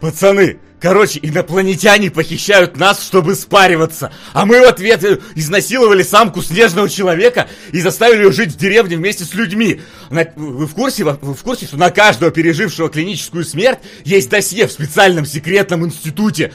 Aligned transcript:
Пацаны, 0.00 0.58
короче, 0.78 1.18
инопланетяне 1.22 2.10
похищают 2.10 2.76
нас, 2.76 3.02
чтобы 3.02 3.34
спариваться. 3.34 4.12
А 4.34 4.44
мы 4.44 4.60
в 4.60 4.64
ответ 4.64 5.02
изнасиловали 5.34 6.02
самку 6.02 6.42
снежного 6.42 6.88
человека 6.88 7.48
и 7.72 7.80
заставили 7.80 8.24
ее 8.24 8.32
жить 8.32 8.52
в 8.52 8.56
деревне 8.56 8.96
вместе 8.96 9.24
с 9.24 9.32
людьми. 9.34 9.80
На- 10.10 10.28
вы 10.36 10.66
в 10.66 10.74
курсе, 10.74 11.04
вы 11.04 11.34
в 11.34 11.42
курсе, 11.42 11.66
что 11.66 11.78
на 11.78 11.90
каждого 11.90 12.30
пережившего 12.30 12.90
клиническую 12.90 13.44
смерть 13.44 13.78
есть 14.04 14.28
досье 14.28 14.66
в 14.66 14.72
специальном 14.72 15.24
секретном 15.24 15.86
институте? 15.86 16.52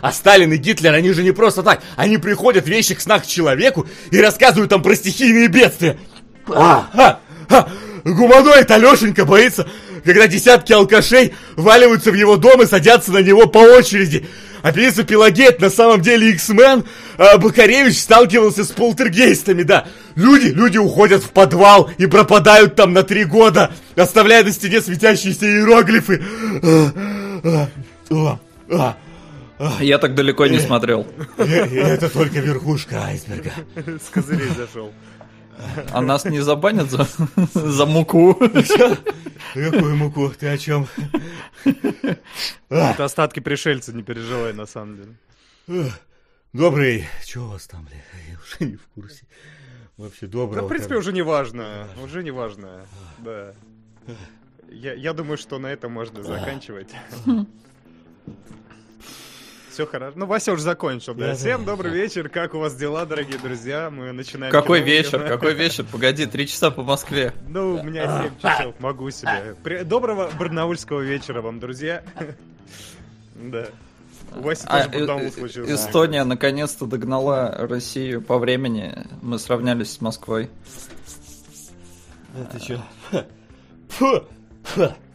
А 0.00 0.12
Сталин 0.12 0.52
и 0.52 0.56
Гитлер, 0.56 0.94
они 0.94 1.12
же 1.12 1.24
не 1.24 1.32
просто 1.32 1.62
так. 1.64 1.82
Они 1.96 2.18
приходят 2.18 2.66
в 2.66 2.68
вещих 2.68 3.00
снах 3.00 3.24
к 3.24 3.26
человеку 3.26 3.86
и 4.12 4.20
рассказывают 4.20 4.70
там 4.70 4.82
про 4.82 4.94
стихийные 4.94 5.48
бедствия. 5.48 5.98
А, 6.48 6.88
а, 6.94 7.20
а, 7.48 7.68
гуманоид 8.04 8.70
Алешенька 8.70 9.24
боится, 9.24 9.68
когда 10.06 10.26
десятки 10.28 10.72
алкашей 10.72 11.34
валиваются 11.56 12.10
в 12.10 12.14
его 12.14 12.36
дом 12.36 12.62
и 12.62 12.66
садятся 12.66 13.12
на 13.12 13.18
него 13.18 13.46
по 13.46 13.58
очереди. 13.58 14.26
А 14.62 14.72
певица 14.72 15.04
Пелагея 15.04 15.54
на 15.60 15.68
самом 15.70 16.00
деле 16.00 16.30
X-Men, 16.30 16.86
а 17.18 17.36
Бакаревич 17.38 17.98
сталкивался 18.00 18.64
с 18.64 18.68
полтергейстами, 18.68 19.62
да. 19.62 19.86
Люди, 20.16 20.46
люди 20.48 20.78
уходят 20.78 21.22
в 21.22 21.30
подвал 21.30 21.90
и 21.98 22.06
пропадают 22.06 22.74
там 22.74 22.92
на 22.92 23.02
три 23.02 23.24
года, 23.24 23.72
оставляя 23.94 24.42
на 24.42 24.50
стене 24.52 24.80
светящиеся 24.80 25.46
иероглифы. 25.46 26.22
Я 29.80 29.98
так 29.98 30.14
далеко 30.14 30.46
не 30.46 30.58
смотрел. 30.58 31.06
И- 31.38 31.42
и 31.42 31.76
Это 31.76 32.08
только 32.10 32.40
верхушка 32.40 33.04
айсберга. 33.06 33.52
С 33.76 34.08
козырей 34.12 34.48
зашел. 34.56 34.92
А 35.92 36.00
нас 36.00 36.24
не 36.24 36.40
забанят 36.40 36.90
за, 36.90 37.06
за 37.54 37.86
муку? 37.86 38.34
Какую 39.54 39.96
муку? 39.96 40.30
Ты 40.38 40.48
о 40.48 40.58
чем? 40.58 40.86
Это 42.68 43.04
остатки 43.04 43.40
пришельца, 43.40 43.92
не 43.92 44.02
переживай, 44.02 44.52
на 44.52 44.66
самом 44.66 44.96
деле. 45.66 45.92
Добрый. 46.52 47.06
Че 47.24 47.40
у 47.40 47.46
вас 47.48 47.66
там, 47.66 47.84
бля? 47.84 47.96
Я 48.30 48.38
уже 48.38 48.70
не 48.70 48.76
в 48.76 48.86
курсе. 48.94 49.24
Вообще 49.96 50.26
Да, 50.26 50.32
доброго. 50.32 50.66
в 50.66 50.68
принципе, 50.68 50.96
уже 50.96 51.12
не 51.12 51.22
важно. 51.22 51.88
Уже 52.04 52.22
не 52.22 52.30
важно. 52.30 52.86
Да. 53.18 53.52
Я, 54.70 54.94
я 54.94 55.12
думаю, 55.12 55.38
что 55.38 55.58
на 55.58 55.68
этом 55.68 55.92
можно 55.92 56.22
заканчивать. 56.22 56.90
Все 59.76 59.86
хорошо. 59.86 60.14
Ну, 60.16 60.24
Вася 60.24 60.54
уже 60.54 60.62
закончил, 60.62 61.14
да. 61.14 61.26
Я 61.26 61.34
Всем 61.34 61.60
знаю, 61.60 61.66
добрый 61.66 61.92
вечер. 61.92 62.30
Как 62.30 62.54
у 62.54 62.58
вас 62.58 62.74
дела, 62.76 63.04
дорогие 63.04 63.38
друзья? 63.38 63.90
Мы 63.90 64.10
начинаем... 64.12 64.50
Какой 64.50 64.78
кино. 64.78 64.90
вечер, 64.90 65.28
какой 65.28 65.52
вечер? 65.52 65.84
Погоди, 65.84 66.24
три 66.24 66.46
часа 66.46 66.70
по 66.70 66.82
Москве. 66.82 67.34
Ну, 67.46 67.74
у 67.74 67.82
меня 67.82 68.22
7 68.22 68.38
часов, 68.40 68.74
могу 68.80 69.10
себе. 69.10 69.54
При- 69.62 69.82
Доброго 69.82 70.30
барнаульского 70.38 71.02
вечера 71.02 71.42
вам, 71.42 71.60
друзья. 71.60 72.02
Да. 73.34 73.66
У 74.34 74.40
Васи 74.40 74.62
А, 74.64 74.84
тоже 74.84 75.06
Барнаул 75.06 75.28
э, 75.28 75.30
случился. 75.30 75.74
Эстония 75.74 76.24
наконец-то 76.24 76.86
догнала 76.86 77.54
Россию 77.68 78.22
по 78.22 78.38
времени. 78.38 78.94
Мы 79.20 79.38
сравнялись 79.38 79.92
с 79.92 80.00
Москвой. 80.00 80.48
Это 82.34 82.58
что? 82.58 84.26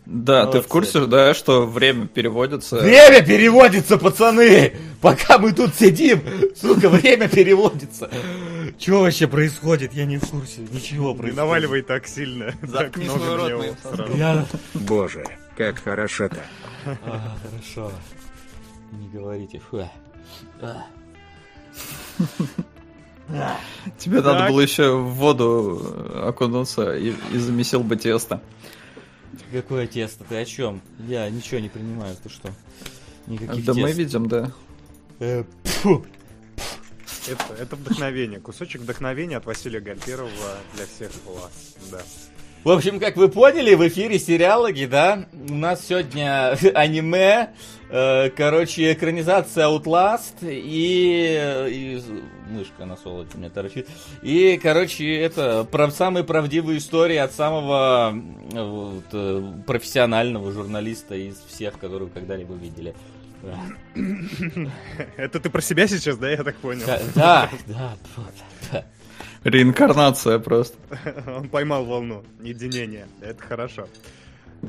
Да, 0.05 0.41
ты 0.41 0.47
Молодцы. 0.53 0.61
в 0.61 0.67
курсе, 0.67 1.05
да, 1.05 1.33
что 1.33 1.65
время 1.65 2.07
переводится... 2.07 2.77
Время 2.77 3.23
переводится, 3.23 3.97
пацаны! 3.97 4.73
Пока 4.99 5.37
мы 5.37 5.53
тут 5.53 5.75
сидим, 5.75 6.21
сука, 6.55 6.89
время 6.89 7.27
переводится. 7.29 8.09
Что 8.79 9.01
вообще 9.01 9.27
происходит? 9.27 9.93
Я 9.93 10.05
не 10.05 10.17
в 10.17 10.27
курсе. 10.27 10.61
Ничего 10.71 11.09
Не 11.11 11.17
происходит. 11.17 11.35
наваливай 11.37 11.81
так 11.83 12.07
сильно. 12.07 12.51
Так 12.61 12.69
Заткни 12.69 13.05
много 13.05 13.19
свой 13.25 13.37
на 13.37 13.49
рот, 13.49 13.75
сразу. 13.95 14.17
Я... 14.17 14.45
Боже, 14.73 15.23
как 15.55 15.79
хорошо-то. 15.79 16.39
А, 16.85 17.37
хорошо. 17.43 17.91
Не 18.91 19.07
говорите. 19.09 19.61
Фу. 19.69 19.87
А. 20.61 20.83
Тебе 23.97 24.17
надо 24.17 24.39
Так. 24.39 24.49
было 24.49 24.59
еще 24.61 24.95
в 24.95 25.13
воду 25.13 26.11
окунуться 26.27 26.95
и, 26.97 27.13
и 27.31 27.37
замесил 27.37 27.81
бы 27.81 27.95
тесто. 27.95 28.41
Какое 29.51 29.87
тесто? 29.87 30.23
Ты 30.23 30.37
о 30.37 30.45
чем? 30.45 30.81
Я 31.07 31.29
ничего 31.29 31.59
не 31.59 31.69
принимаю. 31.69 32.15
Ты 32.21 32.29
что? 32.29 32.51
Никаких 33.27 33.65
да 33.65 33.73
мы 33.73 33.87
тест. 33.87 33.97
видим, 33.97 34.27
да. 34.27 34.51
Э. 35.19 35.43
Это, 37.27 37.53
это 37.59 37.75
вдохновение. 37.75 38.39
Кусочек 38.39 38.81
вдохновения 38.81 39.37
от 39.37 39.45
Василия 39.45 39.79
Гальперова 39.79 40.57
для 40.75 40.85
всех 40.85 41.11
вас. 41.25 41.75
Да. 41.91 42.01
В 42.63 42.69
общем, 42.69 42.99
как 42.99 43.17
вы 43.17 43.27
поняли, 43.27 43.73
в 43.73 43.87
эфире 43.87 44.19
сериалоги, 44.19 44.85
да? 44.85 45.27
У 45.49 45.55
нас 45.55 45.85
сегодня 45.85 46.51
аниме, 46.75 47.53
короче, 47.91 48.93
экранизация 48.93 49.67
Outlast 49.67 50.41
и, 50.43 51.67
и 51.69 52.01
мышка 52.51 52.85
на 52.85 52.95
солоде 52.95 53.29
у 53.35 53.37
меня 53.37 53.49
торчит. 53.49 53.87
И, 54.21 54.59
короче, 54.61 55.15
это 55.15 55.63
прав, 55.63 55.93
самые 55.93 56.23
правдивые 56.23 56.77
истории 56.77 57.17
от 57.17 57.33
самого 57.33 58.13
э, 58.13 58.63
вот, 58.63 59.05
э, 59.13 59.53
профессионального 59.65 60.51
журналиста 60.51 61.15
из 61.15 61.39
всех, 61.39 61.79
которых 61.79 62.09
вы 62.09 62.13
когда-либо 62.13 62.53
видели. 62.53 62.93
Это 65.17 65.39
ты 65.39 65.49
про 65.49 65.61
себя 65.61 65.87
сейчас, 65.87 66.17
да, 66.17 66.29
я 66.29 66.43
так 66.43 66.55
понял? 66.57 66.85
да, 67.15 67.49
да, 67.65 67.97
да. 68.71 68.85
Реинкарнация 69.43 70.37
просто. 70.37 70.77
Он 71.27 71.49
поймал 71.49 71.85
волну 71.85 72.23
единения. 72.41 73.07
Это 73.21 73.41
хорошо. 73.41 73.87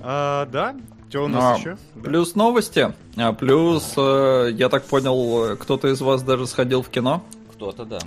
А, 0.01 0.47
да? 0.47 0.75
Что 1.13 1.25
у 1.25 1.29
Ну, 1.29 1.35
нас 1.35 1.57
а 1.57 1.61
еще? 1.61 1.77
Да. 1.95 2.03
Плюс 2.09 2.35
новости, 2.35 2.95
а 3.19 3.33
плюс, 3.35 3.93
э, 3.99 4.49
я 4.55 4.71
так 4.71 4.83
понял, 4.85 5.59
кто-то 5.59 5.89
из 5.89 6.01
вас 6.01 6.23
даже 6.23 6.47
сходил 6.47 6.81
в 6.83 6.89
кино. 6.89 7.23
Кто-то, 7.53 7.85
да. 7.85 7.99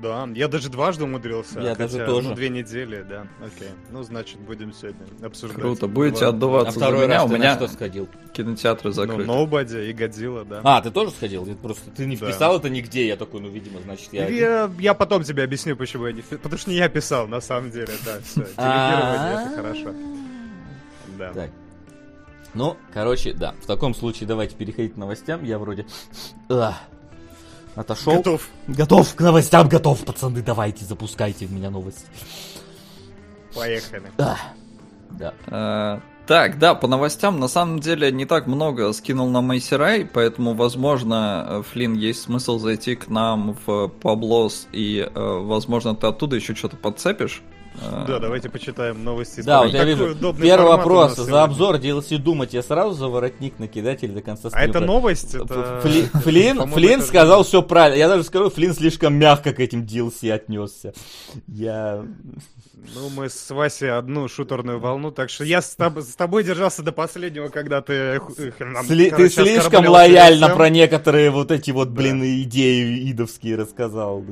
Да, 0.00 0.26
я 0.34 0.48
даже 0.48 0.70
дважды 0.70 1.04
умудрился. 1.04 1.60
Я 1.60 1.74
хотя, 1.74 1.98
даже 1.98 2.06
тоже. 2.06 2.28
Ну, 2.30 2.34
две 2.34 2.48
недели, 2.48 3.04
да. 3.06 3.26
Окей. 3.44 3.68
Ну, 3.90 4.02
значит, 4.02 4.40
будем 4.40 4.72
сегодня 4.72 5.04
обсуждать. 5.22 5.60
Круто, 5.60 5.86
будете 5.88 6.20
Два. 6.20 6.26
А 6.26 6.30
отдуваться 6.30 6.72
за 6.72 6.78
второй 6.86 7.04
меня, 7.06 7.14
раз 7.18 7.24
у 7.30 7.34
меня 7.34 7.54
что 7.54 7.68
сходил? 7.68 8.08
кинотеатры 8.32 8.88
Ну, 8.88 8.94
закрыты. 8.94 9.30
Nobody 9.30 9.90
и 9.90 9.92
Годзилла, 9.92 10.46
да. 10.46 10.60
А, 10.64 10.80
ты 10.80 10.90
тоже 10.90 11.10
сходил? 11.10 11.44
Просто 11.56 11.90
ты 11.90 12.06
не 12.06 12.16
Да. 12.16 12.30
вписал 12.30 12.56
это 12.56 12.70
нигде, 12.70 13.06
я 13.08 13.16
такой, 13.16 13.42
ну, 13.42 13.50
видимо, 13.50 13.78
значит, 13.82 14.08
я... 14.12 14.26
Я, 14.26 14.70
я 14.78 14.94
потом 14.94 15.22
тебе 15.22 15.44
объясню, 15.44 15.76
почему 15.76 16.06
я 16.06 16.12
не... 16.14 16.22
фи- 16.22 16.38
Потому 16.38 16.58
что 16.58 16.70
не 16.70 16.76
я 16.76 16.88
писал, 16.88 17.28
на 17.28 17.42
самом 17.42 17.70
деле, 17.70 17.92
да, 18.06 18.12
все. 18.24 18.40
Делегирование 18.40 18.56
А. 18.56 19.42
это 19.52 19.56
хорошо. 19.56 19.94
Да. 21.18 21.32
Так. 21.34 21.50
Ну, 22.54 22.76
короче, 22.92 23.32
да. 23.32 23.54
В 23.62 23.66
таком 23.66 23.94
случае 23.94 24.26
давайте 24.26 24.54
переходить 24.54 24.94
к 24.94 24.96
новостям. 24.96 25.42
Я 25.44 25.58
вроде 25.58 25.86
а, 26.48 26.78
отошел. 27.74 28.16
Готов. 28.16 28.48
Готов 28.66 29.14
к 29.14 29.20
новостям, 29.20 29.68
готов, 29.68 30.04
пацаны. 30.04 30.42
Давайте, 30.42 30.84
запускайте 30.84 31.46
в 31.46 31.52
меня 31.52 31.70
новости. 31.70 32.06
Поехали. 33.54 34.10
А, 34.18 34.36
да. 35.10 35.34
Э, 35.46 36.00
Так, 36.26 36.58
да, 36.58 36.74
по 36.74 36.86
новостям, 36.86 37.40
на 37.40 37.48
самом 37.48 37.80
деле 37.80 38.12
не 38.12 38.26
так 38.26 38.46
много 38.46 38.92
скинул 38.92 39.28
на 39.28 39.40
Мейсерай, 39.40 40.04
поэтому, 40.04 40.54
возможно, 40.54 41.62
Флин, 41.70 41.94
есть 41.94 42.22
смысл 42.22 42.58
зайти 42.58 42.94
к 42.94 43.08
нам 43.08 43.56
в 43.66 43.88
Паблос, 43.88 44.68
и, 44.72 45.00
э, 45.00 45.20
возможно, 45.20 45.94
ты 45.96 46.06
оттуда 46.06 46.36
еще 46.36 46.54
что-то 46.54 46.76
подцепишь. 46.76 47.42
Э, 47.80 48.04
Да, 48.06 48.18
давайте 48.18 48.48
почитаем 48.48 49.02
новости. 49.02 49.40
Да, 49.40 49.62
вот 49.62 49.72
я 49.72 49.84
вижу. 49.84 50.14
Первый 50.34 50.68
вопрос. 50.68 51.16
За 51.16 51.44
обзор 51.44 51.76
DLC 51.76 52.18
думать, 52.18 52.52
я 52.54 52.62
сразу 52.62 52.92
за 52.94 53.08
воротник 53.08 53.58
накидать 53.58 54.02
или 54.02 54.12
до 54.12 54.22
конца 54.22 54.48
А 54.52 54.64
это 54.64 54.80
новость? 54.80 55.34
Это... 55.34 55.80
Фли- 55.84 56.08
Флинн, 56.22 56.56
По-моему, 56.58 56.74
Флинн 56.74 56.98
это- 57.00 57.08
сказал 57.08 57.42
все 57.44 57.62
правильно. 57.62 57.96
Я 57.98 58.08
даже 58.08 58.24
скажу, 58.24 58.50
Флинн 58.50 58.74
слишком 58.74 59.14
мягко 59.14 59.52
к 59.52 59.60
этим 59.60 59.82
DLC 59.84 60.30
отнесся. 60.30 60.92
Я... 61.46 62.04
Ну, 62.94 63.08
мы 63.10 63.28
с 63.28 63.50
Васей 63.50 63.90
одну 63.92 64.26
шутерную 64.28 64.80
волну, 64.80 65.12
так 65.12 65.30
что 65.30 65.44
я 65.44 65.62
с, 65.62 65.76
тоб- 65.78 66.02
с 66.02 66.16
тобой 66.16 66.42
держался 66.42 66.82
до 66.82 66.90
последнего, 66.90 67.48
когда 67.48 67.80
ты... 67.80 67.92
э, 67.92 68.18
нам, 68.58 68.84
Сли- 68.84 69.10
короче, 69.10 69.36
ты 69.36 69.42
слишком 69.44 69.86
лояльно 69.86 70.46
всем. 70.48 70.56
про 70.56 70.68
некоторые 70.68 71.30
вот 71.30 71.52
эти 71.52 71.70
вот, 71.70 71.90
блин, 71.90 72.22
идеи 72.42 73.10
идовские 73.12 73.56
рассказал. 73.56 74.24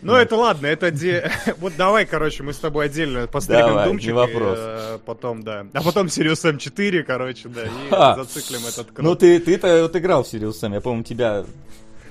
Ну, 0.00 0.14
это 0.14 0.36
ладно, 0.36 0.66
это 0.68 0.90
де... 0.90 1.30
Вот 1.58 1.74
давай, 1.76 2.06
короче, 2.06 2.42
мы 2.42 2.54
с 2.54 2.58
тобой 2.58 2.86
отдельно 2.86 3.26
постримим 3.26 3.66
Давай, 3.66 3.88
думчик. 3.88 4.06
не 4.06 4.12
вопрос. 4.14 4.58
и, 4.58 4.62
э, 4.62 4.98
потом, 5.04 5.42
да. 5.42 5.66
А 5.74 5.82
потом 5.82 6.06
Sirius 6.06 6.50
M4, 6.50 7.02
короче, 7.02 7.48
да, 7.50 7.64
и 7.64 7.90
Ха. 7.90 8.16
зациклим 8.16 8.60
этот 8.66 8.88
Ну, 8.98 9.10
круг. 9.10 9.18
ты, 9.18 9.38
ты-то 9.38 9.82
вот 9.82 9.94
играл 9.96 10.24
в 10.24 10.28
Сириус 10.28 10.58
Сэм, 10.58 10.72
я 10.72 10.80
помню, 10.80 11.04
тебя 11.04 11.44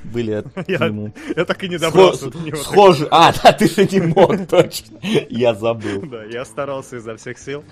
были 0.03 0.41
к 0.41 0.67
Я, 0.67 0.79
нему. 0.89 1.13
я 1.35 1.45
так 1.45 1.63
и 1.63 1.69
не 1.69 1.77
добрался. 1.77 2.31
Схожи. 2.63 3.07
А, 3.11 3.33
да, 3.43 3.51
ты 3.53 3.67
же 3.67 3.85
не 3.87 4.01
мог, 4.01 4.47
точно. 4.47 4.99
Я 5.29 5.53
забыл. 5.53 6.01
Да, 6.03 6.23
я 6.23 6.45
старался 6.45 6.97
изо 6.97 7.15
всех 7.17 7.37
сил, 7.39 7.63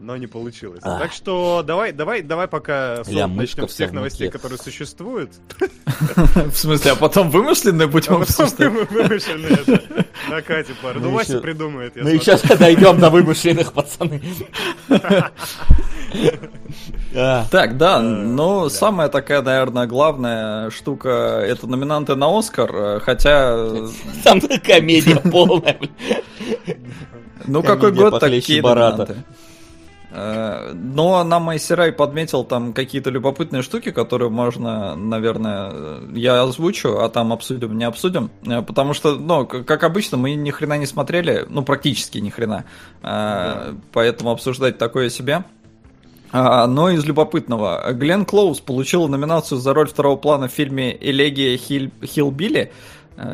но 0.00 0.16
не 0.16 0.26
получилось. 0.26 0.80
А. 0.82 0.98
Так 0.98 1.12
что 1.12 1.62
давай, 1.62 1.92
давай, 1.92 2.22
давай 2.22 2.48
пока 2.48 3.02
Ля, 3.06 3.26
начнем 3.26 3.66
вся 3.66 3.74
с 3.74 3.76
тех 3.76 3.90
в 3.90 3.92
новостей, 3.94 4.26
муке. 4.28 4.38
которые 4.38 4.58
существуют. 4.58 5.30
В 6.06 6.54
смысле, 6.56 6.92
а 6.92 6.96
потом 6.96 7.30
вымышленные 7.30 7.86
будем 7.86 8.14
А 8.14 8.22
обсуждать? 8.22 8.72
мы 8.72 8.84
вымышленные 8.84 9.52
это 9.52 10.06
накатим 10.30 10.74
пару. 10.82 11.00
Ну, 11.00 11.10
Ну, 11.10 11.14
Вася 11.16 11.38
придумает. 11.40 11.92
Ну 11.96 12.08
и 12.08 12.18
смотрю. 12.18 12.38
сейчас 12.38 12.58
дойдем 12.58 12.98
до 12.98 13.10
вымышленных, 13.10 13.72
пацаны. 13.72 14.22
А, 17.14 17.44
Так, 17.50 17.76
да, 17.76 18.00
ну, 18.00 18.68
самая 18.68 19.08
такая, 19.08 19.42
наверное, 19.42 19.86
главная 19.86 20.70
штука, 20.70 21.08
это 21.44 21.66
номинанты 21.66 22.14
на 22.14 22.36
Оскар, 22.36 22.70
э, 22.74 23.00
хотя... 23.00 23.54
э, 23.56 23.88
Там 24.24 24.40
комедия 24.64 25.16
полная. 25.16 25.78
Ну, 27.46 27.62
какой 27.62 27.92
год, 27.92 28.20
такие 28.20 28.62
номинанты. 28.62 29.16
Э, 30.10 30.72
Но 30.74 31.22
нам 31.24 31.44
Майсерай 31.44 31.92
подметил 31.92 32.44
там 32.44 32.72
какие-то 32.72 33.10
любопытные 33.10 33.62
штуки, 33.62 33.90
которые 33.90 34.30
можно, 34.30 34.96
наверное, 34.96 35.70
э, 35.72 36.08
я 36.14 36.42
озвучу, 36.42 36.98
а 36.98 37.08
там 37.08 37.32
обсудим, 37.32 37.78
не 37.78 37.84
обсудим. 37.84 38.30
Э, 38.46 38.62
Потому 38.62 38.92
что, 38.92 39.14
ну, 39.14 39.46
как 39.46 39.84
обычно, 39.84 40.16
мы 40.16 40.34
ни 40.34 40.50
хрена 40.50 40.78
не 40.78 40.86
смотрели, 40.86 41.46
ну, 41.48 41.62
практически 41.62 42.18
ни 42.18 42.30
хрена. 42.30 42.64
Э, 43.02 43.74
Поэтому 43.92 44.30
обсуждать 44.30 44.78
такое 44.78 45.10
себе. 45.10 45.44
А, 46.32 46.66
Но 46.66 46.90
из 46.90 47.04
любопытного. 47.04 47.92
Глен 47.92 48.24
Клоуз 48.24 48.60
получила 48.60 49.08
номинацию 49.08 49.58
за 49.58 49.74
роль 49.74 49.88
второго 49.88 50.16
плана 50.16 50.48
в 50.48 50.52
фильме 50.52 50.96
«Элегия 51.00 51.56
Хиль... 51.56 51.90
Хиллбилли». 52.04 52.72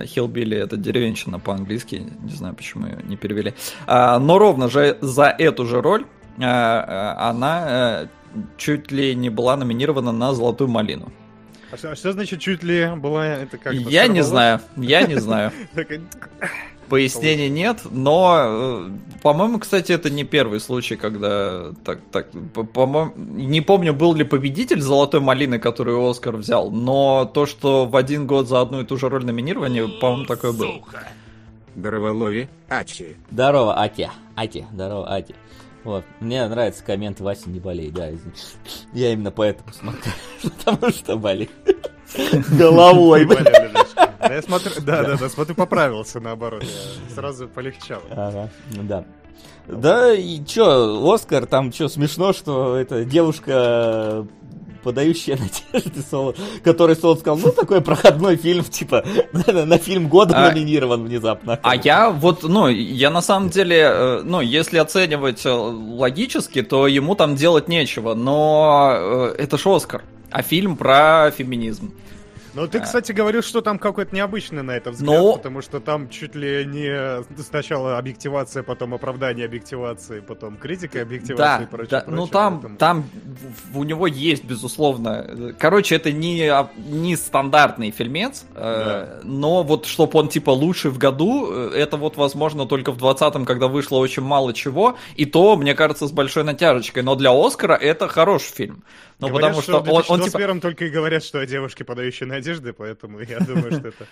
Хиллбилли 0.05 0.57
это 0.57 0.77
деревенщина 0.77 1.39
по-английски, 1.39 2.11
не 2.23 2.33
знаю, 2.33 2.57
почему 2.57 2.87
ее 2.87 2.99
не 3.05 3.17
перевели. 3.17 3.55
А, 3.87 4.19
Но 4.19 4.39
ровно 4.39 4.69
же 4.69 4.99
за 5.01 5.27
эту 5.27 5.65
же 5.67 5.81
роль 5.81 6.07
она 6.45 7.65
э, 7.67 8.07
чуть 8.57 8.93
ли 8.93 9.15
не 9.15 9.31
была 9.31 9.57
номинирована 9.57 10.13
на 10.13 10.35
«Золотую 10.35 10.69
малину». 10.69 11.13
А 11.73 11.77
что, 11.77 11.91
а 11.91 11.97
что 11.97 12.13
значит 12.13 12.41
чуть 12.41 12.63
ли 12.63 12.89
была 12.97 13.27
это 13.27 13.59
как 13.59 13.75
Я 13.75 14.07
не 14.07 14.23
знаю, 14.23 14.61
я 14.77 15.03
не 15.03 15.17
знаю. 15.17 15.53
Пояснений 16.89 17.49
нет, 17.49 17.81
но, 17.91 18.37
э, 18.87 18.91
по-моему, 19.21 19.59
кстати, 19.59 19.91
это 19.91 20.09
не 20.09 20.23
первый 20.23 20.61
случай, 20.61 20.95
когда 20.95 21.73
так, 21.85 21.99
так, 22.13 22.29
по- 22.55 22.63
по-моему, 22.63 23.13
не 23.17 23.61
помню, 23.61 23.93
был 23.93 24.15
ли 24.15 24.23
победитель 24.23 24.81
«Золотой 24.81 25.19
малины», 25.19 25.59
которую 25.59 26.09
Оскар 26.09 26.37
взял, 26.37 26.71
но 26.71 27.25
то, 27.25 27.45
что 27.47 27.87
в 27.87 27.97
один 27.97 28.29
год 28.29 28.47
за 28.47 28.61
одну 28.61 28.83
и 28.83 28.85
ту 28.85 28.97
же 28.99 29.09
роль 29.09 29.25
номинирования, 29.25 29.89
по-моему, 29.89 30.27
такое 30.27 30.53
было. 30.53 30.75
Дроволови, 31.75 32.49
Ачи. 32.69 33.17
Здорово, 33.33 33.75
Атя. 33.83 34.13
Атя, 34.37 34.65
здорово, 34.73 35.13
Атя. 35.13 35.35
Вот, 35.87 36.05
мне 36.19 36.45
нравится 36.49 36.83
коммент 36.83 37.21
Вася 37.21 37.49
не 37.49 37.61
болей, 37.61 37.93
да. 37.93 38.09
Я 38.93 39.13
именно 39.13 39.31
поэтому 39.31 39.73
смотрю, 39.73 40.11
потому 40.43 40.91
что 40.91 41.17
болею. 41.17 41.49
Головой. 42.59 43.25
Да, 43.25 44.35
я 44.35 44.43
смотрю, 44.43 44.73
да, 44.81 45.05
да, 45.05 45.17
да, 45.17 45.29
смотрю, 45.29 45.55
поправился 45.55 46.19
наоборот. 46.19 46.65
Сразу 47.15 47.47
полегчало. 47.47 48.03
Ага, 48.11 48.51
да. 48.83 49.05
Да 49.69 50.13
и 50.13 50.45
чё, 50.45 51.09
Оскар, 51.09 51.47
там 51.47 51.71
чё, 51.71 51.87
смешно, 51.87 52.33
что 52.33 52.75
эта 52.75 53.05
девушка 53.05 54.27
подающая 54.87 55.37
надежды, 55.73 56.01
Соло, 56.09 56.33
который 56.63 56.95
Солод 56.95 57.19
сказал, 57.19 57.39
ну, 57.39 57.51
такой 57.51 57.81
проходной 57.81 58.37
фильм, 58.37 58.63
типа, 58.63 59.05
на, 59.33 59.67
на 59.67 59.79
фильм 59.79 60.07
года 60.09 60.35
А- 60.37 60.49
номинирован 60.49 61.05
внезапно. 61.05 61.59
А 61.61 61.75
я 61.75 62.11
вот, 62.11 62.45
ну, 62.45 62.69
я 62.69 63.11
на 63.11 63.21
самом 63.21 63.51
деле, 63.51 63.79
э, 63.79 64.21
ну, 64.23 64.41
если 64.41 64.79
оценивать 64.79 65.45
э, 65.45 65.51
логически, 65.51 66.63
то 66.63 66.87
ему 66.87 67.17
там 67.17 67.35
делать 67.35 67.67
нечего, 67.67 68.15
но 68.15 68.93
э, 68.97 69.35
это 69.39 69.59
ж 69.59 69.67
Оскар, 69.67 70.05
а 70.31 70.43
фильм 70.43 70.77
про 70.77 71.33
феминизм. 71.37 71.93
Ну, 72.57 72.67
ты, 72.67 72.81
кстати, 72.81 73.13
говорил, 73.13 73.43
что 73.43 73.61
там 73.61 73.79
какой-то 73.79 74.15
необычный 74.15 74.63
на 74.63 74.71
это 74.71 74.91
взгляд, 74.91 75.09
Ну- 75.23 75.37
потому 75.37 75.61
что 75.61 75.79
там 75.79 76.09
чуть 76.09 76.35
ли 76.35 76.65
не 76.65 77.23
сначала 77.43 77.99
объективация, 77.99 78.63
потом 78.63 78.95
оправдание 78.95 79.45
объективации, 79.45 80.21
потом 80.21 80.57
критика 80.57 81.03
объективации 81.03 81.59
Да, 81.59 81.63
и 81.63 81.67
прочее. 81.67 81.89
да, 81.91 82.01
прочее, 82.01 82.17
ну 82.17 82.27
там, 82.27 82.55
поэтому- 82.55 82.77
там 82.79 83.05
у 83.75 83.85
него 83.85 84.07
есть, 84.07 84.43
безусловно. 84.45 85.55
Короче, 85.59 85.97
это 85.97 86.11
не, 86.13 86.51
не 86.89 87.15
стандартный 87.17 87.91
фильмец, 87.91 88.47
э, 88.55 89.21
но 89.23 89.63
вот 89.63 89.85
чтобы 89.85 90.19
он 90.19 90.29
типа 90.29 90.49
лучший 90.51 90.91
в 90.91 90.97
году, 90.97 91.51
э, 91.53 91.71
это 91.75 91.99
вот 91.99 92.17
возможно 92.17 92.65
только 92.65 92.91
в 92.91 92.97
20-м, 92.97 93.45
когда 93.45 93.69
вышло 93.69 93.99
очень 93.99 94.23
мало 94.23 94.55
чего, 94.55 94.97
и 95.15 95.27
то, 95.27 95.57
мне 95.57 95.75
кажется, 95.75 96.07
с 96.09 96.11
большой 96.13 96.45
натяжечкой. 96.45 97.03
Но 97.03 97.17
для 97.17 97.33
Оскара 97.33 97.75
это 97.75 98.09
хороший 98.09 98.55
фильм. 98.55 98.83
Ну, 99.19 99.29
Говорят, 99.29 99.55
потому 99.57 99.63
что, 99.63 99.81
в 99.83 99.89
он, 99.95 100.05
он 100.09 100.21
типа... 100.21 100.39
2021 100.39 100.61
только 100.61 100.85
и 100.85 100.91
говорят, 100.91 101.25
что 101.25 101.41
о 101.41 101.47
девушке, 101.47 101.85
подающей 101.85 102.27
надежды, 102.27 102.73
поэтому 102.73 103.21
я 103.21 103.39
думаю, 103.41 103.73
что 103.73 103.89
это... 103.89 104.07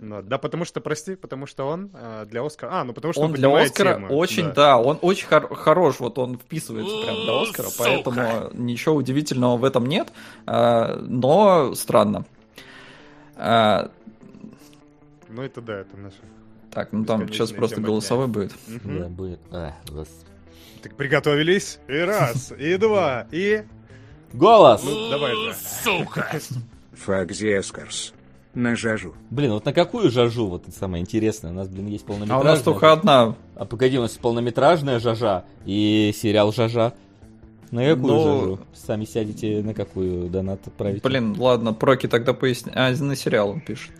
Ну, 0.00 0.22
да, 0.22 0.38
потому 0.38 0.64
что, 0.64 0.80
прости, 0.80 1.14
потому 1.14 1.46
что 1.46 1.66
он 1.66 1.90
э, 1.94 2.26
для 2.28 2.44
Оскара... 2.44 2.80
А, 2.80 2.84
ну 2.84 2.92
потому 2.92 3.12
что 3.14 3.22
Он 3.22 3.32
для 3.32 3.48
поднимает 3.48 3.70
Оскара 3.70 3.94
тему, 3.94 4.08
очень, 4.14 4.52
да. 4.52 4.78
он 4.78 4.98
очень 5.00 5.26
хор- 5.26 5.54
хорош, 5.54 6.00
вот 6.00 6.18
он 6.18 6.38
вписывается 6.38 6.94
прям 7.02 7.16
для 7.16 7.42
Оскара, 7.42 7.68
поэтому 7.78 8.50
ничего 8.52 8.94
удивительного 8.94 9.56
в 9.56 9.64
этом 9.64 9.86
нет, 9.86 10.08
а, 10.46 10.96
но 11.00 11.74
странно. 11.74 12.26
А, 13.36 13.90
Ну 15.28 15.42
это 15.42 15.60
да, 15.62 15.78
это 15.80 15.96
наше. 15.96 16.16
Так, 16.70 16.92
ну 16.92 17.04
там 17.04 17.26
сейчас 17.28 17.50
просто 17.52 17.80
голосовой 17.80 18.26
будет. 18.26 18.52
Мгм. 18.68 18.98
Да, 18.98 19.08
будет. 19.08 19.40
А. 19.50 19.74
Так 20.82 20.94
приготовились? 20.94 21.78
И 21.88 21.96
раз, 21.98 22.52
и 22.56 22.76
два, 22.76 23.26
и... 23.30 23.64
Голос! 24.32 24.82
Ну, 24.84 25.10
давай 25.10 25.34
же. 25.34 25.54
Фагзескарс. 26.92 28.12
На 28.54 28.74
жажу. 28.74 29.14
Блин, 29.30 29.52
вот 29.52 29.64
на 29.64 29.72
какую 29.72 30.10
жажу, 30.10 30.46
вот 30.48 30.66
это 30.68 30.76
самое 30.76 31.02
интересное, 31.02 31.52
у 31.52 31.54
нас, 31.54 31.68
блин, 31.68 31.86
есть 31.86 32.04
А 32.04 32.08
полнометражная. 32.08 32.52
у 32.52 32.54
нас 32.56 32.62
только 32.62 32.92
одна. 32.92 33.36
А 33.54 33.64
погоди, 33.64 33.96
у 33.98 34.02
нас 34.02 34.10
полнометражная 34.12 34.98
жажа 34.98 35.44
и 35.66 36.12
сериал 36.16 36.52
жажа. 36.52 36.92
На 37.70 37.84
какую 37.86 38.12
Ну- 38.12 38.40
жажу? 38.40 38.60
Сами 38.74 39.04
сядете 39.04 39.62
на 39.62 39.72
какую 39.72 40.28
донат 40.28 40.66
отправить? 40.66 41.02
Блин, 41.04 41.36
ладно, 41.38 41.72
Проки 41.72 42.08
тогда 42.08 42.34
поясни. 42.34 42.72
А, 42.74 42.90
на 42.90 43.14
сериал 43.14 43.50
он 43.50 43.60
пишет. 43.60 43.92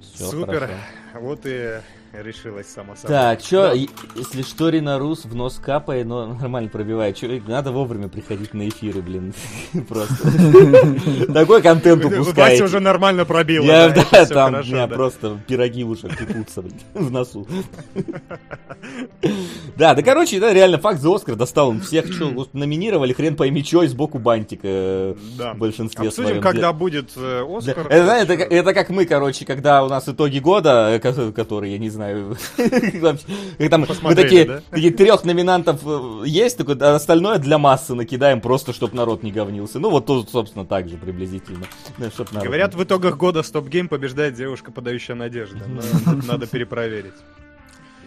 Всё, 0.00 0.26
Супер. 0.30 0.54
хорошо. 0.54 0.72
Вот 1.20 1.40
и 1.44 1.80
решилась 2.22 2.66
само 2.68 2.94
собой. 2.96 3.08
Так, 3.16 3.42
чё, 3.42 3.62
Да. 3.62 3.72
если 3.72 4.42
что, 4.42 4.68
Рина 4.68 4.98
Рус 4.98 5.24
в 5.24 5.34
нос 5.34 5.60
капает, 5.64 6.06
но 6.06 6.26
нормально 6.34 6.68
пробивает. 6.70 7.16
Чё, 7.16 7.28
надо 7.46 7.72
вовремя 7.72 8.08
приходить 8.08 8.54
на 8.54 8.68
эфиры, 8.68 9.00
блин. 9.02 9.34
Просто. 9.88 11.32
Такой 11.32 11.62
контент 11.62 12.04
Вася 12.04 12.20
упускаете. 12.20 12.64
уже 12.64 12.80
нормально 12.80 13.24
пробила. 13.24 13.64
Я, 13.64 13.88
да, 13.90 14.26
там 14.26 14.54
у 14.54 14.58
меня 14.58 14.86
просто 14.86 15.38
пироги 15.46 15.84
в 15.84 15.90
ушах 15.90 16.16
пекутся, 16.16 16.62
блин, 16.62 16.74
в 16.94 17.10
носу. 17.10 17.46
Да, 19.76 19.94
да, 19.94 20.02
короче, 20.02 20.38
да, 20.40 20.52
реально, 20.52 20.78
факт 20.78 21.00
за 21.00 21.12
Оскар 21.14 21.34
достал 21.36 21.70
он 21.70 21.80
всех, 21.80 22.12
что 22.12 22.30
номинировали, 22.52 23.12
хрен 23.12 23.36
пойми, 23.36 23.64
что, 23.64 23.82
и 23.82 23.86
сбоку 23.88 24.18
бантик 24.18 24.60
э, 24.62 25.14
Да. 25.38 25.54
в 25.54 25.58
большинстве 25.58 26.08
Обсудим, 26.08 26.28
своем. 26.28 26.42
когда 26.42 26.72
будет 26.72 27.10
э, 27.16 27.44
Оскар. 27.48 27.86
Это, 27.88 28.36
как- 28.36 28.52
это 28.52 28.74
как 28.74 28.90
мы, 28.90 29.04
короче, 29.06 29.44
когда 29.44 29.82
у 29.84 29.88
нас 29.88 30.08
итоги 30.08 30.38
года, 30.38 30.90
э, 30.90 30.98
ко- 31.00 31.32
которые, 31.32 31.72
я 31.72 31.78
не 31.78 31.90
знаю, 31.90 32.03
как 32.04 33.70
там, 33.70 33.86
мы 34.02 34.14
такие, 34.14 34.44
да? 34.44 34.62
такие 34.70 34.92
трех 34.92 35.24
номинантов 35.24 35.80
э, 35.84 36.22
есть, 36.26 36.58
только 36.58 36.72
а 36.84 36.94
остальное 36.96 37.38
для 37.38 37.58
массы 37.58 37.94
накидаем, 37.94 38.40
просто 38.40 38.72
чтобы 38.72 38.96
народ 38.96 39.22
не 39.22 39.32
говнился. 39.32 39.78
Ну, 39.78 39.90
вот 39.90 40.06
тут, 40.06 40.30
собственно, 40.30 40.64
так 40.64 40.88
же 40.88 40.96
приблизительно. 40.96 41.66
Да, 41.98 42.10
чтоб 42.10 42.30
народ 42.32 42.46
Говорят, 42.46 42.74
в 42.74 42.82
итогах 42.82 43.16
года 43.16 43.42
Стоп 43.42 43.68
Гейм 43.68 43.88
побеждает 43.88 44.34
девушка, 44.34 44.72
подающая 44.72 45.14
надежды. 45.14 45.62
Но 45.66 45.80
тут 46.12 46.26
надо 46.26 46.46
перепроверить. 46.46 47.14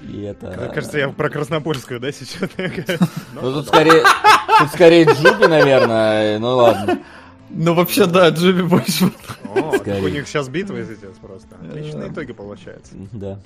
И 0.04 0.22
это... 0.24 0.72
Кажется, 0.74 0.98
я 1.00 1.10
про 1.10 1.30
Краснопольскую, 1.30 2.00
да, 2.00 2.12
сейчас? 2.12 2.50
Ну, 3.34 3.54
тут 3.54 3.68
скорее, 3.68 4.04
тут 4.60 4.70
скорее 4.70 5.06
Джуби, 5.06 5.48
наверное, 5.48 6.38
ну 6.38 6.58
ладно. 6.58 7.00
Ну, 7.50 7.74
вообще, 7.74 8.06
да, 8.06 8.30
Джиби 8.30 8.62
больше. 8.62 9.12
О, 9.56 9.72
у 9.72 10.08
них 10.08 10.28
сейчас 10.28 10.50
битва 10.50 10.84
сейчас 10.84 11.18
просто. 11.18 11.56
Отличные 11.68 12.10
итоги 12.10 12.34
получаются. 12.34 12.94
Да, 13.12 13.40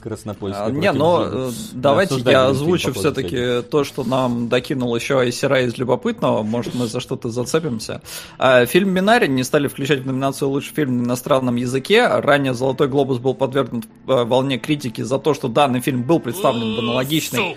Краснопольский 0.00 0.62
А, 0.62 0.70
Не, 0.70 0.92
но 0.92 1.24
э, 1.24 1.50
давайте 1.72 2.16
я 2.20 2.46
озвучу 2.46 2.92
все-таки 2.92 3.62
то, 3.62 3.84
что 3.84 4.04
нам 4.04 4.48
докинул 4.48 4.94
еще 4.94 5.18
Айсера 5.20 5.62
из 5.62 5.76
любопытного. 5.78 6.42
Может, 6.42 6.74
мы 6.74 6.86
за 6.86 7.00
что-то 7.00 7.30
зацепимся. 7.30 8.02
А, 8.38 8.66
Фильм 8.66 8.90
«Минари» 8.90 9.28
не 9.28 9.44
стали 9.44 9.68
включать 9.68 10.00
в 10.00 10.06
номинацию 10.06 10.48
«Лучший 10.48 10.74
фильм 10.74 10.98
на 10.98 11.04
иностранном 11.06 11.56
языке». 11.56 12.06
Ранее 12.06 12.54
«Золотой 12.54 12.88
глобус» 12.88 13.18
был 13.18 13.34
подвергнут 13.34 13.86
э, 14.06 14.24
волне 14.24 14.58
критики 14.58 15.02
за 15.02 15.18
то, 15.18 15.34
что 15.34 15.48
данный 15.48 15.80
фильм 15.80 16.02
был 16.02 16.20
представлен 16.20 16.76
в 16.76 16.78
аналогичной 16.80 17.56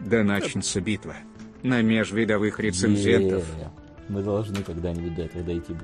Да 0.00 0.22
начнется 0.22 0.80
битва. 0.80 1.14
На 1.62 1.82
межвидовых 1.82 2.60
рецензентов. 2.60 3.44
Мы 4.08 4.22
должны 4.22 4.62
когда-нибудь 4.62 5.14
до 5.14 5.22
этого 5.22 5.44
дойти. 5.44 5.74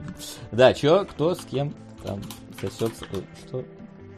Да, 0.52 0.72
чё, 0.72 1.04
кто 1.04 1.34
с 1.34 1.40
кем 1.40 1.74
там 2.02 2.20
сосется? 2.60 3.04
э, 3.12 3.16
Что? 3.46 3.64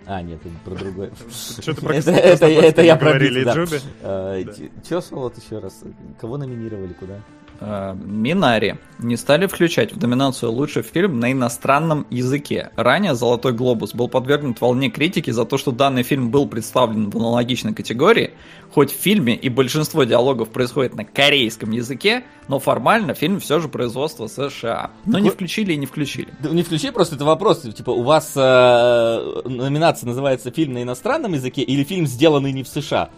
А, 0.06 0.22
нет, 0.22 0.38
это 0.44 0.54
про 0.64 0.74
другое. 0.76 1.10
Это- 1.66 2.82
я 2.82 2.96
про 2.96 3.06
говорили. 3.06 3.42
Джуби. 3.44 3.80
А, 4.02 4.42
Да. 4.44 4.52
ч- 4.54 4.70
Чё, 4.88 5.00
Солод, 5.00 5.36
еще 5.36 5.58
раз? 5.58 5.82
Кого 6.20 6.36
номинировали, 6.38 6.92
куда? 6.92 7.14
Э, 7.60 7.94
Минари 7.94 8.76
не 8.98 9.16
стали 9.16 9.46
включать 9.46 9.92
в 9.92 10.00
номинацию 10.00 10.52
«Лучший 10.52 10.82
фильм 10.82 11.20
на 11.20 11.32
иностранном 11.32 12.06
языке». 12.10 12.70
Ранее 12.76 13.14
«Золотой 13.14 13.52
глобус» 13.52 13.94
был 13.94 14.08
подвергнут 14.08 14.60
волне 14.60 14.90
критики 14.90 15.30
за 15.30 15.44
то, 15.44 15.58
что 15.58 15.70
данный 15.70 16.02
фильм 16.02 16.30
был 16.30 16.46
представлен 16.48 17.10
в 17.10 17.16
аналогичной 17.16 17.74
категории. 17.74 18.32
Хоть 18.72 18.92
в 18.92 18.96
фильме 18.96 19.34
и 19.34 19.48
большинство 19.48 20.04
диалогов 20.04 20.50
происходит 20.50 20.94
на 20.94 21.04
корейском 21.04 21.70
языке, 21.70 22.24
но 22.48 22.58
формально 22.58 23.14
фильм 23.14 23.40
все 23.40 23.60
же 23.60 23.68
производство 23.68 24.26
США. 24.26 24.90
Но 25.04 25.18
не 25.18 25.30
включили 25.30 25.72
и 25.72 25.76
не 25.76 25.86
включили. 25.86 26.28
Да 26.40 26.50
не 26.50 26.62
включи, 26.62 26.90
просто 26.90 27.16
это 27.16 27.24
вопрос. 27.24 27.62
Типа, 27.62 27.90
у 27.90 28.02
вас 28.02 28.32
э, 28.36 29.42
номинация 29.44 30.06
называется 30.06 30.50
«Фильм 30.50 30.74
на 30.74 30.82
иностранном 30.82 31.32
языке» 31.32 31.62
или 31.62 31.84
«Фильм, 31.84 32.06
сделанный 32.06 32.52
не 32.52 32.62
в 32.62 32.68
США»? 32.68 33.10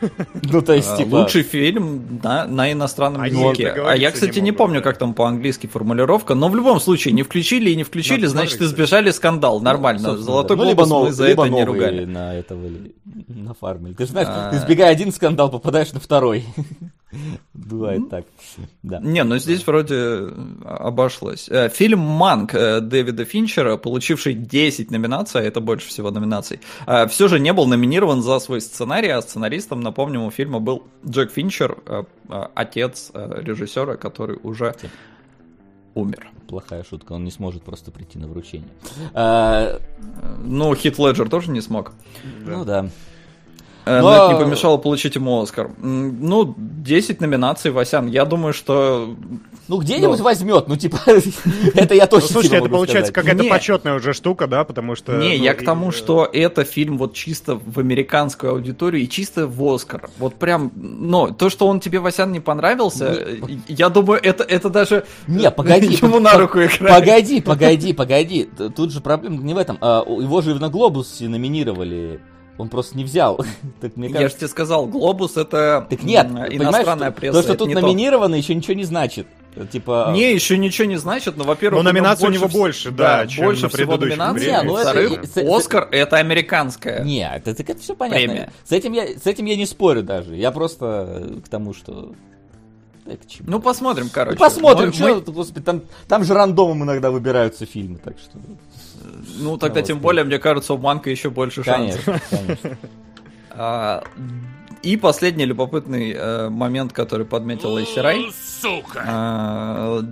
Ну, 0.42 0.62
то 0.62 0.72
есть, 0.72 0.88
А, 0.90 0.96
типа... 0.96 1.16
Лучший 1.16 1.42
фильм 1.42 2.20
на, 2.22 2.46
на 2.46 2.72
иностранном 2.72 3.22
Они 3.22 3.40
языке. 3.40 3.72
А 3.72 3.94
я, 3.96 4.10
кстати, 4.10 4.38
не 4.38 4.46
не, 4.48 4.52
помню, 4.52 4.82
как 4.82 4.98
там 4.98 5.14
по-английски 5.14 5.66
формулировка, 5.66 6.34
но 6.34 6.48
в 6.48 6.56
любом 6.56 6.80
случае 6.80 7.12
не 7.14 7.22
включили 7.22 7.70
и 7.70 7.76
не 7.76 7.84
включили, 7.84 8.20
Надо 8.20 8.28
значит, 8.30 8.52
смотреть, 8.58 8.72
избежали 8.72 9.10
скандал. 9.10 9.60
Нормально. 9.60 10.00
Ну, 10.00 10.08
собственно, 10.08 10.32
Золотой 10.32 10.56
да. 10.56 10.62
Ну, 10.62 10.68
либо 10.70 10.84
глобус 10.84 11.02
мы 11.02 11.08
нов- 11.08 11.14
за 11.14 11.26
либо 11.28 11.44
это 11.46 11.54
не 11.54 11.64
ругали. 11.64 12.04
на 12.04 12.34
этого 12.34 12.66
или 12.66 12.94
на 13.28 13.54
фарме. 13.54 13.94
Ты 13.94 14.04
же 14.06 14.10
знаешь, 14.12 14.28
А. 14.30 14.50
избегая 14.56 14.90
один 14.90 15.12
скандал, 15.12 15.50
попадаешь 15.50 15.92
на 15.92 16.00
второй. 16.00 16.44
Бывает 17.54 18.10
так. 18.10 18.24
Да. 18.82 19.00
Не, 19.00 19.24
ну 19.24 19.38
здесь 19.38 19.66
вроде 19.66 19.94
э, 19.94 20.30
обошлось. 20.64 21.48
Э, 21.48 21.70
Фильм 21.70 22.00
«Манк» 22.00 22.54
э, 22.54 22.80
Дэвида 22.80 23.24
Финчера, 23.24 23.76
получивший 23.78 24.34
10 24.34 24.90
номинаций, 24.90 25.40
а 25.40 25.44
это 25.44 25.60
больше 25.60 25.88
всего 25.88 26.10
номинаций, 26.10 26.60
все 27.08 27.28
же 27.28 27.40
не 27.40 27.52
был 27.52 27.66
номинирован 27.66 28.22
за 28.22 28.38
свой 28.40 28.60
сценарий, 28.60 29.08
а 29.08 29.22
сценаристом, 29.68 29.80
напомним, 29.80 30.22
у 30.24 30.30
фильма 30.30 30.58
был 30.60 30.82
Джек 31.06 31.30
Финчер, 31.30 31.76
э, 31.86 32.04
э, 32.28 32.46
отец 32.54 33.10
э, 33.14 33.42
режиссера, 33.42 33.96
который 33.96 34.38
уже 34.42 34.74
умер. 35.94 36.28
Плохая 36.48 36.84
шутка, 36.84 37.12
он 37.14 37.24
не 37.24 37.30
сможет 37.30 37.62
просто 37.62 37.90
прийти 37.90 38.18
на 38.18 38.26
вручение. 38.28 38.68
А, 39.14 39.78
Ну, 40.44 40.74
Хит 40.74 40.98
Леджер 40.98 41.28
тоже 41.28 41.50
не 41.50 41.60
смог. 41.60 41.92
Ну 42.46 42.64
да. 42.64 42.82
Но- 43.86 44.00
Но 44.02 44.14
это 44.14 44.34
не 44.34 44.44
помешало 44.44 44.76
получить 44.78 45.16
ему 45.16 45.40
Оскар. 45.40 45.70
Ну, 45.78 46.54
10 46.58 47.20
номинаций, 47.20 47.70
Васян. 47.70 48.06
Я 48.08 48.24
думаю, 48.24 48.52
что... 48.52 49.14
Ну 49.68 49.76
где-нибудь 49.78 50.18
Ну. 50.18 50.24
возьмет, 50.24 50.66
ну 50.66 50.76
типа, 50.76 50.98
это 51.74 51.94
я 51.94 52.04
Ну, 52.04 52.08
точно 52.08 52.28
слушайте, 52.28 52.48
тебе 52.56 52.58
это 52.58 52.68
получается 52.70 53.12
какая-то 53.12 53.44
почетная 53.44 53.94
уже 53.94 54.14
штука, 54.14 54.46
да, 54.46 54.64
потому 54.64 54.96
что... 54.96 55.18
Не, 55.18 55.36
ну, 55.36 55.44
я 55.44 55.54
к 55.54 55.62
тому, 55.64 55.90
э, 55.90 55.92
что 55.92 56.28
это 56.32 56.64
фильм 56.64 56.96
вот 56.96 57.14
чисто 57.14 57.60
в 57.62 57.78
американскую 57.78 58.52
аудиторию 58.52 59.02
и 59.02 59.08
чисто 59.08 59.46
в 59.46 59.62
Оскар. 59.62 60.08
Вот 60.18 60.36
прям, 60.36 60.72
но 60.74 61.28
то, 61.28 61.50
что 61.50 61.66
он 61.66 61.80
тебе, 61.80 62.00
Васян, 62.00 62.32
не 62.32 62.40
понравился, 62.40 63.06
э, 63.06 63.36
я 63.68 63.90
думаю, 63.90 64.20
это, 64.22 64.42
это 64.42 64.70
даже 64.70 65.04
Не, 65.26 65.50
погоди. 65.50 65.86
ему 66.02 66.18
на 66.18 66.38
руку 66.38 66.58
играет. 66.60 66.78
Погоди, 66.78 67.40
погоди, 67.40 67.92
погоди. 67.92 68.48
Тут 68.74 68.92
же 68.92 69.00
проблема 69.00 69.36
не 69.42 69.52
в 69.52 69.58
этом. 69.58 69.76
А, 69.80 70.02
Его 70.06 70.40
же 70.40 70.52
и 70.52 70.54
на 70.54 70.70
Глобусе 70.70 71.28
номинировали. 71.28 72.20
Он 72.56 72.68
просто 72.68 72.96
не 72.96 73.04
взял. 73.04 73.38
Так 73.80 73.96
мне 73.96 74.08
Я 74.08 74.14
же 74.14 74.18
кажется. 74.20 74.38
тебе 74.40 74.48
сказал, 74.48 74.86
Глобус 74.86 75.36
это 75.36 75.86
Так 75.88 76.02
нет, 76.02 76.26
иностранная 76.50 77.10
пресса. 77.12 77.38
то, 77.38 77.42
что 77.42 77.54
тут 77.54 77.72
то. 77.72 77.80
номинировано, 77.80 78.34
еще 78.34 78.54
ничего 78.54 78.74
не 78.74 78.84
значит. 78.84 79.26
Типа. 79.72 80.10
Не, 80.14 80.32
еще 80.32 80.56
ничего 80.56 80.86
не 80.86 80.96
значит, 80.96 81.36
но, 81.36 81.42
во-первых, 81.44 81.82
Но 81.82 81.90
у 81.90 81.92
него 81.92 82.00
номинаций 82.00 82.28
у 82.28 82.30
него 82.30 82.46
больше, 82.48 82.90
да, 82.92 83.26
чем 83.26 83.46
больше 83.46 83.62
на 83.64 83.68
всего 83.70 83.92
предыдущих 83.96 84.18
номинаций. 84.18 84.46
Не, 84.46 84.62
ну 84.62 84.72
Во-вторых, 84.74 85.20
Оскар 85.36 85.88
это 85.90 86.16
американская. 86.18 87.02
Не, 87.02 87.28
это, 87.28 87.50
это, 87.50 87.76
все 87.76 87.96
понятно. 87.96 88.18
Премия. 88.18 88.52
С 88.64 88.70
этим, 88.72 88.92
я, 88.92 89.06
с 89.18 89.26
этим 89.26 89.46
я 89.46 89.56
не 89.56 89.66
спорю 89.66 90.02
даже. 90.04 90.36
Я 90.36 90.52
просто 90.52 91.24
э, 91.24 91.40
к 91.44 91.48
тому, 91.48 91.74
что. 91.74 92.12
Это 93.04 93.26
чему? 93.28 93.50
Ну, 93.50 93.58
посмотрим, 93.60 94.04
Ну, 94.04 94.10
короче. 94.12 94.38
посмотрим, 94.38 94.88
Мы- 94.88 94.92
чё 94.92 95.14
мы- 95.16 95.20
господи, 95.32 95.64
там, 95.64 95.82
там 96.06 96.22
же 96.24 96.34
рандомом 96.34 96.84
иногда 96.84 97.10
выбираются 97.10 97.66
фильмы, 97.66 97.98
так 97.98 98.16
что. 98.18 98.38
Ну, 99.38 99.56
тогда 99.56 99.80
Ну, 99.80 99.86
тем 99.86 99.96
вот. 99.96 100.02
более, 100.02 100.24
мне 100.24 100.38
кажется, 100.38 100.74
у 100.74 100.78
Манка 100.78 101.10
еще 101.10 101.30
больше 101.30 101.64
шансов. 101.64 102.04
Конечно, 102.04 102.20
конечно. 102.30 102.78
И 104.82 104.96
последний 104.96 105.44
любопытный 105.44 106.12
э, 106.12 106.48
момент, 106.48 106.92
который 106.92 107.26
подметил 107.26 107.78
Эйсерай. 107.78 108.26
А, 108.96 110.02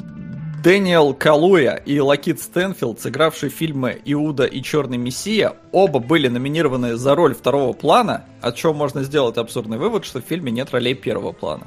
Дэниел 0.66 1.14
Калуя 1.14 1.74
и 1.76 2.00
Лакит 2.00 2.40
Стэнфилд, 2.40 3.00
сыгравшие 3.00 3.50
фильмы 3.50 4.00
«Иуда» 4.04 4.46
и 4.46 4.60
«Черный 4.62 4.96
Мессия», 4.96 5.54
оба 5.70 6.00
были 6.00 6.26
номинированы 6.26 6.96
за 6.96 7.14
роль 7.14 7.36
второго 7.36 7.72
плана, 7.72 8.24
от 8.40 8.56
чего 8.56 8.72
можно 8.72 9.04
сделать 9.04 9.36
абсурдный 9.36 9.78
вывод, 9.78 10.04
что 10.04 10.20
в 10.20 10.24
фильме 10.24 10.50
нет 10.50 10.72
ролей 10.72 10.94
первого 10.94 11.30
плана. 11.30 11.62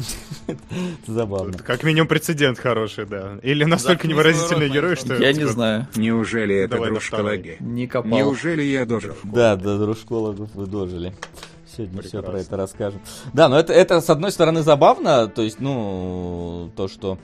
Забавно. 1.07 1.59
Как 1.59 1.83
минимум 1.83 2.09
прецедент 2.09 2.59
хороший, 2.59 3.05
да. 3.05 3.39
Или 3.41 3.63
настолько 3.63 4.05
невыразительный 4.05 4.69
герой, 4.69 4.97
что... 4.97 5.15
Я 5.15 5.31
не 5.31 5.45
знаю, 5.45 5.87
Неужели 5.95 6.55
это 6.55 6.73
Давай 6.73 6.89
на 6.89 6.95
дружка 6.95 7.15
второй. 7.15 7.37
Лаги? 7.37 7.57
не 7.61 7.87
копал. 7.87 8.11
Неужели 8.11 8.63
я 8.63 8.85
дожил? 8.85 9.15
Да, 9.23 9.55
да, 9.55 9.77
дружкологов 9.77 10.53
вы 10.53 10.65
дожили. 10.65 11.13
Сегодня 11.79 12.01
все 12.01 12.21
про 12.21 12.31
Прекрасно. 12.31 12.47
это 12.47 12.57
расскажем. 12.57 13.01
Да, 13.33 13.47
но 13.47 13.57
это, 13.57 13.71
это 13.71 14.01
с 14.01 14.09
одной 14.09 14.31
стороны 14.31 14.63
забавно, 14.63 15.27
то 15.27 15.41
есть, 15.41 15.61
ну, 15.61 16.69
то, 16.75 16.89
что 16.89 17.17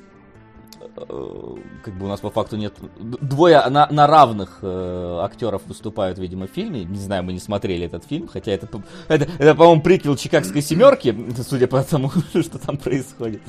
э, 0.96 1.56
как 1.84 1.94
бы 1.98 2.06
у 2.06 2.08
нас 2.08 2.22
по 2.22 2.30
факту 2.30 2.56
нет 2.56 2.74
двое 2.98 3.62
на, 3.68 3.88
на 3.92 4.08
равных 4.08 4.60
э, 4.62 5.20
актеров 5.22 5.64
выступают, 5.66 6.20
видимо, 6.20 6.48
в 6.48 6.52
фильме. 6.52 6.86
Не 6.86 7.00
знаю, 7.00 7.24
мы 7.24 7.34
не 7.34 7.40
смотрели 7.40 7.86
этот 7.86 8.06
фильм, 8.06 8.30
хотя 8.30 8.54
это, 8.54 8.70
это, 9.10 9.28
это, 9.40 9.56
по-моему, 9.56 9.82
приквел 9.82 10.16
Чикагской 10.16 10.62
семерки, 10.62 11.14
судя 11.46 11.68
по 11.68 11.84
тому, 11.84 12.12
что 12.30 12.58
там 12.58 12.78
происходит. 12.78 13.42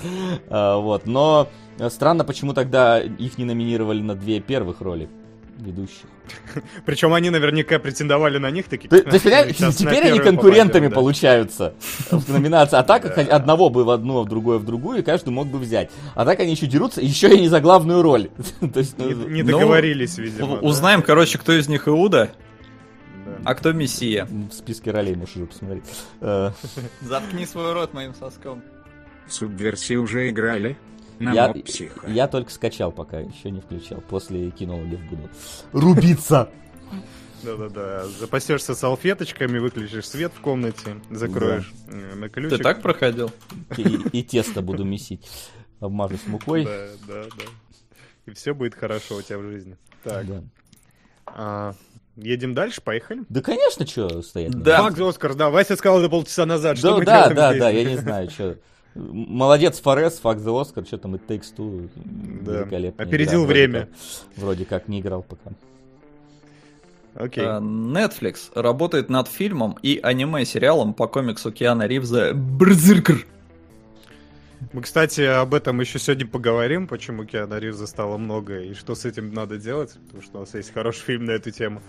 А, 0.49 0.79
вот, 0.79 1.07
но 1.07 1.49
э, 1.79 1.89
странно, 1.89 2.25
почему 2.25 2.53
тогда 2.53 3.01
их 3.01 3.39
не 3.39 3.45
номинировали 3.45 4.03
на 4.03 4.17
две 4.17 4.41
первых 4.41 4.81
роли 4.81 5.09
ведущих. 5.59 6.07
Причем 6.85 7.15
они 7.15 7.31
наверняка 7.31 7.79
претендовали 7.79 8.39
на 8.39 8.51
них 8.51 8.67
такие. 8.69 8.89
То, 8.89 9.01
то 9.03 9.11
есть, 9.13 9.25
понимаешь, 9.25 9.57
«Сейчас 9.57 9.81
на 9.81 9.87
теперь 9.91 10.07
они 10.09 10.19
конкурентами 10.19 10.89
попадем, 10.89 10.91
да». 10.91 10.95
получаются 10.97 11.75
в 12.11 12.29
номинации. 12.33 12.77
А 12.77 12.83
так 12.83 13.03
как 13.03 13.19
одного 13.31 13.71
бы 13.71 13.85
в 13.85 13.91
одну, 13.91 14.19
а 14.21 14.23
в 14.25 14.29
другую 14.29 14.59
в 14.59 14.65
другую, 14.65 14.99
и 14.99 15.03
каждый 15.03 15.31
мог 15.31 15.47
бы 15.49 15.59
взять. 15.59 15.91
А 16.15 16.25
так 16.25 16.41
они 16.41 16.53
еще 16.53 16.67
дерутся, 16.67 17.01
еще 17.01 17.35
и 17.35 17.41
не 17.41 17.49
за 17.49 17.61
главную 17.61 18.03
роль. 18.03 18.29
То 18.61 18.79
есть, 18.81 18.97
ну, 18.99 19.09
Не, 19.11 19.15
не 19.37 19.43
Ну, 19.43 19.59
договорились, 19.59 20.19
видимо. 20.19 20.47
У- 20.47 20.55
да. 20.57 20.61
Узнаем, 20.63 21.03
короче, 21.03 21.39
кто 21.39 21.53
из 21.53 21.69
них 21.69 21.87
Иуда, 21.89 22.31
Да. 23.25 23.33
а 23.45 23.55
кто 23.55 23.73
Мессия. 23.73 24.27
в 24.27 24.53
списке 24.53 24.91
ролей 24.91 25.15
можешь 25.15 25.37
уже 25.37 25.47
посмотреть. 25.47 25.85
Э, 26.21 26.51
Заткни 27.01 27.47
свой 27.47 27.73
рот 27.73 27.95
моим 27.95 28.15
соском. 28.15 28.63
Субверсии 29.29 29.95
уже 29.97 30.29
играли? 30.29 30.77
На 31.19 31.33
Я, 31.33 31.49
психо. 31.53 32.07
я 32.09 32.29
только 32.29 32.51
скачал 32.51 32.93
пока, 32.93 33.21
еще 33.21 33.51
не 33.51 33.61
включал. 33.61 34.01
После 34.03 34.51
кинологов 34.51 35.01
буду 35.09 35.29
рубиться. 35.73 36.51
Да-да-да. 37.43 38.05
Запасешься 38.07 38.75
салфеточками, 38.75 39.59
выключишь 39.59 40.09
свет 40.09 40.33
в 40.35 40.41
комнате, 40.41 40.97
закроешь 41.11 41.73
э, 41.89 42.15
на 42.15 42.29
ключик. 42.29 42.59
Ты 42.59 42.63
так 42.63 42.83
проходил? 42.83 43.31
И, 43.77 43.83
и 43.83 44.23
тесто 44.23 44.63
буду 44.63 44.85
месить. 44.85 45.27
Обмажусь 45.81 46.27
мукой. 46.27 46.65
Да, 46.65 46.87
да, 47.07 47.23
да. 47.25 47.45
И 48.27 48.33
все 48.33 48.55
будет 48.55 48.75
хорошо 48.75 49.17
у 49.17 49.23
тебя 49.23 49.39
в 49.39 49.43
жизни. 49.43 49.77
Так, 50.03 50.27
Да. 50.27 50.43
а, 51.27 51.75
едем 52.17 52.55
дальше, 52.55 52.81
поехали. 52.81 53.23
Да, 53.29 53.41
конечно, 53.43 53.87
что 53.87 54.23
стоять. 54.23 54.53
на 54.55 54.61
Да. 54.63 54.79
Факт 54.83 54.99
Оскар, 55.01 55.35
да, 55.35 55.51
Вася 55.51 55.77
сказал 55.77 56.01
это 56.01 56.09
полчаса 56.09 56.47
назад. 56.47 56.79
Что 56.79 56.93
Да, 56.93 56.99
мы 56.99 57.05
да, 57.05 57.29
да, 57.29 57.55
да, 57.55 57.71
я 57.71 57.85
не 57.85 57.97
знаю, 57.97 58.31
что. 58.31 58.57
Молодец, 58.97 59.81
Форес, 59.81 60.19
факт 60.19 60.41
за 60.41 60.59
Оскар, 60.61 60.85
что 60.87 60.99
там 60.99 61.17
и 61.17 61.19
Takes 61.19 61.55
Two. 61.57 61.89
Да, 62.43 62.53
великолепная 62.61 63.07
опередил 63.07 63.45
игра. 63.45 63.47
Вроде 63.47 63.53
время. 63.69 63.81
как- 63.81 63.89
Вроде 64.37 64.65
как 64.65 64.89
не 64.89 65.01
играл 65.01 65.23
пока. 65.23 65.51
Окей. 67.15 67.45
А, 67.47 67.61
Netflix 67.61 68.51
работает 68.55 69.09
над 69.09 69.29
фильмом 69.29 69.77
и 69.83 69.99
аниме-сериалом 70.03 70.93
по 70.95 71.07
комиксу 71.09 71.51
Киана 71.51 71.87
Ривза 71.87 72.33
«Берзеркер». 72.35 73.27
Мы, 74.73 74.83
кстати, 74.83 75.21
об 75.21 75.55
этом 75.55 75.81
еще 75.81 75.99
сегодня 75.99 76.27
поговорим, 76.27 76.87
почему 76.87 77.25
Киану 77.25 77.59
Ривза 77.59 77.87
стало 77.87 78.17
много 78.17 78.61
и 78.61 78.75
что 78.75 78.95
с 78.95 79.05
этим 79.05 79.33
надо 79.33 79.59
делать, 79.59 79.95
потому 80.07 80.23
что 80.23 80.37
у 80.39 80.41
нас 80.41 80.55
есть 80.55 80.73
хороший 80.73 81.03
фильм 81.03 81.25
на 81.27 81.33
эту 81.33 81.51
тему. 81.51 81.83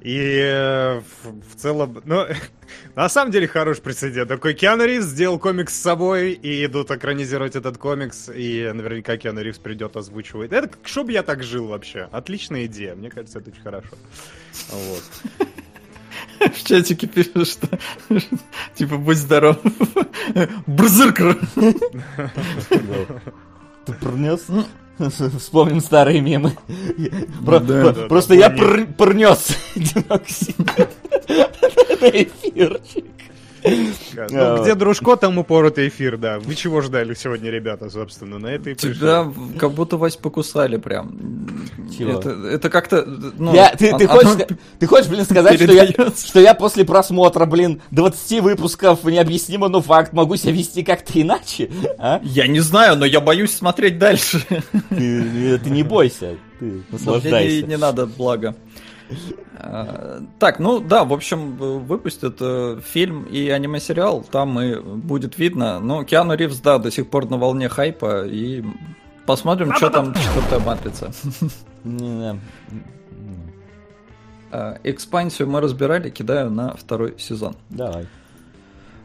И 0.00 0.18
э, 0.18 1.00
в, 1.00 1.40
в 1.52 1.56
целом, 1.56 2.02
ну, 2.04 2.26
на 2.94 3.08
самом 3.08 3.32
деле 3.32 3.48
хороший 3.48 3.82
прецедент. 3.82 4.28
Такой 4.28 4.54
Киану 4.54 4.84
Ривз 4.84 5.06
сделал 5.06 5.38
комикс 5.38 5.74
с 5.74 5.80
собой, 5.80 6.32
и 6.32 6.64
идут 6.64 6.90
экранизировать 6.90 7.56
этот 7.56 7.78
комикс, 7.78 8.28
и 8.34 8.70
наверняка 8.74 9.16
Киану 9.16 9.40
Ривз 9.40 9.58
придет 9.58 9.96
озвучивать. 9.96 10.52
Это 10.52 10.70
чтобы 10.84 11.12
я 11.12 11.22
так 11.22 11.42
жил 11.42 11.68
вообще. 11.68 12.08
Отличная 12.12 12.66
идея, 12.66 12.94
мне 12.94 13.10
кажется, 13.10 13.38
это 13.38 13.50
очень 13.50 13.62
хорошо. 13.62 13.96
Вот. 14.70 15.48
В 16.54 16.64
чатике 16.64 17.06
пишут, 17.06 17.48
что 17.48 17.68
типа 18.74 18.96
будь 18.96 19.16
здоров. 19.18 19.56
Берзеркер. 20.66 21.38
Ты 23.84 23.92
пронес? 23.94 24.46
Вспомним 25.38 25.80
старые 25.80 26.20
мемы. 26.20 26.52
Про- 27.44 27.60
Да, 27.60 27.82
про- 27.82 27.92
да, 27.92 28.06
Просто 28.08 28.34
я 28.34 28.50
пронес 28.50 29.56
эфирчик. 32.00 33.04
Ну, 34.30 34.62
где 34.62 34.74
дружко, 34.74 35.16
там 35.16 35.38
упоротый 35.38 35.88
эфир, 35.88 36.16
да. 36.16 36.38
Вы 36.38 36.54
чего 36.54 36.80
ждали 36.80 37.14
сегодня, 37.14 37.50
ребята, 37.50 37.90
собственно, 37.90 38.38
на 38.38 38.48
этой 38.48 38.74
Тебя 38.74 39.30
как 39.58 39.72
будто 39.72 39.96
Вась 39.96 40.16
покусали 40.16 40.76
прям. 40.76 41.58
Это, 41.98 42.30
это 42.30 42.70
как-то... 42.70 43.04
Ну, 43.06 43.54
Я- 43.54 43.74
ты, 43.76 44.06
хочешь, 44.06 44.34
оно 44.34 44.46
ты 44.78 44.86
хочешь, 44.86 45.08
блин, 45.08 45.24
сказать, 45.24 45.60
что 45.60 45.72
я, 45.72 45.86
передается. 45.86 46.26
что 46.26 46.40
я 46.40 46.54
после 46.54 46.84
просмотра, 46.84 47.44
блин, 47.46 47.80
20 47.90 48.40
выпусков 48.40 49.04
необъяснимо, 49.04 49.68
но 49.68 49.80
факт, 49.80 50.12
могу 50.12 50.36
себя 50.36 50.52
вести 50.52 50.82
как-то 50.82 51.20
иначе? 51.20 51.70
А? 51.98 52.20
Я 52.22 52.46
не 52.46 52.60
знаю, 52.60 52.96
но 52.96 53.04
я 53.04 53.20
боюсь 53.20 53.54
смотреть 53.54 53.98
дальше. 53.98 54.44
Ты, 54.90 55.60
не 55.70 55.82
бойся, 55.82 56.36
ты 56.58 56.82
наслаждайся. 56.90 57.66
не 57.66 57.76
надо, 57.76 58.06
благо. 58.06 58.54
А, 59.56 60.20
Так, 60.38 60.58
ну 60.58 60.80
да, 60.80 61.04
в 61.04 61.12
общем, 61.12 61.56
э, 61.60 61.78
выпустят 61.78 62.36
э, 62.40 62.80
фильм 62.84 63.24
и 63.24 63.48
аниме-сериал, 63.48 64.24
там 64.30 64.60
и 64.60 64.78
будет 64.80 65.38
видно. 65.38 65.80
Но 65.80 66.04
Киану 66.04 66.34
Ривз, 66.34 66.60
да, 66.60 66.78
до 66.78 66.90
сих 66.90 67.08
пор 67.08 67.28
на 67.30 67.38
волне 67.38 67.68
хайпа, 67.68 68.26
и 68.26 68.64
посмотрим, 69.26 69.74
что 69.74 69.90
там 69.90 70.14
четвертая 70.14 70.60
матрица. 70.60 71.12
А, 74.50 74.78
Экспансию 74.82 75.48
мы 75.48 75.60
разбирали, 75.60 76.08
кидаю 76.10 76.50
на 76.50 76.74
второй 76.74 77.14
сезон. 77.18 77.54
Давай. 77.68 78.06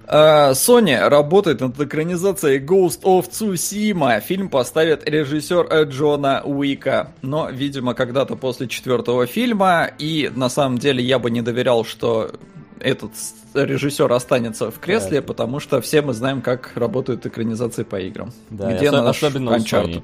Э, 0.08 0.52
Sony 0.52 1.08
работает 1.08 1.62
над 1.62 1.80
экранизацией 1.80 2.60
Ghost 2.60 3.04
of 3.04 3.30
Tsushima. 3.30 4.20
Фильм 4.20 4.50
поставит 4.50 5.08
режиссер 5.08 5.68
э, 5.70 5.84
Джона 5.86 6.42
Уика. 6.44 7.14
Но, 7.22 7.50
видимо, 7.50 7.94
когда-то 7.94 8.36
после 8.36 8.68
четвертого 8.68 9.26
фильма. 9.26 9.90
И 9.98 10.30
на 10.36 10.50
самом 10.50 10.78
деле 10.78 11.02
я 11.04 11.20
бы 11.20 11.32
не 11.32 11.42
доверял, 11.42 11.86
что 11.86 12.32
этот 12.80 13.12
режиссер 13.54 14.12
останется 14.12 14.72
в 14.72 14.80
кресле, 14.80 15.22
да. 15.22 15.28
потому 15.28 15.62
что 15.62 15.80
все 15.82 16.02
мы 16.02 16.14
знаем, 16.14 16.42
как 16.42 16.72
работают 16.76 17.26
экранизации 17.26 17.84
по 17.84 17.98
играм. 18.00 18.34
Да, 18.50 18.74
Где 18.74 18.88
особ- 18.88 19.04
наш 19.04 19.16
особенно 19.18 19.52
Uncharted. 19.52 20.04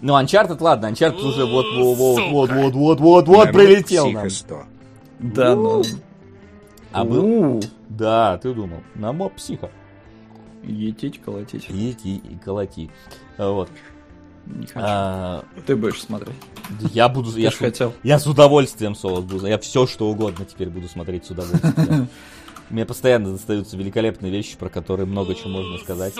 Ну, 0.00 0.16
Uncharted, 0.18 0.58
ладно, 0.60 0.86
Uncharted 0.86 1.22
уже 1.22 1.44
вот-вот-вот-вот-вот-вот-вот 1.44 3.52
прилетел 3.52 4.10
нам. 4.10 4.28
Да, 5.18 5.56
ну... 5.56 5.82
А 6.92 7.04
был... 7.04 7.60
Да, 7.90 8.38
ты 8.38 8.54
думал. 8.54 8.82
На 8.94 9.12
моб 9.12 9.34
психо. 9.34 9.70
Етить, 10.62 11.20
колотить. 11.20 11.66
Идти 11.70 12.16
и 12.16 12.36
колоти. 12.42 12.90
А, 13.36 13.50
Вот. 13.52 13.68
Не 14.46 14.66
хочу. 14.66 14.78
А, 14.82 15.44
Ты 15.66 15.76
будешь 15.76 16.00
смотреть. 16.00 16.34
я 16.92 17.08
буду... 17.08 17.30
Ты 17.32 17.40
Я 17.40 17.50
с, 17.50 17.56
хотел. 17.56 17.92
я 18.02 18.18
с 18.18 18.26
удовольствием 18.26 18.94
солод 18.94 19.24
буду. 19.26 19.46
Я 19.46 19.58
все, 19.58 19.86
что 19.86 20.08
угодно 20.08 20.44
теперь 20.46 20.70
буду 20.70 20.88
смотреть 20.88 21.26
с 21.26 21.30
удовольствием. 21.30 22.08
Мне 22.70 22.86
постоянно 22.86 23.32
достаются 23.32 23.76
великолепные 23.76 24.32
вещи, 24.32 24.56
про 24.56 24.68
которые 24.68 25.06
много 25.06 25.34
чего 25.34 25.50
можно 25.50 25.78
сказать. 25.78 26.14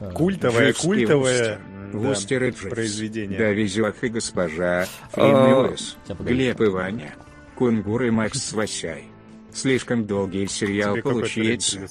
А, 0.00 0.10
Культовое, 0.10 0.72
культовое 0.72 1.58
Вустер. 1.92 2.54
да, 2.62 2.68
произведение. 2.70 3.38
Да, 3.38 3.50
везёх 3.50 4.02
и 4.02 4.08
госпожа. 4.08 4.86
А. 5.14 5.74
Глеб 6.20 6.60
и 6.60 6.66
Ваня. 6.66 7.14
Кунгур 7.56 8.02
и 8.04 8.10
Макс 8.10 8.42
Свасяй. 8.42 9.07
Слишком 9.58 10.06
долгий 10.06 10.46
сериал 10.46 10.94
Тебе 10.94 11.02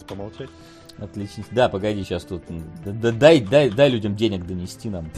помолчать? 0.07 0.49
Отлично. 0.97 1.43
Да, 1.51 1.67
погоди, 1.67 2.01
сейчас 2.05 2.23
тут... 2.23 2.43
да- 2.85 2.91
да- 2.93 3.11
дай, 3.11 3.41
дай, 3.41 3.69
дай 3.69 3.89
людям 3.89 4.15
денег 4.15 4.45
донести 4.45 4.89
нам. 4.89 5.11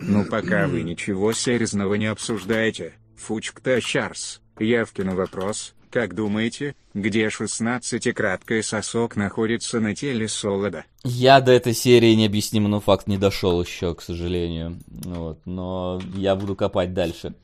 Ну 0.00 0.24
пока 0.26 0.66
вы 0.66 0.82
ничего 0.82 1.32
серьезного 1.32 1.94
не 1.94 2.06
обсуждаете, 2.06 2.92
Фучкта 3.16 3.80
Чарс, 3.80 4.42
явки 4.58 5.00
на 5.00 5.14
вопрос, 5.16 5.74
как 5.90 6.14
думаете, 6.14 6.76
где 6.92 7.30
16 7.30 8.06
и 8.06 8.12
краткий 8.12 8.60
сосок 8.60 9.16
находится 9.16 9.80
на 9.80 9.94
теле 9.94 10.28
Солода? 10.28 10.84
Я 11.04 11.40
до 11.40 11.52
этой 11.52 11.72
серии 11.72 12.12
необъяснимо, 12.12 12.68
но 12.68 12.80
факт 12.80 13.06
не 13.06 13.16
дошел 13.16 13.62
еще, 13.62 13.94
к 13.94 14.02
сожалению. 14.02 14.78
Вот, 14.88 15.40
но 15.46 16.02
я 16.14 16.36
буду 16.36 16.54
копать 16.54 16.92
дальше. 16.92 17.34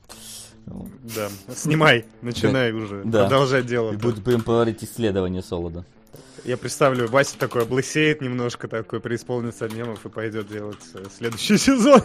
Да. 0.65 1.29
Снимай, 1.55 2.05
начинай 2.21 2.71
уже. 2.71 3.01
Да. 3.03 3.23
Продолжать 3.23 3.65
И 3.65 3.69
дело. 3.69 3.91
буду 3.93 4.21
прям 4.21 4.41
проводить 4.41 4.83
исследование 4.83 5.41
солода. 5.41 5.85
Я 6.45 6.57
представлю, 6.57 7.07
Вася 7.07 7.37
такой 7.37 7.61
облысеет 7.61 8.19
немножко, 8.21 8.67
такой 8.67 8.99
преисполнится 8.99 9.69
мемов 9.69 10.05
и 10.05 10.09
пойдет 10.09 10.49
делать 10.49 10.75
э, 10.93 11.05
следующий 11.15 11.57
сезон. 11.57 12.01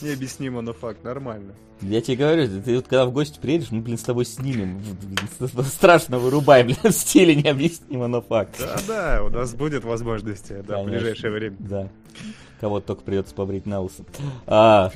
Необъяснимо, 0.00 0.60
но 0.60 0.72
факт, 0.72 1.02
нормально. 1.02 1.54
Я 1.80 2.00
тебе 2.00 2.18
говорю, 2.18 2.62
ты, 2.62 2.76
вот 2.76 2.86
когда 2.86 3.04
в 3.04 3.12
гости 3.12 3.40
приедешь, 3.40 3.72
мы, 3.72 3.80
блин, 3.80 3.98
с 3.98 4.02
тобой 4.02 4.26
снимем. 4.26 4.80
Страшно 5.64 6.20
вырубаем, 6.20 6.66
блин, 6.66 6.78
в 6.84 6.92
стиле 6.92 7.34
необъяснимо, 7.34 8.06
но 8.06 8.22
факт. 8.22 8.54
Да-да, 8.60 9.24
у 9.24 9.30
нас 9.30 9.52
будет 9.54 9.82
возможность 9.82 10.52
да, 10.66 10.80
в 10.80 10.86
ближайшее 10.86 11.32
время. 11.32 11.56
Да. 11.58 11.88
Кого-то 12.64 12.86
только 12.86 13.02
придется 13.02 13.34
побрить 13.34 13.66
на 13.66 13.82
лысо. 13.82 14.04
А, 14.46 14.90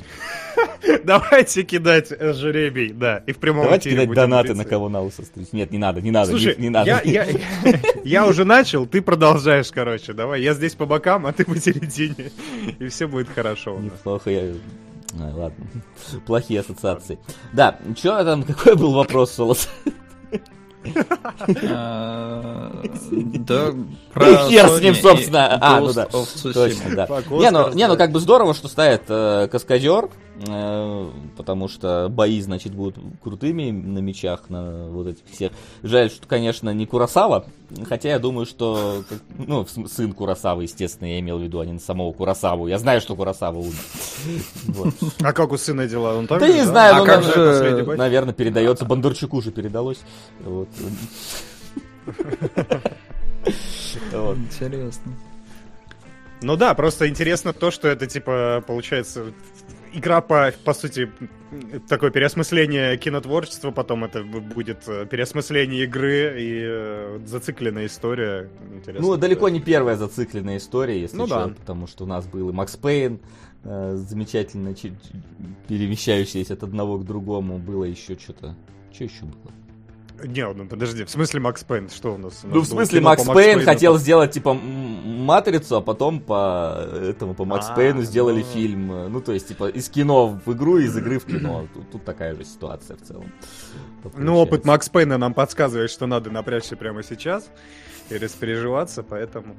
Давайте 1.03 1.61
кидать 1.61 2.09
жеребий, 2.09 2.91
да, 2.91 3.21
и 3.27 3.31
в 3.31 3.37
прямом 3.37 3.65
давайте 3.65 3.91
кидать 3.91 4.11
донаты, 4.11 4.55
на 4.55 4.65
кого 4.65 4.89
на 4.89 5.01
лысо 5.01 5.23
стричь. 5.23 5.49
Нет, 5.51 5.69
не 5.69 5.77
надо, 5.77 6.01
не 6.01 6.09
надо, 6.09 6.31
Слушай, 6.31 6.55
не, 6.57 6.63
не 6.63 6.69
надо. 6.69 6.89
Я, 6.89 7.01
я, 7.03 7.27
я 8.03 8.25
уже 8.25 8.43
начал, 8.43 8.87
ты 8.87 9.03
продолжаешь, 9.03 9.69
короче. 9.71 10.13
Давай, 10.13 10.41
я 10.41 10.55
здесь 10.55 10.73
по 10.73 10.87
бокам, 10.87 11.27
а 11.27 11.31
ты 11.31 11.45
посередине. 11.45 12.31
И 12.79 12.87
все 12.87 13.07
будет 13.07 13.29
хорошо. 13.29 13.77
Неплохо, 13.77 14.31
я... 14.31 14.51
А, 15.19 15.31
ладно. 15.35 15.67
Плохие 16.25 16.61
ассоциации. 16.61 17.19
Да, 17.53 17.77
что 17.95 18.23
там, 18.23 18.41
какой 18.41 18.77
был 18.77 18.93
вопрос, 18.93 19.31
Солос? 19.31 19.69
А, 21.71 22.71
Да, 23.39 23.71
хер 24.49 24.69
с 24.69 24.81
ним, 24.81 24.95
собственно. 24.95 25.57
А, 25.61 25.79
ну 25.79 25.93
да. 25.93 26.05
Точно, 26.05 26.95
да. 26.95 27.07
Не, 27.29 27.51
ну, 27.51 27.73
не, 27.73 27.87
ну 27.87 27.97
как 27.97 28.11
бы 28.11 28.19
здорово, 28.19 28.53
что 28.53 28.67
ставят 28.67 29.03
э, 29.09 29.47
каскадер, 29.51 30.09
э, 30.47 31.09
потому 31.37 31.67
что 31.67 32.07
бои, 32.09 32.39
значит, 32.41 32.73
будут 32.73 32.97
крутыми 33.21 33.71
на 33.71 33.99
мечах, 33.99 34.49
на 34.49 34.87
вот 34.89 35.07
этих 35.07 35.23
всех. 35.31 35.51
Жаль, 35.83 36.09
что, 36.09 36.27
конечно, 36.27 36.73
не 36.73 36.85
Курасава, 36.85 37.45
хотя 37.87 38.09
я 38.09 38.19
думаю, 38.19 38.45
что, 38.45 39.03
ну, 39.37 39.65
сын 39.65 40.13
Курасавы, 40.13 40.63
естественно, 40.63 41.07
я 41.07 41.19
имел 41.19 41.39
в 41.39 41.41
виду, 41.41 41.59
а 41.59 41.65
не 41.65 41.79
самого 41.79 42.11
Курасаву. 42.13 42.67
Я 42.67 42.79
знаю, 42.79 43.01
что 43.01 43.15
Курасава 43.15 43.57
умер. 43.57 44.93
А 45.21 45.33
как 45.33 45.51
у 45.51 45.57
сына 45.57 45.87
дела? 45.87 46.15
Он 46.15 46.27
так 46.27 46.39
Да 46.39 46.47
не 46.47 46.63
знаю, 46.63 47.03
А 47.03 47.95
наверное, 47.97 48.33
передается. 48.33 48.85
Бондарчуку 48.85 49.41
же 49.41 49.51
передалось. 49.51 49.99
Вот. 50.43 50.68
Вот. 54.11 54.37
Интересно. 54.37 55.13
Ну 56.41 56.55
да, 56.55 56.73
просто 56.73 57.09
интересно 57.09 57.51
то, 57.51 57.69
что 57.69 57.89
это, 57.89 58.07
типа, 58.07 58.63
получается, 58.65 59.33
игра 59.93 60.21
по, 60.21 60.53
по 60.63 60.73
сути, 60.73 61.11
такое 61.87 62.11
переосмысление 62.11 62.97
кинотворчества, 62.97 63.71
потом 63.71 64.05
это 64.05 64.23
будет 64.23 64.87
э, 64.87 65.05
переосмысление 65.05 65.83
игры 65.83 66.41
и 66.41 66.61
э, 66.63 67.19
зацикленная 67.25 67.87
история. 67.87 68.49
Интересно. 68.73 69.05
Ну, 69.05 69.17
далеко 69.17 69.47
да. 69.47 69.51
не 69.51 69.59
первая 69.59 69.97
зацикленная 69.97 70.57
история, 70.57 71.01
если 71.01 71.17
Ну 71.17 71.27
что, 71.27 71.47
да. 71.47 71.53
потому 71.53 71.87
что 71.87 72.05
у 72.05 72.07
нас 72.07 72.25
был 72.25 72.49
и 72.49 72.53
Макс 72.53 72.77
Пейн, 72.77 73.19
э, 73.63 73.95
замечательно 73.95 74.73
перемещающийся 75.67 76.53
от 76.53 76.63
одного 76.63 76.99
к 76.99 77.05
другому, 77.05 77.57
было 77.57 77.83
еще 77.83 78.17
что-то. 78.17 78.55
Что 78.93 79.03
еще 79.03 79.25
было? 79.25 79.53
Не, 80.23 80.51
ну 80.53 80.65
подожди, 80.67 81.03
в 81.03 81.09
смысле 81.09 81.39
Макс 81.39 81.63
Пейн? 81.63 81.89
Что 81.89 82.15
у 82.15 82.17
нас? 82.17 82.41
У 82.43 82.47
Ну, 82.47 82.55
нас 82.59 82.67
в 82.67 82.69
было 82.71 82.77
смысле, 82.79 83.01
Макс 83.01 83.23
по 83.23 83.33
Пейн 83.33 83.61
хотел 83.63 83.93
там- 83.93 84.01
сделать, 84.01 84.31
типа, 84.31 84.53
матрицу, 84.53 85.77
а 85.77 85.81
потом 85.81 86.19
по 86.19 86.85
этому, 87.01 87.33
по 87.33 87.45
Макс 87.45 87.67
А, 87.69 87.75
Пейну 87.75 88.01
сделали 88.03 88.39
ну. 88.41 88.45
фильм. 88.53 89.11
Ну, 89.11 89.21
то 89.21 89.31
есть, 89.33 89.47
типа, 89.47 89.69
из 89.69 89.89
кино 89.89 90.39
в 90.45 90.53
игру, 90.53 90.77
из 90.77 90.95
игры 90.97 91.19
в 91.19 91.25
кино. 91.25 91.67
Тут, 91.73 91.91
тут 91.91 92.05
такая 92.05 92.35
же 92.35 92.43
ситуация 92.45 92.97
в 92.97 93.01
целом. 93.01 93.31
Ну, 94.15 94.35
опыт. 94.37 94.65
Макс 94.65 94.89
Пейна 94.89 95.17
нам 95.17 95.33
подсказывает, 95.33 95.89
что 95.91 96.07
надо 96.07 96.29
напрячься 96.31 96.75
прямо 96.75 97.03
сейчас 97.03 97.49
и 98.09 98.17
распереживаться, 98.17 99.03
поэтому... 99.03 99.55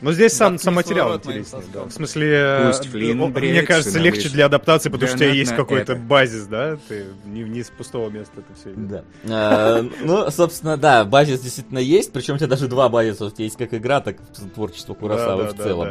Но 0.00 0.12
здесь 0.12 0.32
сам, 0.32 0.54
Заткни 0.54 0.64
сам 0.64 0.74
материал 0.74 1.16
интереснее, 1.16 1.62
да. 1.72 1.84
В 1.84 1.90
смысле, 1.90 2.32
э, 2.32 2.66
Пусть 2.66 2.86
Флинн 2.90 3.22
о, 3.22 3.28
мне 3.28 3.62
кажется, 3.62 3.98
легче 3.98 4.24
лысо. 4.24 4.34
для 4.34 4.46
адаптации, 4.46 4.90
потому 4.90 5.08
что 5.08 5.16
у 5.16 5.20
тебя 5.20 5.30
есть 5.30 5.54
какой-то 5.54 5.92
это. 5.94 6.02
базис, 6.02 6.46
да? 6.46 6.76
Ты 6.88 7.06
не, 7.24 7.42
не 7.44 7.62
с 7.62 7.70
пустого 7.70 8.10
места 8.10 8.32
это 8.36 8.54
все 8.54 8.72
Да. 8.76 9.04
А, 9.28 9.82
Ну, 10.04 10.30
собственно, 10.30 10.76
да, 10.76 11.04
базис 11.04 11.40
действительно 11.40 11.78
есть, 11.78 12.12
причем 12.12 12.34
у 12.34 12.38
тебя 12.38 12.48
даже 12.48 12.68
два 12.68 12.88
базиса, 12.88 13.26
у 13.26 13.30
тебя 13.30 13.44
есть 13.44 13.56
как 13.56 13.72
игра, 13.72 14.00
так 14.00 14.16
и 14.20 14.48
творчество 14.54 14.94
Курасавы 14.94 15.44
Да, 15.44 15.50
в 15.50 15.56
да, 15.56 15.62
целом. 15.64 15.88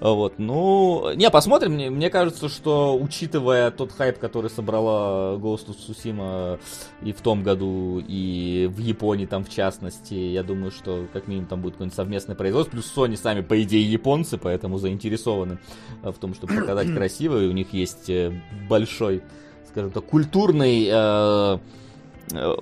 да, 0.00 0.08
Вот, 0.10 0.34
ну, 0.38 1.12
не, 1.14 1.30
посмотрим, 1.30 1.72
мне, 1.72 1.90
мне 1.90 2.10
кажется, 2.10 2.48
что, 2.48 2.98
учитывая 2.98 3.70
тот 3.70 3.92
хайп, 3.92 4.18
который 4.18 4.50
собрала 4.50 5.36
Ghost 5.36 5.68
of 5.68 5.76
Tsushima 5.78 6.60
и 7.02 7.12
в 7.12 7.20
том 7.20 7.42
году, 7.42 8.02
и 8.06 8.68
в 8.70 8.78
Японии 8.78 9.26
там 9.26 9.44
в 9.44 9.50
частности, 9.50 10.14
я 10.14 10.42
думаю, 10.42 10.70
что 10.70 11.06
как 11.12 11.27
минимум 11.28 11.48
там 11.48 11.60
будет 11.60 11.74
какое-нибудь 11.74 11.96
совместное 11.96 12.34
производство, 12.34 12.72
плюс 12.72 12.92
Sony 12.94 13.16
сами, 13.16 13.42
по 13.42 13.62
идее, 13.62 13.90
японцы, 13.90 14.38
поэтому 14.38 14.78
заинтересованы 14.78 15.58
э, 16.02 16.10
в 16.10 16.18
том, 16.18 16.34
чтобы 16.34 16.54
показать 16.54 16.92
красиво, 16.94 17.42
и 17.42 17.46
у 17.46 17.52
них 17.52 17.72
есть 17.72 18.10
э, 18.10 18.32
большой, 18.68 19.22
скажем 19.68 19.90
так, 19.90 20.04
культурный 20.04 20.88
э, 20.90 21.58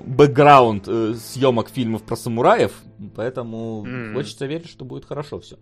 бэкграунд 0.00 0.84
э, 0.86 1.14
съемок 1.14 1.68
фильмов 1.70 2.02
про 2.02 2.16
самураев, 2.16 2.72
поэтому 3.14 3.84
М. 3.86 4.14
хочется 4.14 4.46
верить, 4.46 4.68
что 4.68 4.84
будет 4.84 5.04
хорошо 5.04 5.40
все. 5.40 5.56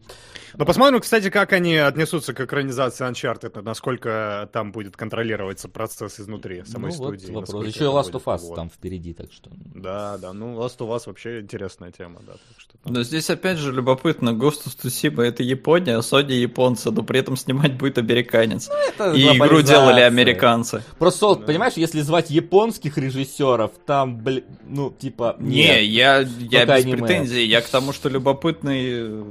Ну, 0.56 0.64
посмотрим, 0.64 1.00
кстати, 1.00 1.30
как 1.30 1.52
они 1.52 1.76
отнесутся 1.76 2.32
к 2.34 2.40
экранизации 2.40 3.04
Uncharted, 3.08 3.60
насколько 3.62 4.48
там 4.52 4.72
будет 4.72 4.96
контролироваться 4.96 5.68
процесс 5.68 6.20
изнутри 6.20 6.62
самой 6.64 6.92
ну, 6.92 6.98
вот 6.98 7.18
студии. 7.20 7.26
вопрос. 7.32 7.48
насколько 7.48 7.68
Еще 7.68 7.84
и 7.84 7.88
Last 7.88 8.12
of 8.12 8.24
Us 8.24 8.38
Вот. 8.48 8.54
там 8.56 8.70
впереди, 8.70 9.12
так 9.14 9.32
что... 9.32 9.50
Да, 9.74 10.16
да, 10.18 10.32
ну 10.32 10.54
Last 10.60 10.78
of 10.78 10.88
Us 10.94 11.02
вообще 11.06 11.40
интересная 11.40 11.90
тема, 11.90 12.20
да. 12.26 12.32
Так 12.32 12.58
что 12.60 12.72
там- 12.82 12.92
Но 12.92 13.02
здесь 13.02 13.28
опять 13.30 13.58
же 13.58 13.72
любопытно, 13.72 14.30
Ghost 14.30 14.66
of 14.66 14.76
Tsushima 14.80 15.22
это 15.22 15.42
Япония, 15.42 15.96
а 15.96 16.00
Sony 16.00 16.32
японцы, 16.34 16.90
но 16.90 17.02
при 17.02 17.18
этом 17.20 17.36
снимать 17.36 17.76
будет 17.76 17.98
американец. 17.98 18.68
Это 18.88 19.12
И 19.12 19.22
игру 19.36 19.62
делали 19.62 20.00
американцы. 20.00 20.82
Просто, 20.98 21.34
понимаешь, 21.34 21.74
если 21.76 22.00
звать 22.00 22.30
японских 22.30 22.96
режиссеров, 22.98 23.72
там, 23.86 24.18
блин, 24.22 24.44
ну, 24.66 24.90
типа, 24.90 25.36
Не, 25.38 25.66
нет. 25.66 25.82
я, 25.82 26.18
я 26.20 26.66
без 26.66 26.84
аниме. 26.84 26.98
претензий. 26.98 27.23
Я 27.32 27.60
к 27.60 27.68
тому, 27.68 27.92
что 27.92 28.08
любопытный 28.08 28.82
э, 28.92 29.22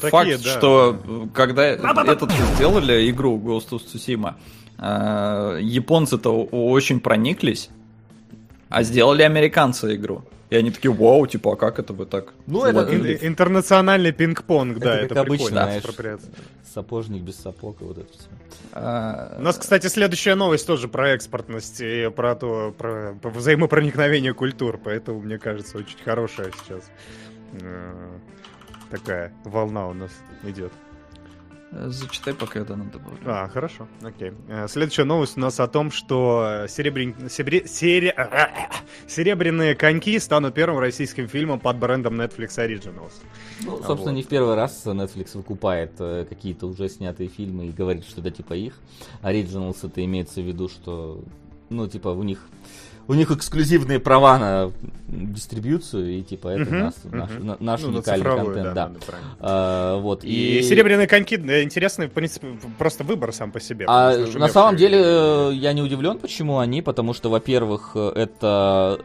такие, 0.00 0.10
факт, 0.10 0.44
да. 0.44 0.50
что 0.58 0.98
э, 1.04 1.26
когда 1.34 1.64
этот 1.66 2.30
сделали 2.56 3.10
игру 3.10 3.38
Ghost 3.38 3.70
of 3.70 3.82
Tsushima, 3.86 4.34
э, 4.78 5.58
японцы-то 5.62 6.44
очень 6.44 7.00
прониклись, 7.00 7.70
а 8.68 8.82
сделали 8.82 9.22
американцы 9.22 9.94
игру. 9.94 10.24
И 10.50 10.54
они 10.56 10.70
такие, 10.70 10.92
вау, 10.92 11.26
типа, 11.26 11.54
а 11.54 11.56
как 11.56 11.78
это 11.78 11.94
вы 11.94 12.04
так? 12.04 12.34
Ну, 12.46 12.64
это- 12.64 12.82
словили?» 12.84 13.16
Ин- 13.16 13.28
Интернациональный 13.28 14.12
пинг-понг, 14.12 14.78
да, 14.78 14.96
Это 14.96 15.04
это, 15.06 15.14
как 15.14 15.24
прикольно. 15.24 15.62
обычно, 15.62 15.80
знаешь. 15.80 16.18
Сапожник 16.74 17.22
без 17.22 17.36
сапог 17.36 17.80
и 17.80 17.84
вот 17.84 17.98
это 17.98 18.12
все. 18.12 18.28
А, 18.72 19.36
У 19.38 19.42
нас, 19.42 19.56
кстати, 19.56 19.86
следующая 19.86 20.34
новость 20.34 20.66
тоже 20.66 20.88
про 20.88 21.10
экспортность 21.10 21.80
и 21.80 22.10
про 22.14 22.34
то, 22.34 22.74
про, 22.76 23.14
про 23.20 23.30
взаимопроникновение 23.30 24.34
культур, 24.34 24.78
поэтому, 24.82 25.20
мне 25.20 25.38
кажется, 25.38 25.78
очень 25.78 25.96
хорошая 26.04 26.50
сейчас 26.64 26.82
такая 28.90 29.32
волна 29.44 29.88
у 29.88 29.94
нас 29.94 30.10
идет. 30.44 30.72
Зачитай, 31.86 32.34
пока 32.34 32.58
я 32.60 32.66
надо 32.66 32.84
добавлю. 32.98 33.18
А, 33.24 33.48
хорошо, 33.48 33.88
окей. 34.02 34.32
Э, 34.48 34.68
Следующая 34.68 35.04
новость 35.04 35.38
у 35.38 35.40
нас 35.40 35.58
о 35.58 35.66
том, 35.66 35.90
что 35.90 36.66
серебрян- 36.68 37.14
серебре- 37.30 37.66
сере- 37.66 38.14
серебряные 39.08 39.74
коньки 39.74 40.18
станут 40.18 40.52
первым 40.52 40.80
российским 40.80 41.28
фильмом 41.28 41.60
под 41.60 41.78
брендом 41.78 42.20
Netflix 42.20 42.58
Originals. 42.58 43.12
Ну, 43.62 43.76
А 43.78 43.86
собственно, 43.86 44.10
вот. 44.12 44.16
не 44.16 44.22
в 44.22 44.28
первый 44.28 44.54
раз 44.54 44.84
Netflix 44.84 45.34
выкупает 45.34 45.92
э, 45.98 46.26
какие-то 46.28 46.66
уже 46.66 46.90
снятые 46.90 47.30
фильмы 47.30 47.68
и 47.68 47.70
говорит, 47.72 48.04
что 48.04 48.20
это 48.20 48.30
типа 48.30 48.52
их. 48.52 48.74
Originals 49.22 49.78
это 49.86 50.04
имеется 50.04 50.42
в 50.42 50.44
виду, 50.46 50.68
что, 50.68 51.24
ну, 51.70 51.88
типа, 51.88 52.08
у 52.08 52.22
них 52.22 52.40
у 53.08 53.14
них 53.14 53.30
эксклюзивные 53.30 53.98
права 54.00 54.38
на 54.38 54.72
дистрибьюцию, 55.08 56.18
и 56.18 56.22
типа 56.22 56.48
это 56.48 56.70
Мгм, 56.70 56.78
нас, 56.78 56.94
мгм. 57.04 57.18
наш, 57.18 57.30
на- 57.38 57.56
наш 57.60 57.80
Ну, 57.82 57.88
уникальный 57.88 58.24
цифровую, 58.24 58.54
контент, 58.54 58.74
да, 58.74 58.88
да. 58.88 59.00
А, 59.40 59.98
вот, 59.98 60.24
И, 60.24 60.62
серебряные 60.62 61.06
коньки, 61.06 61.34
интересный, 61.36 62.06
в 62.06 62.12
принципе, 62.12 62.48
просто 62.78 63.04
выбор 63.04 63.32
сам 63.32 63.50
по 63.52 63.60
себе. 63.60 63.84
А 63.88 64.16
на 64.16 64.48
самом 64.48 64.76
деле 64.76 64.98
э, 65.02 65.50
я 65.54 65.72
не 65.72 65.82
удивлен, 65.82 66.18
почему 66.18 66.58
они, 66.58 66.82
потому 66.82 67.12
что, 67.12 67.28
во-первых, 67.28 67.92
э, 67.94 68.12
это... 68.14 69.00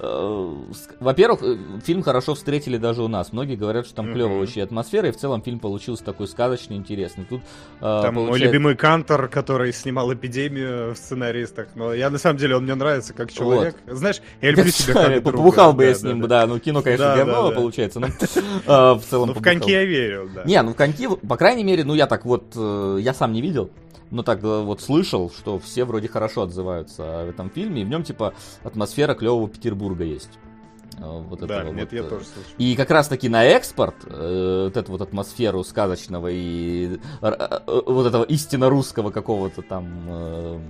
э, 0.00 0.54
Во-первых, 1.00 1.42
э, 1.42 1.56
фильм 1.84 2.02
хорошо 2.02 2.34
встретили 2.34 2.76
даже 2.76 3.02
у 3.02 3.08
нас. 3.08 3.32
Многие 3.32 3.56
говорят, 3.56 3.86
что 3.86 3.96
там 3.96 4.06
Мгм. 4.06 4.14
клевая 4.14 4.38
очень 4.40 4.62
атмосфера, 4.62 5.08
и 5.08 5.10
в 5.10 5.16
целом 5.16 5.42
фильм 5.42 5.58
получился 5.58 6.04
такой 6.04 6.26
сказочный, 6.28 6.76
интересный. 6.76 7.24
Тут 7.24 7.40
э, 7.40 7.80
Там 7.80 8.14
мой 8.14 8.26
получается- 8.26 8.46
любимый 8.52 8.76
Кантор, 8.76 9.28
который 9.28 9.72
снимал 9.72 10.12
«Эпидемию» 10.12 10.94
в 10.94 10.96
сценаристах. 10.98 11.68
Но 11.74 11.92
я, 11.92 12.10
на 12.10 12.18
самом 12.18 12.38
деле, 12.38 12.56
он 12.56 12.64
мне 12.64 12.74
нравится 12.74 13.12
как 13.12 13.32
человек. 13.32 13.76
Знаешь, 13.86 14.20
я 14.40 14.50
люблю 14.50 14.72
друга. 14.86 15.20
Побухал 15.20 15.72
бы 15.72 15.84
я 15.84 15.94
с 15.94 16.02
ним, 16.02 16.20
да. 16.28 16.46
ну 16.46 16.58
кино, 16.58 16.82
конечно, 16.82 17.14
говно 17.16 17.50
получается, 17.52 18.00
но 18.00 18.06
в 18.96 19.02
целом 19.08 19.28
Ну, 19.28 19.34
в 19.34 19.42
коньки 19.42 19.70
я 19.70 19.84
верил, 19.84 20.28
да. 20.34 20.44
Не, 20.44 20.62
ну 20.62 20.74
коньки, 20.74 21.08
по 21.08 21.36
крайней 21.36 21.64
мере, 21.64 21.84
ну 21.84 21.94
я 21.94 22.06
так 22.06 22.24
вот, 22.24 22.54
я 22.54 23.14
сам 23.14 23.32
не 23.32 23.42
видел, 23.42 23.70
но 24.10 24.22
так 24.22 24.42
э, 24.42 24.62
вот 24.62 24.80
слышал, 24.80 25.30
что 25.30 25.58
все 25.58 25.84
вроде 25.84 26.08
хорошо 26.08 26.42
отзываются 26.42 27.20
о 27.20 27.26
этом 27.26 27.50
фильме, 27.50 27.82
и 27.82 27.84
в 27.84 27.88
нем 27.88 28.02
типа 28.02 28.34
атмосфера 28.62 29.14
клевого 29.14 29.48
Петербурга 29.48 30.04
есть. 30.04 30.30
Э, 30.98 31.22
Вот 31.28 31.40
Да, 31.40 31.60
этого 31.62 31.72
нет, 31.72 31.90
вот, 31.90 31.98
я 31.98 32.04
э, 32.04 32.08
тоже 32.08 32.24
слышал. 32.24 32.52
И 32.58 32.76
как 32.76 32.90
раз 32.90 33.08
таки 33.08 33.28
на 33.28 33.44
экспорт 33.44 33.94
э, 34.06 34.64
вот 34.64 34.76
эту 34.76 34.92
вот 34.92 35.00
атмосферу 35.02 35.64
сказочного 35.64 36.28
и 36.30 36.98
э, 37.22 37.26
э, 37.28 37.58
вот 37.86 38.06
этого 38.06 38.24
истинно 38.24 38.68
русского 38.68 39.10
какого-то 39.10 39.62
там 39.62 39.86
э, 40.08 40.60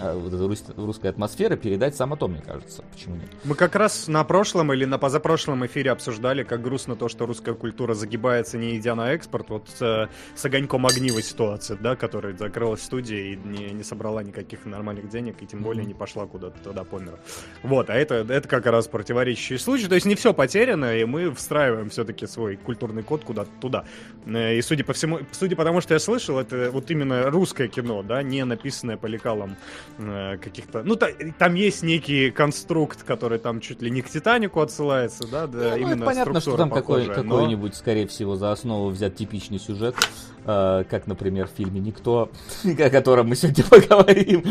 э, 0.00 0.14
вот 0.18 0.32
этой 0.32 0.46
рус- 0.46 0.64
русской 0.76 1.08
атмосферы 1.08 1.56
передать 1.56 1.96
само 1.96 2.16
то, 2.16 2.28
мне 2.28 2.40
кажется. 2.40 2.82
Почему 2.92 3.16
нет? 3.16 3.28
Мы 3.44 3.54
как 3.54 3.74
раз 3.74 4.08
на 4.08 4.24
прошлом 4.24 4.72
или 4.72 4.84
на 4.84 4.98
позапрошлом 4.98 5.64
эфире 5.66 5.90
обсуждали, 5.90 6.42
как 6.44 6.62
грустно 6.62 6.96
то, 6.96 7.08
что 7.08 7.26
русская 7.26 7.54
культура 7.54 7.94
загибается, 7.94 8.58
не 8.58 8.76
идя 8.76 8.94
на 8.94 9.12
экспорт. 9.12 9.50
Вот 9.50 9.68
э, 9.80 10.06
с 10.34 10.44
огоньком 10.44 10.86
огнивой 10.86 11.22
ситуации, 11.22 11.76
да, 11.80 11.96
которая 11.96 12.36
закрылась 12.36 12.80
в 12.80 12.84
студии 12.84 13.32
и 13.32 13.36
не, 13.36 13.70
не 13.72 13.82
собрала 13.82 14.22
никаких 14.22 14.64
нормальных 14.66 15.08
денег, 15.08 15.36
и 15.42 15.46
тем 15.46 15.62
более 15.62 15.84
не 15.84 15.94
пошла 15.94 16.26
куда-то 16.26 16.58
туда 16.62 16.84
по 16.84 16.96
миру. 16.98 17.18
Вот, 17.62 17.90
а 17.90 17.94
это, 17.94 18.14
это 18.16 18.48
как 18.48 18.66
раз 18.66 18.86
противоречащий 18.88 19.58
случай. 19.74 19.88
То 19.88 19.94
есть 19.94 20.06
не 20.06 20.14
все 20.14 20.32
потеряно, 20.32 20.96
и 20.96 21.04
мы 21.04 21.34
встраиваем 21.34 21.90
все-таки 21.90 22.26
свой 22.26 22.56
культурный 22.56 23.02
код 23.02 23.24
куда-то 23.24 23.50
туда. 23.60 23.84
Э, 24.26 24.56
И 24.56 24.62
судя 24.62 24.84
по 24.84 24.92
всему, 24.92 25.20
судя 25.32 25.56
по 25.56 25.64
тому, 25.64 25.80
что 25.80 25.94
я 25.94 26.00
слышал, 26.00 26.38
это 26.38 26.70
вот 26.72 26.90
именно 26.90 27.30
русское 27.30 27.68
кино, 27.68 28.02
да, 28.02 28.22
не 28.22 28.44
написанное 28.44 28.96
по 28.96 29.06
лекалам 29.06 29.56
э, 29.98 30.36
каких-то... 30.38 30.82
Ну, 30.84 30.96
та- 30.96 31.10
там 31.38 31.54
есть 31.54 31.82
некий 31.82 32.30
конструкт, 32.30 33.02
который 33.02 33.38
там 33.38 33.60
чуть 33.60 33.82
ли 33.82 33.90
не 33.90 34.02
к 34.02 34.08
Титанику 34.08 34.60
отсылается, 34.60 35.26
да, 35.28 35.46
да, 35.46 35.58
Ну, 35.58 35.64
это 35.64 35.76
именно 35.78 36.04
понятно, 36.06 36.40
что 36.40 36.56
там 36.56 36.70
какой, 36.70 37.06
но- 37.06 37.14
какой-нибудь, 37.14 37.74
скорее 37.74 38.06
всего, 38.06 38.36
за 38.36 38.52
основу 38.52 38.90
взят 38.90 39.16
типичный 39.16 39.58
сюжет, 39.58 39.96
как, 40.44 41.06
например, 41.06 41.46
в 41.48 41.50
фильме 41.56 41.80
«Никто», 41.80 42.30
о 42.64 42.90
котором 42.90 43.28
мы 43.28 43.36
сегодня 43.36 43.64
поговорим. 43.70 44.44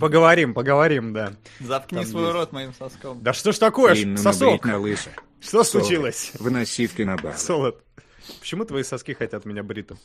Поговорим, 0.00 0.54
поговорим, 0.54 1.12
да. 1.12 1.32
Заткни 1.60 1.98
Там 1.98 2.06
свой 2.06 2.22
есть. 2.24 2.34
рот 2.34 2.52
моим 2.52 2.72
соском. 2.74 3.22
Да 3.22 3.32
что 3.32 3.52
ж 3.52 3.58
такое, 3.58 3.94
сосок? 4.16 4.64
набрить 4.64 4.64
на 4.64 4.78
лысо. 4.78 5.10
Что 5.40 5.62
Солод. 5.64 5.66
случилось? 5.86 6.32
Выноси 6.38 6.86
в 6.86 6.94
кинобар. 6.94 7.36
Солод. 7.36 7.82
Почему 8.40 8.64
твои 8.64 8.82
соски 8.82 9.12
хотят 9.14 9.44
меня 9.44 9.62
бритым? 9.62 9.98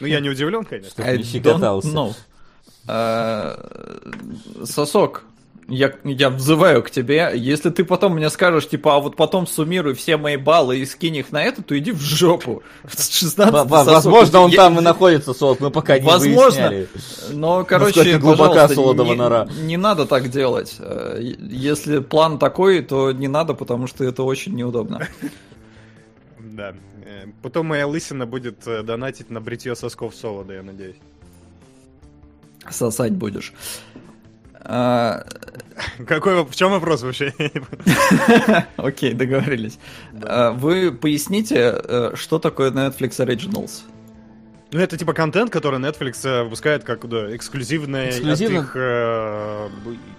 Ну, 0.00 0.06
я 0.06 0.20
не 0.20 0.28
удивлен, 0.28 0.64
конечно. 0.64 0.90
Чтоб 0.90 1.06
I 1.06 1.18
не 1.18 1.24
щекотался. 1.24 2.14
А, 2.88 3.56
Сосок, 4.64 5.24
я, 5.68 5.92
я 6.04 6.28
взываю 6.30 6.82
к 6.82 6.90
тебе. 6.90 7.30
Если 7.34 7.70
ты 7.70 7.84
потом 7.84 8.14
мне 8.14 8.28
скажешь, 8.30 8.68
типа, 8.68 8.96
а 8.96 8.98
вот 9.00 9.16
потом 9.16 9.46
суммируй 9.46 9.94
все 9.94 10.16
мои 10.16 10.36
баллы 10.36 10.78
и 10.78 10.86
скинь 10.86 11.16
их 11.16 11.32
на 11.32 11.42
это, 11.42 11.62
то 11.62 11.78
иди 11.78 11.92
в 11.92 12.00
жопу. 12.00 12.62
16 12.88 13.52
Во- 13.52 13.64
во- 13.64 13.78
сосок. 13.84 13.94
Возможно, 13.94 14.40
он 14.40 14.50
Я- 14.50 14.56
там 14.56 14.78
и 14.78 14.82
находится, 14.82 15.32
Солод, 15.34 15.60
мы 15.60 15.70
пока 15.70 15.98
не 15.98 16.04
Возможно. 16.06 16.68
выясняли. 16.68 16.88
Но, 17.32 17.64
короче, 17.64 18.18
глубока 18.18 18.68
Солодова 18.68 19.06
не, 19.12 19.14
нора. 19.16 19.48
не 19.62 19.76
надо 19.76 20.04
так 20.06 20.28
делать. 20.30 20.76
Э, 20.78 21.18
Если 21.20 22.00
план 22.00 22.38
такой, 22.38 22.82
то 22.82 23.12
не 23.12 23.28
надо, 23.28 23.54
потому 23.54 23.86
что 23.86 24.04
это 24.04 24.22
очень 24.24 24.54
неудобно. 24.54 25.06
Да. 26.38 26.74
Э, 27.06 27.26
Потом 27.40 27.66
моя 27.66 27.86
лысина 27.86 28.26
будет 28.26 28.66
э, 28.66 28.82
донатить 28.82 29.30
на 29.30 29.40
бритье 29.40 29.74
сосков 29.74 30.14
солода, 30.14 30.52
я 30.54 30.62
надеюсь. 30.62 30.96
Сосать 32.70 33.12
будешь. 33.12 33.52
А, 34.64 35.24
Какой, 36.06 36.44
в 36.44 36.54
чем 36.54 36.70
вопрос 36.70 37.02
вообще? 37.02 37.32
Окей, 38.76 39.14
договорились. 39.14 39.78
А, 40.22 40.52
Вы 40.52 40.92
поясните, 40.92 41.74
э, 41.74 42.12
что 42.14 42.38
такое 42.38 42.70
Netflix 42.70 43.18
Originals? 43.18 43.82
Ну, 44.74 44.80
это 44.80 44.96
типа 44.96 45.12
контент, 45.12 45.50
который 45.50 45.78
Netflix 45.78 46.26
э, 46.26 46.44
выпускает 46.44 46.82
как 46.82 47.06
да, 47.06 47.36
эксклюзивное 47.36 48.08
Эксклюзивно. 48.08 48.60
от 48.60 48.64
их, 48.64 48.72
э, 48.74 49.68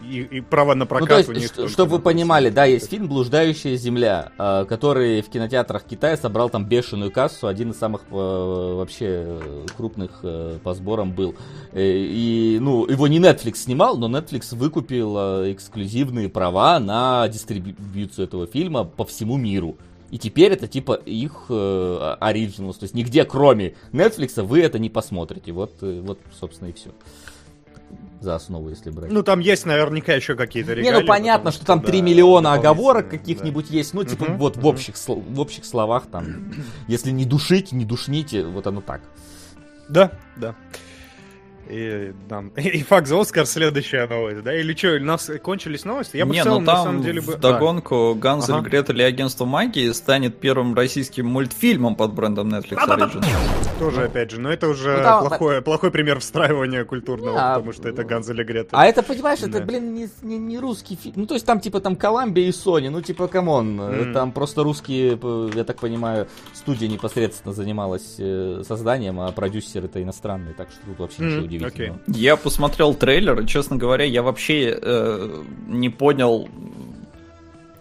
и, 0.07 0.19
и 0.37 0.41
право 0.41 0.75
на 0.75 0.85
прокат 0.85 1.09
Ну, 1.09 1.33
то 1.33 1.39
есть, 1.39 1.57
у 1.57 1.61
них. 1.61 1.69
ш- 1.69 1.73
чтобы 1.73 1.93
вы 1.93 1.99
понимали, 1.99 2.49
да, 2.51 2.65
есть 2.65 2.87
фильм 2.87 3.07
«Блуждающая 3.07 3.75
земля», 3.77 4.31
э, 4.37 4.65
который 4.69 5.21
в 5.23 5.29
кинотеатрах 5.29 5.83
Китая 5.85 6.17
собрал 6.17 6.51
там 6.51 6.65
бешеную 6.65 7.09
кассу, 7.11 7.47
один 7.47 7.71
из 7.71 7.77
самых 7.79 8.01
э, 8.11 8.13
вообще 8.13 9.39
крупных 9.75 10.19
э, 10.21 10.59
по 10.63 10.75
сборам 10.75 11.13
был. 11.13 11.33
Э, 11.71 11.81
И, 11.83 12.59
ну, 12.61 12.85
его 12.87 13.07
не 13.07 13.17
Netflix 13.19 13.55
снимал, 13.55 13.97
но 13.97 14.07
Netflix 14.07 14.55
выкупил 14.55 15.15
э, 15.17 15.53
эксклюзивные 15.53 16.29
права 16.29 16.79
на 16.79 17.27
дистрибьюцию 17.27 18.25
этого 18.27 18.45
фильма 18.45 18.83
по 18.83 19.03
всему 19.03 19.37
миру. 19.37 19.77
И 20.13 20.19
теперь 20.19 20.51
это 20.51 20.67
типа 20.67 20.93
их 20.93 21.45
э, 21.49 22.15
то 22.19 22.77
есть 22.81 22.93
нигде 22.93 23.25
кроме 23.25 23.73
Netflix 23.91 24.43
вы 24.43 24.61
это 24.61 24.77
не 24.77 24.91
посмотрите. 24.91 25.51
Вот, 25.53 25.73
э, 25.81 26.01
вот 26.05 26.19
собственно, 26.39 26.69
и 26.69 26.73
все. 26.73 26.91
За 28.21 28.35
основу, 28.35 28.69
если 28.69 28.91
брать. 28.91 29.11
Ну, 29.11 29.23
там 29.23 29.39
есть 29.39 29.65
наверняка 29.65 30.13
еще 30.13 30.35
какие-то 30.35 30.75
Не, 30.75 30.81
регалии. 30.81 31.01
ну 31.01 31.07
понятно, 31.07 31.49
потому 31.49 31.53
что 31.53 31.65
там 31.65 31.79
да, 31.81 31.87
3 31.87 32.01
миллиона 32.03 32.41
дополнительно, 32.51 32.71
оговорок 32.71 33.05
да. 33.09 33.17
каких-нибудь 33.17 33.71
есть. 33.71 33.95
Ну, 33.95 34.03
типа, 34.03 34.25
Мгм, 34.25 34.37
вот 34.37 34.55
в 34.55 34.59
мгм. 34.59 34.67
общих, 34.67 34.95
в 35.07 35.39
общих 35.39 35.65
словах 35.65 36.05
там, 36.05 36.53
если 36.87 37.09
не 37.09 37.25
душить, 37.25 37.71
не 37.71 37.83
душните, 37.83 38.45
вот 38.45 38.67
оно 38.67 38.81
так. 38.81 39.01
Да, 39.89 40.11
да. 40.35 40.53
И, 41.69 42.11
там, 42.29 42.47
и 42.57 42.83
факт 42.83 43.07
за 43.07 43.19
Оскар 43.19 43.45
следующая 43.45 44.07
новость, 44.07 44.43
да? 44.43 44.53
Или 44.53 44.75
что, 44.75 44.95
у 44.95 44.99
нас 44.99 45.29
кончились 45.41 45.85
новости? 45.85 46.17
Я 46.17 46.25
бы 46.25 46.33
не, 46.33 46.41
в 46.41 46.43
целом, 46.43 46.61
ну 46.61 46.65
там 46.65 46.75
на 46.77 46.83
самом 46.83 47.01
деле 47.03 47.21
бы... 47.21 47.35
догонку 47.37 48.15
Ганзель, 48.15 48.55
Ага. 48.55 48.69
Гретель 48.69 48.99
и 49.01 49.03
Агентство 49.03 49.45
Магии 49.45 49.89
станет 49.91 50.39
первым 50.39 50.75
российским 50.75 51.25
мультфильмом 51.27 51.95
под 51.95 52.13
брендом 52.13 52.49
Netflix 52.49 52.77
Originals. 52.85 53.21
Да, 53.21 53.79
тоже, 53.79 54.03
опять 54.03 54.31
же, 54.31 54.39
но 54.41 54.51
это 54.51 54.67
уже 54.67 54.97
Ну, 54.97 55.03
да, 55.03 55.19
плохой, 55.21 55.61
плохой 55.61 55.91
пример 55.91 56.19
встраивания 56.19 56.83
культурного, 56.85 57.37
А, 57.39 57.55
потому 57.55 57.73
что 57.73 57.87
это 57.89 58.03
Ганзель 58.03 58.41
и 58.41 58.43
Гретель. 58.43 58.69
А 58.73 58.85
это, 58.85 59.01
понимаешь, 59.03 59.39
это, 59.39 59.59
Да. 59.59 59.65
блин, 59.65 59.93
не, 59.93 60.09
не, 60.21 60.37
не 60.37 60.59
русский 60.59 60.95
фильм. 60.95 61.13
Ну, 61.17 61.25
то 61.25 61.33
есть 61.33 61.45
там, 61.45 61.59
типа, 61.59 61.79
там 61.79 61.95
Columbia 61.95 62.45
и 62.45 62.51
Sony, 62.51 62.89
ну, 62.89 63.01
типа, 63.01 63.27
come 63.27 63.57
on. 63.57 63.79
э, 63.79 64.01
Мгм. 64.03 64.13
Там 64.13 64.31
просто 64.31 64.63
русские, 64.63 65.17
п- 65.17 65.49
я 65.55 65.63
так 65.63 65.77
понимаю, 65.79 66.27
студия 66.53 66.87
непосредственно 66.89 67.53
занималась 67.53 68.15
э, 68.19 68.63
созданием, 68.67 69.19
а 69.19 69.31
продюсер 69.31 69.85
это 69.85 70.01
иностранный, 70.03 70.53
так 70.53 70.69
что 70.71 70.79
тут 70.85 70.99
вообще 70.99 71.23
ничего 71.23 71.47
Удивительного. 71.57 72.01
Я 72.07 72.35
посмотрел 72.35 72.93
трейлер, 72.93 73.41
и, 73.41 73.47
честно 73.47 73.75
говоря, 73.75 74.05
я 74.05 74.21
вообще 74.21 74.77
э, 74.81 75.43
не 75.67 75.89
понял, 75.89 76.49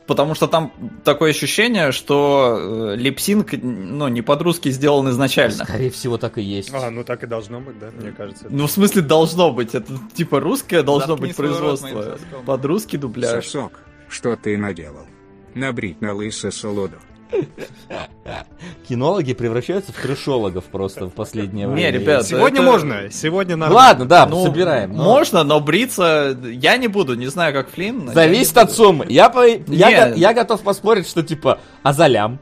потому 0.07 0.35
что 0.35 0.47
там 0.47 0.73
такое 1.05 1.31
ощущение, 1.31 1.93
что 1.93 2.93
э, 2.93 2.97
липсинг, 2.97 3.53
ну, 3.53 4.09
не 4.09 4.23
под-русски 4.23 4.71
сделан 4.71 5.11
изначально. 5.11 5.65
Скорее 5.65 5.91
всего, 5.91 6.19
так 6.19 6.39
и 6.39 6.43
есть. 6.43 6.71
А, 6.73 6.91
ну 6.91 7.05
так 7.05 7.23
и 7.23 7.27
должно 7.27 7.61
быть, 7.61 7.79
да, 7.79 7.91
мне 7.91 8.13
кажется. 8.13 8.47
Ну, 8.51 8.67
в 8.67 8.71
смысле, 8.71 9.03
должно 9.03 9.53
быть. 9.53 9.75
Это 9.75 9.93
типа 10.15 10.41
русское 10.41 10.83
должно 10.83 11.17
Заткни 11.17 11.29
быть 11.29 11.37
производство. 11.37 12.19
Под 12.45 12.65
русский 12.65 12.99
дубляж. 12.99 13.45
Сосок, 13.45 13.81
что 14.09 14.37
ты 14.37 14.57
наделал? 14.57 15.07
Набрить 15.55 16.01
на 16.01 16.15
лысо 16.15 16.51
солоду. 16.51 16.97
Кинологи 18.89 19.33
превращаются 19.33 19.93
в 19.93 19.97
трешологов 19.97 20.65
просто 20.65 21.07
в 21.07 21.11
последнее 21.11 21.67
Не, 21.67 21.73
время. 21.73 21.91
ребят, 21.99 22.27
Сегодня 22.27 22.61
это- 22.61 22.71
можно, 22.71 23.11
сегодня 23.11 23.57
надо. 23.57 23.75
ладно, 23.75 24.05
да, 24.07 24.27
Ну, 24.27 24.45
собираем. 24.45 24.93
но 24.95 25.03
Можно, 25.05 25.45
но 25.45 25.61
бриться 25.61 26.37
я 26.45 26.77
не 26.77 26.89
буду. 26.89 27.15
Не 27.15 27.27
знаю, 27.29 27.53
как 27.55 27.71
Флинн. 27.71 28.09
Зависит 28.13 28.57
не 28.57 28.63
от 28.63 28.73
суммы. 28.73 29.07
Я, 29.09 29.29
по- 29.31 29.47
я, 29.47 29.57
Не. 30.09 30.13
го- 30.13 30.15
я 30.19 30.33
готов 30.35 30.61
поспорить, 30.63 31.09
что 31.09 31.23
типа, 31.23 31.59
а 31.83 31.93
за 31.93 32.07
лям. 32.07 32.39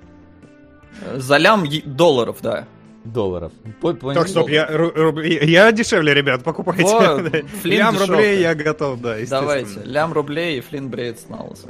За 1.16 1.36
лям 1.38 1.64
долларов, 1.84 2.38
да. 2.42 2.66
Долларов. 3.04 3.52
По- 3.80 3.94
понял? 3.94 4.20
Так, 4.20 4.28
стоп, 4.28 4.48
я, 4.48 4.66
ру- 4.68 4.92
ру- 4.94 5.22
я 5.44 5.72
дешевле, 5.72 6.14
ребят, 6.14 6.42
покупайте. 6.44 6.84
О, 6.84 7.18
Лям 7.64 7.94
дешевка. 7.94 8.12
рублей 8.12 8.40
я 8.40 8.54
готов, 8.54 9.00
да. 9.00 9.16
Давайте. 9.28 9.80
Лям 9.84 10.12
рублей 10.12 10.58
и 10.58 10.60
Флинн 10.60 10.90
на 11.28 11.42
лысо. 11.44 11.68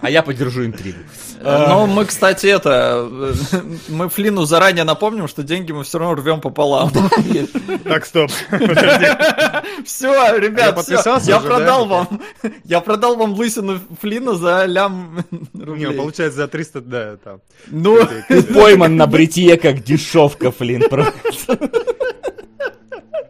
А 0.00 0.10
я 0.10 0.22
поддержу 0.22 0.64
интригу. 0.64 0.98
Но 1.42 1.86
мы, 1.86 2.04
кстати, 2.04 2.46
это... 2.46 3.08
э, 3.52 3.56
Мы 3.88 4.08
Флину 4.08 4.44
заранее 4.44 4.84
напомним, 4.84 5.28
что 5.28 5.42
деньги 5.42 5.72
мы 5.72 5.84
все 5.84 5.98
равно 5.98 6.14
рвем 6.14 6.40
пополам. 6.40 6.90
Так, 7.84 8.04
стоп. 8.06 8.30
Все, 9.84 10.36
ребят, 10.38 10.78
Я 11.26 11.40
продал 11.40 11.86
да? 11.86 11.94
вам. 11.94 12.20
Я 12.64 12.80
продал 12.80 13.16
вам 13.16 13.32
лысину 13.34 13.78
Флина 14.00 14.34
за 14.34 14.64
лям 14.66 15.24
Не, 15.52 15.64
рублей. 15.64 15.92
получается 15.96 16.36
за 16.38 16.48
300, 16.48 16.80
да, 16.80 17.16
там. 17.16 17.40
Ну, 17.68 17.98
пойман 18.54 18.96
на 18.96 19.06
бритье, 19.06 19.56
как 19.56 19.82
дешевка, 19.82 20.49
Флин. 20.52 20.88
просто. 20.88 21.58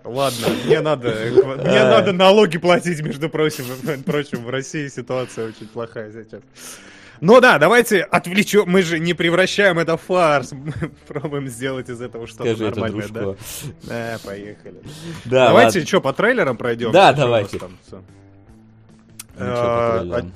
Ладно, 0.04 0.46
мне 0.64 0.80
надо, 0.80 1.14
мне 1.62 1.84
надо 1.84 2.12
налоги 2.12 2.58
платить, 2.58 3.00
между 3.00 3.28
прочим, 3.28 3.64
прочим, 4.04 4.44
в 4.44 4.50
России 4.50 4.88
ситуация 4.88 5.48
очень 5.48 5.68
плохая 5.68 6.10
сейчас. 6.12 6.40
Ну 7.20 7.38
да, 7.40 7.58
давайте 7.58 8.00
отвлечем, 8.00 8.64
мы 8.66 8.82
же 8.82 8.98
не 8.98 9.12
превращаем 9.12 9.78
это 9.78 9.96
в 9.96 10.00
фарс, 10.02 10.52
мы 10.52 10.72
пробуем 11.06 11.48
сделать 11.48 11.88
из 11.90 12.00
этого 12.00 12.26
что-то 12.26 12.44
Скажи 12.44 12.64
это, 12.64 12.80
нормальное, 12.80 13.08
да? 13.08 13.20
дружко. 13.20 13.44
Да, 13.82 14.18
поехали. 14.24 14.80
Да, 15.26 15.48
давайте 15.48 15.78
ладно. 15.80 15.86
что, 15.86 16.00
по 16.00 16.12
трейлерам 16.12 16.56
пройдем? 16.56 16.92
Да, 16.92 17.12
давайте. 17.12 17.58
там? 17.58 17.78
Ну, 17.92 17.98
А, 19.38 19.98
трейлерам? 19.98 20.32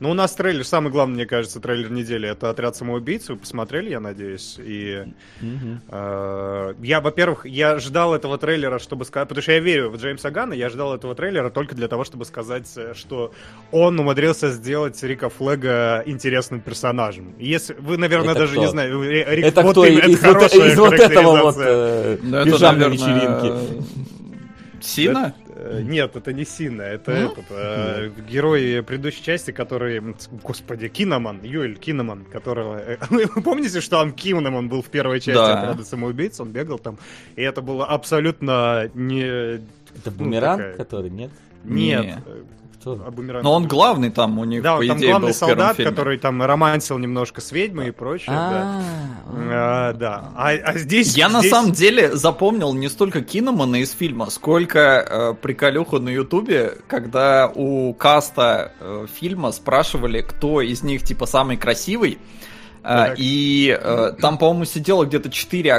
Ну, 0.00 0.10
у 0.10 0.14
нас 0.14 0.32
трейлер, 0.34 0.64
самый 0.64 0.90
главный, 0.90 1.14
мне 1.16 1.26
кажется, 1.26 1.60
трейлер 1.60 1.90
недели, 1.90 2.26
это 2.26 2.48
«Отряд 2.48 2.74
самоубийц», 2.74 3.28
вы 3.28 3.36
посмотрели, 3.36 3.90
я 3.90 4.00
надеюсь, 4.00 4.56
и... 4.58 5.04
Мгм. 5.42 5.82
Э, 5.90 6.72
Я, 6.80 7.02
во-первых, 7.02 7.44
я 7.44 7.78
ждал 7.78 8.14
этого 8.14 8.38
трейлера, 8.38 8.78
чтобы 8.78 9.04
сказать, 9.04 9.28
потому 9.28 9.42
что 9.42 9.52
я 9.52 9.60
верю 9.60 9.90
в 9.90 9.96
Джеймса 9.98 10.30
Ганна, 10.30 10.54
я 10.54 10.70
ждал 10.70 10.94
этого 10.94 11.14
трейлера 11.14 11.50
только 11.50 11.74
для 11.74 11.86
того, 11.86 12.04
чтобы 12.04 12.24
сказать, 12.24 12.66
э, 12.76 12.94
что 12.96 13.32
он 13.72 14.00
умудрился 14.00 14.48
сделать 14.48 15.02
Рика 15.02 15.28
Флега 15.28 16.02
интересным 16.06 16.60
персонажем. 16.62 17.34
Если 17.38 17.74
вы, 17.74 17.98
наверное, 17.98 18.30
Это 18.30 18.40
даже 18.40 18.52
кто? 18.54 18.62
не 18.62 18.68
знаете, 18.68 18.94
э, 18.94 19.34
Рик- 19.36 19.44
Это 19.44 19.60
вот 19.60 19.72
кто 19.72 19.84
это 19.84 20.06
из, 20.10 20.22
вот, 20.22 20.32
хорошая 20.34 20.68
из 20.72 20.78
вот 20.78 20.92
этого 20.94 21.30
вот 21.42 21.54
характеризация. 21.56 21.68
э, 21.68 22.14
это, 22.40 22.44
пижамной 22.50 22.88
наверное, 22.88 22.96
вечеринки? 22.96 23.84
Сина? 24.80 25.34
Э, 25.62 25.82
Нет, 25.82 26.16
это 26.16 26.32
не 26.32 26.44
Сина, 26.44 26.82
это 26.82 27.10
Ну? 27.12 27.32
этот 27.32 27.44
э, 27.50 28.10
герой 28.28 28.82
предыдущей 28.82 29.22
части, 29.22 29.50
который, 29.50 30.02
господи, 30.42 30.88
Киноман, 30.88 31.40
Юэль 31.42 31.76
Киноман, 31.76 32.24
которого... 32.24 32.78
э, 32.78 32.96
Вы 33.10 33.26
помните, 33.42 33.80
что 33.80 33.98
он 33.98 34.12
Киноман 34.12 34.68
был 34.68 34.80
в 34.82 34.88
первой 34.88 35.20
части 35.20 35.34
Да. 35.34 35.60
«Отряда 35.60 35.84
самоубийц», 35.84 36.40
он 36.40 36.50
бегал 36.50 36.78
там, 36.78 36.98
и 37.36 37.42
это 37.42 37.60
было 37.62 37.84
абсолютно 37.86 38.90
не... 38.94 39.22
Это 39.96 40.10
бумеранг, 40.10 40.62
такая- 40.62 40.76
который, 40.76 41.10
нет? 41.10 41.30
Нет. 41.64 42.04
Не. 42.04 42.22
Кто? 42.80 42.92
а 43.06 43.10
Бумеранг- 43.10 43.42
Но 43.42 43.52
он 43.52 43.68
главный 43.68 44.10
там 44.10 44.38
у 44.38 44.44
них, 44.44 44.62
Да, 44.62 44.76
по 44.76 44.80
он 44.80 44.88
там 44.88 44.98
идее, 44.98 45.10
главный 45.10 45.26
был 45.28 45.34
солдат, 45.34 45.76
фильме. 45.76 45.90
который 45.90 46.18
там 46.18 46.42
романсил 46.42 46.96
немножко 46.96 47.40
с 47.42 47.52
ведьмой 47.52 47.88
и 47.88 47.90
прочее, 47.90 48.30
да. 48.30 48.82
А, 49.26 49.90
А, 49.90 49.92
да. 49.92 50.30
А, 50.34 50.48
а 50.50 50.78
здесь... 50.78 51.14
Я 51.16 51.28
на 51.28 51.42
самом 51.42 51.72
деле 51.72 52.16
запомнил 52.16 52.72
не 52.72 52.88
столько 52.88 53.20
Киномана 53.22 53.76
из 53.76 53.90
фильма, 53.92 54.30
сколько 54.30 54.78
э, 54.80 55.34
приколюху 55.34 55.98
на 55.98 56.08
Ютубе, 56.08 56.78
когда 56.88 57.52
у 57.54 57.92
каста 57.92 58.72
э, 58.80 59.06
фильма 59.12 59.52
спрашивали, 59.52 60.22
кто 60.22 60.62
из 60.62 60.82
них 60.82 61.02
типа 61.04 61.26
самый 61.26 61.58
красивый. 61.58 62.18
Э, 62.82 63.08
Так. 63.08 63.14
И 63.18 63.78
э, 63.78 64.12
там, 64.22 64.38
по-моему, 64.38 64.64
сидело 64.64 65.04
где-то 65.04 65.28
4 65.30 65.70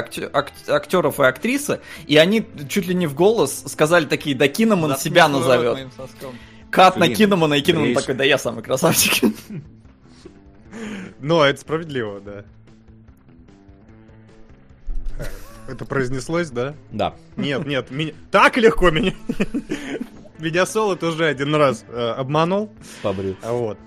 актеров 0.68 1.18
и 1.18 1.24
актрисы, 1.24 1.80
и 2.06 2.16
они 2.16 2.46
чуть 2.68 2.86
ли 2.86 2.94
не 2.94 3.08
в 3.08 3.14
голос 3.14 3.64
сказали 3.66 4.04
такие, 4.04 4.36
да 4.36 4.46
Киноман 4.46 4.96
себя 4.96 5.26
назовет. 5.26 5.88
Кат 6.72 6.96
на 6.96 7.04
Блин, 7.04 7.16
Киномана, 7.16 7.54
и 7.54 7.60
Киноман 7.60 7.94
такой, 7.94 8.14
да 8.14 8.24
я 8.24 8.38
самый 8.38 8.62
красавчик. 8.62 9.30
Ну, 11.20 11.42
это 11.42 11.60
справедливо, 11.60 12.20
да. 12.20 12.44
Это 15.68 15.84
произнеслось, 15.84 16.50
да? 16.50 16.74
Да. 16.90 17.14
Нет, 17.36 17.66
нет, 17.66 17.90
меня... 17.90 18.12
так 18.30 18.56
легко 18.56 18.90
меня... 18.90 19.14
Меня 20.38 20.66
Соло 20.66 20.96
тоже 20.96 21.26
один 21.26 21.54
раз 21.54 21.84
э, 21.86 22.14
обманул, 22.18 22.72
Побрил. 23.00 23.36
а 23.42 23.52
вот. 23.52 23.78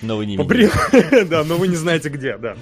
Но 0.00 0.16
вы 0.16 0.26
не 0.26 0.36
Побрил, 0.36 0.70
да, 1.28 1.42
но 1.42 1.56
вы 1.56 1.66
не 1.66 1.74
знаете 1.74 2.08
где, 2.08 2.38
да. 2.38 2.56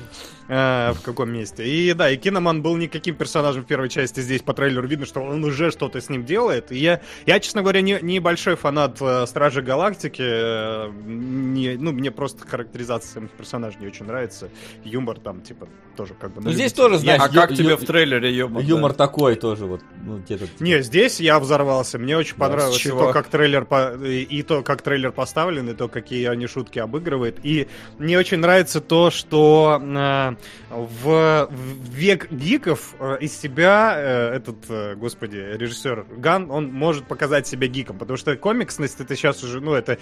Э, 0.55 0.93
в 0.93 1.01
каком 1.01 1.31
месте. 1.33 1.67
И 1.67 1.95
да, 1.95 2.11
и 2.11 2.17
Киноман 2.19 2.61
был 2.61 2.77
никаким 2.77 3.15
персонажем 3.15 3.63
в 3.63 3.67
первой 3.67 3.89
части. 3.89 4.21
Здесь 4.21 4.43
по 4.43 4.53
трейлеру 4.53 4.87
видно, 4.87 5.07
что 5.07 5.21
он 5.23 5.43
уже 5.45 5.71
что-то 5.71 5.99
с 5.99 6.11
ним 6.11 6.27
делает. 6.27 6.71
И 6.73 6.77
я, 6.77 7.01
я 7.25 7.41
честно 7.41 7.63
говоря, 7.63 7.81
не, 7.81 7.99
не 8.03 8.21
большой 8.21 8.57
фанат 8.57 8.99
э, 9.01 9.25
Стражи 9.27 9.63
Галактики. 9.63 10.21
Э, 10.23 10.91
не, 11.07 11.77
ну, 11.79 11.93
мне 11.93 12.11
просто 12.11 12.47
характеризация 12.47 13.15
самих 13.15 13.31
персонажей 13.31 13.81
не 13.81 13.87
очень 13.87 14.05
нравится. 14.05 14.51
Юмор 14.85 15.19
там, 15.21 15.41
типа, 15.41 15.69
тоже 15.97 16.13
как 16.21 16.35
бы... 16.35 16.43
Ну 16.43 16.51
здесь 16.51 16.75
тоже, 16.75 16.99
знаешь, 16.99 17.23
А 17.25 17.31
как 17.31 17.53
ю- 17.53 17.57
тебе 17.57 17.71
ю- 17.71 17.77
в 17.79 17.87
трейлере 17.87 18.31
юмор? 18.37 18.63
Юмор 18.63 18.93
такой 18.93 19.37
тоже, 19.37 19.65
вот, 19.65 19.81
ну, 20.05 20.19
где-то... 20.19 20.45
Не, 20.61 20.83
здесь 20.83 21.19
я 21.19 21.41
взорвался. 21.41 21.99
Мне 21.99 22.15
очень 22.15 22.37
Да, 22.37 22.45
понравилось 22.47 22.83
то, 22.83 23.11
как 23.15 23.29
трейлер 23.29 23.65
по- 23.65 23.95
и 24.05 24.43
то, 24.43 24.63
как 24.63 24.83
трейлер 24.83 25.13
поставлен, 25.13 25.71
и 25.71 25.73
то, 25.73 25.89
какие 25.89 26.27
они 26.27 26.47
шутки 26.47 26.79
обыгрывает. 26.79 27.39
И 27.43 27.69
мне 27.97 28.19
очень 28.19 28.37
нравится 28.37 28.83
то, 28.83 29.11
что 29.11 29.81
э, 29.83 30.42
в, 30.71 31.49
век 31.51 32.31
гиков 32.31 32.95
э, 32.99 33.19
из 33.21 33.39
себя 33.39 33.95
э, 33.97 34.37
этот, 34.37 34.57
э, 34.69 34.95
господи, 34.95 35.37
режиссер 35.37 36.07
Ган, 36.17 36.51
он 36.51 36.73
может 36.73 37.07
показать 37.07 37.47
себя 37.47 37.67
гиком, 37.67 37.99
потому 37.99 38.17
что 38.17 38.37
комиксность 38.37 39.01
это 39.01 39.15
сейчас 39.17 39.43
уже, 39.43 39.61
ну 39.61 39.75
это 39.75 39.99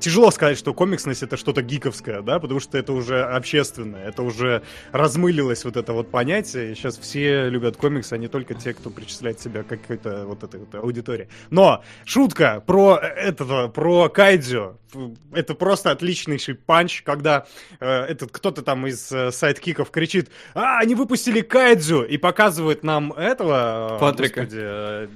тяжело 0.00 0.30
сказать, 0.30 0.58
что 0.58 0.74
комиксность 0.74 1.22
это 1.22 1.36
что-то 1.36 1.62
гиковское, 1.62 2.22
да, 2.22 2.38
потому 2.38 2.60
что 2.60 2.78
это 2.78 2.92
уже 2.92 3.22
общественное, 3.22 4.08
это 4.08 4.22
уже 4.22 4.62
размылилось 4.92 5.64
вот 5.64 5.76
это 5.76 5.92
вот 5.92 6.10
понятие, 6.10 6.72
и 6.72 6.74
сейчас 6.74 6.98
все 6.98 7.48
любят 7.48 7.76
комиксы, 7.76 8.12
а 8.14 8.18
не 8.18 8.28
только 8.28 8.54
те, 8.54 8.74
кто 8.74 8.90
причисляет 8.90 9.40
себя 9.40 9.62
к 9.62 9.68
какой-то 9.68 10.24
вот 10.26 10.44
этой 10.44 10.60
вот 10.60 10.74
аудитории. 10.74 11.28
Но 11.50 11.82
шутка 12.04 12.62
про 12.66 12.96
этого, 12.96 13.68
про 13.68 14.08
Кайдзю, 14.08 14.78
это 15.32 15.54
просто 15.54 15.90
отличнейший 15.90 16.54
панч, 16.54 17.02
когда 17.02 17.46
э, 17.80 17.86
этот 17.86 18.30
кто-то 18.30 18.62
там 18.62 18.86
из 18.86 19.10
э, 19.12 19.30
сайдкиков 19.30 19.90
кричит, 19.90 20.30
а, 20.54 20.78
они 20.78 20.94
выпустили 20.94 21.40
Кайдзю, 21.40 22.02
и 22.02 22.16
показывают 22.16 22.82
нам 22.82 23.12
этого... 23.12 23.96
э, 23.96 24.00
Патрика. 24.00 24.40
господи, 24.42 24.60
э, 24.62 25.08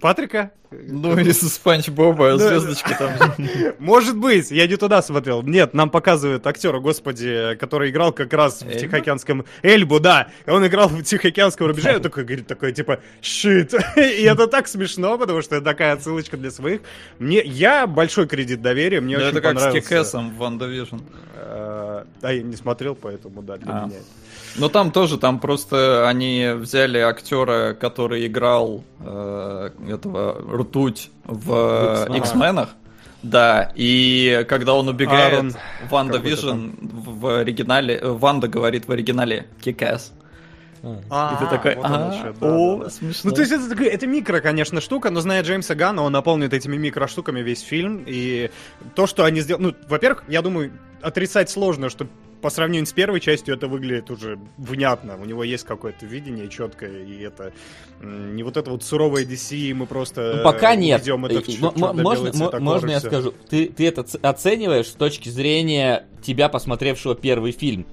Патрика? 0.00 0.50
Ну, 0.86 1.16
из 1.18 1.40
Спанч 1.40 1.88
Боба, 1.88 2.36
звездочки 2.36 2.94
там. 2.98 3.12
Может 3.78 4.16
быть, 4.16 4.50
я 4.50 4.66
не 4.66 4.76
туда 4.76 5.02
смотрел. 5.02 5.42
Нет, 5.42 5.74
нам 5.74 5.90
показывают 5.90 6.46
актера, 6.46 6.80
господи, 6.80 7.56
который 7.58 7.90
играл 7.90 8.12
как 8.12 8.32
раз 8.32 8.62
в? 8.62 8.76
Тихоокеанском... 8.76 9.44
Эльбу, 9.62 10.00
да. 10.00 10.28
Он 10.46 10.66
играл 10.66 10.88
в 10.88 11.02
Тихоокеанском 11.02 11.66
рубеже, 11.66 11.96
он 11.96 12.02
такой 12.02 12.24
говорит, 12.24 12.46
такой, 12.46 12.72
типа, 12.72 13.00
shit. 13.22 13.74
И 13.96 14.22
это 14.24 14.46
так 14.46 14.68
смешно, 14.68 15.16
потому 15.18 15.42
что 15.42 15.56
это 15.56 15.64
такая 15.64 15.92
отсылочка 15.92 16.36
для 16.36 16.50
своих. 16.50 16.80
Мне, 17.18 17.42
я 17.42 17.86
большой 17.86 18.26
кредит 18.26 18.62
доверия, 18.62 19.00
мне 19.00 19.13
Да 19.18 19.26
очень 19.26 19.28
это 19.38 19.40
как 19.40 19.52
с 19.52 19.54
понравился. 19.62 19.88
Kick-Ass 19.88 20.22
ом 20.22 20.30
в 20.30 20.36
WandaVision. 20.36 20.96
Э, 21.36 22.04
А 22.22 22.32
я 22.32 22.42
не 22.42 22.56
смотрел, 22.56 22.94
поэтому, 22.94 23.42
да, 23.42 23.56
для 23.56 23.72
А. 23.82 23.86
меня. 23.86 23.96
Ну 24.56 24.68
там 24.68 24.90
тоже, 24.92 25.18
там 25.18 25.40
просто 25.40 26.08
они 26.08 26.50
взяли 26.54 26.98
актера, 26.98 27.74
который 27.74 28.26
играл 28.26 28.84
э, 29.00 29.70
этого 29.88 30.60
ртуть 30.60 31.10
в. 31.24 32.06
X-Men 32.14 32.45
ах. 32.45 32.70
Да, 33.22 33.72
и 33.74 34.44
когда 34.48 34.74
он 34.74 34.86
убегает, 34.88 35.32
Аарон 35.32 35.54
WandaVision 35.88 36.70
в 36.82 37.40
оригинале, 37.40 37.94
э, 37.96 38.08
Ванда 38.10 38.48
говорит 38.48 38.86
в 38.86 38.92
оригинале 38.92 39.46
Kick-Ass. 39.62 40.12
А. 41.10 41.34
И 41.34 41.44
ты 41.44 41.50
такой, 41.50 41.72
«А, 41.82 42.08
о, 42.40 42.76
да, 42.78 42.84
да». 42.84 42.90
смешно. 42.90 43.30
Ну, 43.30 43.34
то 43.36 43.40
есть 43.42 43.52
это, 43.52 43.68
такой- 43.68 43.86
это 43.86 44.06
микро, 44.06 44.40
конечно, 44.40 44.80
штука, 44.80 45.10
но 45.10 45.20
зная 45.20 45.42
Джеймса 45.42 45.74
Ганна, 45.74 46.02
он 46.02 46.12
наполнит 46.12 46.52
этими 46.52 46.76
микроштуками 46.76 47.40
весь 47.40 47.60
фильм. 47.60 48.04
И 48.06 48.50
то, 48.94 49.06
что 49.06 49.24
они 49.24 49.40
сделали... 49.40 49.62
Ну, 49.64 49.74
во-первых, 49.88 50.24
я 50.28 50.42
думаю, 50.42 50.72
отрицать 51.00 51.50
сложно, 51.50 51.88
что 51.90 52.06
по 52.44 52.50
сравнению 52.50 52.86
с 52.86 52.92
первой 52.92 53.20
частью 53.20 53.54
это 53.54 53.68
выглядит 53.68 54.10
уже 54.10 54.38
внятно. 54.58 55.16
У 55.16 55.24
него 55.24 55.44
есть 55.44 55.64
какое-то 55.64 56.04
видение 56.04 56.50
четкое, 56.50 57.02
и 57.04 57.22
это 57.22 57.54
не 58.02 58.42
вот 58.42 58.58
это 58.58 58.70
вот 58.70 58.84
суровое 58.84 59.24
DC, 59.24 59.72
мы 59.72 59.86
просто 59.86 60.34
Ну, 60.36 60.42
пока 60.44 60.74
нет. 60.74 61.00
ведем 61.00 61.24
это 61.24 61.40
в 61.40 61.46
чёрно-белый 61.46 62.02
можно, 62.02 62.32
цветокор, 62.32 62.60
можно 62.60 62.90
я 62.90 63.00
скажу? 63.00 63.32
Ты, 63.48 63.68
ты 63.68 63.88
это 63.88 64.04
оцениваешь 64.20 64.88
с 64.88 64.92
точки 64.92 65.30
зрения 65.30 66.06
тебя, 66.22 66.50
посмотревшего 66.50 67.14
первый 67.14 67.52
фильм. 67.52 67.86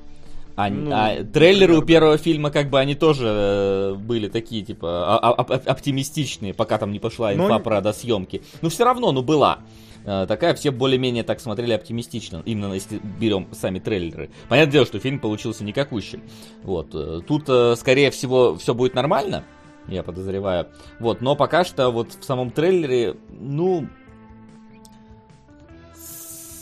А, 0.65 0.69
Ну, 0.69 0.91
а 0.93 1.23
трейлеры 1.23 1.77
у 1.77 1.81
первого 1.81 2.17
фильма, 2.17 2.51
как 2.51 2.69
бы, 2.69 2.79
они 2.79 2.95
тоже 2.95 3.25
э, 3.27 3.93
были 3.95 4.27
такие, 4.27 4.63
типа, 4.63 5.05
а- 5.15 5.19
а- 5.29 5.41
оп- 5.41 5.51
оптимистичные, 5.51 6.53
пока 6.53 6.77
там 6.77 6.91
не 6.91 6.99
пошла 6.99 7.33
Но 7.33 7.45
инфа 7.45 7.57
не- 7.57 7.63
про 7.63 7.81
досъемки. 7.81 8.41
Но 8.61 8.69
все 8.69 8.83
равно, 8.85 9.11
ну, 9.11 9.21
была. 9.23 9.59
Э, 10.05 10.25
Такая, 10.27 10.53
все 10.55 10.71
более-менее 10.71 11.23
так 11.23 11.39
смотрели 11.39 11.73
оптимистично, 11.73 12.41
именно 12.45 12.73
если 12.73 12.99
берем 13.19 13.47
сами 13.51 13.79
трейлеры. 13.79 14.29
Понятное 14.49 14.71
дело, 14.73 14.85
что 14.85 14.99
фильм 14.99 15.19
получился 15.19 15.63
никакущим. 15.63 16.23
Вот. 16.63 16.89
э, 16.95 17.21
Тут, 17.27 17.43
э, 17.49 17.75
скорее 17.77 18.09
всего, 18.11 18.55
все 18.55 18.73
будет 18.73 18.95
нормально, 18.95 19.43
я 19.87 20.01
подозреваю. 20.03 20.67
Вот, 20.99 21.21
но 21.21 21.35
пока 21.35 21.63
что 21.63 21.89
вот 21.91 22.13
в 22.19 22.23
самом 22.23 22.49
трейлере, 22.51 23.15
ну, 23.39 23.87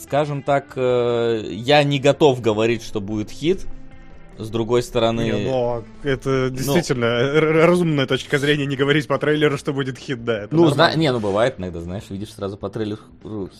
скажем 0.04 0.42
так, 0.44 0.74
я 0.76 1.84
не 1.84 2.00
готов 2.00 2.42
говорить, 2.42 2.84
что 2.84 3.00
будет 3.00 3.30
хит. 3.32 3.68
С 4.40 4.50
другой 4.50 4.82
стороны, 4.84 5.22
Не, 5.22 5.46
но 5.52 5.84
это 6.02 6.50
действительно 6.50 7.04
р- 7.06 7.44
р- 7.44 7.68
разумная 7.68 8.08
точка 8.08 8.38
зрения 8.40 8.66
не 8.66 8.78
говорить 8.78 9.06
по 9.06 9.18
трейлеру, 9.18 9.58
что 9.58 9.74
будет 9.74 9.98
хит, 9.98 10.24
да. 10.24 10.48
ну, 10.50 10.68
зна- 10.70 10.96
не, 10.96 11.12
ну 11.12 11.20
бывает 11.20 11.56
иногда, 11.58 11.82
знаешь, 11.82 12.06
видишь 12.10 12.34
сразу 12.34 12.56
по 12.56 12.70
трейлеру 12.70 13.00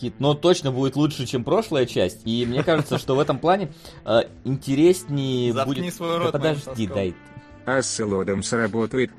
хит, 0.00 0.14
но 0.18 0.32
точно 0.34 0.72
будет 0.72 0.96
лучше, 0.96 1.26
чем 1.26 1.44
прошлая 1.44 1.84
часть. 1.84 2.22
И 2.24 2.46
мне 2.46 2.62
кажется, 2.64 2.96
что 2.98 3.14
в 3.14 3.20
этом 3.20 3.38
плане 3.38 3.72
э, 4.06 4.22
интереснее 4.44 5.52
Заткни 5.52 5.74
будет. 5.82 5.94
свой 5.94 6.08
Да 6.12 6.18
рот, 6.18 6.32
подожди, 6.32 6.64
Майнсоскоп. 6.66 6.94
дай. 6.94 7.14
А 7.66 7.82
с 7.82 8.00
Элодом 8.00 8.42
сработает. 8.42 9.10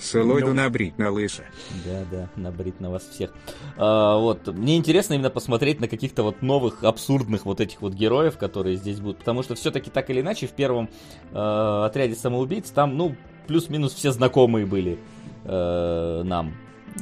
Сэлойду 0.00 0.54
набрить 0.54 0.98
на 0.98 1.10
лысо. 1.10 1.44
Да, 1.84 2.04
да, 2.10 2.28
набрить 2.36 2.80
на 2.80 2.90
вас 2.90 3.06
всех. 3.06 3.32
А, 3.76 4.18
вот, 4.18 4.46
мне 4.48 4.76
интересно 4.76 5.14
именно 5.14 5.30
посмотреть 5.30 5.80
на 5.80 5.88
каких-то 5.88 6.22
вот 6.22 6.42
новых, 6.42 6.82
абсурдных 6.84 7.44
вот 7.44 7.60
этих 7.60 7.82
вот 7.82 7.92
героев, 7.92 8.38
которые 8.38 8.76
здесь 8.76 9.00
будут, 9.00 9.18
потому 9.18 9.42
что 9.42 9.54
все-таки 9.54 9.90
так 9.90 10.08
или 10.10 10.20
иначе 10.20 10.46
в 10.46 10.52
первом 10.52 10.88
э, 11.32 11.82
отряде 11.84 12.14
самоубийц 12.14 12.70
там, 12.70 12.96
ну, 12.96 13.14
плюс-минус 13.46 13.92
все 13.92 14.10
знакомые 14.10 14.64
были 14.64 14.98
э, 15.44 16.22
нам 16.24 16.54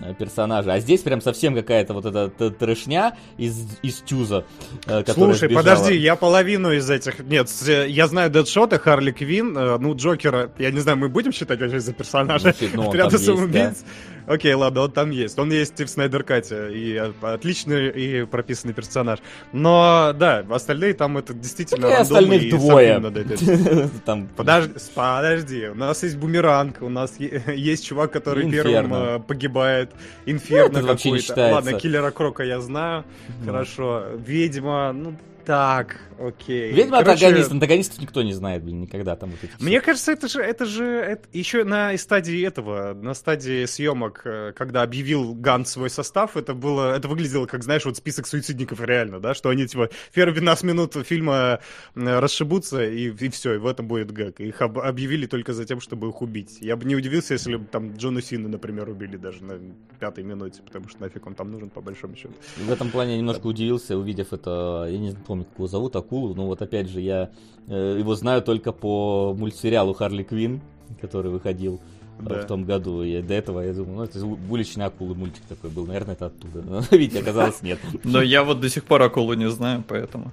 э, 0.03 0.15
персонажи, 0.15 0.71
а 0.71 0.81
здесь 0.81 1.01
прям 1.03 1.21
совсем 1.21 1.55
какая-то 1.55 1.95
вот 1.95 2.07
эта 2.07 2.51
трешня 2.51 3.17
из, 3.37 3.67
из 3.83 3.97
Тюза, 4.01 4.45
э, 4.87 5.03
которая 5.03 5.35
Слушай, 5.35 5.49
сбежала. 5.49 5.63
подожди, 5.63 5.97
я 5.97 6.17
половину 6.17 6.73
из 6.73 6.89
этих... 6.89 7.21
Нет, 7.21 7.49
э, 7.67 7.89
я 7.89 8.07
знаю 8.07 8.31
Дэдшота, 8.31 8.79
Харли 8.79 9.13
Квин, 9.13 9.53
ну, 9.53 9.95
Джокера, 9.95 10.51
я 10.59 10.71
не 10.71 10.81
знаю, 10.81 10.99
мы 10.99 11.09
будем 11.09 11.33
считать 11.33 11.61
вообще 11.61 11.81
за 11.81 11.93
персонажа 11.93 12.55
Ну, 12.61 12.83
ну, 12.83 12.89
отряда 12.89 13.17
есть, 13.17 13.25
самоубийц? 13.25 13.85
Окей, 14.29 14.53
ладно, 14.55 14.83
он 14.83 14.93
там 14.93 15.11
есть. 15.11 15.39
Он 15.39 15.51
есть 15.51 15.81
и 15.81 15.85
в 15.85 15.89
Снайдер 15.89 16.23
Кате, 16.23 16.71
и 16.73 16.97
отличный 17.23 17.89
и 17.89 18.25
прописанный 18.27 18.75
персонаж. 18.75 19.21
Но, 19.53 20.13
да, 20.15 20.45
остальные 20.51 20.95
там 20.95 21.17
это 21.17 21.33
действительно 21.33 21.89
рандомы, 21.89 22.01
остальных 22.03 22.51
двое. 22.51 22.99
Там 24.05 24.29
Подожди, 24.37 24.75
подожди, 24.95 25.67
у 25.69 25.75
нас 25.75 26.03
есть 26.03 26.17
бумеранг, 26.17 26.83
у 26.83 26.89
нас 26.89 27.15
есть 27.19 27.87
чувак, 27.87 28.13
который 28.13 28.45
Инферно. 28.45 28.71
первым 28.71 28.95
э, 28.95 29.19
погибает, 29.21 29.91
инферно 30.27 30.81
Ну, 30.81 30.89
какой-то. 30.89 31.53
Ладно, 31.55 31.73
киллера 31.75 32.11
Крока 32.11 32.43
я 32.43 32.61
знаю, 32.61 33.05
хорошо. 33.45 34.05
Ведьма, 34.17 34.93
ну 34.93 35.17
так, 35.47 35.97
окей. 36.19 36.73
Ведьма 36.73 36.99
Короче, 36.99 37.27
антагонист, 37.27 37.53
антагонистов 37.53 38.01
никто 38.01 38.23
не 38.23 38.33
знает, 38.33 38.63
блин, 38.65 38.81
никогда 38.81 39.17
там 39.17 39.31
вот 39.31 39.39
эти 39.43 39.53
все. 39.55 39.65
Мне 39.65 39.81
кажется, 39.81 40.13
это 40.13 40.29
же, 40.29 40.41
это 40.41 40.65
же, 40.65 40.85
это 40.85 41.29
еще 41.33 41.65
на 41.65 41.97
стадии 41.97 42.47
этого, 42.47 42.95
на 42.95 43.15
стадии 43.15 43.65
съемок, 43.65 44.23
э, 44.25 44.53
когда 44.57 44.83
объявил 44.83 45.35
Гант 45.35 45.69
свой 45.69 45.91
состав, 45.91 46.37
это 46.37 46.55
было, 46.55 46.95
это 46.97 47.09
выглядело 47.09 47.47
как, 47.47 47.63
знаешь, 47.65 47.85
вот 47.85 47.97
список 47.97 48.27
суицидников 48.27 48.81
реально, 48.81 49.21
да, 49.21 49.35
что 49.35 49.49
они, 49.49 49.67
типа, 49.67 49.91
первые 50.13 50.35
15 50.35 50.65
минут 50.65 50.95
фильма 51.07 51.61
э, 51.95 52.19
расшибутся, 52.19 52.85
и, 52.85 53.11
и 53.11 53.29
все, 53.29 53.55
и 53.55 53.59
в 53.59 53.67
этом 53.67 53.87
будет 53.89 54.13
гэг. 54.13 54.41
Их 54.41 54.61
об- 54.63 54.79
объявили 54.79 55.27
только 55.27 55.53
за 55.53 55.65
тем, 55.65 55.81
чтобы 55.81 56.09
их 56.09 56.23
убить. 56.23 56.59
Я 56.61 56.77
бы 56.77 56.85
не 56.85 56.97
удивился, 56.97 57.35
если 57.35 57.57
бы 57.57 57.65
там 57.65 57.95
Джона 57.95 58.23
Сина, 58.23 58.49
например, 58.49 58.89
убили 58.89 59.17
даже 59.17 59.43
на 59.45 59.59
пятой 59.99 60.25
минуте, 60.25 60.63
потому 60.63 60.89
что 60.89 61.01
нафиг 61.01 61.27
он 61.27 61.35
там 61.35 61.51
нужен, 61.51 61.71
по 61.71 61.81
большому 61.81 62.17
счету. 62.17 62.35
В 62.57 62.71
этом 62.71 62.91
плане 62.91 63.13
я 63.13 63.19
немножко 63.19 63.47
удивился, 63.47 63.97
увидев 63.97 64.33
это, 64.33 64.87
я 64.89 64.99
не 64.99 65.13
помню, 65.13 65.45
как 65.45 65.55
его 65.55 65.67
зовут, 65.67 65.97
Акулу, 66.09 66.35
но 66.35 66.47
вот 66.47 66.63
опять 66.63 66.89
же, 66.89 67.01
я 67.01 67.29
э, 67.69 67.97
его 67.99 68.15
знаю 68.15 68.43
только 68.43 68.73
по 68.73 69.35
мультсериалу 69.39 69.93
Харли 69.93 70.23
Квин, 70.23 70.61
который 71.03 71.31
выходил 71.31 71.81
э, 72.19 72.23
Да. 72.25 72.41
в 72.41 72.47
том 72.47 72.65
году, 72.65 73.03
и 73.03 73.21
до 73.23 73.35
этого 73.35 73.61
я 73.61 73.73
думал, 73.75 73.97
ну 73.97 74.03
это 74.05 74.19
уличный 74.51 74.87
акулы 74.87 75.15
мультик 75.15 75.43
такой 75.49 75.71
был, 75.71 75.87
наверное, 75.87 76.15
это 76.15 76.27
оттуда. 76.27 76.63
Но 76.63 76.81
видите, 76.97 77.21
оказалось 77.21 77.63
нет. 77.63 77.79
Но 78.05 78.23
я 78.23 78.43
вот 78.43 78.61
до 78.61 78.69
сих 78.71 78.85
пор 78.85 79.03
акулу 79.03 79.35
не 79.35 79.51
знаю, 79.51 79.85
поэтому. 79.87 80.33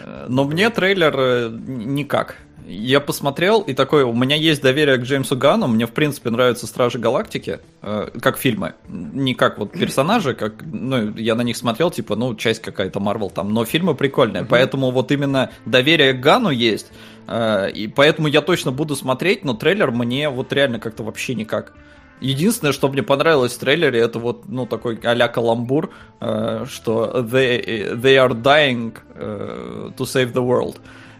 Э, 0.00 0.26
Но 0.28 0.44
мне 0.44 0.68
трейлер 0.70 1.14
э, 1.16 1.48
никак. 1.50 2.36
Я 2.66 3.00
посмотрел 3.00 3.60
и 3.60 3.74
такой, 3.74 4.04
у 4.04 4.14
меня 4.14 4.36
есть 4.36 4.62
доверие 4.62 4.96
к 4.96 5.02
Джеймсу 5.02 5.36
Гану, 5.36 5.66
мне 5.66 5.86
в 5.86 5.92
принципе 5.92 6.30
нравятся 6.30 6.66
Стражи 6.66 6.98
Галактики, 6.98 7.60
э, 7.82 8.08
как 8.20 8.38
фильмы, 8.38 8.74
не 8.88 9.34
как 9.34 9.58
вот 9.58 9.72
персонажи, 9.72 10.34
как, 10.34 10.54
ну, 10.64 11.14
я 11.16 11.34
на 11.34 11.42
них 11.42 11.58
смотрел, 11.58 11.90
типа, 11.90 12.16
ну, 12.16 12.34
часть 12.34 12.62
какая-то 12.62 13.00
Марвел 13.00 13.28
там, 13.28 13.52
но 13.52 13.66
фильмы 13.66 13.94
прикольные, 13.94 14.44
поэтому 14.44 14.90
вот 14.92 15.12
именно 15.12 15.50
доверие 15.66 16.14
к 16.14 16.20
Гану 16.20 16.48
есть, 16.48 16.90
э, 17.26 17.70
и 17.70 17.86
поэтому 17.86 18.28
я 18.28 18.40
точно 18.40 18.72
буду 18.72 18.96
смотреть, 18.96 19.44
но 19.44 19.52
трейлер 19.52 19.90
мне 19.90 20.30
вот 20.30 20.50
реально 20.52 20.78
как-то 20.78 21.02
вообще 21.02 21.34
никак. 21.34 21.74
Единственное, 22.20 22.72
что 22.72 22.88
мне 22.88 23.02
понравилось 23.02 23.52
в 23.52 23.58
трейлере, 23.58 24.00
это 24.00 24.18
вот, 24.18 24.48
ну, 24.48 24.64
такой 24.64 24.98
а-ля 25.02 25.28
каламбур, 25.28 25.90
э, 26.20 26.64
что 26.70 27.18
they, 27.18 27.94
they 28.00 28.16
are 28.16 28.32
dying 28.32 28.96
э, 29.14 29.90
to 29.96 30.04
save 30.04 30.32
the 30.32 30.42
world. 30.42 30.76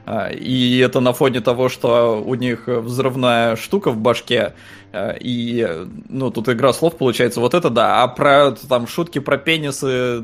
И 0.07 0.79
это 0.85 1.01
на 1.01 1.13
фоне 1.13 1.41
того, 1.41 1.69
что 1.69 2.23
у 2.25 2.35
них 2.35 2.65
взрывная 2.67 3.57
штука 3.57 3.91
в 3.91 3.97
башке, 3.97 4.53
и, 5.21 5.65
э, 5.67 5.87
ну, 6.09 6.31
тут 6.31 6.49
игра 6.49 6.73
слов 6.73 6.97
получается, 6.97 7.41
вот 7.41 7.55
это 7.55 7.71
да, 7.71 8.03
а 8.03 8.09
про, 8.09 8.53
там, 8.53 8.87
шутки 8.87 9.19
про 9.19 9.39
пенисы, 9.39 10.21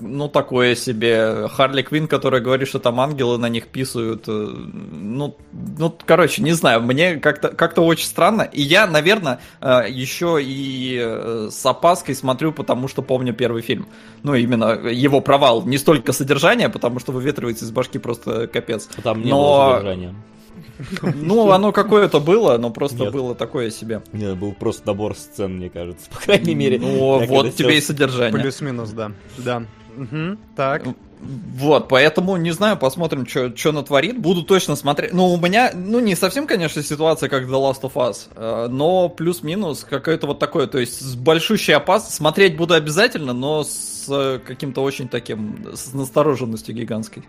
ну, 0.00 0.28
такое 0.28 0.74
себе. 0.74 1.48
Харли 1.48 1.82
Квин, 1.82 2.08
которая 2.08 2.40
говорит, 2.40 2.68
что 2.68 2.78
там 2.78 3.00
ангелы 3.00 3.38
на 3.38 3.48
них 3.48 3.68
писают, 3.68 4.24
э, 4.28 4.30
ну, 4.30 5.36
ну, 5.78 5.96
короче, 6.04 6.42
не 6.42 6.52
знаю, 6.52 6.82
мне 6.82 7.16
как-то 7.16 7.48
как 7.48 7.76
очень 7.78 8.06
странно, 8.06 8.42
и 8.42 8.62
я, 8.62 8.86
наверное, 8.86 9.40
еще 9.60 10.38
и 10.42 10.98
э, 11.02 11.48
с 11.50 11.66
опаской 11.66 12.14
смотрю, 12.14 12.52
потому 12.52 12.88
что 12.88 13.02
помню 13.02 13.34
первый 13.34 13.62
фильм. 13.62 13.86
Ну, 14.22 14.34
именно 14.34 14.72
его 14.88 15.20
провал, 15.20 15.62
не 15.66 15.78
столько 15.78 16.12
содержание, 16.12 16.68
потому 16.68 16.98
что 16.98 17.12
выветривается 17.12 17.64
из 17.64 17.70
башки 17.70 17.98
просто 17.98 18.46
капец. 18.46 18.88
Там 19.02 19.22
не 19.22 19.30
Но- 19.30 19.36
было 19.36 19.76
содержания. 19.76 20.14
Ну, 21.14 21.50
оно 21.50 21.72
какое-то 21.72 22.20
было, 22.20 22.58
но 22.58 22.70
просто 22.70 23.04
Нет. 23.04 23.12
было 23.12 23.34
такое 23.34 23.70
себе. 23.70 24.02
Не, 24.12 24.34
был 24.34 24.52
просто 24.52 24.86
набор 24.86 25.16
сцен, 25.16 25.56
мне 25.56 25.70
кажется, 25.70 26.10
по 26.10 26.18
крайней 26.18 26.54
мере. 26.54 26.78
Ну, 26.78 27.24
вот 27.26 27.54
тебе 27.54 27.78
и 27.78 27.80
содержание. 27.80 28.40
Плюс-минус, 28.40 28.90
да. 28.90 29.12
Да. 29.38 29.64
Так. 30.56 30.84
Вот, 31.22 31.88
поэтому, 31.88 32.36
не 32.36 32.50
знаю, 32.50 32.76
посмотрим, 32.76 33.26
что 33.26 33.72
натворит. 33.72 34.18
Буду 34.18 34.42
точно 34.42 34.74
смотреть. 34.74 35.12
Ну, 35.12 35.32
у 35.32 35.36
меня, 35.38 35.70
ну, 35.72 36.00
не 36.00 36.16
совсем, 36.16 36.48
конечно, 36.48 36.82
ситуация, 36.82 37.28
как 37.28 37.44
The 37.44 37.50
Last 37.50 37.82
of 37.82 37.92
Us, 37.94 38.28
э, 38.34 38.66
но 38.68 39.08
плюс-минус 39.08 39.86
какое-то 39.88 40.26
вот 40.26 40.40
такое. 40.40 40.66
То 40.66 40.78
есть, 40.78 41.00
с 41.00 41.14
большущей 41.14 41.74
опасностью. 41.74 42.16
Смотреть 42.16 42.56
буду 42.56 42.74
обязательно, 42.74 43.32
но 43.32 43.62
с 43.62 44.06
э, 44.08 44.40
каким-то 44.44 44.82
очень 44.82 45.08
таким, 45.08 45.64
с 45.74 45.92
настороженностью 45.92 46.74
гигантской. 46.74 47.22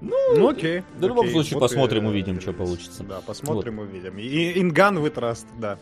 Ну, 0.00 0.48
окей. 0.48 0.82
в 0.96 1.02
любом 1.02 1.28
случае 1.28 1.58
Вот 1.58 1.68
посмотрим, 1.68 2.06
и, 2.06 2.08
увидим, 2.08 2.38
э, 2.38 2.40
чё 2.40 2.52
получится. 2.52 3.04
Да, 3.04 3.20
посмотрим, 3.20 3.78
увидим. 3.78 4.18
И 4.18 4.58
Инган 4.58 4.98
в 4.98 5.04
этот 5.04 5.18
раз, 5.18 5.46
да. 5.58 5.78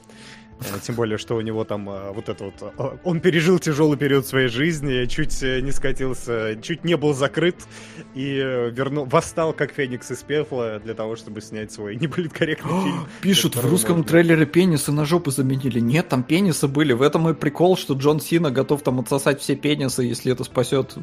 Э, 0.61 0.79
Тем 0.83 0.95
более, 0.97 1.19
что 1.19 1.37
у 1.37 1.41
него 1.41 1.65
там 1.65 1.89
э, 1.89 2.13
вот 2.13 2.29
это 2.29 2.45
вот... 2.45 2.75
э, 2.79 2.97
Он 3.05 3.21
пережил 3.21 3.59
тяжелый 3.59 3.97
период 3.97 4.27
своей 4.27 4.49
жизни, 4.49 5.07
чуть 5.07 5.41
не 5.43 5.71
скатился, 5.73 6.57
чуть 6.63 6.85
не 6.85 6.97
был 6.97 7.15
закрыт 7.15 7.57
и 8.15 8.35
вернул, 8.37 9.05
восстал 9.05 9.53
как 9.53 9.73
Феникс 9.73 10.11
из 10.11 10.23
пепла 10.23 10.81
для 10.83 10.95
того, 10.95 11.17
чтобы 11.17 11.41
снять 11.41 11.73
свой 11.73 11.97
неполиткорректный 11.97 12.71
фильм. 12.83 13.07
Пишут, 13.21 13.57
в 13.57 13.69
русском 13.71 13.99
можно. 13.99 14.09
трейлере 14.09 14.47
пенисы 14.47 14.93
на 14.93 15.05
жопу 15.05 15.31
заменили. 15.31 15.81
Нет, 15.81 16.09
там 16.09 16.23
пенисы 16.23 16.67
были. 16.69 16.93
В 16.93 17.03
этом 17.03 17.29
и 17.29 17.35
прикол, 17.35 17.77
что 17.77 17.95
Джон 17.95 18.21
Сина 18.21 18.51
готов 18.51 18.83
там 18.83 19.01
отсосать 19.01 19.41
все 19.41 19.55
пенисы, 19.57 20.03
если 20.03 20.33
это 20.33 20.45
спасет 20.45 20.97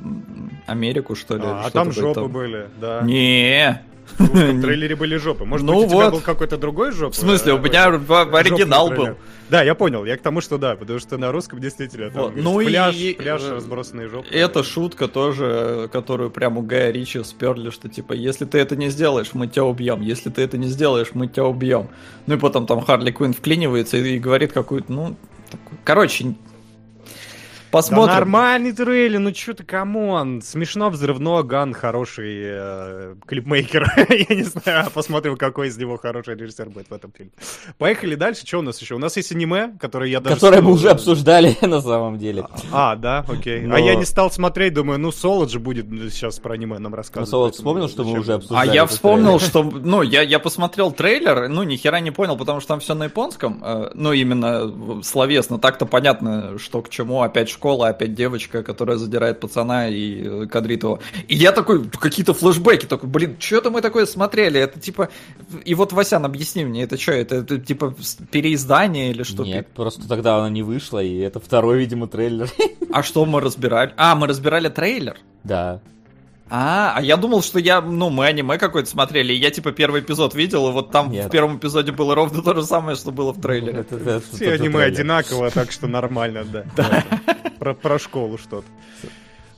Америку, 0.65 1.15
что 1.15 1.37
ли. 1.37 1.43
А, 1.45 1.63
а 1.65 1.69
там 1.69 1.91
жопы 1.91 2.13
того. 2.15 2.27
были, 2.27 2.69
да. 2.79 3.01
Не, 3.01 3.81
В 4.17 4.27
трейлере 4.61 4.95
были 4.95 5.17
жопы. 5.17 5.45
Может 5.45 5.65
Ну 5.65 5.73
быть, 5.75 5.85
у 5.85 5.89
тебя 5.89 6.03
вот. 6.05 6.13
был 6.13 6.21
какой-то 6.21 6.57
другой 6.57 6.91
жоп? 6.91 7.13
В 7.13 7.17
смысле, 7.17 7.51
э, 7.53 7.55
у 7.55 7.59
меня 7.59 7.89
в- 7.91 8.35
оригинал 8.37 8.89
был. 8.89 9.09
Да, 9.49 9.61
я 9.61 9.75
понял. 9.75 10.05
Я 10.05 10.17
к 10.17 10.21
тому, 10.21 10.41
что 10.41 10.57
да, 10.57 10.75
потому 10.75 10.99
что 10.99 11.17
на 11.17 11.31
русском 11.31 11.59
действительно 11.59 12.09
там 12.09 12.23
Вот, 12.23 12.35
ну 12.35 12.59
и- 12.61 12.65
пляж, 12.65 12.95
и, 12.95 13.13
пляж, 13.13 13.41
э, 13.43 13.53
разбросанные 13.55 14.07
жопы. 14.07 14.27
Это 14.31 14.63
шутка 14.63 15.07
тоже, 15.07 15.89
которую 15.91 16.31
прям 16.31 16.57
у 16.57 16.61
Гая 16.61 16.91
Ричи 16.91 17.23
сперли, 17.23 17.69
что 17.69 17.87
типа, 17.89 18.13
если 18.13 18.45
ты 18.45 18.57
это 18.57 18.75
не 18.75 18.89
сделаешь, 18.89 19.29
мы 19.33 19.47
тебя 19.47 19.65
убьем. 19.65 20.01
Если 20.01 20.29
ты 20.29 20.41
это 20.41 20.57
не 20.57 20.67
сделаешь, 20.67 21.09
мы 21.13 21.27
тебя 21.27 21.45
убьем. 21.45 21.89
Ну 22.25 22.35
и 22.35 22.37
потом 22.39 22.65
там 22.65 22.81
Харли 22.81 23.11
Квинн 23.11 23.33
вклинивается 23.33 23.97
и, 23.97 24.15
и 24.15 24.19
говорит 24.19 24.51
какую-то, 24.53 24.91
ну, 24.91 25.15
такую- 25.51 25.77
короче, 25.83 26.35
Да 27.75 27.81
посмотрим. 27.81 28.13
нормальный 28.15 28.71
трейлер, 28.71 29.19
ну 29.19 29.31
чё 29.31 29.53
ты, 29.53 29.63
come 29.63 30.08
on. 30.08 30.41
Смешно, 30.41 30.89
взрывно, 30.89 31.43
Ган 31.43 31.73
хороший 31.73 32.41
э, 32.43 33.15
клипмейкер. 33.27 33.85
Я 34.29 34.35
не 34.35 34.43
знаю, 34.43 34.89
посмотрим, 34.91 35.35
какой 35.35 35.67
из 35.67 35.77
него 35.77 35.97
хороший 35.97 36.35
режиссер 36.35 36.69
будет 36.69 36.89
в 36.89 36.93
этом 36.93 37.11
фильме. 37.11 37.31
Поехали 37.77 38.15
дальше, 38.15 38.45
что 38.45 38.59
у 38.59 38.61
нас 38.61 38.79
еще? 38.81 38.95
У 38.95 38.99
нас 38.99 39.17
есть 39.17 39.31
аниме, 39.31 39.73
которое 39.79 40.09
я 40.09 40.19
даже... 40.21 40.35
Которое 40.35 40.61
мы 40.61 40.71
уже 40.71 40.89
обсуждали 40.89 41.57
на 41.61 41.81
самом 41.81 42.17
деле. 42.17 42.45
А, 42.71 42.95
да, 42.95 43.25
окей. 43.27 43.65
А 43.69 43.79
я 43.79 43.95
не 43.95 44.05
стал 44.05 44.31
смотреть, 44.31 44.73
думаю, 44.73 44.99
ну 44.99 45.11
Солод 45.11 45.51
же 45.51 45.59
будет 45.59 45.85
сейчас 46.13 46.39
про 46.39 46.53
аниме 46.53 46.79
нам 46.79 46.91
Ну, 46.91 46.97
рассказывать. 46.97 47.29
Солод 47.29 47.51
поэтому 47.51 47.87
вспомнил, 47.87 47.89
что 47.89 48.03
мы 48.03 48.19
уже 48.19 48.33
А 48.33 48.35
обсуждали. 48.35 48.67
я 48.67 48.83
этот 48.83 48.91
вспомнил, 48.91 49.39
что, 49.39 49.63
ну, 49.83 50.01
я, 50.01 50.21
я 50.21 50.39
посмотрел 50.39 50.91
трейлер, 50.91 51.49
ну, 51.49 51.63
ни 51.63 51.75
хера 51.75 51.99
не 51.99 52.11
понял, 52.11 52.37
потому 52.37 52.59
что 52.59 52.69
там 52.69 52.79
все 52.79 52.93
на 52.93 53.05
японском, 53.05 53.61
э, 53.63 53.89
ну, 53.93 54.13
именно 54.13 55.01
словесно, 55.03 55.59
так-то 55.59 55.85
понятно, 55.85 56.57
что 56.57 56.81
к 56.81 56.89
чему, 56.89 57.21
опять 57.21 57.49
школа, 57.65 57.87
опять 57.87 58.13
девочка, 58.13 58.61
которая 58.61 58.97
задирает 58.97 59.39
пацана 59.39 59.89
и 59.89 60.21
э, 60.23 60.45
кадрит 60.45 60.83
его. 60.83 60.99
И 61.27 61.35
я 61.35 61.51
такой, 61.51 61.83
какие-то 61.89 62.35
флешбеки, 62.35 62.85
такой, 62.85 63.09
блин, 63.09 63.37
что-то 63.39 63.71
мы 63.71 63.81
такое 63.81 64.05
смотрели, 64.05 64.59
это 64.59 64.79
типа, 64.79 65.09
и 65.65 65.73
вот, 65.73 65.91
Васян, 65.91 66.23
объясни 66.25 66.63
мне, 66.63 66.83
это 66.83 66.95
что, 66.95 67.13
это, 67.13 67.37
это, 67.37 67.57
типа 67.57 67.95
переиздание 68.29 69.09
или 69.09 69.23
что? 69.23 69.43
Нет, 69.43 69.67
просто 69.73 70.07
тогда 70.07 70.37
она 70.37 70.49
не 70.51 70.61
вышла, 70.61 71.01
и 71.01 71.17
это 71.17 71.39
второй, 71.39 71.79
видимо, 71.79 72.07
трейлер. 72.07 72.51
А 72.91 73.01
что 73.01 73.25
мы 73.25 73.41
разбирали? 73.41 73.93
А, 73.97 74.15
мы 74.15 74.27
разбирали 74.27 74.69
трейлер? 74.69 75.17
Да. 75.43 75.81
А, 76.49 76.93
а 76.95 77.01
я 77.01 77.17
думал, 77.17 77.41
что 77.41 77.57
я, 77.59 77.81
ну, 77.81 78.09
мы 78.11 78.27
аниме 78.27 78.57
какое-то 78.59 78.89
смотрели, 78.89 79.33
и 79.33 79.37
я 79.37 79.49
типа 79.49 79.71
первый 79.71 80.01
эпизод 80.01 80.35
видел, 80.35 80.69
и 80.69 80.71
вот 80.71 80.91
там 80.91 81.09
Нет. 81.11 81.25
в 81.27 81.29
первом 81.31 81.57
эпизоде 81.57 81.91
было 81.91 82.13
ровно 82.13 82.43
то 82.43 82.53
же 82.53 82.63
самое, 82.63 82.95
что 82.95 83.11
было 83.11 83.33
в 83.33 83.41
трейлере. 83.41 83.79
Это- 83.79 83.95
это- 83.95 84.21
Все 84.35 84.45
это 84.53 84.63
аниме 84.63 84.73
трейлер. 84.79 84.93
одинаково, 84.93 85.49
так 85.49 85.71
что 85.71 85.87
нормально, 85.87 86.45
да. 86.45 86.63
Да. 86.75 87.03
Про, 87.57 87.73
про 87.73 87.97
школу 87.97 88.37
что-то. 88.37 88.67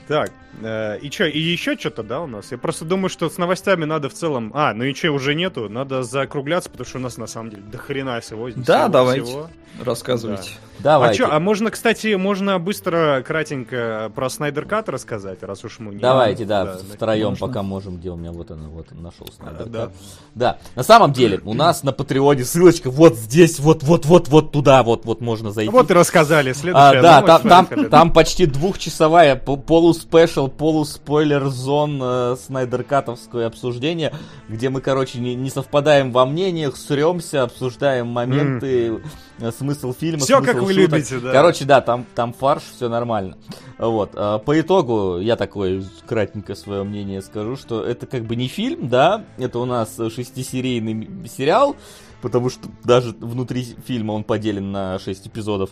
Так, 0.08 0.32
э, 0.62 1.00
и 1.00 1.12
что, 1.12 1.26
и 1.26 1.38
еще 1.38 1.76
что-то, 1.78 2.02
да, 2.04 2.22
у 2.22 2.28
нас? 2.28 2.52
Я 2.54 2.58
просто 2.58 2.86
думаю, 2.86 3.10
что 3.10 3.30
с 3.30 3.38
новостями 3.38 3.84
надо 3.84 4.08
в 4.08 4.14
целом... 4.14 4.52
А, 4.56 4.74
ну 4.74 4.86
и 4.86 4.94
что, 4.94 5.12
уже 5.12 5.36
нету? 5.36 5.68
Надо 5.68 6.04
закругляться, 6.04 6.70
потому 6.70 6.88
что 6.88 6.98
у 7.00 7.02
нас 7.02 7.18
на 7.18 7.28
самом 7.28 7.50
деле 7.50 7.64
до 7.64 7.78
хрена 7.78 8.22
всего. 8.22 8.48
Да, 8.56 8.84
всего- 8.84 8.88
давайте. 8.88 9.24
всего. 9.26 9.50
Рассказывайте. 9.84 10.52
А 10.80 10.84
Давайте. 10.84 11.24
что, 11.24 11.36
а 11.36 11.40
можно, 11.40 11.72
кстати, 11.72 12.14
можно 12.16 12.60
быстро, 12.60 13.24
кратенько 13.26 14.12
про 14.14 14.30
Снайдер 14.30 14.66
Кат 14.66 14.90
рассказать, 14.90 15.42
раз 15.42 15.64
уж 15.64 15.80
мы 15.80 15.96
не... 15.96 16.00
Давайте, 16.00 16.46
да, 16.46 16.66
да, 16.66 16.78
втроем 16.94 17.30
можно. 17.30 17.48
пока 17.48 17.64
можем, 17.64 17.98
где 17.98 18.12
у 18.12 18.16
меня 18.16 18.32
вот 18.32 18.52
она, 18.52 18.68
вот 18.68 18.88
он 18.92 19.02
нашел 19.02 19.28
Снайдер 19.28 19.66
да. 19.66 19.86
Кат. 19.86 19.94
Да, 20.36 20.58
на 20.76 20.84
самом 20.84 21.14
деле, 21.14 21.42
у 21.46 21.54
нас 21.54 21.84
на 21.84 21.94
Патреоне 21.94 22.46
ссылочка 22.46 22.92
вот 22.92 23.16
здесь, 23.16 23.60
вот, 23.60 23.84
вот, 23.84 24.06
вот, 24.06 24.28
вот 24.28 24.52
туда, 24.52 24.84
вот, 24.84 25.06
вот 25.06 25.20
можно 25.22 25.52
зайти. 25.52 25.72
Вот 25.72 25.90
и 25.90 25.94
рассказали. 25.94 26.52
А, 26.52 26.54
Следующая 26.54 27.02
да, 27.02 27.22
новость, 27.22 27.44
там, 27.44 27.66
там, 27.66 27.90
там 27.90 28.14
почти 28.14 28.46
двухчасовая 28.46 29.36
по- 29.36 29.58
полуспешл, 29.58 30.48
полуспойлер 30.48 31.48
зон 31.48 32.00
э, 32.02 32.36
Снайдеркатовское 32.46 33.48
обсуждение, 33.48 34.14
где 34.48 34.70
мы, 34.70 34.82
короче, 34.82 35.20
не, 35.20 35.34
не 35.36 35.50
совпадаем 35.50 36.12
во 36.12 36.26
мнениях, 36.26 36.78
сремся, 36.78 37.44
обсуждаем 37.44 38.08
моменты, 38.08 39.02
э, 39.37 39.37
смысл 39.58 39.94
фильма, 39.94 40.20
Всё, 40.20 40.38
смысл 40.38 40.54
как 40.54 40.62
вы 40.64 40.74
шуток. 40.74 40.92
любите, 40.92 41.20
да. 41.20 41.32
Короче, 41.32 41.66
да, 41.66 41.82
там, 41.82 42.06
там 42.16 42.34
фарш, 42.34 42.64
все 42.76 42.90
нормально. 42.90 43.38
Вот. 43.78 44.12
э, 44.16 44.40
По 44.46 44.60
итогу, 44.60 45.20
я 45.20 45.36
такое 45.36 45.84
кратенько 46.08 46.56
свое 46.56 46.84
мнение 46.84 47.22
скажу, 47.22 47.56
что 47.56 47.84
это 47.84 48.08
как 48.08 48.26
бы 48.26 48.36
не 48.36 48.48
фильм, 48.48 48.88
да, 48.90 49.26
это 49.38 49.60
у 49.60 49.66
нас 49.66 49.96
шестисерийный 49.98 51.28
сериал, 51.28 51.76
потому 52.22 52.50
что 52.50 52.70
даже 52.84 53.12
внутри 53.20 53.64
фильма 53.86 54.14
он 54.14 54.24
поделен 54.24 54.72
на 54.72 55.00
6 55.00 55.28
эпизодов. 55.28 55.70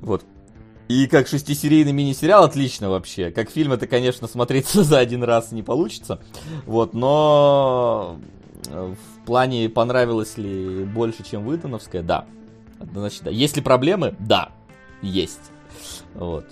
Вот. 0.00 0.24
И 0.88 1.06
как 1.06 1.26
шестисерийный 1.28 1.92
мини-сериал 1.92 2.44
отлично 2.44 2.88
вообще. 2.88 3.30
Как 3.30 3.50
фильм 3.50 3.72
это, 3.72 3.86
конечно, 3.86 4.26
смотреться 4.26 4.82
за 4.84 4.98
один 4.98 5.22
раз 5.22 5.52
не 5.52 5.62
получится. 5.62 6.18
Вот, 6.64 6.94
но 6.94 8.18
э, 8.68 8.94
в 9.20 9.26
плане 9.26 9.68
понравилось 9.68 10.38
ли 10.38 10.84
больше, 10.84 11.22
чем 11.22 11.44
Выдановская, 11.44 12.02
да. 12.02 12.24
Однозначно, 12.80 13.26
да. 13.26 13.30
Есть 13.30 13.56
ли 13.56 13.62
проблемы? 13.62 14.14
Да. 14.18 14.50
Есть. 15.02 15.50
Вот. 16.14 16.46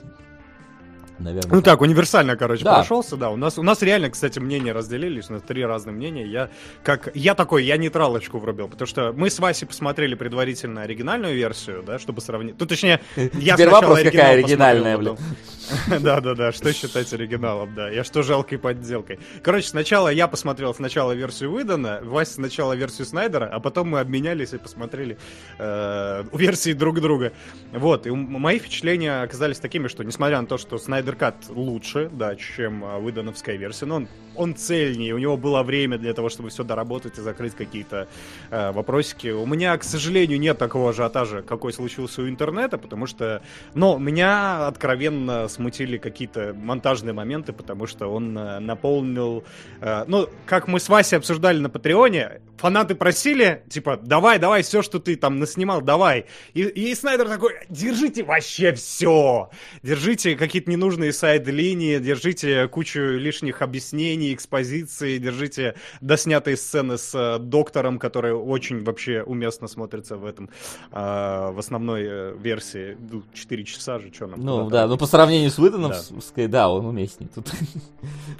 Наверное. 1.18 1.50
Ну 1.50 1.62
так, 1.62 1.80
универсально, 1.80 2.36
короче, 2.36 2.62
Да. 2.64 2.74
прошелся, 2.74 3.16
да. 3.16 3.30
У 3.30 3.36
нас, 3.36 3.58
у 3.58 3.62
нас 3.62 3.80
реально, 3.80 4.10
кстати, 4.10 4.38
мнения 4.38 4.72
разделились, 4.72 5.30
у 5.30 5.32
нас 5.32 5.42
три 5.42 5.64
разных 5.64 5.94
мнения. 5.94 6.26
Я, 6.26 6.50
как, 6.84 7.08
я 7.14 7.34
такой, 7.34 7.64
я 7.64 7.78
нейтралочку 7.78 8.38
врубил, 8.38 8.68
потому 8.68 8.86
что 8.86 9.14
мы 9.16 9.30
с 9.30 9.38
Васей 9.38 9.66
посмотрели 9.66 10.14
предварительно 10.14 10.82
оригинальную 10.82 11.34
версию, 11.34 11.82
да, 11.86 11.98
чтобы 11.98 12.20
сравнить. 12.20 12.56
Ну, 12.58 12.66
точнее, 12.66 13.00
я 13.16 13.28
Теперь 13.30 13.54
сначала 13.54 13.70
вопрос, 13.80 14.02
какая 14.02 14.32
оригинал 14.34 14.68
оригинальная, 14.68 14.98
потом- 14.98 15.18
Да-да-да, 16.00 16.52
что 16.52 16.72
считать 16.72 17.12
оригиналом, 17.12 17.74
да. 17.74 17.88
Я 17.90 18.04
что 18.04 18.22
жалкой 18.22 18.58
подделкой. 18.58 19.18
Короче, 19.42 19.68
сначала 19.68 20.08
я 20.08 20.28
посмотрел 20.28 20.74
сначала 20.74 21.12
версию 21.12 21.50
выдана, 21.50 22.00
Вася 22.02 22.34
сначала 22.34 22.74
версию 22.74 23.06
Снайдера, 23.06 23.46
а 23.46 23.60
потом 23.60 23.90
мы 23.90 24.00
обменялись 24.00 24.52
и 24.52 24.58
посмотрели 24.58 25.18
э, 25.58 26.24
версии 26.32 26.72
друг 26.72 27.00
друга. 27.00 27.32
Вот, 27.72 28.06
и 28.06 28.10
мои 28.10 28.58
впечатления 28.58 29.22
оказались 29.22 29.58
такими, 29.58 29.88
что 29.88 30.04
несмотря 30.04 30.40
на 30.40 30.46
то, 30.46 30.58
что 30.58 30.78
Снайдер 30.78 31.16
Кат 31.16 31.36
лучше, 31.48 32.08
да, 32.12 32.36
чем 32.36 32.84
а, 32.84 32.98
выдановская 32.98 33.56
версия, 33.56 33.86
но 33.86 33.96
он, 33.96 34.08
он 34.36 34.54
цельнее, 34.54 35.14
у 35.14 35.18
него 35.18 35.36
было 35.36 35.62
время 35.62 35.98
для 35.98 36.12
того, 36.14 36.28
чтобы 36.28 36.50
все 36.50 36.64
доработать 36.64 37.18
и 37.18 37.20
закрыть 37.20 37.54
какие-то 37.54 38.08
э, 38.50 38.72
вопросики. 38.72 39.28
У 39.28 39.46
меня, 39.46 39.76
к 39.76 39.84
сожалению, 39.84 40.38
нет 40.38 40.58
такого 40.58 40.90
ажиотажа, 40.90 41.42
какой 41.42 41.72
случился 41.72 42.22
у 42.22 42.28
интернета, 42.28 42.78
потому 42.78 43.06
что, 43.06 43.42
но 43.74 43.98
меня 43.98 44.66
откровенно 44.66 45.48
смутили 45.48 45.98
какие-то 45.98 46.54
монтажные 46.54 47.12
моменты, 47.12 47.52
потому 47.52 47.86
что 47.86 48.08
он 48.08 48.36
э, 48.36 48.58
наполнил, 48.60 49.44
э, 49.80 50.04
ну, 50.06 50.28
как 50.46 50.68
мы 50.68 50.80
с 50.80 50.88
Васей 50.88 51.18
обсуждали 51.18 51.58
на 51.58 51.70
Патреоне, 51.70 52.40
фанаты 52.56 52.94
просили, 52.94 53.62
типа, 53.68 53.98
давай, 54.02 54.38
давай, 54.38 54.62
все, 54.62 54.82
что 54.82 54.98
ты 54.98 55.16
там 55.16 55.38
наснимал, 55.38 55.80
давай. 55.80 56.26
И, 56.54 56.62
и 56.62 56.94
Снайдер 56.94 57.28
такой, 57.28 57.54
держите 57.68 58.22
вообще 58.22 58.72
все, 58.72 59.50
держите 59.82 60.36
какие-то 60.36 60.70
ненужные 60.70 61.12
сайд-линии, 61.12 61.98
держите 61.98 62.68
кучу 62.68 63.00
лишних 63.00 63.62
объяснений 63.62 64.25
линии 64.26 64.34
экспозиции, 64.34 65.18
держите 65.18 65.74
доснятые 66.00 66.56
сцены 66.56 66.98
с 66.98 67.14
э, 67.14 67.38
доктором, 67.38 67.98
которые 67.98 68.34
очень 68.34 68.84
вообще 68.84 69.22
уместно 69.22 69.68
смотрятся 69.68 70.16
в 70.16 70.24
этом, 70.24 70.50
э, 70.92 71.50
в 71.52 71.58
основной 71.58 72.02
э, 72.04 72.36
версии. 72.38 72.96
Ну, 73.10 73.22
4 73.32 73.64
часа 73.64 73.98
же, 73.98 74.12
что 74.12 74.26
нам? 74.26 74.40
Ну 74.40 74.70
да, 74.70 74.86
ну 74.86 74.96
по 74.96 75.06
сравнению 75.06 75.50
с 75.50 75.58
Уидоном, 75.58 75.92
да, 75.92 76.48
да 76.48 76.68
он 76.68 76.86
уместнее 76.86 77.28
тут. 77.34 77.52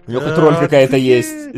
У 0.07 0.11
него 0.11 0.20
хоть 0.20 0.39
роль 0.39 0.57
какая-то 0.57 0.97
есть. 0.97 1.55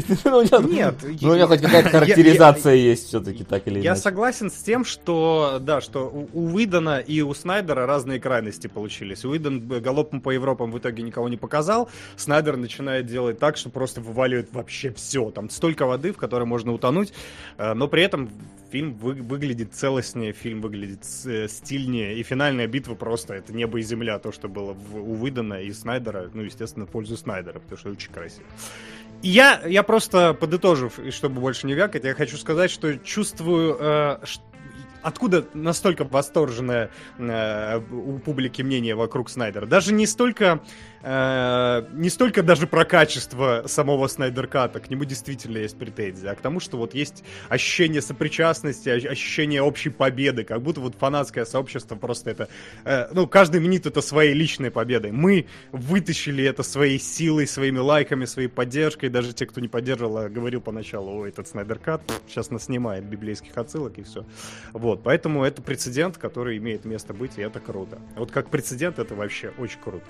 Нет. 0.68 0.96
Ну 1.20 1.32
у 1.32 1.36
него 1.36 1.48
хоть 1.48 1.60
какая-то 1.60 1.90
характеризация 1.90 2.74
есть 2.74 3.08
все-таки, 3.08 3.44
так 3.44 3.66
или 3.66 3.74
иначе. 3.74 3.84
Я 3.84 3.96
согласен 3.96 4.50
с 4.50 4.56
тем, 4.62 4.84
что, 4.84 5.58
да, 5.60 5.80
что 5.80 6.28
у 6.32 6.54
Уидона 6.54 6.98
и 6.98 7.20
у 7.22 7.34
Снайдера 7.34 7.86
разные 7.86 8.20
крайности 8.20 8.66
получились. 8.66 9.24
Уидон 9.24 9.66
галопом 9.66 10.20
по 10.20 10.30
Европам 10.30 10.70
в 10.70 10.78
итоге 10.78 11.02
никого 11.02 11.28
не 11.28 11.36
показал. 11.36 11.88
Снайдер 12.16 12.56
начинает 12.56 13.06
делать 13.06 13.38
так, 13.38 13.56
что 13.56 13.70
просто 13.70 14.00
вываливает 14.18 14.52
вообще 14.52 14.92
все. 14.92 15.30
Там 15.30 15.48
столько 15.48 15.86
воды, 15.86 16.12
в 16.12 16.16
которой 16.16 16.44
можно 16.44 16.72
утонуть, 16.72 17.12
э, 17.56 17.74
но 17.74 17.86
при 17.86 18.02
этом 18.02 18.28
фильм 18.70 18.94
вы, 18.94 19.14
выглядит 19.14 19.74
целостнее, 19.74 20.32
фильм 20.32 20.60
выглядит 20.60 21.04
э, 21.24 21.46
стильнее, 21.48 22.18
и 22.18 22.22
финальная 22.24 22.66
битва 22.66 22.96
просто 22.96 23.34
это 23.34 23.52
небо 23.52 23.78
и 23.78 23.82
земля, 23.82 24.18
то, 24.18 24.32
что 24.32 24.48
было 24.48 24.76
у 24.92 25.14
Выдана 25.14 25.62
и 25.62 25.72
Снайдера, 25.72 26.30
ну, 26.34 26.42
естественно, 26.42 26.86
в 26.86 26.90
пользу 26.90 27.16
Снайдера, 27.16 27.60
потому 27.60 27.78
что 27.78 27.90
очень 27.90 28.12
красиво. 28.12 28.46
Я, 29.22 29.62
я 29.66 29.82
просто 29.82 30.34
подытожив, 30.34 30.98
и 30.98 31.10
чтобы 31.10 31.40
больше 31.40 31.66
не 31.66 31.74
вякать, 31.74 32.04
я 32.04 32.14
хочу 32.14 32.36
сказать, 32.36 32.70
что 32.70 32.98
чувствую, 32.98 33.76
э, 33.80 34.18
откуда 35.02 35.44
настолько 35.54 36.04
восторженное 36.04 36.90
э, 37.18 37.78
у 37.78 38.18
публики 38.18 38.62
мнение 38.62 38.94
вокруг 38.94 39.30
Снайдера? 39.30 39.66
Даже 39.66 39.92
не 39.92 40.06
столько 40.06 40.60
э, 41.02 41.86
не 41.92 42.10
столько 42.10 42.42
даже 42.42 42.66
про 42.66 42.84
качество 42.84 43.64
самого 43.66 44.06
Снайдерката, 44.06 44.80
к 44.80 44.90
нему 44.90 45.04
действительно 45.04 45.58
есть 45.58 45.78
претензии, 45.78 46.26
а 46.26 46.34
к 46.34 46.40
тому, 46.40 46.60
что 46.60 46.76
вот 46.76 46.94
есть 46.94 47.24
ощущение 47.48 48.02
сопричастности, 48.02 48.88
ощущение 48.88 49.62
общей 49.62 49.90
победы, 49.90 50.44
как 50.44 50.62
будто 50.62 50.80
вот 50.80 50.94
фанатское 50.94 51.44
сообщество 51.44 51.96
просто 51.96 52.30
это, 52.30 52.48
э, 52.84 53.08
ну, 53.12 53.26
каждый 53.26 53.60
мнит 53.60 53.86
это 53.86 54.00
своей 54.00 54.34
личной 54.34 54.70
победой. 54.70 55.12
Мы 55.12 55.46
вытащили 55.72 56.44
это 56.44 56.62
своей 56.62 56.98
силой, 56.98 57.46
своими 57.46 57.78
лайками, 57.78 58.24
своей 58.24 58.48
поддержкой, 58.48 59.08
даже 59.08 59.32
те, 59.32 59.46
кто 59.46 59.60
не 59.60 59.68
поддерживал, 59.68 60.18
а 60.18 60.28
говорил 60.28 60.60
поначалу, 60.60 61.20
ой, 61.20 61.30
этот 61.30 61.48
Снайдеркат 61.48 62.02
сейчас 62.26 62.50
нас 62.50 62.64
снимает 62.64 63.04
библейских 63.04 63.56
отсылок 63.56 63.98
и 63.98 64.02
все. 64.02 64.24
Вот, 64.72 65.02
поэтому 65.02 65.44
это 65.44 65.62
прецедент, 65.62 66.18
который 66.18 66.58
имеет 66.58 66.84
место 66.84 67.14
быть, 67.14 67.38
и 67.38 67.42
это 67.42 67.60
круто. 67.60 67.98
Вот 68.16 68.30
как 68.30 68.50
прецедент 68.50 68.98
это 68.98 69.14
вообще 69.14 69.52
очень 69.58 69.80
круто. 69.80 70.06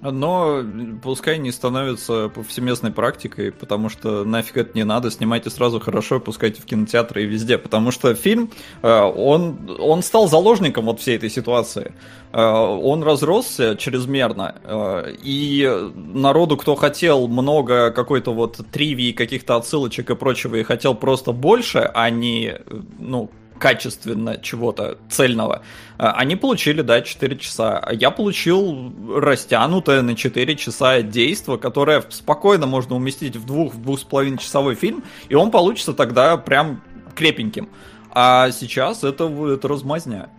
Но 0.00 0.62
пускай 1.02 1.38
не 1.38 1.50
становится 1.50 2.28
повсеместной 2.28 2.92
практикой, 2.92 3.50
потому 3.50 3.88
что 3.88 4.24
нафиг 4.24 4.56
это 4.56 4.70
не 4.74 4.84
надо, 4.84 5.10
снимайте 5.10 5.50
сразу 5.50 5.80
хорошо, 5.80 6.20
пускайте 6.20 6.62
в 6.62 6.64
кинотеатры 6.64 7.24
и 7.24 7.26
везде, 7.26 7.58
потому 7.58 7.90
что 7.90 8.14
фильм, 8.14 8.50
э, 8.82 9.00
он, 9.00 9.76
он 9.78 10.02
стал 10.02 10.28
заложником 10.28 10.86
вот 10.86 11.00
всей 11.00 11.16
этой 11.16 11.30
ситуации. 11.30 11.94
Э, 12.32 12.40
он 12.42 13.02
разросся 13.02 13.76
чрезмерно, 13.76 14.54
э, 14.62 15.14
и 15.22 15.68
народу, 15.94 16.56
кто 16.56 16.76
хотел 16.76 17.26
много 17.26 17.90
какой-то 17.90 18.32
вот 18.32 18.60
тривии, 18.70 19.12
каких-то 19.12 19.56
отсылочек 19.56 20.10
и 20.10 20.14
прочего, 20.14 20.56
и 20.56 20.62
хотел 20.62 20.94
просто 20.94 21.32
больше, 21.32 21.90
а 21.92 22.08
не, 22.10 22.58
ну, 22.98 23.30
качественно 23.58 24.38
чего-то 24.38 24.98
цельного, 25.10 25.62
а, 25.98 26.12
они 26.12 26.36
получили, 26.36 26.82
да, 26.82 27.02
4 27.02 27.36
часа. 27.38 27.88
Я 27.92 28.10
получил 28.10 28.92
растянутое 29.14 30.02
на 30.02 30.16
4 30.16 30.56
часа 30.56 31.02
действо, 31.02 31.56
которое 31.56 32.02
спокойно 32.08 32.66
можно 32.66 32.96
уместить 32.96 33.36
в 33.36 33.44
двух, 33.44 33.74
в 33.74 33.82
двух 33.82 34.00
с 34.00 34.04
половиной 34.04 34.38
часовой 34.38 34.74
фильм, 34.74 35.04
и 35.28 35.34
он 35.34 35.50
получится 35.50 35.92
тогда 35.92 36.36
прям 36.36 36.82
крепеньким. 37.14 37.68
А 38.10 38.50
сейчас 38.50 39.04
это, 39.04 39.24
это 39.24 39.68
размазня. 39.68 40.30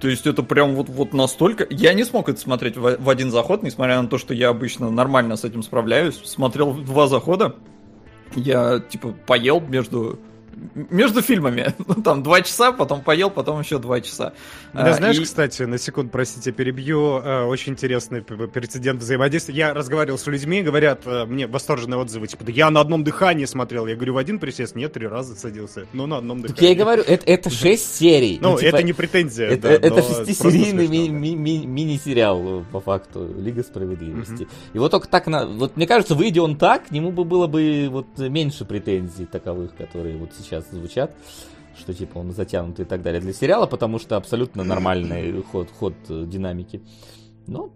То 0.00 0.08
есть 0.08 0.26
это 0.26 0.42
прям 0.42 0.74
вот, 0.74 0.88
вот 0.88 1.12
настолько... 1.12 1.66
Я 1.70 1.92
не 1.92 2.04
смог 2.04 2.28
это 2.28 2.40
смотреть 2.40 2.76
в, 2.76 2.98
в 2.98 3.10
один 3.10 3.30
заход, 3.30 3.62
несмотря 3.62 4.00
на 4.00 4.08
то, 4.08 4.16
что 4.16 4.32
я 4.32 4.48
обычно 4.48 4.90
нормально 4.90 5.36
с 5.36 5.44
этим 5.44 5.62
справляюсь. 5.62 6.20
Смотрел 6.24 6.70
в 6.70 6.84
два 6.84 7.08
захода. 7.08 7.56
Я, 8.36 8.78
типа, 8.78 9.14
поел 9.26 9.60
между 9.60 10.20
между 10.74 11.22
фильмами. 11.22 11.74
Ну, 11.88 12.02
там 12.02 12.22
два 12.22 12.42
часа, 12.42 12.72
потом 12.72 13.00
поел, 13.00 13.30
потом 13.30 13.60
еще 13.60 13.78
два 13.78 14.00
часа. 14.02 14.34
Да, 14.74 14.90
а, 14.90 14.92
знаешь, 14.94 15.18
и... 15.18 15.24
кстати, 15.24 15.62
на 15.62 15.78
секунду, 15.78 16.10
простите, 16.10 16.52
перебью, 16.52 17.18
э, 17.18 17.44
очень 17.44 17.72
интересный 17.72 18.20
прецедент 18.20 19.00
взаимодействия. 19.00 19.54
Я 19.54 19.74
разговаривал 19.74 20.18
с 20.18 20.26
людьми, 20.26 20.60
говорят 20.62 21.02
э, 21.06 21.24
мне 21.24 21.46
восторженные 21.46 21.98
отзывы, 21.98 22.26
типа, 22.26 22.44
да 22.44 22.52
я 22.52 22.70
на 22.70 22.80
одном 22.80 23.04
дыхании 23.04 23.46
смотрел. 23.46 23.86
Я 23.86 23.94
говорю, 23.94 24.14
в 24.14 24.18
один 24.18 24.38
присест? 24.38 24.76
Нет, 24.76 24.92
три 24.92 25.06
раза 25.06 25.34
садился. 25.34 25.86
Ну, 25.94 26.06
на 26.06 26.18
одном 26.18 26.42
дыхании. 26.42 26.56
Так 26.56 26.62
я 26.62 26.72
и 26.72 26.74
говорю, 26.74 27.02
это, 27.06 27.24
это 27.24 27.50
шесть 27.50 27.96
серий. 27.96 28.38
Ну, 28.42 28.52
ну 28.52 28.58
типа, 28.58 28.76
это 28.76 28.82
не 28.82 28.92
претензия. 28.92 29.48
Это, 29.48 29.62
да, 29.62 29.74
это 29.74 30.02
шестисерийный 30.02 30.88
ми- 30.88 31.08
ми- 31.08 31.36
ми- 31.36 31.66
мини-сериал, 31.66 32.64
по 32.70 32.80
факту, 32.80 33.28
Лига 33.38 33.62
Справедливости. 33.62 34.42
Угу. 34.42 34.50
И 34.74 34.78
вот 34.78 34.90
только 34.90 35.08
так, 35.08 35.26
на... 35.26 35.46
вот 35.46 35.76
мне 35.76 35.86
кажется, 35.86 36.14
выйдя 36.14 36.42
он 36.42 36.56
так, 36.56 36.88
к 36.88 36.90
нему 36.90 37.12
бы 37.12 37.24
было 37.24 37.46
бы 37.46 37.88
вот 37.90 38.18
меньше 38.18 38.64
претензий 38.64 39.26
таковых, 39.26 39.74
которые 39.76 40.16
вот 40.16 40.30
сейчас 40.38 40.47
звучат 40.70 41.14
что 41.78 41.94
типа 41.94 42.18
он 42.18 42.32
затянутый 42.32 42.84
и 42.84 42.88
так 42.88 43.02
далее 43.02 43.20
для 43.20 43.32
сериала, 43.32 43.66
потому 43.66 43.98
что 43.98 44.16
абсолютно 44.16 44.64
нормальный 44.64 45.42
ход, 45.44 45.70
ход 45.70 45.94
э, 46.08 46.24
динамики. 46.26 46.82
Но 47.46 47.70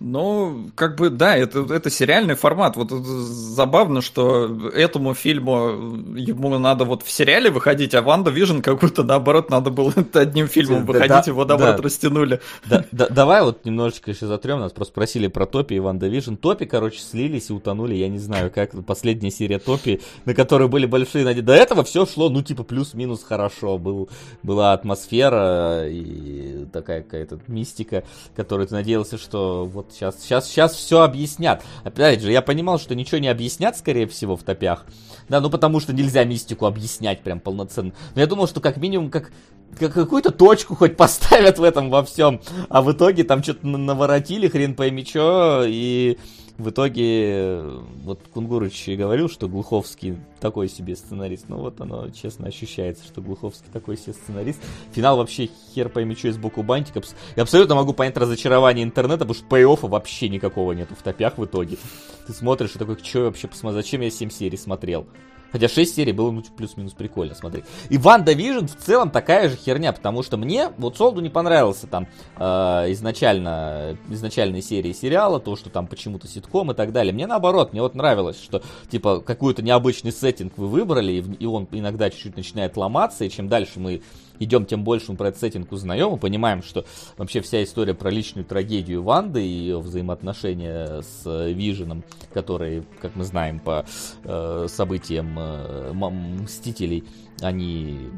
ну, 0.00 0.70
как 0.76 0.96
бы, 0.96 1.10
да, 1.10 1.36
это, 1.36 1.60
это 1.74 1.90
сериальный 1.90 2.34
формат. 2.34 2.76
Вот 2.76 2.90
забавно, 2.90 4.00
что 4.00 4.70
этому 4.70 5.14
фильму 5.14 6.14
ему 6.16 6.56
надо 6.58 6.84
вот 6.84 7.02
в 7.02 7.10
сериале 7.10 7.50
выходить, 7.50 7.94
а 7.94 8.02
WandaVision 8.02 8.60
как 8.60 8.80
будто 8.80 9.02
наоборот 9.02 9.50
надо 9.50 9.70
было 9.70 9.92
одним 10.12 10.46
фильмом 10.46 10.86
выходить, 10.86 11.08
да, 11.08 11.22
его 11.26 11.44
наоборот 11.44 11.76
да, 11.76 11.82
растянули. 11.82 12.40
Да, 12.66 12.84
да, 12.92 13.08
давай 13.08 13.42
вот 13.42 13.64
немножечко 13.64 14.12
еще 14.12 14.26
затрем, 14.26 14.60
нас 14.60 14.72
просто 14.72 14.92
спросили 14.92 15.26
про 15.26 15.46
Топи 15.46 15.74
и 15.74 15.80
WandaVision. 15.80 16.34
Топи, 16.34 16.64
короче, 16.64 17.00
слились 17.00 17.50
и 17.50 17.52
утонули, 17.52 17.94
я 17.94 18.08
не 18.08 18.18
знаю, 18.18 18.52
как 18.54 18.84
последняя 18.84 19.32
серия 19.32 19.58
Топи, 19.58 20.00
на 20.24 20.34
которой 20.34 20.68
были 20.68 20.86
большие 20.86 21.24
надежды. 21.24 21.46
До 21.46 21.54
этого 21.54 21.82
все 21.82 22.06
шло, 22.06 22.28
ну, 22.28 22.42
типа, 22.42 22.62
плюс-минус 22.62 23.24
хорошо. 23.24 23.78
Был, 23.78 24.08
была 24.42 24.72
атмосфера 24.72 25.88
и 25.88 26.66
такая 26.72 27.02
какая-то 27.02 27.40
мистика, 27.48 28.04
которую 28.36 28.68
ты 28.68 28.74
надеялся, 28.74 29.18
что 29.18 29.66
вот 29.66 29.87
сейчас, 29.92 30.22
сейчас, 30.22 30.48
сейчас 30.48 30.74
все 30.74 31.02
объяснят. 31.02 31.62
Опять 31.84 32.22
же, 32.22 32.32
я 32.32 32.42
понимал, 32.42 32.78
что 32.78 32.94
ничего 32.94 33.18
не 33.18 33.28
объяснят, 33.28 33.76
скорее 33.76 34.06
всего, 34.06 34.36
в 34.36 34.42
топях. 34.42 34.86
Да, 35.28 35.40
ну 35.40 35.50
потому 35.50 35.80
что 35.80 35.92
нельзя 35.92 36.24
мистику 36.24 36.66
объяснять 36.66 37.22
прям 37.22 37.40
полноценно. 37.40 37.92
Но 38.14 38.20
я 38.20 38.26
думал, 38.26 38.48
что 38.48 38.60
как 38.60 38.78
минимум, 38.78 39.10
как, 39.10 39.30
как 39.78 39.92
какую-то 39.92 40.30
точку 40.30 40.74
хоть 40.74 40.96
поставят 40.96 41.58
в 41.58 41.62
этом 41.62 41.90
во 41.90 42.02
всем. 42.02 42.40
А 42.68 42.82
в 42.82 42.90
итоге 42.92 43.24
там 43.24 43.42
что-то 43.42 43.66
наворотили, 43.66 44.48
хрен 44.48 44.74
пойми 44.74 45.04
что, 45.04 45.64
и 45.66 46.18
в 46.58 46.70
итоге, 46.70 47.62
вот 48.02 48.20
Кунгурыч 48.34 48.88
говорил, 48.88 49.28
что 49.28 49.48
Глуховский 49.48 50.18
такой 50.40 50.68
себе 50.68 50.96
сценарист. 50.96 51.46
Ну 51.48 51.58
вот 51.58 51.80
оно, 51.80 52.10
честно, 52.10 52.48
ощущается, 52.48 53.04
что 53.04 53.22
Глуховский 53.22 53.68
такой 53.72 53.96
себе 53.96 54.12
сценарист. 54.12 54.60
Финал 54.92 55.16
вообще 55.16 55.48
хер 55.72 55.88
пойми, 55.88 56.16
что 56.16 56.28
из 56.28 56.36
боку 56.36 56.64
бантик. 56.64 56.96
Я 57.36 57.42
абсолютно 57.44 57.76
могу 57.76 57.92
понять 57.92 58.16
разочарование 58.16 58.84
интернета, 58.84 59.20
потому 59.24 59.34
что 59.34 59.46
пей-оффа 59.46 59.88
вообще 59.88 60.28
никакого 60.28 60.72
нету 60.72 60.96
в 60.96 61.02
топях 61.02 61.38
в 61.38 61.44
итоге. 61.44 61.78
Ты 62.26 62.32
смотришь 62.32 62.74
и 62.74 62.78
такой, 62.78 62.98
что 63.00 63.20
вообще 63.20 63.46
посмотреть, 63.46 63.84
зачем 63.84 64.00
я 64.00 64.10
7 64.10 64.28
серий 64.30 64.58
смотрел? 64.58 65.06
Хотя 65.52 65.68
6 65.68 65.94
серий 65.94 66.12
было 66.12 66.30
ну, 66.30 66.42
плюс-минус 66.42 66.92
прикольно 66.92 67.34
смотреть. 67.34 67.64
И 67.88 67.98
WandaVision 67.98 68.66
в 68.66 68.76
целом 68.76 69.10
такая 69.10 69.48
же 69.48 69.56
херня, 69.56 69.92
потому 69.92 70.22
что 70.22 70.36
мне 70.36 70.70
вот 70.76 70.96
Солоду 70.96 71.20
не 71.20 71.30
понравился 71.30 71.86
там 71.86 72.06
э, 72.36 72.44
изначально, 72.92 73.96
изначальной 74.10 74.62
серии 74.62 74.92
сериала, 74.92 75.40
то, 75.40 75.56
что 75.56 75.70
там 75.70 75.86
почему-то 75.86 76.28
ситком 76.28 76.70
и 76.72 76.74
так 76.74 76.92
далее. 76.92 77.12
Мне 77.12 77.26
наоборот, 77.26 77.72
мне 77.72 77.82
вот 77.82 77.94
нравилось, 77.94 78.42
что 78.42 78.62
типа 78.90 79.20
какой-то 79.20 79.62
необычный 79.62 80.12
сеттинг 80.12 80.54
вы 80.56 80.68
выбрали, 80.68 81.12
и, 81.12 81.44
и 81.44 81.46
он 81.46 81.66
иногда 81.72 82.10
чуть-чуть 82.10 82.36
начинает 82.36 82.76
ломаться, 82.76 83.24
и 83.24 83.30
чем 83.30 83.48
дальше 83.48 83.80
мы 83.80 84.02
идем, 84.38 84.64
тем 84.66 84.84
больше 84.84 85.12
мы 85.12 85.16
про 85.16 85.28
этот 85.28 85.40
сеттинг 85.40 85.72
узнаем 85.72 86.14
и 86.14 86.18
понимаем, 86.18 86.62
что 86.62 86.84
вообще 87.16 87.40
вся 87.40 87.62
история 87.62 87.94
про 87.94 88.10
личную 88.10 88.44
трагедию 88.44 89.02
Ванды 89.02 89.44
и 89.44 89.48
ее 89.48 89.80
взаимоотношения 89.80 91.02
с 91.02 91.48
Виженом, 91.52 92.04
которые, 92.32 92.84
как 93.00 93.16
мы 93.16 93.24
знаем 93.24 93.60
по 93.60 93.84
э, 94.24 94.66
событиям 94.68 95.36
э, 95.38 95.92
Мстителей, 95.92 97.04
они 97.40 98.08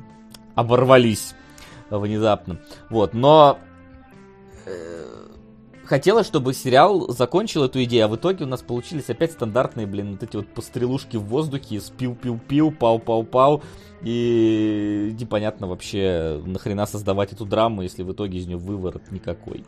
оборвались 0.54 1.34
внезапно. 1.90 2.60
Вот, 2.88 3.14
но 3.14 3.58
э, 4.66 5.00
хотелось, 5.84 6.26
чтобы 6.26 6.54
сериал 6.54 7.08
закончил 7.12 7.64
эту 7.64 7.82
идею, 7.84 8.04
а 8.04 8.08
в 8.08 8.16
итоге 8.16 8.44
у 8.44 8.48
нас 8.48 8.62
получились 8.62 9.10
опять 9.10 9.32
стандартные, 9.32 9.86
блин, 9.86 10.12
вот 10.12 10.22
эти 10.22 10.36
вот 10.36 10.48
пострелушки 10.48 11.16
в 11.16 11.24
воздухе, 11.24 11.80
спил-пил-пил, 11.80 12.70
пау-пау-пау. 12.70 13.62
И 14.03 15.14
непонятно 15.20 15.66
вообще, 15.66 16.40
нахрена 16.44 16.86
создавать 16.86 17.32
эту 17.32 17.44
драму, 17.44 17.82
если 17.82 18.03
в 18.03 18.12
итоге 18.12 18.38
из 18.38 18.46
нее 18.46 18.57
выворот 18.57 19.11
никакой. 19.11 19.64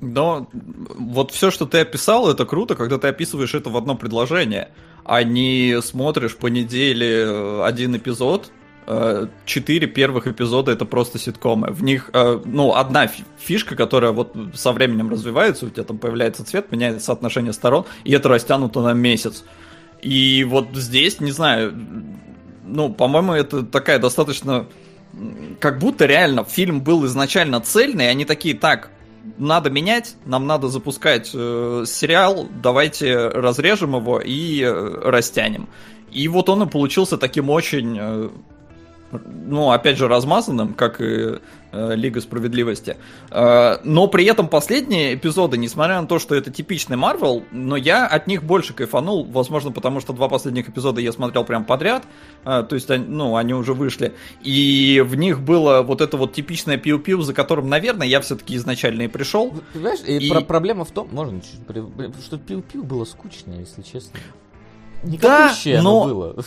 Но 0.00 0.48
вот 0.52 1.30
все, 1.30 1.50
что 1.50 1.66
ты 1.66 1.78
описал, 1.78 2.30
это 2.30 2.44
круто, 2.44 2.74
когда 2.74 2.98
ты 2.98 3.08
описываешь 3.08 3.54
это 3.54 3.70
в 3.70 3.76
одно 3.76 3.94
предложение, 3.94 4.68
а 5.04 5.22
не 5.22 5.80
смотришь 5.80 6.36
по 6.36 6.48
неделе 6.48 7.24
э, 7.24 7.62
один 7.64 7.96
эпизод, 7.96 8.50
э, 8.86 9.28
четыре 9.46 9.86
первых 9.86 10.26
эпизода 10.26 10.72
это 10.72 10.84
просто 10.84 11.18
ситкомы. 11.18 11.68
В 11.68 11.82
них, 11.82 12.10
э, 12.12 12.40
ну, 12.44 12.74
одна 12.74 13.08
фишка, 13.38 13.76
которая 13.76 14.12
вот 14.12 14.36
со 14.54 14.72
временем 14.72 15.10
развивается, 15.10 15.66
у 15.66 15.70
тебя 15.70 15.84
там 15.84 15.96
появляется 15.96 16.44
цвет, 16.44 16.70
меняется 16.70 17.04
соотношение 17.04 17.54
сторон, 17.54 17.86
и 18.04 18.12
это 18.12 18.28
растянуто 18.28 18.82
на 18.82 18.92
месяц. 18.92 19.44
И 20.02 20.44
вот 20.44 20.68
здесь, 20.74 21.20
не 21.20 21.32
знаю, 21.32 21.74
ну, 22.64 22.92
по-моему, 22.92 23.32
это 23.32 23.62
такая 23.62 23.98
достаточно... 23.98 24.66
Как 25.60 25.78
будто 25.78 26.06
реально 26.06 26.44
фильм 26.44 26.80
был 26.80 27.06
изначально 27.06 27.60
цельный, 27.60 28.06
и 28.06 28.08
они 28.08 28.24
такие, 28.24 28.56
так, 28.56 28.90
надо 29.38 29.70
менять, 29.70 30.16
нам 30.24 30.46
надо 30.46 30.68
запускать 30.68 31.30
э, 31.32 31.84
сериал, 31.86 32.48
давайте 32.62 33.28
разрежем 33.28 33.94
его 33.94 34.20
и 34.20 34.60
э, 34.62 35.00
растянем. 35.04 35.68
И 36.10 36.26
вот 36.28 36.48
он 36.48 36.64
и 36.64 36.70
получился 36.70 37.16
таким 37.16 37.50
очень 37.50 37.96
э, 37.98 38.28
ну, 39.24 39.70
опять 39.70 39.98
же, 39.98 40.08
размазанным, 40.08 40.74
как 40.74 41.00
и 41.00 41.38
э, 41.72 41.94
Лига 41.94 42.20
Справедливости. 42.20 42.96
Э, 43.30 43.78
но 43.84 44.06
при 44.08 44.24
этом 44.24 44.48
последние 44.48 45.14
эпизоды, 45.14 45.58
несмотря 45.58 46.00
на 46.00 46.06
то, 46.06 46.18
что 46.18 46.34
это 46.34 46.50
типичный 46.50 46.96
Марвел, 46.96 47.44
но 47.50 47.76
я 47.76 48.06
от 48.06 48.26
них 48.26 48.42
больше 48.42 48.74
кайфанул, 48.74 49.24
возможно, 49.24 49.72
потому 49.72 50.00
что 50.00 50.12
два 50.12 50.28
последних 50.28 50.68
эпизода 50.68 51.00
я 51.00 51.12
смотрел 51.12 51.44
прям 51.44 51.64
подряд, 51.64 52.04
э, 52.44 52.64
то 52.68 52.74
есть, 52.74 52.88
ну, 52.88 53.36
они 53.36 53.54
уже 53.54 53.74
вышли, 53.74 54.14
и 54.42 55.02
в 55.04 55.14
них 55.14 55.40
было 55.40 55.82
вот 55.82 56.00
это 56.00 56.16
вот 56.16 56.32
типичное 56.32 56.76
пиу-пиу, 56.76 57.20
за 57.22 57.34
которым, 57.34 57.68
наверное, 57.68 58.06
я 58.06 58.20
все-таки 58.20 58.56
изначально 58.56 59.02
и 59.02 59.08
пришел. 59.08 59.52
Понимаешь, 59.72 60.00
и, 60.06 60.18
и... 60.18 60.30
Про 60.30 60.40
проблема 60.40 60.84
в 60.84 60.90
том, 60.90 61.08
можно 61.12 61.40
что 61.42 62.38
пиу-пиу 62.38 62.82
было 62.82 63.04
скучно, 63.04 63.54
если 63.54 63.82
честно. 63.82 64.18
Никакущее 65.04 65.76
да, 65.76 65.82
но... 65.82 66.04
было 66.04 66.36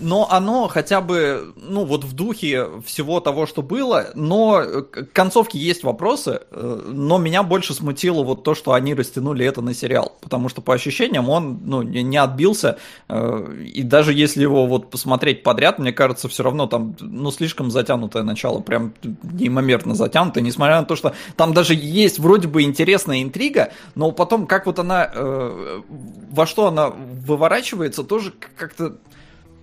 но 0.00 0.28
оно 0.30 0.68
хотя 0.68 1.00
бы, 1.00 1.52
ну, 1.56 1.84
вот 1.84 2.04
в 2.04 2.14
духе 2.14 2.66
всего 2.84 3.20
того, 3.20 3.46
что 3.46 3.62
было, 3.62 4.08
но 4.14 4.62
к 4.82 5.12
концовке 5.12 5.58
есть 5.58 5.82
вопросы, 5.82 6.40
э, 6.50 6.82
но 6.86 7.18
меня 7.18 7.42
больше 7.42 7.74
смутило 7.74 8.22
вот 8.22 8.44
то, 8.44 8.54
что 8.54 8.72
они 8.72 8.94
растянули 8.94 9.44
это 9.44 9.60
на 9.60 9.74
сериал, 9.74 10.16
потому 10.20 10.48
что 10.48 10.60
по 10.60 10.74
ощущениям 10.74 11.28
он, 11.28 11.60
ну, 11.64 11.82
не 11.82 12.16
отбился, 12.16 12.78
э, 13.08 13.64
и 13.64 13.82
даже 13.82 14.12
если 14.12 14.42
его 14.42 14.66
вот 14.66 14.90
посмотреть 14.90 15.42
подряд, 15.42 15.78
мне 15.78 15.92
кажется, 15.92 16.28
все 16.28 16.42
равно 16.42 16.66
там, 16.66 16.96
ну, 17.00 17.30
слишком 17.30 17.70
затянутое 17.70 18.22
начало, 18.22 18.60
прям 18.60 18.94
неимоверно 19.22 19.94
затянутое, 19.94 20.42
несмотря 20.44 20.80
на 20.80 20.86
то, 20.86 20.96
что 20.96 21.14
там 21.36 21.54
даже 21.54 21.74
есть 21.74 22.18
вроде 22.18 22.48
бы 22.48 22.62
интересная 22.62 23.22
интрига, 23.22 23.72
но 23.94 24.12
потом 24.12 24.46
как 24.46 24.66
вот 24.66 24.78
она, 24.78 25.10
э, 25.12 25.82
во 26.30 26.46
что 26.46 26.66
она 26.68 26.90
выворачивается, 26.90 28.04
тоже 28.04 28.32
как-то 28.56 28.96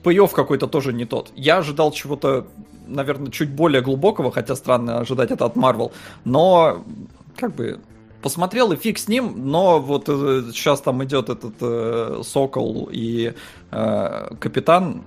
пей 0.09 0.27
какой-то 0.27 0.67
тоже 0.67 0.93
не 0.93 1.05
тот. 1.05 1.31
Я 1.35 1.57
ожидал 1.57 1.91
чего-то, 1.91 2.47
наверное, 2.87 3.31
чуть 3.31 3.49
более 3.49 3.81
глубокого, 3.81 4.31
хотя 4.31 4.55
странно 4.55 4.99
ожидать 4.99 5.31
это 5.31 5.45
от 5.45 5.55
Marvel, 5.55 5.91
но 6.25 6.83
как 7.35 7.55
бы 7.55 7.79
посмотрел 8.21 8.71
и 8.71 8.75
фиг 8.75 8.97
с 8.97 9.07
ним, 9.07 9.33
но 9.51 9.79
вот 9.79 10.05
э, 10.07 10.43
сейчас 10.51 10.81
там 10.81 11.03
идет 11.03 11.29
этот 11.29 11.53
э, 11.61 12.21
Сокол 12.23 12.89
и 12.91 13.33
э, 13.71 14.35
Капитан, 14.39 15.03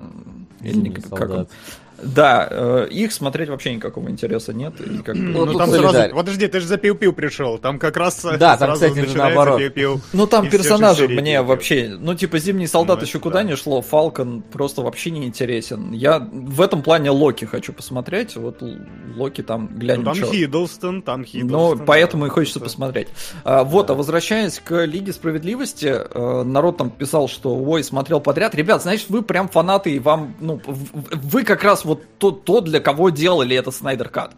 или 0.61 0.81
не, 0.81 0.91
как 0.91 1.31
он, 1.31 1.47
да, 2.03 2.47
э, 2.51 2.89
их 2.91 3.13
смотреть 3.13 3.49
вообще 3.49 3.75
никакого 3.75 4.09
интереса 4.09 4.53
нет. 4.53 4.81
И 4.81 4.99
как... 4.99 5.17
Ну, 5.17 5.45
ну 5.45 5.59
там 5.59 5.71
сразу... 5.71 6.15
Подожди, 6.15 6.47
ты 6.47 6.61
же 6.61 6.67
за 6.67 6.77
пиу-пиу 6.77 7.13
пришел. 7.13 7.59
Там 7.59 7.79
как 7.79 7.97
раз 7.97 8.25
да, 8.39 8.57
там, 8.57 8.75
кстати, 8.75 8.99
наоборот. 9.17 9.61
Пиу-пиу 9.61 10.01
ну, 10.13 10.27
там 10.27 10.49
персонажи 10.49 11.09
мне 11.09 11.35
пиу-пиу. 11.35 11.45
вообще... 11.45 11.97
Ну, 11.99 12.15
типа, 12.15 12.39
Зимний 12.39 12.67
солдат 12.67 13.01
ну, 13.01 13.07
еще 13.07 13.19
куда 13.19 13.39
да. 13.39 13.43
не 13.43 13.57
шло, 13.57 13.83
Фалкон 13.83 14.43
просто 14.43 14.83
вообще 14.83 15.11
не 15.11 15.27
интересен. 15.27 15.93
Я 15.93 16.19
в 16.19 16.61
этом 16.61 16.83
плане 16.83 17.11
Локи 17.11 17.45
хочу 17.45 17.73
посмотреть. 17.73 18.37
Вот 18.37 18.63
Локи 19.17 19.43
там 19.43 19.69
глянь. 19.77 20.01
Ну, 20.01 20.05
там 20.05 20.15
Хиддлстон, 20.15 21.03
там 21.03 21.25
Хиддлстон. 21.25 21.79
Ну, 21.79 21.85
поэтому 21.85 22.25
да, 22.25 22.29
и 22.29 22.31
хочется 22.31 22.61
посмотреть. 22.61 23.09
А, 23.45 23.65
вот, 23.65 23.87
да. 23.87 23.95
а 23.95 23.97
возвращаясь 23.97 24.61
к 24.61 24.85
Лиге 24.85 25.13
Справедливости, 25.13 25.87
э, 25.87 26.43
народ 26.45 26.77
там 26.77 26.91
писал, 26.91 27.29
что 27.29 27.57
ой, 27.57 27.83
смотрел 27.83 28.21
подряд. 28.21 28.55
Ребят, 28.55 28.83
значит, 28.83 29.09
вы 29.09 29.23
прям 29.23 29.49
фанаты, 29.49 29.91
и 29.91 29.99
вам, 29.99 30.37
ну, 30.41 30.61
вы 30.65 31.43
как 31.43 31.65
раз 31.65 31.85
вот 31.89 32.03
то, 32.19 32.31
то 32.31 32.61
для 32.61 32.81
кого 32.81 33.11
делали 33.11 33.57
это 33.57 33.71
Снайдер 33.71 34.09
Кат. 34.09 34.33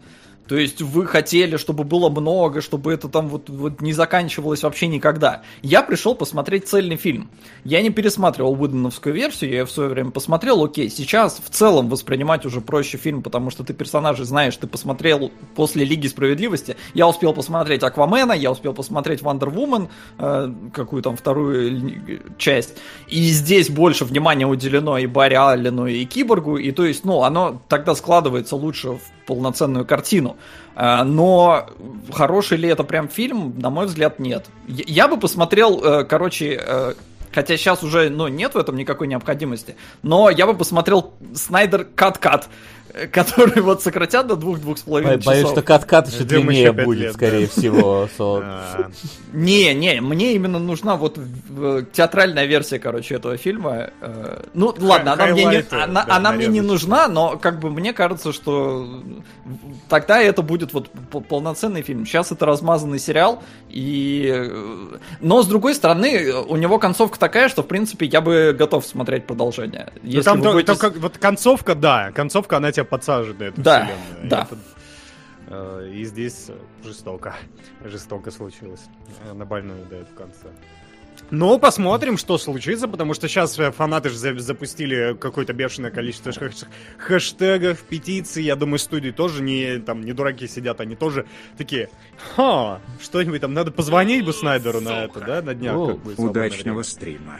То 0.51 0.57
есть 0.57 0.81
вы 0.81 1.07
хотели, 1.07 1.55
чтобы 1.55 1.85
было 1.85 2.09
много, 2.09 2.59
чтобы 2.59 2.91
это 2.91 3.07
там 3.07 3.29
вот, 3.29 3.49
вот 3.49 3.79
не 3.79 3.93
заканчивалось 3.93 4.63
вообще 4.63 4.87
никогда. 4.87 5.43
Я 5.61 5.81
пришел 5.81 6.13
посмотреть 6.13 6.67
цельный 6.67 6.97
фильм. 6.97 7.29
Я 7.63 7.81
не 7.81 7.89
пересматривал 7.89 8.55
выдановскую 8.55 9.15
версию, 9.15 9.51
я 9.51 9.59
ее 9.59 9.65
в 9.65 9.71
свое 9.71 9.89
время 9.89 10.11
посмотрел, 10.11 10.61
окей, 10.61 10.89
сейчас 10.89 11.41
в 11.41 11.49
целом 11.49 11.87
воспринимать 11.87 12.45
уже 12.45 12.59
проще 12.59 12.97
фильм, 12.97 13.23
потому 13.23 13.49
что 13.49 13.63
ты 13.63 13.73
персонажей 13.73 14.25
знаешь, 14.25 14.57
ты 14.57 14.67
посмотрел 14.67 15.31
после 15.55 15.85
Лиги 15.85 16.07
Справедливости, 16.07 16.75
я 16.93 17.07
успел 17.07 17.31
посмотреть 17.31 17.83
Аквамена, 17.83 18.33
я 18.33 18.51
успел 18.51 18.73
посмотреть 18.73 19.21
Woman, 19.21 19.87
э, 20.17 20.53
какую 20.73 21.01
там 21.01 21.15
вторую 21.15 22.19
часть, 22.37 22.73
и 23.07 23.21
здесь 23.21 23.69
больше 23.69 24.03
внимания 24.03 24.45
уделено 24.45 24.97
и 24.97 25.05
Барри 25.05 25.35
Аллену, 25.35 25.87
и 25.87 26.03
Киборгу, 26.03 26.57
и 26.57 26.73
то 26.73 26.83
есть, 26.83 27.05
ну, 27.05 27.23
оно 27.23 27.61
тогда 27.69 27.95
складывается 27.95 28.57
лучше 28.57 28.89
в 28.89 29.01
полноценную 29.25 29.85
картину. 29.85 30.35
А, 30.75 31.03
но 31.03 31.67
хороший 32.11 32.57
ли 32.57 32.69
это 32.69 32.83
прям 32.83 33.07
фильм, 33.07 33.59
на 33.59 33.69
мой 33.69 33.85
взгляд, 33.85 34.19
нет. 34.19 34.47
Я 34.67 35.07
бы 35.07 35.17
посмотрел, 35.17 35.83
э, 35.83 36.03
короче, 36.05 36.59
э, 36.61 36.93
хотя 37.33 37.57
сейчас 37.57 37.83
уже 37.83 38.09
ну, 38.09 38.27
нет 38.27 38.55
в 38.55 38.57
этом 38.57 38.75
никакой 38.75 39.07
необходимости, 39.07 39.75
но 40.01 40.29
я 40.29 40.45
бы 40.45 40.53
посмотрел 40.53 41.13
Снайдер 41.33 41.85
Кат-Кат 41.95 42.47
который 43.11 43.61
вот 43.61 43.81
сократят 43.81 44.27
до 44.27 44.35
двух-двух 44.35 44.77
с 44.77 44.81
половиной 44.81 45.17
часов. 45.17 45.33
Боюсь, 45.33 45.49
что 45.49 45.61
кат-кат 45.61 46.09
еще 46.09 46.23
длиннее 46.23 46.71
будет, 46.71 46.99
лет, 46.99 47.13
скорее 47.13 47.47
да. 47.47 47.51
всего. 47.51 48.09
Не, 49.33 49.73
не, 49.73 50.01
мне 50.01 50.33
именно 50.33 50.59
нужна 50.59 50.97
вот 50.97 51.17
театральная 51.93 52.45
версия, 52.45 52.79
короче, 52.79 53.15
этого 53.15 53.37
фильма. 53.37 53.91
Э, 54.01 54.43
ну, 54.53 54.75
ладно, 54.77 55.13
она 55.13 55.27
мне 55.27 55.45
не, 55.45 55.63
она 55.71 56.31
мне 56.33 56.47
не 56.47 56.59
нужна, 56.59 57.07
но 57.07 57.37
как 57.37 57.59
бы 57.59 57.69
мне 57.69 57.93
кажется, 57.93 58.33
что 58.33 59.01
тогда 59.87 60.21
это 60.21 60.41
будет 60.41 60.73
вот 60.73 60.89
полноценный 61.29 61.81
фильм. 61.81 62.05
Сейчас 62.05 62.31
это 62.31 62.45
размазанный 62.45 62.99
сериал, 62.99 63.41
и... 63.69 64.29
Э, 64.33 64.97
но, 65.21 65.41
с 65.43 65.47
другой 65.47 65.75
стороны, 65.75 66.33
у 66.33 66.57
него 66.57 66.77
концовка 66.77 67.17
такая, 67.17 67.47
что, 67.47 67.63
в 67.63 67.67
принципе, 67.67 68.07
я 68.07 68.19
бы 68.19 68.53
готов 68.57 68.85
смотреть 68.85 69.25
продолжение. 69.25 69.93
Ну, 70.03 70.09
Если 70.09 70.23
там 70.23 70.41
то, 70.41 70.51
будете... 70.51 70.75
то, 70.75 70.89
вот 70.89 71.17
концовка, 71.17 71.73
да, 71.75 72.11
концовка, 72.11 72.57
она 72.57 72.71
тебя 72.71 72.80
подсаживает 72.83 73.39
на 73.39 73.43
эту 73.45 73.61
да, 73.61 73.85
вселенную. 73.85 74.29
Да, 74.29 74.47
это, 74.49 74.57
э, 75.47 75.91
и 75.93 76.03
здесь 76.05 76.51
жестоко, 76.83 77.35
жестоко 77.83 78.31
случилось. 78.31 78.83
Э, 79.25 79.33
на 79.33 79.45
больную 79.45 79.85
дает 79.85 80.09
в 80.09 80.15
конце. 80.15 80.47
Ну, 81.29 81.59
посмотрим, 81.59 82.17
что 82.17 82.37
случится, 82.37 82.87
потому 82.87 83.13
что 83.13 83.27
сейчас 83.27 83.57
э, 83.59 83.71
фанаты 83.71 84.09
же 84.09 84.39
запустили 84.39 85.15
какое-то 85.17 85.53
бешеное 85.53 85.91
количество 85.91 86.33
хэштегов, 86.97 87.81
петиций. 87.83 88.43
Я 88.43 88.55
думаю, 88.55 88.79
студии 88.79 89.11
тоже 89.11 89.41
не, 89.41 89.79
там, 89.79 90.01
не 90.01 90.13
дураки 90.13 90.47
сидят, 90.47 90.81
они 90.81 90.95
тоже 90.95 91.25
такие, 91.57 91.89
ха, 92.35 92.81
что-нибудь 93.01 93.39
там, 93.39 93.53
надо 93.53 93.71
позвонить 93.71 94.25
бы 94.25 94.33
Снайдеру 94.33 94.81
на 94.81 95.05
это, 95.05 95.19
да, 95.21 95.41
на 95.41 95.53
днях. 95.53 95.75
О, 95.75 95.97
как 95.97 96.19
удачного 96.19 96.81
стрима. 96.83 97.39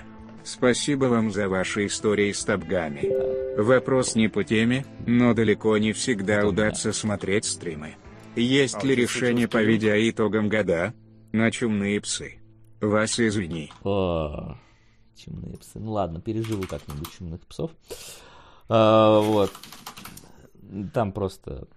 Спасибо 0.51 1.05
вам 1.05 1.31
за 1.31 1.47
ваши 1.47 1.85
истории 1.85 2.33
с 2.33 2.43
табгами. 2.43 3.09
Вопрос 3.57 4.15
не 4.15 4.27
по 4.27 4.43
теме, 4.43 4.85
но 5.07 5.33
далеко 5.33 5.77
не 5.77 5.93
всегда 5.93 6.45
удастся 6.45 6.91
смотреть 6.91 7.45
стримы. 7.45 7.95
Есть 8.35 8.83
ли 8.83 8.93
решение 8.93 9.47
по 9.47 9.63
видеоитогам 9.63 10.49
года? 10.49 10.93
На 11.31 11.51
чумные 11.51 12.01
псы. 12.01 12.41
Вас 12.81 13.17
извини. 13.17 13.71
О, 13.85 14.57
чумные 15.15 15.57
псы. 15.57 15.79
Ну 15.79 15.93
ладно, 15.93 16.19
переживу 16.19 16.63
как-нибудь 16.63 17.13
чумных 17.17 17.47
псов. 17.47 17.71
А, 18.67 19.21
вот. 19.21 19.53
Там 20.93 21.13
просто 21.13 21.69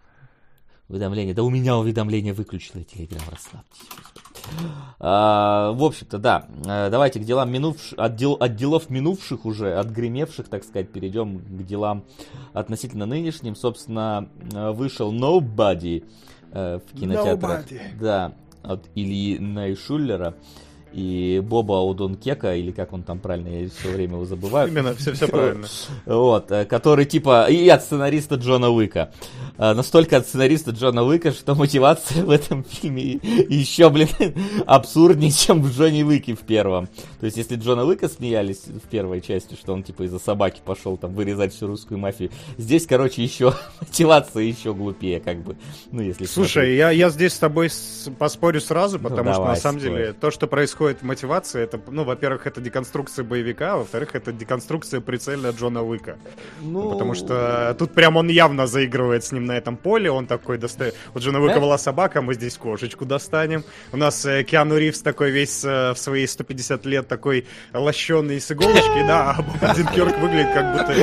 уведомление. 0.88 1.32
Да 1.32 1.44
у 1.44 1.50
меня 1.50 1.76
уведомление 1.76 2.32
выключило, 2.32 2.82
телеграм 2.82 3.22
расслабьтесь. 3.30 3.82
А, 5.00 5.72
в 5.72 5.82
общем-то, 5.82 6.18
да. 6.18 6.46
Э, 6.66 6.88
давайте 6.90 7.20
к 7.20 7.24
делам 7.24 7.50
минувших, 7.52 7.98
от, 7.98 8.16
дел, 8.16 8.34
от 8.34 8.56
делов 8.56 8.90
минувших 8.90 9.44
уже, 9.44 9.74
отгремевших, 9.74 10.48
так 10.48 10.64
сказать, 10.64 10.90
перейдем 10.90 11.38
к 11.38 11.62
делам 11.64 12.04
относительно 12.52 13.06
нынешним. 13.06 13.56
Собственно, 13.56 14.28
э, 14.52 14.70
вышел 14.70 15.12
Nobody 15.12 16.04
э, 16.52 16.78
в 16.78 16.98
кинотеатрах. 16.98 17.66
Nobody. 17.66 17.80
Да, 18.00 18.32
от 18.62 18.88
Ильи 18.94 19.38
Найшуллера 19.38 20.34
и 20.94 21.40
Боба 21.44 21.82
Удонкека, 21.82 22.54
или 22.54 22.70
как 22.70 22.92
он 22.92 23.02
там 23.02 23.18
правильно, 23.18 23.48
я 23.48 23.68
все 23.68 23.88
время 23.88 24.14
его 24.14 24.24
забываю. 24.24 24.68
Именно, 24.68 24.94
все, 24.94 25.12
все 25.12 25.26
правильно. 25.26 25.66
Вот, 26.06 26.46
который 26.68 27.04
типа, 27.04 27.46
и 27.50 27.68
от 27.68 27.82
сценариста 27.82 28.36
Джона 28.36 28.70
Уика. 28.70 29.12
а, 29.58 29.74
настолько 29.74 30.18
от 30.18 30.26
сценариста 30.26 30.70
Джона 30.70 31.02
Уика, 31.02 31.32
что 31.32 31.54
мотивация 31.56 32.24
в 32.24 32.30
этом 32.30 32.62
фильме 32.62 33.18
еще, 33.48 33.90
блин, 33.90 34.08
абсурднее, 34.66 35.32
чем 35.32 35.62
в 35.62 35.72
Джонни 35.76 36.02
Уике 36.04 36.34
в 36.34 36.40
первом. 36.40 36.86
То 37.18 37.26
есть, 37.26 37.36
если 37.36 37.56
Джона 37.56 37.84
Уика 37.84 38.08
смеялись 38.08 38.62
в 38.66 38.88
первой 38.88 39.20
части, 39.20 39.54
что 39.54 39.72
он 39.72 39.82
типа 39.82 40.04
из-за 40.04 40.18
собаки 40.20 40.60
пошел 40.64 40.96
там 40.96 41.12
вырезать 41.14 41.52
всю 41.54 41.66
русскую 41.66 41.98
мафию, 41.98 42.30
здесь, 42.56 42.86
короче, 42.86 43.22
еще 43.22 43.52
мотивация 43.80 44.44
еще 44.44 44.72
глупее, 44.74 45.18
как 45.18 45.42
бы. 45.42 45.56
Ну, 45.90 46.02
если 46.02 46.26
Слушай, 46.26 46.76
я, 46.76 46.90
я 46.90 47.10
здесь 47.10 47.32
с 47.32 47.38
тобой 47.38 47.70
поспорю 48.18 48.60
сразу, 48.60 48.98
Ну, 48.98 49.08
потому 49.08 49.30
что 49.30 49.40
давай, 49.40 49.54
на 49.54 49.60
самом 49.60 49.80
спорь. 49.80 49.92
деле 49.92 50.12
то, 50.12 50.30
что 50.30 50.46
происходит 50.46 50.83
в 50.92 51.02
мотивации, 51.02 51.62
это, 51.62 51.80
ну, 51.88 52.04
во-первых, 52.04 52.46
это 52.46 52.60
деконструкция 52.60 53.24
боевика, 53.24 53.74
а 53.74 53.76
во-вторых, 53.78 54.14
это 54.14 54.32
деконструкция 54.32 55.00
прицельно 55.00 55.48
Джона 55.48 55.82
Уика. 55.82 56.18
Ну, 56.60 56.90
Потому 56.92 57.14
что 57.14 57.74
тут 57.78 57.94
прям 57.94 58.16
он 58.16 58.28
явно 58.28 58.66
заигрывает 58.66 59.24
с 59.24 59.32
ним 59.32 59.46
на 59.46 59.52
этом 59.52 59.76
поле, 59.76 60.10
он 60.10 60.26
такой 60.26 60.58
достает... 60.58 60.94
У 61.14 61.18
Джона 61.18 61.40
Уика 61.40 61.54
Да? 61.54 61.60
была 61.60 61.78
собака, 61.78 62.20
мы 62.20 62.34
здесь 62.34 62.58
кошечку 62.58 63.06
достанем. 63.06 63.64
У 63.92 63.96
нас 63.96 64.26
э, 64.26 64.44
Киану 64.44 64.76
Ривз 64.76 65.00
такой 65.00 65.30
весь 65.30 65.64
э, 65.64 65.92
в 65.92 65.98
свои 65.98 66.26
150 66.26 66.84
лет 66.86 67.08
такой 67.08 67.46
лощеный 67.72 68.40
с 68.40 68.50
иголочки, 68.52 69.06
да, 69.06 69.38
а 69.60 69.74
Динкерк 69.74 70.18
выглядит 70.18 70.52
как 70.52 70.72
будто 70.72 70.94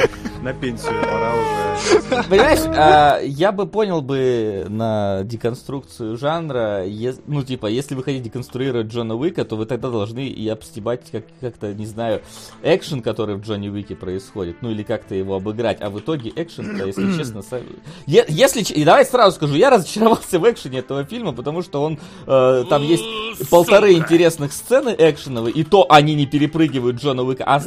на 0.41 0.53
пенсию 0.53 1.01
пора 1.01 1.33
уже. 1.33 2.23
Понимаешь, 2.29 2.59
а, 2.67 3.19
я 3.23 3.51
бы 3.51 3.65
понял 3.67 4.01
бы 4.01 4.65
на 4.69 5.23
деконструкцию 5.23 6.17
жанра, 6.17 6.83
ну, 7.27 7.43
типа, 7.43 7.67
если 7.67 7.95
вы 7.95 8.03
хотите 8.03 8.25
деконструировать 8.25 8.87
Джона 8.87 9.15
Уика, 9.15 9.45
то 9.45 9.55
вы 9.55 9.65
тогда 9.71 9.89
должны 9.89 10.27
и 10.27 10.47
обстебать 10.49 11.09
как- 11.11 11.23
как-то, 11.39 11.73
не 11.73 11.85
знаю, 11.85 12.21
экшен, 12.61 13.01
который 13.01 13.35
в 13.35 13.41
Джонни 13.41 13.69
Уике 13.69 13.95
происходит, 13.95 14.57
ну, 14.61 14.69
или 14.71 14.83
как-то 14.83 15.15
его 15.15 15.35
обыграть, 15.35 15.77
а 15.81 15.89
в 15.89 15.99
итоге 15.99 16.31
экшен 16.35 16.85
если 16.85 17.13
честно, 17.17 17.39
са- 17.39 17.63
Е- 18.05 18.25
если... 18.27 18.61
И 18.61 18.83
давай 18.83 19.05
сразу 19.05 19.35
скажу, 19.37 19.55
я 19.55 19.69
разочаровался 19.69 20.39
в 20.39 20.51
экшене 20.51 20.79
этого 20.79 21.05
фильма, 21.05 21.31
потому 21.31 21.61
что 21.61 21.81
он, 21.83 21.97
э, 22.27 22.63
там 22.69 22.83
есть 22.83 23.03
полторы 23.49 23.93
интересных 23.93 24.51
сцены 24.51 24.93
экшеновые, 24.97 25.53
и 25.53 25.63
то 25.63 25.85
они 25.89 26.15
не 26.15 26.25
перепрыгивают 26.25 26.97
Джона 27.01 27.23
Уика, 27.23 27.43
а, 27.47 27.61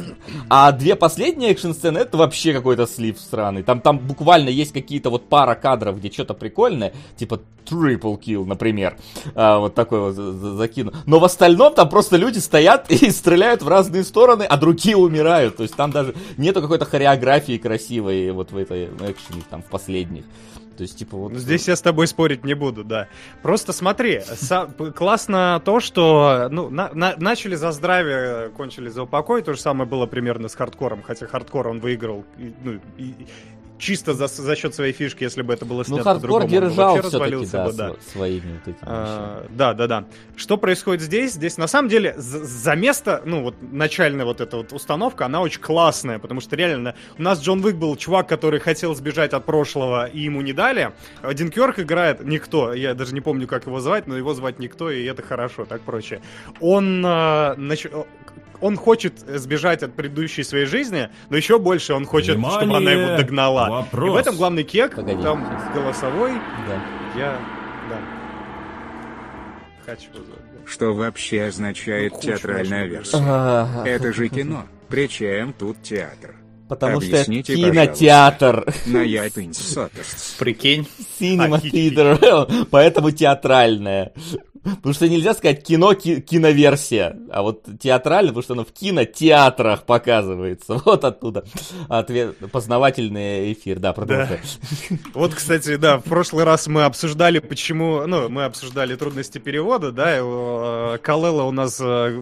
а 0.49 0.71
две 0.71 0.95
последние 0.95 1.51
экшн-сцены 1.51 1.97
это 1.97 2.17
вообще 2.17 2.53
какой-то 2.53 2.85
слив 2.85 3.19
сраный. 3.19 3.63
Там, 3.63 3.81
там 3.81 3.97
буквально 3.99 4.49
есть 4.49 4.73
какие-то 4.73 5.09
вот 5.09 5.27
пара 5.27 5.55
кадров, 5.55 5.97
где 5.97 6.11
что-то 6.11 6.33
прикольное, 6.35 6.93
типа 7.17 7.41
triple 7.65 8.19
kill, 8.21 8.45
например, 8.45 8.95
А, 9.33 9.57
вот 9.57 9.73
такой 9.73 9.99
вот 9.99 10.13
за- 10.13 10.33
за- 10.33 10.55
закину. 10.55 10.93
Но 11.07 11.19
в 11.19 11.23
остальном 11.25 11.73
там 11.73 11.89
просто 11.95 12.17
люди 12.17 12.39
стоят 12.39 12.91
и 12.91 13.09
стреляют 13.09 13.61
в 13.61 13.69
разные 13.69 14.03
стороны, 14.03 14.43
а 14.43 14.57
другие 14.57 14.97
умирают. 14.97 15.55
То 15.55 15.63
есть 15.63 15.77
там 15.77 15.91
даже 15.91 16.13
нету 16.35 16.61
какой-то 16.61 16.83
хореографии 16.83 17.57
красивой 17.57 18.31
вот 18.31 18.51
в 18.51 18.57
этой 18.57 18.87
экшене, 18.87 19.43
там, 19.49 19.63
в 19.63 19.67
последних. 19.67 20.25
То 20.75 20.81
есть, 20.81 20.97
типа, 20.97 21.15
вот... 21.15 21.31
Ну, 21.31 21.39
Здесь 21.39 21.69
я 21.69 21.75
с 21.77 21.81
тобой 21.81 22.07
спорить 22.07 22.43
не 22.43 22.53
буду, 22.53 22.83
да. 22.83 23.07
Просто 23.41 23.71
смотри, 23.71 24.21
классно 24.93 25.61
то, 25.63 25.79
что 25.79 26.49
ну, 26.51 26.69
на- 26.69 26.91
на- 26.93 27.15
начали 27.15 27.55
за 27.55 27.71
здравие, 27.71 28.49
кончили 28.49 28.89
за 28.89 29.03
упокой. 29.03 29.41
То 29.41 29.53
же 29.53 29.61
самое 29.61 29.89
было 29.89 30.05
примерно 30.05 30.49
с 30.49 30.55
хардкором, 30.55 31.01
хотя 31.01 31.27
хардкор 31.27 31.69
он 31.69 31.79
выиграл 31.79 32.25
ну, 32.37 32.81
и 32.97 33.13
чисто 33.77 34.13
за, 34.13 34.27
за 34.27 34.55
счет 34.55 34.73
своей 34.73 34.93
фишки, 34.93 35.23
если 35.23 35.41
бы 35.41 35.53
это 35.53 35.65
было 35.65 35.79
Ну, 35.79 35.95
снято 35.95 36.03
хардкор 36.03 36.43
он 36.43 36.47
бы 36.47 36.51
держал 36.51 36.99
все-таки, 37.01 37.45
да, 37.51 37.65
бы, 37.65 37.73
да. 37.73 37.89
сво- 37.89 37.97
своими 38.11 38.53
вот 38.53 38.61
этими 38.63 38.79
вещами. 38.79 38.85
А, 38.85 39.45
да, 39.49 39.73
да, 39.73 39.87
да. 39.87 40.05
Что 40.35 40.57
происходит 40.57 41.01
здесь? 41.01 41.33
Здесь 41.33 41.57
на 41.57 41.67
самом 41.67 41.89
деле 41.89 42.13
за, 42.17 42.43
за 42.45 42.75
место, 42.75 43.21
ну 43.25 43.43
вот 43.43 43.55
начальная 43.61 44.25
вот 44.25 44.41
эта 44.41 44.57
вот 44.57 44.71
установка, 44.73 45.25
она 45.25 45.41
очень 45.41 45.61
классная, 45.61 46.19
потому 46.19 46.41
что 46.41 46.55
реально 46.55 46.95
у 47.17 47.21
нас 47.21 47.41
Джон 47.41 47.63
Уик 47.63 47.75
был 47.75 47.95
чувак, 47.95 48.27
который 48.29 48.59
хотел 48.59 48.95
сбежать 48.95 49.33
от 49.33 49.45
прошлого, 49.45 50.05
и 50.05 50.21
ему 50.21 50.41
не 50.41 50.53
дали. 50.53 50.91
Оденкёрк 51.21 51.79
играет 51.79 52.23
никто, 52.23 52.73
я 52.73 52.93
даже 52.93 53.13
не 53.13 53.21
помню, 53.21 53.47
как 53.47 53.65
его 53.67 53.79
звать, 53.79 54.07
но 54.07 54.15
его 54.17 54.33
звать 54.33 54.59
никто, 54.59 54.89
и 54.89 55.03
это 55.05 55.21
хорошо, 55.21 55.65
так 55.65 55.81
прочее. 55.81 56.21
Он, 56.59 57.03
а, 57.05 57.55
нач- 57.57 58.05
он 58.61 58.75
хочет 58.77 59.19
сбежать 59.19 59.83
от 59.83 59.93
предыдущей 59.95 60.43
своей 60.43 60.65
жизи, 60.65 61.09
но 61.29 61.37
еще 61.37 61.59
больше 61.59 61.93
он 61.93 62.05
хочет, 62.05 62.37
чтобы 62.37 62.77
она 62.77 62.91
его 62.91 63.01
Внимание! 63.01 63.17
догнала. 63.17 63.69
Вопрос. 63.69 64.07
И 64.09 64.11
в 64.11 64.15
этом 64.15 64.35
главный 64.35 64.63
кек, 64.63 64.95
Погоди, 64.95 65.21
там 65.23 65.45
сейчас. 65.45 65.73
голосовой, 65.73 66.31
Да. 66.67 67.19
я, 67.19 67.39
да. 67.89 67.97
Хочу. 69.85 70.07
Что 70.65 70.93
вообще 70.93 71.43
означает 71.45 72.13
Ну, 72.13 72.19
театральная 72.21 72.85
версия? 72.85 73.17
А, 73.21 73.83
Это 73.85 74.11
же 74.13 74.29
кино. 74.29 74.65
Причем 74.89 75.53
тут 75.53 75.81
театр? 75.83 76.35
Потому 76.67 76.99
что 76.99 77.09
это 77.09 77.21
Объясните, 77.21 77.55
кинотеатр. 77.55 78.65
На. 78.87 78.99
Прикинь. 80.39 80.87
Cinema 81.19 81.57
А. 81.63 81.67
Theater, 81.67 82.67
поэтому 82.71 83.11
театральное. 83.11 84.13
Потому 84.65 84.93
что 84.93 85.07
нельзя 85.07 85.33
сказать 85.33 85.63
кино, 85.63 85.93
ки- 85.93 86.19
киноверсия, 86.21 87.17
а 87.31 87.43
вот 87.43 87.65
театрально, 87.79 88.29
потому 88.29 88.43
что 88.43 88.53
оно 88.53 88.65
в 88.65 88.71
кинотеатрах 88.71 89.83
показывается. 89.83 90.75
Вот 90.85 91.03
оттуда 91.03 91.45
ответ, 91.87 92.37
познавательный 92.51 93.53
эфир, 93.53 93.79
да, 93.79 93.93
продолжай. 93.93 94.39
Вот, 95.13 95.33
кстати, 95.33 95.75
да, 95.77 95.97
в 95.97 96.03
прошлый 96.03 96.43
раз 96.45 96.67
мы 96.67 96.83
обсуждали, 96.83 97.39
почему, 97.39 98.05
ну, 98.07 98.29
мы 98.29 98.45
обсуждали 98.45 98.95
трудности 98.95 99.37
перевода, 99.37 99.91
да, 99.91 100.17
э, 100.17 100.97
Калела 101.01 101.43
у 101.43 101.51
нас 101.51 101.79
э, 101.81 102.21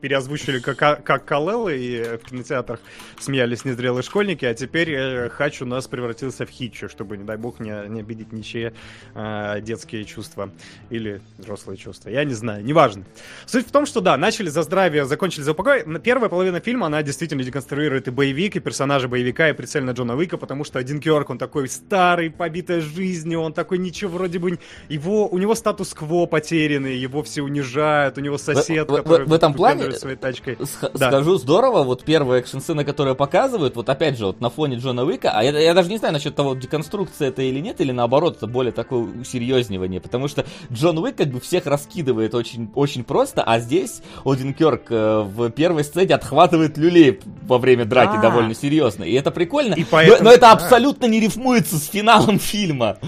переозвучили 0.00 0.58
как, 0.60 1.04
как 1.04 1.24
Калела, 1.24 1.68
и 1.68 2.16
в 2.16 2.28
кинотеатрах 2.28 2.80
смеялись 3.18 3.64
незрелые 3.64 4.02
школьники, 4.02 4.44
а 4.44 4.54
теперь 4.54 4.90
э, 4.92 5.28
Хач 5.30 5.62
у 5.62 5.66
нас 5.66 5.86
превратился 5.86 6.46
в 6.46 6.50
Хитчу, 6.50 6.88
чтобы, 6.88 7.16
не 7.16 7.24
дай 7.24 7.36
бог, 7.36 7.60
не, 7.60 7.70
не 7.88 8.00
обидеть 8.00 8.32
ничьи 8.32 8.72
э, 9.14 9.60
детские 9.62 10.04
чувства 10.04 10.50
или 10.90 11.20
взрослые 11.38 11.76
чувства. 11.76 12.08
Я 12.10 12.24
не 12.24 12.34
знаю, 12.34 12.64
неважно. 12.64 13.04
Суть 13.46 13.66
в 13.66 13.70
том, 13.70 13.86
что 13.86 14.00
да, 14.00 14.16
начали 14.16 14.48
за 14.48 14.62
здравие, 14.62 15.04
закончили 15.04 15.42
за 15.42 15.52
упокой. 15.52 15.84
На- 15.84 15.98
Первая 16.00 16.28
половина 16.28 16.60
фильма, 16.60 16.86
она 16.86 17.02
действительно 17.02 17.42
деконструирует 17.44 18.08
и 18.08 18.10
боевик, 18.10 18.56
и 18.56 18.60
персонажа 18.60 19.06
боевика, 19.08 19.48
и 19.48 19.52
прицельно 19.52 19.90
Джона 19.90 20.16
Уика, 20.16 20.36
потому 20.38 20.64
что 20.64 20.78
один 20.78 21.00
Кёрк, 21.00 21.30
он 21.30 21.38
такой 21.38 21.68
старый, 21.68 22.30
побитый 22.30 22.80
жизнью, 22.80 23.40
он 23.40 23.52
такой 23.52 23.78
ничего 23.78 24.12
вроде 24.12 24.38
бы... 24.38 24.58
Его, 24.88 25.28
у 25.28 25.38
него 25.38 25.54
статус-кво 25.54 26.26
потерянный, 26.26 26.96
его 26.96 27.22
все 27.22 27.42
унижают, 27.42 28.18
у 28.18 28.20
него 28.20 28.38
сосед, 28.38 28.88
в- 28.88 28.92
в- 28.92 28.96
который 28.96 29.26
в 29.26 29.32
этом 29.32 29.52
плане- 29.54 29.89
выпендривает 29.92 30.00
своей 30.00 30.16
тачкой. 30.16 30.56
Сх- 30.66 30.90
Да. 30.94 31.08
Скажу 31.08 31.36
здорово, 31.36 31.82
вот 31.84 32.04
первая 32.04 32.40
экшн-сцена, 32.40 32.84
которую 32.84 33.16
показывают, 33.16 33.76
вот 33.76 33.88
опять 33.88 34.18
же, 34.18 34.26
вот 34.26 34.40
на 34.40 34.50
фоне 34.50 34.76
Джона 34.76 35.04
Уика, 35.04 35.30
а 35.34 35.42
я, 35.42 35.58
я 35.58 35.74
даже 35.74 35.88
не 35.90 35.98
знаю 35.98 36.14
насчет 36.14 36.34
того, 36.34 36.54
деконструкция 36.54 37.28
это 37.28 37.42
или 37.42 37.60
нет, 37.60 37.80
или 37.80 37.92
наоборот, 37.92 38.36
это 38.38 38.46
более 38.46 38.72
такое 38.72 39.00
усерьезнивание, 39.20 40.00
потому 40.00 40.28
что 40.28 40.44
Джон 40.72 40.98
Уик 40.98 41.16
как 41.16 41.28
бы 41.28 41.40
всех 41.40 41.66
раскидывает 41.66 42.34
очень, 42.34 42.70
очень 42.74 43.04
просто, 43.04 43.42
а 43.42 43.58
здесь 43.60 44.02
Один 44.24 44.54
Кёрк 44.54 44.82
э, 44.90 45.20
в 45.22 45.50
первой 45.50 45.84
сцене 45.84 46.14
отхватывает 46.14 46.76
люлей 46.78 47.20
во 47.42 47.58
время 47.58 47.84
драки 47.84 48.16
А. 48.16 48.20
довольно 48.22 48.54
серьезно, 48.54 49.04
и 49.04 49.12
это 49.14 49.30
прикольно, 49.30 49.74
И 49.74 49.80
но- 49.80 49.86
поэтому- 49.90 50.24
но, 50.24 50.30
это 50.30 50.40
да. 50.42 50.52
абсолютно 50.52 51.06
не 51.06 51.20
рифмуется 51.20 51.76
с 51.76 51.86
финалом 51.86 52.38
фильма. 52.38 52.98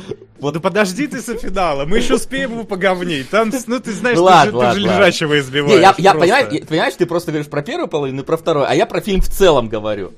Вот, 0.42 0.54
да 0.54 0.60
подожди 0.60 1.06
ты 1.06 1.20
со 1.20 1.36
финала, 1.36 1.84
мы 1.84 1.98
еще 1.98 2.14
успеем 2.14 2.50
его 2.50 2.64
поговнить. 2.64 3.30
Там, 3.30 3.52
ну 3.68 3.78
ты 3.78 3.92
знаешь, 3.92 4.18
Ну 4.18 4.24
ты, 4.24 4.30
ладно, 4.30 4.44
же, 4.44 4.50
ты 4.74 4.80
же 4.80 4.86
ладно. 4.86 5.00
лежачего 5.00 5.38
избиваешь. 5.38 5.76
Не, 5.76 5.80
я, 5.82 5.94
я 5.96 6.14
понимаю, 6.14 6.92
ты 6.98 7.06
просто 7.06 7.30
говоришь 7.30 7.48
про 7.48 7.62
первую 7.62 7.86
половину 7.86 8.22
и 8.22 8.24
про 8.24 8.36
вторую, 8.36 8.68
а 8.68 8.74
я 8.74 8.86
про 8.86 9.00
фильм 9.00 9.20
в 9.20 9.28
целом 9.28 9.68
говорю. 9.68 10.12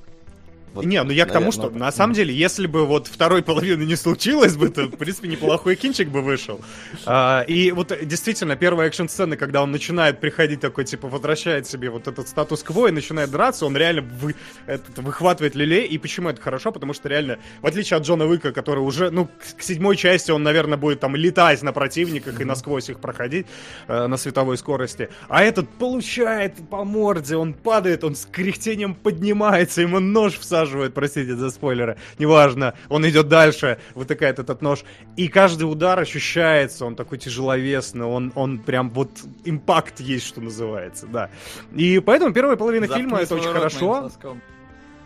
Вот, 0.74 0.84
Не, 0.84 1.02
ну 1.04 1.12
я 1.12 1.24
к 1.24 1.28
тому, 1.32 1.46
наверное, 1.46 1.70
что 1.70 1.78
на 1.78 1.92
самом 1.92 2.14
деле, 2.14 2.34
если 2.34 2.66
бы 2.66 2.84
вот 2.84 3.06
второй 3.06 3.42
половины 3.42 3.84
не 3.84 3.94
случилось 3.94 4.56
бы, 4.56 4.68
то, 4.70 4.86
в 4.86 4.96
принципе, 4.96 5.28
неплохой 5.28 5.76
кинчик 5.76 6.08
бы 6.08 6.20
вышел. 6.20 6.60
А, 7.06 7.42
и 7.42 7.70
вот 7.70 7.92
действительно, 8.02 8.56
первая 8.56 8.88
экшн-сцена, 8.88 9.36
когда 9.36 9.62
он 9.62 9.70
начинает 9.70 10.20
приходить 10.20 10.60
такой, 10.60 10.84
типа, 10.84 11.08
возвращает 11.08 11.68
себе 11.68 11.90
вот 11.90 12.08
этот 12.08 12.28
статус-кво 12.28 12.88
и 12.88 12.90
начинает 12.90 13.30
драться, 13.30 13.66
он 13.66 13.76
реально 13.76 14.02
вы, 14.02 14.34
этот, 14.66 14.98
выхватывает 14.98 15.54
лилей. 15.54 15.86
И 15.86 15.98
почему 15.98 16.28
это 16.28 16.40
хорошо? 16.40 16.72
Потому 16.72 16.92
что 16.92 17.08
реально, 17.08 17.38
в 17.62 17.66
отличие 17.66 17.96
от 17.96 18.04
Джона 18.04 18.26
Уика, 18.26 18.52
который 18.52 18.80
уже, 18.80 19.10
ну, 19.10 19.26
к, 19.26 19.58
к 19.58 19.62
седьмой 19.62 19.96
части 19.96 20.32
он, 20.32 20.42
наверное, 20.42 20.76
будет 20.76 20.98
там 20.98 21.14
летать 21.14 21.62
на 21.62 21.72
противниках 21.72 22.40
и 22.40 22.44
насквозь 22.44 22.90
их 22.90 22.98
проходить 22.98 23.46
э, 23.86 24.06
на 24.08 24.16
световой 24.16 24.58
скорости. 24.58 25.08
А 25.28 25.44
этот 25.44 25.68
получает 25.68 26.56
по 26.68 26.84
морде, 26.84 27.36
он 27.36 27.54
падает, 27.54 28.02
он 28.02 28.16
с 28.16 28.26
кряхтением 28.26 28.94
поднимается, 28.94 29.82
ему 29.82 30.00
нож 30.00 30.38
всаживают, 30.64 30.94
простите 30.94 31.34
за 31.34 31.50
спойлеры, 31.50 31.96
неважно, 32.18 32.74
он 32.88 33.08
идет 33.08 33.28
дальше, 33.28 33.78
вытыкает 33.94 34.38
этот 34.38 34.62
нож, 34.62 34.84
и 35.16 35.28
каждый 35.28 35.64
удар 35.64 35.98
ощущается, 35.98 36.84
он 36.86 36.96
такой 36.96 37.18
тяжеловесный, 37.18 38.06
он, 38.06 38.32
он 38.34 38.58
прям 38.58 38.90
вот 38.90 39.10
импакт 39.44 40.00
есть, 40.00 40.26
что 40.26 40.40
называется, 40.40 41.06
да. 41.06 41.30
И 41.74 42.00
поэтому 42.00 42.32
первая 42.32 42.56
половина 42.56 42.86
фильма 42.86 43.18
это 43.18 43.34
очень 43.34 43.52
хорошо. 43.52 44.10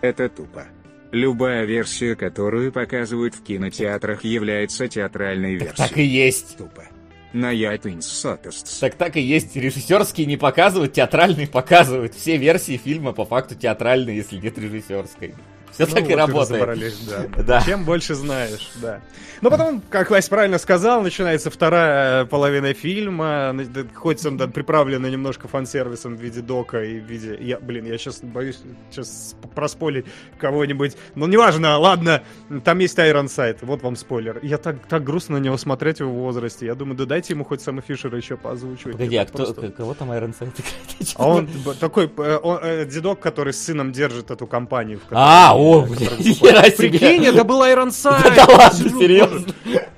Это 0.01 0.29
тупо. 0.29 0.65
Любая 1.11 1.65
версия, 1.65 2.15
которую 2.15 2.71
показывают 2.71 3.35
в 3.35 3.43
кинотеатрах, 3.43 4.25
является 4.25 4.87
театральной 4.87 5.55
версией. 5.55 5.89
Так 5.89 5.99
и 5.99 6.05
есть. 6.05 6.57
Тупо. 6.59 6.85
На. 7.33 8.81
Так 8.81 8.95
так 8.95 9.17
и 9.17 9.21
есть. 9.21 9.55
Режиссерские 9.55 10.27
не 10.27 10.37
показывают, 10.37 10.95
театральные 10.95 11.47
показывают. 11.47 12.15
Все 12.15 12.37
версии 12.37 12.77
фильма 12.77 13.13
по 13.13 13.25
факту 13.25 13.55
театральные, 13.55 14.17
если 14.17 14.39
нет 14.39 14.57
режиссерской. 14.59 15.35
Все 15.73 15.87
Ну 15.87 15.95
так 15.95 16.03
вот 16.05 16.11
и 16.11 16.15
работает. 16.15 16.95
да. 17.09 17.43
Да. 17.45 17.63
Чем 17.63 17.85
больше 17.85 18.15
знаешь, 18.15 18.71
да. 18.77 19.01
Но 19.41 19.51
потом, 19.51 19.81
как 19.89 20.11
Вась 20.11 20.29
правильно 20.29 20.59
сказал, 20.59 21.01
начинается 21.01 21.51
вторая 21.51 22.25
половина 22.25 22.75
фильма, 22.75 23.55
хоть 23.95 24.25
он 24.27 24.37
да, 24.37 24.49
приправлена 24.49 25.07
немножко 25.07 25.47
фан-сервисом 25.47 26.17
в 26.17 26.21
виде 26.21 26.41
дока 26.41 26.83
и 26.83 26.99
в 26.99 27.05
виде... 27.05 27.37
Я, 27.41 27.61
блин, 27.61 27.87
я 27.87 27.97
сейчас 27.99 28.21
боюсь 28.21 28.59
сейчас 28.91 29.37
проспорить 29.55 30.07
кого-нибудь. 30.41 30.97
Но 31.15 31.27
неважно, 31.29 31.79
ладно, 31.79 32.23
там 32.65 32.79
есть 32.81 32.99
Iron 32.99 33.27
Sight, 33.27 33.59
вот 33.63 33.83
вам 33.83 33.95
спойлер. 33.97 34.41
Я 34.43 34.59
так, 34.59 34.87
так 34.89 35.05
грустно 35.05 35.39
на 35.39 35.43
него 35.43 35.57
смотреть 35.57 35.99
в 35.99 36.01
его 36.01 36.13
возрасте. 36.15 36.67
Я 36.67 36.75
думаю, 36.75 36.97
да 36.97 37.05
дайте 37.05 37.35
ему 37.35 37.45
хоть 37.45 37.63
Сэма 37.63 37.81
Фишера 37.83 38.17
еще 38.17 38.37
поозвучивать. 38.37 38.97
Погоди, 38.97 39.17
а 39.17 39.25
кто, 39.25 39.45
просто- 39.45 39.71
кого 39.71 39.95
там 39.95 40.11
Iron 40.11 40.35
Sight 40.37 40.53
играет? 40.59 41.15
А 41.15 41.29
он 41.29 41.49
такой, 41.79 42.11
э, 42.17 42.39
он, 42.43 42.59
э, 42.63 42.85
дедок, 42.87 43.21
который 43.21 43.53
с 43.53 43.63
сыном 43.63 43.93
держит 43.93 44.31
эту 44.33 44.47
компанию. 44.49 44.99
в 44.99 45.03
А, 45.13 45.55
о, 45.59 45.87
себе. 45.87 46.99
Прикинь, 46.99 47.27
это 47.27 47.45
был 47.45 47.63
Iron 47.63 47.89
Sight! 47.89 48.35
Да 48.35 48.47
ладно, 48.47 48.91
серьезно. 48.91 49.47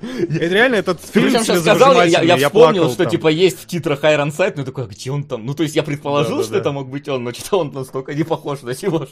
Это 0.02 0.54
реально 0.54 0.76
этот 0.76 1.00
фильм 1.00 1.30
сказал, 1.42 2.04
я, 2.04 2.36
вспомнил, 2.36 2.90
что 2.90 3.04
типа 3.06 3.28
есть 3.28 3.60
в 3.60 3.66
титрах 3.66 4.02
Iron 4.04 4.30
Sight, 4.30 4.54
ну 4.56 4.60
я 4.60 4.64
такой, 4.64 4.84
а 4.84 4.86
где 4.86 5.10
он 5.10 5.24
там? 5.24 5.44
Ну 5.44 5.54
то 5.54 5.62
есть 5.62 5.76
я 5.76 5.82
предположил, 5.82 6.42
что 6.42 6.56
это 6.56 6.72
мог 6.72 6.88
быть 6.88 7.08
он, 7.08 7.24
но 7.24 7.32
что-то 7.32 7.58
он 7.58 7.72
настолько 7.72 8.14
не 8.14 8.22
похож 8.22 8.62
на 8.62 8.70
него. 8.70 9.06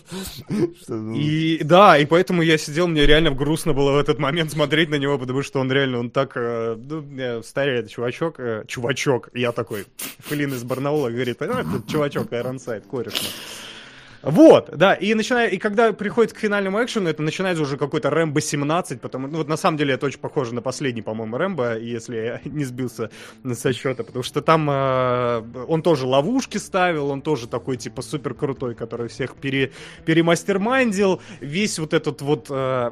ну, 0.89 1.15
И 1.15 1.63
да, 1.63 1.99
и 1.99 2.07
поэтому 2.07 2.43
я 2.43 2.59
сидел, 2.59 2.89
мне 2.89 3.07
реально 3.07 3.31
грустно 3.31 3.73
было 3.73 3.93
в 3.93 3.99
этот 3.99 4.19
момент 4.19 4.53
смотреть 4.53 4.89
на 4.89 4.97
него, 4.97 5.19
потому 5.19 5.43
что 5.43 5.61
он 5.61 5.71
реально, 5.71 5.99
он 6.01 6.11
так, 6.11 6.33
э, 6.37 6.77
ну, 6.77 7.43
стареет 7.43 7.91
чувачок, 7.91 8.41
э, 8.41 8.65
чувачок, 8.67 9.31
я 9.35 9.53
такой, 9.53 9.87
Флин 10.29 10.55
из 10.55 10.63
Барнаула 10.65 11.11
говорит, 11.11 11.43
а, 11.43 11.65
чувачок, 11.91 12.33
Iron 12.33 12.57
Sight, 12.57 12.83
кореш 12.89 13.15
мой». 13.15 13.68
Вот, 14.23 14.71
да, 14.77 14.95
и 14.95 15.15
начиная, 15.15 15.49
и 15.49 15.59
когда 15.59 15.93
приходит 15.93 16.33
к 16.33 16.39
финальному 16.39 16.83
экшену, 16.83 17.09
это 17.09 17.23
начинается 17.23 17.63
уже 17.63 17.77
какой-то 17.77 18.11
Рэмбо 18.11 18.41
17, 18.41 19.01
потому, 19.01 19.29
ну 19.29 19.39
вот 19.39 19.49
на 19.49 19.57
самом 19.57 19.77
деле 19.77 19.95
это 19.95 20.07
очень 20.07 20.19
похоже 20.19 20.55
на 20.55 20.63
последний, 20.63 21.03
по-моему, 21.03 21.37
Рэмбо, 21.37 21.79
если 21.79 22.17
я 22.17 22.41
не 22.51 22.65
сбился 22.65 23.11
со 23.53 23.73
счета, 23.73 24.03
потому 24.03 24.25
что 24.25 24.43
там 24.43 24.69
э, 24.69 25.43
он 25.69 25.83
тоже 25.83 26.07
ловушки 26.07 26.59
ставил, 26.59 27.11
он 27.11 27.23
тоже 27.23 27.47
такой 27.47 27.77
типа 27.77 28.03
супер 28.03 28.35
крутой, 28.35 28.75
который 28.75 29.09
всех 29.09 29.37
пере, 29.37 29.71
перемастермайндил, 30.05 31.21
весь 31.41 31.79
вот 31.79 31.95
этот 31.95 32.21
вот 32.21 32.47
э, 32.51 32.91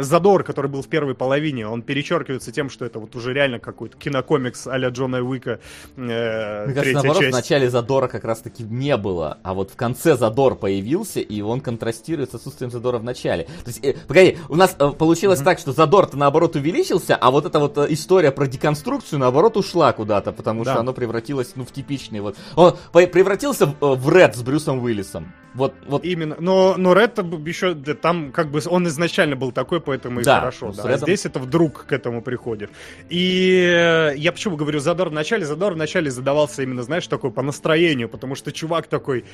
задор, 0.00 0.44
который 0.44 0.70
был 0.70 0.82
в 0.82 0.88
первой 0.88 1.14
половине, 1.14 1.66
он 1.66 1.80
перечеркивается 1.82 2.52
тем, 2.52 2.68
что 2.68 2.84
это 2.84 2.98
вот 2.98 3.16
уже 3.16 3.32
реально 3.32 3.60
какой-то 3.60 3.96
кинокомикс 3.96 4.66
а-ля 4.66 4.90
Джона 4.90 5.22
Уика, 5.22 5.58
э, 5.96 6.66
Мне 6.66 6.74
кажется, 6.74 6.92
наоборот, 6.92 7.22
часть. 7.22 7.32
в 7.32 7.36
начале 7.36 7.70
задора 7.70 8.08
как 8.08 8.24
раз 8.24 8.40
таки 8.40 8.62
не 8.62 8.96
было, 8.98 9.38
а 9.42 9.54
вот 9.54 9.70
в 9.70 9.76
конце 9.76 10.16
задор 10.16 10.54
появился, 10.66 11.20
и 11.20 11.40
он 11.42 11.60
контрастирует 11.60 12.32
с 12.32 12.34
отсутствием 12.34 12.72
задора 12.72 12.98
в 12.98 13.04
начале. 13.04 13.44
То 13.44 13.68
есть, 13.68 13.84
э, 13.84 13.94
погоди, 14.08 14.36
у 14.48 14.56
нас 14.56 14.74
э, 14.76 14.90
получилось 14.90 15.38
так, 15.40 15.60
что 15.60 15.70
задор-то 15.70 16.16
наоборот 16.18 16.56
увеличился, 16.56 17.14
а 17.14 17.30
вот 17.30 17.46
эта 17.46 17.60
вот 17.60 17.78
э, 17.78 17.86
история 17.90 18.32
про 18.32 18.48
деконструкцию 18.48 19.20
наоборот 19.20 19.56
ушла 19.56 19.92
куда-то, 19.92 20.32
потому 20.32 20.64
Да. 20.64 20.72
что 20.72 20.80
оно 20.80 20.92
превратилось, 20.92 21.52
ну, 21.54 21.64
в 21.64 21.70
типичный 21.70 22.18
вот... 22.18 22.36
Он 22.56 22.74
превратился 22.92 23.66
в, 23.66 23.74
э, 23.80 23.94
в 23.94 24.10
Ред 24.12 24.34
с 24.34 24.42
Брюсом 24.42 24.82
Уиллисом. 24.82 25.32
Вот, 25.54 25.72
вот 25.86 26.04
Именно, 26.04 26.36
но, 26.40 26.74
но 26.76 26.92
Ред 26.92 27.16
еще 27.46 27.72
да, 27.72 27.94
там 27.94 28.32
как 28.32 28.50
бы 28.50 28.60
он 28.66 28.88
изначально 28.88 29.36
был 29.36 29.52
такой, 29.52 29.80
поэтому 29.80 30.20
и 30.20 30.24
Да, 30.24 30.40
хорошо. 30.40 30.66
ну, 30.66 30.72
с 30.72 30.76
Да. 30.76 30.82
А 30.82 30.88
Редом- 30.88 31.06
здесь 31.06 31.24
это 31.24 31.38
вдруг 31.38 31.86
к 31.86 31.92
этому 31.92 32.20
приходит. 32.22 32.70
И 33.08 33.62
э, 33.64 34.16
я 34.16 34.32
почему 34.32 34.56
говорю 34.56 34.80
задор 34.80 35.08
в 35.10 35.12
начале? 35.12 35.46
Задор 35.46 35.74
в 35.74 35.76
начале 35.76 36.10
задавался 36.10 36.62
именно, 36.62 36.82
знаешь, 36.82 37.06
такой 37.06 37.30
по 37.30 37.40
настроению, 37.42 38.08
потому 38.08 38.34
что 38.34 38.52
чувак 38.52 38.86
такой, 38.88 39.24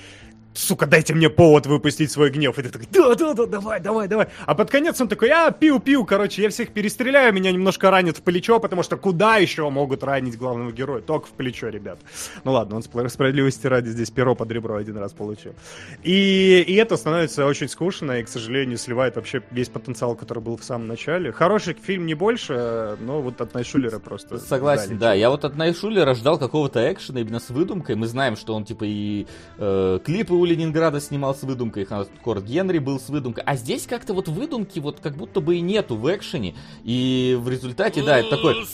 сука, 0.54 0.86
дайте 0.86 1.14
мне 1.14 1.21
повод 1.30 1.66
выпустить 1.66 2.10
свой 2.10 2.30
гнев. 2.30 2.58
И 2.58 2.62
ты 2.62 2.70
такой, 2.70 2.88
да, 2.90 3.14
да, 3.14 3.34
да, 3.34 3.46
давай, 3.46 3.80
давай, 3.80 4.08
давай. 4.08 4.28
А 4.46 4.54
под 4.54 4.70
конец 4.70 5.00
он 5.00 5.08
такой, 5.08 5.30
а, 5.30 5.50
пиу-пиу, 5.50 6.04
короче, 6.04 6.42
я 6.42 6.50
всех 6.50 6.72
перестреляю, 6.72 7.32
меня 7.32 7.52
немножко 7.52 7.90
ранит 7.90 8.18
в 8.18 8.22
плечо, 8.22 8.58
потому 8.60 8.82
что 8.82 8.96
куда 8.96 9.36
еще 9.36 9.68
могут 9.70 10.02
ранить 10.02 10.36
главного 10.36 10.72
героя? 10.72 11.02
Только 11.02 11.26
в 11.26 11.30
плечо, 11.30 11.68
ребят. 11.68 11.98
Ну 12.44 12.52
ладно, 12.52 12.76
он 12.76 12.82
справедливости 12.82 13.66
ради 13.66 13.88
здесь 13.88 14.10
перо 14.10 14.34
под 14.34 14.50
ребро 14.50 14.76
один 14.76 14.96
раз 14.98 15.12
получил. 15.12 15.54
И, 16.02 16.64
и 16.66 16.74
это 16.74 16.96
становится 16.96 17.46
очень 17.46 17.68
скучно, 17.68 18.12
и, 18.12 18.22
к 18.22 18.28
сожалению, 18.28 18.78
сливает 18.78 19.16
вообще 19.16 19.42
весь 19.50 19.68
потенциал, 19.68 20.14
который 20.14 20.42
был 20.42 20.56
в 20.56 20.64
самом 20.64 20.88
начале. 20.88 21.32
Хороший 21.32 21.74
фильм 21.74 22.06
не 22.06 22.14
больше, 22.14 22.96
но 23.00 23.20
вот 23.20 23.40
от 23.40 23.54
Найшулера 23.54 23.98
просто... 23.98 24.38
Согласен, 24.38 24.98
да. 24.98 25.14
Я 25.14 25.30
вот 25.30 25.44
от 25.44 25.56
Найшулера 25.56 26.14
ждал 26.14 26.38
какого-то 26.38 26.92
экшена 26.92 27.20
именно 27.20 27.40
с 27.40 27.50
выдумкой. 27.50 27.96
Мы 27.96 28.06
знаем, 28.06 28.36
что 28.36 28.54
он 28.54 28.64
типа 28.64 28.84
и 28.84 29.26
э, 29.58 29.98
клипы 30.04 30.34
у 30.34 30.44
Ленинграда 30.44 31.00
снимал 31.12 31.34
с 31.34 31.42
выдумкой, 31.42 31.84
Хардкор 31.84 32.40
Генри 32.40 32.78
был 32.78 32.98
с 32.98 33.10
выдумкой. 33.10 33.44
А 33.44 33.54
здесь 33.56 33.86
как-то 33.86 34.14
вот 34.14 34.28
выдумки 34.28 34.78
вот 34.78 35.00
как 35.00 35.14
будто 35.14 35.42
бы 35.42 35.56
и 35.56 35.60
нету 35.60 35.94
в 35.94 36.10
экшене. 36.14 36.54
И 36.84 37.36
в 37.38 37.50
результате, 37.50 38.02
да, 38.02 38.18
это 38.18 38.30
такой 38.30 38.64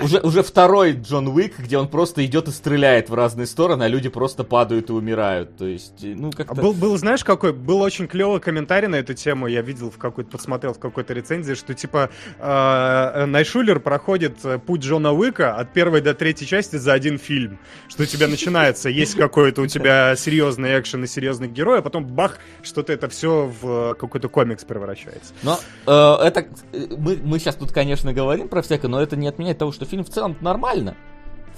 уже, 0.00 0.18
уже 0.20 0.42
второй 0.42 0.94
Джон 0.94 1.28
Уик, 1.28 1.60
где 1.60 1.78
он 1.78 1.86
просто 1.86 2.26
идет 2.26 2.48
и 2.48 2.50
стреляет 2.50 3.08
в 3.08 3.14
разные 3.14 3.46
стороны, 3.46 3.84
а 3.84 3.88
люди 3.88 4.08
просто 4.08 4.42
падают 4.42 4.90
и 4.90 4.92
умирают. 4.92 5.56
То 5.56 5.66
есть, 5.66 6.02
ну 6.02 6.30
А 6.30 6.36
как-то... 6.38 6.54
был, 6.60 6.72
был, 6.72 6.98
знаешь, 6.98 7.22
какой? 7.22 7.52
Был 7.52 7.80
очень 7.82 8.08
клевый 8.08 8.40
комментарий 8.40 8.88
на 8.88 8.96
эту 8.96 9.14
тему. 9.14 9.46
Я 9.46 9.62
видел 9.62 9.92
в 9.92 9.98
какой-то, 9.98 10.30
подсмотрел 10.30 10.74
в 10.74 10.80
какой-то 10.80 11.14
рецензии, 11.14 11.54
что 11.54 11.72
типа 11.72 12.10
э, 12.40 13.26
Найшулер 13.26 13.78
проходит 13.78 14.38
путь 14.66 14.80
Джона 14.80 15.12
Уика 15.12 15.54
от 15.54 15.72
первой 15.72 16.00
до 16.00 16.14
третьей 16.14 16.48
части 16.48 16.74
за 16.76 16.94
один 16.94 17.16
фильм. 17.16 17.60
Что 17.88 18.02
у 18.02 18.06
тебя 18.06 18.26
начинается, 18.26 18.88
есть 18.88 19.14
какой-то 19.14 19.62
у 19.62 19.68
тебя 19.68 20.16
серьезный 20.16 20.80
экшен 20.80 21.04
и 21.04 21.06
серьезный 21.06 21.46
герой, 21.60 21.78
а 21.78 21.82
потом 21.82 22.04
бах, 22.06 22.38
что-то 22.62 22.92
это 22.92 23.08
все 23.08 23.46
в 23.46 23.90
э, 23.90 23.94
какой-то 23.94 24.28
комикс 24.28 24.64
превращается. 24.64 25.32
Но 25.42 25.58
э, 25.86 26.26
это 26.26 26.46
э, 26.72 26.86
мы, 26.96 27.16
мы 27.22 27.38
сейчас 27.38 27.56
тут, 27.56 27.72
конечно, 27.72 28.12
говорим 28.12 28.48
про 28.48 28.62
всякое, 28.62 28.88
но 28.88 29.00
это 29.00 29.16
не 29.16 29.28
отменяет 29.28 29.58
того, 29.58 29.72
что 29.72 29.84
фильм 29.84 30.04
в 30.04 30.08
целом 30.10 30.36
нормально. 30.40 30.94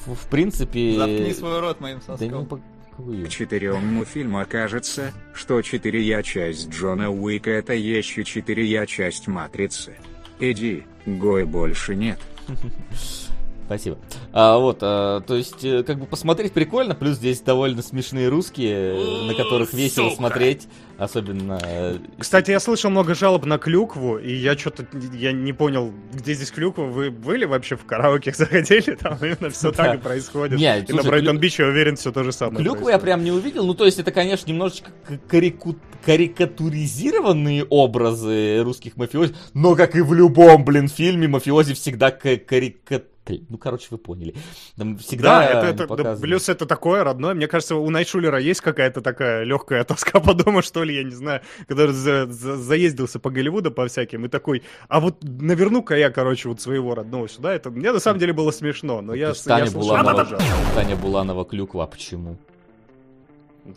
В, 0.07 0.14
в 0.14 0.26
принципе. 0.28 0.96
Заткни 0.98 1.32
свой 1.32 1.61
рот 1.61 1.80
моим 1.80 1.98
Да 2.07 2.16
соском. 2.16 2.40
не 2.40 2.44
по- 2.46 2.61
какую? 2.90 3.26
К 3.26 3.28
четырёмому 3.28 4.05
фильму 4.05 4.40
окажется, 4.40 5.12
что 5.32 5.62
четыре 5.62 6.03
я 6.03 6.22
часть 6.22 6.68
Джона 6.70 7.11
Уика 7.11 7.50
это 7.50 7.72
еще 7.74 8.24
четыре 8.24 8.64
я 8.64 8.84
часть 8.86 9.28
Матрицы. 9.28 9.94
Иди, 10.40 10.84
Гой 11.07 11.44
больше 11.44 11.94
нет. 11.94 12.18
Спасибо. 13.77 13.99
А, 14.33 14.59
вот, 14.59 14.79
а, 14.83 15.20
то 15.20 15.35
есть, 15.35 15.64
э, 15.64 15.83
как 15.83 15.99
бы 15.99 16.05
посмотреть 16.07 16.53
прикольно, 16.53 16.95
плюс 16.95 17.16
здесь 17.16 17.41
довольно 17.41 17.81
смешные 17.83 18.29
русские, 18.29 18.97
э, 18.97 19.27
на 19.29 19.35
которых 19.35 19.73
весело 19.73 20.11
смотреть, 20.11 20.68
особенно... 20.99 21.59
э, 21.64 21.99
Кстати, 22.18 22.51
я 22.51 22.61
слышал 22.61 22.91
много 22.91 23.14
жалоб 23.14 23.47
на 23.47 23.57
клюкву, 23.59 24.18
и 24.18 24.33
я 24.35 24.59
что-то 24.59 24.87
я 25.14 25.33
не 25.33 25.53
понял, 25.55 25.91
где 26.12 26.35
здесь 26.35 26.51
клюква. 26.51 26.83
Вы 26.83 27.11
были 27.11 27.47
вообще 27.47 27.77
в 27.77 27.85
караоке 27.87 28.33
заходили? 28.37 28.95
Там 28.95 29.16
именно 29.23 29.49
все 29.49 29.70
Да. 29.70 29.85
так 29.85 29.95
и 29.95 29.99
происходит. 29.99 30.59
Не, 30.59 30.81
и 30.81 30.93
на 30.93 31.03
Брайтон 31.03 31.39
Бич, 31.39 31.59
я 31.59 31.66
уверен, 31.66 31.97
все 31.97 32.12
то 32.12 32.25
же 32.25 32.33
самое. 32.33 32.59
Клюкву 32.59 32.89
я 32.91 32.99
происходит. 32.99 33.03
прям 33.05 33.25
не 33.25 33.33
увидел. 33.33 33.64
Ну, 33.66 33.73
то 33.75 33.87
есть, 33.87 33.99
это, 33.99 34.12
конечно, 34.12 34.51
немножечко 34.51 34.91
карику- 35.31 35.77
карикатуризированные 36.05 37.64
образы 37.64 38.62
русских 38.62 38.97
мафиози, 38.97 39.35
но, 39.55 39.75
как 39.77 39.97
и 39.97 40.01
в 40.03 40.12
любом, 40.14 40.64
блин, 40.64 40.89
фильме, 40.89 41.29
мафиози 41.29 41.75
всегда 41.75 42.11
к- 42.11 42.37
карика... 42.39 43.03
Ну, 43.29 43.57
короче, 43.59 43.87
вы 43.91 43.99
поняли. 43.99 44.35
Там 44.77 44.99
всегда 44.99 45.39
Да, 45.39 45.45
это, 45.70 45.85
это, 45.85 45.97
да, 45.97 46.16
плюс 46.16 46.49
это 46.49 46.66
такое 46.66 47.05
родное. 47.05 47.35
Мне 47.35 47.47
кажется, 47.47 47.77
у 47.77 47.89
Найшулера 47.89 48.39
есть 48.41 48.61
какая-то 48.61 49.01
такая 49.01 49.45
легкая 49.45 49.85
тоска 49.85 50.18
по 50.20 50.35
дому, 50.35 50.61
что 50.62 50.83
ли, 50.83 50.95
я 50.97 51.05
не 51.05 51.14
знаю, 51.14 51.41
который 51.68 51.93
за- 51.93 52.27
за- 52.27 52.57
заездился 52.57 53.18
по 53.20 53.31
Голливуду 53.31 53.70
по 53.70 53.87
всяким 53.87 54.25
и 54.25 54.29
такой, 54.29 54.62
а 54.89 54.99
вот 55.01 55.18
наверну-ка 55.23 55.97
я, 55.97 56.11
короче, 56.11 56.49
вот 56.49 56.61
своего 56.61 56.95
родного 56.95 57.29
сюда. 57.29 57.55
Это 57.55 57.70
мне 57.70 57.93
на 57.93 58.01
самом 58.01 58.18
деле 58.18 58.33
было 58.33 58.51
смешно, 58.51 59.01
но 59.01 59.14
я, 59.14 59.33
Таня 59.35 59.64
я 59.66 59.70
Буланова. 59.70 60.39
Таня 60.75 60.97
Буланова 60.97 61.45
клюква, 61.45 61.85
а 61.85 61.87
почему? 61.87 62.37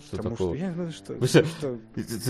Что 0.07 0.17
Потому 0.17 0.35
такого? 0.35 0.55
что 0.55 0.65
я, 0.65 0.73
ну, 0.75 0.91
что- 0.91 1.13
Вы 1.13 1.27
что, 1.27 1.45
что- 1.45 1.77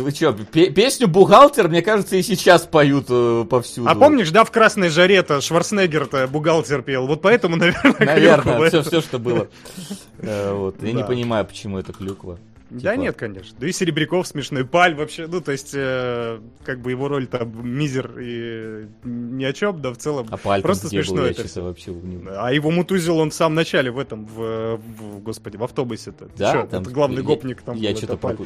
Вы 0.03 0.12
что, 0.12 0.34
песню 0.34 1.08
«Бухгалтер», 1.08 1.70
мне 1.70 1.82
кажется, 1.82 2.18
и 2.18 2.22
сейчас 2.22 2.64
поют 2.64 3.06
э, 3.10 3.45
повсюду. 3.49 3.88
А 3.89 3.95
помнишь, 3.95 4.30
да, 4.32 4.43
в 4.43 4.51
«Красной 4.51 4.89
жаре»-то 4.89 5.39
Шварценеггер-то 5.39 6.28
бухгалтер 6.28 6.82
пел? 6.82 7.08
Вот 7.08 7.22
поэтому, 7.22 7.56
наверное, 7.58 7.95
Наверное, 8.06 8.68
все, 8.70 8.82
все, 8.84 9.01
что 9.01 9.20
было. 9.20 9.47
Э. 10.20 10.72
Я 10.82 10.91
не 10.93 11.03
понимаю, 11.03 11.45
почему 11.45 11.78
это 11.78 11.93
клюква. 11.93 12.39
Да 12.72 12.91
Типа- 12.93 13.01
нет, 13.01 13.16
конечно. 13.16 13.55
Да 13.59 13.68
и 13.68 13.72
Серебряков 13.72 14.26
смешной. 14.28 14.66
Паль 14.66 14.95
вообще, 14.95 15.28
ну, 15.28 15.39
то 15.39 15.51
есть, 15.51 15.72
э, 15.76 16.39
как 16.63 16.82
бы 16.82 16.89
его 16.89 17.07
роль 17.07 17.28
там 17.28 17.51
мизер 17.68 18.18
и 18.20 18.88
ни 19.03 19.43
о 19.43 19.53
чем, 19.53 19.82
да, 19.82 19.91
в 19.93 19.97
целом. 19.97 20.28
А 20.32 20.38
паль 20.38 20.63
Просто 20.63 20.88
где 20.88 21.03
был, 21.03 21.26
я 21.26 21.30
это 21.32 21.61
вообще 21.61 21.91
не... 21.91 22.28
А 22.28 22.51
его 22.51 22.72
мутузил 22.72 23.20
он 23.20 23.30
в 23.30 23.36
самом 23.36 23.55
начале 23.55 23.91
в 23.91 23.99
этом, 23.99 24.26
в, 24.26 24.78
в- 24.78 25.20
господи, 25.22 25.57
в 25.57 25.63
автобусе-то. 25.63 26.28
Да, 26.36 26.53
Чё, 26.53 26.68
там 26.68 26.84
главный 26.84 27.18
я- 27.18 27.24
гопник 27.24 27.61
там 27.61 27.78
Я 27.78 27.95
что-то 27.95 28.18
Паль. 28.18 28.38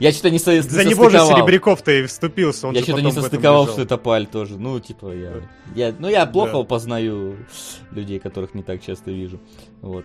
Я 0.00 0.10
что-то 0.10 0.30
не, 0.30 0.40
со... 0.40 0.54
не 0.54 0.60
За 0.60 0.84
него 0.84 1.08
же. 1.08 1.18
Серебряков-то 1.18 1.92
и 1.92 2.06
вступился, 2.06 2.66
он 2.66 2.74
Я 2.74 2.82
что-то 2.82 3.00
не 3.02 3.12
состыковал, 3.12 3.68
что 3.68 3.82
это 3.82 3.96
паль 3.96 4.26
тоже. 4.26 4.58
Ну, 4.58 4.80
типа, 4.80 5.14
я... 5.14 5.32
я... 5.76 5.94
Ну, 5.96 6.08
я 6.08 6.26
плохо 6.26 6.58
Да. 6.58 6.62
познаю 6.64 7.36
людей, 7.92 8.18
которых 8.18 8.54
не 8.54 8.64
так 8.64 8.82
часто 8.84 9.12
вижу. 9.12 9.38
Вот. 9.82 10.04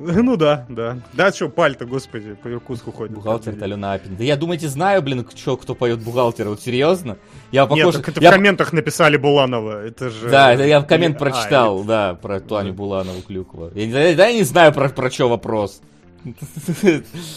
Ну 0.22 0.36
да, 0.36 0.66
да. 0.68 0.98
Да, 1.12 1.30
что, 1.32 1.48
пальто, 1.48 1.86
господи, 1.86 2.34
по 2.42 2.48
Иркутску 2.48 2.92
ходит. 2.92 3.14
Бухгалтер 3.14 3.54
Алена 3.62 3.92
Апин. 3.92 4.16
Да 4.16 4.24
я 4.24 4.36
думаете, 4.36 4.68
знаю, 4.68 5.02
блин, 5.02 5.26
чё, 5.34 5.56
кто 5.56 5.74
поет 5.74 6.00
бухгалтера, 6.00 6.48
вот 6.48 6.62
серьезно? 6.62 7.18
Я 7.52 7.62
Нет, 7.62 7.70
похож... 7.70 7.94
так 7.96 8.08
это 8.08 8.20
я- 8.20 8.30
в 8.30 8.32
комментах 8.34 8.72
написали 8.72 9.16
Буланова. 9.16 9.84
Это 9.84 10.10
же... 10.10 10.28
Да, 10.30 10.52
это 10.54 10.64
я 10.64 10.80
в 10.80 10.86
коммент 10.86 11.16
А, 11.16 11.18
прочитал, 11.18 11.84
да, 11.84 12.14
про 12.14 12.40
Туаню 12.40 12.72
Буланову 12.72 13.20
Клюкова. 13.22 13.70
Я, 13.74 13.86
не- 13.86 14.14
да, 14.14 14.26
я 14.26 14.32
не 14.32 14.44
знаю, 14.44 14.72
про, 14.72 14.88
про 14.88 15.10
что 15.10 15.28
вопрос. 15.28 15.80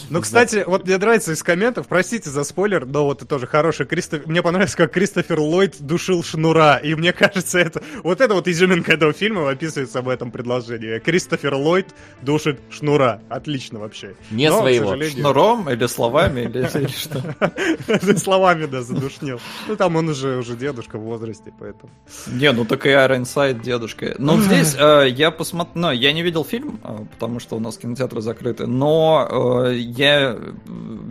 Ну, 0.10 0.22
кстати, 0.22 0.64
вот 0.66 0.86
мне 0.86 0.98
нравится 0.98 1.32
из 1.32 1.44
комментов, 1.44 1.88
простите 1.88 2.30
за 2.30 2.44
спойлер, 2.44 2.86
но 2.86 3.06
вот 3.06 3.18
это 3.18 3.28
тоже 3.28 3.48
хороший 3.48 3.86
Кристофер... 3.86 4.28
Мне 4.28 4.42
понравилось, 4.42 4.76
как 4.76 4.92
Кристофер 4.92 5.40
Ллойд 5.40 5.78
душил 5.80 6.24
Шнура, 6.24 6.78
и 6.78 6.96
мне 6.96 7.14
кажется, 7.14 7.60
это... 7.60 7.82
Вот 8.04 8.22
это 8.22 8.34
вот 8.34 8.48
изюминка 8.48 8.94
этого 8.94 9.14
фильма 9.14 9.50
описывается 9.50 10.02
в 10.02 10.10
этом 10.10 10.32
предложении. 10.32 11.00
Кристофер 11.00 11.54
Ллойд 11.54 11.88
душит 12.22 12.60
Шнура. 12.70 13.22
Отлично 13.30 13.80
вообще. 13.80 14.16
Не 14.32 14.50
Но, 14.50 14.62
своего. 14.62 14.90
сожалению, 14.90 15.20
Шнуром 15.20 15.70
или 15.70 15.86
словами, 15.88 16.42
или, 16.42 16.88
что? 16.88 18.18
Словами, 18.24 18.66
да, 18.66 18.82
задушнил. 18.82 19.40
Ну, 19.68 19.76
там 19.76 19.96
он 19.96 20.10
уже, 20.10 20.38
уже 20.38 20.56
дедушка 20.56 20.98
в 20.98 21.02
возрасте, 21.02 21.54
поэтому... 21.58 21.92
Не, 22.28 22.52
ну 22.52 22.66
так 22.66 22.86
и 22.86 22.90
Ironside 22.90 23.62
дедушка. 23.62 24.16
Ну, 24.18 24.40
здесь 24.40 24.76
э, 24.78 25.08
я 25.10 25.32
посмотрел... 25.32 25.82
Ну, 25.82 25.92
я 25.92 26.14
не 26.14 26.22
видел 26.22 26.44
фильм, 26.44 26.80
э, 26.84 27.00
потому 27.12 27.40
что 27.40 27.56
у 27.56 27.60
нас 27.60 27.78
кинотеатры 27.78 28.22
закрыты, 28.22 28.66
но 28.74 29.66
э, 29.68 29.76
я 29.76 30.38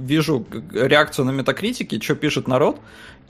вижу 0.01 0.41
г- 0.41 0.89
реакцию 0.89 1.27
на 1.27 1.31
метакритике, 1.31 2.01
что 2.01 2.15
пишет 2.15 2.49
народ, 2.49 2.81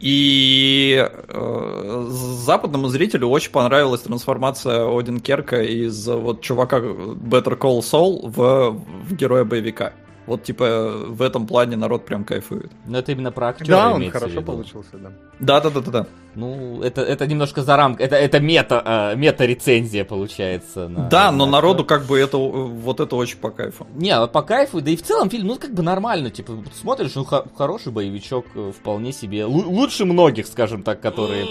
и 0.00 1.08
э, 1.28 2.06
западному 2.10 2.88
зрителю 2.88 3.28
очень 3.28 3.52
понравилась 3.52 4.00
трансформация 4.02 4.84
Один 4.98 5.20
Керка 5.20 5.62
из 5.62 6.08
э, 6.08 6.16
вот 6.16 6.40
чувака 6.40 6.78
Better 6.78 7.56
Call 7.58 7.80
Saul 7.80 8.28
в, 8.28 8.70
в 9.08 9.14
героя 9.14 9.44
боевика. 9.44 9.92
Вот, 10.26 10.44
типа, 10.44 10.92
в 11.08 11.20
этом 11.20 11.46
плане 11.48 11.76
народ 11.76 12.06
прям 12.06 12.24
кайфует. 12.24 12.70
Но 12.86 12.98
это 12.98 13.10
именно 13.10 13.32
про 13.32 13.48
актера 13.48 13.66
Да, 13.68 13.90
он 13.92 13.98
имеется 13.98 14.18
в 14.18 14.20
хорошо 14.22 14.40
виду. 14.40 14.52
получился, 14.52 14.90
да. 14.98 15.12
Да-да-да-да-да. 15.40 16.06
Ну, 16.34 16.80
это, 16.82 17.02
это 17.02 17.26
немножко 17.26 17.62
за 17.62 17.76
рамк, 17.76 18.00
это, 18.00 18.16
это 18.16 18.40
мета, 18.40 19.12
э, 19.12 19.16
мета-рецензия 19.16 20.04
получается. 20.04 20.88
на- 20.88 21.08
Да, 21.08 21.30
но 21.30 21.44
на 21.46 21.52
народу 21.52 21.84
как 21.84 22.04
бы 22.06 22.18
это, 22.18 22.38
вот 22.38 23.00
это 23.00 23.16
очень 23.16 23.36
по 23.36 23.50
кайфу. 23.50 23.86
Не, 23.94 24.10
а 24.10 24.26
по 24.26 24.42
кайфу, 24.42 24.80
да 24.80 24.90
и 24.90 24.96
в 24.96 25.02
целом 25.02 25.28
фильм, 25.28 25.46
ну, 25.48 25.56
как 25.56 25.74
бы 25.74 25.82
нормально, 25.82 26.30
типа, 26.30 26.52
смотришь, 26.74 27.14
ну, 27.14 27.24
хо- 27.24 27.44
хороший 27.56 27.92
боевичок, 27.92 28.46
э, 28.54 28.72
вполне 28.74 29.12
себе, 29.12 29.40
Лу- 29.42 29.66
лучше 29.66 30.04
многих, 30.06 30.46
скажем 30.46 30.82
так, 30.82 31.00
которые 31.00 31.44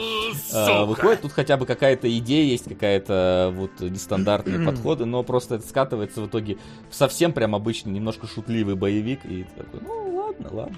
э, 0.54 0.86
выходят, 0.86 1.22
тут 1.22 1.32
хотя 1.32 1.58
бы 1.58 1.66
какая-то 1.66 2.08
идея 2.18 2.44
есть, 2.46 2.66
какая-то 2.68 3.54
вот 3.56 3.72
нестандартные 3.82 4.66
подходы, 4.66 5.06
но 5.06 5.22
просто 5.24 5.56
это 5.56 5.68
скатывается 5.68 6.22
в 6.22 6.28
итоге 6.28 6.58
в 6.90 6.96
совсем 6.96 7.34
прям 7.34 7.54
обычный, 7.56 7.92
немножко 7.92 8.26
шутливый 8.28 8.76
боевик, 8.76 9.20
и 9.26 9.44
ты 9.44 9.64
такой, 9.64 9.80
ну, 9.86 10.16
ладно, 10.18 10.48
ладно. 10.52 10.76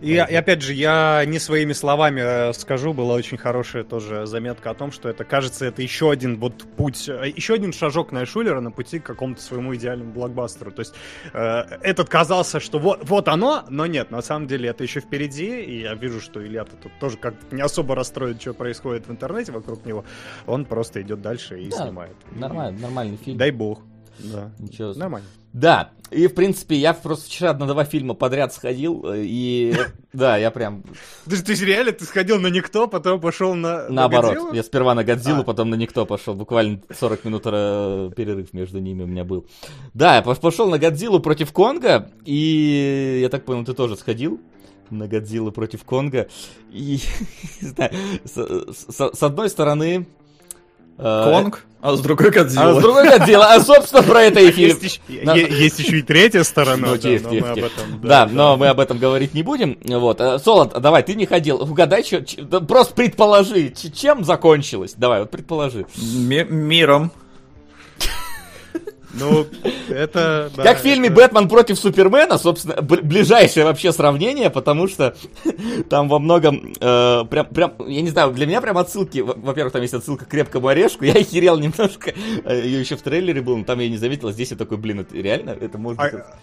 И, 0.00 0.12
и 0.12 0.16
опять 0.16 0.62
же, 0.62 0.74
я 0.74 1.24
не 1.26 1.38
своими 1.38 1.72
словами 1.72 2.20
э, 2.20 2.52
скажу, 2.52 2.92
была 2.92 3.14
очень 3.14 3.36
хорошая 3.36 3.82
тоже 3.82 4.26
заметка 4.26 4.70
о 4.70 4.74
том, 4.74 4.92
что 4.92 5.08
это, 5.08 5.24
кажется, 5.24 5.66
это 5.66 5.82
еще 5.82 6.10
один 6.10 6.38
вот 6.38 6.64
путь, 6.76 7.08
э, 7.08 7.32
еще 7.34 7.54
один 7.54 7.72
шажок 7.72 8.12
Найшулера 8.12 8.60
на 8.60 8.70
пути 8.70 9.00
к 9.00 9.04
какому-то 9.04 9.42
своему 9.42 9.74
идеальному 9.74 10.12
блокбастеру. 10.12 10.70
То 10.70 10.80
есть 10.80 10.94
э, 11.32 11.38
этот 11.82 12.08
казался, 12.08 12.60
что 12.60 12.78
вот, 12.78 13.00
вот 13.02 13.28
оно, 13.28 13.64
но 13.68 13.86
нет, 13.86 14.10
на 14.10 14.22
самом 14.22 14.46
деле 14.46 14.68
это 14.68 14.84
еще 14.84 15.00
впереди, 15.00 15.60
и 15.60 15.80
я 15.80 15.94
вижу, 15.94 16.20
что 16.20 16.44
Илья-то 16.44 16.76
тут 16.76 16.92
тоже 17.00 17.16
как 17.16 17.34
не 17.50 17.62
особо 17.62 17.96
расстроит, 17.96 18.40
что 18.40 18.54
происходит 18.54 19.08
в 19.08 19.10
интернете 19.10 19.50
вокруг 19.50 19.84
него. 19.84 20.04
Он 20.46 20.64
просто 20.64 21.02
идет 21.02 21.20
дальше 21.20 21.60
и 21.60 21.70
Да, 21.70 21.84
снимает. 21.84 22.16
Нормально, 22.30 22.78
нормальный 22.80 23.16
фильм. 23.16 23.36
Дай 23.36 23.50
бог. 23.50 23.82
Да. 24.18 24.50
Ничего. 24.58 24.92
Нормально. 24.94 25.26
Да, 25.52 25.90
и 26.10 26.26
в 26.26 26.34
принципе 26.34 26.76
я 26.76 26.92
просто 26.92 27.26
вчера 27.26 27.54
на 27.54 27.66
два 27.66 27.84
фильма 27.84 28.12
подряд 28.14 28.52
сходил, 28.52 29.04
э, 29.06 29.22
и 29.24 29.74
да, 30.12 30.36
я 30.36 30.50
прям 30.50 30.84
Ты, 31.28 31.36
же- 31.36 31.42
ты 31.42 31.54
реально, 31.54 31.92
ты 31.92 32.04
сходил 32.04 32.38
на 32.38 32.48
никто, 32.48 32.86
потом 32.86 33.18
пошел 33.20 33.54
на... 33.54 33.84
на 33.88 34.08
наоборот. 34.08 34.54
Я 34.54 34.62
сперва 34.62 34.94
на 34.94 35.04
Годзиллу, 35.04 35.40
А. 35.40 35.44
потом 35.44 35.70
на 35.70 35.74
Никто 35.74 36.04
пошел. 36.04 36.34
Буквально 36.34 36.80
40 36.94 37.24
минут 37.24 37.42
э, 37.46 38.10
перерыв 38.14 38.52
между 38.52 38.78
ними 38.78 39.04
у 39.04 39.06
меня 39.06 39.24
был. 39.24 39.46
Да, 39.94 40.16
я 40.16 40.22
пош- 40.22 40.38
пошел 40.40 40.68
на 40.70 40.78
Годзиллу 40.78 41.18
против 41.20 41.52
Конга, 41.52 42.10
и 42.26 43.18
я 43.22 43.28
так 43.30 43.44
понял, 43.46 43.64
ты 43.64 43.72
тоже 43.72 43.96
сходил 43.96 44.38
на 44.90 45.08
Годзиллу 45.08 45.50
против 45.50 45.82
Конга. 45.84 46.28
И, 46.70 47.00
не 47.62 47.68
знаю, 47.68 47.90
с, 48.24 48.32
с- 48.92 49.14
с 49.16 49.22
одной 49.22 49.48
стороны... 49.48 50.06
э, 50.98 51.24
Конг, 51.32 51.64
а 51.80 51.94
с 51.96 52.00
другой 52.00 52.28
А 52.28 52.30
Годзилла. 52.30 52.80
с 52.80 52.82
другой 52.82 53.08
Годзилла, 53.08 53.52
а 53.54 53.60
собственно 53.60 54.02
про 54.02 54.22
это 54.22 54.40
и 54.40 54.50
фильм. 54.50 54.76
Есть 54.80 54.82
еще, 54.82 55.00
есть 55.48 55.80
и 55.80 56.02
третья 56.02 56.42
сторона, 56.42 56.88
Ну, 56.88 56.96
да, 56.98 57.08
но 57.08 57.30
мы 57.30 57.48
об 57.48 57.58
этом... 57.58 58.00
Да, 58.02 58.28
но 58.30 58.56
мы 58.56 58.66
об 58.68 58.80
этом 58.80 58.98
говорить 58.98 59.32
не 59.34 59.42
будем. 59.42 59.78
Вот. 59.84 60.20
Э, 60.20 60.38
Солод, 60.38 60.80
давай, 60.80 61.02
ты 61.02 61.14
не 61.14 61.26
ходил. 61.26 61.62
Угадай, 61.62 62.02
чё- 62.02 62.22
ч- 62.22 62.42
да 62.42 62.60
просто 62.60 62.94
предположи, 62.94 63.70
чем 63.70 64.24
закончилось. 64.24 64.94
Давай, 64.96 65.20
вот 65.20 65.30
предположи. 65.30 65.86
Ми- 65.96 66.44
Миром. 66.44 67.12
Ну, 69.14 69.46
это... 69.88 70.50
да, 70.54 70.62
как 70.62 70.78
в 70.78 70.82
фильме 70.82 71.06
это- 71.08 71.16
«Бэтмен 71.16 71.48
против 71.48 71.78
Супермена», 71.78 72.36
собственно, 72.38 72.74
бл- 72.74 73.00
ближайшее 73.02 73.64
вообще 73.64 73.90
сравнение, 73.92 74.50
потому 74.50 74.86
что 74.86 75.16
там 75.88 76.08
во 76.08 76.18
многом, 76.18 76.74
э, 76.78 77.24
прям, 77.30 77.46
прям, 77.46 77.74
я 77.86 78.02
не 78.02 78.10
знаю, 78.10 78.32
для 78.32 78.46
меня 78.46 78.60
прям 78.60 78.76
отсылки, 78.76 79.20
во- 79.20 79.34
во-первых, 79.34 79.72
там 79.72 79.82
есть 79.82 79.94
отсылка 79.94 80.24
к 80.26 80.28
«Крепкому 80.28 80.68
орешку», 80.68 81.04
я 81.06 81.14
охерел 81.14 81.58
немножко, 81.58 82.12
Э, 82.44 82.60
ее 82.62 82.80
еще 82.80 82.96
в 82.96 83.02
трейлере 83.02 83.40
был, 83.40 83.56
но 83.56 83.64
там 83.64 83.78
я 83.80 83.88
не 83.88 83.96
заметил, 83.96 84.28
а 84.28 84.32
здесь 84.32 84.50
я 84.50 84.56
такой, 84.56 84.76
блин, 84.76 85.00
это 85.00 85.16
реально, 85.16 85.50
это 85.58 85.78
может 85.78 86.00
быть... 86.00 86.12
А, 86.14 86.38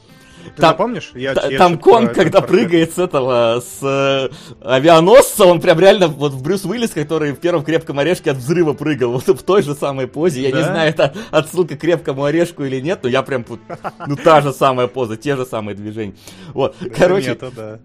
Ты 0.56 0.62
Там- 0.62 0.72
запомнишь? 0.72 1.12
Я- 1.16 1.34
Та- 1.34 1.48
я 1.50 1.58
Там 1.58 1.78
Конг, 1.78 2.14
когда 2.14 2.42
прыгает 2.42 2.94
с 2.94 2.98
этого, 3.00 3.62
с 3.62 3.80
э, 3.82 4.30
авианосца, 4.62 5.46
он 5.46 5.60
прям 5.62 5.80
реально 5.80 6.08
вот 6.08 6.34
в 6.34 6.42
Брюс 6.44 6.66
Уиллис, 6.66 6.92
который 6.92 7.32
в 7.34 7.40
первом 7.40 7.64
крепком 7.64 8.00
орешке 8.00 8.32
от 8.32 8.38
взрыва 8.38 8.74
прыгал, 8.74 9.12
вот 9.26 9.28
в 9.28 9.44
той 9.44 9.62
же 9.64 9.74
самой 9.76 10.08
позе. 10.08 10.42
Я 10.42 10.48
не 10.52 10.54
Да? 10.62 10.64
знаю, 10.64 10.90
это 10.90 11.14
отсылка 11.32 11.76
к 11.76 11.80
крепкому 11.80 12.24
орешку 12.26 12.64
или 12.64 12.80
нет, 12.80 13.00
но 13.04 13.10
я 13.10 13.22
прям 13.24 13.46
ну 14.08 14.16
та 14.16 14.42
же 14.42 14.54
самая 14.54 14.88
поза, 14.88 15.18
те 15.18 15.36
же 15.36 15.46
самые 15.46 15.76
движения. 15.76 16.16
Вот, 16.54 16.76
короче, 16.98 17.30
мета, 17.32 17.52
да. 17.56 17.80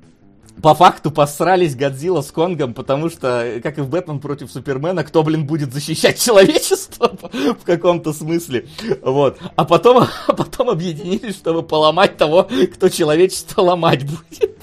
По 0.63 0.75
факту 0.75 1.11
посрались 1.11 1.75
Годзилла 1.75 2.23
с 2.23 2.31
Конгом, 2.31 2.75
потому 2.75 3.11
что, 3.11 3.61
как 3.63 3.79
и 3.79 3.81
в 3.81 3.89
Бэтмен 3.89 4.21
против 4.21 4.51
Супермена, 4.51 5.05
кто, 5.05 5.23
блин, 5.23 5.47
будет 5.47 5.73
защищать 5.73 6.21
человечество 6.25 7.13
в 7.33 7.65
каком-то 7.65 8.13
смысле. 8.13 8.67
Вот. 9.03 9.39
А 9.57 9.65
потом, 9.65 10.07
а 10.27 10.33
потом 10.33 10.71
объединились, 10.71 11.37
чтобы 11.37 11.63
поломать 11.63 12.17
того, 12.17 12.49
кто 12.75 12.89
человечество 12.89 13.63
ломать 13.63 14.05
будет. 14.05 14.59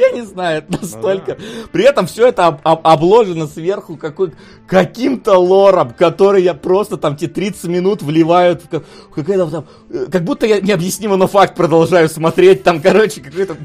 Я 0.00 0.10
не 0.10 0.22
знаю, 0.22 0.58
это 0.66 0.80
настолько... 0.80 1.36
При 1.72 1.84
этом 1.84 2.06
все 2.06 2.28
это 2.28 2.46
об- 2.46 2.60
об- 2.64 2.86
обложено 2.86 3.46
сверху 3.46 3.96
какой, 3.96 4.32
каким-то 4.66 5.36
лором, 5.38 5.92
который 5.92 6.42
я 6.42 6.54
просто 6.54 6.96
там 6.96 7.16
те 7.16 7.28
30 7.28 7.64
минут 7.64 8.02
вливают 8.02 8.62
в, 8.64 8.68
ка- 8.68 8.80
в 9.10 9.14
какая-то 9.14 9.46
там... 9.50 9.66
э, 9.90 10.06
Как 10.10 10.24
будто 10.24 10.46
я 10.46 10.60
необъяснимо, 10.60 11.16
но 11.16 11.26
факт 11.26 11.54
продолжаю 11.56 12.08
смотреть. 12.08 12.62
Там, 12.62 12.80
короче, 12.80 13.20
какая-то 13.20 13.56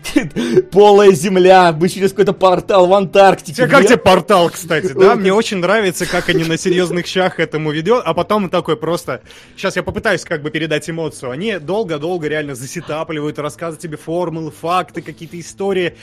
полая 0.72 1.12
земля, 1.12 1.72
мы 1.72 1.90
через 1.90 2.10
какой-то 2.12 2.34
портал 2.34 2.88
в 2.88 2.94
Антарктике. 2.94 3.54
Тебе 3.54 3.68
как 3.68 3.78
Блин, 3.80 3.88
тебе 3.90 3.98
портал, 3.98 4.50
кстати, 4.50 4.92
да? 4.94 5.16
Мне 5.16 5.34
очень 5.34 5.58
нравится, 5.58 6.06
как 6.06 6.30
они 6.30 6.44
на 6.44 6.58
серьезных 6.58 7.06
щах 7.08 7.40
этому 7.40 7.72
ведет, 7.72 8.02
а 8.06 8.14
потом 8.14 8.50
такой 8.50 8.78
просто... 8.78 9.22
Сейчас 9.56 9.76
я 9.76 9.84
попытаюсь 9.84 10.24
как 10.24 10.42
бы 10.42 10.50
передать 10.50 10.90
эмоцию. 10.90 11.32
Они 11.32 11.58
долго-долго 11.60 12.28
реально 12.28 12.56
засетапливают, 12.56 13.40
рассказывают 13.40 13.82
тебе 13.82 13.98
формулы, 13.98 14.52
факты, 14.52 15.02
какие-то 15.02 15.40
истории. 15.40 15.96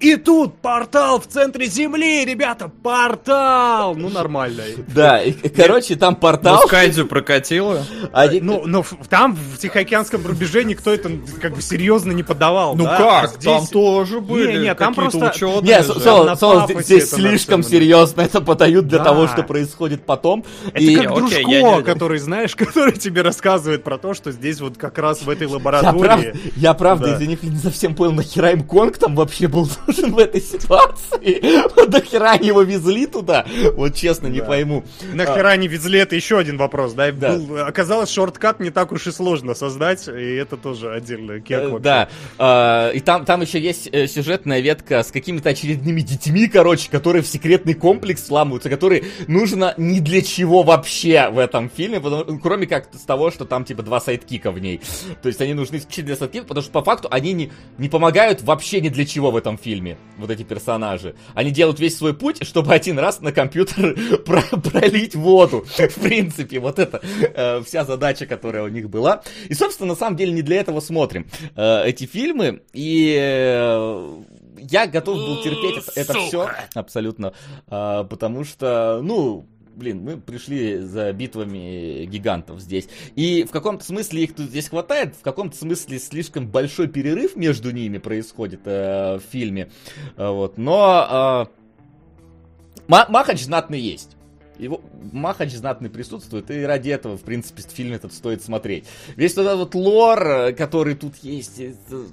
И 0.00 0.16
тут 0.16 0.58
портал 0.60 1.20
в 1.20 1.26
центре 1.26 1.66
Земли, 1.66 2.24
ребята, 2.24 2.70
портал! 2.82 3.94
Ну, 3.96 4.08
нормально. 4.10 4.62
Да, 4.94 5.20
и, 5.22 5.32
короче, 5.48 5.96
там 5.96 6.14
портал. 6.14 6.60
Ну, 6.62 6.66
Скайдзю 6.68 7.06
прокатило. 7.06 7.84
один- 8.12 8.46
Ну, 8.46 8.62
но 8.66 8.82
в- 8.82 8.94
там, 9.08 9.34
в 9.34 9.58
Тихоокеанском 9.58 10.24
рубеже, 10.26 10.62
никто 10.64 10.92
это 10.92 11.10
как 11.40 11.54
бы 11.54 11.62
серьезно 11.62 12.12
не 12.12 12.22
подавал. 12.22 12.76
Ну 12.76 12.84
да? 12.84 12.96
как? 12.96 13.24
А 13.24 13.26
здесь- 13.28 13.44
Там 13.44 13.66
тоже 13.66 14.20
были 14.20 14.52
Не, 14.58 14.58
не, 14.64 14.74
там 14.74 14.94
просто- 14.94 15.30
ученые 15.34 15.62
Не, 15.62 15.82
же. 15.82 15.94
Со- 15.94 16.00
Соло, 16.00 16.24
на 16.24 16.36
Соло, 16.36 16.60
пафосе 16.60 16.82
здесь 16.84 17.10
слишком 17.10 17.62
серьезно 17.62 18.20
это 18.22 18.40
подают 18.40 18.86
для 18.86 18.98
Да. 18.98 19.04
того, 19.06 19.26
что 19.26 19.42
происходит 19.42 20.06
потом. 20.06 20.44
Это 20.68 20.78
И- 20.84 20.94
как 20.94 21.06
окей, 21.06 21.18
Дружко, 21.18 21.40
я 21.40 21.76
не 21.76 21.82
который, 21.82 22.18
знаешь, 22.20 22.54
который 22.56 22.92
тебе 22.96 23.22
рассказывает 23.22 23.82
про 23.82 23.98
то, 23.98 24.14
что 24.14 24.30
здесь 24.30 24.60
вот 24.60 24.76
как 24.76 24.98
раз 24.98 25.22
в 25.22 25.28
этой 25.28 25.48
Я 25.48 25.52
лаборатории... 25.54 25.98
правда, 25.98 26.32
я 26.56 26.74
правда, 26.74 27.06
Да. 27.08 27.14
из-за 27.14 27.26
них 27.26 27.42
не 27.42 27.56
совсем 27.58 27.94
понял, 27.96 28.12
нахера 28.12 28.52
им 28.52 28.62
Конг 28.62 28.96
там 28.98 29.16
вообще 29.16 29.48
был 29.48 29.68
нужен 29.88 30.12
в 30.14 30.18
этой 30.18 30.40
ситуации? 30.40 31.68
Вот 31.76 31.88
нахера 31.90 32.30
они 32.32 32.48
его 32.48 32.62
везли 32.62 33.06
туда? 33.06 33.46
Вот 33.74 33.94
честно, 33.94 34.26
не 34.28 34.40
Да. 34.40 34.46
пойму. 34.46 34.84
Нахера 35.12 35.56
не 35.56 35.68
везли, 35.68 35.98
это 35.98 36.14
еще 36.16 36.38
один 36.38 36.56
вопрос, 36.58 36.92
да? 36.92 37.10
Да. 37.12 37.34
Был- 37.36 37.58
оказалось, 37.66 38.10
shortcut 38.10 38.60
не 38.60 38.70
так 38.70 38.92
уж 38.92 39.06
и 39.06 39.12
сложно 39.12 39.54
создать, 39.54 40.06
и 40.08 40.34
это 40.36 40.56
тоже 40.56 40.92
отдельный 40.92 41.40
кек 41.40 41.58
Э, 41.62 41.68
вообще. 41.68 41.82
Да, 41.82 42.08
А, 42.38 42.90
и 42.90 43.00
там, 43.00 43.24
там 43.24 43.40
еще 43.40 43.58
есть 43.60 43.88
э, 43.92 44.06
сюжетная 44.06 44.60
ветка 44.60 45.02
с 45.02 45.10
какими-то 45.10 45.48
очередными 45.50 46.00
детьми, 46.02 46.46
короче, 46.48 46.90
которые 46.90 47.22
в 47.22 47.26
секретный 47.26 47.74
комплекс 47.74 48.28
вламываются, 48.28 48.68
которые 48.70 49.04
нужно 49.26 49.74
ни 49.76 50.00
для 50.00 50.22
чего 50.22 50.62
вообще 50.62 51.28
в 51.30 51.38
этом 51.38 51.70
фильме, 51.70 52.00
потому- 52.00 52.38
кроме 52.38 52.66
как 52.66 52.88
с 52.94 53.02
того, 53.02 53.30
что 53.30 53.44
там 53.44 53.64
типа 53.64 53.82
два 53.82 54.00
sidekick 54.00 54.44
а 54.44 54.50
в 54.50 54.58
ней. 54.58 54.80
То 55.22 55.28
есть 55.28 55.40
они 55.40 55.54
нужны 55.54 55.76
исключительно 55.76 56.06
для 56.08 56.16
sidekick 56.16 56.39
ов, 56.39 56.48
потому 56.48 56.62
что 56.62 56.72
по 56.72 56.82
факту 56.82 57.08
они 57.10 57.32
не, 57.32 57.50
не 57.78 57.88
помогают 57.88 58.42
вообще 58.42 58.80
ни 58.80 58.88
для 58.88 59.04
чего 59.06 59.30
в 59.30 59.36
этом 59.36 59.56
фильме, 59.58 59.77
вот 60.16 60.30
эти 60.30 60.42
персонажи. 60.42 61.14
Они 61.34 61.50
делают 61.50 61.80
весь 61.80 61.96
свой 61.96 62.14
путь, 62.14 62.44
чтобы 62.46 62.72
один 62.72 62.98
раз 62.98 63.20
на 63.20 63.32
компьютер 63.32 63.96
про- 64.24 64.58
пролить 64.58 65.14
воду. 65.14 65.64
В 65.66 66.00
принципе, 66.00 66.58
вот 66.58 66.78
это 66.78 67.00
э, 67.02 67.62
вся 67.62 67.84
задача, 67.84 68.26
которая 68.26 68.64
у 68.64 68.68
них 68.68 68.88
была. 68.90 69.22
И, 69.48 69.54
собственно, 69.54 69.88
на 69.88 69.96
самом 69.96 70.16
деле 70.16 70.32
не 70.32 70.42
для 70.42 70.60
этого 70.60 70.80
смотрим 70.80 71.26
э, 71.56 71.84
эти 71.86 72.04
фильмы. 72.06 72.62
И 72.72 73.16
э, 73.18 74.22
я 74.58 74.86
готов 74.86 75.16
был 75.16 75.42
терпеть 75.42 75.84
это, 75.94 76.12
все 76.14 76.50
абсолютно, 76.74 77.32
э, 77.68 78.04
потому 78.08 78.44
что, 78.44 79.00
ну, 79.02 79.46
блин, 79.78 80.02
мы 80.02 80.18
пришли 80.18 80.78
за 80.78 81.12
битвами 81.12 82.04
гигантов 82.04 82.60
здесь. 82.60 82.88
И 83.14 83.44
в 83.44 83.50
каком-то 83.50 83.84
смысле 83.84 84.24
их 84.24 84.34
тут 84.34 84.46
здесь 84.46 84.68
хватает, 84.68 85.14
в 85.14 85.22
каком-то 85.22 85.56
смысле 85.56 85.98
слишком 85.98 86.48
большой 86.48 86.88
перерыв 86.88 87.36
между 87.36 87.70
ними 87.70 87.98
происходит 87.98 88.60
э, 88.64 89.18
в 89.18 89.22
фильме. 89.30 89.70
Э, 90.16 90.28
вот. 90.30 90.58
Но 90.58 91.48
э, 91.48 92.82
Ма- 92.88 93.06
Махач 93.08 93.42
знатный 93.42 93.80
есть. 93.80 94.16
Его 94.58 94.80
Махач 95.12 95.52
знатный 95.52 95.88
присутствует, 95.88 96.50
и 96.50 96.62
ради 96.62 96.90
этого, 96.90 97.16
в 97.16 97.22
принципе, 97.22 97.62
фильм 97.62 97.92
этот 97.92 98.12
стоит 98.12 98.42
смотреть. 98.42 98.84
Весь 99.14 99.34
тот 99.34 99.46
этот 99.46 99.58
вот 99.58 99.74
лор, 99.74 100.26
э, 100.26 100.52
который 100.52 100.96
тут 100.96 101.16
есть, 101.22 101.60
э, 101.60 101.74
э, 101.90 102.04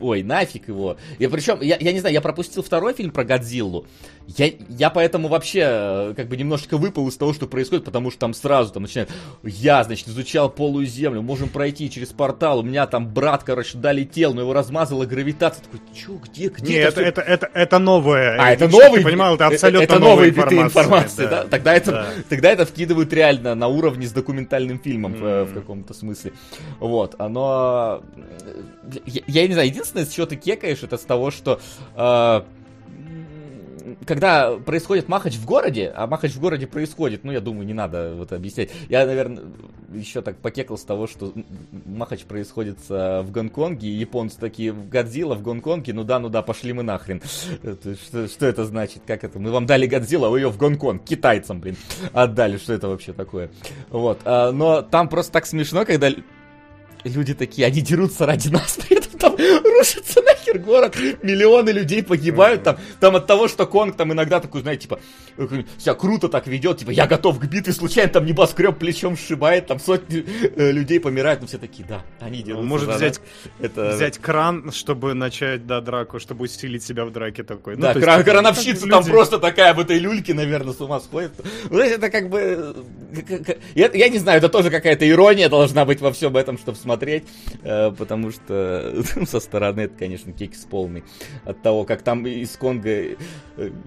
ой, 0.00 0.22
нафиг 0.22 0.68
его. 0.68 0.96
И 1.18 1.26
причем, 1.28 1.60
я, 1.60 1.76
я 1.78 1.92
не 1.92 2.00
знаю, 2.00 2.12
я 2.12 2.20
пропустил 2.20 2.62
второй 2.62 2.92
фильм 2.94 3.12
про 3.12 3.24
Годзиллу. 3.24 3.86
Я, 4.26 4.50
я 4.68 4.90
поэтому 4.90 5.28
вообще 5.28 5.60
э, 5.62 6.14
как 6.16 6.26
бы 6.28 6.36
немножечко 6.36 6.76
выпал 6.78 7.06
из 7.08 7.16
того, 7.16 7.32
что 7.32 7.46
происходит, 7.46 7.84
потому 7.84 8.10
что 8.10 8.18
там 8.20 8.34
сразу 8.34 8.72
там 8.72 8.82
начинают, 8.82 9.08
я, 9.44 9.84
значит, 9.84 10.08
изучал 10.08 10.50
полую 10.50 10.84
землю, 10.86 11.22
можем 11.22 11.48
пройти 11.48 11.88
через 11.88 12.08
портал, 12.08 12.58
у 12.58 12.62
меня 12.62 12.86
там 12.88 13.08
брат, 13.08 13.44
короче, 13.44 13.78
долетел, 13.78 14.34
но 14.34 14.40
его 14.40 14.52
размазала 14.52 15.06
гравитация. 15.06 15.62
Такой, 15.62 15.80
чё, 15.94 16.14
где, 16.24 16.48
где 16.48 16.72
Не, 16.72 16.78
это, 16.80 16.92
всё?» 16.92 17.02
это, 17.02 17.20
это, 17.20 17.50
это 17.54 17.78
новое. 17.78 18.36
А, 18.40 18.50
это 18.52 18.68
Чтоб 18.68 18.80
ты 18.80 18.86
новый, 18.88 19.02
понимал, 19.04 19.34
это 19.36 19.44
э, 19.44 19.46
абсолютно 19.46 19.84
это 19.84 19.98
новые 20.00 20.30
биты 20.32 20.56
информации, 20.56 21.26
да? 21.26 21.44
Тогда 21.44 21.74
это, 21.74 21.90
Да. 21.92 22.06
тогда 22.28 22.50
это 22.50 22.66
вкидывают 22.66 23.12
реально 23.12 23.54
на 23.54 23.68
уровне 23.68 24.06
с 24.08 24.12
документальным 24.12 24.80
фильмом 24.80 25.14
в, 25.14 25.20
Мгм. 25.20 25.44
в 25.44 25.54
каком-то 25.54 25.94
смысле. 25.94 26.32
Вот, 26.80 27.14
оно... 27.18 28.02
э, 28.16 29.00
Я, 29.06 29.22
я 29.28 29.46
не 29.46 29.52
знаю, 29.54 29.68
единственное, 29.68 30.04
с 30.04 30.10
чего 30.10 30.26
ты 30.26 30.34
кекаешь, 30.34 30.82
это 30.82 30.96
с 30.98 31.02
того, 31.02 31.30
что... 31.30 31.60
э, 31.94 32.42
когда 34.04 34.56
происходит 34.56 35.08
махач 35.08 35.36
в 35.36 35.44
городе, 35.44 35.92
а 35.94 36.06
махач 36.06 36.32
в 36.32 36.40
городе 36.40 36.66
происходит, 36.66 37.24
ну, 37.24 37.32
я 37.32 37.40
думаю, 37.40 37.66
не 37.66 37.74
надо 37.74 38.14
вот 38.14 38.32
объяснять. 38.32 38.70
Я, 38.88 39.06
наверное, 39.06 39.44
еще 39.92 40.22
так 40.22 40.36
покекал 40.38 40.76
с 40.76 40.82
того, 40.82 41.06
что 41.06 41.32
махач 41.84 42.24
происходит 42.24 42.78
э, 42.90 43.22
в 43.22 43.30
Гонконге, 43.30 43.88
и 43.88 43.92
японцы 43.92 44.38
такие, 44.38 44.72
Годзилла 44.72 45.34
в 45.34 45.42
Гонконге, 45.42 45.94
ну 45.94 46.04
да, 46.04 46.18
ну 46.18 46.28
да, 46.28 46.42
пошли 46.42 46.72
мы 46.72 46.82
нахрен. 46.82 47.22
Это 47.62 47.94
Что, 47.94 48.28
что 48.28 48.46
это 48.46 48.64
значит? 48.64 49.02
Как 49.06 49.24
это? 49.24 49.38
Мы 49.38 49.50
вам 49.50 49.66
дали 49.66 49.86
Годзилла, 49.86 50.28
вы 50.28 50.40
ее 50.40 50.50
в 50.50 50.58
Гонконг, 50.58 51.04
китайцам, 51.04 51.60
блин, 51.60 51.76
отдали. 52.12 52.58
Что 52.58 52.74
это 52.74 52.88
вообще 52.88 53.12
такое? 53.12 53.50
Вот. 53.90 54.20
а, 54.24 54.52
Но 54.52 54.82
там 54.82 55.08
просто 55.08 55.32
так 55.32 55.46
смешно, 55.46 55.84
когда 55.84 56.10
люди 57.04 57.34
такие, 57.34 57.66
они 57.66 57.80
дерутся 57.80 58.26
ради 58.26 58.48
нас, 58.48 58.76
при 58.76 58.98
этом 58.98 59.18
там 59.18 59.36
рушится 59.36 60.20
нахер 60.46 60.58
город, 60.62 60.96
миллионы 61.22 61.70
людей 61.70 62.02
погибают 62.02 62.62
там, 62.62 62.76
там 63.00 63.16
от 63.16 63.26
того, 63.26 63.48
что 63.48 63.66
Конг 63.66 63.96
там 63.96 64.12
иногда 64.12 64.40
такой, 64.40 64.62
знаете, 64.62 64.82
типа, 64.82 65.00
себя 65.78 65.94
круто 65.94 66.28
так 66.28 66.46
ведет, 66.46 66.78
типа, 66.78 66.90
я 66.90 67.06
готов 67.06 67.38
к 67.38 67.44
битве, 67.44 67.72
случайно 67.72 68.12
там 68.12 68.26
небоскреб 68.26 68.78
плечом 68.78 69.16
сшибает, 69.16 69.66
там 69.66 69.78
сотни 69.78 70.24
э, 70.56 70.70
людей 70.72 71.00
помирают, 71.00 71.40
ну 71.40 71.46
все 71.46 71.58
такие, 71.58 71.86
да, 71.88 72.02
они 72.20 72.42
дерутся 72.42 72.66
Может 72.66 72.86
за 72.90 72.96
взять, 72.96 73.20
нас». 73.20 73.52
это... 73.60 73.90
взять 73.96 74.18
кран, 74.18 74.72
чтобы 74.72 75.14
начать, 75.14 75.66
да, 75.66 75.80
драку, 75.80 76.18
чтобы 76.20 76.44
усилить 76.44 76.82
себя 76.82 77.04
в 77.04 77.12
драке 77.12 77.42
такой. 77.42 77.76
Ну, 77.76 77.82
Да, 77.82 77.92
то 77.92 77.98
есть, 77.98 78.04
кра- 78.06 78.16
как 78.16 78.24
бы, 78.24 78.30
крановщица 78.32 78.86
там 78.88 79.00
люди- 79.00 79.10
просто 79.10 79.38
такая 79.38 79.74
в 79.74 79.80
этой 79.80 79.98
люльке, 79.98 80.34
наверное, 80.34 80.72
с 80.72 80.80
ума 80.80 81.00
сходит. 81.00 81.32
Ну, 81.70 81.78
это 81.78 82.10
как 82.10 82.28
бы... 82.28 82.74
э, 83.16 83.54
Я, 83.74 83.90
я 83.92 84.08
не 84.08 84.18
знаю, 84.18 84.38
это 84.38 84.48
тоже 84.48 84.70
какая-то 84.70 85.08
ирония 85.08 85.48
должна 85.48 85.84
быть 85.84 86.00
во 86.00 86.12
всем 86.12 86.36
этом, 86.36 86.58
чтобы 86.58 86.78
смотреть, 86.78 87.24
э, 87.62 87.90
потому 87.92 88.30
что 88.30 89.02
со 89.26 89.40
стороны 89.40 89.82
это, 89.82 89.94
конечно, 89.98 90.32
кекс 90.36 90.60
полный. 90.60 91.04
От 91.44 91.62
того, 91.62 91.84
как 91.84 92.02
там 92.02 92.26
из 92.26 92.56
Конга 92.56 92.90
э, 92.90 93.16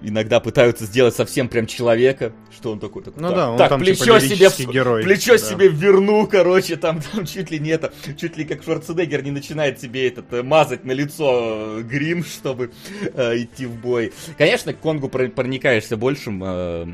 иногда 0.02 0.40
пытаются 0.40 0.84
сделать 0.84 1.14
совсем 1.14 1.48
прям 1.48 1.66
человека, 1.66 2.32
что 2.50 2.72
он 2.72 2.80
такой, 2.80 3.02
такой 3.02 3.22
Ну 3.22 3.28
так, 3.28 3.36
да, 3.36 3.50
он 3.50 3.58
так, 3.58 3.68
там 3.68 3.80
плечо 3.80 4.18
типа 4.18 4.50
себе, 4.50 4.72
герой, 4.72 5.02
плечо 5.02 5.32
да. 5.32 5.38
себе 5.38 5.68
верну, 5.68 6.26
короче, 6.26 6.76
там, 6.76 7.00
там 7.12 7.26
чуть 7.26 7.50
ли 7.50 7.58
не 7.58 7.70
это, 7.70 7.92
чуть 8.18 8.36
ли 8.36 8.44
как 8.44 8.62
Шварценеггер 8.62 9.22
не 9.22 9.30
начинает 9.30 9.80
себе 9.80 10.08
этот 10.08 10.32
э, 10.32 10.42
мазать 10.42 10.84
на 10.84 10.92
лицо 10.92 11.78
э, 11.78 11.82
грим, 11.82 12.24
чтобы 12.40 12.72
э, 13.14 13.42
идти 13.42 13.66
в 13.66 13.74
бой. 13.80 14.12
Конечно, 14.36 14.72
к 14.72 14.80
Конгу 14.80 15.08
про- 15.08 15.28
проникаешься 15.28 15.96
большим, 15.96 16.42
э, 16.44 16.86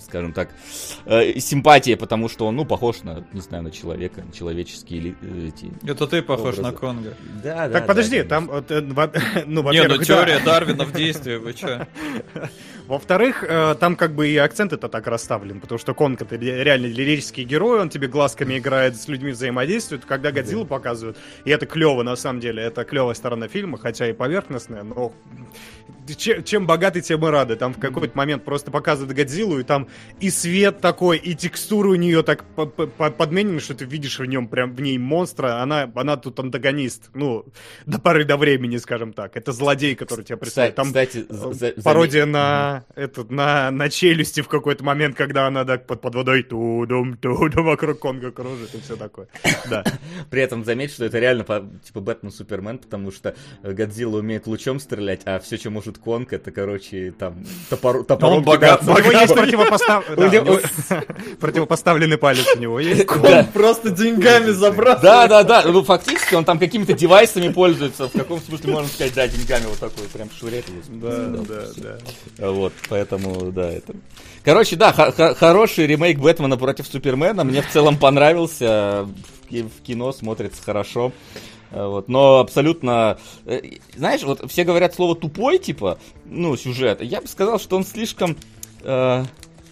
скажем 0.00 0.32
так, 0.32 0.50
э, 1.06 1.38
симпатией, 1.40 1.96
потому 1.96 2.28
что 2.28 2.46
он, 2.46 2.56
ну, 2.56 2.64
похож 2.64 3.02
на, 3.02 3.24
не 3.32 3.40
знаю, 3.40 3.64
на 3.64 3.70
человека, 3.70 4.22
на 4.22 4.32
человеческие 4.32 5.00
ли- 5.00 5.14
э, 5.20 5.48
эти... 5.48 5.72
Это 5.88 6.06
ты 6.06 6.22
похож 6.22 6.58
Образы. 6.58 6.62
на 6.62 6.72
Конга. 6.72 7.14
Да, 7.42 7.68
да, 7.68 7.72
Так, 7.74 7.86
подожди, 7.86 8.22
да, 8.22 8.28
там, 8.28 8.46
вот, 8.48 8.70
э, 8.70 8.80
во- 8.80 9.12
ну, 9.46 9.60
Не, 9.60 9.62
во-первых, 9.62 9.90
ну 9.92 9.98
да. 9.98 10.04
теория 10.04 10.40
Дарвина 10.44 10.84
в 10.84 10.92
действии, 10.92 11.36
вы 11.36 11.52
чё? 11.54 11.86
Во-вторых, 12.88 13.44
э, 13.46 13.74
там 13.78 13.96
как 13.96 14.14
бы 14.14 14.28
и 14.28 14.36
акцент 14.36 14.72
это 14.72 14.88
так 14.88 15.06
расставлен, 15.06 15.60
потому 15.60 15.78
что 15.78 15.94
Конг 15.94 16.20
это 16.22 16.36
ре- 16.36 16.62
реально 16.64 16.86
лирический 16.86 17.44
герой, 17.44 17.80
он 17.80 17.88
тебе 17.88 18.08
глазками 18.08 18.58
играет, 18.58 18.96
с 18.96 19.08
людьми 19.08 19.30
взаимодействует, 19.32 20.04
когда 20.04 20.30
Годзиллу 20.32 20.66
показывают, 20.66 21.16
и 21.44 21.50
это 21.50 21.66
клево 21.66 22.02
на 22.02 22.16
самом 22.16 22.40
деле, 22.40 22.62
это 22.62 22.84
клевая 22.84 23.14
сторона 23.14 23.48
фильма, 23.48 23.78
хотя 23.78 24.08
и 24.08 24.12
поверхностная, 24.12 24.82
но 24.82 25.12
чем, 26.16 26.42
чем 26.42 26.66
богаты, 26.66 27.00
тем 27.00 27.24
и 27.26 27.30
рады. 27.30 27.54
Там 27.56 27.74
в 27.74 27.78
какой-то 27.78 28.16
момент 28.16 28.44
просто 28.44 28.70
показывают 28.70 29.16
Годзиллу, 29.16 29.60
и 29.60 29.62
там 29.62 29.86
и 30.20 30.30
свет 30.30 30.80
такой, 30.80 31.18
и 31.18 31.34
текстура 31.34 31.88
у 31.88 31.94
нее 31.94 32.22
так 32.22 32.44
по- 32.56 32.66
по- 32.66 32.86
по- 32.88 33.10
подменены, 33.10 33.60
что 33.60 33.74
ты 33.74 33.84
видишь 33.84 34.18
в 34.18 34.24
нем 34.24 34.48
прям 34.48 34.74
в 34.74 34.80
ней 34.80 34.98
монстра, 34.98 35.62
она, 35.62 35.90
она 35.94 36.16
тут 36.16 36.38
антагонист, 36.40 37.10
ну, 37.14 37.44
до 37.86 38.00
поры 38.00 38.24
до 38.24 38.36
времени, 38.36 38.78
скажем 38.78 39.12
так. 39.12 39.36
Это 39.36 39.52
злодей, 39.52 39.94
который 39.94 40.24
тебя 40.24 40.36
представляет. 40.38 40.74
Там 40.74 40.86
Кстати, 40.88 41.26
Э, 41.28 41.82
пародия 41.82 42.26
на, 42.26 42.71
этот, 42.94 43.30
на, 43.30 43.70
на 43.70 43.88
челюсти 43.88 44.40
в 44.40 44.48
какой-то 44.48 44.84
момент, 44.84 45.16
когда 45.16 45.46
она 45.46 45.64
так 45.64 45.86
под, 45.86 46.00
под 46.00 46.14
водой 46.14 46.42
тудум, 46.42 47.16
тудум 47.16 47.66
вокруг 47.66 47.98
Конга 47.98 48.30
кружит 48.30 48.74
и 48.74 48.80
все 48.80 48.96
такое. 48.96 49.26
Да. 49.70 49.84
При 50.30 50.42
этом 50.42 50.64
заметь, 50.64 50.92
что 50.92 51.04
это 51.04 51.18
реально 51.18 51.44
по- 51.44 51.64
типа 51.84 52.00
Бэтмен 52.00 52.32
Супермен, 52.32 52.78
потому 52.78 53.10
что 53.12 53.34
Годзилла 53.62 54.18
умеет 54.18 54.46
лучом 54.46 54.80
стрелять, 54.80 55.20
а 55.24 55.38
все, 55.38 55.56
что 55.56 55.70
может 55.70 55.98
Конг, 55.98 56.32
это, 56.32 56.50
короче, 56.50 57.12
там 57.18 57.44
топор, 57.70 58.04
топором 58.04 58.38
Он 58.38 58.44
богат. 58.44 58.82
У 58.82 58.86
него 58.86 59.10
есть 59.12 59.32
противопостав- 59.36 60.16
да, 60.16 60.28
него- 60.28 60.60
противопоставленный 61.40 62.18
палец 62.18 62.46
у 62.56 62.58
него 62.58 62.80
есть. 62.80 63.06
Да. 63.22 63.46
просто 63.52 63.90
деньгами 63.90 64.50
забрал. 64.50 64.98
Да, 65.00 65.28
да, 65.28 65.42
да. 65.42 65.62
Ну, 65.66 65.82
фактически 65.82 66.34
он 66.34 66.44
там 66.44 66.58
какими-то 66.58 66.92
девайсами 66.92 67.48
пользуется. 67.52 68.08
В 68.08 68.12
каком 68.12 68.40
смысле 68.40 68.72
можно 68.72 68.88
сказать, 68.88 69.14
да, 69.14 69.28
деньгами 69.28 69.64
вот 69.66 69.78
такой 69.78 70.04
прям 70.12 70.28
швыряет. 70.30 70.64
Да, 70.88 71.26
да, 71.28 71.62
да. 71.76 71.98
Вот, 72.62 72.72
поэтому, 72.88 73.50
да, 73.50 73.70
это... 73.70 73.92
Короче, 74.44 74.76
да, 74.76 74.92
хороший 74.92 75.86
ремейк 75.86 76.18
Бэтмена 76.18 76.56
против 76.56 76.86
Супермена. 76.86 77.42
Мне 77.44 77.60
в 77.62 77.68
целом 77.70 77.96
понравился. 77.98 79.06
В 79.44 79.48
ки- 79.48 79.62
В 79.62 79.82
кино 79.82 80.12
смотрится 80.12 80.62
хорошо. 80.62 81.12
А, 81.72 81.88
Вот, 81.88 82.08
но 82.08 82.38
абсолютно... 82.38 83.18
э, 83.46 83.60
Знаешь, 83.96 84.22
вот 84.22 84.48
все 84.50 84.62
говорят 84.64 84.94
слово 84.94 85.16
тупой, 85.16 85.58
типа, 85.58 85.98
ну, 86.24 86.56
сюжет. 86.56 87.02
Я 87.02 87.20
бы 87.20 87.26
сказал, 87.28 87.58
что 87.58 87.76
он 87.76 87.84
слишком 87.84 88.36
э, 88.82 89.24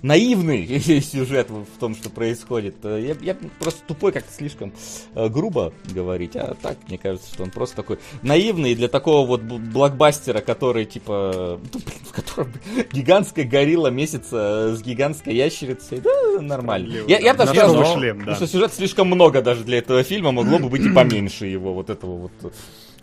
наивный 0.03 0.81
сюжет 1.01 1.51
в 1.51 1.79
том, 1.79 1.95
что 1.95 2.11
происходит. 2.11 2.77
Э, 2.85 3.01
Я, 3.01 3.17
я 3.21 3.37
просто 3.59 3.83
тупой 3.87 4.13
как-то 4.13 4.33
слишком 4.33 4.73
э, 5.15 5.29
грубо 5.29 5.73
говорить, 5.93 6.37
а 6.37 6.55
так, 6.61 6.79
мне 6.89 6.99
кажется, 6.99 7.33
что 7.33 7.43
он 7.43 7.51
просто 7.51 7.77
такой 7.77 7.99
наивный 8.23 8.75
для 8.75 8.89
такого 8.89 9.27
вот 9.27 9.43
блокбастера, 9.43 10.41
который, 10.41 10.85
типа, 10.85 11.61
ну, 11.73 11.81
блин, 11.81 11.99
в 12.05 12.13
котором 12.13 12.53
гигантская 12.93 13.45
горилла 13.45 13.89
месяца 13.89 14.75
с 14.75 14.83
гигантской 14.83 15.35
ящерицей, 15.35 16.01
да, 16.01 16.41
нормально. 16.41 17.05
Я, 17.07 17.19
я 17.19 17.33
да. 17.33 17.33
бы 17.33 17.39
даже 17.39 17.61
сказал, 17.61 17.85
что 17.85 17.99
шлем, 17.99 18.25
да. 18.25 18.35
что 18.35 18.47
сюжет 18.47 18.73
слишком 18.73 19.09
много 19.09 19.43
даже 19.43 19.65
для 19.65 19.79
этого 19.79 20.03
фильма, 20.03 20.33
могло 20.33 20.59
бы 20.59 20.69
быть 20.69 20.85
и 20.85 20.91
поменьше 20.95 21.47
его, 21.47 21.75
вот 21.75 21.91
этого 21.91 22.17
вот. 22.17 22.33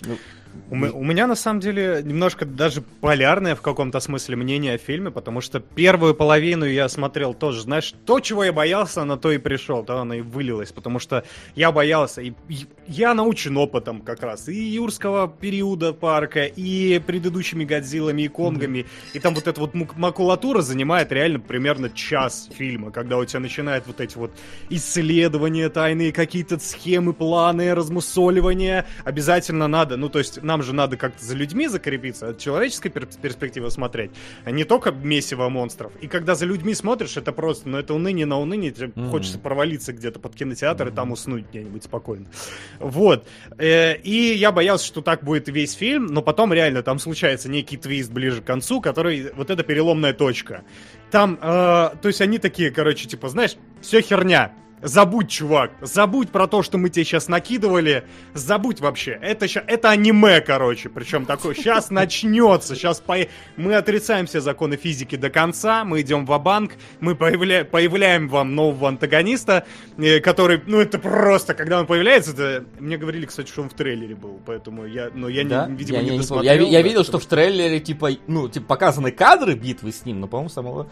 ну, 0.02 0.18
У, 0.70 0.76
у 0.76 1.04
меня 1.04 1.28
на 1.28 1.36
самом 1.36 1.60
деле 1.60 2.02
немножко 2.04 2.46
даже 2.46 2.82
полярное 2.82 3.56
в 3.56 3.62
каком-то 3.62 4.00
смысле 4.00 4.36
мнение 4.36 4.76
о 4.76 4.78
фильме, 4.78 5.12
потому 5.12 5.42
что 5.42 5.60
первую 5.60 6.16
половину 6.16 6.66
я 6.66 6.90
смотрел 6.90 7.34
тоже, 7.34 7.62
знаешь, 7.62 7.94
то, 8.06 8.20
чего 8.20 8.44
я 8.44 8.54
боялся, 8.54 9.04
на 9.04 9.18
то 9.18 9.32
и 9.32 9.38
пришел, 9.38 9.84
то 9.84 10.00
оно 10.00 10.16
и 10.16 10.22
вылилось, 10.22 10.72
потому 10.72 11.00
что 11.00 11.24
я 11.56 11.72
боялся, 11.72 12.22
и, 12.22 12.34
и 12.50 12.68
я 12.88 13.14
научен 13.14 13.58
опытом 13.58 14.02
как 14.02 14.24
раз, 14.24 14.48
и 14.50 14.56
юрского 14.56 15.28
периода 15.28 15.94
парка, 15.94 16.46
и 16.46 17.00
предыдущими 17.00 17.64
Годзиллами 17.64 18.24
и 18.24 18.28
Конгами, 18.28 18.80
mm-hmm. 18.80 19.14
и 19.14 19.20
там 19.20 19.36
вот 19.36 19.48
эта 19.48 19.60
вот 19.60 19.74
макулатура 19.74 20.62
занимает 20.62 21.12
реально 21.12 21.40
примерно 21.40 21.90
час 21.90 22.50
фильма, 22.54 22.92
когда 22.92 23.18
у 23.18 23.26
тебя 23.26 23.40
начинают 23.40 23.88
вот 23.88 24.02
эти 24.02 24.18
вот 24.18 24.32
исследования 24.70 25.70
тайные, 25.70 26.12
какие-то 26.12 26.60
схемы, 26.60 27.14
планы, 27.14 27.74
размусоливания, 27.74 28.86
обязательно 29.04 29.68
надо, 29.68 29.98
ну 29.98 30.10
то 30.10 30.20
есть 30.20 30.42
нам 30.48 30.64
же 30.64 30.74
надо 30.74 30.98
как-то 30.98 31.24
за 31.24 31.36
людьми 31.36 31.68
закрепиться, 31.68 32.30
от 32.30 32.40
человеческой 32.40 32.90
пер- 32.90 33.22
перспективы 33.22 33.70
смотреть, 33.70 34.12
а 34.46 34.52
не 34.52 34.64
только 34.64 34.92
месиво 34.92 35.50
монстров. 35.50 35.92
И 36.02 36.08
когда 36.08 36.34
за 36.34 36.46
людьми 36.46 36.74
смотришь, 36.74 37.18
это 37.18 37.32
просто, 37.32 37.70
ну 37.70 37.78
это 37.78 37.94
уныние 37.94 38.26
на 38.26 38.40
уныние, 38.40 38.72
тебе 38.72 38.88
mm-hmm. 38.88 39.10
хочется 39.12 39.38
провалиться 39.38 39.94
где-то 39.94 40.20
под 40.20 40.34
кинотеатр 40.34 40.88
mm-hmm. 40.88 40.92
и 40.92 40.96
там 40.96 41.12
уснуть 41.12 41.46
где-нибудь 41.50 41.84
спокойно. 41.84 42.26
Вот. 42.80 43.28
Э, 43.58 43.98
и 43.98 44.34
я 44.34 44.52
боялся, 44.52 44.86
что 44.86 45.02
так 45.02 45.24
будет 45.24 45.50
весь 45.50 45.74
фильм, 45.74 46.08
но 46.08 46.22
потом 46.22 46.54
реально 46.54 46.82
там 46.82 46.98
случается 46.98 47.50
некий 47.50 47.78
твист 47.78 48.12
ближе 48.12 48.42
к 48.42 48.46
концу, 48.46 48.82
который 48.82 49.32
вот 49.36 49.50
эта 49.50 49.64
переломная 49.64 50.14
точка. 50.14 50.64
Там, 51.12 51.38
э, 51.42 51.46
то 51.46 52.08
есть 52.08 52.22
они 52.22 52.40
такие, 52.40 52.72
короче, 52.72 53.08
типа, 53.08 53.30
знаешь, 53.30 53.58
все 53.82 54.02
херня, 54.02 54.54
Забудь, 54.82 55.30
чувак, 55.30 55.72
забудь 55.82 56.30
про 56.30 56.46
то, 56.46 56.62
что 56.62 56.78
мы 56.78 56.90
тебе 56.90 57.04
сейчас 57.04 57.28
накидывали, 57.28 58.04
забудь 58.36 58.80
вообще. 58.80 59.18
Это, 59.24 59.48
ща, 59.48 59.64
это 59.66 59.90
аниме, 59.90 60.40
короче, 60.40 60.90
причем 60.90 61.26
такое, 61.26 61.56
сейчас 61.56 61.90
начнется, 61.92 62.76
сейчас 62.76 63.00
по... 63.00 63.18
мы 63.56 63.74
отрицаем 63.74 64.28
все 64.28 64.40
законы 64.40 64.78
физики 64.78 65.16
до 65.16 65.32
конца, 65.32 65.84
мы 65.84 66.02
идем 66.02 66.28
в 66.28 66.38
банк 66.38 66.74
мы 67.00 67.16
появля... 67.16 67.66
появляем 67.66 68.30
вам 68.30 68.54
нового 68.54 68.88
антагониста, 68.88 69.66
э, 69.98 70.20
который, 70.20 70.62
ну 70.68 70.80
это 70.80 71.00
просто, 71.00 71.56
когда 71.56 71.80
он 71.80 71.88
появляется, 71.88 72.34
это... 72.34 72.64
мне 72.80 72.98
говорили, 72.98 73.26
кстати, 73.26 73.50
что 73.50 73.64
он 73.64 73.70
в 73.70 73.74
трейлере 73.74 74.14
был, 74.14 74.40
поэтому 74.46 74.86
я, 74.86 75.10
но 75.12 75.28
я, 75.28 75.44
да? 75.44 75.66
не, 75.66 75.76
видимо, 75.76 75.98
я 75.98 76.04
не, 76.04 76.12
не 76.12 76.18
досмотрел. 76.20 76.54
Я, 76.54 76.62
я 76.62 76.82
видел, 76.84 77.04
что 77.04 77.18
в 77.18 77.26
трейлере, 77.26 77.80
типа, 77.80 78.12
ну, 78.28 78.48
типа, 78.48 78.68
показаны 78.68 79.10
кадры 79.10 79.56
битвы 79.56 79.92
с 79.92 80.06
ним, 80.06 80.20
но, 80.20 80.28
по-моему, 80.28 80.50
самого... 80.50 80.88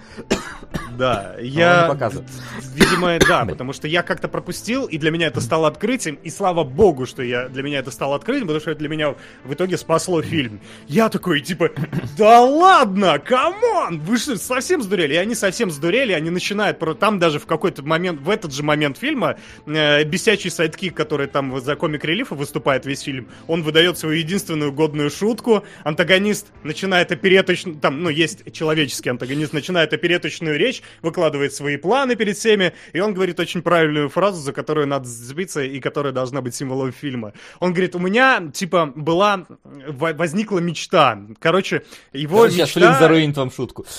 Да, 0.97 1.35
я... 1.39 1.85
показывает. 1.87 2.27
Видимо, 2.73 3.19
да, 3.19 3.45
потому 3.49 3.74
что 3.75 3.87
я 3.87 4.01
как-то 4.01 4.27
пропустил, 4.27 4.85
и 4.85 4.97
для 4.97 5.11
меня 5.11 5.27
это 5.27 5.41
стало 5.41 5.67
открытием, 5.67 6.17
и 6.23 6.29
слава 6.29 6.63
богу, 6.63 7.05
что 7.05 7.21
я, 7.21 7.49
для 7.49 7.61
меня 7.61 7.79
это 7.79 7.91
стало 7.91 8.15
открытием, 8.15 8.47
потому 8.47 8.61
что 8.61 8.71
это 8.71 8.79
для 8.79 8.89
меня 8.89 9.15
в 9.43 9.53
итоге 9.53 9.77
спасло 9.77 10.21
фильм. 10.21 10.59
Я 10.87 11.09
такой, 11.09 11.41
типа, 11.41 11.71
да 12.17 12.41
ладно, 12.41 13.19
come 13.19 13.65
on, 13.65 13.99
вы 13.99 14.17
что, 14.17 14.37
совсем 14.37 14.81
сдурели? 14.81 15.13
И 15.13 15.17
они 15.17 15.35
совсем 15.35 15.69
сдурели, 15.69 16.13
они 16.13 16.29
начинают, 16.29 16.79
там 16.99 17.19
даже 17.19 17.39
в 17.39 17.45
какой-то 17.45 17.83
момент, 17.83 18.21
в 18.21 18.29
этот 18.29 18.53
же 18.53 18.63
момент 18.63 18.97
фильма, 18.97 19.37
э, 19.65 20.03
бесячий 20.03 20.49
sidekick, 20.49 20.95
который 20.95 21.27
там 21.27 21.59
за 21.59 21.75
comic 21.75 22.05
relief 22.05 22.31
а 22.31 22.35
выступает 22.35 22.85
весь 22.85 23.01
фильм, 23.01 23.27
он 23.47 23.63
выдает 23.63 23.97
свою 23.97 24.17
единственную 24.17 24.71
годную 24.71 25.09
шутку, 25.09 25.63
антагонист 25.83 26.47
начинает 26.63 27.11
опереточную, 27.11 27.77
там, 27.77 28.01
ну, 28.01 28.09
есть 28.09 28.51
человеческий 28.53 29.09
антагонист, 29.09 29.53
начинает 29.53 29.93
опереточную 29.93 30.57
речь, 30.57 30.81
выкладывает 31.01 31.53
свои 31.53 31.77
планы 31.77 32.15
перед 32.15 32.37
всеми, 32.37 32.73
и 32.93 32.99
он 32.99 33.13
говорит 33.13 33.39
очень 33.39 33.61
правильную 33.65 34.09
фразу, 34.09 34.39
за 34.39 34.53
которую 34.53 34.85
надо 34.85 35.07
зацепиться 35.07 35.63
и 35.63 35.79
которая 35.79 36.13
должна 36.13 36.41
быть 36.41 36.53
символом 36.53 36.91
фильма. 36.91 37.33
Он 37.59 37.73
говорит, 37.73 37.95
у 37.95 37.99
меня, 37.99 38.51
типа, 38.53 38.93
была, 38.95 39.45
возникла 39.63 40.59
мечта. 40.59 41.19
Короче, 41.39 41.81
его 42.13 42.37
Короче, 42.37 42.61
мечта... 42.61 42.67
Сейчас 42.67 42.73
Флинн 42.73 42.99
заруинит 42.99 43.37
вам 43.37 43.51
шутку. 43.51 43.85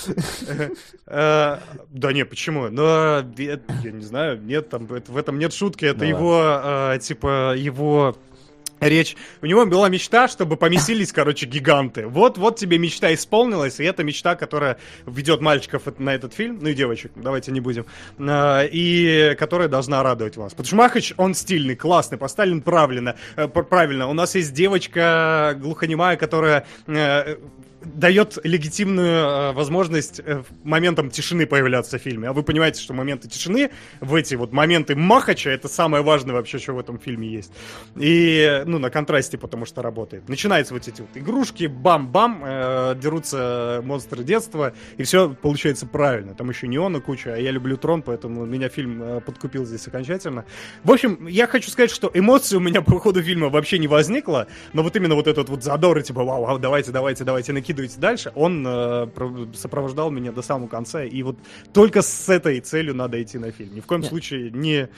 Э, 1.09 1.59
да 1.89 2.13
не, 2.13 2.25
почему? 2.25 2.69
Но, 2.69 3.25
я 3.39 3.61
не 3.93 4.03
знаю, 4.03 4.41
нет, 4.43 4.69
там, 4.71 4.87
в 4.87 5.17
этом 5.17 5.39
нет 5.39 5.53
шутки, 5.53 5.85
это 5.85 6.05
его, 6.05 6.43
э, 6.43 6.99
типа, 7.01 7.55
его 7.57 8.17
речь. 8.81 9.17
У 9.43 9.47
него 9.47 9.65
была 9.67 9.89
мечта, 9.89 10.29
чтобы 10.29 10.57
поместились, 10.57 11.13
короче, 11.13 11.47
гиганты. 11.47 12.07
Вот, 12.07 12.39
вот 12.39 12.57
тебе 12.57 12.79
мечта 12.79 13.13
исполнилась, 13.15 13.81
и 13.81 13.85
это 13.85 14.05
мечта, 14.05 14.37
которая 14.37 14.79
ведет 15.07 15.41
мальчиков 15.41 15.83
на 15.99 16.15
этот 16.15 16.35
фильм, 16.35 16.59
ну 16.61 16.69
и 16.69 16.75
девочек, 16.75 17.13
давайте 17.17 17.53
не 17.53 17.61
будем, 17.61 17.87
э, 18.19 18.69
и 18.71 19.35
которая 19.39 19.69
должна 19.69 20.03
радовать 20.03 20.37
вас. 20.37 20.53
Потому 20.53 20.67
что 20.67 20.77
Махач, 20.77 21.13
он 21.17 21.35
стильный, 21.35 21.77
классный, 21.77 22.19
поставлен 22.19 22.61
правильно. 22.61 23.17
Э, 23.37 23.49
правильно. 23.49 24.09
У 24.09 24.13
нас 24.13 24.35
есть 24.35 24.53
девочка 24.53 25.57
глухонемая, 25.59 26.17
которая 26.17 26.67
э, 26.87 27.37
дает 27.95 28.39
легитимную 28.45 29.09
э, 29.09 29.53
возможность 29.53 30.21
э, 30.25 30.43
моментам 30.65 31.11
тишины 31.11 31.47
появляться 31.47 31.99
в 31.99 32.03
фильме. 32.03 32.29
А 32.29 32.33
вы 32.33 32.43
понимаете, 32.43 32.81
что 32.81 32.93
моменты 32.93 33.29
тишины 33.29 33.71
в 34.01 34.15
эти 34.15 34.35
вот 34.35 34.53
моменты 34.53 34.97
Махача 34.97 35.51
это 35.51 35.69
самое 35.69 36.03
важное 36.03 36.35
вообще, 36.35 36.59
что 36.59 36.75
в 36.75 36.79
этом 36.79 36.99
фильме 36.99 37.29
есть. 37.29 37.53
И, 37.97 38.63
ну, 38.67 38.79
на 38.79 38.91
контрасте, 38.91 39.39
потому 39.39 39.67
что 39.67 39.83
работает. 39.83 40.29
Начинаются 40.29 40.75
вот 40.75 40.87
эти 40.87 41.01
вот 41.01 41.11
игрушки, 41.15 41.67
бам-бам, 41.67 42.43
э, 42.45 42.95
дерутся 43.01 43.81
монстры 43.85 44.25
детства, 44.25 44.73
и 44.97 45.03
все 45.05 45.31
получается 45.31 45.87
правильно. 45.87 46.35
Там 46.35 46.51
еще 46.51 46.69
неона 46.69 47.01
куча, 47.01 47.35
а 47.35 47.39
я 47.39 47.51
люблю 47.51 47.77
Трон, 47.77 48.03
поэтому 48.03 48.45
меня 48.45 48.69
фильм 48.69 49.03
э, 49.03 49.21
подкупил 49.21 49.65
здесь 49.65 49.87
окончательно. 49.87 50.45
В 50.85 50.91
общем, 50.91 51.27
я 51.27 51.47
хочу 51.47 51.71
сказать, 51.71 51.91
что 51.91 52.11
эмоций 52.13 52.59
у 52.59 52.61
меня 52.61 52.83
по 52.83 52.99
ходу 52.99 53.23
фильма 53.23 53.49
вообще 53.49 53.79
не 53.79 53.89
возникло, 53.89 54.49
но 54.73 54.83
вот 54.83 54.97
именно 54.97 55.15
вот 55.15 55.27
этот 55.27 55.49
вот 55.49 55.63
задор, 55.63 56.03
типа, 56.03 56.25
вау, 56.25 56.43
вау, 56.43 56.59
давайте, 56.59 56.91
давайте, 56.91 57.25
давайте, 57.25 57.53
накидывайте 57.53 57.76
закидывайте 57.77 58.01
дальше, 58.01 58.33
он 58.35 58.65
э, 58.67 59.09
сопровождал 59.55 60.11
меня 60.11 60.33
до 60.33 60.43
самого 60.43 60.69
конца, 60.69 61.05
и 61.05 61.23
вот 61.23 61.37
только 61.73 62.03
с 62.03 62.29
этой 62.29 62.61
целью 62.61 62.95
надо 62.95 63.23
идти 63.23 63.39
на 63.39 63.51
фильм. 63.51 63.75
Ни 63.75 63.81
в 63.81 63.87
коем 63.87 64.01
Нет. 64.01 64.11
случае 64.11 64.51
не 64.51 64.89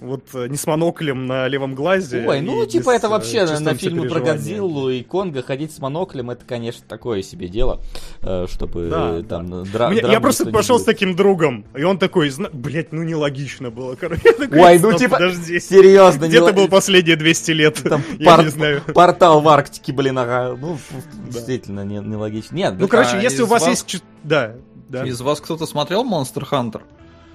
вот 0.00 0.24
э, 0.34 0.48
не 0.48 0.56
с 0.56 0.66
моноклем 0.66 1.26
на 1.26 1.48
левом 1.48 1.74
глазе. 1.74 2.24
Ой, 2.26 2.40
ну 2.40 2.64
типа 2.66 2.90
это 2.90 3.08
вообще 3.08 3.44
на, 3.44 3.60
на 3.60 3.74
фильмы 3.74 4.08
про 4.08 4.20
Годзиллу 4.20 4.90
и 4.90 5.02
Конга 5.02 5.42
ходить 5.42 5.72
с 5.72 5.78
моноклем, 5.78 6.30
это, 6.30 6.44
конечно, 6.44 6.84
такое 6.86 7.22
себе 7.22 7.48
дело, 7.48 7.80
э, 8.22 8.46
чтобы 8.48 8.88
да, 8.88 9.22
там 9.22 9.48
да. 9.48 9.62
Дра- 9.70 9.90
Мне, 9.90 10.00
Я 10.00 10.20
просто 10.20 10.46
пошел 10.46 10.78
с 10.78 10.84
таким 10.84 11.16
другом, 11.16 11.64
и 11.76 11.82
он 11.82 11.98
такой, 11.98 12.30
блять, 12.52 12.92
ну 12.92 13.02
нелогично 13.02 13.70
было, 13.70 13.94
короче. 13.94 14.32
Такой, 14.32 14.60
Ой, 14.60 14.78
ну 14.78 14.92
типа, 14.96 15.16
подожди. 15.16 15.60
серьезно. 15.60 16.26
Где 16.26 16.44
ты 16.44 16.52
был 16.52 16.68
последние 16.68 17.16
200 17.16 17.50
лет? 17.52 17.74
Там 17.82 18.02
я 18.18 18.36
пор- 18.36 18.44
не 18.44 18.50
знаю. 18.50 18.82
Портал 18.94 19.40
в 19.40 19.48
Арктике, 19.48 19.92
блин, 19.92 20.18
ага. 20.18 20.56
Ну, 20.60 20.78
да. 21.26 21.32
действительно, 21.32 21.84
нелогично. 21.84 22.54
Не, 22.54 22.62
Нет, 22.62 22.74
ну, 22.78 22.88
короче, 22.88 23.16
а 23.16 23.20
если 23.20 23.42
у 23.42 23.46
вас, 23.46 23.62
вас 23.62 23.70
есть... 23.70 24.02
Да, 24.22 24.54
да. 24.88 25.04
Из 25.04 25.20
вас 25.20 25.40
кто-то 25.40 25.66
смотрел 25.66 26.04
Monster 26.04 26.44
Hunter? 26.50 26.82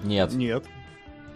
Нет. 0.02 0.32
Нет. 0.32 0.64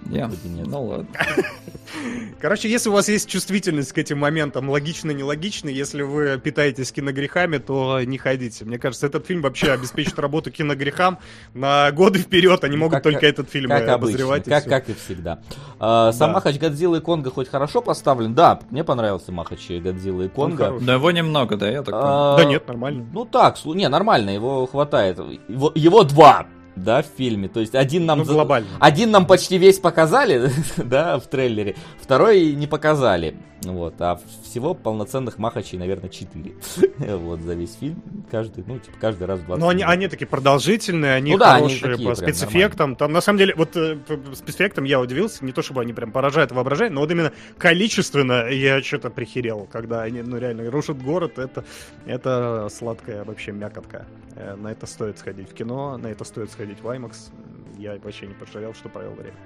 Yeah. 0.08 0.34
нет. 0.44 0.66
Ну 0.66 0.84
ладно. 0.84 1.06
Короче, 2.40 2.70
если 2.70 2.88
у 2.88 2.92
вас 2.92 3.08
есть 3.08 3.28
чувствительность 3.28 3.92
к 3.92 3.98
этим 3.98 4.18
моментам, 4.18 4.70
логично, 4.70 5.10
нелогично, 5.10 5.68
если 5.68 6.02
вы 6.02 6.38
питаетесь 6.38 6.92
киногрехами, 6.92 7.58
то 7.58 8.00
не 8.02 8.16
ходите. 8.16 8.64
Мне 8.64 8.78
кажется, 8.78 9.06
этот 9.06 9.26
фильм 9.26 9.42
вообще 9.42 9.72
обеспечит 9.72 10.18
работу 10.18 10.50
киногрехам 10.50 11.18
на 11.54 11.90
годы 11.92 12.20
вперед. 12.20 12.62
Они 12.64 12.76
могут 12.76 13.02
только 13.02 13.26
этот 13.26 13.50
фильм 13.50 13.70
как 13.70 13.88
обозревать. 13.88 14.46
Обычно, 14.46 14.70
как, 14.70 14.86
как 14.86 14.88
и 14.90 14.94
всегда. 14.94 15.40
А, 15.78 16.12
сам 16.12 16.30
да. 16.30 16.34
Махач 16.34 16.58
Годзилла 16.58 16.96
и 16.96 17.00
Конга 17.00 17.30
хоть 17.30 17.48
хорошо 17.48 17.82
поставлен? 17.82 18.34
Да, 18.34 18.60
мне 18.70 18.84
понравился 18.84 19.32
Махач 19.32 19.68
Годзилла 19.68 20.22
и 20.22 20.28
Конга. 20.28 20.78
Да 20.80 20.94
его 20.94 21.10
немного, 21.10 21.56
да, 21.56 21.68
я 21.68 21.82
так 21.82 21.94
а, 21.96 22.36
Да 22.36 22.44
нет, 22.44 22.66
нормально. 22.66 23.06
Ну 23.12 23.24
так, 23.24 23.56
не, 23.64 23.88
нормально, 23.88 24.30
его 24.30 24.66
хватает. 24.66 25.18
Его, 25.48 25.72
его 25.74 26.04
два 26.04 26.46
да, 26.82 27.02
в 27.02 27.06
фильме. 27.06 27.48
То 27.48 27.60
есть 27.60 27.74
один 27.74 28.06
нам... 28.06 28.18
Ну, 28.18 28.24
глобально. 28.24 28.68
Один 28.80 29.10
нам 29.10 29.26
почти 29.26 29.58
весь 29.58 29.78
показали, 29.78 30.50
да, 30.76 31.18
в 31.18 31.26
трейлере, 31.26 31.76
второй 32.00 32.52
не 32.52 32.66
показали. 32.66 33.36
Вот, 33.62 33.94
а 33.98 34.20
всего 34.44 34.72
полноценных 34.72 35.38
махачей, 35.38 35.78
наверное, 35.78 36.08
4. 36.08 36.54
вот, 37.16 37.40
за 37.40 37.54
весь 37.54 37.74
фильм. 37.74 38.02
Каждый, 38.30 38.62
ну, 38.66 38.78
типа, 38.78 38.96
каждый 39.00 39.26
раз 39.26 39.40
20 39.40 39.60
Но 39.60 39.68
они, 39.68 39.82
они 39.82 40.06
такие 40.06 40.28
продолжительные, 40.28 41.14
они 41.14 41.32
ну, 41.32 41.38
да, 41.38 41.56
хорошие 41.56 41.94
они 41.94 42.06
по 42.06 42.14
спецэффектам. 42.14 42.94
Там, 42.94 43.12
на 43.12 43.20
самом 43.20 43.38
деле, 43.38 43.54
вот 43.56 43.76
э, 43.76 43.96
по 43.96 44.34
спецэффектам 44.34 44.84
я 44.84 45.00
удивился. 45.00 45.44
Не 45.44 45.52
то, 45.52 45.62
чтобы 45.62 45.80
они 45.80 45.92
прям 45.92 46.12
поражают 46.12 46.52
воображение, 46.52 46.94
но 46.94 47.00
вот 47.00 47.10
именно 47.10 47.32
количественно 47.56 48.48
я 48.48 48.80
что-то 48.80 49.10
прихерел, 49.10 49.68
когда 49.70 50.02
они, 50.02 50.22
ну, 50.22 50.38
реально 50.38 50.70
рушат 50.70 51.02
город. 51.02 51.38
Это, 51.38 51.64
это 52.06 52.68
сладкая 52.70 53.24
вообще 53.24 53.50
мякотка. 53.50 54.06
Э, 54.38 54.54
на 54.54 54.68
это 54.68 54.86
стоит 54.86 55.18
сходить 55.18 55.50
в 55.50 55.54
кино, 55.54 55.96
на 55.96 56.06
это 56.06 56.24
стоит 56.24 56.50
сходить 56.52 56.80
в 56.80 56.86
IMAX. 56.86 57.32
Я 57.76 57.98
вообще 58.02 58.26
не 58.26 58.34
пожалел, 58.34 58.72
что 58.72 58.88
провел 58.88 59.12
время. 59.12 59.36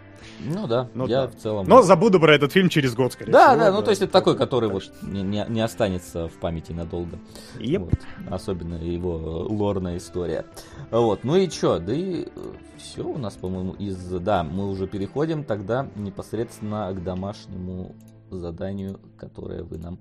Ну 0.41 0.67
да, 0.67 0.89
ну, 0.95 1.07
я 1.07 1.23
да. 1.23 1.29
в 1.29 1.37
целом... 1.37 1.67
Но 1.67 1.83
забуду 1.83 2.21
про 2.21 2.35
этот 2.35 2.53
фильм 2.53 2.69
через 2.69 2.95
год, 2.95 3.13
скорее 3.13 3.33
да, 3.33 3.49
всего. 3.49 3.59
Да, 3.59 3.71
да, 3.71 3.77
ну 3.77 3.83
то 3.83 3.91
есть 3.91 4.03
это 4.03 4.13
такой, 4.13 4.37
который 4.37 4.69
вот 4.69 4.85
не, 5.03 5.23
не, 5.23 5.45
не 5.49 5.61
останется 5.61 6.29
в 6.29 6.35
памяти 6.35 6.73
надолго. 6.73 7.19
Yep. 7.57 7.79
Вот. 7.79 7.95
Особенно 8.31 8.75
его 8.75 9.47
лорная 9.49 9.97
история. 9.97 10.47
Вот, 10.91 11.25
ну 11.25 11.37
и 11.37 11.49
чё, 11.49 11.79
да 11.79 11.93
и 11.93 12.25
э, 12.25 12.53
все 12.79 13.03
у 13.03 13.19
нас, 13.19 13.35
по-моему, 13.35 13.73
из... 13.73 13.97
Да, 13.97 14.45
мы 14.45 14.69
уже 14.69 14.87
переходим 14.87 15.45
тогда 15.45 15.89
непосредственно 15.95 16.93
к 16.93 17.03
домашнему 17.03 17.95
заданию, 18.31 19.01
которое 19.19 19.63
вы 19.63 19.79
нам, 19.79 19.99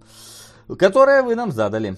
которое 0.77 1.23
вы 1.23 1.35
нам 1.35 1.51
задали. 1.51 1.97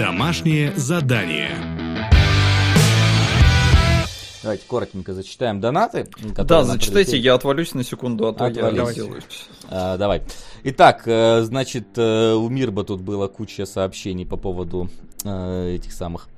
Домашнее 0.00 0.72
задание. 0.76 1.50
Давайте 4.42 4.64
коротенько 4.66 5.12
зачитаем 5.12 5.60
донаты. 5.60 6.08
Да, 6.38 6.64
зачитайте, 6.64 7.10
прилетели. 7.10 7.20
я 7.26 7.34
отвалюсь 7.34 7.74
на 7.74 7.84
секунду, 7.84 8.28
а 8.28 8.32
то 8.32 8.46
Отвались. 8.46 8.96
я. 8.96 9.04
А, 9.68 9.98
давай. 9.98 10.22
Итак, 10.64 11.02
э, 11.04 11.42
значит, 11.42 11.88
э, 11.98 12.32
у 12.32 12.48
Мирба 12.48 12.84
тут 12.84 13.02
было 13.02 13.28
куча 13.28 13.66
сообщений 13.66 14.24
по 14.24 14.38
поводу 14.38 14.88
э, 15.22 15.74
этих 15.74 15.92
самых 15.92 16.28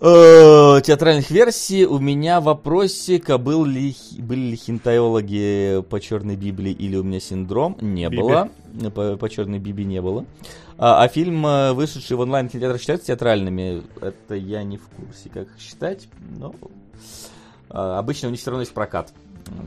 театральных 0.00 1.30
версий. 1.30 1.86
У 1.86 1.98
меня 1.98 2.40
вопросик, 2.40 3.30
а 3.30 3.38
был 3.38 3.64
ли, 3.64 3.96
были 4.18 4.50
ли 4.50 4.56
хинтайологи 4.56 5.82
по 5.88 6.00
Черной 6.00 6.36
Библии 6.36 6.72
или 6.72 6.96
у 6.96 7.02
меня 7.02 7.20
синдром? 7.20 7.76
Не 7.80 8.08
Биби. 8.08 8.22
было. 8.22 8.50
По, 8.94 9.16
по 9.16 9.30
Черной 9.30 9.58
Библии 9.58 9.84
не 9.84 10.02
было. 10.02 10.26
А, 10.78 11.02
а 11.02 11.08
фильм, 11.08 11.46
э, 11.46 11.72
вышедший 11.72 12.16
в 12.16 12.20
онлайн 12.20 12.48
кинотеатрах, 12.48 12.80
считаются 12.80 13.06
театральными? 13.06 13.82
Это 14.00 14.34
я 14.34 14.62
не 14.62 14.76
в 14.76 14.86
курсе, 14.88 15.30
как 15.30 15.44
их 15.44 15.58
считать. 15.58 16.08
Но 16.38 16.54
а, 17.70 17.98
обычно 17.98 18.28
у 18.28 18.30
них 18.30 18.40
все 18.40 18.50
равно 18.50 18.62
есть 18.62 18.74
прокат. 18.74 19.12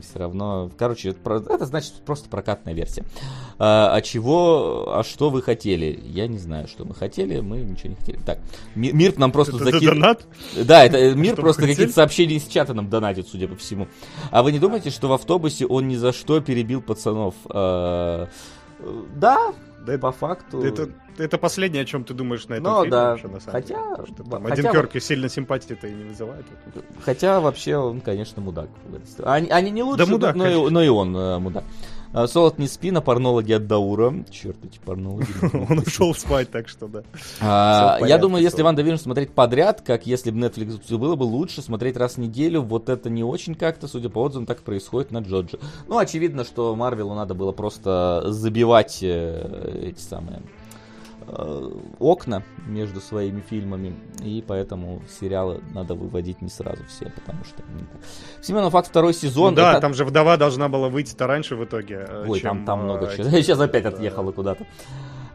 Все 0.02 0.18
равно, 0.18 0.70
короче, 0.76 1.10
это, 1.10 1.42
это 1.48 1.66
значит 1.66 1.94
просто 2.04 2.28
прокатная 2.28 2.74
версия. 2.74 3.04
А, 3.58 3.94
а 3.94 4.00
чего, 4.02 4.92
а 4.98 5.02
что 5.04 5.30
вы 5.30 5.42
хотели? 5.42 5.98
Я 6.04 6.26
не 6.26 6.38
знаю, 6.38 6.68
что 6.68 6.84
мы 6.84 6.94
хотели, 6.94 7.40
мы 7.40 7.58
ничего 7.58 7.90
не 7.90 7.94
хотели. 7.96 8.18
Так, 8.24 8.38
Ми- 8.74 8.92
Мир 8.92 9.18
нам 9.18 9.32
просто 9.32 9.56
закинул. 9.58 9.94
донат? 9.94 10.26
Да, 10.56 10.84
это 10.84 10.98
э, 10.98 11.14
мир 11.14 11.34
Что 11.34 11.42
просто 11.42 11.62
какие-то 11.66 11.92
сообщения 11.92 12.36
из 12.36 12.46
чата 12.46 12.74
нам 12.74 12.88
донатит, 12.88 13.28
судя 13.28 13.48
по 13.48 13.56
всему. 13.56 13.88
А 14.30 14.42
вы 14.42 14.52
не 14.52 14.58
думаете, 14.58 14.90
что 14.90 15.08
в 15.08 15.12
автобусе 15.12 15.66
он 15.66 15.88
ни 15.88 15.96
за 15.96 16.12
что 16.12 16.40
перебил 16.40 16.82
пацанов? 16.82 17.34
А, 17.48 18.28
э, 18.80 19.02
Да, 19.16 19.52
Да 19.86 19.96
по 19.98 20.12
факту. 20.12 20.62
Это, 20.62 20.90
это 21.16 21.38
последнее, 21.38 21.82
о 21.82 21.86
чем 21.86 22.04
ты 22.04 22.12
думаешь 22.14 22.46
на 22.48 22.54
этом 22.54 22.64
Ну, 22.64 22.76
фильме 22.82 22.90
да. 22.90 23.10
вообще, 23.10 23.28
на 23.28 23.40
самом 23.40 23.52
Хотя- 23.52 23.74
деле. 23.74 23.90
Потому 23.90 24.06
что 24.08 24.24
там 24.24 24.42
хотя 24.42 24.52
один 24.54 24.72
Кёрки 24.72 24.98
сильно 24.98 25.28
симпатии-то 25.28 25.86
и 25.86 25.92
не 25.94 26.04
вызывает. 26.04 26.44
Хотя 27.02 27.40
вообще 27.40 27.76
он, 27.76 28.00
конечно, 28.00 28.42
мудак. 28.42 28.68
Они, 29.22 29.48
они 29.48 29.70
не 29.70 29.82
лучшие, 29.82 30.06
Да 30.06 30.12
мудак, 30.12 30.34
но, 30.36 30.44
и, 30.46 30.48
конечно. 30.52 30.70
но 30.70 30.82
и 30.82 30.88
он 30.88 31.16
э, 31.16 31.38
мудак. 31.38 31.64
А, 32.12 32.26
Солод 32.26 32.58
не 32.58 32.66
спи, 32.66 32.90
на 32.90 33.00
порнологи 33.00 33.52
от 33.52 33.66
Даура. 33.66 34.12
Черт, 34.30 34.56
эти 34.64 34.78
порнологи. 34.78 35.28
Он 35.70 35.78
ушел 35.78 36.14
спать, 36.14 36.50
так 36.50 36.68
что 36.68 36.88
да. 36.88 37.02
А, 37.40 37.98
Я 38.04 38.18
думаю, 38.18 38.42
если 38.42 38.58
Солод. 38.58 38.76
Ван 38.76 38.84
Вижн 38.86 38.96
смотреть 39.00 39.32
подряд, 39.32 39.80
как 39.80 40.06
если 40.06 40.30
бы 40.30 40.38
Netflix 40.38 40.80
все 40.84 40.98
было 40.98 41.14
бы 41.14 41.22
лучше 41.22 41.62
смотреть 41.62 41.96
раз 41.96 42.14
в 42.14 42.18
неделю, 42.18 42.62
вот 42.62 42.88
это 42.88 43.08
не 43.10 43.22
очень 43.22 43.54
как-то, 43.54 43.86
судя 43.86 44.08
по 44.08 44.22
отзывам, 44.22 44.46
так 44.46 44.62
происходит 44.62 45.12
на 45.12 45.18
Джоджи. 45.18 45.58
Ну, 45.86 45.98
очевидно, 45.98 46.44
что 46.44 46.74
Марвелу 46.74 47.14
надо 47.14 47.34
было 47.34 47.52
просто 47.52 48.24
забивать 48.26 48.98
э, 49.02 49.82
эти 49.82 50.00
самые 50.00 50.42
окна 51.98 52.42
между 52.66 53.00
своими 53.00 53.40
фильмами, 53.40 53.94
и 54.22 54.44
поэтому 54.46 55.02
сериалы 55.20 55.60
надо 55.74 55.94
выводить 55.94 56.42
не 56.42 56.48
сразу 56.48 56.84
все, 56.88 57.06
потому 57.10 57.44
что... 57.44 57.56
так. 57.56 58.44
Семенов 58.44 58.72
факт 58.72 58.88
второй 58.88 59.14
сезон. 59.14 59.50
Ну 59.50 59.56
да, 59.56 59.72
это- 59.72 59.80
там 59.80 59.94
же 59.94 60.04
вдова 60.04 60.36
должна 60.36 60.68
была 60.68 60.88
выйти-то 60.88 61.26
раньше 61.26 61.56
в 61.56 61.64
итоге. 61.64 62.06
э, 62.08 62.24
Ой, 62.28 62.40
чем, 62.40 62.58
там, 62.58 62.66
там 62.66 62.80
э, 62.80 62.84
много 62.84 63.16
чего. 63.16 63.24
Сейчас 63.30 63.60
опять 63.60 63.84
отъехала 63.84 64.32
куда-то. 64.32 64.66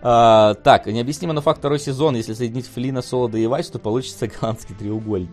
А, 0.07 0.53
так, 0.53 0.85
необъяснимо, 0.85 1.33
но 1.33 1.41
факт 1.41 1.57
второй 1.57 1.79
сезон. 1.79 2.15
Если 2.15 2.35
соединить 2.35 2.67
Флина, 2.67 3.01
Солода 3.01 3.39
и 3.39 3.47
Вайс, 3.47 3.69
то 3.69 3.79
получится 3.79 4.27
голландский 4.27 4.75
треугольник. 4.75 5.31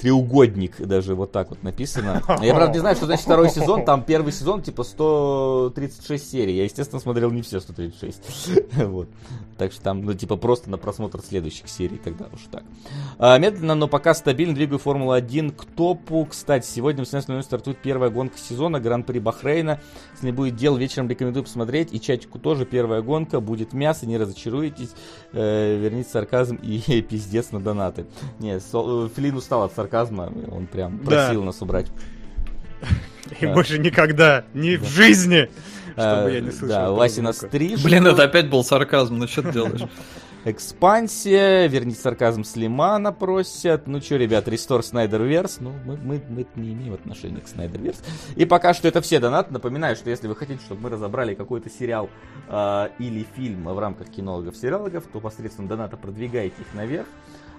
Треугодник, 0.00 0.80
даже 0.80 1.14
вот 1.14 1.32
так 1.32 1.50
вот 1.50 1.62
написано. 1.62 2.22
Я, 2.40 2.54
правда, 2.54 2.72
не 2.72 2.78
знаю, 2.78 2.96
что 2.96 3.04
значит 3.04 3.26
второй 3.26 3.50
сезон. 3.50 3.84
Там 3.84 4.02
первый 4.02 4.32
сезон, 4.32 4.62
типа, 4.62 4.84
136 4.84 6.30
серий. 6.30 6.56
Я, 6.56 6.64
естественно, 6.64 6.98
смотрел 6.98 7.30
не 7.30 7.42
все 7.42 7.60
136. 7.60 8.22
Вот. 8.86 9.08
Так 9.58 9.72
что 9.72 9.82
там, 9.82 10.02
ну, 10.02 10.14
типа, 10.14 10.36
просто 10.36 10.70
на 10.70 10.78
просмотр 10.78 11.20
следующих 11.20 11.68
серий, 11.68 11.98
тогда 11.98 12.26
уж 12.32 12.40
так. 12.50 12.62
А, 13.18 13.36
медленно, 13.38 13.74
но 13.74 13.86
пока 13.86 14.14
стабильно 14.14 14.54
двигаю 14.54 14.78
Формулу-1 14.78 15.52
к 15.52 15.64
топу. 15.66 16.24
Кстати, 16.24 16.66
сегодня 16.66 17.04
в 17.04 17.08
18.00 17.08 17.42
стартует 17.42 17.78
первая 17.82 18.08
гонка 18.08 18.38
сезона, 18.38 18.80
Гран-при 18.80 19.18
Бахрейна. 19.18 19.80
Если 20.14 20.26
не 20.26 20.32
будет 20.32 20.56
дел, 20.56 20.76
вечером 20.76 21.10
рекомендую 21.10 21.44
посмотреть. 21.44 21.92
И 21.92 22.00
чатику 22.00 22.38
тоже 22.38 22.64
первая 22.64 23.02
гонка. 23.02 23.40
Будет 23.40 23.74
мясо, 23.74 24.05
не 24.06 24.16
разочаруйтесь. 24.18 24.90
Э, 25.32 25.76
верните 25.78 26.08
сарказм 26.10 26.56
и 26.56 27.02
пиздец 27.08 27.52
на 27.52 27.60
донаты. 27.60 28.06
Не, 28.38 28.60
Сол- 28.60 29.06
э, 29.06 29.08
Флин 29.14 29.36
устал 29.36 29.64
от 29.64 29.74
сарказма. 29.74 30.32
Он 30.50 30.66
прям 30.66 30.98
Да. 31.04 31.26
просил 31.26 31.42
нас 31.44 31.60
убрать. 31.60 31.86
И 33.40 33.46
Да. 33.46 33.54
больше 33.54 33.78
никогда, 33.78 34.44
ни 34.54 34.76
в 34.76 34.84
жизни, 34.84 35.50
чтобы 35.92 36.30
Э, 36.30 36.34
я 36.34 36.40
не 36.40 36.50
слышал. 36.50 36.68
Да, 36.68 36.90
Васина 36.92 37.32
стриж. 37.32 37.82
Блин, 37.82 38.06
это 38.06 38.22
опять 38.24 38.48
был 38.48 38.62
сарказм, 38.62 39.18
ну 39.18 39.26
что 39.26 39.42
ты 39.42 39.52
делаешь? 39.52 39.80
Экспансия, 40.48 41.66
верните 41.66 41.98
сарказм 42.00 42.44
Слимана 42.44 43.12
просят. 43.12 43.88
Ну 43.88 44.00
что, 44.00 44.14
ребят, 44.14 44.46
Рестор 44.46 44.84
Снайдерверс. 44.84 45.58
Ну, 45.58 45.72
мы, 45.84 45.96
мы, 45.96 46.22
мы 46.28 46.46
не 46.54 46.72
имеем 46.72 46.94
отношения 46.94 47.40
к 47.40 47.48
Снайдерверс. 47.48 48.00
И 48.36 48.44
пока 48.44 48.72
что 48.72 48.86
это 48.86 49.00
все 49.00 49.18
донаты. 49.18 49.52
Напоминаю, 49.52 49.96
что 49.96 50.08
если 50.08 50.28
вы 50.28 50.36
хотите, 50.36 50.62
чтобы 50.62 50.82
мы 50.82 50.90
разобрали 50.90 51.34
какой-то 51.34 51.68
сериал 51.68 52.08
э, 52.48 52.88
или 53.00 53.26
фильм 53.34 53.64
в 53.64 53.76
рамках 53.76 54.08
кинологов-сериалогов, 54.08 55.08
то 55.12 55.18
посредством 55.18 55.66
доната 55.66 55.96
продвигайте 55.96 56.62
их 56.62 56.74
наверх. 56.74 57.08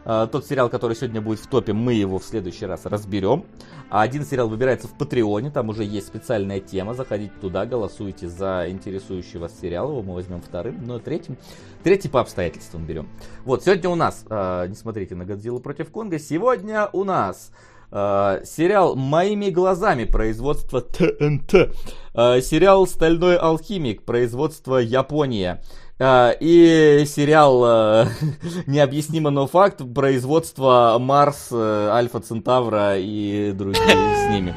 Э, 0.08 0.26
Тот 0.32 0.46
сериал, 0.46 0.70
который 0.70 0.96
сегодня 0.96 1.22
будет 1.22 1.40
в 1.40 1.48
топе, 1.48 1.74
мы 1.74 1.94
его 1.94 2.18
в 2.18 2.24
следующий 2.24 2.66
раз 2.66 2.86
разберем. 2.86 3.44
А 3.90 4.02
один 4.02 4.26
сериал 4.26 4.48
выбирается 4.48 4.88
в 4.88 4.98
Патреоне, 4.98 5.52
там 5.52 5.70
уже 5.70 5.84
есть 5.84 6.08
специальная 6.08 6.62
тема. 6.62 6.94
Заходите 6.94 7.34
туда, 7.42 7.66
голосуйте 7.66 8.28
за 8.28 8.66
интересующий 8.70 9.40
вас 9.40 9.60
сериал, 9.60 9.92
его 9.92 10.02
мы 10.02 10.14
возьмем 10.14 10.42
вторым, 10.42 10.86
но 10.86 11.00
третьим. 11.00 11.38
Третий 11.84 12.08
по 12.08 12.22
обстоятельствам 12.22 12.86
берем. 12.86 13.10
Вот, 13.44 13.64
сегодня 13.64 13.90
у 13.90 13.96
нас, 13.96 14.26
э, 14.30 14.68
не 14.70 14.76
смотрите 14.76 15.16
на 15.16 15.26
Годзиллу 15.26 15.60
против 15.60 15.92
Конга, 15.92 16.20
сегодня 16.20 16.90
у 16.94 17.04
нас 17.04 17.52
э, 17.92 18.42
сериал 18.46 18.96
«Моими 18.96 19.50
глазами» 19.50 20.06
производства 20.06 20.82
ТНТ. 20.82 21.76
Сериал 22.14 22.88
«Стальной 22.88 23.38
алхимик» 23.38 24.04
производства 24.04 24.78
Япония. 24.78 25.62
Э, 26.00 26.34
и 26.40 27.06
сериал 27.06 27.64
э, 27.66 28.08
«Необъяснимо, 28.68 29.32
но 29.32 29.48
факт» 29.48 29.82
производства 29.96 30.96
Марс, 31.00 31.48
э, 31.52 31.90
Альфа 31.92 32.20
Центавра 32.20 32.98
и 32.98 33.52
другие 33.52 33.84
с 33.84 34.30
ними. 34.30 34.56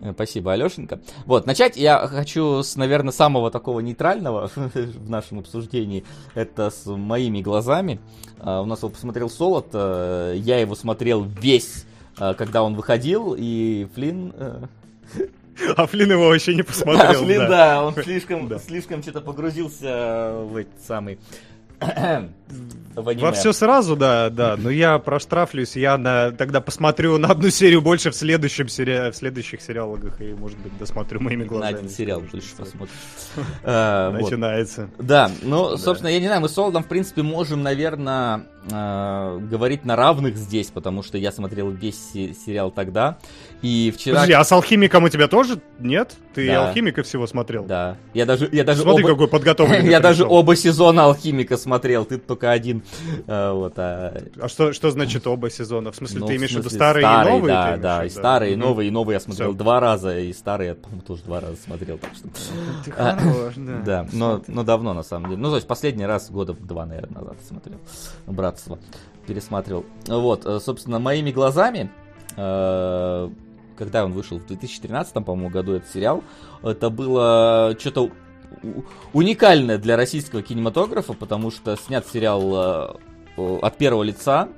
Э, 0.00 0.12
Спасибо, 0.14 0.52
Алешенька. 0.52 0.98
Вот, 1.26 1.46
начать 1.46 1.76
я 1.76 2.04
хочу 2.08 2.64
с, 2.64 2.74
наверное, 2.74 3.12
самого 3.12 3.52
такого 3.52 3.78
нейтрального 3.78 4.50
в 4.56 5.10
нашем 5.10 5.38
обсуждении. 5.38 6.04
Это 6.34 6.70
с 6.70 6.86
моими 6.86 7.40
глазами. 7.40 8.00
А, 8.40 8.62
У 8.62 8.64
нас 8.64 8.80
его 8.80 8.88
посмотрел 8.88 9.30
Солод. 9.30 9.74
Я 9.74 10.58
его 10.58 10.74
смотрел 10.74 11.22
весь, 11.22 11.84
когда 12.16 12.64
он 12.64 12.74
выходил. 12.74 13.36
И 13.38 13.86
Флинн... 13.94 14.34
э, 15.58 15.72
А 15.76 15.86
Флин 15.86 16.12
его 16.12 16.28
вообще 16.28 16.54
не 16.54 16.60
а, 16.62 16.64
посмотрел. 16.64 17.24
Флинн, 17.24 17.38
да. 17.40 17.48
да, 17.48 17.82
он 17.84 17.94
слишком, 17.94 18.48
Да. 18.48 18.58
слишком 18.58 19.02
что-то 19.02 19.20
погрузился 19.20 20.32
в 20.44 20.56
этот 20.56 20.80
самый... 20.86 21.18
Во 22.94 23.32
все 23.32 23.52
сразу, 23.52 23.96
да, 23.96 24.28
да. 24.28 24.56
Но 24.58 24.68
я 24.68 24.98
проштрафлюсь, 24.98 25.76
я 25.76 25.96
на, 25.96 26.32
тогда 26.32 26.60
посмотрю 26.60 27.16
на 27.18 27.28
одну 27.28 27.48
серию 27.48 27.80
больше 27.80 28.10
в 28.10 28.14
следующем 28.14 28.68
сери... 28.68 29.10
в 29.10 29.16
следующих 29.16 29.62
сериалогах 29.62 30.20
и, 30.20 30.34
может 30.34 30.58
быть, 30.58 30.76
досмотрю 30.76 31.20
моими 31.20 31.44
На 31.44 31.48
глазами. 31.48 31.78
один 31.78 31.88
сериал 31.88 32.22
что 32.28 32.56
посмотришь. 32.64 32.94
А, 33.62 34.10
вот. 34.12 34.20
Начинается. 34.22 34.90
Да, 34.98 35.30
ну, 35.42 35.76
собственно, 35.78 36.10
я 36.10 36.18
не 36.20 36.26
знаю, 36.26 36.42
мы 36.42 36.48
с 36.48 36.52
Солодом, 36.52 36.82
в 36.82 36.88
принципе, 36.88 37.22
можем, 37.22 37.62
наверное, 37.62 38.42
говорить 38.68 39.84
на 39.84 39.96
равных 39.96 40.36
здесь, 40.36 40.66
потому 40.68 41.02
что 41.02 41.16
я 41.16 41.32
смотрел 41.32 41.70
весь 41.70 41.98
се- 42.12 42.34
сериал 42.34 42.70
тогда, 42.70 43.18
и 43.62 43.92
вчера... 43.94 44.14
Подожди, 44.16 44.32
а 44.32 44.44
с 44.44 44.52
алхимиком 44.52 45.04
у 45.04 45.08
тебя 45.08 45.28
тоже 45.28 45.60
нет? 45.78 46.14
Ты 46.34 46.46
Да. 46.46 46.68
алхимика 46.68 47.02
всего 47.02 47.26
смотрел? 47.26 47.64
Да, 47.64 47.96
я 48.14 48.24
даже, 48.24 48.48
я 48.52 48.64
даже 48.64 48.82
Смотри, 48.82 49.04
оба... 49.04 49.12
какой 49.14 49.28
подготовленный. 49.28 49.90
Я 49.90 50.00
даже 50.00 50.24
оба 50.24 50.54
сезона 50.56 51.04
Алхимика 51.04 51.56
смотрел, 51.56 52.04
ты 52.04 52.18
только 52.18 52.50
один. 52.50 52.82
А, 53.26 53.52
Вот, 53.52 53.74
а, 53.76 54.22
А 54.40 54.48
что, 54.48 54.72
что 54.72 54.90
значит 54.90 55.26
оба 55.26 55.50
сезона? 55.50 55.92
В 55.92 55.96
смысле, 55.96 56.20
ну, 56.20 56.26
ты 56.26 56.36
имеешь 56.36 56.52
в 56.52 56.58
виду 56.58 56.70
старые, 56.70 57.04
и 57.04 57.28
новые? 57.28 57.52
Да, 57.52 57.76
да, 57.76 58.04
и 58.04 58.08
старые, 58.08 58.52
и 58.52 58.56
новые, 58.56 58.88
и 58.88 58.90
новые 58.90 59.14
я 59.14 59.20
смотрел 59.20 59.52
два 59.52 59.80
раза, 59.80 60.18
и 60.18 60.32
старые 60.32 60.68
я, 60.68 60.74
по-моему, 60.74 61.02
тоже 61.02 61.22
два 61.24 61.40
раза 61.40 61.56
смотрел, 61.56 61.98
так 61.98 62.10
что... 62.14 62.28
Ты 62.84 62.92
А, 62.96 63.16
хорош, 63.16 63.54
да. 63.56 63.82
Да, 63.84 64.06
но, 64.12 64.42
но 64.46 64.62
давно 64.62 64.94
на 64.94 65.02
самом 65.02 65.30
деле. 65.30 65.42
Ну, 65.42 65.50
то 65.50 65.56
есть 65.56 65.66
последний 65.66 66.06
раз 66.06 66.30
года 66.30 66.54
два, 66.54 66.86
наверное, 66.86 67.20
назад 67.22 67.36
смотрел. 67.46 67.78
Братство. 68.26 68.78
Пересматривал. 69.26 69.84
Вот, 70.06 70.46
э, 70.46 70.60
собственно, 70.60 70.98
моими 70.98 71.30
глазами, 71.30 71.90
э, 72.36 73.30
когда 73.80 74.04
он 74.04 74.12
вышел 74.12 74.38
в 74.38 74.46
2013, 74.46 75.14
по-моему, 75.24 75.48
году 75.48 75.72
этот 75.72 75.88
сериал, 75.90 76.22
это 76.62 76.90
было 76.90 77.74
что-то 77.80 78.10
уникальное 79.14 79.78
для 79.78 79.96
российского 79.96 80.42
кинематографа, 80.42 81.14
потому 81.14 81.50
что 81.50 81.74
снят 81.76 82.06
сериал 82.06 82.98
э, 83.38 83.58
от 83.62 83.78
первого 83.78 84.02
лица, 84.02 84.50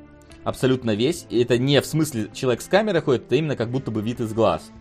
абсолютно 0.43 0.97
весь. 0.97 1.24
И 1.31 1.40
это 1.40 1.57
не 1.57 1.81
в 1.81 1.86
смысле 1.86 2.31
человек 2.35 2.62
с 2.62 2.66
камерой 2.66 3.01
ходит, 3.01 3.27
это 3.27 3.36
именно 3.36 3.55
как 3.55 3.70
будто 3.70 3.93
бы 3.93 4.03
вид 4.03 4.19
из 4.19 4.32
глаз 4.32 4.73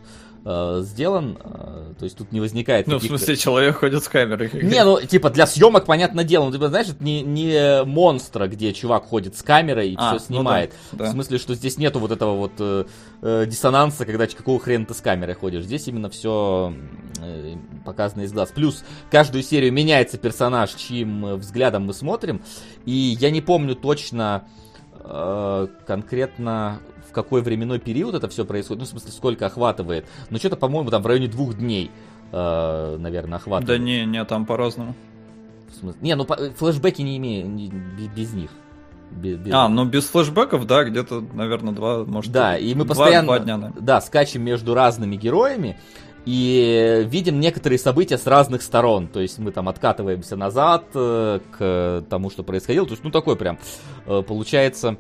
э, 0.44 0.82
сделан, 0.84 1.38
э, 1.44 1.94
то 1.98 2.04
есть 2.04 2.18
тут 2.18 2.32
не 2.32 2.40
возникает 2.40 2.88
Ну, 2.88 3.00
в 3.00 3.04
смысле, 3.04 3.36
человек 3.36 3.78
ходит 3.78 4.04
с 4.04 4.08
камерой. 4.08 4.50
Не, 4.54 4.84
ну, 4.84 5.00
типа, 5.02 5.30
для 5.30 5.46
съемок, 5.46 5.86
понятное 5.86 6.24
дело, 6.24 6.46
ну, 6.46 6.52
типа, 6.52 6.70
знаешь, 6.70 6.90
это 6.90 7.04
не, 7.04 7.22
не 7.22 7.84
монстра, 7.84 8.48
где 8.48 8.74
чувак 8.74 9.06
ходит 9.06 9.38
с 9.38 9.44
камерой 9.44 9.92
и 9.92 9.96
А, 9.98 10.18
все 10.18 10.26
ну 10.30 10.38
снимает. 10.38 10.74
да, 10.92 11.06
да. 11.06 11.06
В 11.06 11.12
смысле, 11.14 11.38
что 11.38 11.56
здесь 11.56 11.78
нету 11.78 12.00
вот 12.00 12.12
этого 12.12 12.36
вот 12.36 12.54
э, 12.60 12.86
э, 13.22 13.46
диссонанса, 13.48 14.06
когда 14.06 14.28
какого 14.28 14.60
хрена 14.60 14.86
ты 14.86 14.94
с 14.94 15.02
камерой 15.02 15.36
ходишь. 15.36 15.64
Здесь 15.64 15.88
именно 15.88 16.10
все 16.10 16.74
показано 17.84 18.22
из 18.22 18.34
глаз. 18.34 18.52
Плюс 18.54 18.84
каждую 19.10 19.44
серию 19.44 19.72
меняется 19.72 20.18
персонаж, 20.18 20.74
чьим 20.74 21.26
э, 21.26 21.36
взглядом 21.36 21.86
мы 21.86 21.94
смотрим. 21.94 22.42
И 22.86 22.92
я 22.92 23.32
не 23.32 23.42
помню 23.42 23.76
точно 23.76 24.48
э, 25.00 25.68
конкретно 25.86 26.80
в 27.12 27.14
какой 27.14 27.42
временной 27.42 27.78
период 27.80 28.16
это 28.16 28.30
все 28.30 28.46
происходит, 28.46 28.80
ну, 28.80 28.86
в 28.86 28.90
смысле, 28.90 29.12
сколько 29.12 29.46
охватывает. 29.46 30.06
Но 30.30 30.38
что-то, 30.38 30.56
по-моему, 30.56 30.90
там 30.90 31.02
в 31.04 31.08
районе 31.08 31.28
двух 31.28 31.56
дней, 31.56 31.92
э, 32.32 32.96
наверное, 32.98 33.38
охватывает. 33.38 33.68
Да 33.80 33.84
не, 33.84 34.06
не, 34.06 34.24
там 34.24 34.46
по-разному. 34.46 34.96
В 35.70 35.76
смысле- 35.76 36.00
Не, 36.02 36.16
ну 36.16 36.24
по- 36.24 36.38
флешбеки 36.52 37.02
не 37.02 37.18
имею 37.18 37.50
не- 37.50 37.68
бе- 37.68 38.08
без 38.16 38.32
них. 38.34 38.50
Бе- 39.12 39.36
без- 39.36 39.54
А, 39.54 39.68
ну 39.68 39.84
без 39.84 40.06
флешбеков, 40.06 40.66
да, 40.66 40.86
где-то, 40.86 41.22
наверное, 41.34 41.74
два, 41.74 42.06
может, 42.06 42.32
да, 42.32 42.58
и 42.58 42.74
мы 42.74 42.86
два- 42.86 42.96
постоянно 42.96 43.28
два 43.28 43.40
дня, 43.40 43.58
да. 43.58 43.74
да, 43.78 44.02
скачем 44.02 44.42
между 44.42 44.74
разными 44.74 45.18
героями 45.18 45.78
и 46.24 47.06
видим 47.10 47.42
некоторые 47.42 47.78
события 47.78 48.18
с 48.18 48.26
разных 48.26 48.62
сторон. 48.62 49.08
То 49.10 49.20
есть 49.20 49.38
мы 49.38 49.52
там 49.52 49.68
откатываемся 49.68 50.38
назад 50.38 50.86
э, 50.94 51.40
к 51.52 52.06
тому, 52.10 52.30
что 52.30 52.44
происходило. 52.44 52.86
То 52.86 52.92
есть, 52.94 53.04
ну 53.04 53.12
такой 53.12 53.36
прям 53.36 53.58
э, 54.06 54.22
получается. 54.26 54.96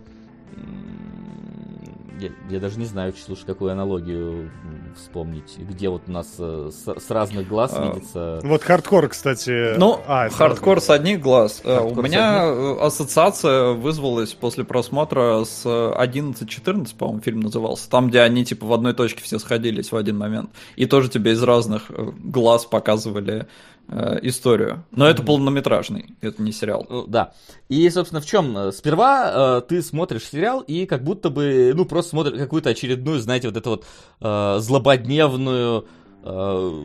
Я, 2.22 2.30
я 2.52 2.60
даже 2.60 2.78
не 2.78 2.86
знаю, 2.86 3.14
слушай, 3.14 3.46
какую 3.46 3.72
аналогию 3.72 4.52
вспомнить. 4.96 5.58
Где 5.58 5.90
вот 5.90 6.04
у 6.08 6.12
нас 6.12 6.36
э, 6.38 6.70
с, 6.72 6.88
с 6.88 7.10
разных 7.10 7.48
глаз 7.48 7.74
А, 7.76 7.88
видится. 7.88 8.40
Вот 8.44 8.62
хардкор, 8.62 9.08
кстати. 9.08 9.76
Ну, 9.78 10.00
а, 10.06 10.30
хардкор 10.30 10.76
разные. 10.76 10.88
с 10.88 10.90
одних 10.92 11.22
глаз. 11.22 11.62
Э, 11.64 11.78
Хардкор 11.78 12.00
У 12.00 12.02
меня 12.04 12.44
э, 12.44 12.78
ассоциация 12.80 13.72
вызвалась 13.72 14.34
после 14.34 14.64
просмотра 14.64 15.44
с 15.44 15.64
э, 15.66 15.70
11-14, 15.70 16.96
по-моему, 16.96 17.22
фильм 17.22 17.40
назывался. 17.40 17.90
Там, 17.90 18.10
где 18.10 18.22
они, 18.22 18.46
типа, 18.46 18.68
в 18.68 18.74
одной 18.74 18.94
точке 18.94 19.24
все 19.24 19.40
сходились 19.40 19.92
в 19.92 19.96
один 19.96 20.20
момент. 20.20 20.52
И 20.76 20.86
тоже 20.86 21.10
тебе 21.10 21.32
из 21.32 21.42
разных 21.42 21.90
глаз 21.90 22.66
показывали 22.66 23.48
э, 23.92 24.20
историю. 24.24 24.84
Но 24.92 25.06
это 25.06 25.22
полнометражный, 25.22 26.16
это 26.22 26.42
не 26.42 26.52
сериал. 26.52 26.86
Ну, 26.90 27.06
Да. 27.08 27.34
И, 27.70 27.90
собственно, 27.90 28.22
в 28.22 28.26
чем? 28.26 28.72
Сперва 28.72 29.60
э, 29.60 29.62
ты 29.68 29.82
смотришь 29.82 30.24
сериал 30.24 30.62
и 30.62 30.86
как 30.86 31.04
будто 31.04 31.30
бы, 31.30 31.74
ну, 31.76 31.86
просто 31.86 32.12
смотришь 32.12 32.40
какую-то 32.40 32.70
очередную, 32.70 33.20
знаете, 33.20 33.48
вот 33.48 33.58
эту 33.58 33.70
вот 33.70 33.86
э, 34.22 34.60
злободневную 34.60 35.86
э, 36.24 36.84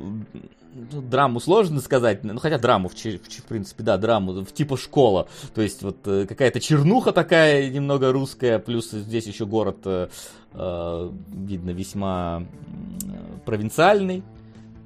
ну, 0.92 1.00
драму 1.00 1.40
сложно 1.40 1.80
сказать, 1.80 2.22
ну, 2.22 2.38
хотя 2.38 2.58
драму, 2.58 2.88
в, 2.88 2.94
в 2.94 2.96
в 2.96 3.42
принципе, 3.48 3.82
да, 3.82 3.96
драму, 3.96 4.44
в 4.44 4.52
типа 4.52 4.76
школа. 4.76 5.28
То 5.54 5.62
есть 5.62 5.82
вот 5.82 6.06
э, 6.06 6.26
какая-то 6.26 6.60
чернуха 6.60 7.12
такая 7.12 7.70
немного 7.70 8.12
русская, 8.12 8.58
плюс 8.58 8.90
здесь 8.90 9.26
еще 9.26 9.46
город, 9.46 9.78
э, 9.84 10.08
э, 10.52 11.10
видно, 11.30 11.70
весьма 11.70 12.44
провинциальный. 13.46 14.22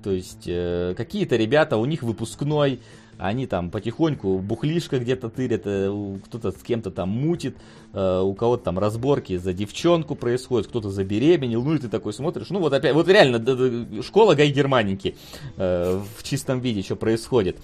То 0.02 0.10
есть 0.10 0.44
э, 0.46 0.94
какие-то 0.96 1.36
ребята, 1.36 1.76
у 1.76 1.84
них 1.84 2.02
выпускной, 2.02 2.80
они 3.18 3.46
там 3.46 3.70
потихоньку 3.70 4.38
бухлишко 4.38 4.98
где-то 4.98 5.28
тырят, 5.28 5.62
э, 5.64 6.16
кто-то 6.24 6.52
с 6.52 6.62
кем-то 6.62 6.90
там 6.90 7.10
мутит, 7.10 7.56
э, 7.92 8.20
у 8.20 8.32
кого-то 8.34 8.64
там 8.64 8.78
разборки 8.78 9.36
за 9.36 9.52
девчонку 9.52 10.14
происходят, 10.14 10.68
кто-то 10.68 10.90
забеременел, 10.90 11.62
ну 11.62 11.74
и 11.74 11.78
ты 11.78 11.88
такой 11.88 12.14
смотришь, 12.14 12.48
ну 12.50 12.60
вот 12.60 12.72
опять, 12.72 12.94
вот 12.94 13.08
реально 13.08 14.02
школа 14.02 14.34
Гай 14.34 14.48
Германики 14.50 15.16
э, 15.56 16.00
в 16.16 16.22
чистом 16.22 16.60
виде, 16.60 16.82
что 16.82 16.96
происходит. 16.96 17.58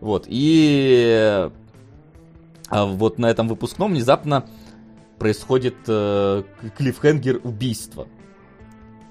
Вот, 0.00 0.26
и 0.26 1.48
а 2.68 2.84
вот 2.84 3.18
на 3.18 3.26
этом 3.30 3.48
выпускном 3.48 3.92
внезапно 3.92 4.44
происходит 5.18 5.76
э, 5.86 6.42
клиффхенгер 6.76 7.40
убийства 7.44 8.08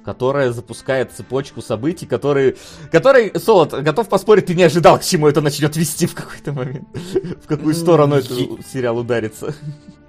которая 0.06 0.52
запускает 0.52 1.12
цепочку 1.12 1.62
событий, 1.62 2.06
которые, 2.06 2.56
который, 2.92 3.38
Солод, 3.40 3.74
готов 3.74 4.08
поспорить, 4.08 4.46
ты 4.46 4.56
не 4.56 4.64
ожидал, 4.64 5.00
к 5.00 5.04
чему 5.04 5.28
это 5.28 5.42
начнет 5.42 5.76
вести 5.76 6.06
в 6.06 6.14
какой-то 6.14 6.54
момент, 6.54 6.88
в 7.44 7.48
какую 7.48 7.74
сторону 7.74 8.16
этот 8.16 8.38
сериал 8.72 9.00
ударится. 9.00 9.56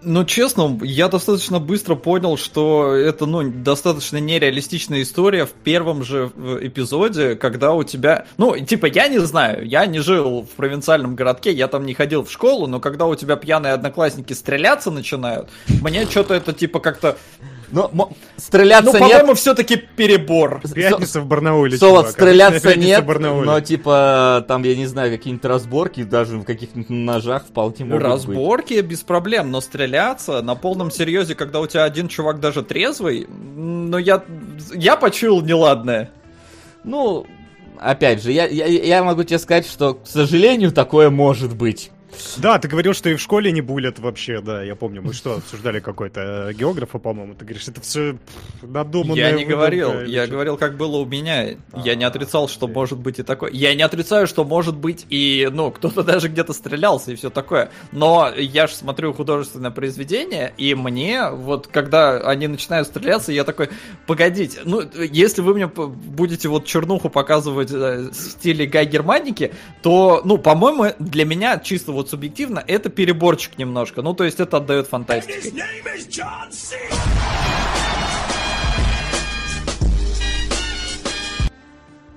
Ну, 0.08 0.24
честно, 0.24 0.78
я 0.82 1.08
достаточно 1.08 1.58
быстро 1.58 1.96
понял, 1.96 2.36
что 2.36 2.94
это, 2.94 3.26
ну, 3.26 3.50
достаточно 3.50 4.18
нереалистичная 4.18 5.02
история 5.02 5.46
в 5.46 5.50
первом 5.50 6.04
же 6.04 6.30
эпизоде, 6.60 7.34
когда 7.34 7.72
у 7.72 7.82
тебя... 7.82 8.26
Ну, 8.36 8.56
типа, 8.56 8.86
я 8.86 9.08
не 9.08 9.18
знаю, 9.18 9.66
я 9.66 9.84
не 9.86 9.98
жил 9.98 10.42
в 10.42 10.50
провинциальном 10.50 11.16
городке, 11.16 11.50
я 11.50 11.66
там 11.66 11.84
не 11.84 11.92
ходил 11.92 12.22
в 12.22 12.30
школу, 12.30 12.68
но 12.68 12.78
когда 12.78 13.06
у 13.06 13.16
тебя 13.16 13.34
пьяные 13.34 13.72
одноклассники 13.72 14.32
стреляться 14.32 14.92
начинают, 14.92 15.48
мне 15.66 16.06
что-то 16.06 16.34
это, 16.34 16.52
типа, 16.52 16.78
как-то... 16.78 17.16
Но 17.72 17.90
мо- 17.92 18.12
стреляться 18.36 18.92
Ну, 18.92 18.98
нет. 18.98 19.00
по-моему, 19.00 19.34
все-таки 19.34 19.76
перебор. 19.76 20.60
Пятница 20.74 21.20
в 21.20 21.26
Барнауле. 21.26 21.76
Солод, 21.76 22.10
стреляться 22.10 22.76
нет, 22.76 23.04
но 23.06 23.60
типа 23.60 24.44
там, 24.46 24.62
я 24.62 24.76
не 24.76 24.86
знаю, 24.86 25.10
какие-нибудь 25.10 25.44
разборки, 25.44 26.04
даже 26.04 26.38
в 26.38 26.44
каких-нибудь 26.44 26.90
ножах 26.90 27.44
вполне 27.44 27.84
могут 27.84 28.02
быть. 28.02 28.02
Разборки 28.02 28.80
без 28.80 29.02
проблем, 29.02 29.50
но 29.50 29.60
стреляться 29.60 30.42
на 30.42 30.54
полном 30.54 30.90
серьезе, 30.90 31.34
когда 31.34 31.60
у 31.60 31.66
тебя 31.66 31.84
один 31.84 32.08
чувак 32.08 32.40
даже 32.40 32.62
трезвый, 32.62 33.26
ну 33.28 33.98
я, 33.98 34.22
я 34.72 34.96
почуял 34.96 35.40
неладное. 35.40 36.10
Ну, 36.84 37.26
опять 37.78 38.22
же, 38.22 38.30
я, 38.32 38.46
я, 38.46 38.66
я 38.66 39.02
могу 39.02 39.24
тебе 39.24 39.38
сказать, 39.38 39.66
что, 39.66 39.94
к 39.94 40.06
сожалению, 40.06 40.70
такое 40.70 41.10
может 41.10 41.56
быть. 41.56 41.90
Да, 42.36 42.58
ты 42.58 42.68
говорил, 42.68 42.94
что 42.94 43.08
и 43.10 43.14
в 43.14 43.20
школе 43.20 43.52
не 43.52 43.60
булят 43.60 43.98
вообще, 43.98 44.40
да, 44.40 44.62
я 44.62 44.74
помню, 44.74 45.02
мы 45.02 45.12
что, 45.12 45.34
обсуждали 45.36 45.80
какой-то 45.80 46.48
э, 46.50 46.52
географа, 46.54 46.98
по-моему, 46.98 47.34
ты 47.34 47.44
говоришь, 47.44 47.68
это 47.68 47.80
все 47.80 48.16
надуманное. 48.62 49.30
Я 49.30 49.32
не 49.32 49.44
говорил, 49.44 49.88
выдумка 49.88 50.06
или 50.06 50.14
я 50.14 50.26
говорил, 50.26 50.56
как 50.56 50.76
было 50.76 50.98
у 50.98 51.04
меня. 51.04 51.56
Я 51.74 51.94
не 51.94 52.04
отрицал, 52.04 52.48
что 52.48 52.68
может 52.68 52.98
быть 52.98 53.18
и 53.18 53.22
такое. 53.22 53.50
Я 53.52 53.74
не 53.74 53.82
отрицаю, 53.82 54.26
что 54.26 54.44
может 54.44 54.76
быть 54.76 55.06
и, 55.08 55.48
ну, 55.52 55.70
кто-то 55.70 56.02
даже 56.02 56.28
где-то 56.28 56.52
стрелялся 56.52 57.12
и 57.12 57.16
все 57.16 57.30
такое. 57.30 57.70
Но 57.92 58.30
я 58.36 58.66
же 58.66 58.74
смотрю 58.74 59.12
художественное 59.12 59.70
произведение, 59.70 60.52
и 60.56 60.74
мне, 60.74 61.30
вот, 61.30 61.66
когда 61.66 62.18
они 62.18 62.46
начинают 62.46 62.88
стреляться, 62.88 63.32
я 63.32 63.44
такой, 63.44 63.70
погодите, 64.06 64.60
ну, 64.64 64.82
если 64.94 65.40
вы 65.40 65.54
мне 65.54 65.66
будете 65.66 66.48
вот 66.48 66.66
чернуху 66.66 67.10
показывать 67.10 67.70
э, 67.72 68.10
в 68.10 68.14
стиле 68.14 68.66
Гай 68.66 68.86
Германики, 68.86 69.52
то, 69.82 70.22
ну, 70.24 70.38
по-моему, 70.38 70.92
для 70.98 71.24
меня 71.24 71.58
чисто 71.58 71.92
вот 71.92 72.05
субъективно 72.08 72.62
это 72.66 72.88
переборчик 72.88 73.58
немножко. 73.58 74.02
Ну, 74.02 74.14
то 74.14 74.24
есть 74.24 74.40
это 74.40 74.58
отдает 74.58 74.86
фантастике. 74.86 75.52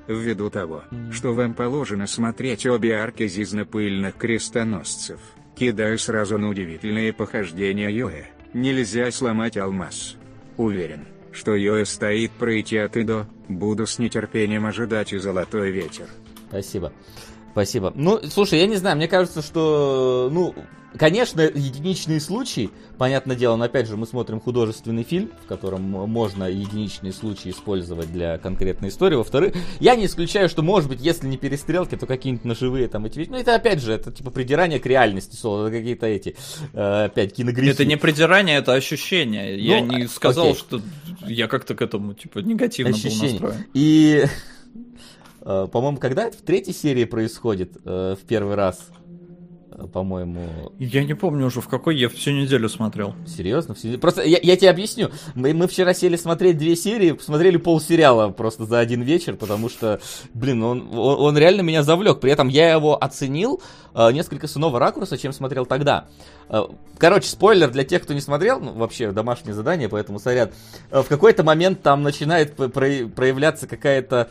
Ввиду 0.07 0.49
того, 0.49 0.84
что 1.11 1.34
вам 1.34 1.53
положено 1.53 2.07
смотреть 2.07 2.66
обе 2.66 2.95
арки 2.95 3.28
зизнопыльных 3.28 4.16
крестоносцев, 4.16 5.20
кидаю 5.56 5.99
сразу 5.99 6.40
на 6.40 6.49
удивительные 6.49 7.14
похождения 7.14 7.90
Йоэ. 7.90 8.26
Нельзя 8.53 9.11
сломать 9.11 9.56
алмаз. 9.56 10.16
Уверен, 10.57 11.06
что 11.32 11.56
Йоэ 11.56 11.86
стоит 11.86 12.32
пройти 12.32 12.78
от 12.78 12.98
и 12.98 13.03
до, 13.03 13.28
буду 13.48 13.86
с 13.86 13.99
нетерпением 13.99 14.66
ожидать 14.66 15.14
и 15.14 15.20
золотой 15.20 15.70
ветер. 15.70 16.07
Спасибо. 16.49 16.91
Спасибо. 17.60 17.91
Ну, 17.94 18.22
слушай, 18.31 18.57
я 18.57 18.68
не 18.68 18.77
знаю, 18.77 18.95
мне 18.95 19.10
кажется, 19.10 19.41
что, 19.41 20.30
ну, 20.31 20.56
конечно, 20.98 21.41
единичные 21.41 22.22
случаи, 22.22 22.69
понятное 22.98 23.36
дело, 23.36 23.57
но 23.57 23.65
опять 23.65 23.86
же 23.86 23.98
мы 23.98 24.07
смотрим 24.07 24.40
художественный 24.40 25.03
фильм, 25.03 25.30
в 25.44 25.48
котором 25.48 25.81
можно 25.81 26.45
единичные 26.45 27.11
случаи 27.11 27.49
использовать 27.52 28.14
для 28.14 28.38
конкретной 28.38 28.88
истории. 28.88 29.15
Во-вторых, 29.15 29.56
я 29.81 29.95
не 29.98 30.06
исключаю, 30.06 30.48
что, 30.48 30.61
может 30.61 30.90
быть, 30.90 31.02
если 31.02 31.27
не 31.27 31.36
перестрелки, 31.36 31.98
то 31.98 32.06
какие-нибудь 32.06 32.45
ножевые 32.45 32.88
там 32.88 33.06
эти 33.06 33.19
вещи. 33.19 33.30
Ну, 33.30 33.38
это 33.38 33.56
опять 33.56 33.81
же, 33.81 33.91
это 33.91 34.10
типа 34.10 34.31
придирание 34.31 34.80
к 34.80 34.86
реальности, 34.86 35.36
это 35.36 35.69
какие-то 35.69 36.07
эти, 36.07 36.38
э, 36.72 37.06
опять, 37.07 37.36
киногрифы. 37.36 37.72
Это 37.72 37.84
не 37.84 37.98
придирание, 37.98 38.60
это 38.60 38.73
ощущение. 38.73 39.60
Я 39.60 39.81
Ну, 39.81 39.98
не 39.98 40.07
сказал, 40.07 40.52
окей. 40.52 40.56
что 40.60 40.81
я 41.27 41.48
как-то 41.48 41.76
к 41.76 41.81
этому 41.81 42.14
типа 42.14 42.40
негативно 42.40 42.94
был 42.94 42.98
ощущение. 42.99 43.31
настроен. 43.31 43.65
И, 43.73 44.23
по-моему, 45.72 45.98
когда 45.98 46.26
это 46.26 46.38
в 46.38 46.42
третьей 46.42 46.74
серии 46.74 47.06
происходит 47.06 47.72
э, 47.84 48.16
в 48.22 48.26
первый 48.26 48.56
раз? 48.56 48.80
э, 49.80 49.88
по-моему. 49.88 50.72
Я 50.78 51.04
не 51.04 51.14
помню 51.14 51.48
уже, 51.48 51.62
в 51.62 51.68
какой 51.68 51.98
я 51.98 52.10
всю 52.10 52.32
неделю 52.32 52.70
смотрел. 52.70 53.16
Серьезно? 53.26 53.74
Всю... 53.74 53.98
Просто 53.98 54.24
я, 54.24 54.40
я 54.42 54.56
тебе 54.56 54.70
объясню. 54.70 55.10
Мы, 55.36 55.54
мы 55.54 55.68
вчера 55.68 55.94
сели 55.94 56.16
смотреть 56.18 56.58
две 56.58 56.76
серии, 56.76 57.14
посмотрели 57.14 57.58
полсериала 57.58 58.30
просто 58.30 58.66
за 58.66 58.80
один 58.80 59.02
вечер, 59.02 59.36
потому 59.36 59.70
что, 59.70 60.00
блин, 60.34 60.62
он, 60.64 60.90
он, 60.92 61.20
он 61.20 61.38
реально 61.38 61.62
меня 61.62 61.84
завлек. 61.84 62.20
При 62.20 62.32
этом 62.32 62.48
я 62.48 62.72
его 62.72 63.02
оценил 63.02 63.62
э, 63.94 64.12
несколько 64.12 64.48
с 64.48 64.58
иного 64.58 64.80
ракурса, 64.80 65.18
чем 65.18 65.34
смотрел 65.34 65.66
тогда. 65.66 66.08
Э, 66.50 66.64
короче, 66.98 67.28
спойлер 67.28 67.70
для 67.72 67.84
тех, 67.84 68.04
кто 68.04 68.14
не 68.14 68.22
смотрел, 68.22 68.60
ну, 68.60 68.74
вообще 68.74 69.12
домашнее 69.12 69.54
задание, 69.54 69.90
поэтому 69.90 70.20
сорян. 70.20 70.52
Э, 70.92 71.02
в 71.02 71.08
какой-то 71.08 71.44
момент 71.44 71.82
там 71.82 72.04
начинает 72.04 72.56
про- 72.56 73.08
проявляться 73.08 73.68
какая-то 73.68 74.30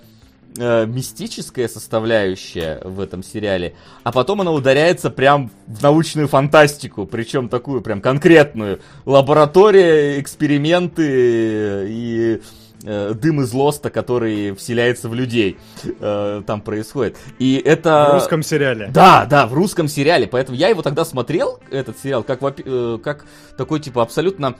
э, 0.57 0.87
мистическая 0.87 1.69
составляющая 1.69 2.81
в 2.85 3.01
этом 3.01 3.23
сериале, 3.23 3.75
а 4.03 4.12
потом 4.12 4.41
она 4.41 4.53
ударяется 4.53 5.11
прям 5.11 5.51
в 5.66 5.83
научную 5.83 6.29
фантастику, 6.29 7.07
причем 7.07 7.49
такую 7.49 7.81
прям 7.81 8.01
конкретную. 8.01 8.81
Лаборатория, 9.05 10.20
эксперименты 10.20 11.87
и 11.89 12.41
э, 12.85 13.15
дым 13.15 13.43
из 13.43 13.53
лоста, 13.53 13.91
который 13.91 14.55
вселяется 14.55 15.09
в 15.09 15.15
людей, 15.15 15.59
э, 15.85 16.43
там 16.47 16.61
происходит. 16.61 17.16
И 17.39 17.61
это... 17.65 18.09
В 18.11 18.15
русском 18.15 18.43
сериале. 18.43 18.91
Да, 18.93 19.27
да, 19.27 19.47
в 19.47 19.55
русском 19.55 19.89
сериале. 19.89 20.27
Поэтому 20.27 20.57
я 20.57 20.69
его 20.69 20.83
тогда 20.83 21.05
смотрел, 21.05 21.61
этот 21.70 21.99
сериал, 21.99 22.23
как, 22.23 22.41
э, 22.43 22.99
как 23.03 23.27
такой, 23.57 23.81
типа, 23.81 24.03
абсолютно 24.03 24.57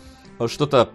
что-то, 0.47 0.90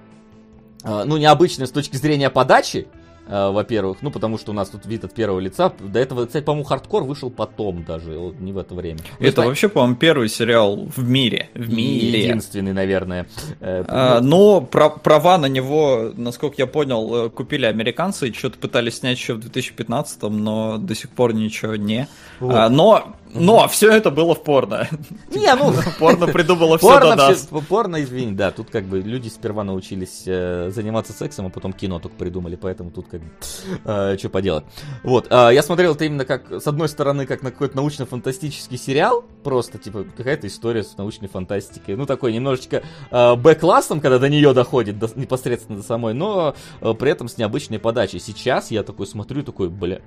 э, 0.83 1.03
ну, 1.05 1.17
необычное 1.17 1.67
с 1.67 1.71
точки 1.71 1.95
зрения 1.97 2.29
подачи, 2.29 2.87
э, 2.87 3.02
во-первых, 3.27 3.99
ну, 4.01 4.11
потому 4.11 4.37
что 4.37 4.51
у 4.51 4.53
нас 4.53 4.69
тут 4.69 4.85
вид 4.85 5.03
от 5.05 5.13
первого 5.13 5.39
лица. 5.39 5.71
До 5.79 5.99
этого, 5.99 6.25
кстати, 6.25 6.43
по-моему, 6.43 6.65
хардкор 6.65 7.03
вышел 7.03 7.29
потом 7.31 7.83
даже, 7.83 8.17
вот, 8.17 8.39
не 8.39 8.51
в 8.51 8.57
это 8.57 8.75
время. 8.75 8.99
Ну, 9.19 9.25
Это 9.27 9.41
вообще, 9.43 9.69
по-моему, 9.69 9.95
первый 9.95 10.27
сериал 10.29 10.87
в 10.95 11.07
мире. 11.07 11.49
В 11.53 11.73
мире. 11.73 12.23
единственный, 12.23 12.73
наверное. 12.73 13.27
Э, 13.59 13.83
А, 13.87 14.19
ну, 14.21 14.61
про- 14.61 14.89
права 14.89 15.37
на 15.37 15.45
него, 15.47 16.11
насколько 16.15 16.55
я 16.57 16.67
понял, 16.67 17.25
э, 17.25 17.29
купили 17.29 17.65
американцы 17.65 18.33
что-то 18.33 18.57
пытались 18.57 18.97
снять 18.99 19.17
еще 19.17 19.33
в 19.35 19.39
2015, 19.39 20.23
но 20.29 20.77
до 20.77 20.93
сих 20.95 21.09
пор 21.09 21.33
ничего 21.33 21.75
не. 21.75 22.07
Вот. 22.39 22.53
А, 22.55 22.69
но, 22.69 23.13
но 23.33 23.67
все 23.67 23.91
это 23.91 24.11
было 24.11 24.35
в 24.35 24.43
порно. 24.43 24.87
Не, 25.33 25.53
ну, 25.55 25.73
Порно 25.99 26.27
придумало 26.27 26.77
все 26.77 26.87
порно, 26.87 27.09
до 27.11 27.15
нас. 27.29 27.47
всё- 27.47 27.61
порно, 27.61 28.03
извини, 28.03 28.33
да, 28.33 28.51
тут 28.51 28.69
как 28.69 28.85
бы 28.85 28.99
люди 29.01 29.29
сперва 29.29 29.63
научились 29.63 30.23
э, 30.25 30.69
заниматься 30.73 31.13
сексом, 31.13 31.47
а 31.47 31.49
потом 31.49 31.73
кино 31.73 31.99
только 31.99 32.15
придумали, 32.17 32.55
поэтому 32.55 32.91
тут 32.91 33.07
как 33.07 33.21
бы 33.21 34.17
что 34.17 34.29
поделать. 34.29 34.63
Вот, 35.03 35.27
а, 35.29 35.49
я 35.49 35.61
смотрел 35.63 35.93
это 35.95 36.05
именно 36.05 36.25
как, 36.25 36.51
с 36.51 36.67
одной 36.67 36.87
стороны, 36.89 37.25
как 37.25 37.41
на 37.43 37.51
какой-то 37.51 37.75
научно-фантастический 37.75 38.77
сериал, 38.77 39.23
просто, 39.43 39.77
типа, 39.77 40.05
какая-то 40.15 40.47
история 40.47 40.83
с 40.83 40.97
научной 40.97 41.27
фантастикой, 41.27 41.95
ну, 41.95 42.05
такой 42.05 42.33
немножечко 42.33 42.83
э, 43.11 43.35
Б-классом, 43.35 44.01
когда 44.01 44.19
до 44.19 44.29
нее 44.29 44.53
доходит 44.53 44.99
до- 44.99 45.09
непосредственно 45.15 45.79
до 45.79 45.83
самой, 45.83 46.13
но 46.13 46.55
э, 46.81 46.93
при 46.93 47.11
этом 47.11 47.27
с 47.27 47.37
необычной 47.37 47.79
подачей. 47.79 48.19
Сейчас 48.19 48.71
я 48.71 48.83
такой 48.83 49.07
смотрю, 49.07 49.43
такой, 49.43 49.69
бля, 49.69 50.01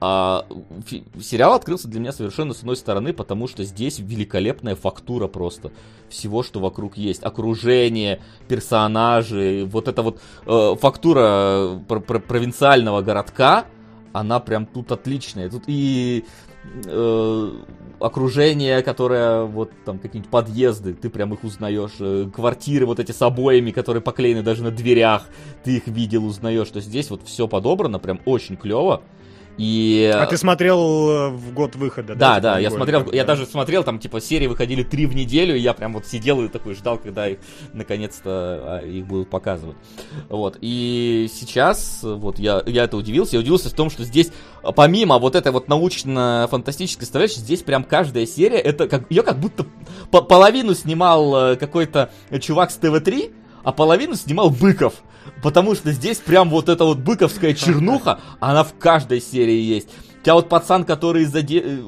а, 0.00 0.46
сериал 1.20 1.54
открылся 1.54 1.88
для 1.88 2.00
меня 2.00 2.12
совершенно 2.12 2.52
с 2.54 2.60
одной 2.60 2.76
стороны, 2.76 3.12
потому 3.12 3.48
что 3.48 3.64
здесь 3.64 3.98
великолепная 3.98 4.74
фактура 4.74 5.26
просто 5.26 5.72
всего, 6.08 6.42
что 6.42 6.60
вокруг 6.60 6.96
есть. 6.96 7.22
Окружение, 7.22 8.20
персонажи, 8.48 9.66
вот 9.70 9.88
эта 9.88 10.02
вот 10.02 10.20
э, 10.46 10.74
фактура 10.80 11.20
э, 11.22 11.80
пр- 11.88 12.00
пр- 12.00 12.20
провинциального 12.20 13.00
городка, 13.00 13.66
она 14.12 14.40
прям 14.40 14.66
тут 14.66 14.92
отличная. 14.92 15.48
Тут 15.48 15.64
и 15.66 16.24
э, 16.84 17.50
окружение, 18.00 18.82
которое 18.82 19.44
вот 19.44 19.70
там 19.84 19.98
какие-нибудь 19.98 20.30
подъезды, 20.30 20.94
ты 20.94 21.08
прям 21.08 21.32
их 21.32 21.44
узнаешь, 21.44 21.96
э, 22.00 22.28
квартиры 22.34 22.86
вот 22.86 22.98
эти 23.00 23.12
с 23.12 23.22
обоями, 23.22 23.70
которые 23.70 24.02
поклеены 24.02 24.42
даже 24.42 24.62
на 24.62 24.70
дверях, 24.70 25.26
ты 25.64 25.76
их 25.76 25.86
видел, 25.86 26.26
узнаешь, 26.26 26.66
что 26.66 26.80
здесь 26.80 27.10
вот 27.10 27.22
все 27.24 27.48
подобрано, 27.48 27.98
прям 27.98 28.20
очень 28.26 28.56
клево. 28.56 29.02
И... 29.58 30.12
А 30.14 30.26
ты 30.26 30.36
смотрел 30.36 30.78
э, 31.08 31.28
в 31.30 31.54
год 31.54 31.76
выхода? 31.76 32.14
Да, 32.14 32.34
типа, 32.34 32.40
да, 32.42 32.58
я 32.58 32.70
смотрел, 32.70 33.00
когда? 33.04 33.16
я 33.16 33.24
даже 33.24 33.46
смотрел, 33.46 33.84
там, 33.84 33.98
типа, 33.98 34.20
серии 34.20 34.46
выходили 34.46 34.82
три 34.82 35.06
в 35.06 35.14
неделю, 35.14 35.56
и 35.56 35.60
я 35.60 35.72
прям 35.72 35.94
вот 35.94 36.06
сидел 36.06 36.42
и 36.44 36.48
такой 36.48 36.74
ждал, 36.74 36.98
когда 36.98 37.28
их, 37.28 37.38
наконец-то, 37.72 38.30
а, 38.30 38.80
их 38.84 39.06
будут 39.06 39.30
показывать. 39.30 39.76
Вот, 40.28 40.58
и 40.60 41.30
сейчас, 41.32 42.00
вот, 42.02 42.38
я, 42.38 42.62
я 42.66 42.84
это 42.84 42.98
удивился, 42.98 43.36
я 43.36 43.40
удивился 43.40 43.70
в 43.70 43.72
том, 43.72 43.88
что 43.88 44.04
здесь, 44.04 44.30
а, 44.62 44.72
помимо 44.72 45.18
вот 45.18 45.34
этой 45.34 45.52
вот 45.52 45.68
научно-фантастической 45.68 47.04
составляющей, 47.04 47.40
здесь 47.40 47.62
прям 47.62 47.82
каждая 47.82 48.26
серия, 48.26 48.58
это 48.58 48.88
как, 48.88 49.10
ее 49.10 49.22
как 49.22 49.38
будто 49.38 49.64
по- 50.10 50.22
половину 50.22 50.74
снимал 50.74 51.52
э, 51.52 51.56
какой-то 51.56 52.10
чувак 52.40 52.70
с 52.70 52.76
ТВ-3, 52.76 53.32
а 53.64 53.72
половину 53.72 54.14
снимал 54.16 54.50
Быков. 54.50 55.02
Потому 55.42 55.74
что 55.74 55.92
здесь 55.92 56.18
прям 56.18 56.50
вот 56.50 56.68
эта 56.68 56.84
вот 56.84 56.98
быковская 56.98 57.54
чернуха, 57.54 58.20
она 58.40 58.64
в 58.64 58.74
каждой 58.78 59.20
серии 59.20 59.60
есть. 59.60 59.88
У 60.20 60.24
тебя 60.24 60.34
вот 60.34 60.48
пацан, 60.48 60.84
который, 60.84 61.24
заде... 61.24 61.62
э, 61.64 61.78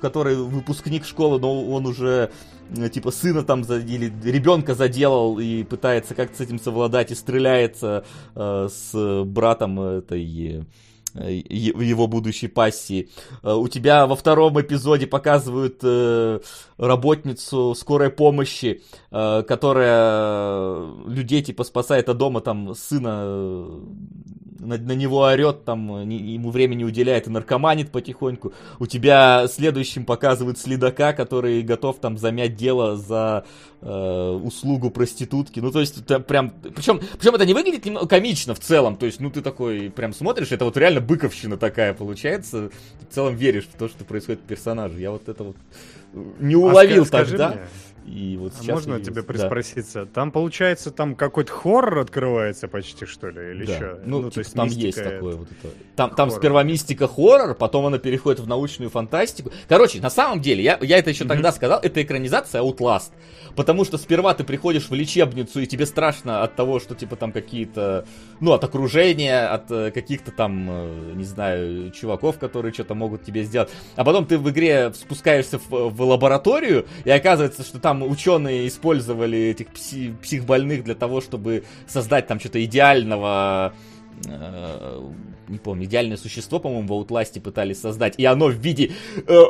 который 0.00 0.36
выпускник 0.36 1.06
школы, 1.06 1.40
но 1.40 1.64
он 1.64 1.86
уже 1.86 2.30
э, 2.76 2.88
типа 2.90 3.10
сына 3.10 3.42
там 3.42 3.62
или 3.62 4.12
ребенка 4.24 4.74
заделал 4.74 5.38
и 5.38 5.62
пытается 5.64 6.14
как-то 6.14 6.36
с 6.36 6.40
этим 6.40 6.58
совладать 6.58 7.10
и 7.10 7.14
стреляется 7.14 8.04
э, 8.34 8.68
с 8.70 9.24
братом 9.24 9.80
этой 9.80 10.66
э, 11.14 11.32
е- 11.32 11.74
его 11.90 12.06
будущей 12.06 12.48
пассии. 12.48 13.08
Э, 13.42 13.54
У 13.54 13.68
тебя 13.68 14.06
во 14.06 14.16
втором 14.16 14.60
эпизоде 14.60 15.06
показывают 15.06 15.80
э, 15.82 16.40
работницу 16.78 17.74
скорой 17.76 18.10
помощи, 18.10 18.82
которая 19.10 20.86
людей 21.06 21.42
типа 21.42 21.64
спасает 21.64 22.08
от 22.08 22.16
дома, 22.18 22.40
там 22.40 22.74
сына 22.74 23.68
на, 24.58 24.76
на 24.78 24.92
него 24.92 25.20
орет, 25.22 25.64
там 25.64 26.08
не- 26.08 26.18
ему 26.34 26.50
времени 26.50 26.84
уделяет 26.84 27.26
и 27.26 27.30
наркоманит 27.30 27.90
потихоньку. 27.90 28.52
У 28.78 28.86
тебя 28.86 29.46
следующим 29.48 30.04
показывают 30.04 30.58
следака, 30.58 31.12
который 31.12 31.62
готов 31.62 31.98
там 32.00 32.18
замять 32.18 32.56
дело 32.56 32.96
за 32.96 33.44
э, 33.80 34.40
услугу 34.42 34.90
проститутки. 34.90 35.60
Ну, 35.60 35.70
то 35.70 35.80
есть, 35.80 35.98
это 35.98 36.20
прям... 36.20 36.50
Причем, 36.74 37.00
причем 37.18 37.34
это 37.34 37.46
не 37.46 37.54
выглядит 37.54 37.84
немного 37.84 38.06
комично 38.06 38.54
в 38.54 38.60
целом. 38.60 38.96
То 38.96 39.06
есть, 39.06 39.20
ну, 39.20 39.30
ты 39.30 39.40
такой 39.42 39.90
прям 39.90 40.12
смотришь, 40.14 40.52
это 40.52 40.64
вот 40.64 40.76
реально 40.76 41.00
быковщина 41.00 41.56
такая 41.56 41.92
получается. 41.94 42.70
Ты 43.00 43.06
в 43.10 43.14
целом 43.14 43.36
веришь 43.36 43.64
в 43.72 43.76
то, 43.78 43.88
что 43.88 44.04
происходит 44.04 44.40
в 44.40 44.44
персонаже. 44.44 45.00
Я 45.00 45.10
вот 45.10 45.28
это 45.28 45.44
вот 45.44 45.56
не 46.38 46.54
А 46.54 46.58
уловил 46.58 47.02
ска- 47.02 47.06
скажи 47.06 47.30
тогда. 47.32 47.48
мне, 47.50 47.60
И 48.06 48.36
вот 48.38 48.52
а 48.52 48.62
сейчас 48.62 48.74
можно 48.74 48.96
удивился. 48.96 49.10
тебе 49.12 49.22
Да. 49.22 49.26
приспроситься? 49.26 50.06
Там, 50.06 50.30
получается, 50.30 50.90
там 50.90 51.14
какой-то 51.14 51.52
хоррор 51.52 52.00
открывается 52.00 52.68
почти, 52.68 53.06
что 53.06 53.30
ли? 53.30 53.52
Или 53.52 53.64
Да. 53.66 53.76
что? 53.76 54.00
Ну, 54.04 54.30
типа, 54.30 54.50
там 54.50 54.66
есть 54.66 54.76
мистика 54.78 55.10
такое 55.10 55.30
это. 55.30 55.38
вот 55.38 55.48
это. 55.50 55.74
Там, 55.96 56.10
там 56.14 56.30
сперва 56.30 56.62
мистика 56.64 57.08
хоррор, 57.08 57.54
потом 57.54 57.86
она 57.86 57.98
переходит 57.98 58.40
в 58.40 58.46
научную 58.46 58.90
фантастику. 58.90 59.52
Короче, 59.68 60.00
на 60.00 60.10
самом 60.10 60.40
деле, 60.40 60.62
я, 60.62 60.78
я 60.82 60.98
это 60.98 61.10
еще 61.10 61.24
тогда 61.24 61.50
сказал, 61.52 61.80
это 61.80 62.02
экранизация 62.02 62.62
Outlast. 62.62 63.12
Потому 63.56 63.84
что 63.84 63.98
сперва 63.98 64.34
ты 64.34 64.44
приходишь 64.44 64.90
в 64.90 64.94
лечебницу, 64.94 65.60
и 65.60 65.66
тебе 65.66 65.86
страшно 65.86 66.42
от 66.42 66.56
того, 66.56 66.80
что 66.80 66.94
типа 66.94 67.16
там 67.16 67.32
какие-то, 67.32 68.04
ну, 68.40 68.52
от 68.52 68.64
окружения, 68.64 69.46
от 69.46 69.70
э, 69.70 69.90
каких-то 69.92 70.32
там, 70.32 70.66
э, 70.68 71.12
не 71.14 71.24
знаю, 71.24 71.90
чуваков, 71.92 72.38
которые 72.38 72.72
что-то 72.74 72.94
могут 72.94 73.22
тебе 73.24 73.44
сделать. 73.44 73.70
А 73.96 74.04
потом 74.04 74.26
ты 74.26 74.38
в 74.38 74.50
игре 74.50 74.92
спускаешься 74.92 75.58
в, 75.58 75.70
в 75.70 76.02
лабораторию, 76.02 76.86
и 77.04 77.10
оказывается, 77.10 77.62
что 77.62 77.78
там 77.78 77.93
ученые 78.02 78.68
использовали 78.68 79.38
этих 79.38 79.68
пси- 79.68 80.16
психбольных 80.22 80.84
для 80.84 80.94
того, 80.94 81.20
чтобы 81.20 81.64
создать 81.86 82.26
там 82.26 82.40
что-то 82.40 82.64
идеального 82.64 83.74
э, 84.26 85.00
не 85.48 85.58
помню, 85.58 85.84
идеальное 85.84 86.16
существо, 86.16 86.58
по-моему, 86.58 86.88
в 86.88 86.92
Outlast 86.92 87.40
пытались 87.40 87.80
создать, 87.80 88.14
и 88.18 88.24
оно 88.24 88.46
в 88.46 88.54
виде 88.54 88.92
э, 89.26 89.42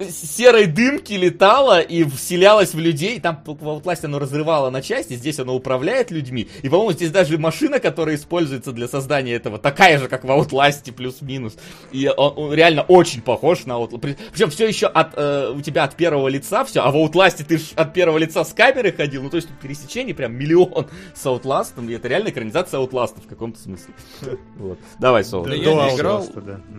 серой 0.00 0.66
дымки 0.66 1.12
летало 1.12 1.80
и 1.80 2.04
вселялось 2.04 2.74
в 2.74 2.78
людей, 2.78 3.20
там 3.20 3.42
в 3.44 3.50
Outlast 3.50 4.04
оно 4.04 4.18
разрывало 4.18 4.70
на 4.70 4.82
части, 4.82 5.14
здесь 5.14 5.38
оно 5.38 5.54
управляет 5.54 6.10
людьми, 6.10 6.48
и, 6.62 6.68
по-моему, 6.68 6.92
здесь 6.92 7.10
даже 7.10 7.38
машина, 7.38 7.78
которая 7.78 8.16
используется 8.16 8.72
для 8.72 8.88
создания 8.88 9.34
этого, 9.34 9.58
такая 9.58 9.98
же, 9.98 10.08
как 10.08 10.24
в 10.24 10.28
Outlast, 10.28 10.92
плюс-минус, 10.92 11.56
и 11.92 12.08
он, 12.08 12.32
он 12.36 12.54
реально 12.54 12.82
очень 12.82 13.22
похож 13.22 13.64
на 13.66 13.72
Outlast, 13.72 14.16
причем 14.32 14.50
все 14.50 14.66
еще 14.66 14.86
от, 14.86 15.12
э, 15.16 15.52
у 15.54 15.60
тебя 15.60 15.84
от 15.84 15.94
первого 15.96 16.28
лица 16.28 16.64
все, 16.64 16.80
а 16.80 16.90
в 16.90 16.96
Outlast 16.96 17.44
ты 17.44 17.58
ж 17.58 17.62
от 17.74 17.92
первого 17.92 18.18
лица 18.18 18.44
с 18.44 18.52
камеры 18.52 18.92
ходил, 18.92 19.22
ну, 19.22 19.30
то 19.30 19.36
есть 19.36 19.48
тут 19.48 19.58
пересечений 19.60 20.14
прям 20.14 20.34
миллион 20.34 20.86
с 21.14 21.24
Outlast, 21.26 21.88
и 21.88 21.92
это 21.92 22.08
реально 22.08 22.30
экранизация 22.30 22.80
Outlast 22.80 23.22
в 23.24 23.28
каком-то 23.28 23.58
смысле. 23.58 23.94
Вот. 24.56 24.78
Давай, 24.98 25.24
Да 25.44 25.54
я 25.54 25.74
не 25.74 25.96
играл. 25.96 26.26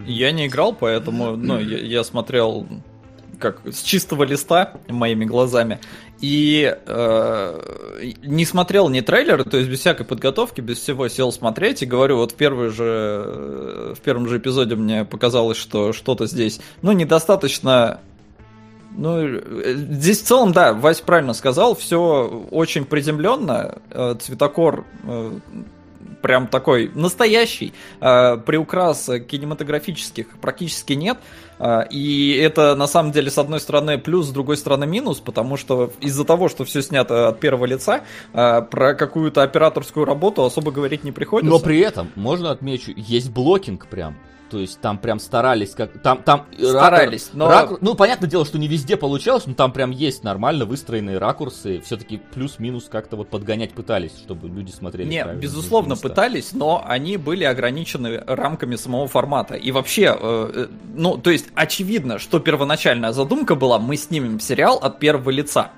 Я 0.06 0.32
не 0.32 0.48
поэтому, 0.74 1.36
ну, 1.36 1.60
я 1.60 2.04
смотрел 2.04 2.68
как 3.44 3.60
с 3.66 3.84
чистого 3.84 4.24
листа 4.24 4.74
моими 4.88 5.26
глазами. 5.26 5.80
И 6.22 6.74
э, 6.86 8.12
не 8.24 8.46
смотрел 8.46 8.88
ни 8.88 9.02
трейлера, 9.02 9.44
то 9.44 9.58
есть 9.58 9.70
без 9.70 9.80
всякой 9.80 10.06
подготовки, 10.06 10.62
без 10.62 10.80
всего 10.80 11.10
сел 11.10 11.34
смотреть 11.34 11.84
и 11.84 11.86
говорю, 11.86 12.16
вот 12.16 12.32
в 12.32 12.36
первый 12.36 12.70
же 12.70 13.24
э, 13.28 13.94
в 13.98 14.00
первом 14.00 14.30
же 14.30 14.38
эпизоде 14.38 14.76
мне 14.76 15.04
показалось, 15.04 15.58
что 15.58 15.92
что-то 15.92 16.26
здесь, 16.26 16.62
ну, 16.82 16.94
недостаточно 16.94 18.00
Ну, 18.96 19.18
э, 19.18 19.74
здесь 19.76 20.22
в 20.22 20.26
целом, 20.26 20.54
да, 20.54 20.74
Вась 20.74 21.02
правильно 21.02 21.34
сказал, 21.34 21.76
все 21.76 22.48
очень 22.52 22.86
приземленно, 22.86 23.80
э, 23.90 24.16
цветокор 24.22 24.86
э, 25.04 25.32
прям 26.22 26.48
такой 26.48 26.90
настоящий, 26.96 27.74
приукрас 28.00 29.10
кинематографических 29.30 30.28
практически 30.40 30.94
нет, 30.94 31.18
и 31.90 32.40
это 32.42 32.76
на 32.76 32.88
самом 32.88 33.12
деле 33.12 33.32
с 33.32 33.38
одной 33.38 33.60
стороны 33.60 33.98
плюс, 33.98 34.28
с 34.28 34.32
другой 34.32 34.58
стороны 34.58 34.86
минус, 34.86 35.20
потому 35.20 35.58
что 35.58 35.92
из-за 36.02 36.26
того, 36.26 36.50
что 36.50 36.66
все 36.66 36.82
снято 36.82 37.30
от 37.30 37.40
первого 37.40 37.66
лица, 37.66 38.02
про 38.32 38.96
какую-то 38.96 39.44
операторскую 39.44 40.06
работу 40.06 40.44
особо 40.44 40.72
говорить 40.72 41.04
не 41.04 41.12
приходится. 41.12 41.52
Но 41.52 41.60
при 41.60 41.80
этом, 41.80 42.12
можно 42.16 42.52
отмечу, 42.52 42.92
есть 42.96 43.30
блокинг 43.30 43.88
прям 43.88 44.18
то 44.54 44.60
есть 44.60 44.80
там 44.82 45.00
прям 45.00 45.20
старались, 45.20 45.72
как 45.72 46.00
там 46.04 46.22
там 46.22 46.46
старались, 46.56 47.30
ракур, 47.30 47.40
но 47.40 47.48
ракур, 47.50 47.78
ну 47.82 47.96
понятное 47.96 48.30
дело, 48.30 48.46
что 48.46 48.60
не 48.60 48.68
везде 48.68 48.98
получалось, 48.98 49.48
но 49.48 49.56
там 49.56 49.72
прям 49.72 49.90
есть 49.90 50.24
нормально 50.24 50.66
выстроенные 50.66 51.18
ракурсы, 51.18 51.82
все-таки 51.84 52.22
плюс-минус 52.36 52.88
как-то 52.88 53.16
вот 53.16 53.30
подгонять 53.30 53.74
пытались, 53.74 54.16
чтобы 54.16 54.48
люди 54.50 54.70
смотрели. 54.70 55.10
Не, 55.10 55.26
безусловно 55.26 55.96
пытались, 55.96 56.54
но 56.54 56.84
они 56.86 57.18
были 57.18 57.46
ограничены 57.46 58.24
рамками 58.28 58.76
самого 58.76 59.08
формата 59.08 59.56
и 59.56 59.72
вообще, 59.72 60.16
э, 60.22 60.52
э, 60.54 60.68
ну 60.94 61.18
то 61.18 61.32
есть 61.32 61.48
очевидно, 61.56 62.20
что 62.20 62.38
первоначальная 62.40 63.12
задумка 63.12 63.56
была, 63.56 63.80
мы 63.80 63.98
снимем 63.98 64.40
сериал 64.40 64.78
от 64.78 65.00
первого 65.00 65.32
лица. 65.32 65.72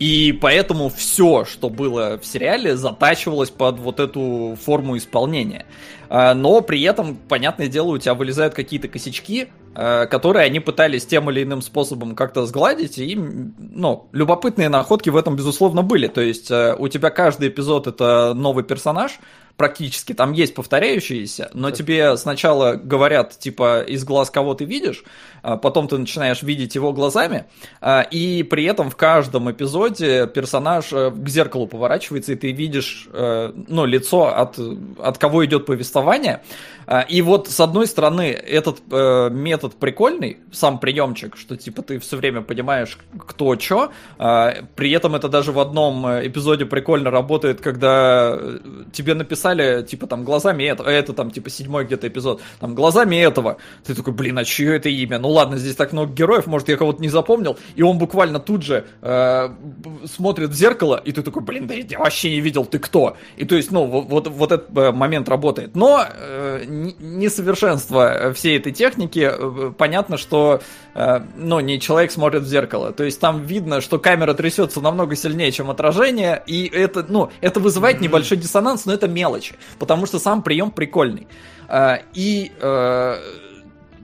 И 0.00 0.32
поэтому 0.32 0.88
все, 0.88 1.44
что 1.44 1.68
было 1.68 2.18
в 2.18 2.24
сериале, 2.24 2.74
затачивалось 2.74 3.50
под 3.50 3.78
вот 3.78 4.00
эту 4.00 4.56
форму 4.64 4.96
исполнения. 4.96 5.66
А, 6.08 6.32
но 6.32 6.62
при 6.62 6.80
этом, 6.82 7.16
понятное 7.16 7.68
дело, 7.68 7.88
у 7.88 7.98
тебя 7.98 8.14
вылезают 8.14 8.54
какие-то 8.54 8.88
косячки, 8.88 9.48
а, 9.74 10.06
которые 10.06 10.46
они 10.46 10.58
пытались 10.58 11.04
тем 11.04 11.30
или 11.30 11.42
иным 11.42 11.60
способом 11.60 12.16
как-то 12.16 12.46
сгладить, 12.46 12.96
и, 12.98 13.14
ну, 13.14 14.08
любопытные 14.12 14.70
находки 14.70 15.10
в 15.10 15.16
этом, 15.18 15.36
безусловно, 15.36 15.82
были. 15.82 16.06
То 16.06 16.22
есть 16.22 16.50
а, 16.50 16.76
у 16.78 16.88
тебя 16.88 17.10
каждый 17.10 17.48
эпизод 17.48 17.86
это 17.86 18.32
новый 18.34 18.64
персонаж, 18.64 19.20
практически, 19.60 20.14
там 20.14 20.32
есть 20.32 20.54
повторяющиеся, 20.54 21.50
но 21.52 21.70
тебе 21.70 22.16
сначала 22.16 22.76
говорят, 22.76 23.38
типа, 23.38 23.82
из 23.82 24.04
глаз 24.04 24.30
кого 24.30 24.54
ты 24.54 24.64
видишь, 24.64 25.04
а 25.42 25.58
потом 25.58 25.86
ты 25.86 25.98
начинаешь 25.98 26.42
видеть 26.42 26.74
его 26.74 26.94
глазами, 26.94 27.44
а, 27.82 28.00
и 28.00 28.42
при 28.42 28.64
этом 28.64 28.88
в 28.88 28.96
каждом 28.96 29.50
эпизоде 29.50 30.26
персонаж 30.26 30.92
э, 30.92 31.10
к 31.10 31.28
зеркалу 31.28 31.66
поворачивается, 31.66 32.32
и 32.32 32.36
ты 32.36 32.52
видишь, 32.52 33.06
э, 33.12 33.52
ну, 33.68 33.84
лицо, 33.84 34.34
от, 34.34 34.58
от 34.98 35.18
кого 35.18 35.44
идет 35.44 35.66
повествование, 35.66 36.42
а, 36.86 37.00
и 37.02 37.20
вот, 37.22 37.48
с 37.48 37.60
одной 37.60 37.86
стороны, 37.86 38.30
этот 38.30 38.80
э, 38.90 39.28
метод 39.30 39.74
прикольный, 39.74 40.38
сам 40.52 40.78
приемчик, 40.78 41.36
что, 41.36 41.56
типа, 41.56 41.82
ты 41.82 41.98
все 41.98 42.16
время 42.16 42.40
понимаешь, 42.40 42.98
кто 43.26 43.58
что, 43.58 43.92
при 44.16 44.90
этом 44.92 45.14
это 45.14 45.28
даже 45.28 45.52
в 45.52 45.58
одном 45.58 46.06
эпизоде 46.06 46.64
прикольно 46.64 47.10
работает, 47.10 47.60
когда 47.60 48.38
тебе 48.92 49.14
написали, 49.14 49.49
типа, 49.82 50.06
там, 50.06 50.24
глазами 50.24 50.64
этого, 50.64 50.88
это, 50.88 51.12
там, 51.12 51.30
типа, 51.30 51.50
седьмой 51.50 51.84
где-то 51.84 52.08
эпизод, 52.08 52.40
там, 52.58 52.74
глазами 52.74 53.16
этого, 53.16 53.58
ты 53.84 53.94
такой, 53.94 54.12
блин, 54.12 54.38
а 54.38 54.44
чье 54.44 54.76
это 54.76 54.88
имя? 54.88 55.18
Ну, 55.18 55.28
ладно, 55.28 55.56
здесь 55.56 55.76
так 55.76 55.92
много 55.92 56.12
героев, 56.12 56.46
может, 56.46 56.68
я 56.68 56.76
кого-то 56.76 57.00
не 57.02 57.08
запомнил, 57.08 57.58
и 57.74 57.82
он 57.82 57.98
буквально 57.98 58.40
тут 58.40 58.62
же 58.62 58.86
э, 59.02 59.48
смотрит 60.04 60.50
в 60.50 60.54
зеркало, 60.54 61.00
и 61.04 61.12
ты 61.12 61.22
такой, 61.22 61.42
блин, 61.42 61.66
да 61.66 61.74
я 61.74 61.98
вообще 61.98 62.30
не 62.30 62.40
видел, 62.40 62.64
ты 62.64 62.78
кто? 62.78 63.16
И 63.36 63.44
то 63.44 63.56
есть, 63.56 63.70
ну, 63.70 63.86
вот, 63.86 64.28
вот, 64.28 64.52
этот 64.52 64.76
э, 64.76 64.92
момент 64.92 65.28
работает. 65.28 65.74
Но 65.74 66.04
э, 66.04 66.64
несовершенство 66.98 68.32
всей 68.34 68.58
этой 68.58 68.72
техники, 68.72 69.30
э, 69.32 69.72
понятно, 69.76 70.16
что, 70.16 70.60
э, 70.89 70.89
ну, 70.94 71.60
не 71.60 71.80
человек 71.80 72.10
смотрит 72.10 72.42
в 72.42 72.46
зеркало, 72.46 72.92
то 72.92 73.04
есть 73.04 73.20
там 73.20 73.42
видно, 73.44 73.80
что 73.80 73.98
камера 73.98 74.34
трясется 74.34 74.80
намного 74.80 75.16
сильнее, 75.16 75.52
чем 75.52 75.70
отражение, 75.70 76.42
и 76.46 76.66
это, 76.66 77.04
ну, 77.08 77.30
это 77.40 77.60
вызывает 77.60 78.00
небольшой 78.00 78.38
диссонанс, 78.38 78.86
но 78.86 78.92
это 78.92 79.08
мелочи, 79.08 79.54
потому 79.78 80.06
что 80.06 80.18
сам 80.18 80.42
прием 80.42 80.70
прикольный. 80.70 81.26
Э, 81.68 81.98
и 82.12 82.52
э, 82.60 83.16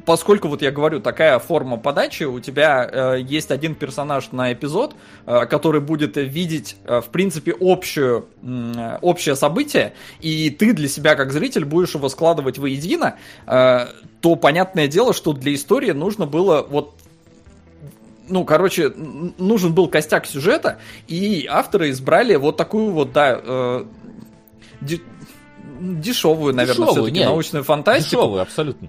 поскольку 0.06 0.48
вот 0.48 0.62
я 0.62 0.70
говорю, 0.70 1.00
такая 1.00 1.38
форма 1.38 1.76
подачи, 1.76 2.22
у 2.22 2.40
тебя 2.40 2.88
э, 2.90 3.20
есть 3.20 3.50
один 3.50 3.74
персонаж 3.74 4.32
на 4.32 4.52
эпизод, 4.52 4.94
э, 5.26 5.44
который 5.46 5.80
будет 5.80 6.16
видеть, 6.16 6.76
э, 6.84 7.00
в 7.00 7.08
принципе, 7.08 7.54
общую, 7.60 8.26
э, 8.42 8.98
общее 9.02 9.36
событие, 9.36 9.92
и 10.20 10.48
ты 10.50 10.72
для 10.72 10.88
себя 10.88 11.16
как 11.16 11.32
зритель 11.32 11.64
будешь 11.64 11.94
его 11.94 12.08
складывать 12.08 12.56
воедино, 12.56 13.16
э, 13.46 13.86
то 14.20 14.36
понятное 14.36 14.86
дело, 14.86 15.12
что 15.12 15.32
для 15.32 15.52
истории 15.54 15.90
нужно 15.90 16.26
было 16.26 16.62
вот 16.62 16.94
ну, 18.28 18.44
короче, 18.44 18.92
нужен 19.38 19.72
был 19.72 19.86
костяк 19.86 20.26
сюжета, 20.26 20.78
и 21.06 21.46
авторы 21.48 21.90
избрали 21.90 22.34
вот 22.34 22.56
такую 22.56 22.90
вот, 22.90 23.12
да, 23.12 23.40
э, 23.40 23.84
дешевую, 25.80 26.52
наверное, 26.52 26.88
все-таки 26.88 27.24
научную 27.24 27.62
фантастику. 27.62 28.22
Дешевую, 28.22 28.42
абсолютно. 28.42 28.88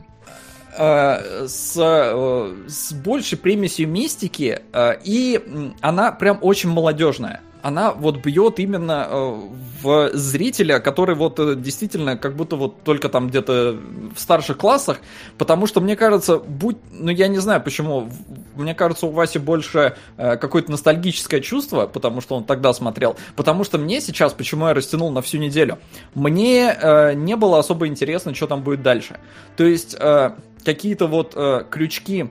Э, 0.79 1.47
с, 1.47 1.75
э, 1.75 2.53
с 2.67 2.93
большей 2.93 3.37
примесью 3.37 3.87
мистики, 3.87 4.61
э, 4.71 4.93
и 5.03 5.73
она 5.81 6.11
прям 6.11 6.37
очень 6.41 6.69
молодежная 6.69 7.41
она 7.63 7.91
вот 7.91 8.23
бьет 8.23 8.59
именно 8.59 9.09
в 9.81 10.11
зрителя, 10.13 10.79
который 10.79 11.15
вот 11.15 11.59
действительно 11.59 12.15
как 12.15 12.35
будто 12.35 12.55
вот 12.55 12.83
только 12.83 13.09
там 13.09 13.27
где-то 13.27 13.75
в 14.15 14.19
старших 14.19 14.57
классах, 14.57 14.99
потому 15.37 15.67
что 15.67 15.81
мне 15.81 15.97
кажется, 15.97 16.37
будь, 16.37 16.77
ну 16.91 17.09
я 17.09 17.27
не 17.27 17.39
знаю 17.39 17.61
почему, 17.61 18.09
мне 18.55 18.73
кажется 18.73 19.07
у 19.07 19.09
Васи 19.09 19.39
больше 19.39 19.97
какое-то 20.15 20.71
ностальгическое 20.71 21.41
чувство, 21.41 21.87
потому 21.87 22.21
что 22.21 22.35
он 22.35 22.45
тогда 22.45 22.71
смотрел, 22.71 23.17
потому 23.35 23.65
что 23.65 23.77
мне 23.77 23.99
сейчас, 23.99 24.31
почему 24.33 24.67
я 24.67 24.73
растянул 24.73 25.11
на 25.11 25.21
всю 25.21 25.37
неделю, 25.37 25.79
мне 26.13 26.73
не 27.15 27.35
было 27.35 27.59
особо 27.59 27.87
интересно, 27.87 28.33
что 28.33 28.47
там 28.47 28.61
будет 28.61 28.81
дальше. 28.81 29.19
То 29.57 29.65
есть 29.65 29.97
какие-то 30.67 31.07
вот 31.07 31.31
э, 31.33 31.63
крючки 31.69 32.29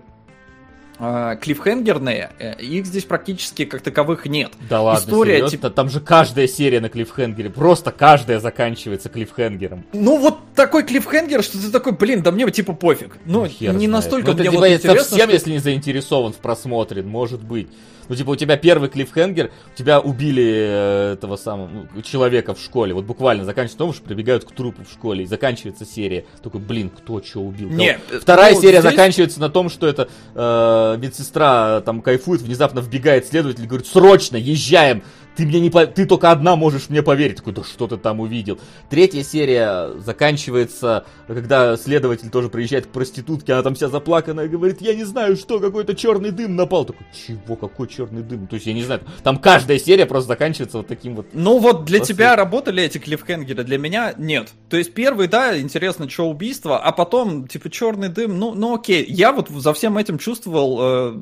э, 0.98 1.36
клиффхенгерные, 1.40 2.30
э, 2.38 2.60
их 2.60 2.84
здесь 2.84 3.04
практически 3.04 3.64
как 3.64 3.80
таковых 3.80 4.26
нет. 4.26 4.52
Да 4.68 4.82
ладно, 4.82 5.00
История, 5.00 5.32
серьезно? 5.36 5.50
типа... 5.56 5.70
Там 5.70 5.88
же 5.88 6.00
каждая 6.00 6.46
серия 6.46 6.80
на 6.80 6.90
клиффхенгере, 6.90 7.48
просто 7.48 7.92
каждая 7.92 8.38
заканчивается 8.38 9.08
клиффхенгером. 9.08 9.86
Ну 9.94 10.18
вот 10.18 10.36
такой 10.54 10.82
клиффхенгер, 10.82 11.42
что 11.42 11.58
ты 11.58 11.70
такой, 11.70 11.92
блин, 11.92 12.22
да 12.22 12.30
мне 12.30 12.50
типа 12.50 12.74
пофиг. 12.74 13.16
Ну, 13.24 13.44
ну 13.44 13.46
не 13.46 13.70
знает. 13.70 13.90
настолько 13.90 14.32
ну, 14.32 14.34
мне 14.34 14.48
это, 14.48 14.58
вот 14.58 14.66
типа, 14.66 14.74
интересно, 14.74 15.04
совсем, 15.04 15.28
что... 15.28 15.32
если 15.32 15.52
не 15.52 15.58
заинтересован 15.58 16.34
в 16.34 16.36
просмотре, 16.36 17.02
может 17.02 17.42
быть. 17.42 17.68
Ну, 18.08 18.14
типа, 18.14 18.30
у 18.30 18.36
тебя 18.36 18.56
первый 18.56 18.88
клиффхенгер, 18.88 19.50
у 19.72 19.76
тебя 19.76 20.00
убили 20.00 20.44
э, 20.44 21.12
этого 21.14 21.36
самого 21.36 21.68
ну, 21.94 22.02
человека 22.02 22.54
в 22.54 22.60
школе. 22.60 22.94
Вот 22.94 23.04
буквально 23.04 23.44
заканчивается 23.44 23.78
том, 23.78 23.92
что 23.92 24.02
прибегают 24.02 24.44
к 24.44 24.52
трупу 24.52 24.84
в 24.84 24.92
школе, 24.92 25.24
и 25.24 25.26
заканчивается 25.26 25.84
серия. 25.84 26.24
Такой, 26.42 26.60
блин, 26.60 26.90
кто 26.90 27.22
что 27.22 27.40
убил? 27.40 27.68
Нет, 27.68 28.00
Вторая 28.20 28.54
ну, 28.54 28.60
серия 28.60 28.80
здесь... 28.80 28.92
заканчивается 28.92 29.40
на 29.40 29.48
том, 29.48 29.68
что 29.68 29.86
это 29.86 30.08
э, 30.34 30.96
медсестра 30.98 31.80
там 31.82 32.02
кайфует, 32.02 32.42
внезапно 32.42 32.80
вбегает 32.80 33.26
следователь 33.26 33.64
и 33.64 33.66
говорит, 33.66 33.86
срочно, 33.86 34.36
езжаем 34.36 35.02
ты 35.36 35.46
мне 35.46 35.60
не 35.60 35.70
по... 35.70 35.86
ты 35.86 36.06
только 36.06 36.30
одна 36.30 36.56
можешь 36.56 36.88
мне 36.88 37.02
поверить. 37.02 37.36
Такой, 37.36 37.52
да 37.52 37.62
что 37.62 37.86
ты 37.86 37.96
там 37.96 38.20
увидел? 38.20 38.58
Третья 38.88 39.22
серия 39.22 39.90
заканчивается, 39.98 41.04
когда 41.26 41.76
следователь 41.76 42.30
тоже 42.30 42.48
приезжает 42.48 42.86
к 42.86 42.88
проститутке, 42.88 43.52
она 43.52 43.62
там 43.62 43.74
вся 43.74 43.88
заплаканная, 43.88 44.48
говорит, 44.48 44.80
я 44.80 44.94
не 44.94 45.04
знаю, 45.04 45.36
что, 45.36 45.60
какой-то 45.60 45.94
черный 45.94 46.30
дым 46.30 46.56
напал. 46.56 46.84
Такой, 46.84 47.06
чего, 47.14 47.56
какой 47.56 47.88
черный 47.88 48.22
дым? 48.22 48.46
То 48.46 48.54
есть, 48.54 48.66
я 48.66 48.72
не 48.72 48.82
знаю, 48.82 49.02
там 49.22 49.38
каждая 49.38 49.78
серия 49.78 50.06
просто 50.06 50.28
заканчивается 50.28 50.78
вот 50.78 50.86
таким 50.86 51.14
вот. 51.14 51.26
Ну 51.32 51.58
вот 51.58 51.84
для 51.84 51.98
просто... 51.98 52.14
тебя 52.14 52.36
работали 52.36 52.82
эти 52.82 52.98
клиффхенгеры, 52.98 53.64
для 53.64 53.78
меня 53.78 54.14
нет. 54.16 54.52
То 54.70 54.76
есть, 54.76 54.94
первый, 54.94 55.28
да, 55.28 55.58
интересно, 55.60 56.08
что 56.08 56.30
убийство, 56.30 56.78
а 56.78 56.92
потом, 56.92 57.46
типа, 57.46 57.70
черный 57.70 58.08
дым, 58.08 58.38
ну, 58.38 58.54
ну 58.54 58.74
окей. 58.74 59.04
Я 59.08 59.32
вот 59.32 59.48
за 59.50 59.72
всем 59.74 59.98
этим 59.98 60.18
чувствовал 60.18 60.78
э 60.80 61.20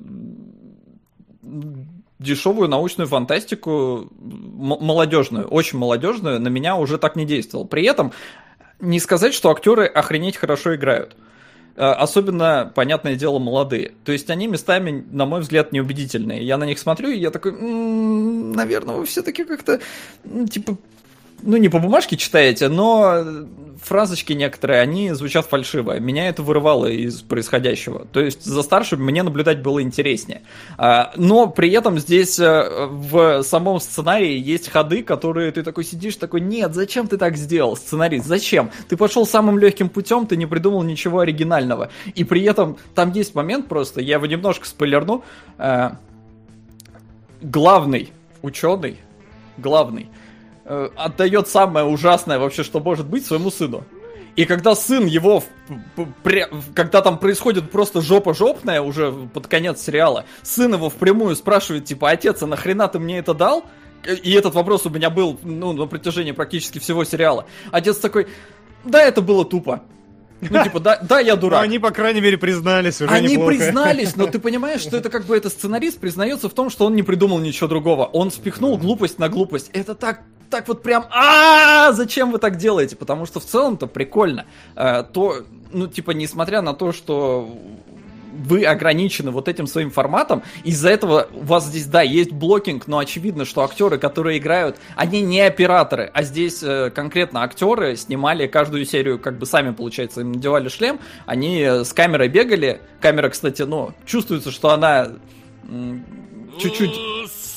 дешевую 2.19 2.69
научную 2.69 3.09
фантастику, 3.09 4.09
молодежную, 4.19 5.47
очень 5.47 5.79
молодежную, 5.79 6.41
на 6.41 6.49
меня 6.49 6.77
уже 6.77 6.99
так 6.99 7.17
не 7.17 7.25
действовал. 7.25 7.67
При 7.67 7.85
этом 7.85 8.13
не 8.81 9.01
сказать, 9.01 9.35
что 9.35 9.51
актеры 9.51 9.87
охренеть 9.87 10.37
хорошо 10.37 10.75
играют. 10.75 11.17
Э, 11.77 11.91
особенно, 11.91 12.71
понятное 12.75 13.17
дело, 13.17 13.39
молодые. 13.39 13.93
То 14.05 14.13
есть 14.13 14.31
они 14.31 14.47
местами, 14.47 15.05
на 15.11 15.27
мой 15.27 15.41
взгляд, 15.41 15.73
неубедительные. 15.73 16.45
Я 16.45 16.57
на 16.57 16.65
них 16.65 16.79
смотрю, 16.79 17.11
и 17.11 17.19
я 17.19 17.31
такой, 17.31 17.53
м-м, 17.53 18.53
наверное, 18.53 18.97
вы 18.97 19.07
все-таки 19.07 19.45
как-то, 19.45 19.81
типа, 20.51 20.77
ну, 21.43 21.57
не 21.57 21.69
по 21.69 21.79
бумажке 21.79 22.17
читаете, 22.17 22.69
но 22.69 23.47
фразочки 23.83 24.33
некоторые, 24.33 24.81
они 24.81 25.13
звучат 25.13 25.47
фальшиво. 25.47 25.99
Меня 26.01 26.29
это 26.29 26.43
вырывало 26.43 26.87
из 26.87 27.21
происходящего. 27.21 28.07
То 28.07 28.21
есть 28.21 28.43
за 28.43 28.63
старшим 28.63 29.05
мне 29.05 29.23
наблюдать 29.23 29.63
было 29.63 29.83
интереснее. 29.83 30.43
А, 30.79 31.13
но 31.17 31.47
при 31.47 31.71
этом 31.71 31.99
здесь 31.99 32.39
э, 32.39 32.87
в 32.89 33.43
самом 33.43 33.81
сценарии 33.81 34.39
есть 34.39 34.71
ходы, 34.71 35.03
которые 35.03 35.53
ты 35.53 35.63
такой 35.63 35.85
сидишь, 35.85 36.17
такой, 36.17 36.41
нет, 36.41 36.75
зачем 36.75 37.07
ты 37.09 37.19
так 37.19 37.37
сделал, 37.37 37.77
сценарист, 37.77 38.27
зачем? 38.27 38.71
Ты 38.89 38.97
пошел 38.97 39.27
самым 39.27 39.59
легким 39.59 39.89
путем, 39.89 40.27
ты 40.27 40.37
не 40.37 40.47
придумал 40.47 40.83
ничего 40.83 41.21
оригинального. 41.21 41.91
И 42.15 42.25
при 42.25 42.43
этом 42.43 42.79
там 42.95 43.13
есть 43.13 43.35
момент 43.35 43.69
просто, 43.69 44.01
я 44.01 44.15
его 44.15 44.27
немножко 44.27 44.67
спойлерну, 44.67 45.25
э, 45.59 45.91
главный 47.43 48.13
ученый, 48.43 48.99
главный, 49.59 50.09
э, 50.65 50.89
отдает 50.97 51.49
самое 51.49 51.87
ужасное 51.87 52.39
вообще, 52.39 52.63
что 52.63 52.81
может 52.81 53.07
быть 53.07 53.27
своему 53.27 53.51
сыну. 53.51 53.85
И 54.37 54.47
когда 54.47 54.75
сын 54.75 55.07
его, 55.07 55.45
когда 56.75 57.03
там 57.03 57.19
происходит 57.19 57.71
просто 57.71 58.01
жопа 58.01 58.35
жопная 58.35 58.81
уже 58.81 59.13
под 59.13 59.47
конец 59.47 59.81
сериала, 59.81 60.25
сын 60.43 60.75
его 60.75 60.91
впрямую 60.91 61.37
спрашивает, 61.37 61.85
типа, 61.85 62.11
отец, 62.11 62.43
а 62.43 62.47
нахрена 62.47 62.89
ты 62.89 62.99
мне 62.99 63.19
это 63.19 63.33
дал? 63.33 63.65
И 64.05 64.33
этот 64.33 64.55
вопрос 64.55 64.87
у 64.87 64.91
меня 64.91 65.09
был, 65.09 65.39
ну, 65.45 65.73
на 65.73 65.87
протяжении 65.87 66.33
практически 66.33 66.79
всего 66.79 67.05
сериала. 67.05 67.47
Отец 67.71 67.99
такой, 67.99 68.27
да, 68.85 69.03
это 69.03 69.23
было 69.23 69.45
тупо. 69.45 69.83
Ну, 70.51 70.63
типа, 70.63 70.81
да, 70.81 70.99
да, 71.03 71.21
я 71.21 71.37
дурак. 71.37 71.61
Но 71.61 71.65
они, 71.65 71.79
по 71.79 71.91
крайней 71.91 72.21
мере, 72.21 72.39
признались 72.39 73.01
уже 73.01 73.11
Они 73.11 73.33
неплохо. 73.33 73.57
признались, 73.57 74.17
но 74.17 74.27
ты 74.27 74.39
понимаешь, 74.41 74.81
что 74.81 74.97
это 74.97 75.11
как 75.11 75.25
бы 75.25 75.37
это 75.37 75.51
сценарист 75.51 75.99
признается 75.99 76.49
в 76.49 76.55
том, 76.55 76.71
что 76.71 76.87
он 76.87 76.95
не 76.95 77.03
придумал 77.03 77.39
ничего 77.39 77.69
другого. 77.69 78.05
Он 78.05 78.31
спихнул 78.31 78.77
глупость 78.79 79.19
на 79.19 79.29
глупость. 79.29 79.71
Это 79.73 79.95
так 79.95 80.21
так 80.51 80.69
вот 80.69 80.83
прям, 80.83 81.07
а 81.11 81.91
зачем 81.93 82.31
вы 82.31 82.39
так 82.39 82.59
делаете? 82.59 82.95
Потому 82.95 83.27
что 83.27 83.41
в 83.41 83.45
целом-то 83.45 83.89
прикольно. 83.89 84.47
Э, 84.77 85.03
то, 85.03 85.43
ну, 85.73 85.89
типа, 85.89 86.13
несмотря 86.13 86.63
на 86.63 86.75
то, 86.75 86.93
что 86.93 87.59
вы 88.35 88.65
ограничены 88.65 89.31
вот 89.31 89.49
этим 89.49 89.67
своим 89.67 89.91
форматом. 89.91 90.43
Из-за 90.65 90.91
этого 90.91 91.29
у 91.33 91.43
вас 91.43 91.67
здесь, 91.67 91.87
да, 91.87 92.03
есть 92.03 92.33
блокинг, 92.33 92.87
но 92.87 92.99
очевидно, 92.99 93.45
что 93.45 93.63
актеры, 93.63 93.99
которые 93.99 94.39
играют, 94.39 94.77
они 94.97 95.23
не 95.23 95.41
операторы, 95.41 96.11
а 96.13 96.23
здесь 96.23 96.63
э, 96.63 96.91
конкретно 96.91 97.43
актеры 97.43 97.97
снимали 97.97 98.47
каждую 98.47 98.85
серию, 98.85 99.19
как 99.19 99.39
бы 99.39 99.47
сами, 99.47 99.73
получается, 99.73 100.21
им 100.21 100.33
надевали 100.33 100.69
шлем, 100.69 101.01
они 101.27 101.63
с 101.63 101.93
камерой 101.93 102.29
бегали. 102.29 102.81
Камера, 103.01 103.29
кстати, 103.29 103.63
ну, 103.63 103.93
чувствуется, 104.05 104.51
что 104.51 104.71
она 104.71 105.09
чуть-чуть... 106.59 106.95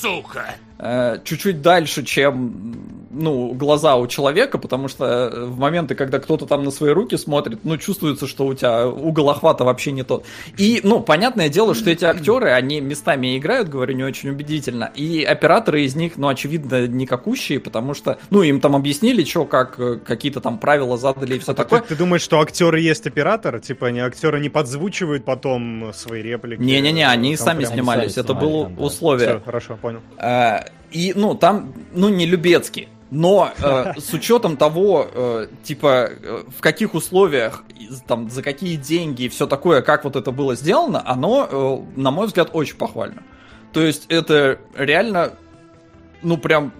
Сука! 0.00 0.54
Э, 0.78 1.18
чуть-чуть 1.24 1.60
дальше, 1.60 2.04
чем 2.04 2.97
ну, 3.18 3.52
глаза 3.52 3.96
у 3.96 4.06
человека, 4.06 4.58
потому 4.58 4.88
что 4.88 5.04
э, 5.04 5.44
в 5.44 5.58
моменты, 5.58 5.94
когда 5.94 6.18
кто-то 6.18 6.46
там 6.46 6.64
на 6.64 6.70
свои 6.70 6.92
руки 6.92 7.16
смотрит, 7.16 7.60
ну, 7.64 7.76
чувствуется, 7.76 8.26
что 8.26 8.46
у 8.46 8.54
тебя 8.54 8.86
угол 8.88 9.28
охвата 9.30 9.64
вообще 9.64 9.92
не 9.92 10.04
тот. 10.04 10.24
И, 10.56 10.80
ну, 10.84 11.00
понятное 11.00 11.48
дело, 11.48 11.74
что 11.74 11.90
эти 11.90 12.04
актеры, 12.04 12.50
они 12.50 12.80
местами 12.80 13.36
играют, 13.36 13.68
говорю, 13.68 13.94
не 13.94 14.04
очень 14.04 14.30
убедительно, 14.30 14.90
и 14.94 15.22
операторы 15.24 15.82
из 15.82 15.96
них, 15.96 16.16
ну, 16.16 16.28
очевидно, 16.28 16.86
никакущие, 16.86 17.60
потому 17.60 17.94
что, 17.94 18.18
ну, 18.30 18.42
им 18.42 18.60
там 18.60 18.76
объяснили, 18.76 19.24
что, 19.24 19.44
как, 19.44 19.78
э, 19.78 19.98
какие-то 20.04 20.40
там 20.40 20.58
правила 20.58 20.96
задали 20.96 21.36
и 21.36 21.38
все 21.38 21.52
а 21.52 21.54
такое. 21.54 21.80
Ты, 21.80 21.88
ты 21.88 21.96
думаешь, 21.96 22.22
что 22.22 22.40
актеры 22.40 22.80
есть 22.80 23.06
оператор? 23.06 23.60
Типа, 23.60 23.88
они 23.88 24.00
актеры 24.00 24.40
не 24.40 24.48
подзвучивают 24.48 25.24
потом 25.24 25.92
свои 25.92 26.22
реплики? 26.22 26.60
Не-не-не, 26.60 27.06
они 27.06 27.36
сами 27.36 27.64
снимались, 27.64 28.16
это 28.16 28.34
было 28.34 28.70
условие. 28.78 29.28
Все, 29.28 29.40
хорошо, 29.44 29.78
понял. 29.80 30.00
И, 30.90 31.12
ну, 31.14 31.34
там, 31.34 31.74
ну, 31.92 32.08
не 32.08 32.24
Любецкий. 32.24 32.88
Но 33.10 33.52
э, 33.58 33.94
с 33.98 34.12
учетом 34.12 34.56
того, 34.56 35.08
э, 35.10 35.46
типа, 35.62 36.10
э, 36.10 36.42
в 36.54 36.60
каких 36.60 36.94
условиях, 36.94 37.64
там, 38.06 38.28
за 38.28 38.42
какие 38.42 38.76
деньги 38.76 39.24
и 39.24 39.28
все 39.28 39.46
такое, 39.46 39.80
как 39.80 40.04
вот 40.04 40.16
это 40.16 40.30
было 40.30 40.54
сделано, 40.54 41.02
оно, 41.06 41.48
э, 41.50 42.00
на 42.00 42.10
мой 42.10 42.26
взгляд, 42.26 42.50
очень 42.52 42.76
похвально. 42.76 43.22
То 43.72 43.80
есть 43.80 44.04
это 44.08 44.58
реально, 44.76 45.32
ну, 46.22 46.36
прям 46.36 46.72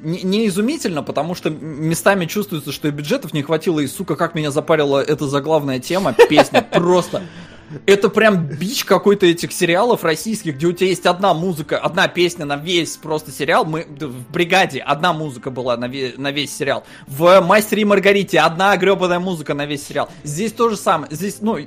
не, 0.00 0.22
не 0.22 0.46
изумительно, 0.46 1.02
потому 1.02 1.34
что 1.34 1.50
местами 1.50 2.24
чувствуется, 2.24 2.72
что 2.72 2.88
и 2.88 2.90
бюджетов 2.90 3.34
не 3.34 3.42
хватило, 3.42 3.80
и, 3.80 3.86
сука, 3.86 4.16
как 4.16 4.34
меня 4.34 4.50
запарила 4.50 5.02
эта 5.02 5.26
заглавная 5.26 5.80
тема, 5.80 6.14
песня, 6.14 6.62
просто 6.62 7.22
это 7.86 8.08
прям 8.08 8.46
бич 8.46 8.84
какой-то 8.84 9.26
этих 9.26 9.52
сериалов 9.52 10.04
российских, 10.04 10.56
где 10.56 10.66
у 10.66 10.72
тебя 10.72 10.88
есть 10.88 11.06
одна 11.06 11.34
музыка, 11.34 11.78
одна 11.78 12.08
песня 12.08 12.44
на 12.44 12.56
весь 12.56 12.96
просто 12.96 13.30
сериал. 13.30 13.64
Мы 13.64 13.84
в 13.84 14.32
бригаде 14.32 14.80
одна 14.80 15.12
музыка 15.12 15.50
была 15.50 15.76
на, 15.76 15.88
ве, 15.88 16.14
на 16.16 16.30
весь 16.30 16.54
сериал. 16.56 16.84
В 17.06 17.40
Мастере 17.40 17.82
и 17.82 17.84
Маргарите 17.84 18.40
одна 18.40 18.76
гребаная 18.76 19.18
музыка 19.18 19.54
на 19.54 19.66
весь 19.66 19.86
сериал. 19.86 20.08
Здесь 20.22 20.52
то 20.52 20.68
же 20.70 20.76
самое. 20.76 21.14
Здесь, 21.14 21.38
ну, 21.40 21.58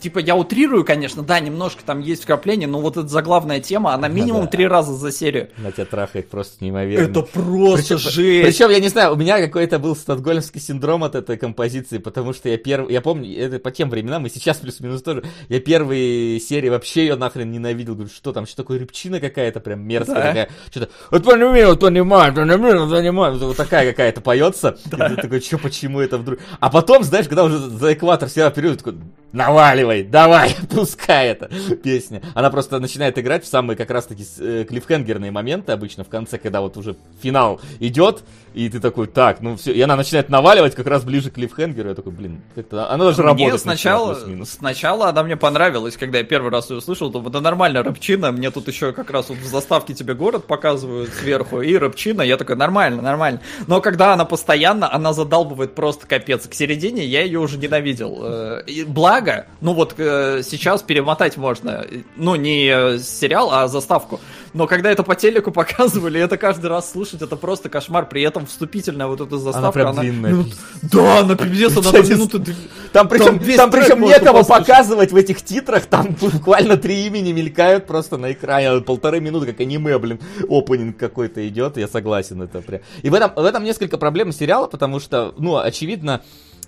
типа, 0.00 0.18
я 0.18 0.36
утрирую, 0.36 0.84
конечно, 0.84 1.22
да, 1.22 1.40
немножко 1.40 1.82
там 1.84 2.00
есть 2.00 2.22
вкрапление, 2.22 2.68
но 2.68 2.80
вот 2.80 2.96
эта 2.96 3.08
заглавная 3.08 3.60
тема, 3.60 3.94
она 3.94 4.08
минимум 4.08 4.48
три 4.48 4.66
раза 4.66 4.94
за 4.94 5.12
серию. 5.12 5.50
На 5.58 5.72
тебя 5.72 5.84
трахает 5.84 6.28
просто 6.28 6.62
неимоверно. 6.64 7.10
Это 7.10 7.22
просто 7.22 7.96
причем, 7.96 7.98
жесть. 7.98 8.46
Причем, 8.46 8.70
я 8.70 8.80
не 8.80 8.88
знаю, 8.88 9.12
у 9.12 9.16
меня 9.16 9.40
какой-то 9.40 9.78
был 9.78 9.96
стокгольмский 9.96 10.60
синдром 10.60 11.04
от 11.04 11.14
этой 11.14 11.36
композиции, 11.36 11.98
потому 11.98 12.32
что 12.32 12.48
я 12.48 12.58
первый, 12.58 12.92
я 12.92 13.00
помню, 13.00 13.36
это 13.36 13.58
по 13.58 13.70
тем 13.70 13.90
временам, 13.90 14.26
и 14.26 14.30
сейчас 14.30 14.58
плюс-минус 14.58 15.02
тоже, 15.02 15.24
я 15.54 15.60
первые 15.60 16.40
серии 16.40 16.68
вообще 16.68 17.02
ее 17.06 17.16
нахрен 17.16 17.50
ненавидел. 17.50 17.94
Говорю, 17.94 18.10
что 18.10 18.32
там, 18.32 18.44
что 18.44 18.56
такое 18.56 18.80
рыбчина 18.80 19.20
какая-то 19.20 19.60
прям 19.60 19.82
мерзкая 19.82 20.16
да. 20.16 20.22
такая. 20.28 20.48
Что-то, 20.70 20.88
вот 21.10 21.24
понимаю, 21.24 21.76
понимаю, 21.76 22.34
понимаю, 22.34 22.90
понимаю. 22.90 23.38
Вот 23.38 23.56
такая 23.56 23.90
какая-то 23.90 24.20
поется. 24.20 24.76
Да. 24.86 25.06
И 25.06 25.14
ты 25.14 25.22
такой, 25.22 25.40
что, 25.40 25.58
почему 25.58 26.00
это 26.00 26.18
вдруг? 26.18 26.40
А 26.58 26.70
потом, 26.70 27.04
знаешь, 27.04 27.28
когда 27.28 27.44
уже 27.44 27.58
за 27.58 27.92
экватор 27.92 28.28
сериал 28.28 28.50
период, 28.50 28.78
такой, 28.78 28.96
наваливай, 29.34 30.04
давай, 30.04 30.56
пускай 30.70 31.28
это 31.28 31.50
песня. 31.82 32.22
Она 32.34 32.50
просто 32.50 32.78
начинает 32.78 33.18
играть 33.18 33.44
в 33.44 33.48
самые 33.48 33.76
как 33.76 33.90
раз-таки 33.90 34.24
э, 34.38 34.64
клиффхенгерные 34.68 35.30
моменты 35.30 35.72
обычно 35.72 36.04
в 36.04 36.08
конце, 36.08 36.38
когда 36.38 36.60
вот 36.60 36.76
уже 36.76 36.96
финал 37.20 37.60
идет, 37.80 38.22
и 38.54 38.68
ты 38.68 38.78
такой, 38.78 39.08
так, 39.08 39.40
ну 39.40 39.56
все, 39.56 39.72
и 39.72 39.80
она 39.80 39.96
начинает 39.96 40.28
наваливать 40.28 40.76
как 40.76 40.86
раз 40.86 41.02
ближе 41.02 41.30
к 41.30 41.34
клиффхенгеру, 41.34 41.88
я 41.88 41.94
такой, 41.96 42.12
блин, 42.12 42.42
как-то 42.54 42.90
она 42.90 43.04
даже 43.04 43.22
работает. 43.22 43.60
Сначала, 43.60 44.16
сначала 44.44 45.08
она 45.08 45.24
мне 45.24 45.36
понравилась, 45.44 45.98
когда 45.98 46.18
я 46.18 46.24
первый 46.24 46.50
раз 46.50 46.70
ее 46.70 46.78
услышал, 46.78 47.12
то 47.12 47.22
это 47.28 47.38
нормально, 47.38 47.82
рыбчина, 47.82 48.32
мне 48.32 48.50
тут 48.50 48.66
еще 48.66 48.92
как 48.92 49.10
раз 49.10 49.28
вот 49.28 49.36
в 49.36 49.44
заставке 49.44 49.92
тебе 49.92 50.14
город 50.14 50.46
показывают 50.46 51.10
сверху, 51.12 51.60
и 51.60 51.76
рыбчина, 51.76 52.22
я 52.22 52.38
такой, 52.38 52.56
нормально, 52.56 53.02
нормально. 53.02 53.40
Но 53.66 53.82
когда 53.82 54.14
она 54.14 54.24
постоянно, 54.24 54.90
она 54.90 55.12
задалбывает 55.12 55.74
просто 55.74 56.06
капец. 56.06 56.46
К 56.46 56.54
середине 56.54 57.04
я 57.04 57.20
ее 57.20 57.40
уже 57.40 57.58
ненавидел. 57.58 58.20
Э, 58.22 58.62
и 58.66 58.84
благо, 58.84 59.44
ну 59.60 59.74
вот 59.74 59.96
э, 59.98 60.40
сейчас 60.42 60.82
перемотать 60.82 61.36
можно, 61.36 61.84
ну 62.16 62.36
не 62.36 62.68
э, 62.68 62.98
сериал, 62.98 63.50
а 63.52 63.68
заставку. 63.68 64.20
Но 64.54 64.68
когда 64.68 64.90
это 64.90 65.02
по 65.02 65.16
телеку 65.16 65.50
показывали, 65.52 66.20
это 66.20 66.38
каждый 66.38 66.66
раз 66.66 66.90
слушать, 66.90 67.20
это 67.20 67.36
просто 67.36 67.68
кошмар. 67.68 68.08
При 68.08 68.22
этом 68.22 68.46
вступительная 68.46 69.08
вот 69.08 69.20
эта 69.20 69.36
заставка, 69.36 69.58
она 69.58 69.72
прям 69.72 69.88
она, 69.88 70.02
длинная. 70.02 70.30
Минут, 70.30 70.54
да, 70.82 71.24
на 71.24 71.36
пиздец, 71.36 71.76
она 71.76 71.90
на 71.92 71.98
минуты... 71.98 72.56
Там 72.92 73.08
причем, 73.08 73.40
там, 73.40 73.56
там 73.56 73.70
причем 73.72 74.00
некого 74.02 74.44
показывать 74.44 75.10
в 75.10 75.16
этих 75.16 75.42
титрах, 75.42 75.86
там 75.86 76.16
буквально 76.20 76.76
три 76.76 77.04
имени 77.06 77.32
мелькают 77.32 77.86
просто 77.86 78.16
на 78.16 78.32
экране, 78.32 78.80
полторы 78.80 79.20
минуты, 79.20 79.46
как 79.46 79.60
аниме, 79.60 79.98
блин, 79.98 80.20
опенинг 80.48 80.96
какой-то 80.96 81.46
идет, 81.48 81.76
я 81.76 81.88
согласен, 81.88 82.40
это 82.40 82.62
прям. 82.62 82.80
И 83.02 83.10
в 83.10 83.14
этом, 83.14 83.32
в 83.34 83.44
этом 83.44 83.64
несколько 83.64 83.98
проблем 83.98 84.30
сериала, 84.30 84.68
потому 84.68 85.00
что, 85.00 85.34
ну, 85.36 85.56
очевидно, 85.56 86.22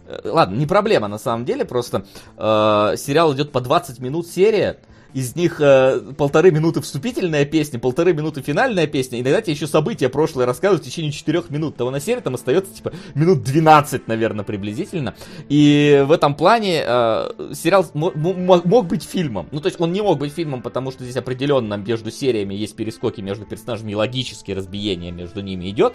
э, 0.09 0.19
ладно, 0.25 0.57
не 0.57 0.67
проблема 0.67 1.07
на 1.07 1.19
самом 1.19 1.45
деле, 1.45 1.65
просто 1.65 2.05
э, 2.37 2.95
сериал 2.99 3.33
идет 3.35 3.53
по 3.53 3.61
20 3.61 4.01
минут 4.01 4.27
серия, 4.27 4.81
из 5.17 5.35
них 5.35 5.63
э, 5.63 6.13
полторы 6.19 6.51
минуты 6.51 6.83
вступительная 6.83 7.47
песня, 7.47 7.79
полторы 7.79 8.13
минуты 8.13 8.43
финальная 8.43 8.87
песня, 8.87 9.19
иногда 9.19 9.41
тебе 9.41 9.55
еще 9.55 9.67
события 9.67 10.11
прошлые 10.11 10.45
рассказывают 10.45 10.83
в 10.83 10.87
течение 10.87 11.11
четырех 11.11 11.49
минут. 11.49 11.77
Того 11.77 11.91
на 11.91 12.01
серии 12.01 12.21
там 12.21 12.35
остается, 12.35 12.75
типа, 12.75 12.93
минут 13.15 13.43
12, 13.43 14.09
наверное, 14.09 14.45
приблизительно. 14.45 15.15
И 15.49 16.05
в 16.07 16.13
этом 16.13 16.35
плане 16.35 16.83
э, 16.87 17.53
сериал 17.55 17.87
мог 17.95 18.87
быть 18.89 19.05
фильмом. 19.05 19.49
Ну, 19.53 19.61
то 19.61 19.69
есть 19.69 19.81
он 19.81 19.91
не 19.91 20.03
мог 20.03 20.19
быть 20.19 20.35
фильмом, 20.35 20.61
потому 20.61 20.91
что 20.91 21.03
здесь 21.03 21.17
определенно 21.17 21.77
между 21.77 22.11
сериями 22.11 22.53
есть 22.53 22.77
перескоки 22.77 23.23
между 23.23 23.47
персонажами, 23.47 23.93
и 23.93 23.95
логические 23.95 24.55
разбиения 24.55 25.13
между 25.13 25.41
ними 25.41 25.71
идет. 25.71 25.95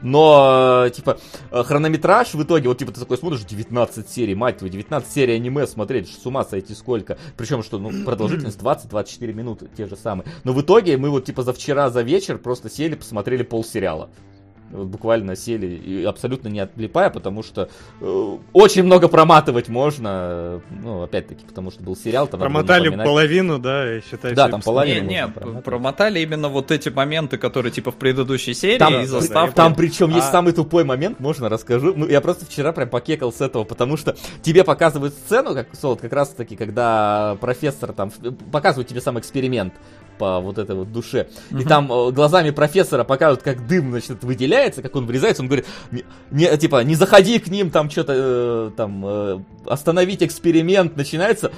Но, 0.00 0.84
э, 0.86 0.90
типа, 0.90 1.18
э, 1.50 1.64
хронометраж 1.64 2.34
в 2.34 2.42
итоге, 2.44 2.68
вот, 2.68 2.78
типа, 2.78 2.92
ты 2.92 3.00
такой 3.00 3.18
смотришь, 3.18 3.40
19 3.40 4.08
серий, 4.08 4.36
мать 4.36 4.58
твою, 4.58 4.72
19 4.72 5.12
серий 5.12 5.34
аниме 5.34 5.66
смотреть, 5.66 6.08
с 6.08 6.24
ума 6.24 6.44
сойти 6.44 6.72
сколько. 6.74 7.18
Причем, 7.36 7.64
что, 7.64 7.80
ну, 7.80 7.90
продолжительность 8.04 8.59
20-24 8.62 9.32
минуты, 9.32 9.68
те 9.76 9.86
же 9.86 9.96
самые. 9.96 10.26
Но 10.44 10.52
в 10.52 10.60
итоге 10.60 10.96
мы 10.96 11.10
вот 11.10 11.24
типа 11.24 11.42
за 11.42 11.52
вчера, 11.52 11.90
за 11.90 12.02
вечер 12.02 12.38
просто 12.38 12.68
сели, 12.70 12.94
посмотрели 12.94 13.42
полсериала. 13.42 14.10
Вот 14.70 14.86
буквально 14.86 15.36
сели, 15.36 15.66
и 15.66 16.04
абсолютно 16.04 16.48
не 16.48 16.60
отлипая, 16.60 17.10
потому 17.10 17.42
что 17.42 17.68
э, 18.00 18.36
очень 18.52 18.84
много 18.84 19.08
проматывать 19.08 19.68
можно, 19.68 20.60
ну, 20.70 21.02
опять-таки, 21.02 21.44
потому 21.44 21.70
что 21.70 21.82
был 21.82 21.96
сериал, 21.96 22.26
там 22.26 22.40
Промотали 22.40 22.88
половину, 22.88 23.58
да, 23.58 23.96
и 23.96 24.00
считай, 24.08 24.34
Да, 24.34 24.48
там 24.48 24.62
половину. 24.62 25.08
Не, 25.08 25.14
не, 25.26 25.60
промотали 25.62 26.20
именно 26.20 26.48
вот 26.48 26.70
эти 26.70 26.88
моменты, 26.88 27.36
которые 27.38 27.72
типа 27.72 27.90
в 27.90 27.96
предыдущей 27.96 28.54
серии, 28.54 28.78
Там, 28.78 28.94
и 28.94 28.98
да, 28.98 29.06
заставки. 29.06 29.54
там 29.54 29.74
причем 29.74 30.10
есть 30.10 30.28
А- 30.28 30.32
самый 30.32 30.52
тупой 30.52 30.84
момент, 30.84 31.20
можно 31.20 31.48
расскажу. 31.48 31.92
Ну, 31.94 32.06
я 32.06 32.20
просто 32.20 32.46
вчера 32.46 32.72
прям 32.72 32.88
покекал 32.88 33.32
с 33.32 33.40
этого, 33.40 33.64
потому 33.64 33.96
что 33.96 34.16
тебе 34.42 34.64
показывают 34.64 35.14
сцену, 35.14 35.54
как 35.54 35.68
Солод, 35.74 36.00
как 36.00 36.12
раз 36.12 36.28
таки, 36.30 36.56
когда 36.56 37.36
профессор 37.40 37.92
там 37.92 38.10
в- 38.10 38.32
показывает 38.50 38.88
тебе 38.88 39.00
сам 39.00 39.18
эксперимент 39.18 39.74
по 40.20 40.38
вот 40.40 40.58
этой 40.58 40.76
вот 40.76 40.92
душе. 40.92 41.28
И 41.50 41.64
там 41.64 41.90
э, 41.90 42.10
глазами 42.12 42.50
профессора 42.50 43.04
показывают, 43.04 43.42
как 43.42 43.66
дым, 43.66 43.90
значит, 43.90 44.22
выделяется, 44.22 44.82
как 44.82 44.94
он 44.94 45.06
врезается. 45.06 45.42
Он 45.42 45.48
говорит, 45.48 45.66
не, 45.90 46.04
не- 46.30 46.56
типа, 46.58 46.84
не 46.84 46.94
заходи 46.94 47.38
к 47.38 47.48
ним, 47.48 47.70
там 47.70 47.88
что-то, 47.90 48.12
э, 48.14 48.70
там, 48.76 49.02
э, 49.06 49.40
остановить 49.64 50.22
эксперимент. 50.22 50.96
Начинается, 50.96 51.50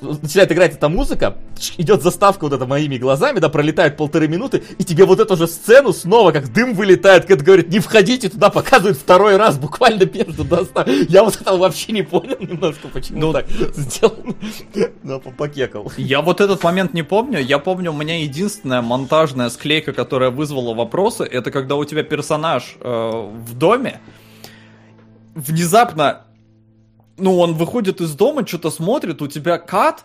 начинает 0.00 0.50
играть 0.52 0.74
эта 0.74 0.88
музыка, 0.88 1.36
идет 1.76 2.02
заставка 2.02 2.44
вот 2.44 2.52
это 2.52 2.66
моими 2.66 2.98
глазами, 2.98 3.38
да, 3.38 3.48
пролетает 3.48 3.96
полторы 3.96 4.28
минуты, 4.28 4.62
и 4.78 4.84
тебе 4.84 5.04
вот 5.04 5.20
эту 5.20 5.36
же 5.36 5.46
сцену 5.46 5.92
снова, 5.92 6.32
как 6.32 6.52
дым 6.52 6.74
вылетает, 6.74 7.24
как 7.26 7.38
говорит, 7.42 7.68
не 7.68 7.78
входите 7.80 8.28
туда, 8.28 8.50
показывают 8.50 8.98
второй 8.98 9.36
раз, 9.36 9.58
буквально 9.58 10.04
между 10.04 10.44
доставкой. 10.44 11.06
Я 11.08 11.24
вот 11.24 11.40
этого 11.40 11.56
вообще 11.58 11.92
не 11.92 12.02
понял 12.02 12.36
немножко, 12.40 12.88
почему 12.88 13.20
Ну, 13.20 13.32
так 13.32 13.46
сделано. 13.74 14.34
Но 15.02 15.20
по- 15.20 15.30
покекал. 15.30 15.90
Я 15.96 16.20
вот 16.20 16.40
этот 16.40 16.62
момент 16.62 16.94
не 16.94 17.02
помню. 17.02 17.38
Я 17.40 17.58
помню, 17.58 17.92
у 17.92 17.96
меня 17.96 18.20
единственная 18.22 18.82
монтажная 18.82 19.48
склейка, 19.50 19.92
которая 19.92 20.30
вызвала 20.30 20.74
вопросы, 20.74 21.24
это 21.24 21.50
когда 21.50 21.76
у 21.76 21.84
тебя 21.84 22.02
персонаж 22.02 22.76
э, 22.80 22.88
в 22.90 23.54
доме 23.56 24.00
внезапно, 25.34 26.22
ну, 27.16 27.38
он 27.38 27.54
выходит 27.54 28.00
из 28.00 28.14
дома, 28.14 28.46
что-то 28.46 28.70
смотрит, 28.70 29.22
у 29.22 29.28
тебя 29.28 29.58
кат, 29.58 30.04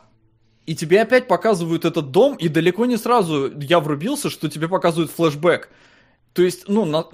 и 0.65 0.75
тебе 0.75 1.01
опять 1.01 1.27
показывают 1.27 1.85
этот 1.85 2.11
дом, 2.11 2.35
и 2.35 2.47
далеко 2.47 2.85
не 2.85 2.97
сразу 2.97 3.51
я 3.59 3.79
врубился, 3.79 4.29
что 4.29 4.49
тебе 4.49 4.67
показывают 4.67 5.11
флешбэк. 5.11 5.69
То 6.33 6.43
есть, 6.43 6.67
ну, 6.67 6.85
на- 6.85 7.07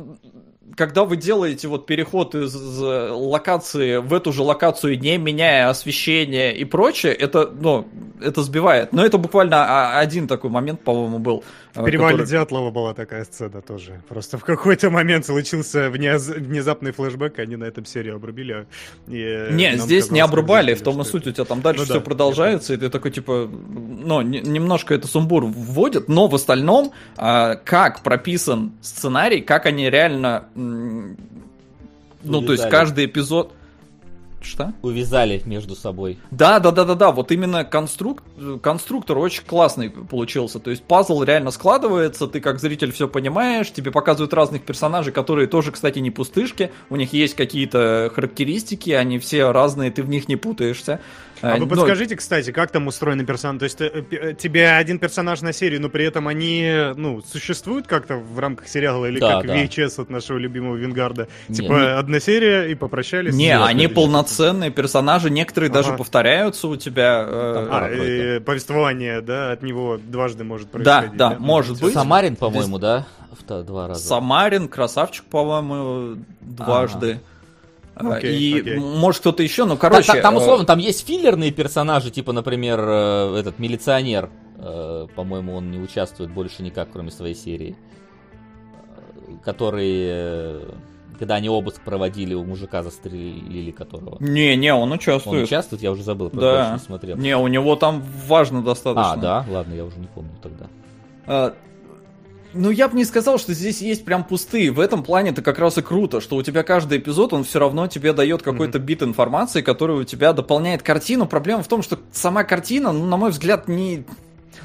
когда 0.76 1.06
вы 1.06 1.16
делаете 1.18 1.68
вот 1.68 1.86
переход 1.86 2.36
из 2.36 2.54
локации 2.56 3.98
в 3.98 4.14
эту 4.14 4.32
же 4.34 4.42
локацию, 4.44 5.00
не 5.00 5.18
меняя 5.18 5.70
освещение 5.70 6.56
и 6.56 6.66
прочее, 6.66 7.14
это, 7.14 7.50
ну, 7.60 7.88
это 8.22 8.42
сбивает. 8.44 8.92
Но 8.94 9.06
это 9.06 9.18
буквально 9.18 9.58
а, 9.68 10.00
один 10.00 10.28
такой 10.28 10.50
момент, 10.50 10.82
по-моему, 10.82 11.20
был. 11.20 11.44
э, 11.76 11.82
В 11.82 11.86
перевале 11.86 12.18
который- 12.18 12.30
Дятлова 12.30 12.72
была 12.72 12.94
такая 12.94 13.26
сцена 13.26 13.62
тоже. 13.62 14.02
Просто 14.08 14.38
в 14.38 14.44
какой-то 14.46 14.90
момент 14.90 15.26
случился 15.26 15.90
внез- 15.90 16.34
внезапный 16.34 16.92
флешбэк, 16.92 17.40
они 17.40 17.56
на 17.58 17.66
этом 17.66 17.86
серию 17.86 18.16
обрубили. 18.16 18.66
и, 19.08 19.18
э, 19.22 19.52
Не, 19.52 19.78
здесь 19.78 20.10
не 20.12 20.20
обрубали, 20.22 20.74
в 20.74 20.82
том 20.82 21.02
и 21.02 21.06
суть, 21.06 21.28
у 21.28 21.32
тебя 21.32 21.46
там 21.46 21.62
дальше 21.62 21.80
Ну 21.82 21.86
все 21.86 21.94
да, 21.96 22.00
продолжается, 22.00 22.74
и 22.74 22.78
ты 22.78 22.90
такой, 22.90 23.12
типа, 23.12 23.50
ну, 23.52 24.22
не- 24.22 24.40
немножко 24.42 24.94
это 24.94 25.08
сумбур 25.08 25.46
вводит, 25.46 26.08
но 26.08 26.28
в 26.28 26.36
остальном, 26.36 26.92
а, 27.18 27.56
как 27.56 28.02
прописан 28.04 28.72
сценарий, 28.82 29.42
как 29.42 29.66
они 29.66 29.90
реально, 29.90 30.46
ну, 30.56 31.16
то 32.42 32.52
есть 32.52 32.70
каждый 32.70 33.06
эпизод... 33.06 33.52
Что? 34.42 34.74
Увязали 34.84 35.42
между 35.46 35.76
собой. 35.76 36.20
Да, 36.30 36.60
да, 36.60 36.70
да, 36.70 36.86
да, 36.86 36.94
да. 36.94 37.12
Вот 37.12 37.32
именно 37.32 37.66
конструк... 37.66 38.22
конструктор 38.62 39.18
очень 39.18 39.44
классный 39.44 39.90
получился. 39.90 40.60
То 40.60 40.70
есть 40.70 40.84
пазл 40.84 41.24
реально 41.24 41.50
складывается, 41.50 42.28
ты 42.28 42.40
как 42.42 42.60
зритель 42.60 42.92
все 42.92 43.08
понимаешь, 43.08 43.72
тебе 43.72 43.90
показывают 43.90 44.36
разных 44.36 44.62
персонажей, 44.62 45.12
которые 45.12 45.48
тоже, 45.48 45.72
кстати, 45.72 45.98
не 45.98 46.12
пустышки. 46.12 46.70
У 46.92 46.96
них 46.96 47.12
есть 47.12 47.34
какие-то 47.34 48.12
характеристики, 48.14 48.92
они 48.92 49.18
все 49.18 49.52
разные, 49.52 49.90
ты 49.90 50.04
в 50.04 50.10
них 50.10 50.30
не 50.30 50.36
путаешься. 50.36 51.00
А 51.42 51.58
Э, 51.58 51.60
вы 51.60 51.68
подскажите, 51.68 52.16
кстати, 52.16 52.52
как 52.52 52.72
там 52.72 52.88
устроены 52.88 53.26
персонажи? 53.26 53.60
То 53.60 53.64
есть 53.66 53.82
э, 53.82 54.04
э, 54.12 54.34
тебе 54.34 54.70
один 54.72 55.00
персонаж 55.00 55.42
на 55.42 55.54
серию, 55.54 55.82
но 55.82 55.90
при 55.90 56.06
этом 56.06 56.28
они, 56.28 56.92
ну, 56.96 57.22
существуют 57.22 57.88
как-то 57.88 58.16
в 58.18 58.40
рамках 58.40 58.68
сериала 58.68 59.06
или 59.06 59.20
Да, 59.20 59.38
как 59.38 59.48
да. 59.48 59.56
VHS 59.64 60.02
от 60.02 60.10
нашего 60.10 60.38
любимого 60.38 60.76
Вингарда? 60.76 61.28
Не, 61.50 61.56
типа 61.56 61.74
не- 61.74 61.98
одна 61.98 62.20
серия 62.20 62.66
и 62.72 62.76
попрощались. 62.76 63.34
Не, 63.34 63.48
и 63.48 63.52
они 63.52 63.88
полноценные 63.88 64.72
персонажи, 64.72 65.30
некоторые 65.30 65.70
даже 65.72 65.90
Ага. 65.90 65.98
повторяются 65.98 66.68
у 66.68 66.76
тебя. 66.78 67.26
э, 67.28 67.68
А, 67.72 67.90
э, 67.90 68.40
повествование, 68.40 69.22
да, 69.22 69.52
от 69.52 69.62
него 69.64 70.00
дважды 70.02 70.44
может 70.44 70.68
Да, 70.72 70.78
происходить. 71.02 71.18
да, 71.18 71.36
может 71.40 71.82
быть. 71.82 71.94
Самарин, 71.94 72.36
по-моему, 72.36 72.78
да? 72.80 73.06
В 73.38 73.44
та- 73.44 73.64
два 73.64 73.88
раза. 73.90 74.08
Самарин, 74.08 74.68
красавчик, 74.70 75.26
по-моему, 75.26 76.18
дважды. 76.42 77.20
А, 77.22 77.35
Окей, 77.96 78.38
и 78.38 78.60
окей. 78.60 78.78
может 78.78 79.22
кто-то 79.22 79.42
еще, 79.44 79.68
Та- 79.68 79.76
короче. 79.78 80.12
та- 80.14 80.22
там 80.22 80.36
э, 80.36 80.38
условно, 80.40 80.66
там 80.66 80.80
есть 80.80 81.06
филлерные 81.08 81.52
персонажи, 81.52 82.12
типа, 82.12 82.34
например, 82.34 82.80
э, 82.82 83.38
этот 83.40 83.58
милиционер, 83.60 84.30
э, 84.58 85.08
по-моему, 85.16 85.56
он 85.56 85.72
не 85.72 85.80
участвует 85.80 86.30
больше 86.32 86.62
никак, 86.64 86.90
кроме 86.92 87.12
своей 87.12 87.36
серии, 87.36 87.76
который, 89.44 90.62
когда 91.20 91.36
они 91.36 91.50
обыск 91.50 91.82
проводили, 91.82 92.34
у 92.34 92.44
мужика 92.44 92.84
застрелили 92.84 93.72
которого. 93.72 94.18
Не, 94.20 94.56
не, 94.56 94.74
он 94.74 94.84
Он 94.84 94.92
участвует. 94.94 95.46
участвует, 95.46 95.82
я 95.82 95.92
уже 95.92 96.04
забыл, 96.04 96.30
Да. 96.34 96.74
не 96.74 96.80
смотрел. 96.80 97.18
Не, 97.18 97.38
у 97.38 97.48
него 97.48 97.76
там 97.76 98.04
важно 98.28 98.62
достаточно. 98.62 99.14
А, 99.14 99.18
да, 99.18 99.46
ладно, 99.50 99.74
я 99.74 99.86
уже 99.86 99.98
не 100.00 100.08
помню 100.08 100.32
тогда. 100.42 101.54
Ну, 102.58 102.70
я 102.70 102.88
бы 102.88 102.96
не 102.96 103.04
сказал, 103.04 103.38
что 103.38 103.54
здесь 103.54 103.82
есть 103.82 104.06
прям 104.06 104.24
пустые. 104.24 104.72
В 104.72 104.80
этом 104.80 105.04
плане 105.04 105.32
это 105.32 105.42
как 105.42 105.60
раз 105.60 105.78
и 105.78 105.82
круто, 105.82 106.22
что 106.22 106.38
у 106.38 106.42
тебя 106.42 106.64
каждый 106.64 107.00
эпизод, 107.00 107.34
он 107.34 107.44
все 107.44 107.60
равно 107.60 107.88
тебе 107.88 108.14
дает 108.14 108.42
какой-то 108.42 108.80
бит 108.80 109.04
информации, 109.04 109.62
который 109.62 109.98
у 109.98 110.04
тебя 110.06 110.32
дополняет 110.32 110.82
картину. 110.82 111.26
Проблема 111.26 111.64
в 111.64 111.68
том, 111.68 111.84
что 111.84 112.00
сама 112.14 112.46
картина, 112.46 112.94
ну, 112.94 113.06
на 113.06 113.18
мой 113.18 113.32
взгляд, 113.32 113.68
не... 113.68 114.06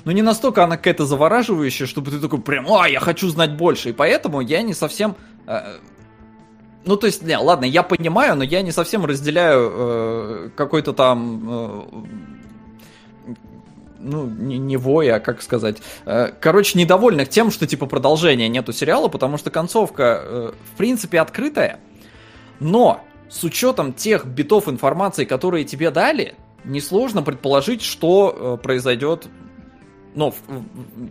Ну, 0.05 0.12
не 0.12 0.23
настолько 0.23 0.62
она 0.62 0.77
какая-то 0.77 1.05
завораживающая, 1.05 1.87
чтобы 1.87 2.12
ты 2.12 2.21
такой 2.21 2.41
прям, 2.41 2.73
а, 2.73 2.89
я 2.89 3.01
хочу 3.01 3.29
знать 3.29 3.57
больше. 3.57 3.91
И 3.91 3.93
поэтому 3.93 4.41
я 4.41 4.62
не 4.62 4.73
совсем... 4.73 5.17
э, 5.49 5.79
ну, 6.85 6.97
то 6.97 7.07
есть, 7.07 7.23
не, 7.23 7.37
ладно, 7.37 7.65
я 7.65 7.83
понимаю, 7.83 8.37
но 8.37 8.45
я 8.45 8.62
не 8.62 8.71
совсем 8.71 9.05
разделяю 9.05 9.71
э, 9.73 10.51
какой-то 10.55 10.93
там... 10.93 12.07
ну, 14.01 14.27
не, 14.27 14.59
не 14.59 14.77
вой, 14.77 15.10
а 15.10 15.20
как 15.20 15.43
сказать, 15.43 15.78
э, 16.06 16.32
короче, 16.40 16.78
недовольных 16.78 17.28
тем, 17.28 17.51
что 17.51 17.66
типа 17.66 17.86
продолжения 17.86 18.48
нету 18.48 18.72
сериала, 18.72 19.09
потому 19.09 19.36
что 19.39 19.51
концовка, 19.51 20.20
э, 20.22 20.52
в 20.72 20.77
принципе, 20.77 21.20
открытая, 21.20 21.81
но 22.59 23.02
с 23.28 23.44
учетом 23.44 23.93
тех 23.93 24.27
битов 24.27 24.68
информации, 24.68 25.24
которые 25.24 25.64
тебе 25.64 25.90
дали, 25.90 26.35
несложно 26.64 27.22
предположить, 27.22 27.82
что 27.82 28.59
э, 28.59 28.62
произойдет, 28.62 29.28
ну, 30.14 30.35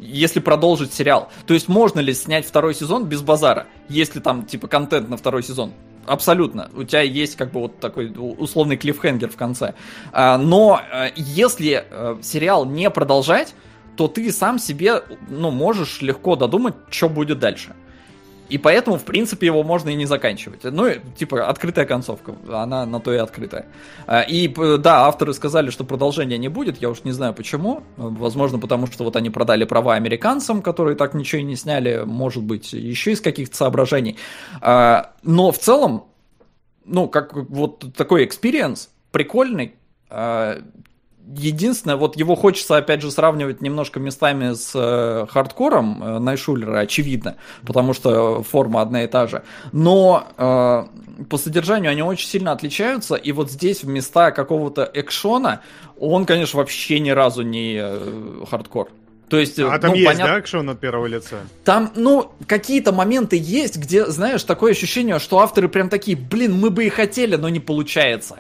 если 0.02 0.40
продолжить 0.40 0.94
сериал. 0.94 1.32
То 1.48 1.54
есть 1.54 1.68
можно 1.70 2.00
ли 2.00 2.14
снять 2.14 2.46
второй 2.46 2.76
сезон 2.76 3.06
без 3.06 3.22
базара, 3.22 3.68
если 3.88 4.20
там, 4.20 4.46
типа, 4.46 4.68
контент 4.68 5.10
на 5.10 5.18
второй 5.18 5.44
сезон? 5.44 5.74
Абсолютно. 6.10 6.72
У 6.76 6.84
тебя 6.84 7.02
есть 7.02 7.36
как 7.36 7.52
бы 7.52 7.60
вот 7.60 7.80
такой 7.80 8.12
условный 8.18 8.78
клиффхенгер 8.78 9.30
в 9.30 9.36
конце. 9.36 9.76
А, 10.12 10.40
Но 10.40 10.82
э, 10.92 11.12
если 11.16 11.86
э, 11.88 12.18
сериал 12.24 12.66
не 12.66 12.90
продолжать, 12.90 13.54
то 13.96 14.08
ты 14.08 14.32
сам 14.32 14.58
себе, 14.58 15.04
ну, 15.30 15.52
можешь 15.52 16.02
легко 16.02 16.36
додумать, 16.36 16.74
что 16.90 17.10
будет 17.10 17.38
дальше. 17.38 17.76
И 18.50 18.58
поэтому, 18.58 18.98
в 18.98 19.04
принципе, 19.04 19.48
его 19.48 19.64
можно 19.64 19.90
и 19.90 19.96
не 19.96 20.06
заканчивать. 20.06 20.64
Ну, 20.64 20.90
типа, 21.18 21.48
открытая 21.48 21.86
концовка. 21.86 22.36
Она 22.52 22.86
на 22.86 23.00
то 23.00 23.14
и 23.14 23.18
открытая. 23.18 23.68
А, 24.08 24.22
И, 24.22 24.48
да, 24.78 25.06
авторы 25.06 25.34
сказали, 25.34 25.70
что 25.70 25.84
продолжения 25.84 26.38
не 26.38 26.50
будет. 26.50 26.82
Я 26.82 26.90
уж 26.90 27.04
не 27.04 27.12
знаю 27.12 27.34
почему. 27.34 27.84
Возможно, 27.98 28.60
потому 28.60 28.88
что 28.88 29.04
вот 29.04 29.16
они 29.16 29.30
продали 29.30 29.66
права 29.66 29.96
американцам, 29.96 30.62
которые 30.62 30.96
так 30.96 31.14
ничего 31.14 31.42
и 31.42 31.46
не 31.46 31.56
сняли. 31.56 32.04
Может 32.06 32.44
быть, 32.44 32.74
еще 32.74 33.12
из 33.12 33.22
каких-то 33.22 33.56
соображений. 33.56 34.18
А, 34.62 35.14
Но 35.24 35.52
в 35.52 35.60
целом, 35.60 36.06
ну, 36.86 37.08
как 37.08 37.34
вот 37.34 37.94
такой 37.96 38.26
experience, 38.26 38.90
прикольный. 39.12 39.76
Единственное, 41.36 41.96
вот 41.96 42.18
его 42.18 42.36
хочется, 42.36 42.78
опять 42.78 43.02
же, 43.02 43.12
сравнивать 43.12 43.62
немножко 43.62 44.00
местами 44.00 44.54
с 44.54 44.72
э, 44.74 45.28
хардкором 45.30 46.02
э, 46.02 46.20
Найшулера, 46.20 46.80
очевидно, 46.80 47.36
потому 47.66 47.94
что 47.94 48.42
форма 48.42 48.82
одна 48.82 49.04
и 49.04 49.08
та 49.08 49.28
же. 49.28 49.44
Но 49.72 50.28
э, 50.38 51.24
по 51.30 51.38
содержанию 51.38 51.92
они 51.92 52.02
очень 52.02 52.28
сильно 52.28 52.52
отличаются, 52.52 53.16
и 53.16 53.32
вот 53.32 53.52
здесь 53.52 53.84
в 53.84 53.88
места 53.88 54.32
какого-то 54.32 54.90
экшона 54.92 55.62
он, 56.00 56.26
конечно, 56.26 56.58
вообще 56.58 57.00
ни 57.00 57.12
разу 57.12 57.44
не 57.44 57.78
э, 57.80 58.46
хардкор. 58.50 58.90
То 59.30 59.38
есть, 59.38 59.60
А 59.60 59.78
там 59.78 59.92
ну, 59.92 59.96
есть, 59.96 60.08
понятно- 60.08 60.34
да, 60.34 60.40
экшон 60.40 60.70
от 60.72 60.80
первого 60.80 61.06
лица? 61.06 61.38
там, 61.64 61.92
ну, 61.96 62.32
какие-то 62.48 62.92
моменты 62.92 63.38
есть, 63.40 63.78
где, 63.78 64.08
знаешь, 64.08 64.44
такое 64.44 64.72
ощущение, 64.72 65.20
что 65.20 65.40
авторы 65.40 65.70
прям 65.70 65.90
такие, 65.90 66.18
блин, 66.18 66.60
мы 66.60 66.72
бы 66.72 66.86
и 66.86 66.90
хотели, 66.90 67.36
но 67.36 67.50
не 67.50 67.60
получается. 67.60 68.40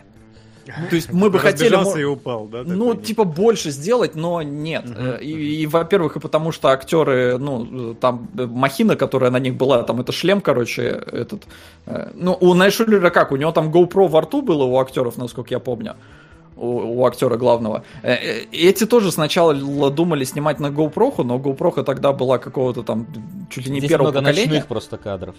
То 0.89 0.95
есть 0.95 1.11
мы 1.13 1.29
бы 1.29 1.39
хотели... 1.39 1.75
И 1.99 2.03
упал, 2.03 2.45
да? 2.45 2.63
Ну, 2.65 2.95
типа, 2.95 3.23
больше 3.23 3.71
сделать, 3.71 4.15
но 4.15 4.41
нет. 4.41 4.85
Э, 4.85 5.19
И, 5.21 5.65
во-первых, 5.67 6.17
и 6.17 6.19
потому 6.19 6.51
что 6.51 6.69
актеры, 6.69 7.37
ну, 7.37 7.93
там, 7.93 8.27
э, 8.37 8.45
махина, 8.45 8.95
которая 8.95 9.31
на 9.31 9.39
них 9.39 9.55
была, 9.55 9.83
там, 9.83 9.99
это 10.01 10.11
шлем, 10.11 10.41
короче, 10.41 10.83
этот. 10.83 11.43
э, 11.85 12.11
Ну, 12.13 12.37
у 12.39 12.53
Найшулера 12.53 13.09
как? 13.09 13.31
У 13.31 13.35
него 13.37 13.51
там 13.51 13.71
GoPro 13.71 14.07
во 14.07 14.21
рту 14.21 14.41
было 14.41 14.63
у 14.63 14.77
актеров, 14.77 15.17
насколько 15.17 15.53
я 15.53 15.59
помню. 15.59 15.95
У, 16.55 16.99
у 17.01 17.05
актера 17.05 17.37
главного. 17.37 17.83
Эти 18.51 18.85
тоже 18.85 19.11
сначала 19.11 19.53
думали 19.89 20.25
снимать 20.25 20.59
на 20.59 20.67
GoPro, 20.67 21.23
но 21.23 21.37
GoPro 21.37 21.83
тогда 21.83 22.11
была 22.11 22.37
какого-то 22.37 22.83
там 22.83 23.07
чуть 23.49 23.65
ли 23.65 23.71
не 23.71 23.79
Здесь 23.79 23.89
первого 23.91 24.11
много 24.11 24.19
поколения. 24.19 24.47
ночных 24.47 24.67
просто 24.67 24.97
кадров. 24.97 25.35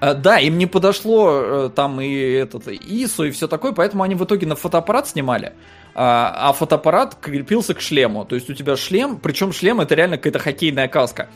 А, 0.00 0.14
Да, 0.14 0.38
им 0.38 0.58
не 0.58 0.66
подошло 0.66 1.30
э, 1.30 1.70
там 1.74 2.00
и 2.00 2.14
этот 2.14 2.68
ISO 2.68 3.28
и 3.28 3.30
все 3.30 3.48
такое, 3.48 3.72
поэтому 3.72 4.02
они 4.02 4.14
в 4.14 4.24
итоге 4.24 4.46
на 4.46 4.54
фотоаппарат 4.54 5.08
снимали. 5.08 5.52
А, 5.94 6.50
а 6.50 6.52
фотоаппарат 6.52 7.16
крепился 7.16 7.74
к 7.74 7.80
шлему. 7.80 8.24
То 8.24 8.36
есть 8.36 8.48
у 8.48 8.54
тебя 8.54 8.76
шлем, 8.76 9.18
причем 9.18 9.52
шлем 9.52 9.80
это 9.80 9.94
реально 9.94 10.16
какая-то 10.16 10.38
хоккейная 10.38 10.88
каска. 10.88 11.28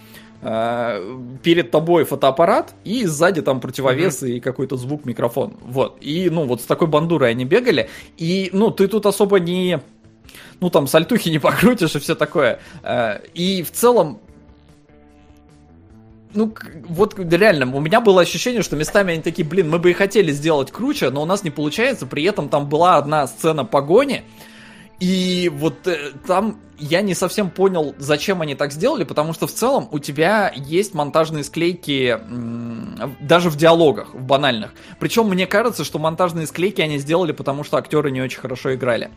А, 0.43 1.01
Перед 1.43 1.71
тобой 1.73 2.05
фотоаппарат 2.05 2.75
и 2.85 3.05
сзади 3.07 3.43
там 3.43 3.61
противовес 3.61 4.23
и 4.23 4.39
какой-то 4.39 4.77
звук, 4.77 5.05
микрофон. 5.05 5.57
Вот. 5.63 5.99
И 6.01 6.31
ну 6.31 6.47
вот 6.47 6.61
с 6.61 6.65
такой 6.65 6.87
бандурой 6.87 7.31
они 7.31 7.45
бегали. 7.45 7.91
И 8.17 8.51
ну 8.53 8.71
ты 8.71 8.87
тут 8.87 9.07
особо 9.07 9.41
не 9.41 9.81
ну 10.61 10.71
там 10.71 10.87
сальтухи 10.87 11.29
не 11.31 11.41
покрутишь 11.41 11.97
и 11.97 11.99
все 11.99 12.15
такое. 12.15 12.61
И 13.35 13.65
в 13.65 13.73
целом 13.73 14.21
ну, 16.35 16.55
вот 16.89 17.19
реально, 17.19 17.75
у 17.75 17.81
меня 17.81 18.01
было 18.01 18.23
ощущение, 18.23 18.63
что 18.63 18.77
местами 18.77 19.15
они 19.15 19.23
такие, 19.23 19.47
блин, 19.47 19.71
мы 19.71 19.79
бы 19.79 19.91
и 19.91 19.95
хотели 19.95 20.33
сделать 20.33 20.71
круче, 20.71 21.11
но 21.11 21.23
у 21.23 21.27
нас 21.27 21.45
не 21.45 21.51
получается. 21.51 22.07
При 22.07 22.25
этом 22.25 22.49
там 22.49 22.69
была 22.69 22.97
одна 22.97 23.27
сцена 23.27 23.65
погони, 23.65 24.25
и 25.01 25.51
вот 25.53 25.87
э, 25.89 26.13
там 26.27 26.61
я 26.79 27.01
не 27.03 27.15
совсем 27.15 27.51
понял, 27.51 27.95
зачем 27.99 28.41
они 28.41 28.55
так 28.55 28.73
сделали, 28.73 29.05
потому 29.05 29.33
что 29.33 29.47
в 29.47 29.53
целом 29.53 29.89
у 29.91 29.99
тебя 29.99 30.53
есть 30.55 30.95
монтажные 30.95 31.45
склейки 31.45 32.19
даже 33.21 33.51
в 33.51 33.57
диалогах, 33.57 34.15
в 34.15 34.23
банальных. 34.23 34.73
Причем 34.99 35.29
мне 35.29 35.47
кажется, 35.47 35.85
что 35.85 35.99
монтажные 35.99 36.47
склейки 36.47 36.81
они 36.81 36.99
сделали, 36.99 37.33
потому 37.33 37.65
что 37.65 37.79
актеры 37.79 38.11
не 38.11 38.21
очень 38.21 38.41
хорошо 38.41 38.75
играли. 38.75 39.11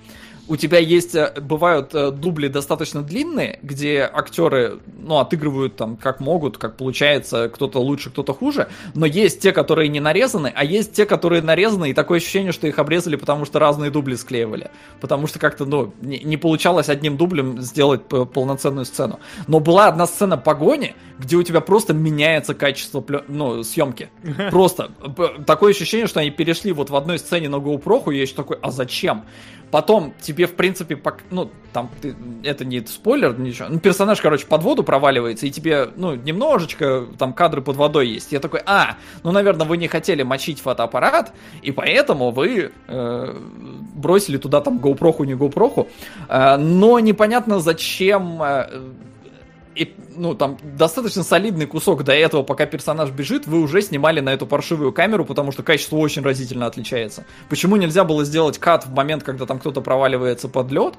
У 0.47 0.57
тебя 0.57 0.77
есть, 0.77 1.15
э, 1.15 1.33
бывают 1.41 1.95
э, 1.95 2.11
дубли 2.11 2.47
достаточно 2.47 3.01
длинные, 3.01 3.59
где 3.63 4.01
актеры, 4.01 4.79
ну, 4.97 5.17
отыгрывают 5.17 5.75
там 5.75 5.97
как 5.97 6.19
могут, 6.19 6.57
как 6.57 6.77
получается, 6.77 7.49
кто-то 7.49 7.79
лучше, 7.79 8.09
кто-то 8.11 8.33
хуже, 8.33 8.67
но 8.93 9.05
есть 9.05 9.39
те, 9.41 9.51
которые 9.51 9.89
не 9.89 9.99
нарезаны, 9.99 10.53
а 10.55 10.63
есть 10.63 10.93
те, 10.93 11.05
которые 11.05 11.41
нарезаны, 11.41 11.89
и 11.89 11.93
такое 11.93 12.19
ощущение, 12.19 12.51
что 12.51 12.67
их 12.67 12.77
обрезали, 12.77 13.15
потому 13.15 13.45
что 13.45 13.59
разные 13.59 13.89
дубли 13.89 14.15
склеивали. 14.15 14.69
Потому 15.01 15.27
что 15.27 15.39
как-то, 15.39 15.65
ну, 15.65 15.93
не, 16.01 16.19
не 16.19 16.37
получалось 16.37 16.89
одним 16.89 17.17
дублем 17.17 17.59
сделать 17.61 18.03
полноценную 18.05 18.85
сцену. 18.85 19.19
Но 19.47 19.59
была 19.59 19.87
одна 19.87 20.05
сцена 20.05 20.37
погони, 20.37 20.95
где 21.17 21.37
у 21.37 21.43
тебя 21.43 21.61
просто 21.61 21.93
меняется 21.93 22.53
качество 22.53 23.03
ну, 23.27 23.63
съемки. 23.63 24.09
Просто. 24.51 24.91
П- 25.15 25.43
Такое 25.45 25.71
ощущение, 25.71 26.07
что 26.07 26.19
они 26.19 26.29
перешли 26.29 26.71
вот 26.71 26.89
в 26.89 26.95
одной 26.95 27.19
сцене 27.19 27.49
на 27.49 27.55
GoPro, 27.55 28.13
и 28.13 28.17
я 28.17 28.21
еще 28.23 28.35
такой, 28.35 28.57
а 28.61 28.71
зачем? 28.71 29.25
Потом 29.71 30.13
тебе, 30.21 30.45
в 30.47 30.53
принципе, 30.55 30.95
пок- 30.95 31.21
ну, 31.31 31.49
там, 31.73 31.89
ты- 32.01 32.15
это 32.43 32.63
не 32.63 32.79
спойлер, 32.85 33.37
ничего. 33.37 33.67
Ну, 33.69 33.79
персонаж, 33.79 34.21
короче, 34.21 34.45
под 34.45 34.63
воду 34.63 34.83
проваливается, 34.83 35.47
и 35.47 35.51
тебе, 35.51 35.89
ну, 35.95 36.15
немножечко 36.15 37.05
там 37.17 37.33
кадры 37.33 37.61
под 37.61 37.75
водой 37.75 38.07
есть. 38.07 38.31
Я 38.31 38.39
такой, 38.39 38.61
а, 38.65 38.95
ну, 39.23 39.31
наверное, 39.31 39.67
вы 39.67 39.77
не 39.77 39.87
хотели 39.87 40.23
мочить 40.23 40.59
фотоаппарат, 40.61 41.33
и 41.61 41.71
поэтому 41.71 42.31
вы 42.31 42.71
э, 42.87 43.35
бросили 43.95 44.37
туда 44.37 44.61
там 44.61 44.77
GoPro, 44.79 45.25
не 45.25 45.33
GoPro. 45.33 45.87
Э, 46.29 46.57
но 46.57 46.99
непонятно, 46.99 47.59
зачем... 47.59 48.41
э, 48.41 48.69
ну, 50.15 50.33
там 50.33 50.57
достаточно 50.77 51.23
солидный 51.23 51.65
кусок 51.65 52.03
до 52.03 52.13
этого, 52.13 52.43
пока 52.43 52.65
персонаж 52.65 53.09
бежит, 53.09 53.45
вы 53.45 53.59
уже 53.59 53.81
снимали 53.81 54.21
на 54.21 54.33
эту 54.33 54.47
паршивую 54.47 54.93
камеру, 54.93 55.25
потому 55.25 55.51
что 55.51 55.63
качество 55.63 55.97
очень 55.97 56.21
разительно 56.23 56.65
отличается. 56.65 57.25
Почему 57.49 57.75
нельзя 57.75 58.03
было 58.03 58.23
сделать 58.23 58.57
cut 58.57 58.85
в 58.85 58.93
момент, 58.93 59.23
когда 59.23 59.45
там 59.45 59.59
кто-то 59.59 59.81
проваливается 59.81 60.47
под 60.47 60.71
лед? 60.71 60.93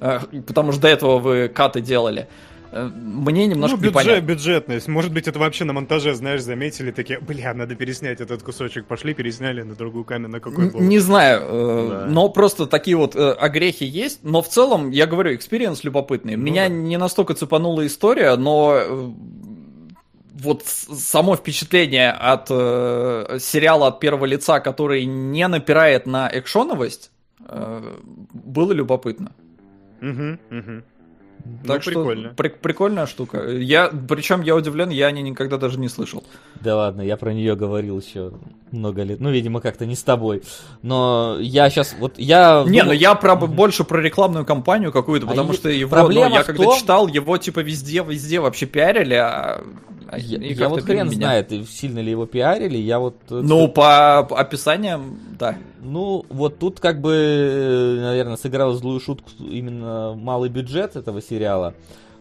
Э, 0.00 0.20
Потому 0.46 0.72
что 0.72 0.82
до 0.82 0.88
этого 0.88 1.18
вы 1.18 1.48
cut 1.48 1.72
ы 1.72 1.80
делали. 1.80 2.28
Э, 2.72 2.88
Мне 2.88 3.46
немножко 3.46 3.76
ну, 3.76 3.82
бюджет, 3.82 3.92
непонятно. 4.04 4.26
бюджетность. 4.26 4.88
Может 4.88 5.12
быть, 5.12 5.26
это 5.26 5.38
вообще 5.38 5.64
на 5.64 5.72
монтаже, 5.72 6.14
знаешь, 6.14 6.40
заметили, 6.42 6.90
такие, 6.92 7.18
бля, 7.20 7.52
надо 7.54 7.74
переснять 7.74 8.20
этот 8.20 8.42
кусочек. 8.42 8.86
Пошли, 8.86 9.12
пересняли 9.14 9.62
на 9.62 9.74
другую 9.74 10.04
камеру, 10.04 10.30
на 10.32 10.40
какой 10.40 10.70
был. 10.70 10.80
Не 10.80 10.98
знаю, 11.00 11.40
э, 11.42 11.88
Да. 11.90 12.06
но 12.06 12.28
просто 12.28 12.66
такие 12.66 12.96
вот 12.96 13.16
э, 13.16 13.30
огрехи 13.32 13.84
есть. 13.84 14.20
Но 14.22 14.40
в 14.42 14.48
целом, 14.48 14.90
я 14.90 15.06
говорю, 15.06 15.34
experience 15.34 15.82
любопытный. 15.84 16.36
Ну 16.36 16.42
Меня 16.44 16.68
да. 16.68 16.74
не 16.74 16.96
настолько 16.96 17.34
цепанула 17.34 17.86
история, 17.86 18.36
но 18.36 19.12
вот 20.32 20.62
само 20.64 21.36
впечатление 21.36 22.12
от 22.12 22.46
э, 22.50 23.38
сериала 23.40 23.88
от 23.88 24.00
первого 24.00 24.24
лица, 24.26 24.60
который 24.60 25.04
не 25.04 25.46
напирает 25.48 26.06
на 26.06 26.30
экшоновость, 26.32 27.10
э, 27.46 27.94
было 28.32 28.72
любопытно. 28.72 29.32
Мгм, 30.00 30.38
мгм. 30.50 30.84
Так 31.66 31.76
ну, 31.76 31.80
что 31.82 31.90
прикольно. 31.90 32.28
при- 32.36 32.48
прикольная 32.48 33.06
штука. 33.06 33.48
Я, 33.50 33.90
причем 34.08 34.42
я 34.42 34.56
удивлен, 34.56 34.88
я 34.90 35.06
о 35.06 35.10
ней 35.10 35.22
никогда 35.22 35.56
даже 35.58 35.78
не 35.78 35.88
слышал. 35.88 36.24
Да 36.60 36.76
ладно, 36.76 37.02
я 37.02 37.16
про 37.16 37.32
нее 37.32 37.54
говорил 37.56 38.00
еще 38.00 38.32
много 38.70 39.02
лет. 39.02 39.20
Ну, 39.20 39.30
видимо, 39.30 39.60
как-то 39.60 39.84
не 39.86 39.94
с 39.96 40.02
тобой. 40.02 40.42
Но 40.82 41.36
я 41.40 41.68
сейчас, 41.70 41.94
вот 41.98 42.14
я... 42.18 42.64
Не, 42.66 42.82
ну 42.82 42.92
я 42.92 43.14
про, 43.14 43.34
больше 43.36 43.84
про 43.84 44.00
рекламную 44.00 44.44
кампанию 44.46 44.92
какую-то, 44.92 45.26
А 45.26 45.30
потому 45.30 45.52
и- 45.52 45.56
что 45.56 45.68
его, 45.68 45.90
проблема 45.90 46.28
ну, 46.30 46.34
я 46.36 46.42
в 46.42 46.46
когда 46.46 46.64
том- 46.64 46.78
читал, 46.78 47.06
его 47.08 47.36
типа 47.36 47.60
везде, 47.60 48.04
везде 48.06 48.40
вообще 48.40 48.66
пиарили, 48.66 49.14
а, 49.14 49.28
а- 49.28 49.64
Я, 50.18 50.38
и 50.38 50.54
я 50.54 50.68
вот 50.68 50.82
хрен 50.82 51.06
меня- 51.08 51.16
знает, 51.16 51.52
сильно 51.68 52.00
ли 52.00 52.10
его 52.10 52.26
пиарили, 52.26 52.76
я 52.78 52.98
вот... 52.98 53.16
э, 53.30 53.40
Ну, 53.42 53.68
по 53.68 54.18
описаниям, 54.20 55.18
да. 55.38 55.56
Ну, 55.82 56.24
вот 56.28 56.58
тут 56.58 56.80
как 56.80 57.00
бы, 57.00 57.12
э, 57.14 58.00
наверное, 58.00 58.36
сыграл 58.36 58.72
злую 58.74 59.00
шутку 59.00 59.30
именно 59.40 60.14
малый 60.14 60.48
бюджет 60.50 60.96
этого 60.96 61.22
сериала 61.22 61.74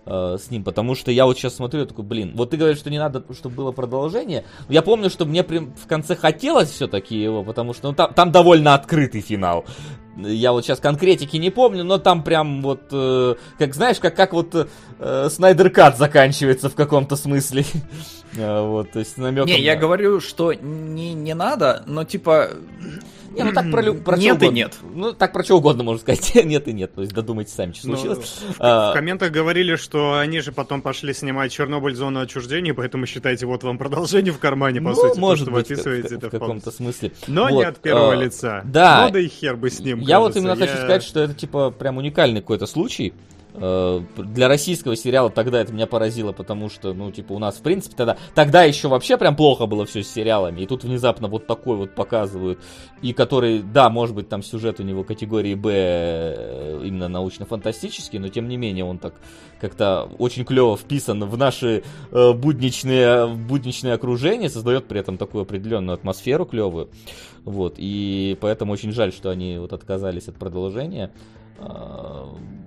э, 0.06 0.38
с 0.40 0.52
ним, 0.52 0.64
потому 0.64 0.96
что 0.96 1.12
я 1.12 1.26
вот 1.26 1.38
сейчас 1.38 1.56
смотрю, 1.56 1.82
я 1.82 1.86
такой, 1.86 2.06
блин, 2.06 2.34
вот 2.36 2.52
ты 2.52 2.58
говоришь, 2.58 2.80
что 2.80 2.90
не 2.90 3.00
надо, 3.00 3.24
чтобы 3.34 3.56
было 3.56 3.72
продолжение. 3.72 4.46
Я 4.68 4.82
помню, 4.82 5.10
что 5.10 5.26
мне 5.26 5.44
прям 5.44 5.74
в 5.76 5.88
конце 5.88 6.16
хотелось 6.16 6.70
все-таки 6.70 7.20
его, 7.20 7.44
потому 7.44 7.74
что 7.74 7.90
ну, 7.90 7.96
там, 7.96 8.14
там 8.14 8.32
довольно 8.32 8.74
открытый 8.74 9.22
финал. 9.22 9.66
Я 10.18 10.52
вот 10.52 10.66
сейчас 10.66 10.80
конкретики 10.80 11.38
не 11.38 11.50
помню, 11.50 11.84
но 11.84 11.98
там 11.98 12.24
прям 12.24 12.62
вот, 12.62 12.82
э, 12.92 13.36
как 13.58 13.74
знаешь, 13.74 14.00
как, 14.00 14.16
как 14.16 14.34
вот 14.34 14.68
э, 15.00 15.30
Снайдер 15.30 15.70
Кат 15.70 15.98
заканчивается 15.98 16.70
в 16.70 16.76
каком-то 16.76 17.16
смысле. 17.16 17.66
Э, 18.38 18.62
Вот, 18.62 18.92
то 18.92 19.00
есть 19.00 19.18
намеком 19.18 19.48
Не, 19.48 19.60
я 19.60 19.76
говорю, 19.76 20.20
что 20.20 20.54
не, 20.54 21.16
не 21.16 21.34
надо, 21.34 21.84
но 21.88 22.04
типа... 22.04 22.52
Не, 23.36 23.44
ну 23.44 23.52
так 23.54 23.72
про, 23.72 23.82
лю- 23.82 24.02
про 24.02 24.18
Нет 24.18 24.36
и 24.42 24.46
угодно. 24.46 24.56
нет. 24.56 24.78
Ну, 24.94 25.14
так 25.14 25.34
про 25.34 25.44
что 25.44 25.58
угодно 25.58 25.84
можно 25.84 26.00
сказать. 26.02 26.34
нет 26.46 26.68
и 26.68 26.74
нет. 26.74 26.94
То 26.94 27.02
есть 27.02 27.14
додумайте 27.14 27.52
сами, 27.54 27.74
что 27.74 27.88
Ну, 27.90 27.96
случилось. 27.98 28.40
В 28.50 28.56
А, 28.60 28.94
комментах 28.94 29.32
говорили, 29.32 29.76
что 29.76 30.18
они 30.18 30.40
же 30.42 30.52
потом 30.52 30.82
пошли 30.82 31.14
снимать 31.14 31.52
Чернобыль 31.52 31.96
зону 31.96 32.22
отчуждения, 32.22 32.74
поэтому 32.74 33.06
считайте, 33.06 33.46
вот 33.46 33.64
вам 33.64 33.78
продолжение 33.78 34.34
в 34.34 34.40
кармане, 34.40 34.82
по 34.82 34.90
ну, 34.90 34.96
сути, 34.96 35.14
то, 35.16 35.20
может 35.20 35.44
что 35.46 35.52
вы 35.52 35.60
быть, 35.60 35.68
в- 35.68 35.72
описываете, 35.72 36.08
в, 36.10 36.12
это 36.18 36.28
в 36.28 36.32
каком-то 36.32 36.72
смысле. 36.72 37.12
Но 37.28 37.44
Вот, 37.44 37.52
не 37.52 37.64
от 37.64 37.78
первого 37.80 38.14
а, 38.14 38.16
лица. 38.16 38.62
да. 38.66 39.06
Ну 39.06 39.12
да 39.14 39.20
и 39.20 39.28
хер 39.28 39.56
бы 39.56 39.70
с 39.70 39.80
ним, 39.80 40.00
Я 40.00 40.20
вот 40.20 40.34
кажется. 40.34 40.40
именно 40.40 40.56
хочу 40.56 40.72
Я- 40.74 40.78
сказать, 40.84 41.04
что 41.04 41.20
это 41.22 41.34
типа 41.34 41.72
прям 41.72 41.98
уникальный 41.98 42.42
какой-то 42.42 42.66
случай. 42.66 43.14
Э, 43.62 44.02
Для 44.18 44.48
российского 44.48 44.96
сериала 44.96 45.30
тогда 45.30 45.60
это 45.60 45.74
меня 45.74 45.86
поразило, 45.86 46.32
потому 46.32 46.70
что, 46.70 46.94
ну, 46.94 47.12
типа, 47.12 47.34
у 47.34 47.40
нас, 47.40 47.58
в 47.58 47.62
принципе, 47.62 47.96
тогда, 47.96 48.18
тогда 48.34 48.64
еще 48.64 48.88
вообще 48.88 49.18
прям 49.18 49.36
плохо 49.36 49.66
было 49.66 49.86
все 49.86 50.04
с 50.04 50.12
сериалами, 50.12 50.62
и 50.62 50.66
тут 50.66 50.84
внезапно 50.84 51.28
вот 51.28 51.46
такой 51.46 51.76
вот 51.76 51.94
показывают, 51.94 52.60
и 53.02 53.14
который, 53.14 53.62
да, 53.62 53.90
может 53.90 54.16
быть, 54.16 54.30
там 54.30 54.44
сюжет 54.44 54.80
у 54.80 54.84
него 54.84 55.04
категории 55.04 55.56
Б, 55.56 55.72
э, 55.74 56.82
именно 56.86 57.10
научно-фантастический, 57.10 58.20
но 58.20 58.30
тем 58.30 58.48
не 58.48 58.58
менее 58.58 58.86
он 58.86 58.98
так 58.98 59.16
как-то 59.60 60.10
очень 60.20 60.46
клево 60.46 60.78
вписан 60.78 61.24
в 61.26 61.38
наши 61.38 61.84
э, 62.12 62.34
будничные, 62.34 63.28
будничное 63.28 63.96
окружение, 63.96 64.50
создает 64.50 64.88
при 64.88 65.02
этом 65.02 65.18
такую 65.18 65.42
определенную 65.42 65.96
атмосферу 65.96 66.46
клевую, 66.46 66.90
вот, 67.44 67.76
и 67.78 68.38
поэтому 68.40 68.72
очень 68.72 68.94
жаль, 68.94 69.12
что 69.12 69.30
они 69.30 69.58
вот 69.58 69.74
отказались 69.74 70.30
от 70.30 70.36
продолжения, 70.36 71.12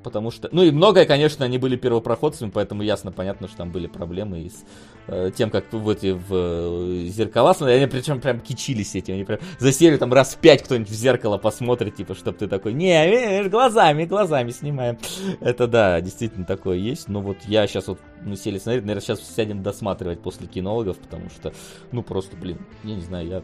Потому 0.02 0.30
что, 0.30 0.48
ну 0.52 0.62
и 0.62 0.70
многое, 0.70 1.04
конечно, 1.04 1.44
они 1.44 1.58
были 1.58 1.76
первопроходцами, 1.76 2.50
поэтому 2.50 2.82
ясно, 2.82 3.12
понятно, 3.12 3.48
что 3.48 3.58
там 3.58 3.70
были 3.70 3.86
проблемы 3.86 4.40
и 4.40 4.50
с 4.50 4.64
э, 5.06 5.30
тем, 5.34 5.50
как 5.50 5.72
в 5.72 5.88
эти 5.88 6.10
в 6.10 6.26
э, 6.30 7.04
зеркала 7.06 7.52
смотрели. 7.52 7.82
Они 7.82 7.86
причем 7.86 8.20
прям 8.20 8.40
кичились 8.40 8.94
этим. 8.94 9.14
Они 9.14 9.24
прям 9.24 9.38
за 9.58 9.98
там 9.98 10.12
раз 10.12 10.34
в 10.34 10.38
пять 10.38 10.62
кто-нибудь 10.62 10.90
в 10.90 10.94
зеркало 10.94 11.38
посмотрит, 11.38 11.96
типа, 11.96 12.14
чтобы 12.14 12.36
ты 12.36 12.48
такой, 12.48 12.72
не, 12.72 13.06
видишь, 13.08 13.50
глазами, 13.50 14.04
глазами 14.04 14.50
снимаем. 14.50 14.98
Это 15.40 15.66
да, 15.66 16.00
действительно 16.00 16.46
такое 16.46 16.78
есть. 16.78 17.08
Но 17.08 17.20
вот 17.20 17.36
я 17.46 17.66
сейчас 17.66 17.86
вот 17.86 17.98
мы 18.24 18.36
сели 18.36 18.58
смотреть, 18.58 18.84
наверное, 18.84 19.02
сейчас 19.02 19.20
сядем 19.20 19.62
досматривать 19.62 20.20
после 20.20 20.46
кинологов, 20.46 20.98
потому 20.98 21.30
что, 21.30 21.52
ну 21.92 22.02
просто, 22.02 22.36
блин, 22.36 22.58
я 22.84 22.94
не 22.96 23.02
знаю, 23.02 23.28
я 23.28 23.42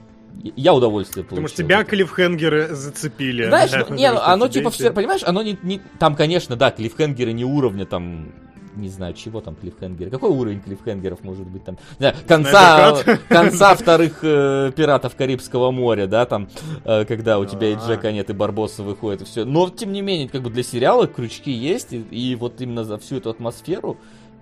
Я 0.57 0.73
удовольствие 0.73 1.25
получил. 1.25 1.45
Потому 1.45 1.49
что 1.49 1.63
тебя 1.63 1.85
клиффхенгеры 1.85 2.69
зацепили. 2.75 3.47
Знаешь, 3.47 3.71
Да, 3.71 3.85
ну, 3.89 3.97
не, 3.97 4.13
ну, 4.13 4.21
оно 4.21 4.49
типа 4.49 4.71
все- 4.71 4.93
понимаешь, 4.93 5.23
оно 5.25 5.43
не, 5.43 5.59
не- 5.63 5.81
там, 5.99 6.15
конечно, 6.15 6.55
да, 6.57 6.71
клиффхенгеры 6.71 7.33
не 7.33 7.45
уровня 7.45 7.87
там, 7.87 8.33
не 8.77 8.89
знаю, 8.89 9.15
чего 9.15 9.41
там 9.41 9.57
клиффхенгеры. 9.57 10.11
Какой 10.11 10.31
уровень 10.31 10.61
клиффхенгеров 10.61 11.25
может 11.25 11.47
быть 11.49 11.65
там? 11.65 11.77
Не 11.99 12.11
знаю, 12.11 12.15
конца, 12.29 12.95
Снайпер 12.95 13.19
конца 13.29 13.75
вторых 13.75 14.21
э, 14.23 14.71
пиратов 14.77 15.17
Карибского 15.17 15.73
моря, 15.73 16.07
да, 16.07 16.25
там, 16.27 16.49
э, 16.85 17.05
когда 17.05 17.41
у 17.41 17.45
тебя 17.45 17.71
и 17.71 17.75
А. 17.75 17.87
Джека 17.87 18.13
нет, 18.13 18.31
и 18.31 18.33
Барбоса 18.33 18.85
выходит, 18.85 19.23
и 19.23 19.25
все. 19.25 19.45
Но, 19.45 19.69
тем 19.71 19.91
не 19.93 20.03
менее, 20.03 20.29
как 20.29 20.43
бы 20.43 20.51
для 20.51 20.63
сериала 20.63 21.09
крючки 21.09 21.51
есть, 21.51 21.93
и, 21.93 21.99
и 21.99 22.37
вот 22.37 22.61
именно 22.61 22.85
за 22.85 22.99
всю 22.99 23.17
эту 23.17 23.31
атмосферу, 23.31 23.99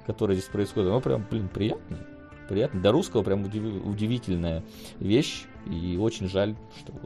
которая 0.07 0.37
здесь 0.37 0.49
происходит, 0.51 0.91
оно 0.91 1.01
прям, 1.01 1.25
блин, 1.31 1.49
приятно. 1.49 1.97
Приятно. 2.49 2.81
Для 2.81 2.93
русского 2.93 3.23
прям 3.23 3.45
удиви- 3.45 3.83
удивительная 3.89 4.63
вещь. 5.01 5.45
И 5.71 5.97
очень 5.97 6.29
жаль, 6.29 6.55
что 6.79 6.93
вот 6.93 7.03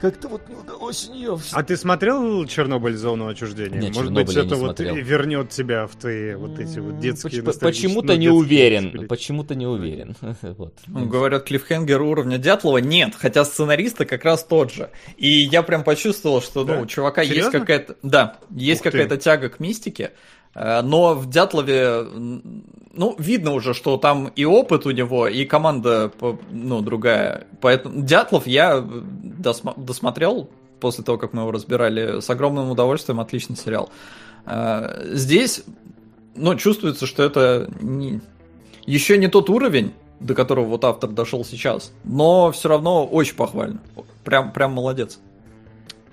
как-то 0.00 0.28
вот 0.28 0.48
не 0.48 0.54
удалось 0.54 1.08
у 1.08 1.12
нее 1.12 1.36
А 1.50 1.62
ты 1.64 1.76
смотрел 1.76 2.46
Чернобыль 2.46 2.94
зону 2.96 3.26
отчуждения? 3.26 3.80
Нет, 3.80 3.96
Может 3.96 4.12
быть, 4.12 4.28
«Чернобыль» 4.28 4.34
я 4.36 4.42
это 4.44 4.54
вот 4.54 4.76
смотрел. 4.78 4.94
вернет 4.94 5.50
тебя 5.50 5.88
в 5.88 5.96
твои 5.96 6.34
вот 6.36 6.56
эти 6.60 6.78
вот 6.78 7.00
детские 7.00 7.42
ностальгические- 7.42 7.58
Почему-то 7.60 8.06
ну, 8.06 8.12
не 8.12 8.18
детские 8.26 8.32
уверен. 8.32 9.08
Почему-то 9.08 9.54
не 9.56 9.66
уверен. 9.66 10.14
Вот. 10.56 10.74
Ну, 10.86 11.06
говорят, 11.06 11.44
клиффхенгер 11.46 12.00
уровня 12.00 12.38
Дятлова 12.38 12.78
нет, 12.78 13.14
хотя 13.18 13.44
сценариста 13.44 14.04
как 14.04 14.24
раз 14.24 14.44
тот 14.44 14.72
же. 14.72 14.90
И 15.16 15.28
я 15.28 15.62
прям 15.64 15.82
почувствовал, 15.82 16.40
что 16.42 16.60
ну, 16.60 16.66
Да? 16.74 16.80
у 16.82 16.86
чувака 16.86 17.22
есть 17.22 17.32
Серьезно? 17.34 17.58
какая-то... 17.58 17.96
Да, 18.04 18.38
есть 18.50 18.80
Ух 18.82 18.84
ты. 18.84 18.90
какая-то 18.92 19.16
тяга 19.16 19.48
к 19.48 19.58
мистике, 19.58 20.12
но 20.54 21.14
в 21.14 21.28
Дятлове, 21.30 22.04
ну, 22.92 23.14
видно 23.18 23.52
уже, 23.52 23.74
что 23.74 23.96
там 23.96 24.28
и 24.34 24.44
опыт 24.44 24.86
у 24.86 24.90
него, 24.90 25.28
и 25.28 25.44
команда, 25.44 26.10
ну, 26.50 26.80
другая. 26.80 27.46
Поэтому 27.60 28.02
Дятлов 28.02 28.46
я 28.46 28.78
досма- 28.78 29.74
досмотрел 29.76 30.48
после 30.80 31.04
того, 31.04 31.18
как 31.18 31.32
мы 31.32 31.42
его 31.42 31.50
разбирали, 31.52 32.20
с 32.20 32.30
огромным 32.30 32.70
удовольствием, 32.70 33.20
отличный 33.20 33.56
сериал. 33.56 33.90
Э, 34.46 35.04
Здесь, 35.14 35.62
ну, 36.34 36.54
чувствуется, 36.56 37.06
что 37.06 37.22
это 37.22 37.70
не- 37.80 38.20
еще 38.86 39.18
не 39.18 39.28
тот 39.28 39.50
уровень, 39.50 39.92
до 40.20 40.34
которого 40.34 40.64
вот 40.66 40.84
автор 40.84 41.10
дошел 41.10 41.44
сейчас, 41.44 41.92
но 42.04 42.50
все 42.52 42.68
равно 42.68 43.06
очень 43.06 43.36
похвально. 43.36 43.80
Прям, 44.24 44.52
прям 44.52 44.72
молодец. 44.72 45.20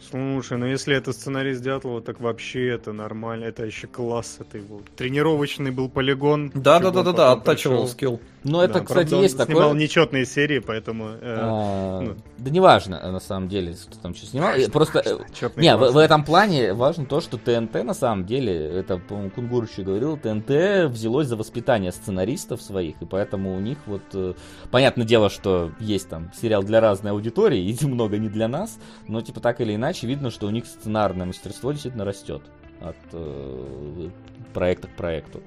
Слушай, 0.10 0.58
ну 0.58 0.66
если 0.66 0.96
это 0.96 1.14
сценарист 1.14 1.62
Дятлова, 1.62 2.02
так 2.02 2.20
вообще 2.20 2.70
это 2.70 2.94
нормально. 2.94 3.46
Это 3.46 3.66
еще 3.66 3.88
класс. 3.88 4.38
Это 4.40 4.58
его 4.58 4.82
тренировочный 4.96 5.72
был 5.72 5.90
полигон. 5.90 6.52
Да, 6.54 6.80
да, 6.80 6.92
да, 6.92 7.00
он 7.00 7.06
да, 7.06 7.14
да, 7.14 7.32
оттачивал 7.34 7.88
скилл. 7.88 8.20
Ну, 8.46 8.62
это, 8.62 8.76
Да, 8.76 8.80
кстати, 8.82 8.94
правда, 8.94 9.16
он 9.18 9.24
есть 9.24 9.36
снимал 9.44 9.70
такое. 9.70 9.82
нечетные 9.82 10.26
серии, 10.28 10.60
поэтому... 10.60 11.06
э, 11.20 11.38
А, 11.42 12.02
ну. 12.02 12.16
Да 12.38 12.52
неважно, 12.52 13.00
э, 13.02 13.10
на 13.10 13.20
самом 13.20 13.50
деле, 13.50 13.74
кто 13.74 14.00
там 14.00 14.14
что 14.14 14.28
снимал. 14.28 14.54
Просто, 14.72 15.02
э, 15.04 15.50
не, 15.56 15.76
в, 15.76 15.98
этом 15.98 16.24
плане 16.24 16.74
важно 16.74 17.08
то, 17.08 17.22
что 17.22 17.40
ТНТ 17.40 17.84
на 17.84 17.96
самом 17.96 18.28
деле, 18.28 18.54
это, 18.54 18.98
по-моему, 19.00 19.32
Кунгур 19.32 19.64
еще 19.64 19.82
говорил, 19.82 20.16
ТНТ 20.18 20.92
взялось 20.92 21.28
за 21.28 21.38
воспитание 21.38 21.92
сценаристов 21.92 22.62
своих, 22.62 23.02
и 23.02 23.06
поэтому 23.06 23.56
у 23.56 23.60
них 23.60 23.80
вот, 23.88 24.04
э, 24.14 24.36
понятное 24.70 25.08
дело, 25.08 25.32
что 25.32 25.72
есть 25.80 26.08
там 26.10 26.32
сериал 26.40 26.62
для 26.62 26.82
разной 26.82 27.14
аудитории, 27.14 27.60
и 27.82 27.86
много 27.88 28.20
не 28.20 28.30
для 28.30 28.48
нас, 28.48 28.78
но 29.08 29.22
типа 29.22 29.40
так 29.40 29.60
или 29.60 29.74
иначе 29.74 29.95
видно, 30.04 30.30
что 30.30 30.48
у 30.48 30.50
них 30.50 30.66
сценарное 30.66 31.26
мастерство 31.26 31.72
действительно 31.72 32.06
растет 32.06 32.42
от 32.82 32.98
э, 33.14 34.10
проекта 34.54 34.88
к 34.88 34.96
проекту. 34.96 35.42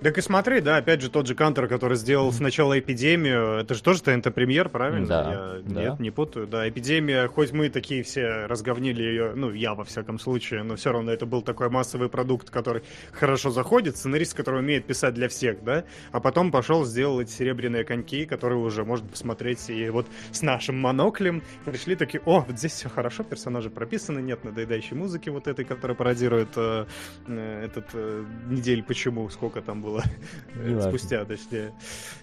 Так 0.00 0.16
и 0.16 0.20
смотри, 0.20 0.60
да, 0.60 0.76
опять 0.76 1.00
же, 1.00 1.10
тот 1.10 1.26
же 1.26 1.34
Кантер, 1.34 1.66
который 1.66 1.96
сделал 1.96 2.32
сначала 2.32 2.78
«Эпидемию», 2.78 3.58
это 3.58 3.74
же 3.74 3.82
тоже 3.82 4.00
ТНТ-премьер, 4.02 4.68
правильно? 4.68 5.08
Да, 5.08 5.30
Я- 5.64 5.72
да. 5.74 5.80
Нет, 5.90 5.98
не 6.00 6.12
путаю. 6.12 6.46
Да, 6.46 6.68
«Эпидемия», 6.68 7.26
хоть 7.26 7.50
мы 7.50 7.68
такие 7.68 8.04
все 8.04 8.46
разговнили 8.46 9.02
ее, 9.02 9.32
ну, 9.34 9.50
я 9.50 9.74
во 9.74 9.82
всяком 9.82 10.20
случае, 10.20 10.62
но 10.62 10.76
все 10.76 10.92
равно 10.92 11.10
это 11.10 11.26
был 11.26 11.42
такой 11.42 11.68
массовый 11.68 12.08
продукт, 12.08 12.48
который 12.48 12.84
хорошо 13.10 13.50
заходит, 13.50 13.96
сценарист, 13.96 14.34
который 14.34 14.60
умеет 14.60 14.86
писать 14.86 15.14
для 15.14 15.28
всех, 15.28 15.64
да, 15.64 15.82
а 16.12 16.20
потом 16.20 16.52
пошел, 16.52 16.84
сделал 16.84 17.20
эти 17.20 17.30
«Серебряные 17.30 17.82
коньки», 17.82 18.24
которые 18.24 18.60
уже 18.60 18.84
можно 18.84 19.08
посмотреть, 19.08 19.68
и 19.68 19.90
вот 19.90 20.06
с 20.30 20.42
нашим 20.42 20.78
моноклем 20.78 21.42
пришли 21.64 21.96
такие, 21.96 22.22
о, 22.24 22.44
вот 22.46 22.56
здесь 22.56 22.72
все 22.72 22.88
хорошо, 22.88 23.24
персонажи 23.24 23.68
прописаны, 23.68 24.20
нет 24.20 24.44
надоедающей 24.44 24.96
музыки 24.96 25.28
вот 25.28 25.48
этой, 25.48 25.64
которая 25.64 25.96
пародирует 25.96 26.50
э, 26.54 26.86
э, 27.26 27.64
этот 27.64 27.86
э, 27.94 28.24
недель 28.48 28.84
почему, 28.84 29.28
сколько 29.28 29.60
там 29.60 29.82
было 29.82 29.87
э, 29.96 30.68
Неважно. 30.68 30.90
спустя, 30.90 31.24
точнее. 31.24 31.72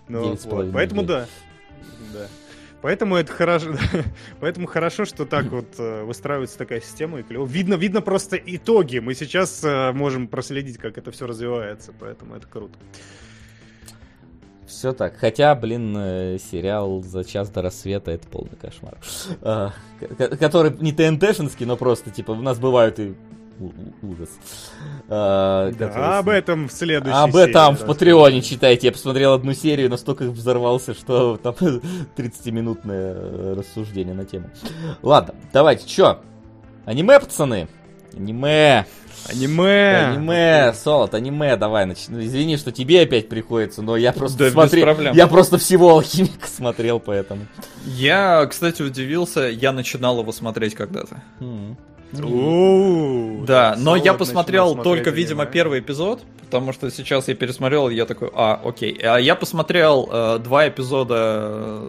Ну, 0.07 0.35
вот. 0.35 0.71
Поэтому 0.71 1.03
да. 1.03 1.25
Да. 2.13 2.27
Поэтому 2.81 3.15
это 3.15 3.31
хорошо, 3.31 3.73
поэтому 4.39 4.67
хорошо, 4.67 5.05
что 5.05 5.25
так 5.25 5.45
вот 5.47 5.79
э, 5.79 6.03
выстраивается 6.03 6.57
такая 6.57 6.81
система 6.81 7.19
и 7.19 7.23
клево. 7.23 7.45
Видно, 7.47 7.73
видно 7.75 8.01
просто 8.01 8.37
итоги. 8.37 8.99
Мы 8.99 9.15
сейчас 9.15 9.63
э, 9.63 9.91
можем 9.91 10.27
проследить, 10.27 10.77
как 10.77 10.97
это 10.99 11.09
все 11.11 11.25
развивается, 11.25 11.93
поэтому 11.99 12.35
это 12.35 12.45
круто. 12.47 12.77
Все 14.67 14.93
так. 14.93 15.15
Хотя, 15.17 15.53
блин, 15.55 15.95
э, 15.97 16.37
сериал 16.39 17.01
«За 17.03 17.23
час 17.23 17.49
до 17.49 17.61
рассвета»— 17.61 18.11
это 18.11 18.27
полный 18.27 18.55
кошмар. 18.55 18.97
А, 19.41 19.73
ко- 20.17 20.35
Который 20.37 20.75
не 20.79 20.91
ТНТшинский, 20.91 21.65
но 21.65 21.77
просто, 21.77 22.09
типа, 22.11 22.31
у 22.31 22.41
нас 22.41 22.57
бывают 22.59 22.99
и 22.99 23.15
ужас. 24.01 24.29
А, 25.07 25.71
который 25.71 25.93
Да, 25.93 26.19
об 26.19 26.29
этом 26.29 26.67
в 26.67 26.71
следующей 26.71 27.17
Об 27.17 27.31
серии 27.31 27.49
этом 27.49 27.75
в. 27.77 27.85
Патреоне 27.85 28.41
читайте. 28.41 28.87
Я 28.87 28.91
посмотрел 28.93 29.33
одну 29.33 29.53
серию, 29.53 29.89
настолько 29.89 30.23
взорвался, 30.23 30.93
что 30.93 31.37
там 31.37 31.53
30-минутное 32.17 33.13
э, 33.15 33.55
рассуждение 33.57 34.13
на 34.13 34.25
тему. 34.25 34.49
Ладно, 35.01 35.35
давайте, 35.53 35.87
чё? 35.87 36.19
Аниме, 36.85 37.19
пацаны? 37.19 37.67
Аниме. 38.15 38.85
Аниме! 39.27 39.95
Аниме, 40.11 40.73
Солод, 40.73 41.15
аниме, 41.15 41.55
давай, 41.57 41.85
нач- 41.87 42.05
ну, 42.09 42.23
извини, 42.23 42.57
что 42.57 42.71
тебе 42.71 43.01
опять 43.01 43.27
приходится, 43.27 43.81
но 43.81 43.97
я 43.97 44.13
просто 44.13 44.37
Да, 44.37 44.45
без 44.45 44.51
смотрел, 44.53 44.83
проблем. 44.85 45.15
я 45.15 45.25
просто 45.25 45.57
всего 45.57 45.89
алхимика 45.93 46.47
смотрел, 46.47 46.99
поэтому. 46.99 47.47
Я, 47.85 48.45
кстати, 48.45 48.83
удивился, 48.83 49.41
я 49.49 49.71
начинал 49.71 50.19
его 50.19 50.31
смотреть 50.31 50.75
когда-то. 50.75 51.23
М. 51.39 51.75
Да, 53.45 53.75
но 53.77 53.95
я 53.95 54.13
посмотрел 54.13 54.75
только, 54.75 55.09
видимо, 55.09 55.45
первый 55.45 55.79
эпизод, 55.79 56.21
потому 56.41 56.73
что 56.73 56.89
сейчас 56.91 57.27
я 57.27 57.35
пересмотрел, 57.35 57.89
и 57.89 57.95
я 57.95 58.05
такой, 58.05 58.29
а, 58.33 58.61
окей. 58.63 58.93
А 59.03 59.17
я 59.17 59.35
посмотрел 59.35 60.09
э, 60.11 60.39
два 60.39 60.67
эпизода 60.67 61.81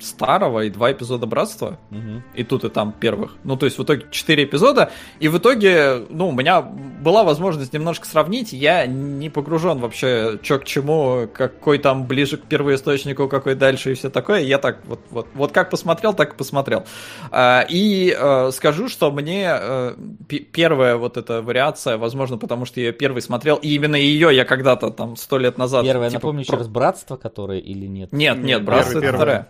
старого 0.00 0.60
и 0.64 0.70
два 0.70 0.92
эпизода 0.92 1.26
Братства. 1.26 1.78
Мгм. 1.90 2.22
и 2.34 2.44
тут, 2.44 2.64
и 2.64 2.68
там 2.68 2.92
первых. 2.92 3.36
Ну, 3.44 3.56
то 3.56 3.66
есть, 3.66 3.78
в 3.78 3.82
итоге 3.82 4.06
4 4.10 4.44
эпизода, 4.44 4.90
и 5.20 5.28
в 5.28 5.38
итоге, 5.38 6.04
ну, 6.10 6.28
у 6.28 6.32
меня 6.32 6.60
была 6.62 7.24
возможность 7.24 7.72
немножко 7.72 8.06
сравнить, 8.06 8.52
я 8.52 8.86
не 8.86 9.30
погружен 9.30 9.78
вообще, 9.78 10.38
что 10.42 10.58
к 10.58 10.64
чему, 10.64 11.28
какой 11.32 11.78
там 11.78 12.06
ближе 12.06 12.36
к 12.36 12.42
первоисточнику, 12.44 13.28
какой 13.28 13.54
дальше 13.54 13.92
и 13.92 13.94
все 13.94 14.10
такое, 14.10 14.40
я 14.40 14.58
так 14.58 14.78
вот, 14.86 15.00
вот, 15.10 15.26
вот 15.34 15.52
как 15.52 15.70
посмотрел, 15.70 16.12
так 16.14 16.34
и 16.34 16.36
посмотрел. 16.36 16.84
А, 17.30 17.64
И 17.68 18.14
э, 18.18 18.50
скажу, 18.52 18.88
что 18.88 19.10
мне 19.10 19.48
э, 19.50 19.94
пе- 20.28 20.38
первая 20.40 20.96
вот 20.96 21.16
эта 21.16 21.42
вариация, 21.42 21.96
возможно, 21.96 22.38
потому 22.38 22.64
что 22.64 22.80
я 22.80 22.86
ее 22.88 22.92
первый 22.92 23.22
смотрел, 23.22 23.56
и 23.56 23.68
именно 23.74 23.96
ее 23.96 24.34
я 24.34 24.44
когда-то 24.44 24.90
там 24.90 25.16
сто 25.16 25.38
лет 25.38 25.58
назад... 25.58 25.84
Первое, 25.84 26.08
типа, 26.10 26.18
напомню 26.20 26.40
еще 26.42 26.50
про- 26.52 26.58
раз, 26.58 26.68
братство, 26.68 27.16
которое 27.16 27.58
или 27.60 27.86
нет? 27.86 28.12
Нет, 28.12 28.36
Нет, 28.36 28.44
нет, 28.44 28.64
братство 28.64 29.00
первый, 29.00 29.06
это 29.08 29.12
первый. 29.12 29.16
вторая. 29.16 29.48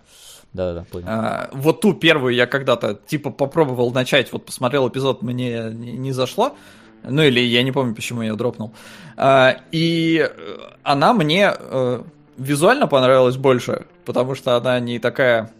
Да-да-да, 0.52 0.84
понял. 0.90 1.06
А, 1.08 1.50
вот 1.52 1.80
ту 1.80 1.94
первую 1.94 2.34
я 2.34 2.46
когда-то 2.46 2.94
типа 2.94 3.30
попробовал 3.30 3.92
начать, 3.92 4.32
вот 4.32 4.46
посмотрел 4.46 4.88
эпизод, 4.88 5.22
мне 5.22 5.70
не, 5.72 5.92
не 5.92 6.12
зашло. 6.12 6.56
Ну 7.04 7.22
или 7.22 7.40
я 7.40 7.62
не 7.62 7.72
помню, 7.72 7.94
почему 7.94 8.22
я 8.22 8.34
дропнул. 8.34 8.72
А, 9.16 9.56
и 9.70 10.28
она 10.82 11.12
мне 11.12 11.52
э, 11.56 12.02
визуально 12.36 12.86
понравилась 12.86 13.36
больше, 13.36 13.86
потому 14.04 14.34
что 14.34 14.56
она 14.56 14.80
не 14.80 14.98
такая... 14.98 15.52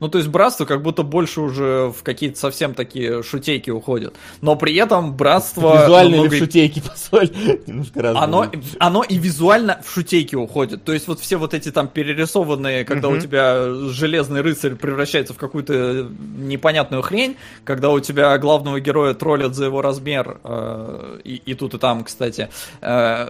Ну, 0.00 0.08
то 0.08 0.18
есть 0.18 0.30
братство 0.30 0.64
как 0.64 0.82
будто 0.82 1.02
больше 1.02 1.40
уже 1.40 1.92
в 1.96 2.02
какие-то 2.02 2.38
совсем 2.38 2.74
такие 2.74 3.22
шутейки 3.22 3.70
уходит. 3.70 4.14
Но 4.40 4.56
при 4.56 4.74
этом 4.76 5.16
братство... 5.16 5.82
Визуально 5.82 6.08
или 6.08 6.16
намного- 6.16 6.34
в 6.34 6.38
шутейки, 6.38 6.82
разные. 7.94 8.22
оно, 8.22 8.46
оно 8.78 9.02
и 9.02 9.16
визуально 9.16 9.80
в 9.84 9.90
шутейки 9.90 10.34
уходит. 10.34 10.84
То 10.84 10.92
есть 10.92 11.08
вот 11.08 11.20
все 11.20 11.36
вот 11.36 11.54
эти 11.54 11.70
там 11.70 11.88
перерисованные, 11.88 12.84
когда 12.84 13.08
у 13.08 13.18
тебя 13.18 13.72
железный 13.88 14.40
рыцарь 14.40 14.74
превращается 14.74 15.34
в 15.34 15.36
какую-то 15.36 16.08
непонятную 16.38 17.02
хрень, 17.02 17.36
когда 17.64 17.90
у 17.90 18.00
тебя 18.00 18.36
главного 18.38 18.80
героя 18.80 19.14
троллят 19.14 19.54
за 19.54 19.66
его 19.66 19.82
размер, 19.82 20.38
э, 20.44 21.20
и, 21.24 21.36
и 21.36 21.54
тут 21.54 21.74
и 21.74 21.78
там, 21.78 22.04
кстати. 22.04 22.48
Э, 22.80 23.28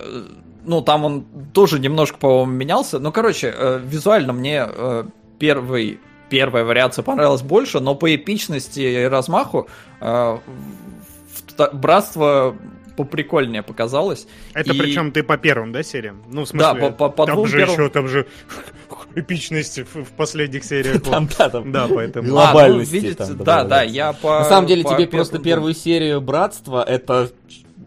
ну, 0.65 0.81
там 0.81 1.05
он 1.05 1.25
тоже 1.53 1.79
немножко, 1.79 2.19
по-моему, 2.19 2.53
менялся. 2.53 2.99
Ну, 2.99 3.13
короче, 3.13 3.53
э, 3.57 3.81
визуально 3.85 4.33
мне 4.33 4.65
э, 4.67 5.05
первый, 5.39 6.01
первая 6.33 6.65
вариация 6.65 7.03
понравилась 7.03 7.43
больше, 7.43 7.79
но 7.81 7.95
по 7.95 8.13
эпичности 8.15 8.81
и 8.81 9.05
размаху 9.05 9.69
э, 10.01 10.39
братство 11.75 12.57
поприкольнее 12.97 13.63
показалось. 13.63 14.27
Это 14.55 14.73
И- 14.73 14.79
причем 14.79 15.13
ты 15.13 15.23
по 15.23 15.37
первым, 15.37 15.73
да, 15.73 15.83
сериям? 15.83 16.23
Ну, 16.31 16.45
в 16.45 16.49
смысле, 16.49 16.73
Да, 16.73 16.75
по- 16.75 16.91
по- 16.91 17.09
по 17.11 17.27
там 17.27 17.35
двум 17.37 17.47
же 17.49 17.59
первым. 17.59 17.75
еще, 17.81 17.89
там 17.91 18.09
же 18.09 18.27
эпичности 19.15 19.85
в, 19.85 19.95
в 20.05 20.11
последних 20.13 20.65
сериях. 20.65 21.03
Там, 21.11 21.29
да, 21.39 21.51
там. 21.51 21.71
Да, 21.71 21.87
поэтому... 21.89 22.29
Глобальности 22.29 22.97
А, 22.97 22.97
ну, 22.97 23.03
видите, 23.03 23.15
там 23.15 23.37
да, 23.45 23.65
да, 23.65 23.83
я 23.83 24.13
по... 24.15 24.39
На 24.41 24.45
самом 24.45 24.67
деле 24.67 24.85
по 24.85 24.95
тебе 24.95 25.07
просто 25.07 25.39
первую 25.39 25.75
серию 25.75 26.21
Братства 26.23 26.83
это 26.83 27.31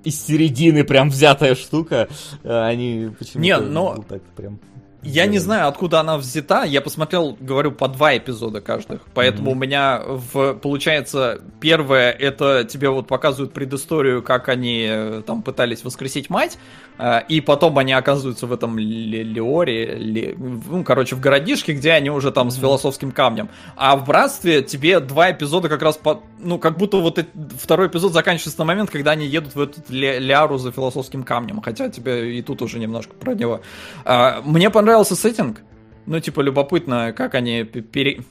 из 0.04 0.24
середины 0.24 0.84
прям 0.84 1.10
взятая 1.10 1.56
штука. 1.56 2.08
А 2.44 2.68
Они 2.68 3.10
почему-то 3.18 3.40
Не, 3.40 3.58
но- 3.58 4.04
так 4.08 4.22
прям. 4.36 4.60
Я 5.06 5.26
не 5.28 5.40
знаю, 5.40 5.68
откуда 5.68 6.00
она 6.00 6.18
взята. 6.18 6.64
Я 6.64 6.82
посмотрел, 6.82 7.38
говорю, 7.40 7.72
по 7.72 7.88
два 7.88 8.18
эпизода 8.18 8.60
каждых. 8.62 9.02
Поэтому 9.14 9.52
у 9.52 9.56
меня 9.56 10.02
в 10.06 10.54
получается 10.56 11.40
первое 11.60 12.12
это 12.12 12.64
тебе 12.64 12.90
вот 12.90 13.08
показывают 13.08 13.54
предысторию, 13.54 14.24
как 14.24 14.50
они 14.50 14.86
э, 14.90 15.22
там 15.26 15.42
пытались 15.44 15.84
воскресить 15.84 16.30
мать, 16.30 16.58
э, 16.98 17.22
и 17.30 17.40
потом 17.42 17.78
они 17.78 17.94
оказываются 17.94 18.48
в 18.48 18.54
этом 18.54 18.78
Ле- 18.80 19.24
Леоре, 19.24 19.96
Ле- 19.96 20.36
ну 20.38 20.84
короче 20.84 21.16
в 21.16 21.20
городишке, 21.20 21.74
где 21.74 21.92
они 21.92 22.10
уже 22.10 22.32
там 22.32 22.50
с 22.50 22.56
философским 22.56 23.12
камнем. 23.12 23.50
А 23.76 23.96
в 23.96 24.06
братстве 24.06 24.62
тебе 24.64 25.00
два 25.00 25.32
эпизода 25.32 25.70
как 25.70 25.82
раз 25.82 25.98
по, 25.98 26.24
ну 26.40 26.58
как 26.58 26.78
будто 26.78 26.98
вот 26.98 27.20
эт- 27.20 27.28
второй 27.62 27.88
эпизод 27.88 28.14
заканчивается 28.14 28.60
на 28.60 28.66
момент, 28.66 28.90
когда 28.90 29.12
они 29.12 29.28
едут 29.28 29.56
в 29.56 29.62
эту 29.62 29.82
Ле- 29.90 30.20
Ляру 30.20 30.58
за 30.58 30.72
философским 30.72 31.24
камнем, 31.24 31.62
хотя 31.62 31.90
тебе 31.90 32.38
и 32.38 32.42
тут 32.42 32.62
уже 32.62 32.80
немножко 32.80 33.14
про 33.14 33.34
него. 33.36 33.62
А, 34.04 34.42
Мне 34.44 34.70
понравился 34.96 35.16
сеттинг. 35.16 35.62
Ну, 36.06 36.20
типа, 36.20 36.42
любопытно, 36.42 37.12
как 37.14 37.36
они 37.36 37.64
пе- 37.64 37.82
пере... 37.82 38.24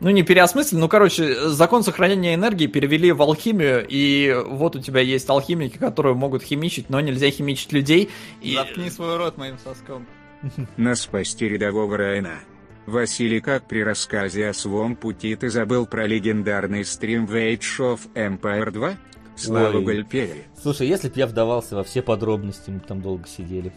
Ну, 0.00 0.10
не 0.10 0.22
переосмыслили, 0.22 0.80
ну, 0.80 0.88
короче, 0.88 1.48
закон 1.48 1.82
сохранения 1.82 2.34
энергии 2.34 2.66
перевели 2.66 3.10
в 3.12 3.20
алхимию, 3.20 3.84
и 3.88 4.32
вот 4.46 4.76
у 4.76 4.80
тебя 4.80 5.00
есть 5.00 5.28
алхимики, 5.28 5.76
которые 5.76 6.14
могут 6.14 6.42
химичить, 6.42 6.88
но 6.88 7.00
нельзя 7.00 7.30
химичить 7.30 7.72
людей. 7.72 8.08
И... 8.40 8.54
Заткни 8.54 8.90
свой 8.90 9.16
рот 9.16 9.36
моим 9.36 9.58
соском. 9.58 10.06
Нас 10.76 11.00
спасти 11.00 11.48
рядового 11.48 11.96
Райна. 11.96 12.40
Василий, 12.86 13.40
как 13.40 13.68
при 13.68 13.84
рассказе 13.84 14.48
о 14.48 14.54
своем 14.54 14.96
пути 14.96 15.36
ты 15.36 15.50
забыл 15.50 15.84
про 15.86 16.06
легендарный 16.06 16.84
стрим 16.84 17.26
в 17.26 17.34
Age 17.34 17.78
of 17.78 18.00
Empire 18.14 18.70
2? 18.70 18.94
Слава. 19.36 19.80
Гальпери. 19.80 20.44
Слушай, 20.60 20.88
если 20.88 21.08
бы 21.08 21.14
я 21.16 21.26
вдавался 21.26 21.76
во 21.76 21.84
все 21.84 22.02
подробности, 22.02 22.70
мы 22.70 22.78
бы 22.78 22.84
там 22.86 23.02
долго 23.02 23.28
сидели. 23.28 23.72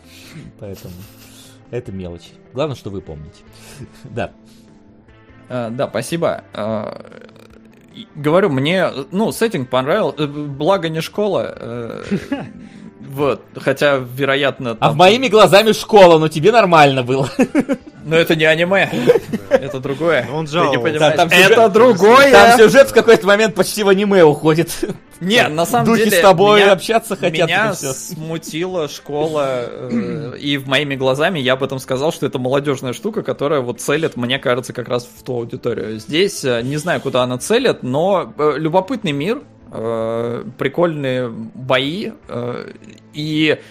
Поэтому 0.60 0.94
это 1.72 1.92
мелочи. 1.92 2.30
Главное, 2.54 2.76
что 2.76 2.90
вы 2.90 3.02
помните. 3.02 3.42
Да. 4.04 4.32
А, 5.50 5.70
да, 5.70 5.88
спасибо. 5.88 6.44
А, 6.54 7.06
говорю, 8.16 8.50
мне, 8.50 8.90
ну, 9.12 9.32
сеттинг 9.32 9.70
понравился, 9.70 10.24
э, 10.24 10.28
благо 10.28 10.88
не 10.90 11.02
школа. 11.02 11.54
э, 11.58 12.04
Вот, 13.02 13.42
хотя, 13.58 13.98
вероятно... 13.98 14.72
А 14.72 14.76
там- 14.76 14.94
в 14.94 14.96
моими 14.96 15.28
глазами 15.28 15.72
школа, 15.74 16.18
но 16.20 16.30
тебе 16.30 16.52
нормально 16.52 17.04
было. 17.04 17.30
Но 18.06 18.16
это 18.16 18.36
не 18.36 18.46
аниме, 18.46 18.90
это 19.50 19.80
другое. 19.80 20.28
Он 20.34 20.48
жаловался. 20.48 20.98
Да, 20.98 21.28
Это 21.30 21.70
другое! 21.70 22.32
Там 22.32 22.58
сюжет 22.58 22.90
в 22.90 22.94
какой-то 22.94 23.28
момент 23.28 23.54
почти 23.54 23.84
в 23.84 23.90
аниме 23.90 24.24
уходит. 24.24 24.70
Не, 25.22 25.48
на 25.48 25.66
самом 25.68 25.86
Духи 25.86 26.06
деле... 26.06 26.18
с 26.18 26.22
тобой 26.22 26.62
меня- 26.62 26.72
общаться 26.72 27.16
хотят. 27.16 27.48
Меня 27.48 27.74
смутила 27.74 28.88
школа, 28.90 29.66
э, 29.68 30.34
и 30.40 30.58
в 30.58 30.68
моими 30.68 30.96
глазами 30.96 31.40
я 31.40 31.54
об 31.54 31.64
этом 31.64 31.78
сказал, 31.80 32.12
что 32.12 32.26
это 32.26 32.40
молодежная 32.40 32.94
штука, 32.94 33.22
которая 33.22 33.62
вот 33.62 33.80
целит, 33.80 34.18
мне 34.18 34.40
кажется, 34.40 34.74
как 34.74 34.90
раз 34.90 35.06
в 35.06 35.24
ту 35.24 35.36
аудиторию. 35.36 36.00
Здесь 36.00 36.44
э, 36.44 36.62
не 36.64 36.78
знаю, 36.78 37.02
куда 37.02 37.22
она 37.22 37.38
целит, 37.38 37.84
но 37.84 38.34
э, 38.36 38.54
любопытный 38.58 39.12
мир, 39.12 39.44
э, 39.72 40.44
прикольные 40.58 41.30
бои 41.30 42.12
э, 42.28 42.72
и 43.14 43.58
э, 43.60 43.62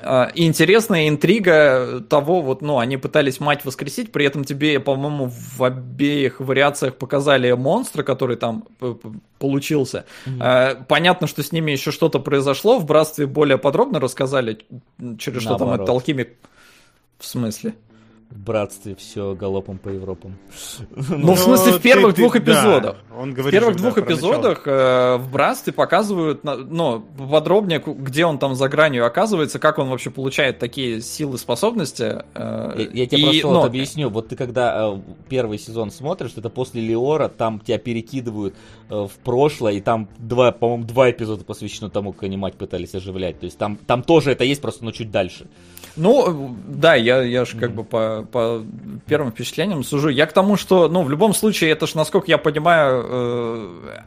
и 0.00 0.46
интересная 0.46 1.08
интрига 1.08 2.00
того, 2.08 2.40
вот, 2.40 2.62
ну, 2.62 2.78
они 2.78 2.96
пытались 2.96 3.40
мать 3.40 3.64
воскресить, 3.64 4.12
при 4.12 4.24
этом 4.26 4.44
тебе, 4.44 4.78
по-моему, 4.78 5.28
в 5.28 5.64
обеих 5.64 6.38
вариациях 6.38 6.96
показали 6.96 7.50
монстра, 7.52 8.04
который 8.04 8.36
там 8.36 8.64
получился. 9.38 10.04
Э, 10.26 10.76
Понятно, 10.86 11.26
что 11.26 11.42
с 11.42 11.50
ними 11.50 11.72
еще 11.72 11.90
что-то 11.90 12.20
произошло, 12.20 12.78
в 12.78 12.86
Братстве 12.86 13.26
более 13.26 13.58
подробно 13.58 13.98
рассказали, 13.98 14.58
через 15.18 15.42
что 15.42 15.56
там 15.56 15.68
Наоборот. 15.68 15.80
этот 15.80 15.88
алхимик... 15.90 16.36
В 17.18 17.26
смысле? 17.26 17.74
В 18.30 18.40
братстве 18.40 18.94
все 18.94 19.34
галопом 19.34 19.78
по 19.78 19.88
Европам. 19.88 20.36
Ну, 21.08 21.32
в 21.32 21.38
смысле, 21.38 21.72
в 21.72 21.80
первых 21.80 22.14
ты- 22.14 22.20
двух 22.20 22.34
да, 22.34 22.38
эпизодах. 22.40 22.96
Он 23.18 23.30
В 23.32 23.34
говорит, 23.34 23.52
первых 23.58 23.78
же, 23.78 23.82
да, 23.82 23.90
двух 23.90 23.98
эпизодах 24.04 24.62
э, 24.66 25.16
в 25.16 25.32
Братстве 25.32 25.72
показывают, 25.72 26.44
ну, 26.44 27.00
подробнее, 27.30 27.82
где 27.86 28.26
он 28.26 28.38
там 28.38 28.54
за 28.54 28.68
гранью 28.68 29.06
оказывается, 29.06 29.58
как 29.58 29.78
он 29.78 29.88
вообще 29.88 30.10
получает 30.10 30.58
такие 30.58 31.00
силы, 31.00 31.38
способности. 31.38 32.22
э, 32.34 32.74
Я, 32.76 32.84
я 33.02 33.06
тебе 33.06 33.20
и, 33.20 33.22
просто 33.24 33.46
ну, 33.46 33.54
вот 33.60 33.66
объясню. 33.66 34.10
Вот 34.10 34.28
ты 34.28 34.36
когда 34.36 34.92
э, 34.94 35.00
первый 35.30 35.58
сезон 35.58 35.90
смотришь, 35.90 36.32
это 36.36 36.50
после 36.50 36.82
Леора, 36.82 37.28
там 37.28 37.60
тебя 37.60 37.78
перекидывают 37.78 38.54
э, 38.90 38.94
в 38.94 39.12
прошлое, 39.24 39.72
и 39.72 39.80
там 39.80 40.06
два, 40.18 40.52
по-моему, 40.52 40.84
два 40.84 41.10
эпизода 41.10 41.44
посвящено 41.44 41.88
тому, 41.88 42.12
как 42.12 42.24
они 42.24 42.36
мать 42.36 42.56
пытались 42.56 42.94
оживлять. 42.94 43.40
То 43.40 43.44
есть 43.46 43.56
там, 43.56 43.78
там 43.86 44.02
тоже 44.02 44.32
это 44.32 44.44
есть, 44.44 44.60
просто 44.60 44.84
но 44.84 44.90
чуть 44.92 45.10
дальше. 45.10 45.46
Ну, 45.96 46.54
да, 46.68 46.94
я, 46.94 47.22
я 47.22 47.44
же 47.44 47.56
как 47.56 47.72
бы 47.72 47.82
по, 47.82 48.17
по 48.22 48.62
первым 49.06 49.32
впечатлениям 49.32 49.82
сужу. 49.82 50.08
Я 50.08 50.26
к 50.26 50.32
тому, 50.32 50.56
что, 50.56 50.88
ну, 50.88 51.02
в 51.02 51.10
любом 51.10 51.34
случае, 51.34 51.70
это 51.70 51.86
ж, 51.86 51.94
насколько 51.94 52.26
я 52.30 52.38
понимаю, 52.38 53.04
э, 53.06 53.98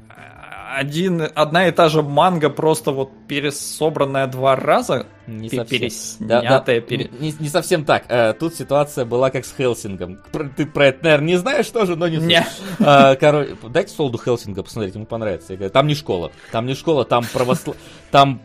один, 0.77 1.22
одна 1.35 1.68
и 1.68 1.72
та 1.72 1.89
же 1.89 2.02
манга 2.02 2.49
просто 2.49 2.91
вот 2.91 3.11
пересобранная 3.27 4.27
два 4.27 4.56
раза, 4.56 5.06
Не 5.27 5.49
совсем. 5.49 5.65
переснятая, 5.68 6.81
пере- 6.81 7.10
Не, 7.19 7.34
не 7.39 7.49
совсем 7.49 7.85
так. 7.85 8.06
Э, 8.10 8.34
тут 8.34 8.56
ситуация 8.56 9.06
была 9.06 9.30
как 9.30 9.45
с 9.45 9.53
Хелсингом. 9.56 10.19
Про- 10.31 10.49
Ты 10.49 10.65
про 10.65 10.88
это, 10.88 11.03
наверное, 11.03 11.27
не 11.27 11.35
знаешь 11.38 11.68
тоже, 11.69 11.95
но 11.95 12.07
не. 12.07 12.18
Не. 12.18 12.45
Короче, 12.80 13.56
дайте 13.69 13.93
Солду 13.93 14.18
Хелсинга 14.18 14.64
посмотреть, 14.64 14.95
ему 14.95 15.06
понравится. 15.06 15.53
Я 15.53 15.57
говорю, 15.57 15.72
там 15.73 15.88
не 15.88 15.95
школа. 15.95 16.31
Там 16.52 16.65
не 16.65 16.73
школа, 16.76 17.06
там, 17.06 17.23
правосла- 17.34 17.76
там 18.11 18.39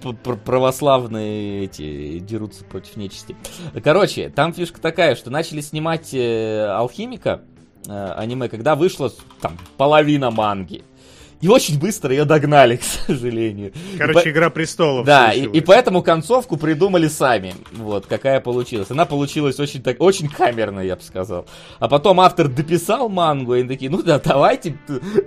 православные 0.61 1.65
эти 1.65 2.19
дерутся 2.19 2.65
против 2.65 2.97
нечисти. 2.97 3.37
Короче, 3.85 4.29
там 4.31 4.53
фишка 4.53 4.81
такая, 4.81 5.15
что 5.15 5.31
начали 5.31 5.61
снимать 5.61 6.13
э, 6.13 6.67
Алхимика 6.67 7.43
э, 7.89 8.13
аниме, 8.17 8.49
когда 8.49 8.75
вышло 8.75 9.13
там 9.41 9.57
половина 9.77 10.31
манги. 10.31 10.83
И 11.43 11.49
очень 11.49 11.79
быстро 11.79 12.11
ее 12.13 12.25
догнали, 12.25 12.77
к 12.77 12.83
сожалению. 12.83 13.73
И 13.95 13.99
Короче, 13.99 14.21
по- 14.23 14.29
Игра 14.31 14.51
престолов. 14.51 15.05
да, 15.07 15.33
и, 15.33 15.43
и 15.45 15.61
поэтому 15.61 16.03
концовку 16.03 16.57
придумали 16.57 17.09
сами. 17.09 17.55
Вот, 17.73 18.07
какая 18.07 18.41
получилась. 18.41 18.91
Она 18.91 19.05
получилась 19.05 19.61
очень 19.61 19.83
так, 19.83 20.01
очень 20.01 20.29
камерная, 20.29 20.85
я 20.85 20.97
бы 20.97 21.03
сказал. 21.03 21.47
А 21.79 21.89
потом 21.89 22.21
автор 22.21 22.49
дописал 22.49 23.09
мангу, 23.09 23.55
и 23.55 23.61
они 23.61 23.69
такие, 23.69 23.91
ну 23.91 24.03
да, 24.03 24.19
давайте, 24.19 24.79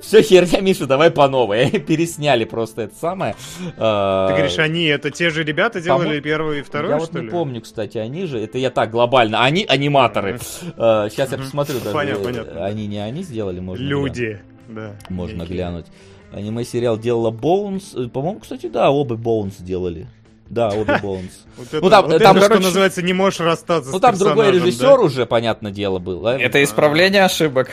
все 0.01 0.21
херня, 0.23 0.61
Миша, 0.61 0.87
давай 0.87 1.11
по 1.11 1.27
новой. 1.27 1.67
И 1.69 1.79
пересняли 1.79 2.43
просто 2.45 2.83
это 2.83 2.95
самое. 2.95 3.35
А, 3.77 4.29
Ты 4.29 4.33
говоришь, 4.33 4.57
они 4.57 4.85
это 4.85 5.11
те 5.11 5.29
же 5.29 5.43
ребята 5.43 5.79
делали 5.79 6.07
По-мо- 6.09 6.21
первый 6.21 6.59
и 6.59 6.61
второй, 6.63 6.89
я 6.91 6.97
что 6.99 7.05
вот 7.07 7.15
не 7.21 7.25
ли? 7.25 7.29
помню, 7.31 7.61
кстати, 7.61 7.97
они 7.99 8.25
же, 8.25 8.39
это 8.39 8.57
я 8.57 8.71
так 8.71 8.89
глобально, 8.89 9.43
они 9.43 9.63
аниматоры. 9.67 10.39
Сейчас 10.39 11.31
я 11.31 11.37
посмотрю, 11.37 11.79
Понятно, 11.93 12.23
понятно. 12.23 12.65
они 12.65 12.87
не 12.87 12.97
они 12.97 13.23
сделали, 13.23 13.59
глянуть. 13.59 13.79
Люди. 13.79 14.41
Да. 14.69 14.95
Можно 15.09 15.41
Некие. 15.41 15.55
глянуть. 15.55 15.85
Аниме-сериал 16.31 16.97
делала 16.97 17.31
Боунс. 17.31 17.93
Э, 17.95 18.07
По-моему, 18.07 18.39
кстати, 18.39 18.67
да, 18.67 18.89
оба 18.91 19.15
Боунс 19.15 19.55
делали. 19.57 20.07
Да, 20.49 20.69
обе 20.69 20.97
Боунс. 21.03 21.45
Вот 21.57 21.67
Ну, 21.73 21.89
там- 21.89 22.05
вот 22.07 22.21
там, 22.21 22.35
это, 22.37 22.39
что 22.39 22.47
короче, 22.49 22.67
называется, 22.67 23.01
не 23.01 23.13
можешь 23.13 23.39
расстаться 23.39 23.91
Ну 23.91 23.97
с 23.97 24.01
там 24.01 24.17
другой 24.17 24.51
режиссер 24.51 24.81
да? 24.97 24.99
уже, 24.99 25.25
понятное 25.25 25.71
дело, 25.71 25.99
был. 25.99 26.25
Это 26.25 26.63
исправление 26.63 27.23
ошибок. 27.25 27.69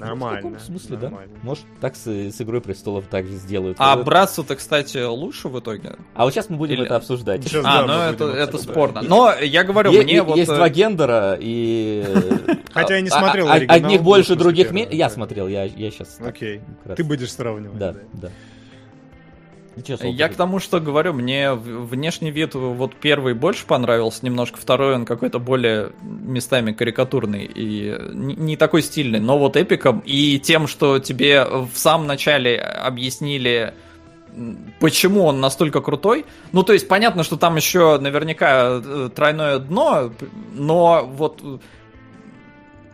Нормально. 0.00 0.40
В 0.40 0.42
каком 0.42 0.58
смысле, 0.60 0.98
нормально. 0.98 1.32
да? 1.34 1.40
Может, 1.42 1.64
так 1.80 1.96
с, 1.96 2.06
с 2.06 2.40
Игрой 2.40 2.60
Престолов 2.60 3.06
также 3.06 3.34
сделают. 3.34 3.76
А 3.80 3.96
Э, 3.96 4.02
Братство-то, 4.02 4.56
кстати, 4.56 4.98
лучше 5.04 5.48
в 5.48 5.58
итоге. 5.60 5.96
а 6.14 6.24
вот 6.24 6.32
сейчас 6.34 6.48
мы 6.50 6.56
будем 6.56 6.74
или- 6.74 6.84
это 6.84 6.96
обсуждать. 6.96 7.42
Сейчас, 7.44 7.64
А, 7.66 7.86
да, 7.86 7.86
ну 7.86 8.12
это, 8.14 8.24
это 8.36 8.58
спорно. 8.58 9.02
Но 9.02 9.32
я 9.40 9.64
говорю, 9.64 9.92
Е- 9.92 10.02
мне 10.02 10.14
е- 10.14 10.22
вот... 10.22 10.36
Есть 10.36 10.50
э, 10.50 10.54
два 10.56 10.68
гендера, 10.68 11.36
и... 11.40 12.04
Хотя 12.72 12.96
я 12.96 13.00
не 13.00 13.08
а- 13.08 13.18
смотрел 13.18 13.48
а- 13.48 13.54
Одних 13.54 14.02
больше, 14.02 14.36
других 14.36 14.70
меньше. 14.72 14.94
Я 14.94 15.10
смотрел, 15.10 15.48
я, 15.48 15.64
я 15.64 15.90
сейчас... 15.90 16.18
Окей. 16.20 16.60
Ты 16.96 17.04
будешь 17.04 17.32
сравнивать. 17.32 17.78
Да, 17.78 17.94
да. 18.14 18.30
И 19.80 19.82
чё, 19.82 19.96
Сол, 19.96 20.12
Я 20.12 20.28
к 20.28 20.34
тому, 20.34 20.58
что 20.58 20.78
говорю, 20.78 21.12
мне 21.14 21.52
внешний 21.52 22.30
вид 22.30 22.54
вот 22.54 22.94
первый 22.94 23.34
больше 23.34 23.64
понравился, 23.66 24.24
немножко 24.24 24.58
второй 24.58 24.94
он 24.94 25.06
какой-то 25.06 25.38
более 25.38 25.92
местами 26.02 26.72
карикатурный 26.72 27.44
и 27.44 27.96
не 28.12 28.56
такой 28.56 28.82
стильный, 28.82 29.20
но 29.20 29.38
вот 29.38 29.56
эпиком 29.56 30.02
и 30.04 30.38
тем, 30.38 30.66
что 30.66 30.98
тебе 30.98 31.44
в 31.44 31.70
самом 31.74 32.06
начале 32.06 32.58
объяснили 32.58 33.74
почему 34.78 35.24
он 35.24 35.40
настолько 35.40 35.80
крутой. 35.80 36.24
Ну, 36.52 36.62
то 36.62 36.72
есть, 36.72 36.86
понятно, 36.86 37.24
что 37.24 37.36
там 37.36 37.56
еще 37.56 37.98
наверняка 37.98 38.80
э, 38.80 39.10
тройное 39.12 39.58
дно, 39.58 40.12
но 40.54 41.04
вот 41.04 41.42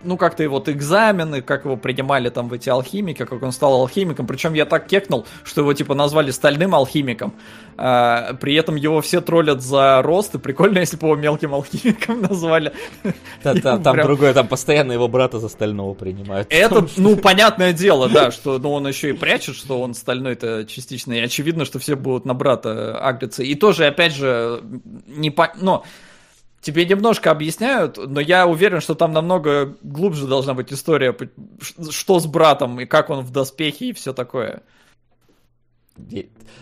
ну, 0.06 0.16
как-то 0.16 0.48
вот 0.48 0.68
экзамены, 0.68 1.42
как 1.42 1.64
его 1.64 1.76
принимали 1.76 2.28
там 2.30 2.48
в 2.48 2.52
эти 2.52 2.68
алхимики, 2.68 3.24
как 3.24 3.42
он 3.42 3.52
стал 3.52 3.74
алхимиком. 3.74 4.26
Причем 4.26 4.54
я 4.54 4.64
так 4.64 4.86
кекнул, 4.86 5.26
что 5.44 5.60
его 5.62 5.74
типа 5.74 5.94
назвали 5.94 6.30
стальным 6.30 6.74
алхимиком. 6.74 7.34
А, 7.78 8.34
при 8.40 8.54
этом 8.54 8.76
его 8.76 9.00
все 9.00 9.20
троллят 9.20 9.62
за 9.62 10.00
рост, 10.02 10.34
и 10.34 10.38
прикольно, 10.38 10.78
если 10.78 10.96
бы 10.96 11.08
его 11.08 11.16
мелким 11.16 11.54
алхимиком 11.54 12.22
назвали. 12.28 12.72
Там 13.42 13.82
другое, 13.82 14.32
там 14.32 14.48
постоянно 14.48 14.92
его 14.92 15.08
брата 15.08 15.38
за 15.38 15.48
стального 15.48 15.94
принимают. 15.94 16.48
Это, 16.50 16.86
ну, 16.96 17.16
понятное 17.16 17.72
дело, 17.72 18.08
да, 18.08 18.30
что 18.30 18.58
ну, 18.58 18.72
он 18.72 18.88
еще 18.88 19.10
и 19.10 19.12
прячет, 19.12 19.56
что 19.56 19.80
он 19.80 19.94
стальной-то 19.94 20.64
частично, 20.66 21.12
и 21.12 21.20
очевидно, 21.20 21.64
что 21.64 21.78
все 21.78 21.96
будут 21.96 22.24
на 22.24 22.34
брата 22.34 22.98
агриться. 22.98 23.42
И 23.42 23.54
тоже, 23.54 23.86
опять 23.86 24.14
же, 24.14 24.62
не 25.06 25.30
по... 25.30 25.52
Но 25.56 25.84
тебе 26.60 26.84
немножко 26.84 27.30
объясняют, 27.30 27.96
но 27.96 28.20
я 28.20 28.46
уверен, 28.46 28.80
что 28.80 28.94
там 28.94 29.12
намного 29.12 29.76
глубже 29.82 30.26
должна 30.26 30.54
быть 30.54 30.72
история, 30.72 31.16
что 31.90 32.18
с 32.18 32.26
братом 32.26 32.80
и 32.80 32.86
как 32.86 33.10
он 33.10 33.24
в 33.24 33.30
доспехе 33.30 33.90
и 33.90 33.92
все 33.92 34.12
такое. 34.12 34.62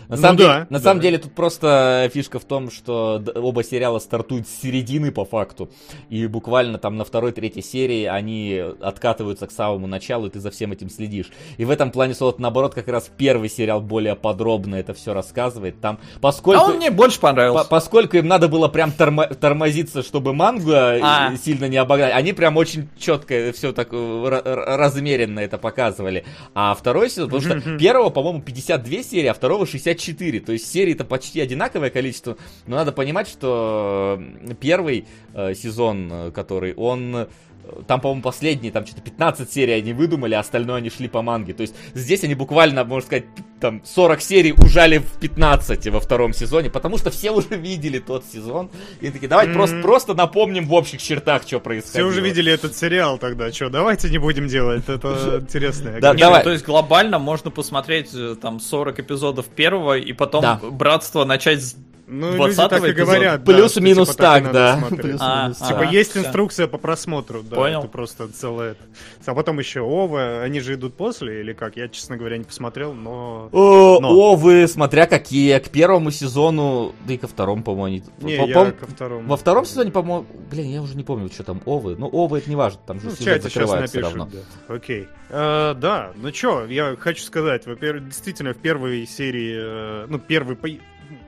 На, 0.07 0.15
ну 0.15 0.21
самом, 0.21 0.37
да, 0.37 0.43
деле, 0.43 0.67
на 0.69 0.77
да. 0.77 0.83
самом 0.83 1.01
деле 1.01 1.17
тут 1.17 1.33
просто 1.33 2.09
фишка 2.13 2.39
в 2.39 2.45
том, 2.45 2.69
что 2.69 3.23
оба 3.35 3.63
сериала 3.63 3.99
стартуют 3.99 4.47
с 4.47 4.61
середины 4.61 5.11
по 5.11 5.25
факту. 5.25 5.69
И 6.09 6.27
буквально 6.27 6.77
там 6.77 6.97
на 6.97 7.05
второй-третьей 7.05 7.63
серии 7.63 8.05
они 8.05 8.61
откатываются 8.81 9.47
к 9.47 9.51
самому 9.51 9.87
началу, 9.87 10.27
и 10.27 10.29
ты 10.29 10.39
за 10.39 10.51
всем 10.51 10.71
этим 10.71 10.89
следишь. 10.89 11.31
И 11.57 11.65
в 11.65 11.69
этом 11.69 11.91
плане 11.91 12.13
Солод, 12.13 12.39
наоборот, 12.39 12.73
как 12.73 12.87
раз 12.87 13.09
первый 13.17 13.49
сериал 13.49 13.81
более 13.81 14.15
подробно 14.15 14.75
это 14.75 14.93
все 14.93 15.13
рассказывает. 15.13 15.79
Там, 15.79 15.99
поскольку... 16.21 16.61
А 16.61 16.65
он 16.65 16.77
мне 16.77 16.91
больше 16.91 17.19
понравился. 17.19 17.63
По 17.63 17.85
поскольку 17.85 18.17
им 18.17 18.27
надо 18.27 18.47
было 18.47 18.67
прям 18.67 18.91
тормо 18.91 19.27
тормозиться, 19.27 20.01
чтобы 20.01 20.33
манго 20.33 20.97
а. 21.01 21.35
сильно 21.37 21.65
не 21.65 21.77
обогнать, 21.77 22.13
они 22.13 22.33
прям 22.33 22.57
очень 22.57 22.89
четко 22.97 23.51
все 23.53 23.73
так 23.73 23.89
э, 23.91 24.41
размеренно 24.75 25.39
это 25.39 25.59
показывали. 25.59 26.25
А 26.55 26.73
второй 26.73 27.11
сезон, 27.11 27.29
потому 27.29 27.41
что 27.41 27.77
первого, 27.77 28.09
по-моему, 28.09 28.41
52 28.41 29.03
серии, 29.03 29.27
а 29.27 29.35
второго 29.35 29.67
60 29.75 30.05
54. 30.05 30.39
То 30.41 30.51
есть 30.51 30.71
серии-то 30.71 31.05
почти 31.05 31.41
одинаковое 31.41 31.89
количество. 31.89 32.37
Но 32.67 32.75
надо 32.77 32.91
понимать, 32.91 33.27
что 33.27 34.21
первый 34.59 35.05
э, 35.33 35.53
сезон, 35.53 36.09
э, 36.11 36.31
который 36.31 36.73
он 36.75 37.27
там, 37.87 38.01
по-моему, 38.01 38.21
последние, 38.21 38.71
там 38.71 38.85
что-то 38.85 39.01
15 39.01 39.51
серий 39.51 39.73
они 39.73 39.93
выдумали, 39.93 40.33
а 40.33 40.39
остальное 40.39 40.77
они 40.77 40.89
шли 40.89 41.07
по 41.07 41.21
манге. 41.21 41.53
То 41.53 41.61
есть 41.61 41.75
здесь 41.93 42.23
они 42.23 42.35
буквально, 42.35 42.83
можно 42.83 43.05
сказать, 43.05 43.25
там 43.59 43.81
40 43.83 44.21
серий 44.21 44.53
ужали 44.53 44.99
в 44.99 45.19
15 45.19 45.87
во 45.87 45.99
втором 45.99 46.33
сезоне, 46.33 46.69
потому 46.69 46.97
что 46.97 47.09
все 47.09 47.31
уже 47.31 47.55
видели 47.55 47.99
тот 47.99 48.25
сезон. 48.25 48.69
И 49.01 49.09
такие, 49.09 49.27
давайте 49.27 49.51
mm-hmm. 49.51 49.55
просто, 49.55 49.81
просто 49.81 50.13
напомним 50.13 50.67
в 50.67 50.73
общих 50.73 51.01
чертах, 51.01 51.43
что 51.43 51.59
происходило. 51.59 52.09
Все 52.11 52.17
уже 52.17 52.27
видели 52.27 52.51
этот 52.51 52.75
сериал 52.75 53.17
тогда, 53.17 53.51
что, 53.51 53.69
давайте 53.69 54.09
не 54.09 54.17
будем 54.17 54.47
делать, 54.47 54.83
это 54.87 55.39
интересно. 55.41 55.99
Да, 55.99 56.13
давай. 56.13 56.43
То 56.43 56.51
есть 56.51 56.65
глобально 56.65 57.19
можно 57.19 57.51
посмотреть 57.51 58.11
там 58.41 58.59
40 58.59 58.99
эпизодов 58.99 59.47
первого 59.47 59.97
и 59.97 60.13
потом 60.13 60.45
Братство 60.71 61.25
начать 61.25 61.75
ну, 62.07 62.35
люди 62.45 62.55
так 62.55 62.83
и 62.83 62.91
говорят. 62.91 63.43
Плюс-минус 63.43 64.15
да, 64.15 64.23
так, 64.23 64.43
типа, 64.43 64.53
да. 64.53 64.83
Плюс 64.89 65.17
а, 65.19 65.51
типа 65.53 65.79
а, 65.81 65.85
есть 65.85 66.17
инструкция 66.17 66.67
по 66.67 66.77
просмотру, 66.77 67.41
да. 67.41 67.55
Понял. 67.55 67.79
Это 67.79 67.87
просто 67.87 68.27
целое. 68.27 68.75
А 69.25 69.33
потом 69.33 69.59
еще 69.59 69.81
Ова, 69.81 70.43
они 70.43 70.59
же 70.59 70.75
идут 70.75 70.95
после 70.95 71.41
или 71.41 71.53
как? 71.53 71.77
Я, 71.77 71.87
честно 71.87 72.17
говоря, 72.17 72.37
не 72.37 72.43
посмотрел, 72.43 72.93
но... 72.93 73.49
О, 73.51 73.99
но. 73.99 74.11
Овы, 74.11 74.67
смотря 74.67 75.07
какие. 75.07 75.57
К 75.59 75.69
первому 75.69 76.11
сезону, 76.11 76.93
да 77.07 77.13
и 77.13 77.17
ко 77.17 77.27
второму, 77.27 77.63
по-моему, 77.63 77.85
они... 77.85 78.03
Не, 78.19 78.47
я 78.47 78.71
ко 78.71 78.85
второму. 78.85 79.27
Во 79.27 79.37
втором 79.37 79.65
сезоне, 79.65 79.91
по-моему, 79.91 80.27
блин, 80.51 80.67
я 80.67 80.81
уже 80.81 80.95
не 80.95 81.03
помню, 81.03 81.29
что 81.29 81.43
там 81.43 81.61
Овы. 81.65 81.95
Ну, 81.97 82.07
Овы 82.11 82.37
это 82.37 82.49
не 82.49 82.55
важно, 82.55 82.79
там 82.85 82.99
же 82.99 83.07
ну, 83.07 83.15
сезон 83.15 83.41
закрывается 83.41 83.87
все 83.87 84.01
равно. 84.01 84.29
Да. 84.31 84.75
Окей. 84.75 85.07
А, 85.29 85.73
да, 85.73 86.11
ну 86.15 86.31
что, 86.33 86.65
я 86.65 86.95
хочу 86.97 87.23
сказать, 87.23 87.65
во-первых, 87.65 88.05
действительно, 88.05 88.53
в 88.53 88.57
первой 88.57 89.07
серии, 89.07 89.55
э, 89.57 90.05
ну, 90.07 90.19
первый 90.19 90.55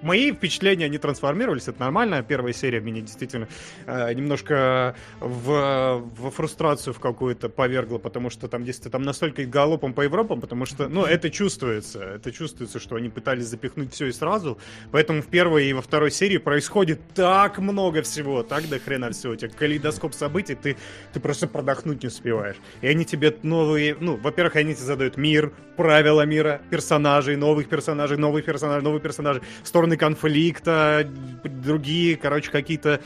мои 0.02 0.32
впечатления, 0.32 0.86
они 0.86 0.98
трансформировались, 0.98 1.68
это 1.68 1.80
нормально. 1.80 2.24
Первая 2.24 2.54
серия 2.54 2.80
меня 2.80 3.02
действительно 3.02 3.48
э, 3.86 4.14
немножко 4.14 4.96
в, 5.20 6.04
в 6.18 6.32
фрустрацию 6.32 6.94
в 6.94 7.00
какую-то 7.00 7.50
повергла, 7.50 7.98
потому 7.98 8.30
что 8.30 8.48
там 8.48 8.64
действительно 8.64 8.92
там 8.92 9.02
настолько 9.04 9.46
галопом 9.46 9.94
по 9.94 10.02
Европам, 10.02 10.42
потому 10.42 10.66
что, 10.66 10.88
ну, 10.88 11.04
это 11.04 11.30
чувствуется. 11.30 12.00
Это 12.00 12.32
чувствуется, 12.32 12.80
что 12.80 12.96
они 12.96 13.10
пытались 13.10 13.46
запихнуть 13.46 13.94
все 13.94 14.08
и 14.08 14.12
сразу. 14.12 14.58
Поэтому 14.92 15.22
в 15.22 15.28
первой 15.28 15.68
и 15.68 15.74
во 15.74 15.82
второй 15.82 16.12
серии 16.12 16.38
происходит 16.38 17.00
так 17.14 17.60
много 17.60 18.02
всего, 18.02 18.44
так 18.44 18.68
до 18.70 18.80
хрена 18.80 19.12
всего. 19.12 19.34
У 19.34 19.36
тебя 19.36 19.50
калейдоскоп 19.50 20.14
событий, 20.14 20.56
ты, 20.56 20.78
ты 21.14 21.20
просто 21.20 21.48
продохнуть 21.48 22.04
не 22.04 22.08
успеваешь. 22.08 22.58
И 22.82 22.88
они 22.88 23.06
тебе 23.06 23.36
новые, 23.44 23.96
ну, 24.00 24.16
во-первых, 24.18 24.56
они 24.58 24.74
тебе 24.74 24.86
задают 24.86 25.18
мир, 25.18 25.54
правила 25.78 26.26
мира, 26.26 26.62
персонажей, 26.70 27.36
новых 27.36 27.70
персонажей, 27.70 28.18
новых 28.18 28.44
персонажей, 28.44 28.84
новых 28.84 29.02
персонажей 29.04 29.44
стороны 29.64 29.87
конфликта, 29.96 31.08
другие, 31.44 32.18
короче, 32.18 32.52
какие-то 32.52 33.00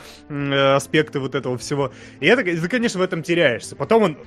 аспекты 0.74 1.20
вот 1.20 1.34
этого 1.36 1.56
всего. 1.58 1.92
И 2.18 2.26
это, 2.26 2.42
ты, 2.42 2.68
конечно, 2.68 2.98
в 2.98 3.02
этом 3.02 3.22
теряешься. 3.22 3.76
Потом 3.76 4.02
он 4.02 4.18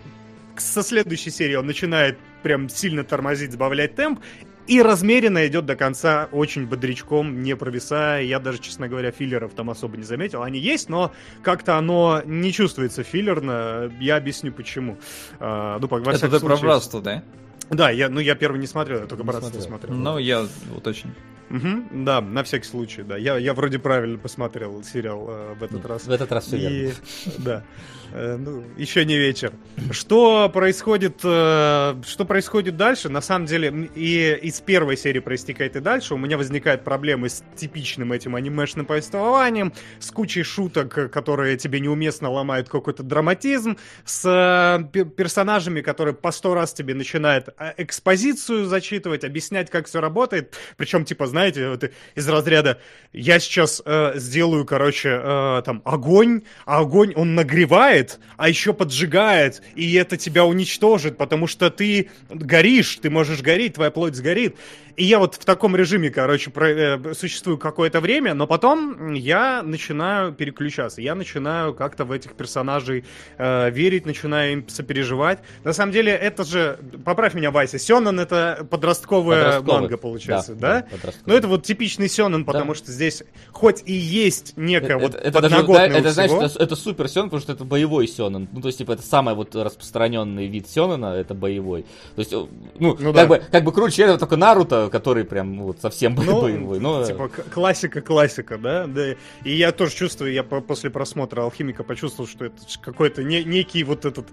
со 0.57 0.83
следующей 0.83 1.31
серии 1.31 1.55
он 1.55 1.65
начинает 1.65 2.17
прям 2.43 2.69
сильно 2.69 3.03
тормозить, 3.03 3.51
сбавлять 3.51 3.95
темп, 3.95 4.21
и 4.67 4.81
размеренно 4.81 5.45
идет 5.45 5.65
до 5.65 5.75
конца 5.75 6.27
очень 6.31 6.65
бодрячком, 6.65 7.43
не 7.43 7.55
провисая. 7.55 8.23
Я 8.23 8.39
даже, 8.39 8.59
честно 8.59 8.87
говоря, 8.87 9.11
филлеров 9.11 9.53
там 9.53 9.69
особо 9.69 9.97
не 9.97 10.03
заметил. 10.03 10.41
Они 10.41 10.59
есть, 10.59 10.89
но 10.89 11.11
как-то 11.43 11.77
оно 11.77 12.21
не 12.25 12.51
чувствуется 12.51 13.03
филлерно. 13.03 13.91
Я 13.99 14.15
объясню 14.15 14.51
почему. 14.51 14.97
А, 15.39 15.77
ну, 15.79 15.87
во 15.87 16.11
Это 16.11 16.29
ты 16.29 16.39
про 16.39 16.57
братство, 16.57 17.01
да? 17.01 17.23
Да, 17.69 17.89
я, 17.89 18.09
ну 18.09 18.19
я 18.19 18.35
первый 18.35 18.59
не 18.59 18.67
смотрел, 18.67 19.01
я 19.01 19.05
только 19.05 19.23
не 19.23 19.27
братство 19.27 19.59
смотрел. 19.59 19.67
смотрел. 19.67 19.95
Ну, 19.95 20.17
я 20.17 20.45
уточню. 20.75 21.11
Угу, 21.49 22.03
да, 22.05 22.21
на 22.21 22.43
всякий 22.43 22.65
случай, 22.65 23.03
да. 23.03 23.17
Я, 23.17 23.37
я 23.37 23.53
вроде 23.53 23.79
правильно 23.79 24.17
посмотрел 24.17 24.83
сериал 24.83 25.25
э, 25.29 25.53
в 25.59 25.63
этот 25.63 25.85
раз. 25.85 26.05
В 26.05 26.11
этот 26.11 26.31
раз 26.31 26.45
все 26.45 26.57
И, 26.57 26.93
Да. 27.37 27.63
Э, 28.11 28.37
ну, 28.37 28.63
еще 28.77 29.05
не 29.05 29.17
вечер. 29.17 29.53
Что 29.91 30.49
происходит, 30.49 31.19
э, 31.23 31.95
что 32.05 32.25
происходит 32.25 32.77
дальше? 32.77 33.09
На 33.09 33.21
самом 33.21 33.45
деле, 33.45 33.89
и 33.95 34.37
из 34.41 34.61
первой 34.61 34.97
серии 34.97 35.19
проистекает 35.19 35.75
и 35.75 35.79
дальше. 35.79 36.13
У 36.13 36.17
меня 36.17 36.37
возникают 36.37 36.83
проблемы 36.83 37.29
с 37.29 37.43
типичным 37.55 38.11
этим 38.11 38.35
анимешным 38.35 38.85
повествованием, 38.85 39.73
с 39.99 40.11
кучей 40.11 40.43
шуток, 40.43 41.11
которые 41.11 41.57
тебе 41.57 41.79
неуместно 41.79 42.29
ломают 42.29 42.69
какой-то 42.69 43.03
драматизм, 43.03 43.77
с 44.05 44.23
э, 44.25 45.03
персонажами, 45.05 45.81
которые 45.81 46.13
по 46.13 46.31
сто 46.31 46.53
раз 46.53 46.73
тебе 46.73 46.93
начинают 46.93 47.49
экспозицию 47.77 48.65
зачитывать, 48.65 49.23
объяснять, 49.23 49.69
как 49.69 49.87
все 49.87 49.99
работает. 49.99 50.55
Причем, 50.77 51.05
типа, 51.05 51.27
знаете, 51.27 51.69
вот 51.69 51.89
из 52.15 52.29
разряда 52.29 52.79
«я 53.13 53.39
сейчас 53.39 53.81
э, 53.85 54.13
сделаю, 54.15 54.65
короче, 54.65 55.19
э, 55.21 55.61
там, 55.65 55.81
огонь, 55.85 56.43
а 56.65 56.79
огонь, 56.79 57.13
он 57.15 57.35
нагревает, 57.35 57.94
поджигает, 57.95 58.19
а 58.37 58.49
еще 58.49 58.73
поджигает, 58.73 59.61
и 59.75 59.93
это 59.93 60.17
тебя 60.17 60.45
уничтожит, 60.45 61.17
потому 61.17 61.47
что 61.47 61.69
ты 61.69 62.09
горишь, 62.29 62.99
ты 63.01 63.09
можешь 63.09 63.41
гореть, 63.41 63.75
твоя 63.75 63.91
плоть 63.91 64.15
сгорит. 64.15 64.55
И 64.97 65.03
я 65.03 65.19
вот 65.19 65.35
в 65.35 65.43
таком 65.43 65.75
режиме, 65.75 66.09
короче, 66.09 66.51
про, 66.51 66.69
э, 66.69 67.13
существую 67.13 67.57
какое-то 67.57 67.99
время, 67.99 68.33
но 68.33 68.47
потом 68.47 69.13
я 69.13 69.61
начинаю 69.61 70.31
переключаться, 70.31 71.01
я 71.01 71.15
начинаю 71.15 71.73
как-то 71.73 72.05
в 72.05 72.11
этих 72.11 72.33
персонажей 72.33 73.03
э, 73.37 73.69
верить, 73.71 74.05
начинаю 74.05 74.53
им 74.53 74.69
сопереживать. 74.69 75.39
На 75.63 75.73
самом 75.73 75.91
деле, 75.91 76.13
это 76.13 76.45
же, 76.45 76.79
поправь 77.03 77.33
меня, 77.33 77.51
Вася, 77.51 77.77
Сёнэн 77.77 78.19
это 78.19 78.65
подростковая 78.69 79.59
манга, 79.61 79.97
получается, 79.97 80.55
да? 80.55 80.87
да? 80.91 80.97
да 81.03 81.11
ну 81.25 81.33
это 81.33 81.47
вот 81.47 81.65
типичный 81.65 82.07
Сёнэн, 82.07 82.45
потому 82.45 82.73
да. 82.73 82.75
что 82.75 82.91
здесь 82.91 83.23
хоть 83.51 83.83
и 83.85 83.93
есть 83.93 84.53
некая 84.55 84.97
вот 84.97 85.15
это, 85.15 85.41
подноготная 85.41 85.87
это, 85.87 85.97
это, 85.97 86.11
знаешь, 86.11 86.31
это, 86.31 86.63
это 86.63 86.75
супер 86.75 87.09
Сёнэн, 87.09 87.29
потому 87.29 87.41
что 87.41 87.51
это 87.51 87.65
боевой 87.65 88.07
Сёнэн. 88.07 88.47
Ну, 88.51 88.61
то 88.61 88.67
есть, 88.67 88.77
типа, 88.77 88.93
это 88.93 89.01
самый 89.01 89.35
вот 89.35 89.55
распространенный 89.55 90.47
вид 90.47 90.69
Сёнэна, 90.69 91.07
это 91.07 91.33
боевой. 91.33 91.83
То 92.15 92.19
есть, 92.19 92.31
ну, 92.31 92.47
ну 92.79 93.13
как, 93.13 93.13
да. 93.13 93.25
бы, 93.25 93.43
как 93.51 93.63
бы 93.65 93.73
круче 93.73 94.03
это 94.03 94.17
только 94.17 94.37
Наруто, 94.37 94.84
который 94.89 95.23
прям 95.23 95.61
вот 95.61 95.81
совсем 95.81 96.15
ну, 96.25 96.41
боевой. 96.41 96.79
Но... 96.79 97.05
Типа 97.05 97.29
классика-классика, 97.29 98.57
да? 98.57 98.87
да? 98.87 99.15
И 99.43 99.51
я 99.51 99.71
тоже 99.71 99.95
чувствую, 99.95 100.33
я 100.33 100.43
после 100.43 100.89
просмотра 100.89 101.41
Алхимика 101.41 101.83
почувствовал, 101.83 102.27
что 102.27 102.45
это 102.45 102.57
какой-то 102.81 103.23
не, 103.23 103.43
некий 103.43 103.83
вот 103.83 104.05
этот 104.05 104.27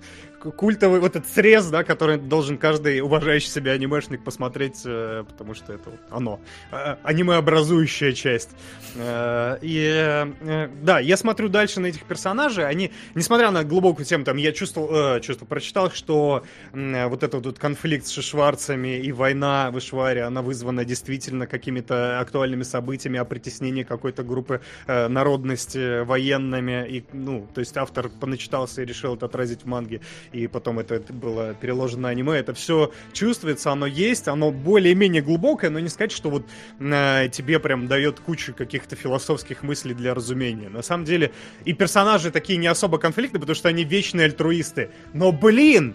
культовый, 0.50 1.00
вот 1.00 1.16
этот 1.16 1.28
срез, 1.28 1.66
да, 1.66 1.84
который 1.84 2.18
должен 2.18 2.58
каждый 2.58 3.00
уважающий 3.00 3.48
себя 3.48 3.72
анимешник 3.72 4.24
посмотреть, 4.24 4.82
э, 4.84 5.24
потому 5.28 5.54
что 5.54 5.72
это 5.72 5.90
вот 5.90 6.00
оно. 6.10 6.40
а, 6.70 6.98
аниме-образующая 7.02 8.12
часть. 8.12 8.50
Э, 8.96 9.58
и 9.62 10.26
э, 10.40 10.68
да, 10.82 10.98
я 10.98 11.16
смотрю 11.16 11.48
дальше 11.48 11.80
на 11.80 11.86
этих 11.86 12.04
персонажей, 12.04 12.66
они, 12.66 12.92
несмотря 13.14 13.50
на 13.50 13.64
глубокую 13.64 14.04
тему, 14.04 14.24
там, 14.24 14.36
я 14.36 14.52
чувствовал, 14.52 15.20
чувствовал 15.20 15.48
прочитал, 15.48 15.90
что 15.90 16.44
вот 16.72 17.22
этот 17.22 17.44
вот 17.46 17.58
конфликт 17.58 18.06
с 18.06 18.20
Шварцами 18.20 18.98
и 18.98 19.12
война 19.12 19.70
в 19.70 19.78
Ишваре, 19.78 20.22
она 20.22 20.42
вызвана 20.42 20.84
действительно 20.84 21.46
какими-то 21.46 22.20
актуальными 22.20 22.62
событиями 22.62 23.18
о 23.18 23.24
притеснении 23.24 23.82
какой-то 23.82 24.22
группы 24.22 24.60
народности 24.86 26.02
военными, 26.02 26.86
и, 26.88 27.04
ну, 27.12 27.46
то 27.54 27.60
есть 27.60 27.76
автор 27.76 28.08
поначитался 28.08 28.82
и 28.82 28.84
решил 28.84 29.14
это 29.14 29.26
отразить 29.26 29.62
в 29.62 29.66
манге, 29.66 30.00
и 30.32 30.46
потом 30.46 30.78
это, 30.78 30.96
это 30.96 31.12
было 31.12 31.54
переложено 31.54 32.02
на 32.02 32.08
аниме, 32.08 32.38
это 32.38 32.54
все 32.54 32.92
чувствуется, 33.12 33.70
оно 33.70 33.86
есть, 33.86 34.28
оно 34.28 34.50
более-менее 34.50 35.22
глубокое, 35.22 35.70
но 35.70 35.78
не 35.78 35.88
сказать, 35.88 36.12
что 36.12 36.30
вот 36.30 36.46
э, 36.80 37.28
тебе 37.30 37.58
прям 37.58 37.86
дает 37.86 38.20
кучу 38.20 38.54
каких-то 38.54 38.96
философских 38.96 39.62
мыслей 39.62 39.94
для 39.94 40.14
разумения. 40.14 40.68
На 40.68 40.82
самом 40.82 41.04
деле 41.04 41.32
и 41.64 41.72
персонажи 41.72 42.30
такие 42.30 42.58
не 42.58 42.66
особо 42.66 42.98
конфликтны, 42.98 43.38
потому 43.38 43.54
что 43.54 43.68
они 43.68 43.84
вечные 43.84 44.26
альтруисты. 44.26 44.90
Но, 45.12 45.32
блин, 45.32 45.94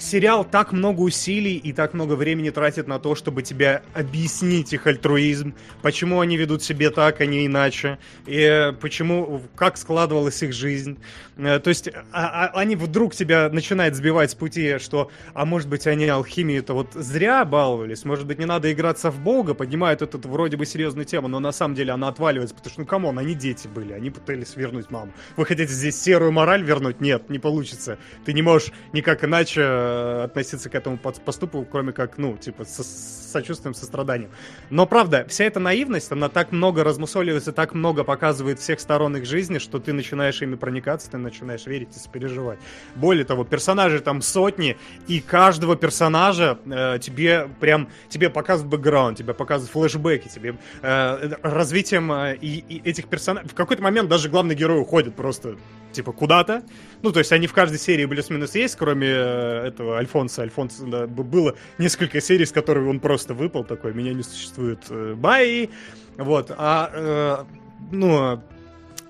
сериал 0.00 0.44
так 0.44 0.72
много 0.72 1.00
усилий 1.00 1.56
и 1.56 1.72
так 1.72 1.94
много 1.94 2.14
времени 2.14 2.50
тратит 2.50 2.88
на 2.88 2.98
то, 2.98 3.14
чтобы 3.14 3.42
тебе 3.42 3.82
объяснить 3.94 4.72
их 4.72 4.86
альтруизм, 4.86 5.54
почему 5.82 6.20
они 6.20 6.36
ведут 6.36 6.62
себя 6.62 6.90
так, 6.90 7.20
а 7.20 7.26
не 7.26 7.46
иначе, 7.46 7.98
и 8.26 8.72
почему, 8.80 9.42
как 9.54 9.76
складывалась 9.76 10.42
их 10.42 10.52
жизнь. 10.52 10.98
Э, 11.36 11.58
то 11.58 11.68
есть 11.70 11.88
а, 12.12 12.46
а, 12.46 12.60
они 12.60 12.76
вдруг 12.76 13.14
тебя 13.14 13.48
начинают 13.50 13.94
сбивать 13.94 14.30
с 14.30 14.34
пути, 14.34 14.78
что, 14.78 15.10
а 15.34 15.44
может 15.44 15.68
быть, 15.68 15.86
они 15.86 16.06
алхимию-то 16.06 16.74
вот 16.74 16.92
зря 16.94 17.44
баловались, 17.44 18.04
может 18.04 18.26
быть, 18.26 18.38
не 18.38 18.46
надо 18.46 18.72
играться 18.72 19.10
в 19.10 19.20
бога, 19.20 19.54
поднимают 19.54 20.02
эту 20.02 20.18
вроде 20.28 20.56
бы 20.56 20.66
серьезную 20.66 21.04
тему, 21.04 21.28
но 21.28 21.40
на 21.40 21.52
самом 21.52 21.74
деле 21.74 21.92
она 21.92 22.08
отваливается, 22.08 22.54
потому 22.54 22.72
что, 22.72 22.80
ну, 22.80 22.86
come 22.86 23.04
on, 23.04 23.18
они 23.18 23.34
дети 23.34 23.68
были, 23.68 23.92
они 23.92 24.10
пытались 24.10 24.56
вернуть 24.56 24.90
маму. 24.90 25.12
Вы 25.36 25.46
хотите 25.46 25.72
здесь 25.72 26.00
серую 26.00 26.32
мораль 26.32 26.62
вернуть? 26.62 27.00
Нет, 27.00 27.30
не 27.30 27.38
получится. 27.38 27.98
Ты 28.24 28.32
не 28.32 28.42
можешь 28.42 28.72
никак 28.92 29.24
иначе 29.24 29.60
э, 29.90 30.24
относиться 30.24 30.68
к 30.70 30.74
этому 30.74 30.98
поступку, 30.98 31.66
кроме 31.70 31.92
как, 31.92 32.18
ну, 32.18 32.36
типа, 32.36 32.64
со 32.64 32.82
сочувствием, 33.30 33.74
состраданием. 33.74 34.30
Но, 34.70 34.86
правда, 34.86 35.24
вся 35.28 35.44
эта 35.44 35.60
наивность, 35.60 36.12
она 36.12 36.28
так 36.28 36.52
много 36.52 36.84
размусоливается, 36.84 37.52
так 37.52 37.74
много 37.74 38.04
показывает 38.04 38.58
всех 38.58 38.80
сторон 38.80 39.16
их 39.16 39.24
жизни, 39.24 39.58
что 39.58 39.78
ты 39.78 39.92
начинаешь 39.92 40.42
ими 40.42 40.56
проникаться, 40.56 41.10
ты 41.10 41.18
начинаешь 41.18 41.66
верить 41.66 41.96
и 41.96 41.98
сопереживать. 41.98 42.58
Более 42.96 43.24
того, 43.24 43.44
персонажей 43.44 44.00
там 44.00 44.22
сотни, 44.22 44.76
и 45.06 45.20
каждого 45.20 45.76
персонажа 45.76 46.58
э, 46.66 46.98
тебе 47.00 47.48
прям, 47.60 47.88
тебе 48.08 48.30
показывают 48.30 48.70
бэкграунд, 48.70 49.18
тебе 49.18 49.34
показывают 49.34 49.72
флешбеки, 49.72 50.28
тебе 50.28 50.56
э, 50.82 51.30
развитием 51.42 52.12
э, 52.12 52.36
и, 52.36 52.64
и 52.68 52.88
этих 52.88 53.06
персонажей. 53.06 53.48
В 53.48 53.54
какой-то 53.54 53.82
момент 53.82 54.08
даже 54.08 54.28
главный 54.28 54.54
герой 54.54 54.80
уходит 54.80 55.14
просто, 55.14 55.56
типа, 55.92 56.12
куда-то. 56.12 56.62
Ну, 57.02 57.12
то 57.12 57.20
есть 57.20 57.32
они 57.32 57.46
в 57.46 57.52
каждой 57.52 57.78
серии 57.78 58.06
плюс-минус 58.06 58.54
есть, 58.54 58.76
кроме 58.76 59.08
э, 59.08 59.66
этого 59.80 59.98
Альфонса. 59.98 60.42
Альфонс, 60.42 60.78
да, 60.80 61.06
было 61.06 61.54
несколько 61.78 62.20
серий, 62.20 62.44
с 62.44 62.52
которых 62.52 62.86
он 62.86 63.00
просто 63.00 63.34
выпал 63.34 63.64
такой, 63.64 63.94
меня 63.94 64.12
не 64.12 64.22
существует, 64.22 64.80
э, 64.90 65.14
бай. 65.16 65.70
Вот, 66.16 66.52
а, 66.56 66.90
э, 66.92 67.44
ну, 67.90 68.42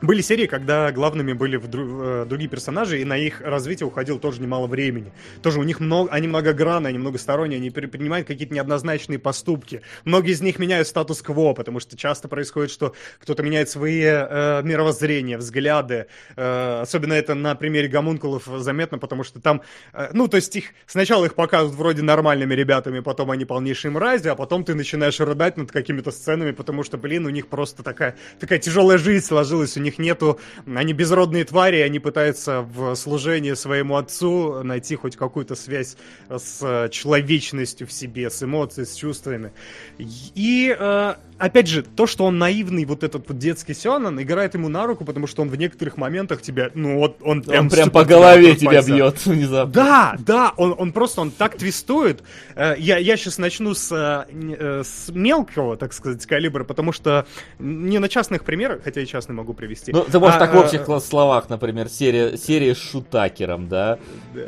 были 0.02 0.22
серии, 0.22 0.47
когда 0.47 0.90
главными 0.93 1.32
были 1.32 1.59
вдру- 1.59 2.22
э, 2.22 2.24
другие 2.27 2.48
персонажи, 2.48 3.01
и 3.01 3.05
на 3.05 3.16
их 3.16 3.40
развитие 3.40 3.86
уходило 3.86 4.18
тоже 4.18 4.40
немало 4.40 4.66
времени. 4.66 5.12
Тоже 5.43 5.60
у 5.60 5.62
них 5.62 5.81
много, 5.81 6.10
они 6.10 6.28
многогранные, 6.28 6.90
они 6.90 6.98
многосторонние, 6.98 7.59
они 7.59 7.70
принимают 7.70 8.27
какие-то 8.27 8.55
неоднозначные 8.55 9.18
поступки. 9.18 9.82
Многие 10.05 10.32
из 10.32 10.40
них 10.40 10.59
меняют 10.59 10.89
статус-кво, 10.89 11.55
потому 11.55 11.81
что 11.81 11.97
часто 11.97 12.28
происходит, 12.28 12.70
что 12.70 12.94
кто-то 13.20 13.43
меняет 13.43 13.68
свои 13.68 14.02
э, 14.02 14.62
мировоззрения, 14.62 15.36
взгляды. 15.39 16.06
Э, 16.36 16.81
особенно 16.81 17.12
это 17.12 17.35
на 17.35 17.55
примере 17.55 17.89
гомункулов 17.89 18.44
заметно, 18.59 18.98
потому 18.98 19.22
что 19.24 19.40
там, 19.40 19.62
э, 19.93 20.10
ну, 20.12 20.28
то 20.28 20.36
есть 20.36 20.55
их 20.56 20.66
сначала 20.86 21.27
их 21.27 21.35
показывают 21.35 21.77
вроде 21.77 22.02
нормальными 22.02 22.55
ребятами, 22.55 23.01
потом 23.01 23.31
они 23.31 23.44
полнейшие 23.44 23.90
мрази, 23.90 24.28
а 24.28 24.35
потом 24.35 24.64
ты 24.64 24.74
начинаешь 24.74 25.20
рыдать 25.20 25.56
над 25.56 25.70
какими-то 25.70 26.10
сценами, 26.10 26.52
потому 26.52 26.85
что, 26.85 26.97
блин, 26.97 27.27
у 27.27 27.31
них 27.31 27.48
просто 27.48 27.82
такая, 27.82 28.16
такая 28.39 28.59
тяжелая 28.59 28.98
жизнь 28.98 29.27
сложилась, 29.27 29.77
у 29.77 29.81
них 29.81 29.90
них 29.91 29.99
нету, 29.99 30.39
они 30.67 30.93
безродные 30.93 31.45
твари, 31.45 31.79
они 31.81 31.99
пытаются 31.99 32.62
в 32.62 32.95
служении 32.95 33.55
своему 33.55 33.97
отцу 33.97 34.62
найти 34.62 34.97
хоть 34.97 35.17
какую-то 35.17 35.55
связь 35.55 35.97
с 36.29 36.89
человечностью 36.91 37.87
в 37.87 37.93
себе, 37.93 38.31
с 38.31 38.43
эмоциями, 38.43 38.87
с 38.87 38.95
чувствами. 38.95 39.53
И 39.99 40.75
э, 40.79 41.15
опять 41.39 41.67
же, 41.67 41.83
то, 41.83 42.07
что 42.07 42.25
он 42.27 42.39
наивный, 42.39 42.85
вот 42.85 43.03
этот 43.03 43.29
вот 43.29 43.39
детский 43.39 43.75
Сёнэн, 43.75 44.23
играет 44.23 44.55
ему 44.55 44.69
на 44.69 44.87
руку, 44.87 45.05
потому 45.05 45.27
что 45.27 45.43
он 45.43 45.49
в 45.49 45.57
некоторых 45.57 45.97
моментах 45.97 46.43
тебя, 46.43 46.71
ну 46.75 46.99
вот, 46.99 47.19
он 47.23 47.43
прям... 47.43 47.65
Он 47.65 47.71
прям 47.71 47.91
по 47.91 48.05
голове 48.05 48.55
тебя 48.55 48.83
бьет 48.83 49.25
внезапно. 49.27 49.73
Да, 49.73 50.17
да, 50.19 50.53
он, 50.57 50.75
он 50.79 50.93
просто, 50.93 51.23
он 51.23 51.31
так 51.31 51.57
твистует. 51.57 52.23
Э, 52.55 52.75
я, 52.79 52.99
я 52.99 53.17
сейчас 53.17 53.39
начну 53.39 53.75
с, 53.75 53.91
э, 53.91 54.83
с 54.85 55.11
мелкого, 55.11 55.77
так 55.77 55.93
сказать, 55.93 56.25
калибра, 56.27 56.65
потому 56.65 56.93
что 56.93 57.27
не 57.59 57.99
на 57.99 58.09
частных 58.09 58.45
примерах, 58.45 58.83
хотя 58.85 59.01
и 59.01 59.07
частный 59.07 59.35
могу 59.35 59.55
привести. 59.55 59.80
Ну, 59.86 60.05
ты 60.05 60.19
можешь 60.19 60.36
а, 60.36 60.39
так 60.39 60.52
в 60.52 60.57
э, 60.57 60.61
общих 60.61 60.89
а, 60.89 61.01
словах, 61.01 61.48
например, 61.48 61.89
серия, 61.89 62.36
серия 62.36 62.74
с 62.74 62.78
Шутакером, 62.78 63.69
да? 63.69 63.98
Да, 64.35 64.43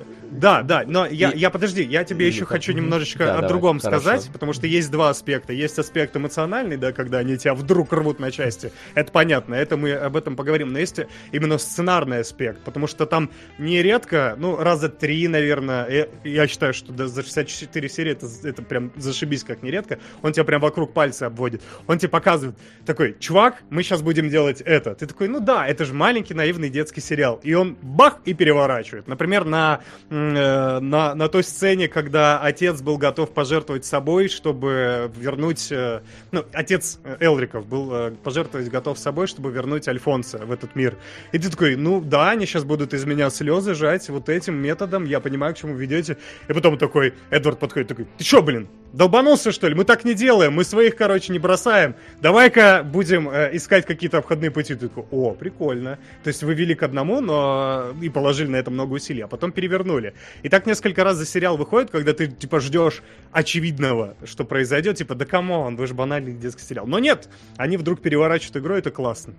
да, 0.63 0.85
но 0.87 1.07
я, 1.07 1.31
и... 1.31 1.39
я 1.39 1.51
подожди, 1.51 1.83
я 1.83 2.05
тебе 2.05 2.27
Или 2.27 2.33
еще 2.33 2.41
так... 2.41 2.51
хочу 2.51 2.73
немножечко 2.73 3.25
да, 3.25 3.33
о 3.33 3.35
давай, 3.35 3.49
другом 3.49 3.81
хорошо. 3.81 4.01
сказать, 4.01 4.31
потому 4.33 4.53
что 4.53 4.67
есть 4.67 4.91
два 4.91 5.11
аспекта. 5.11 5.53
Есть 5.53 5.79
аспект 5.79 6.17
эмоциональный, 6.17 6.77
да, 6.77 6.93
когда 6.93 7.19
они 7.19 7.37
тебя 7.37 7.55
вдруг 7.55 7.93
рвут 7.93 8.19
на 8.19 8.31
части. 8.31 8.73
Это 8.95 9.13
понятно, 9.13 9.55
это 9.55 9.77
мы 9.77 9.93
об 9.93 10.17
этом 10.17 10.37
поговорим. 10.37 10.73
Но 10.73 10.79
есть 10.79 11.01
именно 11.33 11.59
сценарный 11.59 12.21
аспект, 12.21 12.63
потому 12.63 12.87
что 12.87 13.07
там 13.07 13.31
нередко, 13.59 14.37
ну, 14.39 14.57
раза 14.57 14.89
три, 14.89 15.29
наверное, 15.29 15.89
я, 15.89 16.07
я 16.25 16.47
считаю, 16.47 16.73
что 16.73 16.93
да, 16.93 17.09
за 17.09 17.23
64 17.23 17.89
серии 17.89 18.13
это, 18.13 18.27
это 18.45 18.63
прям 18.63 18.93
зашибись 18.97 19.45
как 19.45 19.63
нередко. 19.63 19.99
Он 20.23 20.33
тебя 20.33 20.45
прям 20.45 20.61
вокруг 20.61 20.93
пальца 20.93 21.27
обводит. 21.27 21.63
Он 21.87 21.99
тебе 21.99 22.09
показывает 22.09 22.57
такой, 22.87 23.17
чувак, 23.19 23.63
мы 23.71 23.83
сейчас 23.83 24.03
будем 24.03 24.29
делать 24.29 24.61
это. 24.61 24.95
Ты 24.95 25.07
такой, 25.07 25.29
ну 25.29 25.41
да, 25.41 25.67
это 25.67 25.85
же 25.85 25.95
маленький 25.95 26.35
наивный 26.35 26.71
детский 26.71 27.01
сериал. 27.01 27.41
И 27.43 27.55
он 27.55 27.77
бах 27.83 28.21
и 28.25 28.35
переворачивает. 28.35 29.09
Например, 29.09 29.45
на 29.45 29.81
Э, 30.11 30.22
на, 30.31 31.15
на 31.15 31.29
той 31.29 31.43
сцене, 31.43 31.89
когда 31.89 32.41
отец 32.41 32.81
был 32.81 32.99
готов 32.99 33.31
пожертвовать 33.31 33.85
собой, 33.85 34.29
чтобы 34.29 35.11
вернуть... 35.17 35.71
Э, 35.71 36.01
ну, 36.31 36.45
отец 36.53 36.99
Элриков 37.21 37.67
был 37.67 37.93
э, 37.93 38.11
пожертвовать 38.23 38.69
готов 38.69 38.99
собой, 38.99 39.27
чтобы 39.27 39.51
вернуть 39.51 39.89
Альфонса 39.89 40.39
в 40.39 40.53
этот 40.53 40.75
мир. 40.77 40.97
И 41.33 41.39
ты 41.39 41.51
такой, 41.51 41.77
ну 41.77 42.01
да, 42.01 42.31
они 42.31 42.47
сейчас 42.47 42.65
будут 42.65 42.95
из 42.95 43.05
меня 43.05 43.31
слезы 43.31 43.75
жать 43.75 44.09
вот 44.09 44.29
этим 44.29 44.55
методом, 44.55 45.05
я 45.05 45.21
понимаю, 45.21 45.55
к 45.55 45.59
чему 45.59 45.75
ведете. 45.75 46.17
И 46.49 46.53
потом 46.53 46.79
такой, 46.79 47.15
Эдвард 47.31 47.59
подходит 47.59 47.89
такой, 47.89 48.07
ты 48.19 48.25
что, 48.25 48.43
блин, 48.43 48.69
долбанулся 48.93 49.53
что 49.53 49.69
ли? 49.69 49.75
Мы 49.75 49.85
так 49.85 50.05
не 50.05 50.15
делаем, 50.15 50.55
мы 50.55 50.65
своих, 50.65 50.97
короче, 50.97 51.33
не 51.33 51.39
бросаем. 51.39 51.95
Давай-ка 52.21 52.83
будем 52.85 53.29
э, 53.29 53.51
искать 53.57 53.87
какие-то 53.87 54.19
обходные 54.19 54.51
пути. 54.51 54.75
Ты 54.75 54.89
такой, 54.89 55.05
о, 55.11 55.33
прикольно. 55.33 55.99
То 56.23 56.29
есть 56.29 56.43
вы 56.43 56.55
вели 56.55 56.75
к 56.75 56.83
одному, 56.83 57.21
но 57.21 57.93
и 58.01 58.09
положили 58.09 58.49
на 58.49 58.57
это 58.57 58.71
много 58.71 58.95
усилий, 58.95 59.23
а 59.23 59.29
потом 59.29 59.53
перевернули. 59.53 60.12
И 60.43 60.49
так 60.49 60.67
несколько 60.67 61.05
раз 61.05 61.17
за 61.17 61.27
сериал 61.27 61.57
выходит, 61.57 61.91
когда 61.91 62.13
ты, 62.13 62.29
типа, 62.29 62.61
ждешь 62.61 63.03
очевидного, 63.33 64.17
что 64.25 64.45
произойдет, 64.45 64.97
типа, 64.97 65.15
да 65.15 65.25
come 65.25 65.54
on, 65.54 65.77
вы 65.77 65.87
же 65.87 65.95
банальный 65.95 66.33
детский 66.33 66.63
сериал. 66.63 66.87
Но 66.87 66.99
нет, 66.99 67.29
они 67.57 67.77
вдруг 67.77 68.01
переворачивают 68.01 68.57
игру, 68.59 68.75
это 68.75 68.91
классно. 68.91 69.35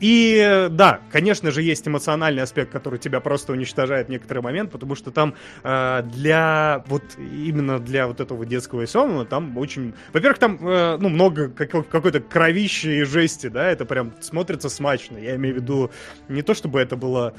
И 0.00 0.68
да, 0.70 1.00
конечно 1.10 1.50
же, 1.50 1.62
есть 1.62 1.86
эмоциональный 1.86 2.42
аспект, 2.42 2.72
который 2.72 2.98
тебя 2.98 3.20
просто 3.20 3.52
уничтожает 3.52 4.08
в 4.08 4.10
некоторый 4.10 4.40
момент, 4.40 4.70
потому 4.70 4.94
что 4.94 5.10
там 5.10 5.34
э, 5.62 6.02
для, 6.14 6.84
вот 6.86 7.02
именно 7.18 7.78
для 7.78 8.06
вот 8.06 8.20
этого 8.20 8.44
детского 8.44 8.84
сёнэна, 8.84 9.24
там 9.24 9.56
очень... 9.56 9.94
Во-первых, 10.12 10.38
там, 10.38 10.58
э, 10.60 10.96
ну, 10.98 11.08
много 11.08 11.48
какой-то 11.48 12.20
кровищи 12.20 13.00
и 13.00 13.02
жести, 13.02 13.48
да, 13.48 13.70
это 13.70 13.84
прям 13.84 14.12
смотрится 14.20 14.68
смачно. 14.68 15.18
Я 15.18 15.36
имею 15.36 15.56
в 15.56 15.58
виду 15.58 15.90
не 16.28 16.42
то, 16.42 16.54
чтобы 16.54 16.80
это 16.80 16.96
было 16.96 17.34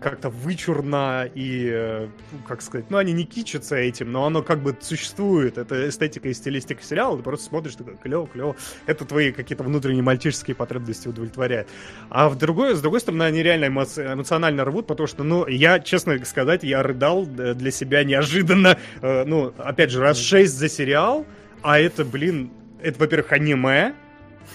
как-то 0.00 0.30
вычурно 0.30 1.28
и 1.34 1.70
э, 1.72 2.07
как 2.46 2.62
сказать, 2.62 2.90
ну, 2.90 2.96
они 2.98 3.12
не 3.12 3.24
кичатся 3.24 3.76
этим, 3.76 4.12
но 4.12 4.24
оно 4.24 4.42
как 4.42 4.60
бы 4.62 4.76
существует. 4.80 5.58
Это 5.58 5.88
эстетика 5.88 6.28
и 6.28 6.34
стилистика 6.34 6.82
сериала, 6.82 7.16
ты 7.16 7.22
просто 7.22 7.46
смотришь, 7.46 7.74
такой, 7.74 7.96
клево, 7.96 8.26
клево. 8.26 8.56
Это 8.86 9.04
твои 9.04 9.32
какие-то 9.32 9.64
внутренние 9.64 10.02
мальчишеские 10.02 10.56
потребности 10.56 11.08
удовлетворяет. 11.08 11.68
А 12.10 12.28
в 12.28 12.36
другой, 12.36 12.74
с 12.74 12.80
другой 12.80 13.00
стороны, 13.00 13.22
они 13.24 13.42
реально 13.42 13.66
эмо- 13.66 14.14
эмоционально 14.14 14.64
рвут, 14.64 14.86
потому 14.86 15.06
что, 15.06 15.24
ну, 15.24 15.46
я, 15.46 15.80
честно 15.80 16.24
сказать, 16.24 16.62
я 16.62 16.82
рыдал 16.82 17.26
для 17.26 17.70
себя 17.70 18.04
неожиданно, 18.04 18.78
э, 19.00 19.24
ну, 19.24 19.52
опять 19.58 19.90
же, 19.90 20.00
раз 20.00 20.18
шесть 20.18 20.56
за 20.56 20.68
сериал, 20.68 21.26
а 21.62 21.78
это, 21.78 22.04
блин, 22.04 22.50
это, 22.80 22.98
во-первых, 23.00 23.32
аниме, 23.32 23.94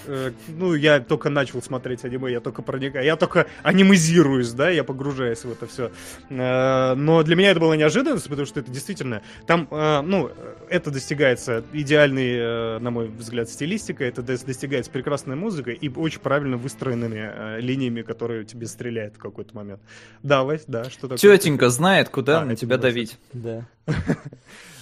э, 0.06 0.32
ну, 0.48 0.74
я 0.74 1.00
только 1.00 1.30
начал 1.30 1.62
смотреть 1.62 2.04
аниме, 2.04 2.30
я 2.32 2.40
только 2.40 2.62
проникаю, 2.62 3.04
я 3.04 3.16
только 3.16 3.46
анимизируюсь, 3.62 4.52
да, 4.52 4.70
я 4.70 4.84
погружаюсь 4.84 5.44
в 5.44 5.50
это 5.52 5.66
все. 5.66 5.90
Но 6.28 7.22
для 7.22 7.36
меня 7.36 7.50
это 7.50 7.60
было 7.60 7.74
неожиданность, 7.74 8.28
потому 8.28 8.46
что 8.46 8.60
это 8.60 8.70
действительно, 8.70 9.22
там, 9.46 9.68
э, 9.70 10.00
ну, 10.02 10.30
это 10.68 10.90
достигается 10.90 11.64
идеальный, 11.72 12.80
на 12.80 12.90
мой 12.90 13.08
взгляд, 13.08 13.48
стилистика, 13.48 14.04
это 14.04 14.22
достигается 14.22 14.90
прекрасной 14.90 15.36
музыкой 15.36 15.74
и 15.74 15.88
очень 15.88 16.20
правильно 16.20 16.56
выстроенными 16.56 17.60
линиями, 17.60 18.02
которые 18.02 18.44
тебе 18.44 18.66
стреляют 18.66 19.14
в 19.16 19.18
какой-то 19.18 19.54
момент. 19.56 19.80
Да, 20.22 20.42
Вась, 20.42 20.64
да, 20.66 20.84
что 20.84 21.02
такое? 21.02 21.18
Тетенька 21.18 21.68
знает, 21.70 22.08
куда 22.08 22.40
А, 22.42 22.44
на 22.44 22.56
тебя 22.56 22.76
давить. 22.78 23.18
Да, 23.32 23.66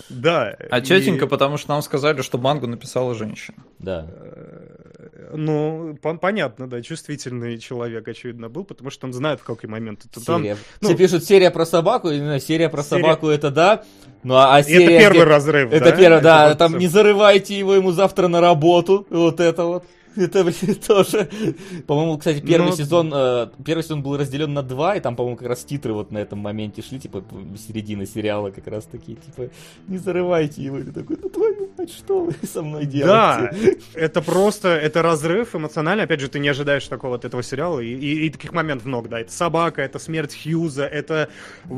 Да. 0.08 0.56
А 0.70 0.78
и- 0.78 0.82
тетенька, 0.82 1.26
потому 1.26 1.56
что 1.56 1.70
нам 1.70 1.82
сказали, 1.82 2.22
что 2.22 2.38
мангу 2.38 2.66
написала 2.66 3.14
женщина. 3.14 3.56
да. 3.78 4.06
Ну, 5.34 5.98
пон- 6.02 6.18
понятно, 6.18 6.68
да, 6.68 6.82
чувствительный 6.82 7.58
человек, 7.58 8.06
очевидно, 8.06 8.48
был, 8.48 8.64
потому 8.64 8.90
что 8.90 9.06
он 9.06 9.12
знает, 9.12 9.40
в 9.40 9.44
какой 9.44 9.68
момент. 9.68 10.04
Это 10.10 10.24
там... 10.24 10.42
Серия. 10.42 10.56
ну- 10.80 10.88
Все 10.88 10.96
пишут 10.96 11.24
серия 11.24 11.50
про 11.50 11.64
собаку, 11.66 12.10
и, 12.10 12.20
ну, 12.20 12.38
серия 12.38 12.68
про 12.68 12.82
Серия- 12.82 13.02
собаку 13.02 13.28
это 13.28 13.50
да. 13.50 13.84
Ну 14.22 14.34
а, 14.34 14.56
а 14.56 14.62
серия. 14.62 14.84
это 14.84 14.98
первый 14.98 15.16
где- 15.16 15.24
разрыв, 15.24 15.72
Это 15.72 15.84
да? 15.86 15.96
первый, 15.96 16.20
да, 16.22 16.48
вот 16.50 16.58
там 16.58 16.78
не 16.78 16.86
зарывайте 16.86 17.58
его 17.58 17.74
ему 17.74 17.90
завтра 17.92 18.28
на 18.28 18.40
работу. 18.40 19.06
Вот 19.10 19.40
это 19.40 19.64
вот. 19.64 19.84
Это, 20.16 20.44
блин, 20.44 20.74
тоже. 20.86 21.28
По-моему, 21.86 22.18
кстати, 22.18 22.40
первый 22.40 22.70
Ну, 22.70 22.76
сезон, 22.76 23.12
э, 23.14 23.48
первый 23.64 23.82
сезон 23.82 24.02
был 24.02 24.16
разделен 24.16 24.52
на 24.52 24.62
два, 24.62 24.96
и 24.96 25.00
там, 25.00 25.16
по-моему, 25.16 25.36
как 25.36 25.48
раз 25.48 25.64
титры 25.64 25.92
вот 25.92 26.10
на 26.10 26.18
этом 26.18 26.38
моменте 26.38 26.82
шли, 26.82 26.98
типа, 27.00 27.24
середина 27.66 28.06
сериала 28.06 28.50
как 28.50 28.66
раз 28.66 28.84
такие, 28.84 29.16
типа, 29.16 29.50
не 29.88 29.98
зарывайте 29.98 30.62
его. 30.62 30.78
И 30.78 30.82
ты 30.84 30.92
такой, 30.92 31.16
ну 31.22 31.28
твою 31.28 31.70
мать, 31.78 31.90
что 31.90 32.24
вы 32.24 32.34
со 32.46 32.62
мной 32.62 32.84
Да, 32.86 33.50
делаете? 33.52 33.78
это 33.94 34.20
просто, 34.22 34.68
это 34.68 35.02
разрыв 35.02 35.54
эмоциональный. 35.54 36.04
Опять 36.04 36.20
же, 36.20 36.28
ты 36.28 36.38
не 36.38 36.48
ожидаешь 36.48 36.86
такого 36.88 37.16
от 37.16 37.24
этого 37.24 37.42
сериала. 37.42 37.80
И, 37.80 37.88
и- 37.92 38.26
и 38.26 38.30
таких 38.30 38.52
моментов 38.52 38.86
много, 38.86 39.08
да. 39.08 39.20
Это 39.20 39.32
собака, 39.32 39.82
это 39.82 39.98
смерть 39.98 40.36
Хьюза, 40.42 40.84
это... 40.86 41.28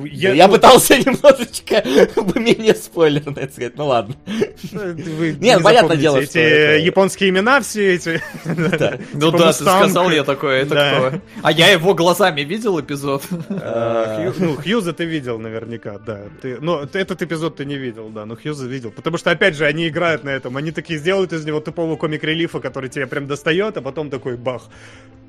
Я, 0.05 0.33
я 0.35 0.49
ну, 0.49 0.55
пытался 0.55 0.97
немножечко 0.99 1.83
менее 2.39 2.75
спойлерно 2.75 3.39
это 3.39 3.53
сказать, 3.53 3.77
ну 3.77 3.87
ладно. 3.87 4.15
Вы 4.73 5.37
Не, 5.41 5.59
понятное 5.61 5.97
дело, 5.97 6.17
эти 6.19 6.31
что 6.31 6.41
это- 6.41 6.79
японские 6.85 7.31
имена 7.31 7.61
все 7.61 7.95
эти. 7.95 8.21
Да. 8.45 8.99
Ну 9.13 9.27
Типа 9.27 9.39
да, 9.39 9.53
ты 9.53 9.65
сказал, 9.65 10.11
я 10.11 10.25
такой, 10.25 10.61
это 10.61 10.75
кто? 11.11 11.21
А 11.43 11.53
я 11.53 11.71
его 11.71 11.95
глазами 11.95 12.43
видел 12.43 12.81
эпизод. 12.81 13.23
А, 13.49 14.19
Хью- 14.21 14.35
Ну, 14.39 14.57
Хьюза 14.57 14.93
ты 14.93 15.05
видел 15.05 15.39
наверняка, 15.39 15.99
да. 15.99 16.23
Но 16.61 16.85
т- 16.87 16.99
этот 16.99 17.23
эпизод 17.23 17.57
ты 17.57 17.65
не 17.65 17.77
видел, 17.77 18.09
да, 18.09 18.27
но 18.27 18.37
Хьюза 18.37 18.67
видел. 18.67 18.91
Потому 18.91 19.17
что, 19.19 19.31
опять 19.31 19.57
же, 19.57 19.65
они 19.67 19.89
играют 19.89 20.25
на 20.25 20.31
этом. 20.31 20.57
Они 20.57 20.71
такие 20.73 20.99
сделают 20.99 21.33
из 21.33 21.45
него 21.45 21.61
тупого 21.61 21.97
комик-релифа, 21.97 22.61
который 22.61 22.91
тебя 22.91 23.07
прям 23.07 23.27
достает, 23.27 23.77
а 23.77 23.83
потом 23.83 24.11
такой 24.11 24.37
бах. 24.37 24.63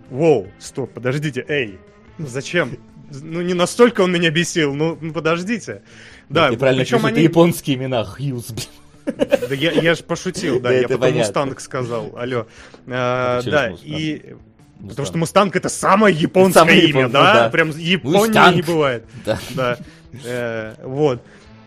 Воу, 0.10 0.48
стоп, 0.60 0.92
подождите, 0.94 1.44
эй, 1.48 1.80
ну 2.18 2.28
зачем? 2.28 2.78
Ну, 3.22 3.42
не 3.42 3.54
настолько 3.54 4.02
он 4.02 4.12
меня 4.12 4.32
бесил, 4.32 4.74
ну, 4.74 4.98
ну, 5.00 5.14
подождите. 5.14 5.82
Да, 6.30 6.50
Ты 6.50 6.58
правильно 6.58 6.84
причем 6.84 6.98
пишут, 6.98 7.12
они... 7.12 7.22
японские 7.24 7.76
имена, 7.78 8.04
Хьюз, 8.04 8.52
блин. 8.52 8.68
Да 9.06 9.54
я, 9.56 9.72
я 9.72 9.96
же 9.96 10.04
пошутил, 10.04 10.60
да, 10.60 10.70
Да, 10.70 10.76
я 10.76 10.88
потом. 10.88 11.14
Мустанг 11.14 11.60
сказал, 11.60 12.14
алло. 12.18 12.48
А, 12.88 13.42
да, 13.44 13.70
Мустанг? 13.70 13.80
и... 13.84 14.36
Потому 14.90 15.06
что 15.06 15.18
Мустанг 15.18 15.56
это 15.56 15.70
самое 15.70 16.16
японское 16.16 16.60
Самое 16.60 16.80
имя, 16.82 16.88
японское, 16.88 17.14
да? 17.14 17.34
да. 17.46 17.50
Прям 17.50 17.70
Японии 17.70 18.28
Мустанг. 18.28 18.56
не 18.56 18.62
бывает. 18.62 19.06
Да. 19.26 19.40
Да. 19.52 19.78
Э, 20.26 20.76
Вот. 20.84 21.22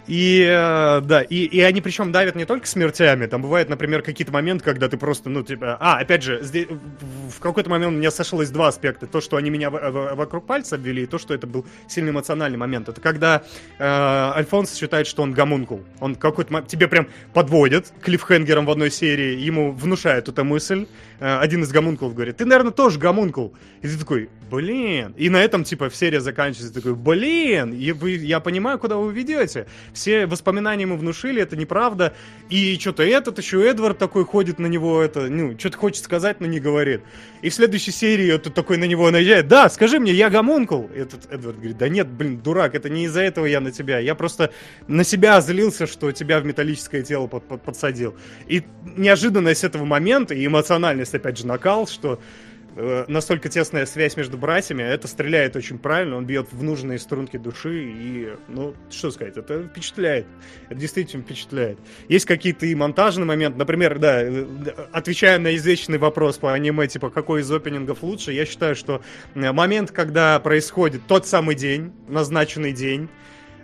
И, 0.09 0.40
э, 0.43 1.01
да, 1.02 1.20
и, 1.20 1.36
и 1.44 1.60
они 1.60 1.82
причем 1.82 2.12
давят 2.12 2.35
не 2.35 2.47
только 2.47 2.66
смертями, 2.66 3.26
там 3.26 3.43
бывает, 3.43 3.68
например, 3.68 4.01
какие-то 4.02 4.32
моменты, 4.32 4.64
когда 4.64 4.89
ты 4.89 4.97
просто, 4.97 5.28
ну, 5.28 5.43
типа, 5.43 5.76
а, 5.78 5.98
опять 5.98 6.22
же, 6.22 6.40
здесь, 6.43 6.66
в- 6.66 7.40
какой-то 7.40 7.68
момент 7.68 7.93
у 7.93 7.97
меня 7.98 8.10
сошлось 8.10 8.48
два 8.48 8.68
аспекта. 8.68 9.06
То, 9.06 9.20
что 9.20 9.36
они 9.36 9.51
меня 9.51 9.68
вокруг 9.70 10.47
пальца 10.47 10.76
обвели, 10.76 11.02
и 11.02 11.06
то, 11.06 11.18
что 11.18 11.35
это 11.35 11.47
был 11.47 11.66
сильно 11.89 12.09
эмоциональный 12.10 12.56
момент. 12.59 12.89
Это 12.89 13.01
когда 13.02 13.43
э, 13.78 13.85
Альфонс 13.85 14.74
считает, 14.74 15.06
что 15.06 15.22
он 15.22 15.32
гомункул. 15.32 15.85
Он 16.01 16.14
какой-то 16.14 16.62
тебе 16.62 16.89
прям 16.89 17.09
подводят 17.35 17.93
клиффхенгером 18.02 18.64
в 18.64 18.70
одной 18.70 18.90
серии, 18.90 19.39
ему 19.39 19.72
внушает 19.72 20.28
эту 20.28 20.43
мысль. 20.44 20.86
Э, 21.20 21.39
один 21.39 21.62
из 21.62 21.70
гомункулов 21.70 22.14
говорит, 22.14 22.39
ты, 22.39 22.47
наверное, 22.47 22.72
тоже 22.72 22.98
гомункул. 22.98 23.55
И 23.82 23.89
ты 23.89 23.98
такой, 23.98 24.30
блин. 24.51 25.15
И 25.16 25.29
на 25.29 25.43
этом, 25.43 25.65
типа, 25.65 25.91
серия 25.91 26.20
заканчивается. 26.20 26.75
Такой, 26.75 26.95
блин, 26.95 27.73
и 27.73 27.93
вы, 27.93 28.12
я 28.12 28.41
понимаю, 28.41 28.79
куда 28.79 28.97
вы 28.97 29.12
ведете. 29.12 29.66
Все 29.93 30.27
воспоминания 30.27 30.83
ему 30.83 30.97
внушили, 30.97 31.43
это 31.43 31.57
неправда. 31.57 32.15
И 32.51 32.79
что-то 32.79 33.03
этот 33.03 33.39
еще 33.39 33.69
Эдвард 33.69 33.99
такой 33.99 34.25
ходит 34.25 34.59
на 34.59 34.66
него, 34.66 35.03
это, 35.03 35.29
ну, 35.29 35.59
что-то 35.59 35.79
хочет 35.79 36.05
сказать, 36.05 36.41
но 36.41 36.47
не 36.47 36.61
говорит. 36.61 37.03
И 37.43 37.51
в 37.51 37.55
следующей 37.55 37.93
серии 37.93 38.35
этот 38.35 38.55
такой 38.55 38.77
на 38.77 38.85
него 38.85 39.11
наезжает. 39.11 39.49
Да, 39.49 39.69
скажи 39.69 40.01
мне, 40.01 40.12
я 40.12 40.31
гомункул. 40.31 40.91
Этот 40.95 41.31
Эдвард 41.33 41.57
говорит, 41.57 41.79
да 41.79 41.89
нет, 41.89 42.09
блин, 42.09 42.39
дурак, 42.39 42.75
это 42.75 42.89
не 42.89 43.05
из-за 43.05 43.20
этого 43.20 43.47
я 43.47 43.61
на 43.61 43.70
тебя. 43.70 43.99
Я 43.99 44.15
просто 44.15 44.53
на 44.87 45.05
себя 45.05 45.41
злился, 45.41 45.87
что 45.87 46.12
тебя 46.12 46.41
в 46.41 46.47
металлическое 46.47 47.03
тело 47.03 47.27
под- 47.27 47.47
под- 47.47 47.62
подсадил. 47.62 48.16
И 48.47 48.65
неожиданность 48.97 49.65
этого 49.65 49.85
момента 49.85 50.35
и 50.35 50.47
эмоциональность, 50.47 51.15
опять 51.15 51.39
же, 51.39 51.47
накал, 51.47 51.87
что 51.87 52.20
настолько 53.09 53.49
тесная 53.49 53.87
связь 53.87 54.17
между 54.17 54.39
братьями, 54.39 54.83
это 54.83 55.09
стреляет 55.09 55.57
очень 55.57 55.79
правильно, 55.79 56.17
он 56.17 56.27
бьет 56.27 56.53
в 56.53 56.63
нужные 56.63 56.99
струнки 56.99 57.37
души, 57.37 57.85
и, 57.85 58.29
ну, 58.47 58.75
что 58.89 59.11
сказать, 59.11 59.37
это 59.37 59.65
впечатляет, 59.65 60.27
это 60.69 60.79
действительно 60.79 61.23
впечатляет. 61.25 61.79
Есть 62.09 62.27
какие-то 62.27 62.67
и 62.67 62.75
монтажные 62.75 63.27
моменты, 63.27 63.59
например, 63.59 63.99
да, 63.99 64.23
э, 64.23 64.47
отвечая 64.93 65.39
на 65.39 65.57
извечный 65.57 65.99
вопрос 65.99 66.39
по 66.39 66.53
аниме, 66.53 66.87
типа, 66.87 67.11
какой 67.11 67.41
из 67.41 67.51
опенингов 67.51 68.03
лучше, 68.03 68.33
я 68.33 68.47
считаю, 68.47 68.77
что 68.77 69.03
э, 69.35 69.53
момент, 69.53 69.91
когда 69.91 70.39
происходит 70.39 71.03
тот 71.09 71.27
самый 71.27 71.57
день, 71.57 71.93
назначенный 72.07 72.73
день, 72.73 73.09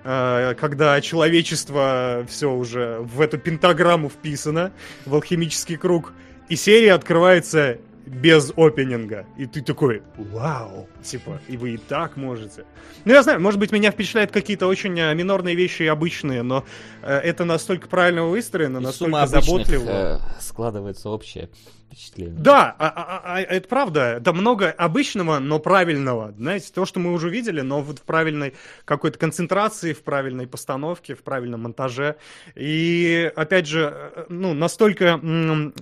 э, 0.03 0.55
когда 0.59 1.01
человечество 1.01 2.27
все 2.29 2.51
уже 2.51 2.99
в 3.01 3.21
эту 3.21 3.39
пентаграмму 3.39 4.09
вписано, 4.09 4.73
в 5.07 5.15
алхимический 5.15 5.77
круг, 5.77 6.13
и 6.49 6.57
серия 6.57 6.95
открывается 6.95 7.79
без 8.07 8.53
опенинга. 8.57 9.27
И 9.37 9.47
ты 9.47 9.63
такой, 9.63 10.03
вау, 10.17 10.89
типа, 11.03 11.41
и 11.49 11.57
вы 11.57 11.75
и 11.75 11.77
так 11.77 12.17
можете. 12.17 12.65
Ну, 13.05 13.13
я 13.13 13.23
знаю, 13.23 13.41
может 13.41 13.59
быть, 13.59 13.73
меня 13.73 13.91
впечатляют 13.91 14.31
какие-то 14.31 14.67
очень 14.67 14.99
э, 14.99 15.15
минорные 15.15 15.55
вещи 15.55 15.85
обычные, 15.85 16.43
но 16.43 16.65
э, 17.03 17.13
это 17.19 17.45
настолько 17.45 17.89
правильно 17.89 18.25
выстроено, 18.25 18.81
суммы 18.93 19.13
настолько 19.13 19.41
заботливо. 19.41 19.91
э, 19.91 20.41
складывается 20.41 21.09
общее 21.09 21.49
впечатление. 21.87 22.35
Да, 22.39 22.75
а- 22.79 22.89
а- 22.89 23.23
а- 23.37 23.41
это 23.41 23.69
правда. 23.69 24.19
Да 24.21 24.33
много 24.33 24.71
обычного, 24.71 25.39
но 25.39 25.59
правильного. 25.59 26.33
Знаете, 26.37 26.71
то, 26.75 26.85
что 26.85 27.01
мы 27.01 27.13
уже 27.13 27.29
видели, 27.29 27.61
но 27.61 27.81
вот 27.81 27.99
в 27.99 28.03
правильной 28.03 28.55
какой-то 28.85 29.19
концентрации, 29.19 29.93
в 29.93 30.03
правильной 30.03 30.47
постановке, 30.47 31.15
в 31.15 31.23
правильном 31.23 31.63
монтаже. 31.63 32.17
И, 32.55 33.31
опять 33.37 33.67
же, 33.67 33.93
э, 33.95 34.25
ну, 34.29 34.55
настолько, 34.55 35.19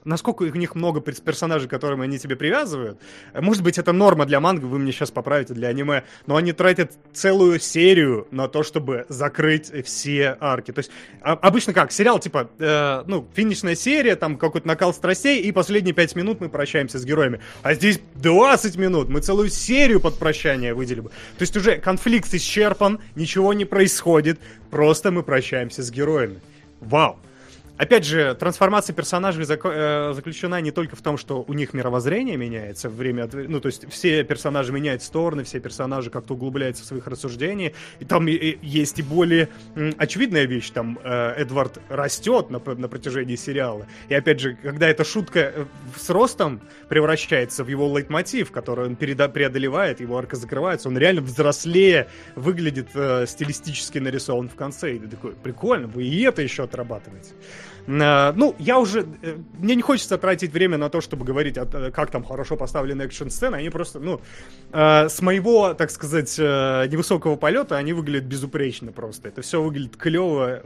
насколько 0.04 0.42
у 0.42 0.46
них 0.46 0.74
много 0.74 1.00
перс- 1.00 1.20
персонажей, 1.20 1.68
которым 1.68 2.00
они 2.00 2.18
тебе 2.18 2.36
привязывают. 2.36 3.00
Может 3.34 3.62
быть, 3.62 3.78
это 3.78 3.92
норма 3.92 4.26
для 4.26 4.40
манга, 4.40 4.66
вы 4.66 4.78
мне 4.78 4.92
сейчас 4.92 5.10
поправите, 5.10 5.54
для 5.54 5.68
аниме, 5.68 6.04
но 6.26 6.36
они 6.36 6.52
тратят 6.52 6.92
целую 7.12 7.60
серию 7.60 8.26
на 8.30 8.48
то, 8.48 8.62
чтобы 8.62 9.06
закрыть 9.08 9.72
все 9.86 10.36
арки. 10.40 10.72
То 10.72 10.80
есть, 10.80 10.90
а- 11.20 11.32
обычно 11.32 11.72
как, 11.72 11.92
сериал, 11.92 12.18
типа, 12.18 12.50
э, 12.58 13.04
ну, 13.06 13.28
финишная 13.34 13.74
серия, 13.74 14.16
там 14.16 14.36
какой-то 14.36 14.66
накал 14.66 14.92
страстей, 14.92 15.40
и 15.42 15.52
последние 15.92 16.02
пять 16.02 16.16
минут 16.16 16.40
мы 16.40 16.48
прощаемся 16.48 16.98
с 16.98 17.04
героями. 17.04 17.40
А 17.62 17.74
здесь 17.74 18.00
20 18.14 18.76
минут, 18.76 19.08
мы 19.08 19.20
целую 19.20 19.50
серию 19.50 20.00
под 20.00 20.18
прощание 20.18 20.74
выделили 20.74 21.02
бы. 21.02 21.10
То 21.10 21.42
есть 21.42 21.56
уже 21.56 21.78
конфликт 21.78 22.32
исчерпан, 22.34 22.98
ничего 23.14 23.54
не 23.54 23.64
происходит, 23.64 24.38
просто 24.70 25.10
мы 25.10 25.22
прощаемся 25.22 25.82
с 25.82 25.90
героями. 25.90 26.40
Вау! 26.80 27.16
Опять 27.78 28.04
же, 28.04 28.34
трансформация 28.34 28.94
персонажей 28.94 29.44
э, 29.48 30.12
заключена 30.14 30.60
не 30.60 30.70
только 30.70 30.94
в 30.94 31.00
том, 31.00 31.16
что 31.16 31.42
у 31.46 31.52
них 31.54 31.72
мировоззрение 31.72 32.36
меняется 32.36 32.90
время 32.90 33.24
от 33.24 33.32
Ну, 33.32 33.60
то 33.60 33.68
есть 33.68 33.90
все 33.90 34.22
персонажи 34.24 34.72
меняют 34.72 35.02
стороны, 35.02 35.42
все 35.42 35.58
персонажи 35.58 36.10
как-то 36.10 36.34
углубляются 36.34 36.84
в 36.84 36.86
своих 36.86 37.06
рассуждениях. 37.06 37.72
И 37.98 38.04
там 38.04 38.26
есть 38.26 38.98
и 38.98 39.02
более 39.02 39.48
очевидная 39.96 40.44
вещь. 40.44 40.70
Там 40.70 40.98
э, 41.02 41.32
Эдвард 41.38 41.80
растет 41.88 42.50
на, 42.50 42.60
на 42.60 42.88
протяжении 42.88 43.36
сериала. 43.36 43.86
И 44.08 44.14
опять 44.14 44.38
же, 44.38 44.54
когда 44.62 44.88
эта 44.88 45.04
шутка 45.04 45.40
э, 45.40 45.64
с 45.96 46.10
ростом 46.10 46.60
превращается 46.88 47.64
в 47.64 47.68
его 47.68 47.88
лейтмотив, 47.96 48.52
который 48.52 48.86
он 48.86 48.96
преодолевает, 48.96 50.00
его 50.00 50.18
арка 50.18 50.36
закрывается, 50.36 50.88
он 50.88 50.98
реально 50.98 51.22
взрослее 51.22 52.08
выглядит 52.36 52.90
стилистически 52.90 53.98
нарисован 53.98 54.50
в 54.50 54.54
конце. 54.54 54.96
И 54.96 54.98
ты 54.98 55.08
такой, 55.08 55.32
прикольно, 55.32 55.86
вы 55.88 56.04
и 56.04 56.22
это 56.22 56.42
еще 56.42 56.64
отрабатываете. 56.64 57.30
Э, 57.86 58.32
ну, 58.32 58.54
я 58.58 58.78
уже, 58.78 59.06
э, 59.22 59.36
мне 59.58 59.74
не 59.74 59.82
хочется 59.82 60.18
тратить 60.18 60.52
время 60.52 60.78
на 60.78 60.88
то, 60.88 61.00
чтобы 61.00 61.24
говорить, 61.24 61.56
э, 61.56 61.90
как 61.90 62.10
там 62.10 62.24
хорошо 62.24 62.56
поставлены 62.56 63.02
экшн-сцены, 63.02 63.56
они 63.56 63.70
просто, 63.70 64.00
ну, 64.00 64.20
с 64.72 65.20
моего, 65.20 65.74
так 65.74 65.90
сказать, 65.90 66.38
невысокого 66.38 67.36
полета 67.36 67.76
они 67.76 67.92
выглядят 67.92 68.24
безупречно 68.24 68.90
просто. 68.92 69.28
Это 69.28 69.42
все 69.42 69.60
выглядит 69.60 69.96
клево, 69.96 70.62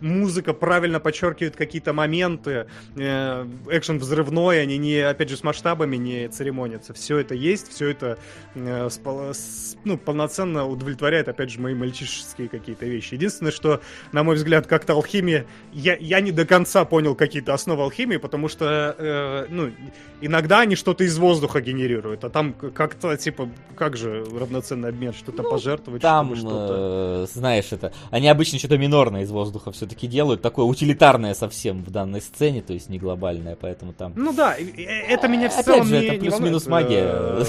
музыка 0.00 0.52
правильно 0.52 1.00
подчеркивает 1.00 1.56
какие-то 1.56 1.92
моменты, 1.92 2.66
э, 2.96 3.46
экшен 3.68 3.98
взрывной, 3.98 4.62
они 4.62 4.78
не, 4.78 4.98
опять 5.00 5.30
же, 5.30 5.36
с 5.36 5.42
масштабами 5.42 5.96
не 5.96 6.28
церемонятся. 6.28 6.94
Все 6.94 7.18
это 7.18 7.34
есть, 7.34 7.72
все 7.72 7.88
это 7.88 8.18
ну, 8.54 9.98
полноценно 9.98 10.66
удовлетворяет, 10.66 11.28
опять 11.28 11.50
же, 11.50 11.60
мои 11.60 11.74
мальчишеские 11.74 12.48
какие-то 12.48 12.86
вещи. 12.86 13.14
Единственное, 13.14 13.52
что, 13.52 13.80
на 14.12 14.22
мой 14.22 14.36
взгляд, 14.36 14.66
как-то 14.66 14.92
алхимия, 14.92 15.46
я, 15.74 15.96
я 15.96 16.20
не 16.20 16.30
до 16.30 16.46
конца 16.46 16.84
понял 16.84 17.14
какие-то 17.14 17.52
основы 17.52 17.82
алхимии, 17.82 18.16
потому 18.16 18.48
что, 18.48 18.94
э, 18.96 19.46
ну, 19.50 19.72
иногда 20.20 20.60
они 20.60 20.76
что-то 20.76 21.02
из 21.02 21.18
воздуха 21.18 21.60
генерируют, 21.60 22.24
а 22.24 22.30
там 22.30 22.52
как-то, 22.52 23.16
типа, 23.16 23.48
как 23.76 23.96
же 23.96 24.24
равноценный 24.24 24.90
обмен, 24.90 25.12
что-то 25.12 25.42
ну, 25.42 25.50
пожертвовать, 25.50 26.00
там, 26.00 26.36
что-то... 26.36 27.24
Э, 27.24 27.26
знаешь, 27.32 27.72
это, 27.72 27.92
они 28.10 28.28
обычно 28.28 28.58
что-то 28.58 28.78
минорное 28.78 29.22
из 29.22 29.30
воздуха 29.30 29.72
все-таки 29.72 30.06
делают, 30.06 30.42
такое 30.42 30.64
утилитарное 30.64 31.34
совсем 31.34 31.82
в 31.82 31.90
данной 31.90 32.20
сцене, 32.20 32.62
то 32.62 32.72
есть 32.72 32.88
не 32.88 32.98
глобальное, 32.98 33.56
поэтому 33.60 33.92
там... 33.92 34.12
Ну 34.14 34.32
да, 34.32 34.56
это 34.56 35.26
меня 35.26 35.48
в 35.48 35.54
целом 35.54 35.80
Опять 35.80 35.88
же, 35.88 35.98
не, 35.98 36.06
это 36.06 36.20
плюс-минус 36.20 36.66
магия. 36.66 37.04
Э, 37.04 37.44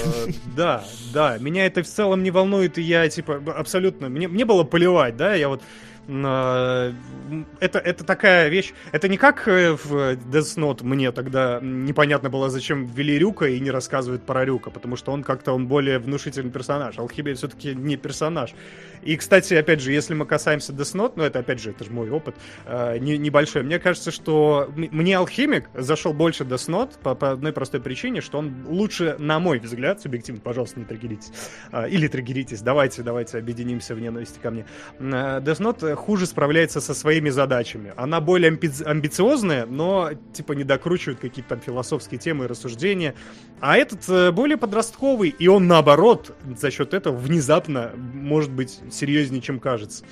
да, 0.56 0.84
да, 1.14 1.38
меня 1.38 1.66
это 1.66 1.84
в 1.84 1.86
целом 1.86 2.24
не 2.24 2.32
волнует, 2.32 2.76
и 2.78 2.82
я, 2.82 3.08
типа, 3.08 3.40
абсолютно... 3.56 4.08
Мне, 4.08 4.26
мне 4.26 4.44
было 4.44 4.64
поливать, 4.64 5.16
да, 5.16 5.34
я 5.34 5.48
вот 5.48 5.62
это, 6.08 7.78
это 7.78 8.04
такая 8.04 8.48
вещь. 8.48 8.72
Это 8.92 9.08
не 9.08 9.16
как 9.16 9.48
э, 9.48 9.72
в 9.72 10.12
Death 10.14 10.56
Note 10.56 10.84
мне 10.84 11.10
тогда 11.10 11.58
непонятно 11.60 12.30
было, 12.30 12.48
зачем 12.48 12.86
ввели 12.86 13.18
Рюка 13.18 13.48
и 13.48 13.58
не 13.58 13.72
рассказывают 13.72 14.24
про 14.24 14.44
Рюка, 14.44 14.70
потому 14.70 14.94
что 14.94 15.10
он 15.10 15.24
как-то 15.24 15.52
он 15.52 15.66
более 15.66 15.98
внушительный 15.98 16.52
персонаж. 16.52 16.98
Алхимия 16.98 17.34
все-таки 17.34 17.74
не 17.74 17.96
персонаж. 17.96 18.54
И, 19.02 19.16
кстати, 19.16 19.54
опять 19.54 19.80
же, 19.80 19.92
если 19.92 20.14
мы 20.14 20.26
касаемся 20.26 20.72
Death 20.72 20.94
Note, 20.94 21.12
ну 21.16 21.24
это 21.24 21.40
опять 21.40 21.60
же, 21.60 21.70
это 21.70 21.84
же 21.84 21.90
мой 21.90 22.08
опыт 22.08 22.36
э, 22.66 22.98
не, 22.98 23.18
небольшой, 23.18 23.64
мне 23.64 23.80
кажется, 23.80 24.12
что 24.12 24.70
мне 24.76 25.16
Алхимик 25.16 25.68
зашел 25.74 26.12
больше 26.12 26.44
Death 26.44 26.68
Note 26.68 26.92
по, 27.02 27.16
по 27.16 27.32
одной 27.32 27.52
простой 27.52 27.80
причине, 27.80 28.20
что 28.20 28.38
он 28.38 28.64
лучше, 28.66 29.16
на 29.18 29.40
мой 29.40 29.58
взгляд, 29.58 30.00
субъективно, 30.00 30.40
пожалуйста, 30.40 30.78
не 30.78 30.86
триггеритесь, 30.86 31.32
э, 31.72 31.88
или 31.88 32.06
триггеритесь, 32.06 32.62
давайте, 32.62 33.02
давайте 33.02 33.38
объединимся 33.38 33.96
в 33.96 34.00
ненависти 34.00 34.38
ко 34.38 34.52
мне. 34.52 34.66
Э, 35.00 35.40
Death 35.40 35.58
Note 35.58 35.95
хуже 35.96 36.26
справляется 36.26 36.80
со 36.80 36.94
своими 36.94 37.30
задачами. 37.30 37.92
Она 37.96 38.20
более 38.20 38.52
амби- 38.52 38.84
амбициозная, 38.84 39.66
но 39.66 40.10
типа 40.32 40.52
не 40.52 40.64
докручивает 40.64 41.18
какие-то 41.18 41.50
там 41.50 41.60
философские 41.60 42.18
темы 42.18 42.44
и 42.44 42.48
рассуждения. 42.48 43.14
А 43.60 43.76
этот 43.76 44.08
э, 44.08 44.30
более 44.30 44.56
подростковый, 44.56 45.30
и 45.30 45.48
он 45.48 45.66
наоборот 45.66 46.36
за 46.56 46.70
счет 46.70 46.94
этого 46.94 47.16
внезапно 47.16 47.92
может 47.96 48.50
быть 48.50 48.80
серьезнее, 48.90 49.42
чем 49.42 49.58
кажется. 49.58 50.04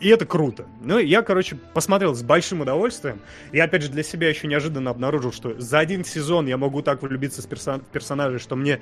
И 0.00 0.08
это 0.08 0.26
круто. 0.26 0.66
Ну, 0.80 0.98
я, 0.98 1.22
короче, 1.22 1.56
посмотрел 1.74 2.14
с 2.14 2.22
большим 2.22 2.60
удовольствием. 2.60 3.20
И, 3.50 3.58
опять 3.58 3.82
же, 3.82 3.88
для 3.88 4.04
себя 4.04 4.28
еще 4.28 4.46
неожиданно 4.46 4.90
обнаружил, 4.90 5.32
что 5.32 5.58
за 5.60 5.80
один 5.80 6.04
сезон 6.04 6.46
я 6.46 6.56
могу 6.56 6.82
так 6.82 7.02
влюбиться 7.02 7.42
в, 7.42 7.46
персон- 7.46 7.82
персонажей, 7.92 8.38
что 8.38 8.54
мне 8.54 8.80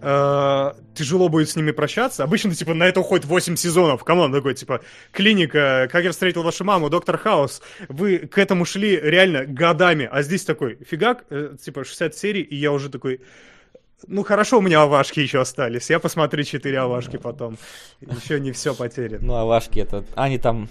э- 0.00 0.72
тяжело 0.94 1.28
будет 1.28 1.50
с 1.50 1.56
ними 1.56 1.70
прощаться. 1.70 2.24
Обычно, 2.24 2.52
типа, 2.54 2.74
на 2.74 2.84
это 2.84 3.00
уходит 3.00 3.26
8 3.26 3.54
сезонов. 3.54 4.02
Come 4.02 4.19
on, 4.19 4.32
такой, 4.32 4.54
типа, 4.54 4.80
клиника, 5.12 5.88
как 5.90 6.02
я 6.02 6.10
встретил 6.10 6.42
вашу 6.42 6.64
маму, 6.64 6.90
доктор 6.90 7.16
Хаус. 7.16 7.62
Вы 7.88 8.18
к 8.18 8.36
этому 8.38 8.64
шли 8.64 8.98
реально 9.00 9.44
годами. 9.46 10.08
А 10.10 10.22
здесь 10.22 10.44
такой, 10.44 10.78
фигак, 10.84 11.26
э- 11.30 11.56
типа, 11.62 11.84
60 11.84 12.14
серий, 12.16 12.42
и 12.42 12.56
я 12.56 12.72
уже 12.72 12.88
такой... 12.90 13.20
Ну 14.08 14.22
хорошо, 14.22 14.58
у 14.58 14.62
меня 14.62 14.82
OVA 14.82 14.98
шки 14.98 15.20
еще 15.20 15.40
остались. 15.40 15.90
Я 15.90 15.98
посмотрю 15.98 16.44
четыре 16.44 16.78
OVA 16.78 16.94
шки 16.94 17.16
потом. 17.16 17.56
Еще 18.00 18.38
не 18.40 18.52
все 18.52 18.74
потеряно. 18.74 19.24
Ну, 19.24 19.34
авашки 19.34 19.80
это... 19.80 20.04
Они 20.14 20.38
там 20.38 20.68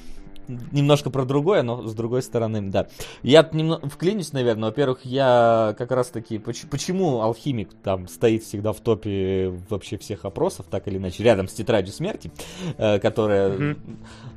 немножко 0.47 1.09
про 1.09 1.25
другое, 1.25 1.63
но 1.63 1.87
с 1.87 1.93
другой 1.93 2.21
стороны, 2.21 2.61
да. 2.69 2.87
Я 3.23 3.47
немного 3.51 3.87
вклинюсь, 3.87 4.33
наверное. 4.33 4.69
Во-первых, 4.69 5.01
я 5.03 5.75
как 5.77 5.91
раз 5.91 6.07
таки... 6.07 6.37
Почему 6.37 7.21
алхимик 7.21 7.69
там 7.83 8.07
стоит 8.07 8.43
всегда 8.43 8.73
в 8.73 8.79
топе 8.79 9.53
вообще 9.69 9.97
всех 9.97 10.25
опросов, 10.25 10.65
так 10.69 10.87
или 10.87 10.97
иначе, 10.97 11.23
рядом 11.23 11.47
с 11.47 11.53
тетрадью 11.53 11.93
смерти, 11.93 12.31
э, 12.77 12.99
которая... 12.99 13.49
Mm-hmm. 13.49 13.77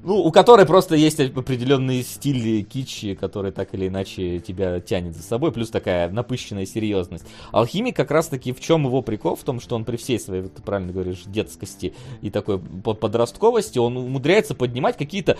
Ну, 0.04 0.16
у 0.18 0.30
которой 0.30 0.64
просто 0.64 0.94
есть 0.94 1.20
определенный 1.20 2.02
стиль 2.02 2.64
кичи, 2.64 3.14
который 3.14 3.52
так 3.52 3.74
или 3.74 3.88
иначе 3.88 4.38
тебя 4.38 4.80
тянет 4.80 5.16
за 5.16 5.22
собой, 5.22 5.52
плюс 5.52 5.70
такая 5.70 6.08
напыщенная 6.08 6.66
серьезность. 6.66 7.26
Алхимик 7.52 7.96
как 7.96 8.10
раз 8.10 8.28
таки 8.28 8.52
в 8.52 8.60
чем 8.60 8.84
его 8.84 9.02
прикол? 9.02 9.36
В 9.36 9.42
том, 9.42 9.60
что 9.60 9.74
он 9.76 9.84
при 9.84 9.96
всей 9.96 10.20
своей, 10.20 10.44
ты 10.44 10.62
правильно 10.62 10.92
говоришь, 10.92 11.22
детскости 11.26 11.94
и 12.22 12.30
такой 12.30 12.58
подростковости, 12.58 13.78
он 13.78 13.96
умудряется 13.96 14.54
поднимать 14.54 14.96
какие-то 14.96 15.36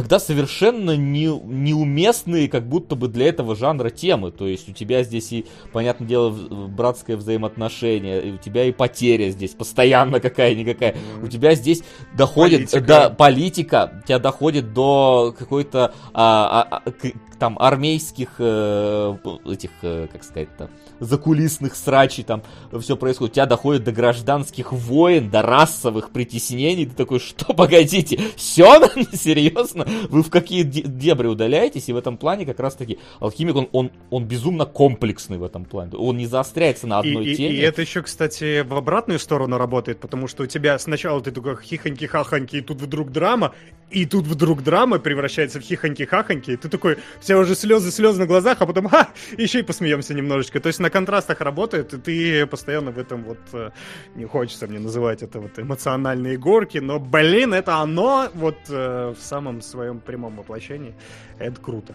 иногда 0.00 0.18
совершенно 0.18 0.96
не, 0.96 1.26
неуместные, 1.26 2.48
как 2.48 2.66
будто 2.66 2.96
бы 2.96 3.08
для 3.08 3.28
этого 3.28 3.54
жанра 3.54 3.90
темы. 3.90 4.30
То 4.30 4.46
есть 4.46 4.68
у 4.68 4.72
тебя 4.72 5.02
здесь 5.02 5.30
и, 5.32 5.46
понятное 5.72 6.08
дело, 6.08 6.30
братское 6.30 7.16
взаимоотношение, 7.16 8.22
и 8.22 8.32
у 8.32 8.36
тебя 8.38 8.64
и 8.64 8.72
потеря 8.72 9.30
здесь 9.30 9.50
постоянно 9.50 10.20
какая-никакая. 10.20 10.92
Mm-hmm. 10.92 11.24
У 11.24 11.28
тебя 11.28 11.54
здесь 11.54 11.82
доходит 12.16 12.70
политика. 12.70 12.80
до 12.86 13.10
политика, 13.10 14.02
тебя 14.06 14.18
доходит 14.18 14.72
до 14.72 15.34
какой-то 15.38 15.92
а, 16.14 16.66
а, 16.70 16.82
а, 16.86 16.92
там 17.38 17.58
армейских 17.58 18.36
э, 18.38 19.16
этих, 19.46 19.70
э, 19.82 20.08
как 20.12 20.24
сказать-то, 20.24 20.70
закулисных 21.00 21.74
срачей, 21.74 22.24
там 22.24 22.42
все 22.80 22.96
происходит. 22.96 23.32
У 23.32 23.34
тебя 23.34 23.46
доходит 23.46 23.84
до 23.84 23.92
гражданских 23.92 24.72
войн, 24.72 25.30
до 25.30 25.42
расовых 25.42 26.10
притеснений. 26.10 26.86
Ты 26.86 26.94
такой, 26.94 27.18
что, 27.18 27.52
погодите, 27.54 28.20
все? 28.36 28.88
Серьезно? 29.12 29.86
Вы 30.08 30.22
в 30.22 30.30
какие 30.30 30.62
дебри 30.62 31.26
удаляетесь? 31.26 31.88
И 31.88 31.92
в 31.92 31.96
этом 31.96 32.16
плане 32.16 32.46
как 32.46 32.60
раз-таки 32.60 32.98
алхимик, 33.18 33.56
он, 33.56 33.68
он, 33.72 33.90
он 34.10 34.24
безумно 34.24 34.66
комплексный 34.66 35.38
в 35.38 35.44
этом 35.44 35.64
плане. 35.64 35.92
Он 35.94 36.16
не 36.16 36.26
заостряется 36.26 36.86
на 36.86 36.98
одной 36.98 37.26
и, 37.26 37.36
теме. 37.36 37.54
И, 37.54 37.56
и 37.56 37.60
это 37.60 37.80
еще, 37.80 38.02
кстати, 38.02 38.62
в 38.62 38.74
обратную 38.74 39.18
сторону 39.18 39.58
работает, 39.58 40.00
потому 40.00 40.28
что 40.28 40.44
у 40.44 40.46
тебя 40.46 40.78
сначала 40.78 41.20
ты 41.20 41.30
только 41.30 41.60
хихоньки-хахоньки, 41.62 42.56
и 42.56 42.60
тут 42.60 42.80
вдруг 42.80 43.10
драма, 43.10 43.52
и 43.90 44.06
тут 44.06 44.26
вдруг 44.26 44.62
драма 44.62 44.98
превращается 44.98 45.60
в 45.60 45.62
хихоньки-хахоньки, 45.62 46.52
и 46.52 46.56
ты 46.56 46.68
такой, 46.68 46.98
все 47.20 47.36
уже 47.36 47.54
слезы-слезы 47.54 48.20
на 48.20 48.26
глазах, 48.26 48.58
а 48.60 48.66
потом, 48.66 48.88
ха, 48.88 49.08
еще 49.36 49.60
и 49.60 49.62
посмеемся 49.62 50.14
немножечко. 50.14 50.60
То 50.60 50.68
есть 50.68 50.78
на 50.78 50.90
контрастах 50.90 51.40
работает, 51.40 51.92
и 51.94 51.98
ты 51.98 52.46
постоянно 52.46 52.90
в 52.92 52.98
этом 52.98 53.24
вот, 53.24 53.38
э, 53.52 53.70
не 54.14 54.26
хочется 54.26 54.66
мне 54.66 54.78
называть 54.78 55.22
это 55.22 55.40
вот 55.40 55.58
эмоциональные 55.58 56.38
горки, 56.38 56.78
но, 56.78 56.98
блин, 56.98 57.52
это 57.52 57.76
оно 57.76 58.28
вот 58.34 58.58
э, 58.68 59.14
в 59.18 59.22
самом 59.22 59.60
своем 59.60 60.00
прямом 60.00 60.36
воплощении. 60.36 60.94
Это 61.38 61.60
круто. 61.60 61.94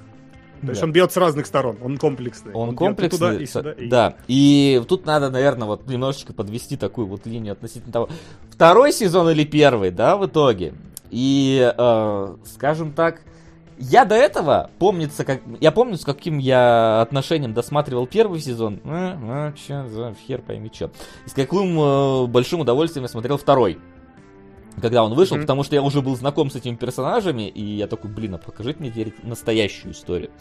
То 0.61 0.67
да. 0.67 0.71
есть 0.71 0.83
он 0.83 0.91
бьет 0.91 1.11
с 1.11 1.17
разных 1.17 1.45
сторон, 1.45 1.77
он 1.81 1.97
комплексный. 1.97 2.53
Он, 2.53 2.69
он 2.69 2.75
комплексный, 2.75 3.19
туда 3.19 3.33
и 3.35 3.45
сюда. 3.45 3.71
И... 3.73 3.87
Да. 3.87 4.15
И 4.27 4.81
тут 4.87 5.05
надо, 5.05 5.29
наверное, 5.29 5.67
вот 5.67 5.87
немножечко 5.87 6.33
подвести 6.33 6.77
такую 6.77 7.07
вот 7.07 7.25
линию 7.25 7.53
относительно 7.53 7.91
того, 7.91 8.09
второй 8.49 8.91
сезон 8.91 9.29
или 9.29 9.43
первый, 9.43 9.91
да, 9.91 10.17
в 10.17 10.25
итоге. 10.25 10.73
И, 11.15 11.73
э, 11.77 12.35
скажем 12.43 12.91
так, 12.91 13.21
я 13.77 14.03
до 14.03 14.15
этого, 14.15 14.69
помнится, 14.79 15.23
как... 15.23 15.39
Я 15.61 15.71
помню, 15.71 15.95
с 15.95 16.03
каким 16.03 16.39
я 16.39 16.99
отношением 16.99 17.53
досматривал 17.53 18.05
первый 18.05 18.41
сезон. 18.41 18.81
А, 18.83 19.17
а, 19.21 19.53
чё 19.53 19.87
за 19.87 20.13
хер 20.27 20.41
пойми 20.41 20.69
чё. 20.69 20.91
И 21.25 21.29
с 21.29 21.33
каким 21.33 21.79
э, 21.79 22.27
большим 22.27 22.59
удовольствием 22.59 23.03
я 23.05 23.07
смотрел 23.07 23.37
второй 23.37 23.79
когда 24.81 25.03
он 25.03 25.13
вышел, 25.13 25.37
mm-hmm. 25.37 25.41
потому 25.41 25.63
что 25.63 25.75
я 25.75 25.81
уже 25.81 26.01
был 26.01 26.15
знаком 26.15 26.49
с 26.49 26.55
этими 26.55 26.75
персонажами, 26.75 27.47
и 27.47 27.63
я 27.63 27.87
такой, 27.87 28.09
блин, 28.09 28.35
а 28.35 28.37
покажите 28.37 28.79
мне 28.79 28.91
теперь 28.91 29.13
настоящую 29.23 29.93
историю. 29.93 30.31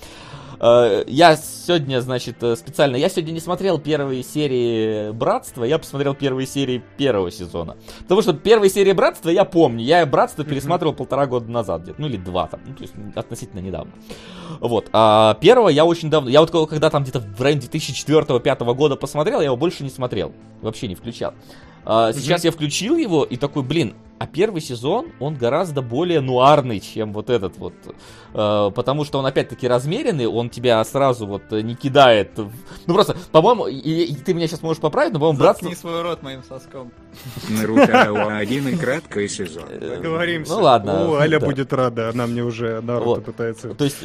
Э, 0.61 1.05
я 1.06 1.36
сегодня, 1.36 2.01
значит, 2.01 2.43
э, 2.43 2.56
специально, 2.56 2.97
я 2.97 3.09
сегодня 3.09 3.32
не 3.32 3.40
смотрел 3.40 3.78
первые 3.78 4.23
серии 4.23 5.12
Братства, 5.12 5.65
я 5.65 5.78
посмотрел 5.78 6.15
первые 6.15 6.47
серии 6.47 6.82
первого 6.97 7.31
сезона. 7.31 7.77
Потому 8.02 8.23
что 8.23 8.32
первые 8.32 8.70
серии 8.70 8.93
Братства 8.93 9.31
я 9.31 9.44
помню, 9.44 9.85
я 9.85 10.05
Братство 10.06 10.44
пересматривал 10.44 10.94
mm-hmm. 10.94 10.97
полтора 10.97 11.27
года 11.27 11.51
назад, 11.51 11.82
где-то, 11.82 12.01
ну 12.01 12.09
или 12.09 12.16
два 12.16 12.47
там, 12.47 12.61
ну, 12.66 12.74
то 12.74 12.82
есть 12.82 12.94
относительно 13.15 13.61
недавно. 13.61 13.93
Вот, 14.61 14.89
а 14.93 15.35
первого 15.35 15.69
я 15.69 15.85
очень 15.85 16.11
давно, 16.11 16.31
я 16.31 16.40
вот 16.40 16.51
когда 16.69 16.90
там 16.90 17.02
где-то 17.02 17.20
в 17.20 17.40
районе 17.40 17.62
2004-2005 17.62 18.74
года 18.74 18.97
посмотрел, 18.97 19.40
я 19.40 19.47
его 19.47 19.56
больше 19.56 19.82
не 19.85 19.90
смотрел, 19.90 20.32
вообще 20.61 20.89
не 20.89 20.94
включал. 20.94 21.35
А, 21.85 22.12
сейчас 22.12 22.43
mm-hmm. 22.43 22.47
я 22.47 22.51
включил 22.52 22.97
его 22.97 23.24
и 23.24 23.36
такой, 23.36 23.62
блин, 23.62 23.94
А 24.18 24.26
первый 24.26 24.60
сезон, 24.60 25.06
он 25.18 25.34
гораздо 25.34 25.82
более 25.82 26.20
нуарный, 26.20 26.78
чем 26.78 27.12
вот 27.12 27.30
этот 27.30 27.58
вот. 27.58 27.74
Э, 28.32 28.70
потому 28.74 29.04
что 29.04 29.18
он, 29.18 29.26
опять-таки, 29.26 29.66
размеренный, 29.66 30.26
он 30.26 30.50
тебя 30.50 30.82
сразу 30.84 31.26
вот 31.26 31.50
не 31.50 31.74
кидает. 31.74 32.30
Ну 32.86 32.94
просто, 32.94 33.16
по-моему, 33.32 33.66
и, 33.66 33.78
и 33.78 34.14
ты 34.14 34.32
меня 34.32 34.46
сейчас 34.46 34.62
можешь 34.62 34.80
поправить, 34.80 35.12
но, 35.12 35.18
по-моему, 35.18 35.40
братство... 35.40 35.68
Заткни 35.68 35.80
свой 35.80 36.02
рот 36.02 36.22
моим 36.22 36.42
соском. 36.44 36.92
Наруто 37.48 38.36
один 38.36 38.68
и 38.68 38.76
краткий 38.76 39.26
сезон. 39.28 39.64
Э, 39.68 39.96
Договоримся. 39.96 40.52
Ну 40.54 40.62
ладно. 40.62 41.10
О, 41.10 41.14
Аля 41.16 41.40
будет 41.40 41.72
рада, 41.72 42.10
она 42.10 42.26
мне 42.26 42.42
уже 42.42 42.80
Наруто 42.80 43.20
пытается 43.20 43.74
То 43.74 43.84
есть, 43.84 44.02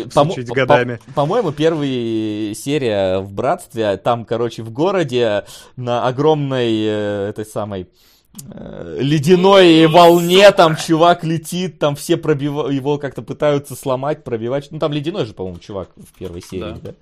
годами. 0.50 1.00
по- 1.08 1.14
по-моему, 1.22 1.52
первая 1.52 2.54
серия 2.56 3.20
в 3.20 3.32
Братстве, 3.32 3.98
там, 3.98 4.26
короче, 4.26 4.64
в 4.64 4.72
городе 4.72 5.46
на 5.76 6.08
огромной 6.08 6.74
э, 6.84 7.30
этой 7.30 7.46
самой 7.46 7.88
э, 8.52 8.98
ледяной 9.00 9.88
волне, 9.88 10.52
там 10.52 10.76
чувак 10.76 11.24
летит, 11.24 11.80
там 11.80 11.96
все 11.96 12.18
пробива... 12.18 12.70
его 12.70 12.98
как-то 12.98 13.22
пытаются 13.22 13.76
сломать, 13.76 14.24
пробивать. 14.24 14.68
Ну, 14.72 14.80
там 14.80 14.94
ледяной 14.94 15.26
же, 15.26 15.34
по-моему, 15.34 15.60
чувак 15.60 15.90
в 15.96 16.18
первой 16.18 16.42
серии, 16.42 16.76
да? 16.82 16.94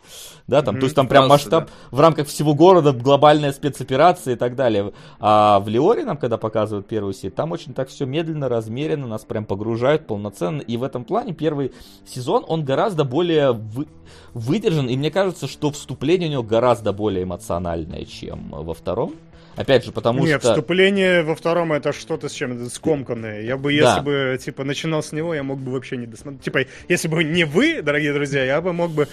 Да, 0.48 0.62
там, 0.62 0.80
то 0.80 0.86
есть 0.86 0.96
там 0.96 1.08
прям 1.08 1.28
масштаб 1.28 1.70
в 1.92 2.00
рамках 2.00 2.28
всего 2.28 2.54
города, 2.54 2.92
глобальная 2.94 3.52
спецоперация 3.52 4.34
и 4.36 4.38
так 4.38 4.56
далее. 4.56 4.94
А 5.20 5.60
в 5.60 5.68
Леоре 5.68 6.06
нам, 6.06 6.18
когда 6.18 6.38
показывают 6.38 6.88
первую 6.88 7.14
серию, 7.14 7.32
там 7.32 7.52
очень 7.52 7.74
так 7.74 7.90
все 7.90 8.06
медленно, 8.06 8.50
размеренно, 8.50 9.08
нас 9.08 9.24
прям 9.26 9.46
погружают 9.46 10.08
полноценно. 10.08 10.62
И 10.62 10.78
в 10.78 10.84
этом 10.84 11.04
плане 11.04 11.34
первый 11.34 11.74
сезон, 12.06 12.46
он 12.48 12.64
гораздо 12.64 13.04
более 13.04 13.52
вы- 13.52 13.88
выдержан. 14.34 14.88
И 14.88 14.96
мне 14.96 15.12
кажется, 15.12 15.48
что 15.48 15.72
вступление 15.72 16.30
у 16.30 16.32
него 16.32 16.44
гораздо 16.44 16.94
более 16.94 17.24
эмоциональное, 17.24 18.06
чем 18.06 18.50
во 18.52 18.74
втором. 18.74 19.14
Опять 19.58 19.84
же, 19.86 19.92
потому 19.92 20.24
Нет, 20.26 20.42
что... 20.42 20.52
вступление 20.52 21.24
во 21.24 21.36
втором 21.36 21.74
это 21.74 21.92
что-то 21.92 22.30
с 22.30 22.32
чем-то 22.32 22.70
скомканное. 22.70 23.42
Я 23.42 23.58
бы, 23.58 23.78
Да. 23.78 23.90
если 23.90 24.02
бы, 24.06 24.40
типа, 24.44 24.64
начинал 24.64 25.04
с 25.04 25.12
него, 25.12 25.34
я 25.34 25.44
мог 25.44 25.60
бы 25.60 25.72
вообще 25.72 25.98
не 25.98 26.06
досмотреть. 26.06 26.44
Типа, 26.44 26.60
если 26.88 27.08
бы 27.08 27.24
не 27.24 27.44
вы, 27.44 27.82
дорогие 27.82 28.14
друзья, 28.14 28.46
я 28.46 28.62
бы 28.62 28.72
мог 28.72 28.92
бы 28.92 29.08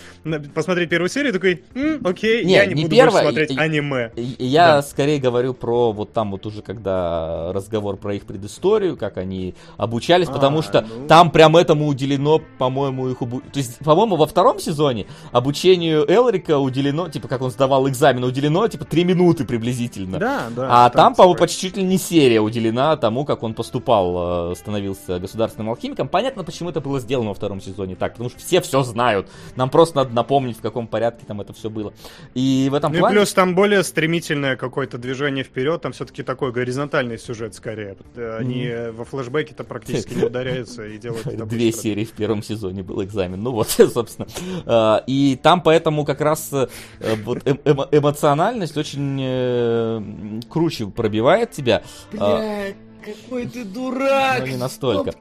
посмотреть 0.55 0.91
первую 0.91 1.09
серию, 1.09 1.33
такой, 1.33 1.65
«М, 1.75 2.01
окей, 2.07 2.45
Не, 2.45 2.53
я 2.55 2.67
не, 2.67 2.75
не 2.75 2.83
буду 2.85 2.95
первая, 2.95 3.25
больше 3.25 3.47
смотреть 3.47 3.51
и- 3.51 3.59
аниме. 3.61 4.11
Я 4.39 4.67
Да. 4.77 4.83
скорее 4.83 5.19
говорю 5.19 5.55
про 5.55 5.93
вот 5.93 6.13
там 6.13 6.31
вот 6.31 6.45
уже 6.47 6.63
когда 6.63 7.53
разговор 7.53 7.97
про 7.97 8.15
их 8.15 8.25
предысторию, 8.27 8.97
как 8.97 9.17
они 9.17 9.55
обучались, 9.79 10.29
потому 10.29 10.59
А, 10.59 10.63
что 10.63 10.83
ну. 10.83 11.07
там 11.07 11.31
прям 11.31 11.57
этому 11.57 11.87
уделено, 11.87 12.41
по-моему, 12.59 13.09
их 13.09 13.23
убу... 13.23 13.41
То 13.41 13.59
есть, 13.59 13.79
по-моему, 13.79 14.17
во 14.17 14.27
втором 14.27 14.59
сезоне 14.61 15.07
обучению 15.33 16.05
Элрика 16.11 16.59
уделено, 16.59 17.09
типа, 17.09 17.29
как 17.29 17.41
он 17.43 17.51
сдавал 17.51 17.89
экзамен, 17.89 18.25
уделено, 18.25 18.69
типа, 18.69 18.85
три 18.85 19.05
минуты 19.05 19.45
приблизительно. 19.45 20.19
Да, 20.19 20.34
да. 20.55 20.87
А 20.87 20.91
там, 20.91 21.15
по-моему, 21.15 21.39
почти 21.39 21.69
чуть 21.69 21.77
ли 21.77 21.83
не 21.83 21.99
серия 21.99 22.41
уделена 22.41 22.97
тому, 22.97 23.25
как 23.25 23.43
он 23.43 23.55
поступал, 23.55 24.51
э, 24.53 24.55
становился 24.57 25.19
государственным 25.19 25.71
алхимиком. 25.71 26.09
Понятно, 26.09 26.45
почему 26.45 26.71
это 26.71 26.81
было 26.81 27.01
сделано 27.01 27.29
во 27.31 27.35
втором 27.35 27.61
сезоне 27.61 27.97
так, 27.97 28.13
потому 28.13 28.31
что 28.31 28.39
все 28.39 28.61
все 28.61 28.83
знают. 28.83 29.29
Нам 29.57 29.71
просто 29.71 29.97
надо 29.97 30.15
напомнить, 30.15 30.59
в 30.59 30.61
каком 30.61 30.87
порядке 30.87 31.25
там 31.27 31.41
это 31.41 31.53
все 31.53 31.71
было. 31.71 31.93
И 32.35 32.69
в 32.71 32.75
этом 32.75 32.93
Ну 32.93 32.99
и 32.99 33.01
плане... 33.01 33.17
плюс 33.17 33.33
там 33.33 33.55
более 33.55 33.83
стремительное 33.85 34.57
какое-то 34.57 34.99
движение 34.99 35.45
вперед, 35.45 35.81
там 35.83 35.93
все-таки 35.93 36.23
такой 36.23 36.53
горизонтальный 36.53 37.19
сюжет 37.19 37.55
скорее. 37.55 37.97
Э, 38.17 38.37
Они 38.41 38.65
э, 38.67 38.93
во 38.93 39.05
флешбеке-то 39.05 39.65
практически 39.65 40.15
не 40.15 40.25
ударяются 40.25 40.85
и 40.87 40.99
делают 40.99 41.27
это 41.27 41.47
Две 41.47 41.73
серии 41.73 42.05
в 42.05 42.13
первом 42.13 42.43
сезоне 42.43 42.83
был 42.83 43.03
экзамен. 43.03 43.43
Ну 43.43 43.53
вот, 43.53 43.69
собственно. 43.93 44.27
А, 44.67 45.03
И 45.07 45.37
там 45.43 45.63
поэтому 45.63 46.05
как 46.05 46.21
раз 46.21 46.51
э, 46.53 46.67
эм- 47.01 47.61
эмо- 47.65 47.89
эмоциональность 47.91 48.77
очень 48.77 49.19
э, 49.21 50.03
круче 50.49 50.87
пробивает 50.87 51.53
тебя. 51.53 51.83
А, 52.19 52.67
какой 53.05 53.47
ты 53.47 53.65
дурак! 53.65 54.41
Но 54.41 54.47
не 54.47 54.57
настолько. 54.57 55.15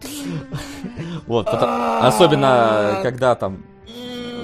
Вот, 1.28 1.48
особенно 1.48 3.00
когда 3.04 3.36
там 3.36 3.64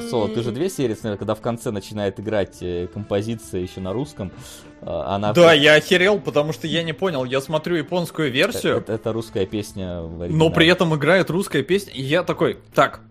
Соло, 0.09 0.27
ты 0.27 0.41
же 0.41 0.51
две 0.51 0.69
серии 0.69 0.93
смотрел, 0.93 1.17
когда 1.17 1.35
в 1.35 1.41
конце 1.41 1.71
начинает 1.71 2.19
играть 2.19 2.57
э, 2.61 2.87
композиция 2.91 3.61
еще 3.61 3.79
на 3.79 3.93
русском. 3.93 4.31
э, 4.81 4.85
Она 4.89 5.33
Да, 5.33 5.53
я 5.53 5.75
охерел, 5.75 6.19
потому 6.19 6.51
что 6.51 6.67
я 6.67 6.83
не 6.83 6.93
понял. 6.93 7.25
Я 7.25 7.41
смотрю 7.41 7.75
японскую 7.75 8.31
версию, 8.31 8.77
это, 8.77 8.93
это 8.93 9.13
русская 9.13 9.45
песня 9.45 10.01
в 10.01 10.27
но 10.29 10.49
при 10.49 10.67
этом 10.67 10.95
играет 10.95 11.29
русская 11.29 11.63
песня, 11.63 11.93
и 11.93 12.01
я 12.01 12.23
такой, 12.23 12.59
так, 12.73 13.01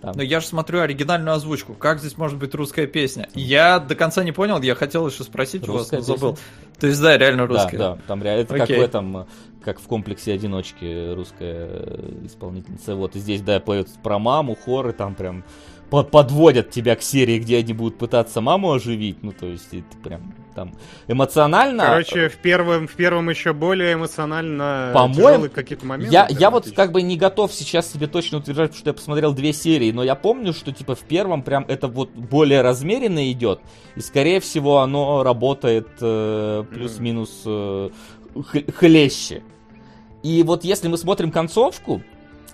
Там- 0.00 0.14
но 0.16 0.22
я 0.22 0.40
же 0.40 0.46
смотрю 0.46 0.80
оригинальную 0.80 1.34
озвучку, 1.34 1.74
как 1.74 1.98
здесь 2.00 2.16
может 2.16 2.38
быть 2.38 2.54
русская 2.54 2.86
песня? 2.86 3.28
Я 3.34 3.78
до 3.80 3.94
конца 3.94 4.22
не 4.22 4.32
понял, 4.32 4.60
я 4.62 4.74
хотел 4.74 5.06
еще 5.08 5.24
спросить 5.24 5.68
у 5.68 5.72
вас, 5.72 5.80
Русская 5.92 5.96
но 5.96 6.02
забыл. 6.02 6.38
То 6.78 6.86
есть, 6.86 7.00
да, 7.02 7.18
реально 7.18 7.48
Да, 7.48 7.54
русская. 7.54 7.78
да, 7.78 7.98
там 8.06 8.22
реально, 8.22 8.42
это 8.42 8.54
как 8.54 8.62
Окей. 8.64 8.78
в 8.78 8.82
этом, 8.82 9.26
как 9.64 9.80
в 9.80 9.86
комплексе 9.88 10.32
одиночки 10.32 11.14
русская 11.14 12.24
исполнительница. 12.24 12.94
Вот 12.94 13.16
и 13.16 13.18
здесь, 13.18 13.42
да, 13.42 13.58
поют 13.58 13.88
про 14.02 14.18
маму, 14.20 14.56
хоры 14.56 14.92
там 14.92 15.14
прям 15.16 15.44
по- 15.90 16.04
подводят 16.04 16.70
тебя 16.70 16.96
к 16.96 17.02
серии, 17.02 17.38
где 17.38 17.58
они 17.58 17.72
будут 17.72 17.98
пытаться 17.98 18.40
маму 18.40 18.72
оживить. 18.72 19.22
Ну, 19.22 19.32
то 19.32 19.46
есть, 19.46 19.72
это 19.72 19.96
прям 20.02 20.34
там 20.58 20.74
эмоционально. 21.06 21.84
Короче, 21.84 22.28
в 22.28 22.36
первом, 22.38 22.88
в 22.88 22.94
первом 22.94 23.30
еще 23.30 23.52
более 23.52 23.94
эмоционально 23.94 24.90
По-моему, 24.92 25.48
какие-то 25.48 25.86
моменты. 25.86 26.12
я, 26.12 26.26
я 26.28 26.50
вот 26.50 26.70
как 26.72 26.90
бы 26.90 27.02
не 27.02 27.16
готов 27.16 27.52
сейчас 27.52 27.92
себе 27.92 28.08
точно 28.08 28.38
утверждать, 28.38 28.70
потому 28.70 28.80
что 28.80 28.90
я 28.90 28.94
посмотрел 28.94 29.32
две 29.32 29.52
серии, 29.52 29.92
но 29.92 30.02
я 30.02 30.16
помню, 30.16 30.52
что 30.52 30.72
типа 30.72 30.96
в 30.96 31.00
первом 31.00 31.42
прям 31.42 31.64
это 31.68 31.86
вот 31.86 32.10
более 32.10 32.62
размеренно 32.62 33.30
идет, 33.30 33.60
и 33.94 34.00
скорее 34.00 34.40
всего 34.40 34.80
оно 34.80 35.22
работает 35.22 35.88
э, 36.00 36.64
плюс-минус 36.68 37.42
э, 37.46 37.90
хлеще. 38.74 39.42
И 40.24 40.42
вот 40.42 40.64
если 40.64 40.88
мы 40.88 40.98
смотрим 40.98 41.30
концовку, 41.30 42.02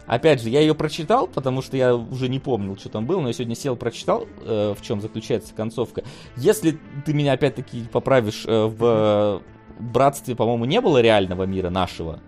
опять 0.06 0.42
же, 0.42 0.48
я 0.48 0.60
ее 0.60 0.74
прочитал, 0.74 1.26
потому 1.26 1.62
что 1.62 1.76
я 1.76 1.94
уже 1.94 2.28
не 2.28 2.38
помнил, 2.38 2.76
что 2.76 2.88
там 2.88 3.06
было, 3.06 3.20
но 3.20 3.28
я 3.28 3.32
сегодня 3.32 3.54
сел, 3.54 3.76
прочитал, 3.76 4.26
э, 4.42 4.74
в 4.76 4.82
чем 4.82 5.00
заключается 5.00 5.54
концовка. 5.54 6.02
Если 6.36 6.78
ты 7.04 7.12
меня 7.14 7.32
опять-таки 7.32 7.84
поправишь, 7.92 8.44
э, 8.46 8.64
в 8.66 9.42
братстве, 9.78 10.36
по-моему, 10.36 10.64
не 10.66 10.80
было 10.80 11.00
реального 11.00 11.44
мира 11.44 11.70
нашего. 11.70 12.20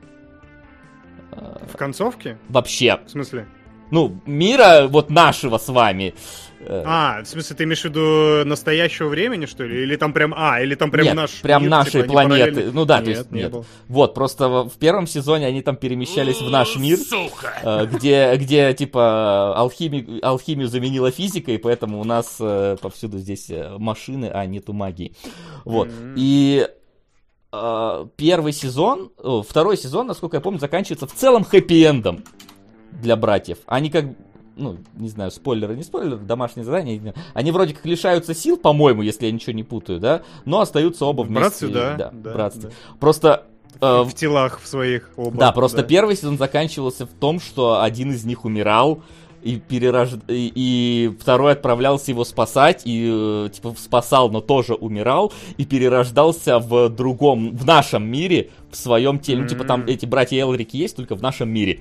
Э, 1.33 1.59
В 1.73 1.77
концовке? 1.77 2.39
Вообще. 2.49 3.01
В 3.07 3.11
смысле? 3.11 3.47
Ну, 3.91 4.21
мира 4.27 4.87
вот 4.89 5.11
нашего 5.11 5.59
с 5.59 5.69
вами. 5.69 6.15
Э, 6.61 6.83
А, 6.85 7.23
в 7.23 7.27
смысле, 7.29 7.55
ты 7.55 7.65
имеешь 7.65 7.83
в 7.83 7.85
виду 7.85 8.45
настоящего 8.49 9.09
времени, 9.09 9.47
что 9.47 9.63
ли? 9.65 9.83
Или 9.85 9.95
там 9.95 10.13
прям, 10.13 10.35
а, 10.37 10.61
или 10.61 10.75
там 10.75 10.91
прям 10.91 11.05
Нет, 11.05 11.15
наш 11.15 11.31
прям 11.41 11.63
мир, 11.63 11.71
нашей 11.71 12.03
типа, 12.03 12.13
планеты. 12.13 12.51
параллельно? 12.51 12.73
Ну 12.73 12.85
да, 12.85 12.99
то 13.01 13.07
Нет, 13.07 13.19
есть 13.19 13.31
не 13.31 13.41
нет. 13.43 13.51
было. 13.53 13.65
Вот, 13.87 14.15
просто 14.15 14.49
в 14.65 14.73
первом 14.79 15.07
сезоне 15.07 15.47
они 15.47 15.63
там 15.63 15.77
перемещались 15.77 16.41
в 16.41 16.51
наш 16.51 16.75
мир, 16.77 16.99
э, 17.63 17.87
где, 17.87 18.35
где 18.37 18.75
типа 18.75 19.55
алхими- 19.57 20.19
алхимию 20.21 20.67
заменила 20.67 21.13
физика, 21.13 21.53
и 21.53 21.59
поэтому 21.59 22.01
у 22.01 22.05
нас 22.05 22.39
э, 22.41 22.77
повсюду 22.81 23.19
здесь 23.19 23.49
машины, 23.79 24.29
а 24.35 24.45
нету 24.47 24.73
магии. 24.73 25.15
Вот. 25.65 25.89
Мгм. 25.89 26.15
И 26.17 26.67
первый 28.17 28.53
сезон, 28.53 29.13
второй 29.49 29.79
сезон, 29.79 30.09
насколько 30.09 30.37
я 30.37 30.41
помню, 30.43 30.59
заканчивается 30.59 31.07
в 31.07 31.15
целом 31.15 31.43
хэппи-эндом 31.51 32.23
для 33.01 33.17
братьев. 33.17 33.59
Они 33.67 33.91
как 33.91 34.07
ну, 34.57 34.79
не 34.95 35.09
знаю, 35.09 35.31
спойлеры, 35.31 35.77
не 35.77 35.83
спойлеры, 35.83 36.19
не 36.19 36.65
знаю. 36.65 37.15
Они 37.35 37.53
вроде 37.53 37.75
как 37.75 37.85
лишаются 37.85 38.35
сил, 38.35 38.57
по-моему, 38.57 39.03
если 39.03 39.27
я 39.27 39.33
ничего 39.33 39.53
не 39.53 39.65
путаю, 39.65 40.01
да, 40.01 40.23
но 40.45 40.61
остаются 40.61 41.05
оба 41.05 41.23
вместе. 41.23 41.41
братстве, 41.41 41.69
да, 41.69 41.95
да, 41.97 42.11
да, 42.13 42.33
братстве. 42.33 42.71
да. 42.71 42.97
Просто 42.99 43.47
э, 43.81 44.03
В 44.03 44.15
телах 44.15 44.61
в 44.63 44.67
своих 44.67 45.11
оба. 45.17 45.37
да, 45.37 45.53
просто 45.53 45.79
да. 45.79 45.83
первый 45.83 46.17
сезон 46.17 46.39
заканчивался 46.39 47.05
в 47.05 47.11
том, 47.11 47.39
что 47.39 47.83
один 47.83 48.13
из 48.13 48.25
них 48.25 48.47
умирал, 48.47 49.03
и, 49.43 49.57
перерож... 49.61 50.11
и, 50.29 50.53
и 50.55 51.17
второй 51.21 51.53
отправлялся 51.53 52.11
его 52.11 52.25
спасать, 52.25 52.83
и 52.85 53.09
э, 53.09 53.49
типа 53.53 53.75
спасал, 53.79 54.31
но 54.31 54.41
тоже 54.41 54.75
умирал, 54.75 55.33
и 55.57 55.65
перерождался 55.65 56.59
в 56.59 56.89
другом, 56.89 57.57
в 57.57 57.65
нашем 57.65 58.09
мире, 58.09 58.51
в 58.71 58.77
своем 58.77 59.19
теле. 59.19 59.43
Ну, 59.43 59.49
типа 59.49 59.65
там 59.65 59.85
эти 59.87 60.07
братья 60.07 60.41
Элрики 60.41 60.77
есть 60.77 60.97
только 60.97 61.15
в 61.15 61.23
нашем 61.23 61.49
мире 61.49 61.81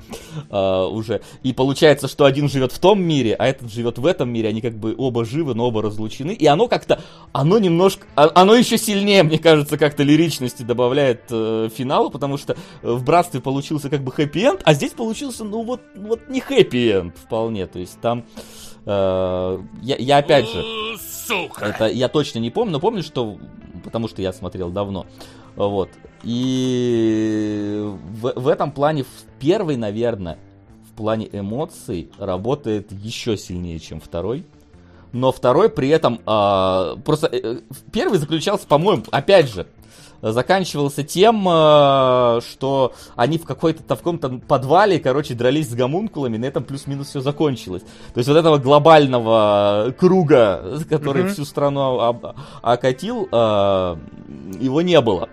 э, 0.49 0.83
уже. 0.85 1.21
И 1.43 1.53
получается, 1.53 2.07
что 2.07 2.25
один 2.25 2.49
живет 2.49 2.71
в 2.71 2.79
том 2.79 3.01
мире, 3.01 3.35
а 3.37 3.47
этот 3.47 3.71
живет 3.71 3.97
в 3.97 4.05
этом 4.05 4.29
мире. 4.29 4.49
Они 4.49 4.61
как 4.61 4.75
бы 4.75 4.95
оба 4.97 5.25
живы, 5.25 5.55
но 5.55 5.67
оба 5.67 5.81
разлучены. 5.81 6.31
И 6.31 6.45
оно 6.45 6.67
как-то, 6.67 7.01
оно 7.33 7.59
немножко, 7.59 8.05
а- 8.15 8.31
оно 8.35 8.55
еще 8.55 8.77
сильнее, 8.77 9.23
мне 9.23 9.39
кажется, 9.39 9.77
как-то 9.77 10.03
лиричности 10.03 10.63
добавляет 10.63 11.23
э, 11.29 11.69
финалу, 11.75 12.09
потому 12.09 12.37
что 12.37 12.53
э, 12.81 12.91
в 12.91 13.03
братстве 13.03 13.41
получился 13.41 13.89
как 13.89 14.03
бы 14.03 14.11
хэппи-энд, 14.11 14.61
а 14.63 14.73
здесь 14.73 14.91
получился, 14.91 15.43
ну 15.43 15.63
вот, 15.63 15.81
вот 15.95 16.29
не 16.29 16.39
хэппи-энд 16.41 17.17
вполне. 17.17 17.67
То 17.67 17.79
есть 17.79 17.99
там, 18.01 18.25
э, 18.85 19.59
я, 19.81 19.95
я 19.97 20.17
опять 20.17 20.47
же, 20.47 20.63
это 21.59 21.87
я 21.87 22.07
точно 22.07 22.39
не 22.39 22.51
помню, 22.51 22.73
но 22.73 22.79
помню, 22.79 23.03
что, 23.03 23.37
потому 23.83 24.07
что 24.07 24.21
я 24.21 24.31
смотрел 24.33 24.69
давно. 24.69 25.05
Вот. 25.55 25.89
И 26.25 27.81
в, 28.19 28.33
в 28.35 28.47
этом 28.47 28.71
плане 28.71 29.03
в 29.03 29.39
первый, 29.39 29.77
наверное, 29.77 30.39
в 30.89 30.97
плане 30.97 31.29
эмоций 31.31 32.09
работает 32.17 32.91
еще 32.91 33.37
сильнее, 33.37 33.79
чем 33.79 34.01
второй. 34.01 34.43
Но 35.11 35.31
второй 35.31 35.69
при 35.69 35.89
этом 35.89 36.19
а, 36.25 36.97
просто 37.05 37.27
э, 37.27 37.39
э, 37.41 37.59
первый 37.93 38.17
заключался, 38.17 38.67
по-моему, 38.67 39.03
опять 39.11 39.49
же, 39.53 39.67
заканчивался 40.21 41.03
тем, 41.03 41.47
э, 41.47 42.41
что 42.41 42.93
они 43.15 43.37
в 43.37 43.45
какой-то 43.45 43.83
в 43.83 43.97
каком-то 43.99 44.41
подвале, 44.47 44.99
короче, 44.99 45.33
дрались 45.33 45.69
с 45.69 45.73
гомункулами, 45.73 46.37
на 46.37 46.45
этом 46.45 46.63
плюс-минус 46.63 47.09
все 47.09 47.21
закончилось. 47.21 47.83
То 48.13 48.17
есть 48.17 48.27
вот 48.27 48.37
этого 48.37 48.57
глобального 48.57 49.93
круга, 49.97 50.79
который 50.89 51.25
mm-hmm. 51.25 51.33
всю 51.33 51.45
страну 51.45 52.19
окатил, 52.61 53.29
э, 53.31 53.95
его 54.59 54.81
не 54.81 54.99
было. 55.01 55.29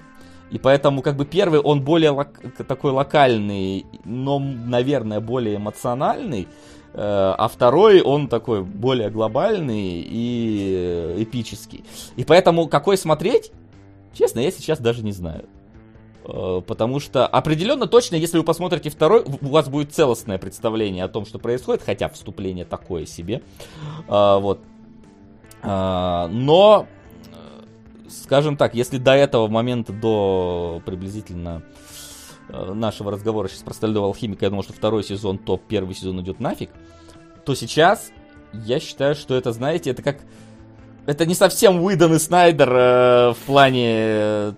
И 0.52 0.58
поэтому, 0.58 1.00
как 1.00 1.16
бы, 1.16 1.24
первый, 1.24 1.60
он 1.60 1.80
более 1.80 2.10
лок- 2.10 2.64
такой 2.64 2.92
локальный, 2.92 3.86
но, 4.04 4.38
наверное, 4.38 5.18
более 5.20 5.56
эмоциональный. 5.56 6.46
Э, 6.92 7.34
а 7.38 7.48
второй, 7.48 8.02
он 8.02 8.28
такой 8.28 8.62
более 8.62 9.08
глобальный 9.08 10.04
и 10.06 11.14
эпический. 11.18 11.84
И 12.16 12.24
поэтому, 12.24 12.68
какой 12.68 12.98
смотреть, 12.98 13.50
честно, 14.12 14.40
я 14.40 14.50
сейчас 14.50 14.78
даже 14.78 15.02
не 15.02 15.12
знаю. 15.12 15.46
Э, 16.26 16.60
потому 16.66 17.00
что 17.00 17.26
определенно 17.26 17.86
точно, 17.86 18.16
если 18.16 18.36
вы 18.36 18.44
посмотрите 18.44 18.90
второй, 18.90 19.24
у 19.24 19.46
вас 19.46 19.70
будет 19.70 19.94
целостное 19.94 20.36
представление 20.36 21.04
о 21.04 21.08
том, 21.08 21.24
что 21.24 21.38
происходит, 21.38 21.82
хотя 21.82 22.10
вступление 22.10 22.66
такое 22.66 23.06
себе. 23.06 23.40
Э, 24.06 24.38
вот. 24.38 24.60
Но 25.64 26.88
скажем 28.12 28.56
так, 28.56 28.74
если 28.74 28.98
до 28.98 29.12
этого 29.12 29.48
момента, 29.48 29.92
до 29.92 30.82
приблизительно 30.84 31.62
э, 32.48 32.72
нашего 32.72 33.10
разговора 33.10 33.48
сейчас 33.48 33.62
про 33.62 33.74
стального 33.74 34.06
алхимика, 34.06 34.44
я 34.44 34.50
думал, 34.50 34.62
что 34.62 34.72
второй 34.72 35.04
сезон 35.04 35.38
топ, 35.38 35.62
первый 35.66 35.94
сезон 35.94 36.20
идет 36.20 36.40
нафиг, 36.40 36.70
то 37.44 37.54
сейчас 37.54 38.12
я 38.52 38.80
считаю, 38.80 39.14
что 39.14 39.34
это, 39.34 39.52
знаете, 39.52 39.90
это 39.90 40.02
как... 40.02 40.18
Это 41.04 41.26
не 41.26 41.34
совсем 41.34 41.80
выданный 41.80 42.20
Снайдер 42.20 42.72
э, 42.72 43.32
в 43.32 43.38
плане 43.46 43.86
э, 43.88 44.52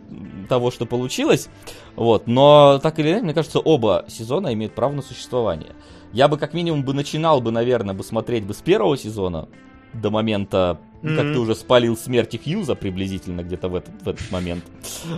того, 0.47 0.70
что 0.70 0.84
получилось, 0.84 1.49
вот, 1.97 2.26
но 2.26 2.78
так 2.83 2.99
или 2.99 3.12
иначе, 3.12 3.24
мне 3.24 3.34
кажется, 3.34 3.60
оба 3.60 4.05
сезона 4.08 4.52
имеют 4.52 4.74
право 4.74 4.92
на 4.92 5.00
существование. 5.00 5.73
Я 6.12 6.28
бы 6.28 6.36
как 6.36 6.52
минимум 6.52 6.84
бы 6.84 6.92
начинал 6.92 7.41
бы, 7.41 7.50
наверное, 7.50 7.94
бы 7.94 8.05
смотреть 8.05 8.44
бы 8.44 8.52
с 8.52 8.58
первого 8.58 8.99
сезона 8.99 9.49
до 9.94 10.10
момента 10.10 10.78
mm-hmm. 11.05 11.16
как 11.16 11.33
ты 11.33 11.39
уже 11.39 11.55
спалил 11.55 11.97
смерти 11.97 12.41
Хьюза 12.42 12.74
приблизительно 12.74 13.42
где-то 13.42 13.68
в 13.68 13.74
этот, 13.76 13.94
в 14.02 14.08
этот 14.08 14.31
момент. 14.31 14.65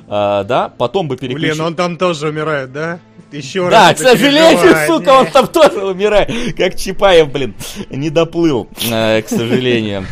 А, 0.09 0.45
да, 0.45 0.69
потом 0.69 1.09
бы 1.09 1.17
переключил... 1.17 1.55
Блин, 1.55 1.61
он 1.61 1.75
там 1.75 1.97
тоже 1.97 2.29
умирает, 2.29 2.73
да? 2.73 3.01
Еще 3.37 3.69
раз. 3.69 3.71
Да, 3.71 3.95
к 3.95 3.99
сожалению, 3.99 4.87
сука, 4.87 5.11
он 5.11 5.27
там 5.27 5.47
тоже 5.49 5.85
умирает. 5.85 6.57
Как 6.57 6.77
Чапаев, 6.77 7.31
блин, 7.31 7.55
не 7.91 8.11
доплыл, 8.11 8.69
э, 8.91 9.23
к 9.23 9.29
сожалению. 9.29 10.07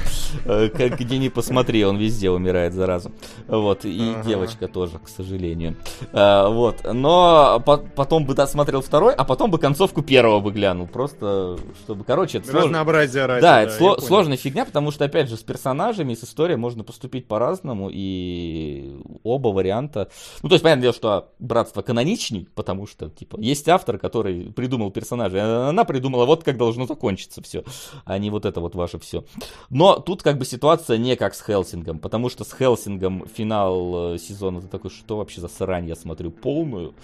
Э, 0.44 0.68
где 0.68 1.18
ни 1.18 1.28
посмотри, 1.28 1.84
он 1.84 1.96
везде 1.96 2.30
умирает 2.30 2.74
зараза. 2.74 3.10
Вот, 3.46 3.84
и 3.84 4.14
ага. 4.14 4.28
девочка 4.28 4.68
тоже, 4.68 4.98
к 4.98 5.08
сожалению. 5.08 5.76
Э, 6.12 6.48
вот, 6.48 6.80
но 6.92 7.62
потом 7.64 8.26
бы 8.26 8.34
досмотрел 8.34 8.82
второй, 8.82 9.14
а 9.14 9.24
потом 9.24 9.50
бы 9.50 9.58
концовку 9.58 10.02
первого 10.02 10.40
бы 10.40 10.52
глянул. 10.52 10.86
Просто, 10.86 11.58
чтобы, 11.84 12.04
короче, 12.04 12.38
это 12.38 12.52
Разнообразие 12.52 13.26
ради. 13.26 13.42
Да, 13.42 13.62
это 13.62 14.00
сложная 14.00 14.36
фигня, 14.36 14.64
потому 14.64 14.90
что, 14.90 15.04
опять 15.04 15.28
же, 15.28 15.36
с 15.36 15.42
персонажами 15.42 16.12
и 16.12 16.16
с 16.16 16.24
историей 16.24 16.56
можно 16.56 16.84
поступить 16.84 17.26
по-разному, 17.26 17.90
и 17.92 18.96
оба 19.22 19.48
варианта... 19.48 20.10
Ну, 20.42 20.48
то 20.48 20.54
есть, 20.54 20.62
понятное 20.62 20.82
дело, 20.82 20.94
что 20.94 21.32
Братство 21.38 21.82
каноничней, 21.82 22.48
потому 22.54 22.86
что, 22.86 23.08
типа, 23.14 23.38
есть 23.40 23.68
автор, 23.68 23.98
который 23.98 24.52
придумал 24.52 24.90
персонажа, 24.90 25.68
она 25.68 25.84
придумала, 25.84 26.24
вот 26.24 26.44
как 26.44 26.56
должно 26.56 26.86
закончиться 26.86 27.42
все, 27.42 27.64
а 28.04 28.18
не 28.18 28.30
вот 28.30 28.44
это 28.44 28.60
вот 28.60 28.74
ваше 28.74 28.98
все. 28.98 29.24
Но 29.70 29.98
тут 29.98 30.22
как 30.22 30.38
бы 30.38 30.44
ситуация 30.44 30.98
не 30.98 31.16
как 31.16 31.34
с 31.34 31.42
Хелсингом, 31.42 31.98
потому 31.98 32.28
что 32.28 32.44
с 32.44 32.52
Хелсингом 32.52 33.26
финал 33.26 34.14
э, 34.14 34.18
сезона, 34.18 34.60
ты 34.60 34.68
такой, 34.68 34.90
что 34.90 35.18
вообще 35.18 35.40
за 35.40 35.48
срань, 35.48 35.88
я 35.88 35.96
смотрю, 35.96 36.30
полную 36.30 36.94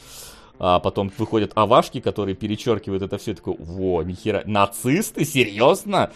а 0.63 0.79
потом 0.79 1.11
выходят 1.17 1.53
авашки, 1.55 2.01
которые 2.01 2.35
перечеркивают 2.37 3.03
это 3.03 3.17
все, 3.17 3.35
такой, 3.35 3.57
во, 3.59 4.03
нихера, 4.03 4.43
нацисты, 4.45 5.25
серьезно? 5.25 6.11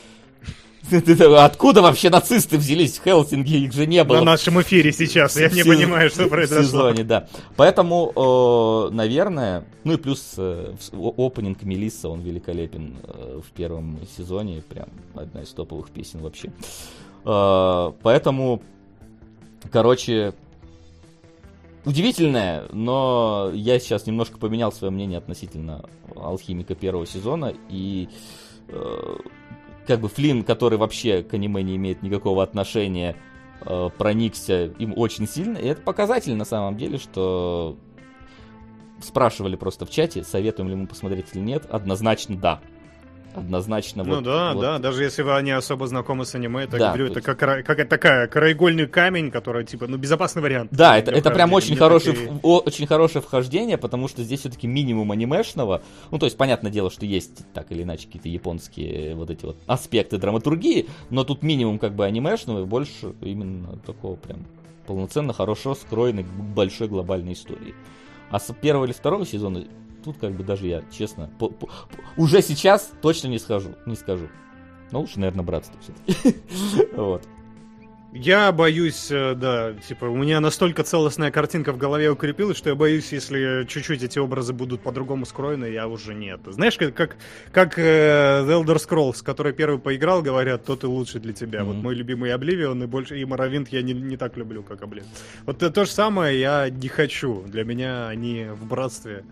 Откуда 1.38 1.82
вообще 1.82 2.10
нацисты 2.10 2.58
взялись 2.58 2.98
в 2.98 3.04
Хелсинге? 3.04 3.58
Их 3.60 3.72
же 3.72 3.86
не 3.86 4.04
было. 4.04 4.18
На 4.18 4.24
нашем 4.24 4.60
эфире 4.60 4.92
сейчас. 4.92 5.36
Я 5.36 5.48
не 5.48 5.64
понимаю, 5.64 6.10
что 6.10 6.28
произошло. 6.28 6.62
В 6.62 6.66
сезоне, 6.66 7.04
да. 7.04 7.28
Поэтому, 7.56 8.90
наверное, 8.92 9.64
ну 9.84 9.94
и 9.94 9.96
плюс 9.96 10.34
э, 10.36 10.74
опенинг 10.92 11.62
Мелисса, 11.62 12.08
он 12.08 12.20
великолепен 12.20 12.96
э, 13.02 13.40
в 13.46 13.50
первом 13.52 13.98
сезоне. 14.16 14.62
Прям 14.68 14.88
одна 15.14 15.42
из 15.42 15.48
топовых 15.50 15.90
песен 15.90 16.20
вообще. 16.20 16.52
Э, 17.24 17.92
поэтому, 18.02 18.62
короче, 19.72 20.34
удивительное, 21.84 22.64
но 22.72 23.50
я 23.54 23.78
сейчас 23.78 24.06
немножко 24.06 24.38
поменял 24.38 24.70
свое 24.72 24.92
мнение 24.92 25.18
относительно 25.18 25.84
Алхимика 26.14 26.74
первого 26.74 27.06
сезона. 27.06 27.54
И 27.70 28.08
как 29.86 30.00
бы 30.00 30.08
Флинн, 30.08 30.44
который 30.44 30.78
вообще 30.78 31.22
к 31.22 31.34
аниме 31.34 31.62
не 31.62 31.76
имеет 31.76 32.02
никакого 32.02 32.42
отношения, 32.42 33.16
э, 33.60 33.90
проникся 33.96 34.66
им 34.66 34.94
очень 34.96 35.28
сильно. 35.28 35.58
И 35.58 35.66
это 35.66 35.82
показатель 35.82 36.34
на 36.34 36.44
самом 36.44 36.76
деле, 36.76 36.98
что 36.98 37.76
спрашивали 39.00 39.56
просто 39.56 39.86
в 39.86 39.90
чате, 39.90 40.22
советуем 40.22 40.68
ли 40.68 40.74
мы 40.74 40.86
посмотреть 40.86 41.26
или 41.34 41.40
нет. 41.40 41.66
Однозначно 41.70 42.36
да 42.36 42.60
однозначно. 43.34 44.04
Ну 44.04 44.16
вот, 44.16 44.24
да, 44.24 44.54
вот. 44.54 44.60
да, 44.60 44.78
даже 44.78 45.02
если 45.02 45.22
вы 45.22 45.40
не 45.42 45.50
особо 45.50 45.86
знакомы 45.86 46.24
с 46.24 46.34
аниме, 46.34 46.66
так 46.66 46.80
да, 46.80 46.88
говорю, 46.88 47.06
это 47.06 47.20
как, 47.20 47.38
как 47.38 47.88
такая 47.88 48.26
краеугольный 48.28 48.86
камень, 48.86 49.30
который 49.30 49.64
типа, 49.64 49.86
ну 49.86 49.96
безопасный 49.96 50.42
вариант. 50.42 50.70
Да, 50.72 50.98
это, 50.98 51.10
это 51.10 51.30
прям 51.30 51.52
очень 51.52 51.76
хорошее, 51.76 52.16
и... 52.16 52.28
очень 52.42 52.86
хорошее 52.86 53.22
вхождение, 53.22 53.78
потому 53.78 54.08
что 54.08 54.22
здесь 54.22 54.40
все-таки 54.40 54.66
минимум 54.66 55.12
анимешного. 55.12 55.82
Ну 56.10 56.18
то 56.18 56.26
есть 56.26 56.36
понятное 56.36 56.70
дело, 56.70 56.90
что 56.90 57.06
есть 57.06 57.44
так 57.52 57.70
или 57.72 57.82
иначе 57.82 58.06
какие-то 58.06 58.28
японские 58.28 59.14
вот 59.14 59.30
эти 59.30 59.44
вот 59.44 59.56
аспекты 59.66 60.18
драматургии, 60.18 60.88
но 61.10 61.24
тут 61.24 61.42
минимум 61.42 61.78
как 61.78 61.94
бы 61.94 62.04
анимешного 62.04 62.62
и 62.62 62.64
больше 62.64 63.14
именно 63.20 63.78
такого 63.86 64.16
прям 64.16 64.46
полноценно 64.86 65.32
хорошо 65.32 65.74
скроенной 65.74 66.24
большой 66.24 66.88
глобальной 66.88 67.32
истории. 67.32 67.74
А 68.30 68.38
с 68.38 68.52
первого 68.52 68.86
или 68.86 68.92
второго 68.92 69.26
сезона 69.26 69.64
тут 70.04 70.18
как 70.18 70.32
бы 70.32 70.44
даже 70.44 70.66
я, 70.66 70.82
честно, 70.90 71.30
по, 71.38 71.48
по, 71.48 71.68
уже 72.16 72.42
сейчас 72.42 72.92
точно 73.00 73.28
не 73.28 73.38
скажу, 73.38 73.74
не 73.86 73.96
скажу. 73.96 74.28
Но 74.90 75.00
лучше, 75.00 75.18
наверное, 75.18 75.44
братство 75.44 75.78
все-таки. 75.80 76.38
вот. 76.96 77.26
Я 78.16 78.52
боюсь, 78.52 79.08
э, 79.10 79.34
да, 79.34 79.72
типа, 79.88 80.04
у 80.04 80.14
меня 80.16 80.38
настолько 80.38 80.84
целостная 80.84 81.32
картинка 81.32 81.72
в 81.72 81.78
голове 81.78 82.12
укрепилась, 82.12 82.56
что 82.56 82.70
я 82.70 82.76
боюсь, 82.76 83.10
если 83.10 83.66
чуть-чуть 83.68 84.04
эти 84.04 84.20
образы 84.20 84.52
будут 84.52 84.82
по-другому 84.82 85.26
скроены, 85.26 85.64
я 85.64 85.88
уже 85.88 86.14
нет. 86.14 86.40
Знаешь, 86.46 86.76
как, 86.76 86.94
как, 86.94 87.16
как 87.50 87.76
э, 87.76 88.44
The 88.46 88.62
Elder 88.62 88.76
Scrolls, 88.76 89.24
который 89.24 89.52
первый 89.52 89.80
поиграл, 89.80 90.22
говорят, 90.22 90.64
тот 90.64 90.84
и 90.84 90.86
лучше 90.86 91.18
для 91.18 91.32
тебя. 91.32 91.62
Mm-hmm. 91.62 91.64
Вот 91.64 91.76
мой 91.76 91.96
любимый 91.96 92.32
Обливион 92.32 92.84
и 92.84 92.86
больше 92.86 93.18
и 93.18 93.24
Моровинт 93.24 93.70
я 93.70 93.82
не, 93.82 93.94
не 93.94 94.16
так 94.16 94.36
люблю, 94.36 94.62
как 94.62 94.82
Обливион. 94.82 95.10
Вот 95.44 95.56
это 95.56 95.72
то 95.72 95.84
же 95.84 95.90
самое 95.90 96.38
я 96.38 96.70
не 96.70 96.86
хочу. 96.86 97.42
Для 97.48 97.64
меня 97.64 98.06
они 98.06 98.44
в 98.44 98.64
братстве 98.64 99.24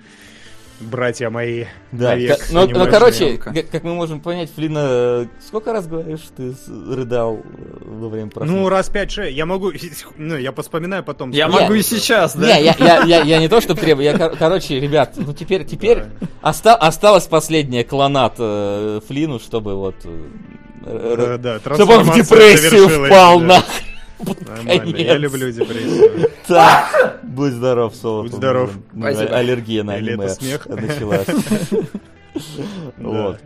братья 0.83 1.31
мои. 1.31 1.65
Да, 1.93 2.11
навек, 2.11 2.51
но, 2.51 2.67
но 2.67 2.87
короче, 2.87 3.39
как, 3.39 3.71
как 3.71 3.83
мы 3.85 3.95
можем 3.95 4.21
понять, 4.21 4.51
Флина, 4.55 5.29
сколько 5.47 5.73
раз 5.73 5.87
говоришь, 5.87 6.21
ты 6.37 6.55
рыдал 6.67 7.37
э, 7.37 7.41
во 7.85 8.09
время 8.09 8.31
просмотра? 8.31 8.61
Ну, 8.61 8.69
раз 8.69 8.89
пять 8.89 9.11
шесть. 9.11 9.37
Я 9.37 9.47
могу, 9.47 9.73
ну, 10.17 10.37
я 10.37 10.53
поспоминаю 10.53 11.05
потом. 11.05 11.31
Я 11.31 11.47
не, 11.47 11.53
могу 11.53 11.75
и 11.75 11.83
сейчас, 11.83 12.35
да? 12.35 12.47
Не, 12.47 12.65
я, 12.65 12.77
я, 12.79 13.03
я, 13.05 13.23
я 13.23 13.39
не 13.39 13.49
то, 13.49 13.61
что 13.61 13.75
требую, 13.75 14.05
я, 14.05 14.17
короче, 14.29 14.81
ребят, 14.81 15.15
ну 15.17 15.33
теперь, 15.33 15.65
теперь 15.65 16.05
оста, 16.43 16.75
осталась 16.75 17.27
последняя 17.27 17.85
клонат 17.85 18.35
э, 18.39 19.01
Флину, 19.07 19.39
чтобы 19.39 19.77
вот... 19.77 19.97
Э, 20.85 21.39
да, 21.39 21.59
да, 21.59 21.75
чтобы 21.75 21.97
он 21.97 22.05
в 22.05 22.15
депрессию 22.15 23.07
впал, 23.07 23.41
да. 23.41 23.47
нахуй. 23.47 23.92
Нормально, 24.47 24.97
я 24.97 25.17
люблю 25.17 25.51
депрессию. 25.51 26.31
Так, 26.47 27.21
будь 27.23 27.53
здоров, 27.53 27.95
Соло. 27.95 28.23
Будь 28.23 28.33
здоров. 28.33 28.73
Аллергия 29.01 29.83
на 29.83 29.95
аниме 29.95 30.29
началась. 30.69 31.27
Вот. 32.97 33.41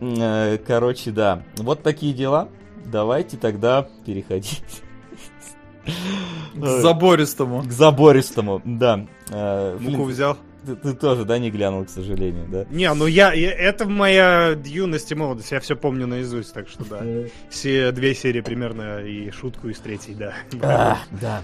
Э, 0.00 0.58
короче, 0.66 1.10
да. 1.10 1.42
Вот 1.56 1.82
такие 1.82 2.12
дела. 2.12 2.48
Давайте 2.84 3.36
тогда 3.36 3.86
переходить. 4.04 4.62
К 6.54 6.66
забористому. 6.80 7.62
К 7.62 7.70
забористому, 7.70 8.60
да. 8.64 9.06
Э, 9.30 9.76
Муку 9.80 10.04
взял? 10.04 10.36
Ты, 10.64 10.76
ты 10.76 10.94
тоже, 10.94 11.24
да, 11.24 11.38
не 11.38 11.50
глянул, 11.50 11.84
к 11.84 11.90
сожалению, 11.90 12.46
да? 12.48 12.64
Не, 12.70 12.92
ну 12.94 13.06
я, 13.06 13.32
я 13.32 13.50
это 13.50 13.86
моя 13.86 14.50
юность 14.64 15.10
и 15.10 15.14
молодость, 15.14 15.50
я 15.50 15.60
все 15.60 15.74
помню 15.74 16.06
наизусть, 16.06 16.52
так 16.54 16.68
что 16.68 16.84
да. 16.84 17.02
Все 17.50 17.90
две 17.92 18.14
серии 18.14 18.40
примерно 18.40 19.00
и 19.00 19.30
шутку 19.30 19.68
из 19.68 19.78
третьей, 19.78 20.14
да. 20.14 20.34
А, 20.62 20.98
да. 21.20 21.42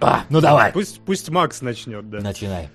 А, 0.00 0.24
ну 0.28 0.40
давай. 0.40 0.72
Пусть, 0.72 1.00
пусть 1.00 1.30
Макс 1.30 1.62
начнет, 1.62 2.08
да. 2.10 2.20
Начинай. 2.20 2.68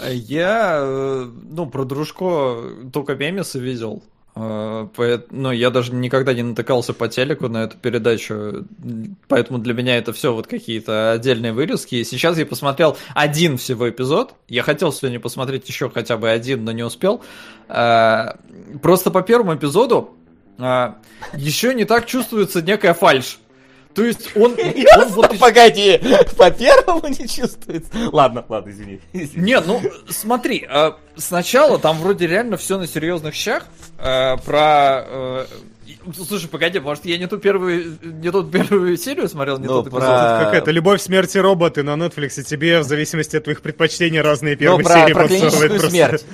Я, 0.00 0.78
э, 0.80 1.30
ну, 1.50 1.66
про 1.66 1.84
дружко 1.84 2.56
только 2.92 3.14
мемесы 3.14 3.58
видел. 3.58 4.02
Э, 4.38 4.86
ну, 5.30 5.50
я 5.50 5.70
даже 5.70 5.94
никогда 5.94 6.34
не 6.34 6.42
натыкался 6.42 6.92
по 6.92 7.08
телеку 7.08 7.48
на 7.48 7.64
эту 7.64 7.78
передачу, 7.78 8.66
поэтому 9.28 9.58
для 9.58 9.72
меня 9.72 9.96
это 9.96 10.12
все 10.12 10.34
вот 10.34 10.46
какие-то 10.46 11.12
отдельные 11.12 11.52
вырезки. 11.52 11.94
И 11.96 12.04
сейчас 12.04 12.36
я 12.36 12.44
посмотрел 12.44 12.98
один 13.14 13.56
всего 13.56 13.88
эпизод. 13.88 14.34
Я 14.48 14.62
хотел 14.62 14.92
сегодня 14.92 15.18
посмотреть 15.18 15.66
еще 15.68 15.88
хотя 15.88 16.18
бы 16.18 16.28
один, 16.28 16.64
но 16.64 16.72
не 16.72 16.82
успел. 16.82 17.22
Э, 17.68 18.34
просто 18.82 19.10
по 19.10 19.22
первому 19.22 19.56
эпизоду 19.56 20.14
э, 20.58 20.92
еще 21.34 21.72
не 21.72 21.86
так 21.86 22.04
чувствуется 22.04 22.60
некая 22.60 22.92
фальш. 22.92 23.38
То 23.96 24.04
есть 24.04 24.36
он... 24.36 24.52
он 24.52 25.08
вот... 25.08 25.38
Погоди, 25.38 25.98
по 26.36 26.50
первому 26.50 27.08
не 27.08 27.26
чувствуется. 27.26 27.90
Ладно, 28.12 28.44
ладно, 28.46 28.70
извини. 28.70 29.00
Не, 29.12 29.58
ну 29.60 29.80
смотри, 30.10 30.66
а, 30.68 30.98
сначала 31.16 31.78
там 31.78 31.98
вроде 31.98 32.26
реально 32.26 32.58
все 32.58 32.78
на 32.78 32.86
серьезных 32.86 33.34
щах. 33.34 33.64
А, 33.98 34.36
про... 34.36 34.58
А, 34.58 35.46
слушай, 36.28 36.46
погоди, 36.46 36.78
может 36.78 37.06
я 37.06 37.16
не 37.16 37.26
ту 37.26 37.38
первую, 37.38 37.96
не 38.02 38.30
ту 38.30 38.44
первую 38.44 38.98
серию 38.98 39.30
смотрел, 39.30 39.58
не 39.58 39.66
ну, 39.66 39.82
тот 39.82 39.90
про... 39.90 40.00
Какая-то 40.44 40.72
любовь, 40.72 41.00
смерть 41.00 41.34
и 41.34 41.40
роботы 41.40 41.82
на 41.82 41.94
Netflix, 41.94 42.38
и 42.40 42.44
тебе 42.44 42.80
в 42.80 42.84
зависимости 42.84 43.36
от 43.36 43.44
твоих 43.44 43.62
предпочтений 43.62 44.20
разные 44.20 44.56
первые 44.56 44.78
ну, 44.78 44.84
про, 44.84 44.94
серии 44.94 45.12
про 45.14 45.26
клиническую 45.26 45.80
смерть. 45.80 46.24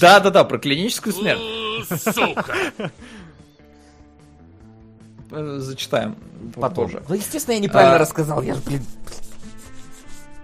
Да-да-да, 0.00 0.44
про 0.44 0.58
клиническую 0.58 1.12
смерть. 1.12 1.40
Сука! 2.02 2.56
Э, 5.30 5.58
зачитаем. 5.60 6.16
Потом. 6.54 6.86
Тоже. 6.86 7.02
Ну, 7.08 7.14
естественно, 7.14 7.54
я 7.54 7.60
неправильно 7.60 7.96
а... 7.96 7.98
рассказал. 7.98 8.42
Я 8.42 8.54
же, 8.54 8.60
блин, 8.60 8.84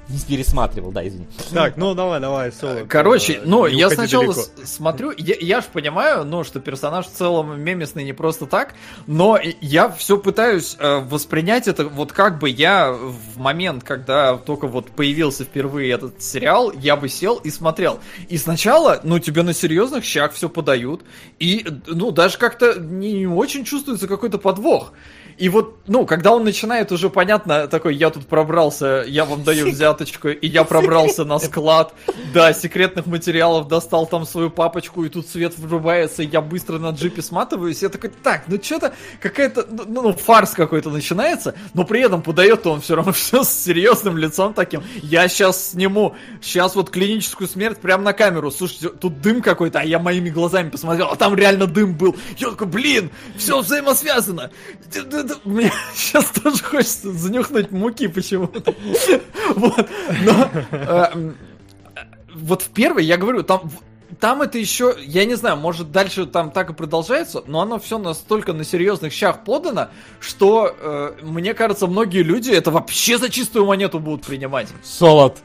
не 0.09 0.19
пересматривал, 0.21 0.93
да, 0.93 1.07
извини. 1.07 1.27
Так, 1.53 1.77
ну 1.77 1.95
давай, 1.95 2.21
давай, 2.21 2.53
соло. 2.53 2.87
Короче, 2.89 3.35
э, 3.35 3.41
ну, 3.45 3.67
я 3.67 3.91
сначала 3.91 4.33
далеко. 4.33 4.43
смотрю, 4.65 5.13
я, 5.17 5.35
я 5.41 5.61
же 5.61 5.67
понимаю, 5.73 6.25
ну, 6.25 6.45
что 6.45 6.61
персонаж 6.61 7.07
в 7.07 7.13
целом 7.13 7.61
мемесный 7.61 8.05
не 8.05 8.13
просто 8.13 8.47
так, 8.47 8.75
но 9.07 9.39
я 9.61 9.89
все 9.89 10.17
пытаюсь 10.17 10.77
э, 10.79 11.01
воспринять 11.01 11.67
это 11.69 11.87
вот 11.87 12.13
как 12.13 12.39
бы 12.39 12.49
я 12.49 12.93
в 12.93 13.39
момент, 13.39 13.83
когда 13.85 14.37
только 14.37 14.67
вот 14.67 14.91
появился 14.91 15.45
впервые 15.45 15.91
этот 15.93 16.23
сериал, 16.23 16.73
я 16.73 16.97
бы 16.97 17.09
сел 17.09 17.37
и 17.37 17.51
смотрел. 17.51 17.99
И 18.29 18.39
сначала, 18.39 19.01
ну, 19.03 19.19
тебе 19.19 19.43
на 19.43 19.55
серьезных 19.55 20.05
щах 20.05 20.33
все 20.33 20.49
подают, 20.49 21.03
и, 21.39 21.67
ну, 21.87 22.11
даже 22.13 22.39
как-то 22.39 22.79
не 22.79 23.27
очень 23.27 23.65
чувствуется 23.65 24.07
какой-то 24.07 24.39
подвох. 24.39 24.93
И 25.39 25.51
вот, 25.51 25.77
ну, 25.87 26.07
когда 26.07 26.33
он 26.33 26.45
начинает 26.45 26.93
уже 26.93 27.11
понятно, 27.11 27.69
такой, 27.69 27.95
я 27.95 28.09
тут 28.09 28.27
пробрался, 28.27 29.05
я 29.07 29.27
вам 29.27 29.45
даю 29.45 29.71
взяточку, 29.71 30.29
и 30.29 30.47
я 30.47 30.65
пробрался 30.65 31.25
на 31.25 31.39
склад, 31.39 31.93
да, 32.33 32.55
секретных 32.55 33.07
материалов, 33.07 33.69
достал 33.69 34.07
там 34.07 34.25
свою 34.25 34.49
папочку, 34.51 35.05
и 35.05 35.11
тут 35.11 35.29
свет 35.29 35.59
врубается, 35.59 36.23
и 36.23 36.27
я 36.27 36.41
быстро 36.41 36.79
на 36.79 36.91
джипе 36.91 37.21
сматываюсь, 37.21 37.83
я 37.83 37.91
такой, 37.91 38.11
так, 38.23 38.45
ну 38.47 38.59
что-то, 38.63 38.95
какая-то, 39.21 39.67
ну, 39.69 40.03
ну, 40.03 40.13
фарс 40.15 40.53
какой-то 40.53 40.89
начинается, 40.89 41.55
но 41.75 41.85
при 41.85 42.01
этом 42.01 42.23
подает 42.23 42.67
он 42.67 42.81
все 42.81 42.97
равно 42.97 43.13
все 43.13 43.45
с 43.45 43.51
серьезным 43.51 44.17
лицом 44.17 44.55
таким, 44.55 44.83
я 45.03 45.29
сейчас 45.29 45.73
сниму, 45.73 46.15
сейчас 46.41 46.75
вот 46.75 46.89
клиническую 46.89 47.47
смерть 47.47 47.79
прямо 47.79 48.03
на 48.03 48.13
камеру, 48.15 48.51
слушайте, 48.51 48.89
тут 48.89 49.21
дым 49.21 49.43
какой-то, 49.43 49.81
а 49.81 49.85
я 49.85 49.99
моими 49.99 50.31
глазами 50.31 50.71
посмотрел, 50.71 51.09
а 51.11 51.17
там 51.17 51.35
реально 51.35 51.67
дым 51.67 51.95
был, 51.95 52.17
я 52.39 52.51
такой, 52.51 52.69
блин, 52.69 53.11
все 53.37 53.61
взаимосвязано, 53.61 54.51
это, 55.27 55.37
мне 55.45 55.71
сейчас 55.95 56.31
тоже 56.31 56.63
хочется 56.63 57.13
занюхнуть 57.13 57.71
муки 57.71 58.09
почему-то. 58.09 58.75
Вот. 59.55 59.89
Но 60.25 60.51
э, 60.71 61.33
вот 62.35 62.63
в 62.63 62.69
первой, 62.71 63.05
я 63.05 63.17
говорю, 63.17 63.43
там 63.43 63.71
там 64.21 64.43
это 64.43 64.59
еще, 64.59 64.95
я 65.01 65.25
не 65.25 65.35
знаю, 65.35 65.57
может 65.57 65.91
дальше 65.91 66.27
там 66.27 66.51
так 66.51 66.71
и 66.71 66.75
продолжается, 66.75 67.43
но 67.47 67.61
оно 67.61 67.79
все 67.79 67.99
настолько 67.99 68.53
на 68.53 68.65
серьезных 68.65 69.13
щах 69.13 69.45
подано, 69.45 69.89
что 70.21 70.75
э, 70.79 71.17
мне 71.23 71.55
кажется, 71.55 71.87
многие 71.87 72.23
люди 72.23 72.51
это 72.51 72.71
вообще 72.71 73.19
за 73.19 73.29
чистую 73.31 73.67
монету 73.67 73.99
будут 73.99 74.25
принимать. 74.25 74.69
Солод, 74.83 75.39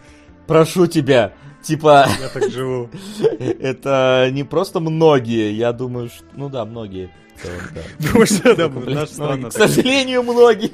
прошу 0.48 0.88
тебя, 0.88 1.34
типа... 1.62 2.08
Я 2.20 2.30
так 2.30 2.52
живу. 2.52 2.90
это 3.40 4.30
не 4.32 4.44
просто 4.44 4.80
многие, 4.80 5.52
я 5.54 5.74
думаю, 5.74 6.10
что... 6.10 6.24
Ну 6.34 6.50
да, 6.50 6.66
многие. 6.66 7.10
Да. 7.44 8.20
К 9.50 9.52
сожалению, 9.52 10.24
многие. 10.24 10.72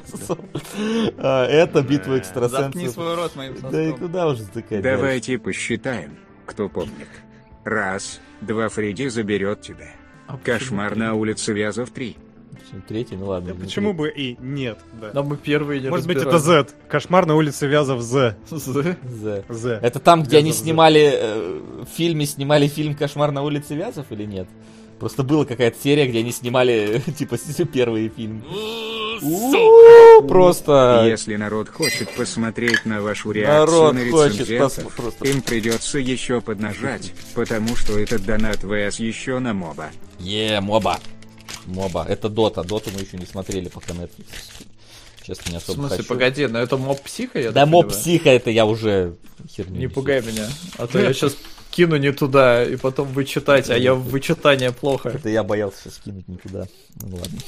А, 1.18 1.46
это 1.46 1.82
битва 1.82 2.20
экстрасенсов. 2.20 2.62
Заткни 2.66 2.88
свой 2.90 3.16
рот 3.16 3.36
моим 3.36 3.56
Да 3.72 3.84
и 3.84 3.92
куда 3.92 4.28
уже 4.28 4.44
затыкать 4.44 4.82
Давайте 4.82 5.38
посчитаем, 5.38 6.18
кто 6.46 6.70
помнит. 6.70 7.08
Раз, 7.64 8.20
два 8.42 8.70
Фредди 8.70 9.08
заберет 9.08 9.62
тебя. 9.62 9.90
А 10.28 10.38
Кошмар 10.38 10.96
на 10.96 11.14
улице 11.14 11.54
Вязов 11.54 11.90
3. 11.92 12.18
Третий, 12.88 13.16
ну 13.16 13.28
ладно. 13.28 13.56
почему 13.56 13.94
бы 13.94 14.10
и 14.10 14.36
нет, 14.42 14.80
да. 15.00 15.12
Но 15.14 15.24
мы 15.24 15.38
первые 15.38 15.80
не 15.80 15.90
Может 15.90 16.06
быть 16.06 16.18
это 16.18 16.38
Z. 16.38 16.68
Кошмар 16.90 17.26
на 17.26 17.36
улице 17.36 17.66
Вязов 17.68 18.02
Z. 18.02 18.36
Z? 18.50 18.98
Z. 19.04 19.46
Z. 19.48 19.80
Это 19.82 20.00
там, 20.00 20.24
где 20.24 20.38
они 20.38 20.52
снимали 20.52 21.12
э, 21.14 21.62
в 21.84 21.96
фильме, 21.96 22.26
снимали 22.26 22.68
фильм 22.68 22.96
Кошмар 22.96 23.32
на 23.32 23.44
улице 23.44 23.76
Вязов 23.76 24.08
или 24.12 24.26
нет? 24.26 24.48
Просто 25.00 25.24
была 25.24 25.46
какая-то 25.46 25.78
серия, 25.82 26.08
где 26.08 26.20
они 26.20 26.32
снимали, 26.32 27.02
типа, 27.18 27.38
первый 27.72 28.10
фильм. 28.10 28.44
Просто... 30.28 31.06
Если 31.08 31.36
народ 31.36 31.70
хочет 31.70 32.10
посмотреть 32.16 32.86
на 32.86 33.02
вашу 33.02 33.32
реакцию 33.32 33.94
на 33.94 34.00
рецензентов, 34.00 35.24
им 35.24 35.42
придется 35.42 36.00
еще 36.00 36.42
поднажать, 36.42 37.12
потому 37.34 37.76
что 37.76 37.98
этот 37.98 38.26
донат 38.26 38.58
ВС 38.58 39.00
еще 39.00 39.40
на 39.40 39.54
моба. 39.54 39.90
Е, 40.20 40.60
моба. 40.62 41.00
Моба. 41.66 42.06
Это 42.08 42.30
Дота. 42.30 42.64
Доту 42.64 42.92
мы 42.94 43.02
еще 43.02 43.18
не 43.18 43.26
смотрели 43.26 43.70
пока 43.70 43.94
Netflix. 43.94 44.28
Честно, 45.24 45.52
не 45.52 45.58
особо 45.58 45.74
В 45.74 45.80
смысле, 45.80 45.98
хочу. 45.98 46.10
погоди, 46.10 46.48
но 46.48 46.60
это 46.60 46.78
моб 46.78 47.02
психа, 47.02 47.40
я 47.40 47.52
Да, 47.52 47.66
моб 47.66 47.90
психа, 47.90 48.30
это 48.30 48.50
я 48.50 48.66
уже 48.66 49.16
херню 49.50 49.78
Не 49.78 49.88
пугай 49.88 50.22
меня, 50.22 50.48
а 50.78 50.88
то 50.88 51.00
я 51.00 51.12
сейчас 51.12 51.36
кину 51.78 51.98
не 51.98 52.12
туда, 52.12 52.64
и 52.64 52.76
потом 52.76 53.08
вычитать, 53.10 53.70
а 53.70 53.78
я 53.78 53.94
вычитание 53.94 54.72
плохо. 54.72 55.10
Это 55.10 55.30
я 55.30 55.44
боялся 55.44 55.92
скинуть 55.92 56.28
не 56.28 56.38
туда. 56.38 56.66
Ну 56.96 57.18
ладно. 57.18 57.40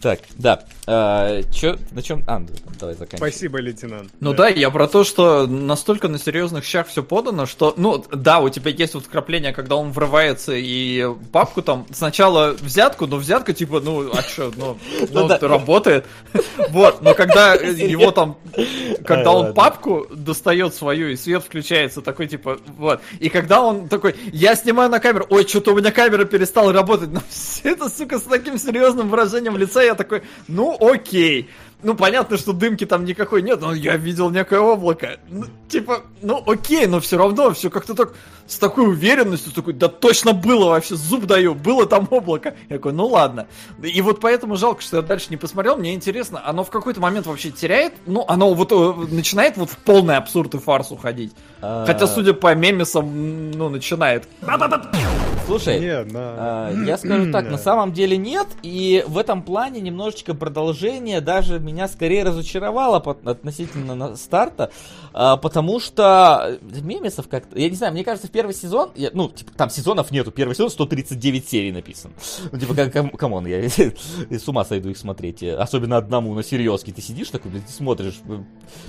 Так, 0.00 0.20
да. 0.36 0.64
А, 0.88 1.42
чё, 1.52 1.76
на 1.90 2.00
чем? 2.00 2.22
А, 2.28 2.38
ну, 2.38 2.46
давай 2.78 2.94
заканчиваем. 2.94 3.32
Спасибо, 3.32 3.58
лейтенант. 3.58 4.10
Ну 4.20 4.30
да. 4.30 4.44
да, 4.44 4.48
я 4.48 4.70
про 4.70 4.86
то, 4.86 5.02
что 5.02 5.46
настолько 5.48 6.06
на 6.06 6.18
серьезных 6.18 6.64
щах 6.64 6.86
все 6.86 7.02
подано, 7.02 7.46
что, 7.46 7.74
ну, 7.76 8.04
да, 8.12 8.38
у 8.38 8.48
тебя 8.50 8.70
есть 8.70 8.94
вот 8.94 9.06
вкрапление, 9.06 9.52
когда 9.52 9.74
он 9.74 9.90
врывается 9.90 10.52
и 10.54 11.04
папку 11.32 11.62
там 11.62 11.86
сначала 11.92 12.52
взятку, 12.52 13.08
но 13.08 13.16
взятка 13.16 13.52
типа, 13.52 13.80
ну, 13.80 14.12
а 14.16 14.22
что, 14.22 14.52
ну, 14.56 14.78
ну, 15.10 15.28
ну 15.28 15.48
работает. 15.48 16.06
Вот, 16.70 17.02
но 17.02 17.14
когда 17.14 17.54
его 17.54 18.10
там, 18.10 18.36
когда 19.04 19.32
он 19.32 19.54
папку 19.54 20.06
достает 20.10 20.74
свою 20.74 21.08
и 21.08 21.16
свет 21.16 21.42
включается, 21.42 22.00
такой 22.00 22.26
типа, 22.26 22.58
вот, 22.76 23.00
и 23.18 23.28
когда 23.28 23.62
он 23.62 23.88
такой, 23.88 24.14
я 24.32 24.54
снимаю 24.54 24.90
на 24.90 25.00
камеру, 25.00 25.26
ой, 25.30 25.46
что-то 25.46 25.72
у 25.72 25.76
меня 25.76 25.90
камера 25.90 26.24
перестала 26.24 26.72
работать, 26.72 27.10
но 27.10 27.22
все 27.28 27.70
это, 27.70 27.88
сука, 27.88 28.18
с 28.18 28.22
таким 28.22 28.58
серьезным 28.58 29.08
выражением 29.08 29.56
лица, 29.56 29.82
я 29.82 29.94
такой, 29.94 30.22
ну, 30.48 30.75
окей. 30.80 31.48
Ну, 31.82 31.94
понятно, 31.94 32.36
что 32.36 32.52
дымки 32.52 32.86
там 32.86 33.04
никакой 33.04 33.42
нет, 33.42 33.60
но 33.60 33.74
я 33.74 33.96
видел 33.96 34.30
некое 34.30 34.60
облако. 34.60 35.18
Ну, 35.28 35.44
типа, 35.68 36.02
ну, 36.22 36.42
окей, 36.46 36.86
но 36.86 37.00
все 37.00 37.18
равно 37.18 37.52
все 37.52 37.70
как-то 37.70 37.94
так 37.94 38.14
с 38.46 38.58
такой 38.58 38.86
уверенностью, 38.88 39.52
такой, 39.52 39.72
да 39.72 39.88
точно 39.88 40.32
было 40.32 40.70
вообще, 40.70 40.94
зуб 40.94 41.26
даю, 41.26 41.54
было 41.54 41.86
там 41.86 42.06
облако. 42.10 42.54
Я 42.68 42.76
такой, 42.76 42.92
ну 42.92 43.06
ладно. 43.06 43.46
И 43.82 44.00
вот 44.00 44.20
поэтому 44.20 44.56
жалко, 44.56 44.82
что 44.82 44.98
я 44.98 45.02
дальше 45.02 45.26
не 45.30 45.36
посмотрел, 45.36 45.76
мне 45.76 45.94
интересно, 45.94 46.40
оно 46.44 46.64
в 46.64 46.70
какой-то 46.70 47.00
момент 47.00 47.26
вообще 47.26 47.50
теряет, 47.50 47.94
ну, 48.06 48.24
оно 48.28 48.54
вот 48.54 48.72
э, 48.72 49.14
начинает 49.14 49.56
вот 49.56 49.70
в 49.70 49.76
полный 49.78 50.16
абсурд 50.16 50.54
и 50.54 50.58
фарс 50.58 50.92
уходить. 50.92 51.32
А. 51.60 51.84
Хотя, 51.86 52.06
судя 52.06 52.34
по 52.34 52.54
мемесам, 52.54 53.50
ну, 53.50 53.68
начинает. 53.68 54.28
Слушай, 55.46 55.78
нет, 55.78 56.08
э, 56.12 56.74
я 56.86 56.98
скажу 56.98 57.30
так, 57.32 57.50
на 57.50 57.58
самом 57.58 57.92
деле 57.92 58.16
нет, 58.16 58.46
и 58.62 59.04
в 59.06 59.18
этом 59.18 59.42
плане 59.42 59.80
немножечко 59.80 60.34
продолжение 60.34 61.20
даже 61.20 61.58
меня 61.66 61.88
скорее 61.88 62.22
разочаровало 62.22 62.98
относительно 62.98 64.16
старта, 64.16 64.70
э, 65.16 65.36
потому 65.40 65.80
что 65.80 66.58
мемесов 66.62 67.28
как-то, 67.28 67.58
я 67.58 67.70
не 67.70 67.76
знаю, 67.76 67.92
мне 67.92 68.04
кажется, 68.04 68.28
в 68.28 68.30
первый 68.30 68.54
сезон, 68.54 68.90
я, 68.94 69.10
ну, 69.12 69.28
типа, 69.28 69.52
там 69.56 69.70
сезонов 69.70 70.10
нету, 70.10 70.30
первый 70.30 70.54
сезон 70.54 70.70
139 70.70 71.48
серий 71.48 71.72
написан. 71.72 72.12
Ну, 72.52 72.58
типа, 72.58 72.74
как, 72.74 73.16
come 73.16 73.33
on, 73.33 73.46
я, 73.46 73.60
я 73.60 73.68
с 74.38 74.48
ума 74.48 74.64
сойду 74.64 74.90
их 74.90 74.98
смотреть, 74.98 75.42
особенно 75.42 75.96
одному 75.96 76.34
на 76.34 76.42
серьезке, 76.42 76.92
ты 76.92 77.00
сидишь 77.00 77.30
такой, 77.30 77.50
блин, 77.50 77.62
ты 77.66 77.72
смотришь 77.72 78.20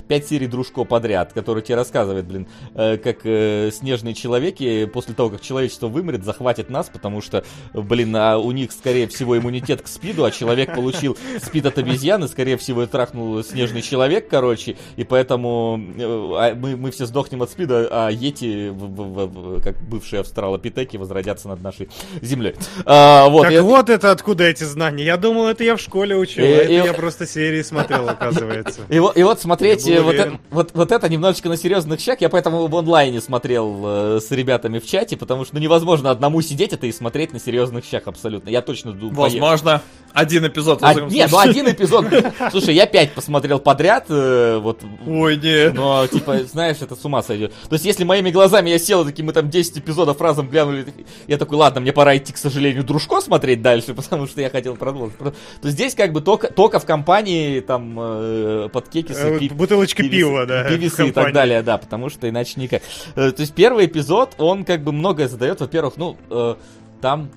5 0.06 0.26
серий 0.26 0.46
Дружко 0.46 0.84
подряд, 0.84 1.32
который 1.32 1.62
тебе 1.62 1.76
рассказывает, 1.76 2.26
блин, 2.26 2.46
э, 2.74 2.98
как 2.98 3.20
э, 3.24 3.70
снежные 3.72 4.14
человеки 4.14 4.86
после 4.86 5.14
того, 5.14 5.30
как 5.30 5.40
человечество 5.40 5.88
вымрет, 5.88 6.24
захватят 6.24 6.58
хватит 6.58 6.70
нас, 6.70 6.88
потому 6.88 7.20
что, 7.20 7.44
блин, 7.72 8.16
а 8.16 8.38
у 8.38 8.52
них, 8.52 8.72
скорее 8.72 9.06
всего, 9.06 9.36
иммунитет 9.36 9.82
к 9.82 9.86
спиду, 9.86 10.24
а 10.24 10.30
человек 10.30 10.74
получил 10.74 11.16
спид 11.42 11.66
от 11.66 11.78
обезьяны, 11.78 12.28
скорее 12.28 12.56
всего, 12.56 12.86
трахнул 12.86 13.42
снежный 13.44 13.82
человек, 13.82 14.28
короче, 14.28 14.76
и 14.96 15.04
поэтому 15.04 15.80
э, 15.96 16.17
а 16.36 16.54
мы, 16.54 16.76
мы 16.76 16.90
все 16.90 17.06
сдохнем 17.06 17.42
от 17.42 17.50
спида, 17.50 17.88
а 17.90 18.08
Йети, 18.10 18.68
в- 18.70 18.74
в- 18.74 19.26
в- 19.58 19.62
как 19.62 19.76
бывшие 19.82 20.20
австралопитеки, 20.20 20.96
возродятся 20.96 21.48
над 21.48 21.62
нашей 21.62 21.88
землей. 22.22 22.54
А, 22.84 23.28
вот, 23.28 23.42
так 23.44 23.52
я- 23.52 23.62
вот 23.62 23.88
это 23.90 24.10
откуда 24.10 24.44
эти 24.44 24.64
знания. 24.64 25.04
Я 25.04 25.16
думал, 25.16 25.46
это 25.48 25.64
я 25.64 25.76
в 25.76 25.80
школе 25.80 26.16
учил, 26.16 26.44
И- 26.44 26.46
а 26.48 26.56
это 26.56 26.72
и- 26.72 26.76
я 26.76 26.92
просто 26.92 27.26
серии 27.26 27.62
смотрел, 27.62 28.08
оказывается. 28.08 28.80
И 28.88 28.98
вот, 28.98 29.16
и 29.16 29.22
вот 29.22 30.14
это, 30.14 30.38
вот, 30.50 30.70
вот 30.74 30.92
это 30.92 31.08
немножечко 31.08 31.48
на 31.48 31.56
серьезных 31.56 32.00
щах. 32.00 32.20
Я 32.20 32.28
поэтому 32.28 32.66
в 32.66 32.76
онлайне 32.76 33.20
смотрел 33.20 33.82
э, 34.16 34.20
с 34.20 34.30
ребятами 34.30 34.78
в 34.78 34.86
чате, 34.86 35.16
потому 35.16 35.44
что 35.44 35.54
ну, 35.56 35.60
невозможно 35.60 36.10
одному 36.10 36.40
сидеть 36.42 36.72
это 36.72 36.86
и 36.86 36.92
смотреть 36.92 37.32
на 37.32 37.40
серьезных 37.40 37.84
щах 37.84 38.02
абсолютно. 38.06 38.48
Я 38.50 38.62
точно 38.62 38.92
думаю. 38.92 39.14
Возможно, 39.14 39.82
один 40.12 40.46
эпизод. 40.46 40.78
А, 40.82 40.94
нет, 40.94 41.30
ну 41.30 41.38
один 41.38 41.68
эпизод. 41.70 42.06
Слушай, 42.50 42.74
я 42.74 42.86
пять 42.86 43.12
посмотрел 43.12 43.58
подряд, 43.58 44.06
э, 44.08 44.58
вот. 44.60 44.80
Ой, 45.06 45.36
не. 45.36 45.70
Но, 45.70 46.06
типа, 46.08 46.44
знаешь, 46.44 46.78
это 46.80 46.94
с 46.96 47.04
ума 47.04 47.22
сойдет. 47.22 47.52
То 47.68 47.74
есть, 47.74 47.84
если 47.84 48.04
моими 48.04 48.30
глазами 48.30 48.70
я 48.70 48.78
сел, 48.78 49.04
такие 49.04 49.24
мы 49.24 49.32
там 49.32 49.50
10 49.50 49.78
эпизодов 49.78 50.20
разом 50.20 50.48
глянули, 50.48 50.86
я 51.26 51.38
такой, 51.38 51.58
ладно, 51.58 51.80
мне 51.80 51.92
пора 51.92 52.16
идти, 52.16 52.32
к 52.32 52.36
сожалению, 52.38 52.84
дружко 52.84 53.20
смотреть 53.20 53.62
дальше, 53.62 53.94
потому 53.94 54.26
что 54.26 54.40
я 54.40 54.50
хотел 54.50 54.76
продолжить. 54.76 55.16
То 55.18 55.70
здесь 55.70 55.94
как 55.94 56.12
бы 56.12 56.20
только, 56.20 56.48
только 56.52 56.78
в 56.80 56.84
компании 56.86 57.60
там 57.60 57.96
э, 57.98 58.68
под 58.72 58.88
кекисы, 58.88 59.18
Э, 59.34 59.38
пи- 59.38 59.48
Бутылочка 59.48 60.02
пивисы- 60.02 60.10
пива, 60.10 60.46
да. 60.46 60.64
пивисы 60.68 61.08
и 61.08 61.12
так 61.12 61.32
далее, 61.32 61.62
да, 61.62 61.78
потому 61.78 62.08
что 62.08 62.28
иначе 62.28 62.60
никак. 62.60 62.82
Э, 63.14 63.30
То 63.30 63.40
есть 63.42 63.54
первый 63.54 63.86
эпизод, 63.86 64.34
он 64.38 64.64
как 64.64 64.82
бы 64.82 64.92
многое 64.92 65.28
задает. 65.28 65.60
Во-первых, 65.60 65.94
ну, 65.96 66.16
э, 66.30 66.54
там 67.00 67.30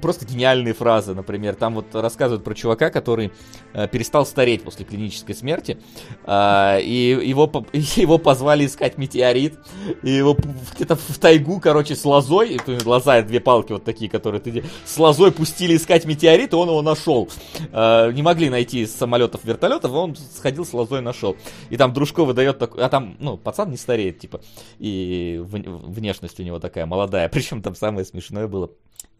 просто 0.00 0.26
гениальные 0.26 0.74
фразы, 0.74 1.14
например, 1.14 1.54
там 1.54 1.74
вот 1.74 1.94
рассказывают 1.94 2.44
про 2.44 2.54
чувака, 2.54 2.90
который 2.90 3.32
э, 3.72 3.88
перестал 3.88 4.26
стареть 4.26 4.62
после 4.62 4.84
клинической 4.84 5.34
смерти, 5.34 5.78
а, 6.24 6.78
и 6.78 7.18
его, 7.22 7.50
его 7.72 8.18
позвали 8.18 8.66
искать 8.66 8.98
метеорит, 8.98 9.58
и 10.02 10.10
его 10.10 10.36
где-то 10.74 10.96
в 10.96 11.18
тайгу, 11.18 11.60
короче, 11.60 11.94
с 11.94 12.04
лозой, 12.04 12.58
то 12.64 12.72
есть 12.72 12.86
лоза, 12.86 13.22
две 13.22 13.40
палки 13.40 13.72
вот 13.72 13.84
такие, 13.84 14.10
которые 14.10 14.40
ты 14.40 14.64
с 14.84 14.98
лозой 14.98 15.32
пустили 15.32 15.76
искать 15.76 16.04
метеорит, 16.04 16.52
и 16.52 16.56
он 16.56 16.68
его 16.68 16.82
нашел. 16.82 17.28
А, 17.72 18.10
не 18.10 18.22
могли 18.22 18.50
найти 18.50 18.80
из 18.80 18.94
самолетов, 18.94 19.44
вертолетов, 19.44 19.92
он 19.92 20.16
сходил 20.16 20.64
с 20.64 20.72
лозой, 20.72 21.00
нашел. 21.00 21.36
И 21.70 21.76
там 21.76 21.92
Дружко 21.92 22.24
выдает 22.24 22.58
такой, 22.58 22.82
а 22.82 22.88
там, 22.88 23.16
ну, 23.18 23.36
пацан 23.36 23.70
не 23.70 23.76
стареет, 23.76 24.18
типа, 24.18 24.40
и 24.78 25.40
внешность 25.44 26.38
у 26.40 26.42
него 26.42 26.58
такая 26.58 26.86
молодая, 26.86 27.28
причем 27.32 27.62
там 27.62 27.74
самое 27.74 28.04
смешное 28.04 28.48
было, 28.48 28.70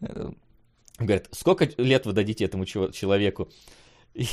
э, 0.01 0.31
Говорят, 0.99 1.27
сколько 1.31 1.69
лет 1.77 2.05
вы 2.05 2.13
дадите 2.13 2.45
этому 2.45 2.65
человеку? 2.65 3.49
И, 4.15 4.25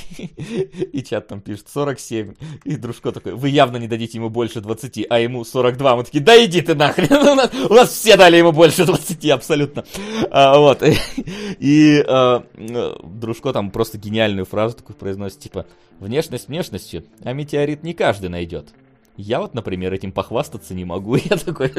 и 0.93 1.03
чат 1.03 1.27
там 1.27 1.41
пишет 1.41 1.67
47. 1.69 2.35
И 2.65 2.77
дружко 2.77 3.11
такой, 3.11 3.35
вы 3.35 3.49
явно 3.49 3.79
не 3.79 3.89
дадите 3.89 4.19
ему 4.19 4.31
больше 4.31 4.61
20, 4.61 5.07
а 5.11 5.19
ему 5.19 5.45
42. 5.45 5.97
Мы 5.97 6.05
такие, 6.05 6.23
да 6.23 6.43
иди 6.45 6.63
ты 6.63 6.77
нахрен. 6.77 7.13
У 7.29 7.35
нас, 7.35 7.51
у 7.69 7.75
нас 7.75 7.91
все 7.91 8.17
дали 8.17 8.37
ему 8.37 8.53
больше 8.53 8.85
20, 8.85 9.31
абсолютно. 9.31 9.85
А, 10.31 10.57
вот. 10.59 10.83
И 11.59 12.05
а, 12.07 12.45
э, 12.55 12.93
дружко 13.03 13.53
там 13.53 13.73
просто 13.73 13.99
гениальную 13.99 14.47
фразу 14.47 14.77
такую 14.77 14.97
произносит, 14.97 15.41
типа, 15.41 15.67
внешность 15.99 16.47
внешностью, 16.47 17.05
а 17.25 17.33
метеорит 17.33 17.83
не 17.83 17.93
каждый 17.93 18.31
найдет. 18.31 18.69
Я 19.17 19.41
вот, 19.41 19.53
например, 19.53 19.93
этим 19.93 20.11
похвастаться 20.11 20.73
не 20.73 20.85
могу. 20.85 21.17
Я 21.31 21.37
такой... 21.37 21.73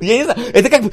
Я 0.00 0.16
не 0.16 0.24
знаю, 0.24 0.38
это 0.52 0.70
как 0.70 0.84
бы... 0.84 0.92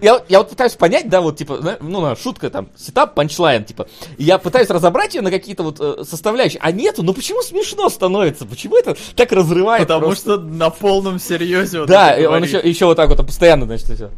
я, 0.00 0.38
вот 0.38 0.50
пытаюсь 0.50 0.74
понять, 0.74 1.08
да, 1.08 1.20
вот, 1.20 1.36
типа, 1.36 1.78
ну, 1.80 2.14
шутка 2.16 2.50
там, 2.50 2.68
setup, 2.76 3.14
punchline, 3.14 3.64
типа. 3.64 3.88
Я 4.16 4.38
пытаюсь 4.38 4.70
разобрать 4.70 5.14
ее 5.14 5.22
на 5.22 5.30
какие-то 5.30 5.64
вот 5.64 5.78
э, 5.80 6.04
составляющие. 6.04 6.60
А 6.62 6.70
нету, 6.70 7.02
ну 7.02 7.14
почему 7.14 7.42
смешно 7.42 7.88
становится? 7.88 8.46
Почему 8.46 8.76
это 8.76 8.96
так 9.16 9.32
разрывает? 9.32 9.86
Потому 9.86 10.14
что 10.14 10.38
на 10.38 10.70
полном 10.70 11.18
серьезе. 11.18 11.84
Да, 11.86 12.16
он 12.28 12.44
еще 12.44 12.86
вот 12.86 12.96
так 12.96 13.08
вот 13.08 13.26
постоянно, 13.26 13.66
значит, 13.66 13.90
все. 13.90 14.10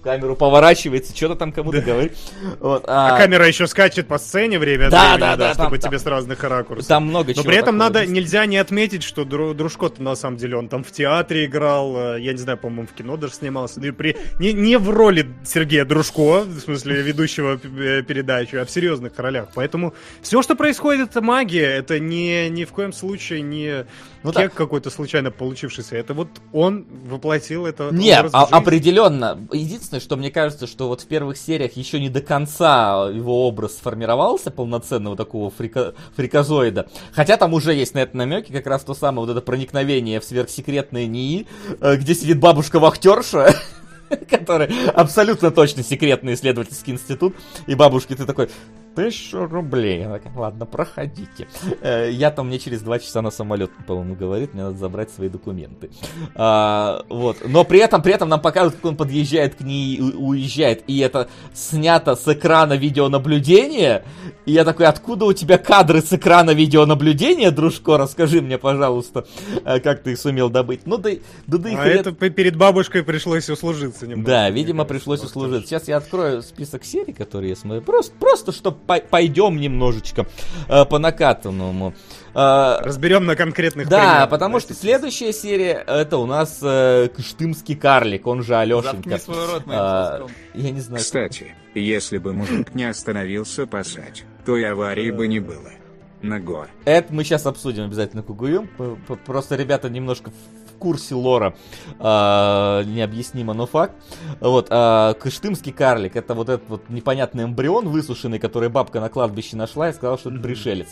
В 0.00 0.02
камеру 0.02 0.36
поворачивается, 0.36 1.14
что-то 1.16 1.34
там 1.34 1.50
кому-то 1.52 1.80
говорит. 1.80 2.16
Вот, 2.60 2.84
А 2.86 3.16
а, 3.16 3.18
камера 3.18 3.48
еще 3.48 3.66
скачет 3.66 4.06
по 4.06 4.18
сцене 4.18 4.58
время 4.60 4.84
от 4.86 4.90
Да, 4.92 5.02
времени, 5.14 5.20
да, 5.20 5.36
да, 5.36 5.54
чтобы 5.54 5.78
там- 5.78 5.90
тебе 5.90 5.98
с 5.98 6.06
разных 6.06 6.44
ракурсов. 6.44 6.86
Там 6.86 7.06
много 7.06 7.32
Но 7.34 7.42
при 7.42 7.56
этом 7.56 7.76
надо, 7.76 8.02
есть. 8.02 8.12
нельзя 8.12 8.46
не 8.46 8.58
отметить, 8.58 9.02
что 9.02 9.22
Дру- 9.22 9.54
Дружко-то 9.54 10.00
на 10.00 10.14
самом 10.14 10.36
деле 10.36 10.56
он 10.56 10.68
там 10.68 10.84
в 10.84 10.92
театре 10.92 11.46
играл, 11.46 12.14
э, 12.14 12.20
я 12.20 12.30
не 12.32 12.38
знаю, 12.38 12.58
по-моему, 12.58 12.86
в 12.86 12.92
кино 12.96 13.16
даже 13.16 13.34
снимался. 13.34 13.80
Ну 13.80 13.86
и 13.88 13.90
при... 13.90 14.16
не, 14.38 14.52
не 14.52 14.78
в 14.78 14.88
роли 14.88 15.26
Сергея 15.44 15.84
Дружко, 15.84 16.42
в 16.44 16.60
смысле 16.60 17.02
ведущего 17.02 17.58
э, 17.60 18.02
передачи, 18.02 18.54
а 18.54 18.64
в 18.64 18.70
серьезных 18.70 19.12
ролях. 19.18 19.48
Поэтому 19.56 19.94
все, 20.22 20.42
что 20.42 20.54
происходит, 20.54 21.10
это 21.10 21.22
магия. 21.22 21.66
Это 21.66 21.98
не, 21.98 22.48
ни 22.50 22.64
в 22.64 22.70
коем 22.70 22.92
случае 22.92 23.40
не 23.42 23.84
Ну 24.22 24.32
кек 24.32 24.54
какой-то 24.54 24.90
случайно 24.90 25.32
получившийся. 25.32 25.96
Это 25.96 26.14
вот 26.14 26.28
он 26.52 26.86
воплотил 27.06 27.66
это. 27.66 27.88
Нет, 27.90 28.28
а- 28.32 28.44
определенно. 28.44 29.38
Единственное, 29.52 29.87
что 29.98 30.16
мне 30.16 30.30
кажется, 30.30 30.66
что 30.66 30.88
вот 30.88 31.00
в 31.00 31.06
первых 31.06 31.36
сериях 31.36 31.76
еще 31.76 31.98
не 32.00 32.08
до 32.08 32.20
конца 32.20 33.08
его 33.08 33.46
образ 33.46 33.76
сформировался 33.76 34.50
полноценного 34.50 35.16
такого 35.16 35.50
фрика- 35.50 35.94
фриказоида. 36.16 36.88
Хотя 37.12 37.36
там 37.36 37.54
уже 37.54 37.74
есть 37.74 37.94
на 37.94 38.00
это 38.00 38.16
намеки, 38.16 38.52
как 38.52 38.66
раз 38.66 38.84
то 38.84 38.94
самое 38.94 39.26
вот 39.26 39.32
это 39.32 39.40
проникновение 39.40 40.20
в 40.20 40.24
сверхсекретные 40.24 41.06
НИИ, 41.06 41.46
э, 41.80 41.96
где 41.96 42.14
сидит 42.14 42.38
бабушка-вахтерша, 42.38 43.54
которая 44.30 44.70
абсолютно 44.94 45.50
точно 45.50 45.82
секретный 45.82 46.34
исследовательский 46.34 46.92
институт. 46.92 47.34
И 47.66 47.74
бабушке 47.74 48.14
ты 48.14 48.24
такой, 48.26 48.50
тысячу 48.98 49.46
рублей. 49.46 50.04
Она 50.04 50.18
такая, 50.18 50.36
ладно, 50.36 50.66
проходите. 50.66 51.46
Э, 51.82 52.10
Я 52.10 52.30
там, 52.30 52.48
мне 52.48 52.58
через 52.58 52.82
два 52.82 52.98
часа 52.98 53.22
на 53.22 53.30
самолет, 53.30 53.70
по-моему, 53.86 54.16
говорит, 54.16 54.54
мне 54.54 54.64
надо 54.64 54.76
забрать 54.76 55.10
свои 55.10 55.28
документы. 55.28 55.90
А, 56.34 57.04
вот. 57.08 57.36
Но 57.46 57.64
при 57.64 57.78
этом, 57.78 58.02
при 58.02 58.12
этом 58.12 58.28
нам 58.28 58.40
показывают, 58.40 58.76
как 58.76 58.84
он 58.84 58.96
подъезжает 58.96 59.54
к 59.54 59.60
ней 59.60 60.00
уезжает. 60.00 60.82
И 60.88 60.98
это 60.98 61.28
снято 61.54 62.16
с 62.16 62.26
экрана 62.26 62.72
видеонаблюдения. 62.74 64.04
И 64.46 64.52
я 64.52 64.64
такой, 64.64 64.86
откуда 64.86 65.26
у 65.26 65.32
тебя 65.32 65.58
кадры 65.58 66.00
с 66.00 66.12
экрана 66.12 66.50
видеонаблюдения, 66.52 67.50
дружко? 67.50 67.96
Расскажи 67.98 68.40
мне, 68.40 68.58
пожалуйста, 68.58 69.26
э, 69.64 69.78
как 69.80 70.02
ты 70.02 70.12
их 70.12 70.18
сумел 70.18 70.50
добыть. 70.50 70.86
Ну 70.86 70.96
да, 70.98 71.10
да, 71.46 71.58
да 71.58 71.70
и 71.70 71.74
А 71.74 71.84
хрен- 71.84 72.00
это 72.00 72.12
перед 72.12 72.56
бабушкой 72.56 73.02
пришлось 73.02 73.48
услужиться 73.50 74.06
немного. 74.06 74.26
да, 74.28 74.50
видимо, 74.50 74.84
пришлось 74.84 75.20
Вот 75.20 75.28
услужить. 75.30 75.66
Сейчас 75.66 75.86
я 75.88 75.98
открою 75.98 76.42
список 76.42 76.84
серий, 76.84 77.12
которые 77.12 77.50
я 77.50 77.56
смотрю. 77.56 77.82
Просто, 77.82 78.14
просто 78.18 78.52
чтобы 78.52 78.78
пойдем 78.88 79.56
немножечко 79.58 80.26
э, 80.68 80.84
по 80.84 80.98
накатанному. 80.98 81.94
Э, 82.34 82.78
Разберем 82.80 83.26
на 83.26 83.36
конкретных 83.36 83.88
да, 83.88 83.98
примерах, 84.00 84.30
потому 84.30 84.54
да, 84.56 84.60
что 84.60 84.74
следующая 84.74 85.32
серия 85.32 85.84
это 85.86 86.18
у 86.18 86.26
нас 86.26 86.58
э, 86.62 87.08
Кыштымский 87.14 87.76
карлик, 87.76 88.26
он 88.26 88.42
же 88.42 88.56
Алешенька. 88.56 89.10
Заткни 89.10 89.18
свой 89.18 89.46
рот 89.46 89.62
А, 89.68 90.10
соском. 90.18 90.30
я 90.54 90.70
не 90.70 90.80
знаю. 90.80 91.02
Кстати, 91.02 91.54
если 91.74 92.18
бы 92.18 92.32
мужик 92.32 92.74
не 92.74 92.84
остановился 92.84 93.66
пасать, 93.66 94.24
то 94.46 94.56
и 94.56 94.64
аварии 94.64 95.10
бы 95.10 95.28
не 95.28 95.40
было. 95.40 95.70
Наго. 96.20 96.66
Это 96.84 97.14
мы 97.14 97.22
сейчас 97.22 97.46
обсудим 97.46 97.84
обязательно 97.84 98.24
п- 99.06 99.14
Просто 99.24 99.54
ребята 99.54 99.88
немножко 99.88 100.32
курсе 100.78 101.14
лора. 101.14 101.54
а, 101.98 102.82
необъяснимо, 102.84 103.54
но 103.54 103.66
факт. 103.66 103.94
Вот, 104.40 104.68
а, 104.70 105.14
Кыштымский 105.14 105.72
карлик, 105.72 106.16
это 106.16 106.34
вот 106.34 106.48
этот 106.48 106.68
вот 106.68 106.88
непонятный 106.88 107.44
эмбрион 107.44 107.88
высушенный, 107.88 108.38
который 108.38 108.68
бабка 108.68 109.00
на 109.00 109.08
кладбище 109.08 109.56
нашла 109.56 109.88
и 109.88 109.92
сказала, 109.92 110.18
что 110.18 110.30
это 110.30 110.40
пришелец. 110.40 110.88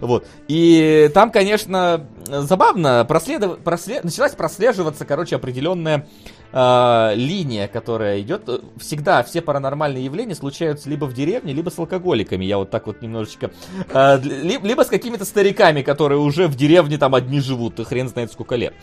Вот. 0.00 0.26
И 0.48 1.10
там, 1.14 1.30
конечно, 1.30 2.06
забавно, 2.26 3.04
проследов... 3.06 3.58
просле- 3.60 4.00
началась 4.02 4.32
прослеживаться, 4.32 5.04
короче, 5.04 5.36
определенная 5.36 6.06
а, 6.52 7.12
линия, 7.14 7.68
которая 7.68 8.20
идет. 8.20 8.48
Всегда 8.78 9.22
все 9.22 9.40
паранормальные 9.40 10.04
явления 10.04 10.34
случаются 10.34 10.88
либо 10.88 11.04
в 11.06 11.12
деревне, 11.12 11.52
либо 11.52 11.70
с 11.70 11.78
алкоголиками. 11.78 12.44
Я 12.44 12.58
вот 12.58 12.70
так 12.70 12.86
вот 12.86 13.02
немножечко... 13.02 13.50
а, 13.92 14.18
для- 14.18 14.38
ли- 14.40 14.60
либо 14.62 14.82
с 14.82 14.88
какими-то 14.88 15.24
стариками, 15.24 15.82
которые 15.82 16.18
уже 16.18 16.46
в 16.46 16.56
деревне 16.56 16.98
там 16.98 17.14
одни 17.14 17.40
живут, 17.40 17.78
и 17.80 17.84
хрен 17.84 18.08
знает 18.08 18.32
сколько 18.32 18.56
лет. 18.56 18.74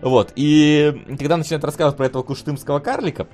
Вот. 0.00 0.32
И 0.36 1.04
когда 1.18 1.36
начинают 1.36 1.64
рассказывать 1.64 1.96
про 1.96 2.06
этого 2.06 2.22
куштымского 2.22 2.78
карлика, 2.80 3.26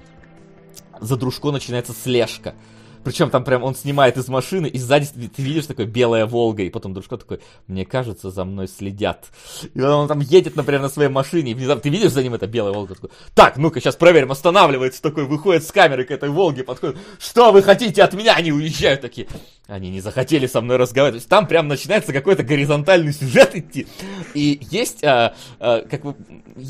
за 1.01 1.17
дружко 1.17 1.51
начинается 1.51 1.93
слежка. 1.93 2.55
Причем 3.05 3.31
там 3.31 3.45
прям 3.45 3.63
он 3.63 3.75
снимает 3.75 4.17
из 4.17 4.29
машины, 4.29 4.67
и 4.67 4.79
сзади 4.79 5.07
ты, 5.07 5.29
ты 5.29 5.43
видишь 5.43 5.67
такой 5.67 5.87
белая 5.87 6.27
Волга, 6.27 6.63
и 6.63 6.71
потом 6.71 6.95
дружко 6.95 7.17
такой, 7.17 7.41
мне 7.67 7.85
кажется, 7.85 8.31
за 8.31 8.45
мной 8.45 8.69
следят. 8.69 9.27
И 9.75 9.81
он 9.81 10.09
там 10.09 10.21
едет, 10.21 10.57
например, 10.57 10.83
на 10.83 10.89
своей 10.89 11.11
машине, 11.11 11.53
и 11.53 11.55
внезапно 11.55 11.83
ты 11.83 11.89
видишь 11.89 12.13
за 12.13 12.23
ним 12.23 12.35
это 12.35 12.47
белая 12.47 12.73
Волга, 12.73 12.95
такой, 12.95 13.11
так, 13.35 13.57
ну-ка, 13.57 13.81
сейчас 13.81 13.97
проверим, 13.97 14.31
останавливается 14.31 15.03
такой, 15.03 15.25
выходит 15.25 15.65
с 15.65 15.73
камеры 15.73 16.05
к 16.05 16.11
этой 16.11 16.29
Волге, 16.29 16.65
подходит, 16.65 16.99
что 17.19 17.53
вы 17.53 17.63
хотите 17.63 18.03
от 18.03 18.15
меня, 18.15 18.35
они 18.35 18.53
уезжают 18.53 19.01
такие. 19.01 19.29
они 19.67 19.91
не 19.91 20.01
захотели 20.01 20.47
со 20.47 20.61
мной 20.61 20.79
разговаривать. 20.79 21.29
Там 21.29 21.47
прям 21.47 21.69
начинается 21.69 22.13
какой-то 22.13 22.43
горизонтальный 22.43 23.13
сюжет 23.13 23.55
идти. 23.55 23.87
И 24.35 24.59
есть, 24.71 25.05
а, 25.05 25.35
а, 25.61 25.83
как 25.83 26.05
вы, 26.05 26.17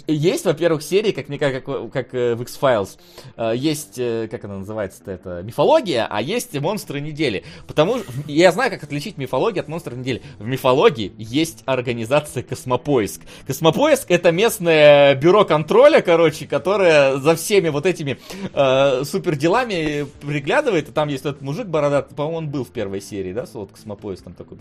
есть, 0.07 0.44
во-первых, 0.44 0.83
серии, 0.83 1.12
как 1.12 1.28
мне 1.28 1.39
как, 1.39 1.65
как, 1.92 2.15
э, 2.15 2.34
в 2.34 2.42
X-Files, 2.42 2.99
а, 3.36 3.52
есть, 3.52 3.99
э, 3.99 4.28
как 4.31 4.44
она 4.44 4.58
называется-то, 4.58 5.10
это 5.10 5.42
мифология, 5.42 6.07
а 6.08 6.20
есть 6.20 6.58
монстры 6.60 7.00
недели. 7.00 7.44
Потому 7.67 7.99
я 8.26 8.52
знаю, 8.52 8.70
как 8.70 8.83
отличить 8.83 9.18
мифологию 9.18 9.62
от 9.62 9.68
монстра 9.68 9.94
недели. 9.94 10.23
В 10.39 10.47
мифологии 10.47 11.12
есть 11.18 11.62
организация 11.67 12.42
Космопоиск. 12.42 13.23
Космопоиск 13.47 14.10
это 14.10 14.31
местное 14.33 15.15
бюро 15.15 15.44
контроля, 15.44 16.00
короче, 16.00 16.47
которое 16.47 17.17
за 17.18 17.36
всеми 17.36 17.68
вот 17.68 17.86
этими 17.86 18.18
э, 18.52 19.05
супер 19.05 19.36
приглядывает. 19.36 20.89
И 20.89 20.92
там 20.92 21.08
есть 21.08 21.25
этот 21.25 21.42
мужик 21.42 21.67
бородатый, 21.67 22.15
по-моему, 22.15 22.39
он 22.39 22.49
был 22.49 22.65
в 22.65 22.70
первой 22.70 23.00
серии, 23.00 23.33
да, 23.33 23.47
Солод 23.47 23.73
Космопоезд 23.73 24.25
там 24.25 24.34
такой? 24.34 24.58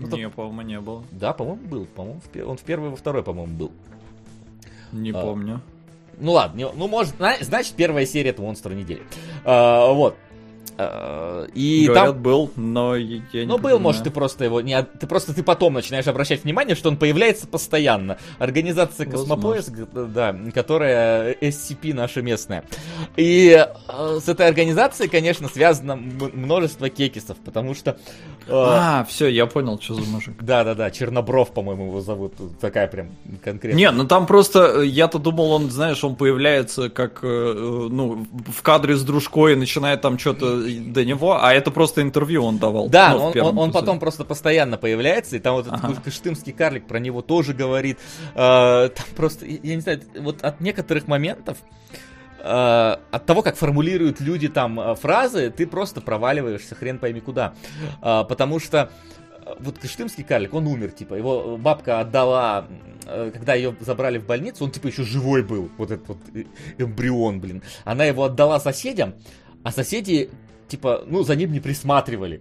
Ну, 0.00 0.16
не, 0.16 0.28
по-моему, 0.28 0.62
не 0.62 0.80
был. 0.80 1.04
Да, 1.10 1.32
по-моему, 1.32 1.68
был. 1.68 1.86
По-моему, 1.86 2.20
он 2.46 2.56
в 2.56 2.62
первой 2.62 2.88
и 2.88 2.90
во 2.90 2.96
второй, 2.96 3.22
по-моему, 3.22 3.54
был. 3.54 3.72
Не 4.92 5.10
а, 5.10 5.20
помню. 5.20 5.60
Ну 6.18 6.32
ладно, 6.32 6.70
ну 6.74 6.88
может, 6.88 7.14
значит 7.40 7.74
первая 7.74 8.06
серия 8.06 8.30
это 8.30 8.42
монстр 8.42 8.72
недели. 8.72 9.02
А, 9.44 9.92
вот. 9.92 10.16
Э, 10.78 11.46
и 11.54 11.86
Говорят, 11.86 12.06
там... 12.06 12.22
был, 12.22 12.50
но 12.56 12.96
я 12.96 13.20
не 13.32 13.46
Ну, 13.46 13.58
был, 13.58 13.78
может, 13.78 14.04
ты 14.04 14.10
просто 14.10 14.44
его 14.44 14.60
не... 14.60 14.82
Ты 14.82 15.06
просто 15.06 15.34
ты 15.34 15.42
потом 15.42 15.74
начинаешь 15.74 16.06
обращать 16.06 16.44
внимание, 16.44 16.74
что 16.74 16.88
он 16.88 16.96
появляется 16.96 17.46
постоянно. 17.46 18.18
Организация 18.38 19.06
Космопоиск, 19.06 19.72
да, 19.92 20.34
которая 20.54 21.34
SCP 21.34 21.94
наша 21.94 22.22
местная. 22.22 22.64
И 23.16 23.50
э, 23.50 24.18
с 24.20 24.28
этой 24.28 24.46
организацией, 24.46 25.08
конечно, 25.08 25.48
связано 25.48 25.96
множество 25.96 26.88
кекисов, 26.88 27.36
потому 27.44 27.74
что... 27.74 27.98
Э, 28.46 28.52
а, 28.52 29.04
все, 29.08 29.28
я 29.28 29.46
понял, 29.46 29.78
что 29.80 29.94
за 29.94 30.02
мужик. 30.02 30.36
Да-да-да, 30.40 30.90
Чернобров, 30.90 31.52
по-моему, 31.52 31.86
его 31.88 32.00
зовут. 32.00 32.34
Такая 32.60 32.88
прям 32.88 33.10
конкретная. 33.42 33.78
Не, 33.78 33.90
ну 33.90 34.06
там 34.06 34.26
просто, 34.26 34.80
я-то 34.80 35.18
думал, 35.18 35.52
он, 35.52 35.70
знаешь, 35.70 36.02
он 36.04 36.16
появляется 36.16 36.88
как, 36.88 37.22
ну, 37.22 38.26
в 38.46 38.62
кадре 38.62 38.96
с 38.96 39.02
дружкой 39.02 39.52
и 39.52 39.56
начинает 39.56 40.00
там 40.00 40.18
что-то 40.18 40.69
до 40.78 41.04
него, 41.04 41.42
а 41.42 41.52
это 41.52 41.70
просто 41.70 42.02
интервью 42.02 42.44
он 42.44 42.58
давал. 42.58 42.88
Да, 42.88 43.14
ну, 43.14 43.26
он, 43.26 43.38
он, 43.40 43.58
он 43.58 43.72
потом 43.72 43.98
просто 43.98 44.24
постоянно 44.24 44.76
появляется, 44.76 45.36
и 45.36 45.38
там 45.38 45.54
вот 45.54 45.66
ага. 45.68 45.90
этот 45.90 46.04
кыштымский 46.04 46.52
карлик 46.52 46.86
про 46.86 46.98
него 46.98 47.22
тоже 47.22 47.54
говорит. 47.54 47.98
Э, 48.34 48.88
там 48.88 49.06
просто, 49.16 49.46
я 49.46 49.74
не 49.74 49.80
знаю, 49.80 50.00
вот 50.18 50.42
от 50.42 50.60
некоторых 50.60 51.08
моментов, 51.08 51.58
э, 52.42 52.96
от 53.10 53.26
того, 53.26 53.42
как 53.42 53.56
формулируют 53.56 54.20
люди 54.20 54.48
там 54.48 54.80
э, 54.80 54.94
фразы, 54.94 55.50
ты 55.50 55.66
просто 55.66 56.00
проваливаешься 56.00 56.74
хрен 56.74 56.98
пойми 56.98 57.20
куда. 57.20 57.54
Э, 58.02 58.24
потому 58.28 58.58
что 58.58 58.90
э, 59.44 59.54
вот 59.58 59.78
Кыштымский 59.78 60.24
карлик, 60.24 60.54
он 60.54 60.66
умер, 60.66 60.90
типа, 60.92 61.14
его 61.14 61.56
бабка 61.56 62.00
отдала, 62.00 62.66
э, 63.06 63.30
когда 63.32 63.54
ее 63.54 63.74
забрали 63.80 64.18
в 64.18 64.26
больницу, 64.26 64.64
он, 64.64 64.70
типа, 64.70 64.88
еще 64.88 65.02
живой 65.02 65.42
был, 65.42 65.70
вот 65.76 65.90
этот 65.90 66.08
вот 66.08 66.18
эмбрион, 66.78 67.40
блин. 67.40 67.62
Она 67.84 68.04
его 68.04 68.24
отдала 68.24 68.60
соседям, 68.60 69.14
а 69.62 69.72
соседи 69.72 70.30
типа, 70.70 71.04
ну, 71.06 71.22
за 71.22 71.36
ним 71.36 71.52
не 71.52 71.60
присматривали. 71.60 72.40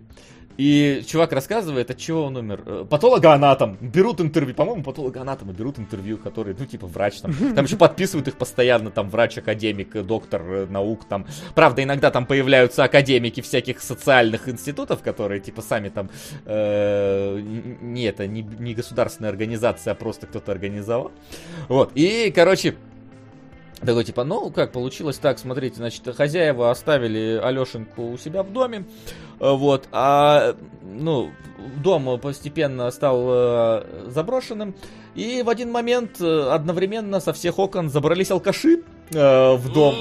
И 0.59 1.03
чувак 1.08 1.32
рассказывает, 1.32 1.90
от 1.90 1.98
чего 1.98 2.25
он 2.25 2.35
умер. 2.35 2.64
Э, 2.66 2.85
патологоанатом. 2.90 3.77
Берут 3.80 4.19
интервью. 4.19 4.53
По-моему, 4.53 4.83
патологоанатомы 4.83 5.53
берут 5.53 5.80
интервью, 5.80 6.17
которые, 6.17 6.53
ну, 6.59 6.66
типа, 6.66 6.85
врач 6.85 7.22
там. 7.22 7.33
Там 7.56 7.64
еще 7.64 7.77
подписывают 7.77 8.27
их 8.27 8.35
постоянно, 8.35 8.91
там, 8.91 9.09
врач-академик, 9.09 10.03
доктор 10.03 10.41
э, 10.41 10.67
наук, 10.69 11.06
там. 11.08 11.25
Правда, 11.56 11.82
иногда 11.82 12.11
там 12.11 12.25
появляются 12.25 12.83
академики 12.83 13.40
всяких 13.40 13.80
социальных 13.82 14.49
институтов, 14.49 15.01
которые, 15.01 15.40
типа, 15.40 15.61
сами 15.61 15.88
там, 15.88 16.09
э, 16.45 17.40
не 17.40 18.03
это, 18.03 18.27
не, 18.27 18.41
не 18.41 18.74
государственная 18.74 19.30
организация, 19.30 19.91
а 19.91 19.95
просто 19.95 20.27
кто-то 20.27 20.51
организовал. 20.51 21.14
Вот. 21.69 21.91
И, 21.95 22.33
короче, 22.35 22.75
такой 23.85 24.03
типа, 24.03 24.24
ну 24.24 24.49
как 24.49 24.72
получилось 24.72 25.17
так, 25.17 25.40
смотрите, 25.40 25.77
значит, 25.77 26.16
хозяева 26.16 26.72
оставили 26.72 27.40
Алешеньку 27.41 28.11
у 28.11 28.17
себя 28.17 28.43
в 28.43 28.51
доме, 28.51 28.85
э, 29.40 29.51
вот, 29.51 29.88
а, 29.91 30.56
ну, 30.83 31.32
дом 31.77 32.19
постепенно 32.19 32.90
стал 32.91 33.25
э, 33.27 33.83
заброшенным, 34.08 34.75
и 35.16 35.41
в 35.43 35.49
один 35.49 35.72
момент 35.72 36.22
э, 36.22 36.49
одновременно 36.49 37.19
со 37.19 37.33
всех 37.33 37.59
окон 37.59 37.90
забрались 37.90 38.32
алкаши 38.32 38.83
э, 39.11 39.53
в 39.56 39.74
дом. 39.74 39.95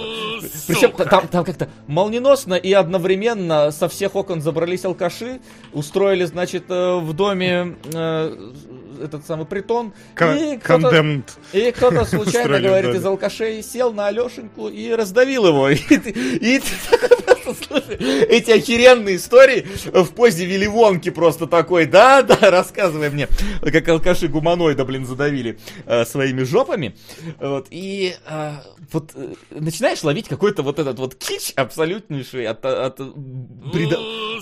Причем 0.67 0.93
там, 0.93 1.27
там 1.29 1.45
как-то 1.45 1.69
молниеносно 1.87 2.55
и 2.55 2.73
одновременно 2.73 3.71
со 3.71 3.89
всех 3.89 4.15
окон 4.15 4.41
забрались 4.41 4.85
алкаши, 4.85 5.41
устроили, 5.73 6.25
значит, 6.25 6.69
в 6.69 7.13
доме 7.13 7.77
э, 7.93 8.53
этот 9.03 9.27
самый 9.27 9.47
притон. 9.47 9.93
и 10.21 10.59
кто-то, 10.59 11.23
и 11.53 11.73
кто-то 11.73 12.05
случайно, 12.05 12.61
говорит, 12.61 12.95
из 12.95 13.05
алкашей 13.05 13.63
сел 13.63 13.93
на 13.93 14.07
Алешеньку 14.09 14.69
и 14.69 14.91
раздавил 14.93 15.47
его. 15.47 15.69
И, 15.71 15.77
и, 15.77 16.57
и 16.57 16.63
слушай, 17.55 17.97
эти 18.29 18.51
охеренные 18.51 19.17
истории 19.17 19.67
в 19.87 20.09
позе 20.11 20.45
Вилли 20.45 20.69
просто 21.11 21.47
такой, 21.47 21.87
да, 21.87 22.23
да, 22.23 22.51
рассказывай 22.51 23.11
мне, 23.11 23.29
как 23.63 23.89
алкаши 23.89 24.29
гуманоида, 24.29 24.85
блин, 24.85 25.07
задавили 25.07 25.59
э, 25.87 26.05
своими 26.05 26.43
жопами. 26.43 26.95
Вот, 27.41 27.67
и 27.71 28.15
э, 28.27 28.53
вот 28.93 29.13
э, 29.15 29.35
начинаешь 29.51 30.03
ловить 30.03 30.29
какой-то 30.29 30.63
вот 30.63 30.79
этот 30.79 30.99
вот 30.99 31.15
кич 31.15 31.53
абсолютнейший 31.57 32.47
от, 32.47 32.65
от 32.65 33.01
бреда, 33.17 33.99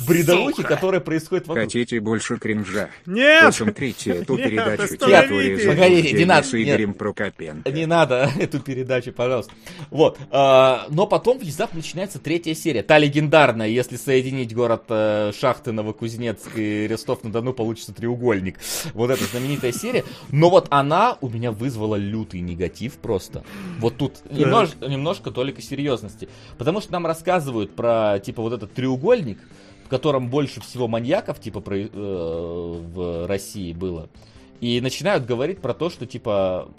бредовухи, 0.06 0.62
которая 0.62 1.00
происходит 1.00 1.46
вокруг. 1.46 1.66
Хотите 1.66 2.00
больше 2.00 2.38
кринжа? 2.38 2.90
Нет! 3.06 3.44
Посмотрите 3.46 4.10
эту 4.10 4.36
передачу 4.36 4.88
«Территория 4.88 5.66
Погоди, 5.66 6.12
не 6.12 6.24
надо. 6.24 6.46
с 6.46 6.54
Игорем 6.54 6.94
Прокопенко. 6.94 7.70
Не 7.70 7.86
надо 7.86 8.30
эту 8.38 8.60
передачу, 8.60 9.12
пожалуйста. 9.12 9.52
Вот. 9.90 10.18
А, 10.30 10.86
но 10.90 11.06
потом 11.06 11.38
внезапно 11.38 11.78
начинается 11.78 12.18
третья 12.18 12.54
серия. 12.54 12.82
Та 12.96 13.00
легендарная, 13.00 13.68
если 13.68 13.96
соединить 13.96 14.54
город 14.54 14.84
э, 14.88 15.30
Шахты, 15.38 15.70
Новокузнецк 15.70 16.56
и 16.56 16.88
Ростов-на-Дону, 16.90 17.52
получится 17.52 17.92
треугольник. 17.92 18.58
Вот 18.94 19.10
эта 19.10 19.22
знаменитая 19.24 19.70
серия. 19.72 20.02
Но 20.30 20.48
вот 20.48 20.66
она 20.70 21.18
у 21.20 21.28
меня 21.28 21.52
вызвала 21.52 21.96
лютый 21.96 22.40
негатив 22.40 22.94
просто. 22.94 23.44
Вот 23.80 23.98
тут 23.98 24.22
немнож, 24.30 24.70
немножко 24.80 25.30
только 25.30 25.60
серьезности. 25.60 26.30
Потому 26.56 26.80
что 26.80 26.92
нам 26.92 27.04
рассказывают 27.04 27.76
про, 27.76 28.18
типа, 28.18 28.40
вот 28.40 28.54
этот 28.54 28.72
треугольник, 28.72 29.40
в 29.84 29.88
котором 29.90 30.30
больше 30.30 30.62
всего 30.62 30.88
маньяков, 30.88 31.38
типа, 31.38 31.60
про, 31.60 31.76
э, 31.76 31.88
в 31.92 33.26
России 33.26 33.74
было. 33.74 34.08
И 34.62 34.80
начинают 34.80 35.26
говорить 35.26 35.60
про 35.60 35.74
то, 35.74 35.90
что, 35.90 36.06
типа, 36.06 36.70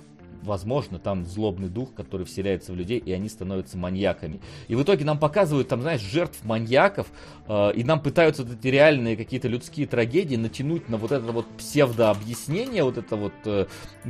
возможно, 0.43 0.99
там 0.99 1.25
злобный 1.25 1.69
дух, 1.69 1.93
который 1.93 2.25
вселяется 2.25 2.71
в 2.71 2.75
людей, 2.75 2.99
и 2.99 3.11
они 3.11 3.29
становятся 3.29 3.77
маньяками. 3.77 4.39
И 4.67 4.75
в 4.75 4.83
итоге 4.83 5.05
нам 5.05 5.19
показывают, 5.19 5.67
там, 5.67 5.81
знаешь, 5.81 6.01
жертв 6.01 6.43
маньяков, 6.43 7.07
э, 7.47 7.71
и 7.75 7.83
нам 7.83 8.01
пытаются 8.01 8.43
вот 8.43 8.53
эти 8.53 8.67
реальные 8.67 9.17
какие-то 9.17 9.47
людские 9.47 9.87
трагедии 9.87 10.35
натянуть 10.35 10.89
на 10.89 10.97
вот 10.97 11.11
это 11.11 11.31
вот 11.31 11.45
псевдообъяснение, 11.57 12.83
вот 12.83 12.97
это 12.97 13.15
вот 13.15 13.33
э, 13.45 13.65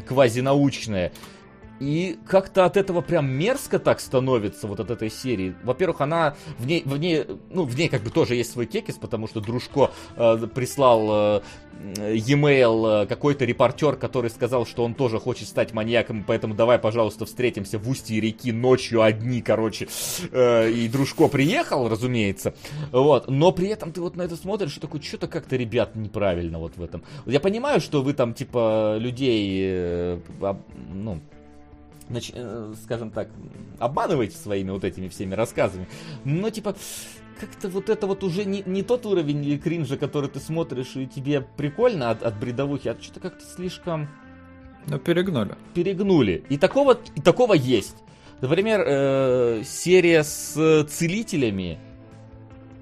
квазинаучное. 0.07 1.11
И 1.79 2.17
как-то 2.27 2.65
от 2.65 2.77
этого 2.77 3.01
прям 3.01 3.29
мерзко 3.29 3.79
так 3.79 3.99
становится, 3.99 4.67
вот 4.67 4.79
от 4.79 4.89
этой 4.89 5.09
серии. 5.09 5.55
Во-первых, 5.63 6.01
она 6.01 6.35
в 6.57 6.65
ней, 6.65 6.81
в 6.85 6.97
ней, 6.97 7.25
ну, 7.49 7.63
в 7.63 7.77
ней 7.77 7.89
как 7.89 8.01
бы 8.01 8.09
тоже 8.09 8.35
есть 8.35 8.51
свой 8.51 8.65
кекис, 8.65 8.95
потому 8.95 9.27
что 9.27 9.41
Дружко 9.41 9.91
э, 10.15 10.47
прислал 10.53 11.37
э, 11.37 11.41
e-mail 11.97 13.03
э, 13.03 13.05
какой-то 13.07 13.45
репортер, 13.45 13.95
который 13.95 14.29
сказал, 14.29 14.65
что 14.65 14.83
он 14.83 14.93
тоже 14.93 15.19
хочет 15.19 15.47
стать 15.47 15.73
маньяком, 15.73 16.23
поэтому 16.25 16.53
давай, 16.53 16.79
пожалуйста, 16.79 17.25
встретимся 17.25 17.77
в 17.77 17.87
устье 17.89 18.19
реки 18.19 18.51
ночью 18.51 19.01
одни, 19.01 19.41
короче. 19.41 19.87
Э, 20.31 20.69
и 20.69 20.87
Дружко 20.87 21.27
приехал, 21.27 21.89
разумеется. 21.89 22.53
Вот. 22.91 23.29
Но 23.29 23.51
при 23.51 23.67
этом 23.67 23.91
ты 23.91 24.01
вот 24.01 24.15
на 24.15 24.23
это 24.23 24.35
смотришь 24.35 24.77
и 24.77 24.79
такой, 24.79 25.01
что-то 25.01 25.27
как-то, 25.27 25.55
ребят, 25.55 25.95
неправильно 25.95 26.59
вот 26.59 26.77
в 26.77 26.83
этом. 26.83 27.03
Я 27.25 27.39
понимаю, 27.39 27.81
что 27.81 28.01
вы 28.01 28.13
там, 28.13 28.33
типа, 28.33 28.97
людей, 28.97 29.59
э, 29.61 30.19
ну, 30.93 31.21
нач... 32.09 32.31
Э, 32.33 32.73
скажем 32.83 33.11
так, 33.11 33.29
обманываете 33.79 34.37
своими 34.37 34.71
вот 34.71 34.83
этими 34.83 35.07
всеми 35.07 35.35
рассказами. 35.35 35.87
Но 36.23 36.49
типа 36.49 36.75
как-то 37.39 37.69
вот 37.69 37.89
это 37.89 38.07
вот 38.07 38.23
уже 38.23 38.45
не, 38.45 38.63
не 38.65 38.83
тот 38.83 39.05
уровень 39.05 39.59
кринжа, 39.59 39.97
который 39.97 40.29
ты 40.29 40.39
смотришь, 40.39 40.95
и 40.95 41.07
тебе 41.07 41.41
прикольно 41.41 42.09
от, 42.09 42.23
от 42.23 42.39
бредовухи, 42.39 42.89
а 42.89 42.97
что-то 42.99 43.19
как-то 43.19 43.45
слишком... 43.45 44.09
Ну, 44.87 44.99
перегнули. 44.99 45.55
Перегнули. 45.73 46.43
И 46.49 46.57
такого, 46.57 46.97
и 47.15 47.21
такого 47.21 47.53
есть. 47.53 47.97
Например, 48.41 48.83
э, 48.85 49.63
серия 49.65 50.23
с 50.23 50.85
целителями, 50.85 51.79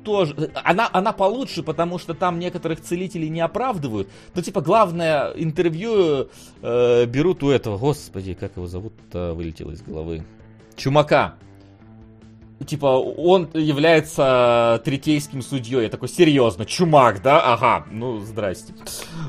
тоже... 0.05 0.51
Она, 0.63 0.87
она 0.93 1.11
получше, 1.11 1.63
потому 1.63 1.97
что 1.97 2.13
там 2.13 2.39
некоторых 2.39 2.79
целителей 2.79 3.27
не 3.29 3.41
оправдывают. 3.41 4.07
Но, 4.33 4.41
типа, 4.41 4.61
главное 4.61 5.31
интервью 5.31 6.29
э, 6.61 7.05
берут 7.05 7.43
у 7.43 7.49
этого... 7.49 7.77
Господи, 7.77 8.35
как 8.35 8.55
его 8.55 8.67
зовут-то 8.67 9.33
вылетело 9.33 9.71
из 9.71 9.81
головы. 9.81 10.23
Чумака. 10.77 11.35
типа, 12.65 12.85
он 12.85 13.49
является 13.53 14.81
третейским 14.85 15.41
судьей. 15.41 15.83
Я 15.83 15.89
такой, 15.89 16.07
серьезно, 16.07 16.65
чумак, 16.65 17.21
да? 17.21 17.53
Ага, 17.53 17.85
ну, 17.91 18.19
здрасте. 18.19 18.73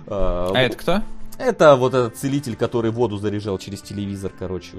А, 0.07 0.53
а 0.55 0.61
это 0.61 0.77
кто? 0.77 1.03
Это 1.39 1.77
вот 1.77 1.93
этот 1.95 2.17
целитель, 2.17 2.57
который 2.57 2.91
воду 2.91 3.19
заряжал 3.19 3.59
через 3.59 3.83
телевизор, 3.83 4.33
короче, 4.39 4.73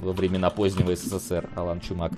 во 0.00 0.12
времена 0.12 0.50
позднего 0.50 0.94
СССР, 0.94 1.48
Алан 1.56 1.80
Чумак. 1.80 2.12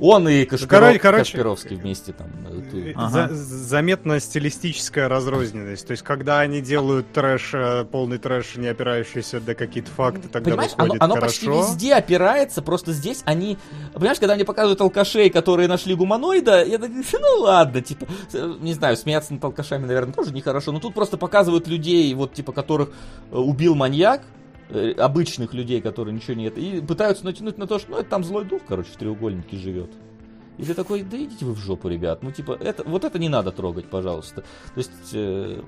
Он 0.00 0.28
и 0.28 0.46
Кашпиров, 0.46 0.70
короче, 0.70 0.98
Кашпировский 0.98 1.76
вместе 1.76 2.12
там. 2.12 2.28
Э, 2.72 2.92
ага. 2.94 3.28
За, 3.28 3.34
заметна 3.34 4.18
стилистическая 4.18 5.08
разрозненность. 5.08 5.86
То 5.86 5.90
есть, 5.90 6.02
когда 6.02 6.40
они 6.40 6.62
делают 6.62 7.12
трэш, 7.12 7.50
э, 7.52 7.84
полный 7.84 8.16
трэш, 8.18 8.56
не 8.56 8.68
опирающийся 8.68 9.40
до 9.40 9.54
каких-то 9.54 9.90
факты, 9.90 10.28
тогда 10.28 10.50
Понимаешь, 10.50 10.72
выходит 10.72 11.02
оно, 11.02 11.04
оно 11.04 11.14
хорошо. 11.16 11.26
почти 11.26 11.46
везде 11.46 11.94
опирается, 11.94 12.62
просто 12.62 12.92
здесь 12.92 13.22
они... 13.26 13.58
Понимаешь, 13.92 14.18
когда 14.18 14.34
они 14.34 14.44
показывают 14.44 14.80
алкашей, 14.80 15.28
которые 15.28 15.68
нашли 15.68 15.94
гуманоида, 15.94 16.64
я 16.64 16.78
так 16.78 16.90
ну 17.12 17.40
ладно, 17.40 17.82
типа, 17.82 18.06
э, 18.32 18.54
не 18.60 18.72
знаю, 18.72 18.96
смеяться 18.96 19.34
над 19.34 19.44
алкашами, 19.44 19.84
наверное, 19.84 20.14
тоже 20.14 20.32
нехорошо, 20.32 20.72
но 20.72 20.80
тут 20.80 20.94
просто 20.94 21.18
показывают 21.18 21.68
людей, 21.68 22.12
вот, 22.14 22.32
типа, 22.32 22.52
которых 22.52 22.90
убил 23.30 23.74
маньяк, 23.74 24.22
Э, 24.22 24.39
обычных 24.98 25.54
людей, 25.54 25.80
которые 25.80 26.14
ничего 26.14 26.34
нет, 26.34 26.56
и 26.58 26.80
пытаются 26.80 27.24
натянуть 27.24 27.58
на 27.58 27.66
то, 27.66 27.78
что 27.78 27.90
ну, 27.90 27.98
это 27.98 28.08
там 28.08 28.24
злой 28.24 28.44
дух, 28.44 28.62
короче, 28.66 28.90
в 28.90 28.96
треугольнике 28.96 29.56
живет. 29.56 29.90
И 30.58 30.64
ты 30.64 30.74
такой, 30.74 31.02
да 31.02 31.16
идите 31.16 31.46
вы 31.46 31.54
в 31.54 31.58
жопу, 31.58 31.88
ребят. 31.88 32.22
Ну, 32.22 32.32
типа, 32.32 32.52
это, 32.60 32.84
вот 32.84 33.04
это 33.04 33.18
не 33.18 33.30
надо 33.30 33.50
трогать, 33.50 33.88
пожалуйста. 33.88 34.42
То 34.42 34.78
есть, 34.78 34.90
э, 35.14 35.62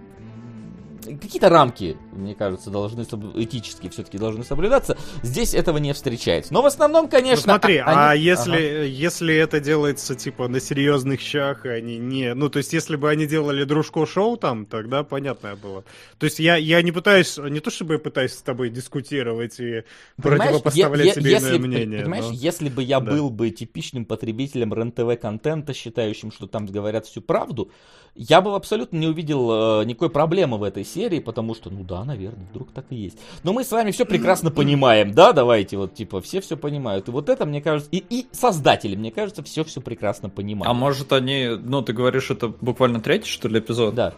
какие-то 1.02 1.48
рамки, 1.48 1.96
мне 2.12 2.34
кажется, 2.34 2.70
должны 2.70 3.02
этически 3.02 3.88
все-таки 3.88 4.18
должны 4.18 4.44
соблюдаться. 4.44 4.96
Здесь 5.22 5.54
этого 5.54 5.78
не 5.78 5.92
встречается. 5.92 6.52
Но 6.52 6.62
в 6.62 6.66
основном, 6.66 7.08
конечно. 7.08 7.52
Ну, 7.52 7.58
смотри, 7.58 7.78
а 7.78 7.86
они... 7.86 7.96
а 7.98 8.14
если 8.14 8.56
ага. 8.56 8.82
если 8.84 9.34
это 9.34 9.60
делается 9.60 10.14
типа 10.14 10.48
на 10.48 10.60
серьезных 10.60 11.20
щах, 11.20 11.66
они 11.66 11.98
не, 11.98 12.34
ну 12.34 12.48
то 12.48 12.58
есть 12.58 12.72
если 12.72 12.96
бы 12.96 13.10
они 13.10 13.26
делали 13.26 13.64
дружко 13.64 14.06
шоу 14.06 14.36
там, 14.36 14.66
тогда 14.66 15.02
понятное 15.02 15.56
было. 15.56 15.84
То 16.18 16.26
есть 16.26 16.38
я 16.38 16.56
я 16.56 16.82
не 16.82 16.92
пытаюсь, 16.92 17.38
не 17.38 17.60
то 17.60 17.70
чтобы 17.70 17.94
я 17.94 17.98
пытаюсь 17.98 18.32
с 18.32 18.42
тобой 18.42 18.70
дискутировать 18.70 19.58
и 19.60 19.84
понимаешь, 20.20 20.52
противопоставлять 20.52 21.06
е- 21.08 21.14
тебе 21.14 21.30
если, 21.32 21.58
мнение. 21.58 22.02
Понимаешь, 22.02 22.26
но... 22.26 22.32
если 22.32 22.68
бы 22.68 22.82
я 22.82 23.00
да. 23.00 23.10
был 23.10 23.30
бы 23.30 23.50
типичным 23.50 24.04
потребителем 24.04 24.72
РЕН-ТВ 24.72 25.20
контента, 25.20 25.74
считающим, 25.74 26.30
что 26.30 26.46
там 26.46 26.66
говорят 26.66 27.06
всю 27.06 27.20
правду, 27.20 27.70
я 28.14 28.40
бы 28.40 28.54
абсолютно 28.54 28.98
не 28.98 29.06
увидел 29.06 29.80
э, 29.80 29.84
никакой 29.84 30.10
проблемы 30.10 30.58
в 30.58 30.62
этой 30.62 30.84
серии, 30.84 31.18
потому 31.18 31.54
что, 31.54 31.70
ну 31.70 31.82
да, 31.82 32.04
наверное, 32.04 32.46
вдруг 32.50 32.70
так 32.72 32.84
и 32.90 32.96
есть. 32.96 33.18
Но 33.42 33.52
мы 33.52 33.64
с 33.64 33.70
вами 33.70 33.90
все 33.90 34.04
прекрасно 34.04 34.50
понимаем, 34.50 35.12
да, 35.12 35.32
давайте 35.32 35.78
вот, 35.78 35.94
типа, 35.94 36.20
все 36.20 36.40
все 36.40 36.56
понимают. 36.56 37.08
И 37.08 37.10
вот 37.10 37.28
это, 37.28 37.46
мне 37.46 37.62
кажется, 37.62 37.88
и, 37.90 38.04
и 38.10 38.26
создатели, 38.32 38.96
мне 38.96 39.10
кажется, 39.10 39.42
все 39.42 39.64
все 39.64 39.80
прекрасно 39.80 40.28
понимают. 40.28 40.70
А 40.70 40.74
может 40.74 41.12
они, 41.12 41.48
ну 41.48 41.82
ты 41.82 41.92
говоришь, 41.92 42.30
это 42.30 42.48
буквально 42.48 43.00
третий, 43.00 43.30
что 43.30 43.48
ли, 43.48 43.60
эпизод? 43.60 43.94
Да. 43.94 44.14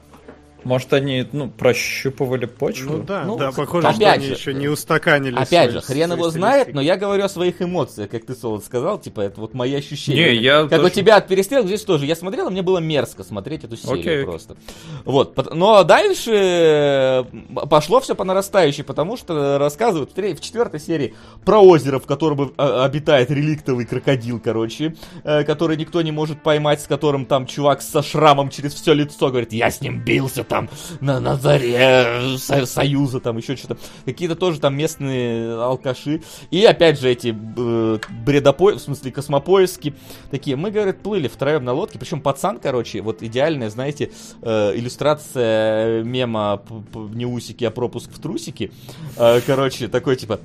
Может, 0.65 0.93
они, 0.93 1.26
ну, 1.33 1.49
прощупывали 1.49 2.47
почву? 2.47 2.99
Ну 2.99 3.02
да, 3.02 3.25
ну, 3.25 3.36
да, 3.36 3.52
похоже, 3.52 3.89
опять 3.89 4.01
что 4.01 4.10
они 4.12 4.26
еще 4.26 4.55
не 4.55 4.68
устаканили. 4.68 5.36
Опять 5.36 5.73
же, 5.73 5.81
хрен 5.81 6.12
его 6.12 6.31
знает, 6.31 6.73
но 6.75 6.81
я 6.81 6.97
говорю 6.97 7.25
о 7.25 7.28
своих 7.28 7.60
эмоциях, 7.60 8.10
как 8.10 8.25
ты, 8.25 8.34
Солод, 8.34 8.65
сказал, 8.65 8.99
типа, 8.99 9.20
это 9.20 9.41
вот 9.41 9.55
мои 9.55 9.75
ощущения. 9.75 10.31
Не, 10.31 10.36
я 10.36 10.62
как 10.62 10.70
тоже... 10.70 10.86
у 10.86 10.89
тебя 10.89 11.17
от 11.17 11.28
перестрелок 11.28 11.67
здесь 11.67 11.83
тоже. 11.83 12.07
Я 12.07 12.17
смотрел, 12.17 12.49
и 12.49 12.51
мне 12.51 12.62
было 12.62 12.78
мерзко 12.78 13.25
смотреть 13.25 13.65
эту 13.65 13.76
серию 13.76 14.23
okay. 14.23 14.25
просто. 14.25 14.57
Вот, 15.05 15.55
но 15.55 15.84
дальше 15.84 16.33
э, 16.34 17.25
пошло 17.68 18.01
все 18.01 18.15
по 18.15 18.25
нарастающей, 18.25 18.84
потому 18.84 19.17
что 19.17 19.59
рассказывают 19.59 20.12
в 20.15 20.41
четвертой 20.41 20.81
серии 20.81 21.15
про 21.44 21.59
озеро, 21.59 21.99
в 21.99 22.07
котором 22.07 22.55
э, 22.57 22.83
обитает 22.83 23.31
реликтовый 23.31 23.86
крокодил, 23.86 24.41
короче, 24.41 24.94
э, 25.25 25.44
который 25.44 25.76
никто 25.76 26.02
не 26.02 26.12
может 26.12 26.43
поймать, 26.43 26.81
с 26.81 26.86
которым 26.86 27.26
там 27.26 27.47
чувак 27.47 27.83
со 27.83 28.02
шрамом 28.02 28.51
через 28.51 28.75
все 28.75 28.94
лицо 28.94 29.28
говорит, 29.28 29.52
я 29.52 29.70
с 29.70 29.81
ним 29.81 30.01
бился, 30.01 30.44
там 30.55 30.68
на, 31.00 31.18
на 31.18 31.34
заре 31.36 32.39
со, 32.39 32.65
Союза, 32.65 33.18
там 33.18 33.36
еще 33.36 33.57
что-то. 33.57 33.76
Какие-то 34.05 34.36
тоже 34.36 34.60
там 34.60 34.76
местные 34.76 35.60
алкаши. 35.60 36.23
И 36.52 36.65
опять 36.65 37.00
же 37.00 37.10
эти 37.10 37.34
э, 37.34 37.99
бредопо... 38.24 38.73
в 38.74 38.78
смысле 38.78 39.10
космопоиски 39.10 39.94
такие. 40.31 40.57
Мы, 40.57 40.70
говорит, 40.70 41.02
плыли 41.02 41.26
втроем 41.26 41.65
на 41.65 41.73
лодке. 41.73 41.99
Причем 41.99 42.20
пацан, 42.20 42.60
короче, 42.60 43.00
вот 43.00 43.23
идеальная, 43.23 43.68
знаете, 43.68 44.12
э, 44.42 44.76
иллюстрация 44.76 46.05
мема 46.05 46.62
не 46.94 47.26
усики, 47.26 47.65
а 47.65 47.73
пропуск 47.73 48.12
в 48.12 48.20
трусики. 48.20 48.70
Э, 49.16 49.41
короче, 49.44 49.89
такой 49.89 50.16
типа... 50.16 50.39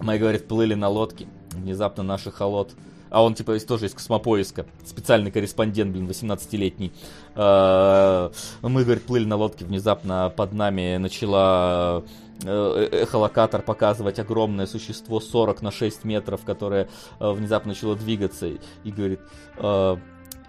Мы, 0.00 0.16
говорит, 0.18 0.46
плыли 0.46 0.74
на 0.74 0.88
лодке. 0.88 1.26
Внезапно 1.50 2.04
наши 2.04 2.30
холод 2.30 2.70
а 3.10 3.22
он 3.22 3.34
типа 3.34 3.58
тоже 3.60 3.86
из 3.86 3.94
космопоиска, 3.94 4.66
специальный 4.84 5.30
корреспондент, 5.30 5.92
блин, 5.92 6.06
18-летний. 6.06 6.92
А, 7.34 8.30
мы, 8.62 8.84
говорит, 8.84 9.04
плыли 9.04 9.24
на 9.24 9.36
лодке, 9.36 9.64
внезапно 9.64 10.32
под 10.34 10.52
нами 10.52 10.96
начала 10.96 12.04
э, 12.44 12.88
эхолокатор 13.02 13.62
показывать 13.62 14.18
огромное 14.18 14.66
существо 14.66 15.20
40 15.20 15.62
на 15.62 15.70
6 15.70 16.04
метров, 16.04 16.44
которое 16.44 16.88
э, 17.20 17.30
внезапно 17.30 17.70
начало 17.70 17.96
двигаться 17.96 18.46
и 18.46 18.90
говорит, 18.90 19.20
э, 19.56 19.96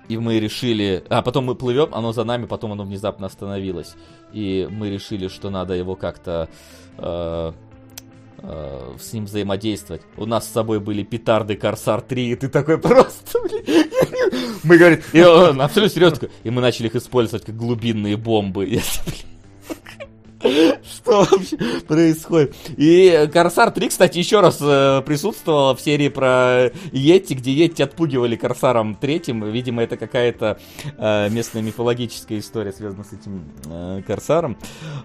и 0.09 0.17
мы 0.17 0.39
решили, 0.39 1.03
а 1.09 1.21
потом 1.21 1.45
мы 1.45 1.55
плывем, 1.55 1.93
оно 1.93 2.11
за 2.11 2.23
нами, 2.23 2.45
потом 2.45 2.71
оно 2.71 2.83
внезапно 2.83 3.27
остановилось, 3.27 3.95
и 4.33 4.67
мы 4.69 4.89
решили, 4.89 5.27
что 5.27 5.51
надо 5.51 5.75
его 5.75 5.95
как-то 5.95 6.49
э, 6.97 7.51
с 8.41 9.13
ним 9.13 9.25
взаимодействовать. 9.25 10.01
У 10.17 10.25
нас 10.25 10.47
с 10.47 10.51
собой 10.51 10.79
были 10.79 11.03
петарды 11.03 11.55
Корсар 11.55 12.01
3, 12.01 12.29
и 12.29 12.35
ты 12.35 12.49
такой 12.49 12.77
просто, 12.77 13.39
блин. 13.43 13.89
Мы, 14.63 14.77
говорим, 14.77 14.99
и 15.13 15.21
он 15.21 15.61
абсолютно 15.61 15.93
серьезно, 15.93 16.29
и 16.43 16.49
мы 16.49 16.61
начали 16.61 16.87
их 16.87 16.95
использовать 16.95 17.45
как 17.45 17.55
глубинные 17.55 18.17
бомбы. 18.17 18.65
Что 20.39 21.25
вообще 21.29 21.57
происходит? 21.87 22.55
И 22.77 23.29
Корсар 23.31 23.71
3, 23.71 23.89
кстати, 23.89 24.17
еще 24.17 24.39
раз 24.39 24.57
э, 24.61 25.01
присутствовала 25.05 25.75
в 25.75 25.81
серии 25.81 26.07
про 26.07 26.71
Йетти, 26.93 27.35
где 27.35 27.51
Йетти 27.51 27.83
отпугивали 27.83 28.35
Корсаром 28.37 28.95
третьим. 28.95 29.43
Видимо, 29.51 29.83
это 29.83 29.97
какая-то 29.97 30.59
э, 30.97 31.29
местная 31.29 31.61
мифологическая 31.61 32.39
история, 32.39 32.71
связанная 32.71 33.03
с 33.03 33.13
этим 33.13 33.51
э, 33.65 34.01
Корсаром. 34.07 34.57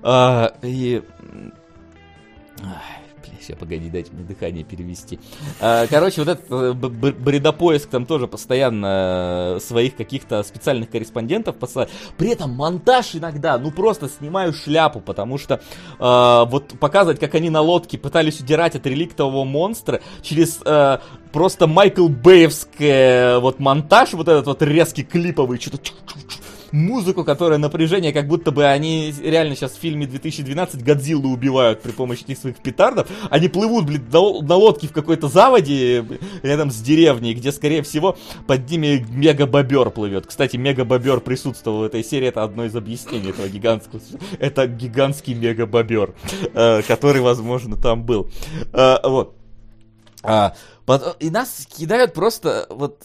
Э, 0.03 0.51
и... 0.63 1.03
Ай. 2.63 3.04
Сейчас, 3.41 3.59
погоди, 3.59 3.91
дайте 3.91 4.13
мне 4.13 4.25
дыхание 4.25 4.65
перевести. 4.65 5.19
А, 5.61 5.87
короче, 5.87 6.23
вот 6.23 6.29
этот 6.29 6.51
э, 6.51 6.73
бредопоиск 6.73 7.89
там 7.89 8.07
тоже 8.07 8.27
постоянно 8.27 9.57
э, 9.57 9.61
своих 9.61 9.97
каких-то 9.97 10.43
специальных 10.43 10.91
корреспондентов 10.91 11.57
посылает. 11.57 11.91
При 12.17 12.31
этом 12.31 12.51
монтаж 12.51 13.15
иногда, 13.15 13.59
ну 13.59 13.71
просто 13.71 14.09
снимаю 14.09 14.53
шляпу, 14.53 15.01
потому 15.01 15.39
что 15.39 15.61
э, 15.99 16.45
вот 16.51 16.79
показывать, 16.79 17.21
как 17.21 17.35
они 17.35 17.51
на 17.51 17.61
лодке 17.61 17.99
пытались 17.99 18.41
удирать 18.41 18.77
от 18.77 18.87
реликтового 18.87 19.45
монстра 19.45 20.01
через 20.23 20.61
э, 20.65 20.99
просто 21.33 21.67
Майкл 21.67 22.09
Бэевский 22.09 23.41
вот 23.41 23.59
монтаж, 23.59 24.13
вот 24.13 24.29
этот 24.29 24.47
вот 24.47 24.63
резкий 24.63 25.05
клиповый, 25.05 25.61
что-то 25.61 25.79
музыку, 26.75 27.23
которая 27.25 27.59
напряжение, 27.59 28.13
как 28.13 28.27
будто 28.27 28.51
бы 28.51 28.67
они 28.67 29.15
реально 29.23 29.55
сейчас 29.55 29.73
в 29.73 29.79
фильме 29.79 30.07
2012 30.07 30.83
Годзиллу 30.83 31.31
убивают 31.31 31.81
при 31.83 31.93
помощи 31.93 32.25
этих 32.25 32.39
своих 32.39 32.57
петардов. 32.57 33.09
Они 33.31 33.49
плывут, 33.49 33.87
блин, 33.87 34.05
на, 34.13 34.41
на 34.43 34.57
лодке 34.57 34.89
в 34.89 34.93
какой-то 34.93 35.29
заводе 35.29 36.05
рядом 36.43 36.73
с 36.73 36.81
деревней, 36.81 37.35
где, 37.35 37.53
скорее 37.53 37.83
всего, 37.83 38.17
под 38.49 38.69
ними 38.69 39.07
мега-бобер 39.09 39.91
плывет. 39.91 40.27
Кстати, 40.27 40.57
мега-бобер 40.57 41.21
присутствовал 41.21 41.81
в 41.81 41.85
этой 41.85 42.03
серии, 42.03 42.29
это 42.29 42.43
одно 42.43 42.65
из 42.65 42.75
объяснений 42.75 43.31
этого 43.31 43.49
гигантского. 43.49 44.01
Это 44.41 44.67
гигантский 44.67 45.35
мега-бобер, 45.35 46.15
э, 46.55 46.83
который, 46.83 47.21
возможно, 47.21 47.77
там 47.77 48.05
был. 48.05 48.31
Э, 48.73 48.97
вот. 49.05 49.37
А, 50.25 50.55
и 51.21 51.31
нас 51.31 51.69
кидают 51.71 52.15
просто 52.15 52.67
вот 52.69 53.05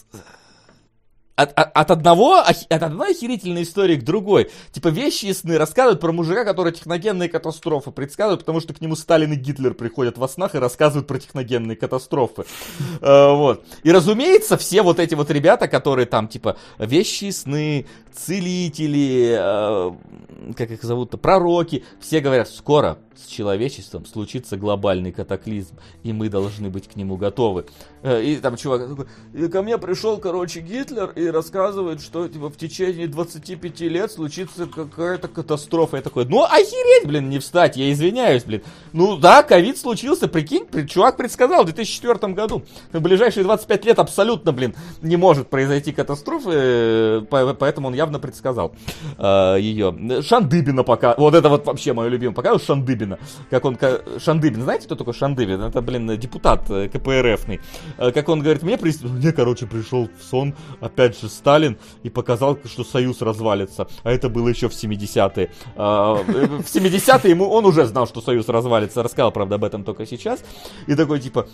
от, 1.39 1.53
от, 1.55 1.91
одного, 1.91 2.39
от 2.39 2.83
одной 2.83 3.11
охерительной 3.11 3.63
истории 3.63 3.95
к 3.95 4.03
другой. 4.03 4.51
Типа 4.71 4.89
вещи 4.89 5.27
и 5.27 5.33
сны 5.33 5.57
рассказывают 5.57 6.01
про 6.01 6.11
мужика, 6.11 6.43
который 6.43 6.73
техногенные 6.73 7.29
катастрофы 7.29 7.91
предсказывает, 7.91 8.41
потому 8.41 8.59
что 8.59 8.73
к 8.73 8.81
нему 8.81 8.95
Сталин 8.95 9.31
и 9.33 9.35
Гитлер 9.35 9.73
приходят 9.73 10.17
во 10.17 10.27
снах 10.27 10.55
и 10.55 10.57
рассказывают 10.57 11.07
про 11.07 11.19
техногенные 11.19 11.75
катастрофы. 11.75 12.45
Э, 13.01 13.33
вот. 13.33 13.63
И 13.83 13.91
разумеется, 13.91 14.57
все 14.57 14.81
вот 14.81 14.99
эти 14.99 15.15
вот 15.15 15.31
ребята, 15.31 15.67
которые 15.67 16.05
там 16.05 16.27
типа 16.27 16.57
вещи 16.77 17.25
и 17.25 17.31
сны, 17.31 17.85
целители, 18.13 19.37
э, 19.39 20.53
как 20.57 20.71
их 20.71 20.83
зовут-то, 20.83 21.17
пророки, 21.17 21.85
все 22.01 22.19
говорят, 22.19 22.49
скоро 22.49 22.97
с 23.15 23.27
человечеством 23.27 24.05
случится 24.05 24.57
глобальный 24.57 25.11
катаклизм, 25.11 25.75
и 26.03 26.13
мы 26.13 26.29
должны 26.29 26.69
быть 26.69 26.87
к 26.87 26.95
нему 26.95 27.17
готовы. 27.17 27.65
Э, 28.01 28.21
и 28.23 28.37
там 28.37 28.55
чувак 28.57 28.89
такой, 28.89 29.49
ко 29.49 29.61
мне 29.61 29.77
пришел, 29.77 30.17
короче, 30.17 30.61
Гитлер, 30.61 31.11
и 31.15 31.28
и 31.29 31.31
рассказывает, 31.31 32.01
что 32.01 32.27
типа, 32.27 32.49
в 32.49 32.57
течение 32.57 33.07
25 33.07 33.81
лет 33.81 34.11
случится 34.11 34.65
какая-то 34.65 35.27
катастрофа. 35.27 35.97
Я 35.97 36.01
такой, 36.03 36.25
ну 36.25 36.43
охереть, 36.43 37.05
блин, 37.05 37.29
не 37.29 37.39
встать, 37.39 37.77
я 37.77 37.91
извиняюсь, 37.91 38.43
блин. 38.43 38.63
Ну 38.93 39.17
да, 39.17 39.43
ковид 39.43 39.77
случился, 39.77 40.27
прикинь, 40.27 40.65
чувак 40.87 41.17
предсказал 41.17 41.63
в 41.63 41.65
2004 41.65 42.33
году. 42.33 42.63
В 42.91 42.99
ближайшие 42.99 43.43
25 43.43 43.85
лет 43.85 43.99
абсолютно, 43.99 44.51
блин, 44.51 44.75
не 45.01 45.17
может 45.17 45.49
произойти 45.49 45.91
катастрофы, 45.91 46.49
э, 46.51 47.21
поэтому 47.29 47.87
он 47.87 47.93
явно 47.93 48.19
предсказал 48.19 48.73
э, 49.17 49.57
ее. 49.59 50.21
Шандыбина 50.21 50.83
пока, 50.83 51.15
вот 51.17 51.35
это 51.35 51.49
вот 51.49 51.65
вообще 51.65 51.93
мое 51.93 52.09
любимое, 52.09 52.35
показывал 52.35 52.59
Шандыбина. 52.59 53.19
Как 53.49 53.65
он, 53.65 53.77
Шандыбин, 54.17 54.63
знаете, 54.63 54.85
кто 54.85 54.95
такой 54.95 55.13
Шандыбин? 55.13 55.61
Это, 55.61 55.81
блин, 55.81 56.17
депутат 56.17 56.69
э, 56.69 56.89
КПРФный. 56.89 57.61
Э, 57.97 58.11
как 58.11 58.29
он 58.29 58.41
говорит, 58.41 58.63
мне, 58.63 58.77
при... 58.77 58.93
мне, 59.03 59.31
короче, 59.31 59.67
пришел 59.67 60.09
в 60.19 60.23
сон, 60.23 60.55
опять 60.81 61.18
же, 61.19 61.29
Сталин, 61.29 61.77
и 62.03 62.09
показал, 62.09 62.57
что 62.65 62.83
Союз 62.83 63.21
развалится. 63.21 63.87
А 64.03 64.11
это 64.11 64.29
было 64.29 64.49
еще 64.49 64.69
в 64.69 64.73
70-е. 64.73 65.51
А, 65.75 66.17
э, 66.27 66.45
в 66.45 66.65
70-е 66.65 67.29
ему 67.29 67.49
он 67.49 67.65
уже 67.65 67.85
знал, 67.85 68.07
что 68.07 68.21
Союз 68.21 68.47
развалится. 68.47 69.03
Рассказал, 69.03 69.31
правда, 69.31 69.55
об 69.55 69.63
этом 69.63 69.83
только 69.83 70.05
сейчас. 70.05 70.43
И 70.87 70.95
такой, 70.95 71.19
типа, 71.19 71.47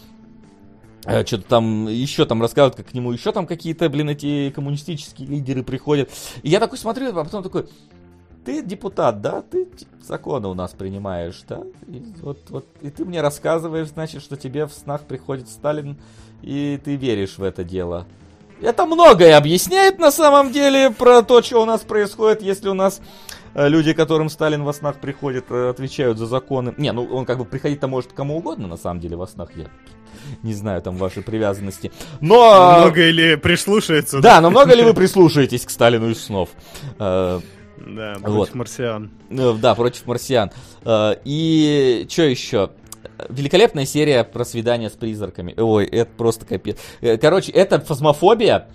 что-то 1.05 1.43
там 1.43 1.87
еще 1.87 2.25
там 2.25 2.41
рассказывают, 2.41 2.75
как 2.75 2.87
к 2.87 2.93
нему 2.93 3.11
еще 3.11 3.31
там 3.31 3.45
какие-то, 3.45 3.89
блин, 3.89 4.09
эти 4.09 4.49
коммунистические 4.49 5.27
лидеры 5.27 5.63
приходят. 5.63 6.09
И 6.41 6.49
я 6.49 6.59
такой 6.59 6.77
смотрю, 6.77 7.09
а 7.09 7.23
потом 7.23 7.43
такой, 7.43 7.67
ты 8.45 8.63
депутат, 8.63 9.21
да, 9.21 9.41
ты 9.41 9.67
законы 10.01 10.47
у 10.47 10.53
нас 10.53 10.71
принимаешь, 10.71 11.43
да, 11.47 11.63
и 11.87 12.03
вот, 12.21 12.39
вот, 12.49 12.67
и 12.81 12.89
ты 12.89 13.03
мне 13.03 13.21
рассказываешь, 13.21 13.87
значит, 13.89 14.21
что 14.21 14.37
тебе 14.37 14.67
в 14.67 14.71
снах 14.71 15.01
приходит 15.01 15.49
Сталин, 15.49 15.97
и 16.41 16.79
ты 16.83 16.95
веришь 16.95 17.37
в 17.37 17.43
это 17.43 17.63
дело. 17.63 18.05
Это 18.61 18.85
многое 18.85 19.37
объясняет 19.37 19.99
на 19.99 20.11
самом 20.11 20.51
деле 20.51 20.89
про 20.89 21.21
то, 21.23 21.41
что 21.41 21.61
у 21.61 21.65
нас 21.65 21.81
происходит, 21.81 22.41
если 22.41 22.69
у 22.69 22.73
нас 22.73 23.01
э, 23.53 23.67
люди, 23.67 23.93
которым 23.93 24.29
Сталин 24.29 24.63
во 24.63 24.73
снах 24.73 24.95
приходит, 25.01 25.45
э, 25.49 25.69
отвечают 25.69 26.17
за 26.17 26.25
законы. 26.25 26.73
Не, 26.77 26.91
ну 26.93 27.03
он 27.05 27.25
как 27.25 27.37
бы 27.37 27.45
приходить-то 27.45 27.87
может 27.87 28.13
кому 28.13 28.37
угодно, 28.37 28.67
на 28.67 28.77
самом 28.77 29.01
деле, 29.01 29.17
во 29.17 29.27
снах 29.27 29.49
я 29.55 29.65
не 30.41 30.53
знаю 30.53 30.81
там 30.81 30.95
ваши 30.97 31.21
привязанности. 31.21 31.91
Но... 32.21 32.79
Много 32.79 33.09
ли 33.09 33.35
прислушается? 33.35 34.21
Да, 34.21 34.39
но 34.39 34.49
много 34.49 34.73
ли 34.73 34.83
вы 34.83 34.93
прислушаетесь 34.95 35.65
к 35.65 35.69
Сталину 35.69 36.09
из 36.09 36.23
снов? 36.23 36.49
Э, 36.97 37.41
да, 37.77 38.13
против 38.21 38.35
вот. 38.35 38.55
марсиан. 38.55 39.11
Да, 39.29 39.75
против 39.75 40.05
марсиан. 40.05 40.51
И 41.25 42.07
что 42.09 42.23
еще? 42.23 42.69
Великолепная 43.29 43.85
серия 43.85 44.23
про 44.23 44.45
свидание 44.45 44.89
с 44.89 44.93
призраками. 44.93 45.53
Ой, 45.57 45.85
это 45.85 46.11
просто 46.17 46.45
капец. 46.45 46.77
Э, 47.01 47.17
короче, 47.17 47.51
это 47.51 47.79
фазмофобия. 47.79 48.67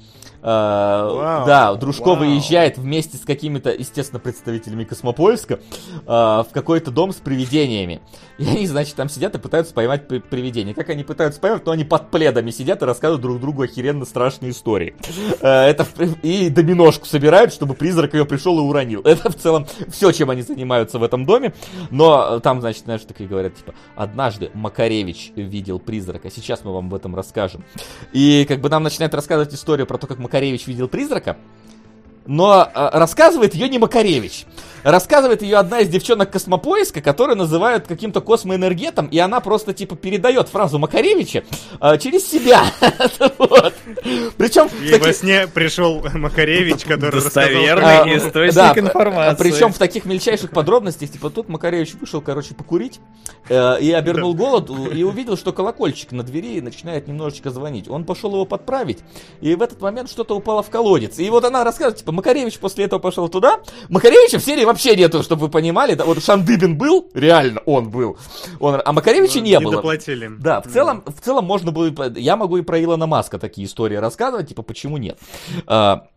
Uh, 0.42 1.44
да, 1.44 1.74
Дружко 1.74 2.10
wow. 2.10 2.18
выезжает 2.18 2.78
вместе 2.78 3.18
с 3.18 3.20
какими-то, 3.20 3.70
естественно, 3.72 4.18
представителями 4.18 4.84
Космопольска 4.84 5.60
uh, 6.06 6.44
в 6.44 6.48
какой-то 6.50 6.90
дом 6.90 7.12
с 7.12 7.16
привидениями. 7.16 8.00
И 8.38 8.48
они, 8.48 8.66
значит, 8.66 8.94
там 8.94 9.10
сидят 9.10 9.34
и 9.34 9.38
пытаются 9.38 9.74
поймать 9.74 10.08
при- 10.08 10.20
привидение. 10.20 10.74
Как 10.74 10.88
они 10.88 11.04
пытаются 11.04 11.38
поймать, 11.40 11.62
то 11.64 11.72
они 11.72 11.84
под 11.84 12.10
пледами 12.10 12.50
сидят 12.52 12.80
и 12.80 12.86
рассказывают 12.86 13.20
друг 13.20 13.38
другу 13.38 13.62
охеренно 13.62 14.06
страшные 14.06 14.52
истории. 14.52 14.94
Uh, 15.42 15.66
это 15.66 15.86
и 16.22 16.48
доминошку 16.48 17.04
собирают, 17.04 17.52
чтобы 17.52 17.74
призрак 17.74 18.14
ее 18.14 18.24
пришел 18.24 18.58
и 18.58 18.62
уронил. 18.62 19.02
Это 19.02 19.30
в 19.30 19.36
целом 19.36 19.66
все, 19.88 20.10
чем 20.10 20.30
они 20.30 20.40
занимаются 20.40 20.98
в 20.98 21.02
этом 21.02 21.26
доме. 21.26 21.52
Но 21.90 22.40
там, 22.40 22.62
значит, 22.62 22.84
знаешь, 22.84 23.02
такие 23.02 23.28
говорят, 23.28 23.56
типа, 23.56 23.74
однажды 23.94 24.50
Макаревич 24.54 25.32
видел 25.36 25.78
призрака. 25.78 26.30
Сейчас 26.30 26.64
мы 26.64 26.72
вам 26.72 26.86
об 26.86 26.94
этом 26.94 27.14
расскажем. 27.14 27.62
И 28.14 28.46
как 28.48 28.62
бы 28.62 28.70
нам 28.70 28.82
начинает 28.82 29.12
рассказывать 29.12 29.52
историю 29.52 29.86
про 29.86 29.98
то, 29.98 30.06
как 30.06 30.18
Макаревич 30.18 30.29
видел 30.66 30.88
призрака, 30.88 31.36
но 32.30 32.70
э, 32.72 32.88
рассказывает 32.92 33.54
ее 33.56 33.68
не 33.68 33.80
Макаревич. 33.80 34.46
Рассказывает 34.84 35.42
ее 35.42 35.56
одна 35.56 35.80
из 35.80 35.88
девчонок 35.88 36.30
космопоиска, 36.30 37.02
которую 37.02 37.36
называют 37.36 37.86
каким-то 37.86 38.20
космоэнергетом, 38.20 39.06
и 39.08 39.18
она 39.18 39.40
просто 39.40 39.74
типа 39.74 39.96
передает 39.96 40.48
фразу 40.48 40.78
Макаревича 40.78 41.42
э, 41.80 41.98
через 41.98 42.30
себя. 42.30 42.62
Причем... 44.38 44.68
И 44.82 44.98
во 44.98 45.12
сне 45.12 45.48
пришел 45.48 46.06
Макаревич, 46.14 46.84
который 46.84 47.20
Достоверный 47.20 48.16
источник 48.16 48.78
информации. 48.78 49.42
Причем 49.42 49.72
в 49.72 49.78
таких 49.78 50.04
мельчайших 50.04 50.50
подробностях, 50.50 51.10
типа 51.10 51.30
тут 51.30 51.48
Макаревич 51.48 51.94
вышел, 51.94 52.20
короче, 52.20 52.54
покурить, 52.54 53.00
э, 53.48 53.80
и 53.80 53.90
обернул 53.92 54.34
голову, 54.34 54.86
и 54.86 55.02
увидел, 55.02 55.36
что 55.36 55.52
колокольчик 55.52 56.12
на 56.12 56.22
двери 56.22 56.60
начинает 56.60 57.08
немножечко 57.08 57.50
звонить. 57.50 57.88
Он 57.88 58.04
пошел 58.04 58.32
его 58.32 58.44
подправить, 58.44 59.00
и 59.40 59.54
в 59.56 59.62
этот 59.62 59.80
момент 59.80 60.08
что-то 60.08 60.36
упало 60.36 60.62
в 60.62 60.70
колодец. 60.70 61.18
И 61.18 61.28
вот 61.28 61.44
она 61.44 61.64
рассказывает, 61.64 61.98
типа, 61.98 62.12
Макаревич 62.20 62.58
после 62.58 62.84
этого 62.84 63.00
пошел 63.00 63.28
туда. 63.30 63.60
Макаревича 63.88 64.38
в 64.38 64.44
серии 64.44 64.64
вообще 64.64 64.94
нету, 64.94 65.22
чтобы 65.22 65.42
вы 65.42 65.48
понимали. 65.48 65.94
Да, 65.94 66.04
вот 66.04 66.22
Шандыбин 66.22 66.76
был, 66.76 67.08
реально 67.14 67.60
он 67.64 67.88
был. 67.88 68.18
Он, 68.58 68.82
а 68.84 68.92
Макаревича 68.92 69.38
ну, 69.38 69.44
не, 69.44 69.50
не 69.52 69.60
было. 69.60 69.76
Доплатили. 69.76 70.30
Да, 70.38 70.60
в 70.60 70.66
целом, 70.66 71.02
в 71.06 71.20
целом 71.24 71.46
можно 71.46 71.72
было... 71.72 71.90
Я 72.16 72.36
могу 72.36 72.58
и 72.58 72.62
про 72.62 72.82
Илона 72.82 73.06
Маска 73.06 73.38
такие 73.38 73.66
истории 73.66 73.96
рассказывать, 73.96 74.48
типа, 74.48 74.62
почему 74.62 74.98
нет. 74.98 75.18
А, 75.66 76.08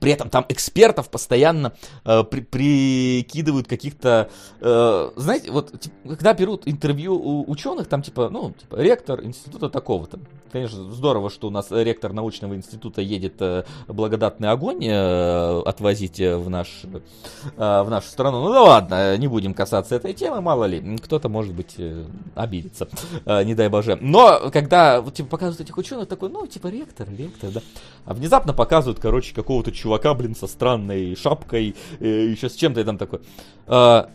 при 0.00 0.12
этом 0.12 0.30
там 0.30 0.44
экспертов 0.48 1.10
постоянно 1.10 1.72
э, 2.04 2.22
при, 2.24 2.40
прикидывают 2.40 3.68
каких-то, 3.68 4.30
э, 4.60 5.10
знаете, 5.16 5.50
вот 5.50 5.78
типа, 5.80 5.94
когда 6.08 6.34
берут 6.34 6.62
интервью 6.66 7.14
у 7.14 7.50
ученых, 7.50 7.88
там 7.88 8.02
типа, 8.02 8.28
ну, 8.28 8.52
типа 8.52 8.76
ректор 8.76 9.22
института 9.22 9.68
такого-то. 9.68 10.18
Конечно, 10.50 10.92
здорово, 10.92 11.30
что 11.30 11.48
у 11.48 11.50
нас 11.50 11.70
ректор 11.70 12.12
научного 12.12 12.54
института 12.54 13.00
едет 13.00 13.40
э, 13.40 13.64
благодатный 13.88 14.50
огонь 14.50 14.84
э, 14.84 15.62
отвозить 15.64 16.18
в, 16.18 16.50
наш, 16.50 16.82
э, 16.84 17.82
в 17.82 17.88
нашу 17.88 18.08
страну. 18.08 18.42
Ну 18.42 18.52
да 18.52 18.62
ладно, 18.62 19.16
не 19.16 19.28
будем 19.28 19.54
касаться 19.54 19.94
этой 19.94 20.12
темы, 20.12 20.42
мало 20.42 20.64
ли, 20.66 20.98
кто-то, 20.98 21.30
может 21.30 21.54
быть, 21.54 21.74
э, 21.78 22.04
обидится, 22.34 22.86
э, 23.24 23.44
не 23.44 23.54
дай 23.54 23.68
боже. 23.68 23.96
Но 24.00 24.50
когда 24.50 25.02
типа, 25.02 25.30
показывают 25.30 25.60
этих 25.62 25.78
ученых, 25.78 26.06
такой, 26.08 26.28
ну, 26.28 26.46
типа 26.46 26.66
ректор, 26.66 27.08
ректор, 27.10 27.50
да. 27.50 27.62
А 28.04 28.12
внезапно 28.12 28.52
показывают, 28.52 29.00
короче, 29.00 29.34
какого-то 29.34 29.72
чувака, 29.82 30.14
блин, 30.14 30.34
со 30.34 30.46
странной 30.46 31.16
шапкой, 31.16 31.74
э, 32.00 32.06
еще 32.06 32.48
с 32.48 32.54
чем-то 32.54 32.84
там 32.84 32.98
такой. 32.98 33.20
А, 33.66 34.10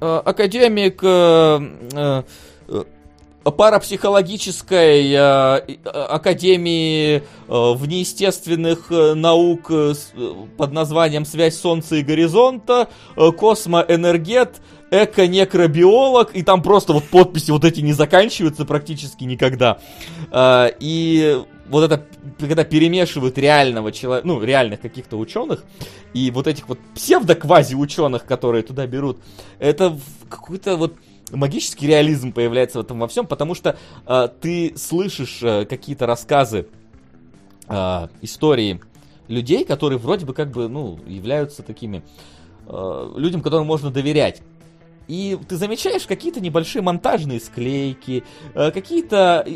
а, 0.00 0.20
академик 0.20 1.00
а, 1.04 2.24
парапсихологической 3.44 5.14
а, 5.16 5.64
академии 5.84 7.22
а, 7.48 7.74
внеестественных 7.74 8.90
наук 8.90 9.70
под 10.56 10.72
названием 10.72 11.24
«Связь 11.24 11.58
Солнца 11.58 11.96
и 11.96 12.02
горизонта», 12.02 12.88
космоэнергет, 13.16 14.60
эко-некробиолог, 14.90 16.34
и 16.34 16.42
там 16.42 16.62
просто 16.62 16.92
вот 16.92 17.04
подписи 17.04 17.50
вот 17.50 17.64
эти 17.64 17.80
не 17.80 17.92
заканчиваются 17.92 18.64
практически 18.64 19.24
никогда. 19.24 19.78
И 20.34 21.42
вот 21.72 21.90
это, 21.90 22.06
когда 22.38 22.64
перемешивают 22.64 23.38
реального 23.38 23.92
человека, 23.92 24.28
ну, 24.28 24.42
реальных 24.42 24.80
каких-то 24.80 25.16
ученых, 25.16 25.64
и 26.12 26.30
вот 26.30 26.46
этих 26.46 26.68
вот 26.68 26.78
псевдо-квази-ученых, 26.94 28.26
которые 28.26 28.62
туда 28.62 28.86
берут, 28.86 29.18
это 29.58 29.98
какой-то 30.28 30.76
вот 30.76 30.94
магический 31.30 31.86
реализм 31.86 32.32
появляется 32.32 32.78
в 32.78 32.82
этом 32.82 32.98
во 32.98 33.08
всем, 33.08 33.26
потому 33.26 33.54
что 33.54 33.78
э, 34.06 34.28
ты 34.38 34.74
слышишь 34.76 35.42
э, 35.42 35.64
какие-то 35.64 36.06
рассказы, 36.06 36.66
э, 37.68 38.08
истории 38.20 38.82
людей, 39.28 39.64
которые 39.64 39.98
вроде 39.98 40.26
бы 40.26 40.34
как 40.34 40.50
бы, 40.50 40.68
ну, 40.68 40.98
являются 41.06 41.62
такими 41.62 42.02
э, 42.66 43.12
людям, 43.16 43.40
которым 43.40 43.66
можно 43.66 43.90
доверять. 43.90 44.42
И 45.08 45.38
ты 45.48 45.56
замечаешь 45.56 46.06
какие-то 46.06 46.40
небольшие 46.40 46.82
монтажные 46.82 47.40
склейки, 47.40 48.24
э, 48.54 48.70
какие-то 48.72 49.46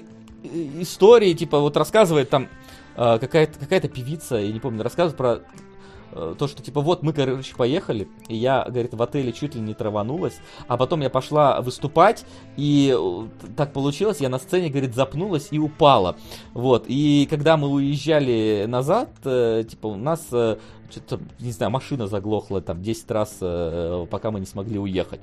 истории, 0.43 1.33
типа, 1.35 1.61
вот 1.61 1.77
рассказывает 1.77 2.31
там 2.31 2.49
э, 2.97 3.19
какая-то 3.19 3.59
какая 3.59 3.81
певица, 3.81 4.37
я 4.37 4.53
не 4.53 4.61
помню, 4.61 4.83
рассказывает 4.83 5.17
про 5.17 5.41
э, 6.13 6.35
то, 6.39 6.49
что 6.49 6.63
типа 6.63 6.81
вот 6.81 7.03
мы, 7.03 7.13
короче, 7.13 7.55
поехали, 7.55 8.09
и 8.29 8.37
я, 8.37 8.65
говорит, 8.65 8.95
в 8.95 9.03
отеле 9.03 9.33
чуть 9.33 9.55
ли 9.55 9.61
не 9.61 9.75
траванулась, 9.75 10.39
а 10.69 10.77
потом 10.77 11.01
я 11.01 11.11
пошла 11.11 11.61
выступать, 11.61 12.25
и 12.57 12.95
э, 12.97 13.29
так 13.57 13.73
получилось, 13.73 14.21
я 14.21 14.29
на 14.29 14.39
сцене, 14.39 14.69
говорит, 14.69 14.95
запнулась 14.95 15.49
и 15.51 15.59
упала. 15.59 16.17
Вот, 16.53 16.85
и 16.87 17.27
когда 17.31 17.57
мы 17.57 17.69
уезжали 17.69 18.67
назад, 18.67 19.11
типа 19.23 19.87
у 19.87 19.97
нас 19.97 20.27
что-то, 20.27 21.21
не 21.41 21.51
знаю, 21.51 21.73
машина 21.73 22.07
заглохла 22.07 22.61
там 22.61 22.83
10 22.83 23.11
раз, 23.11 23.39
пока 24.11 24.31
мы 24.31 24.41
не 24.41 24.47
смогли 24.47 24.79
уехать. 24.79 25.21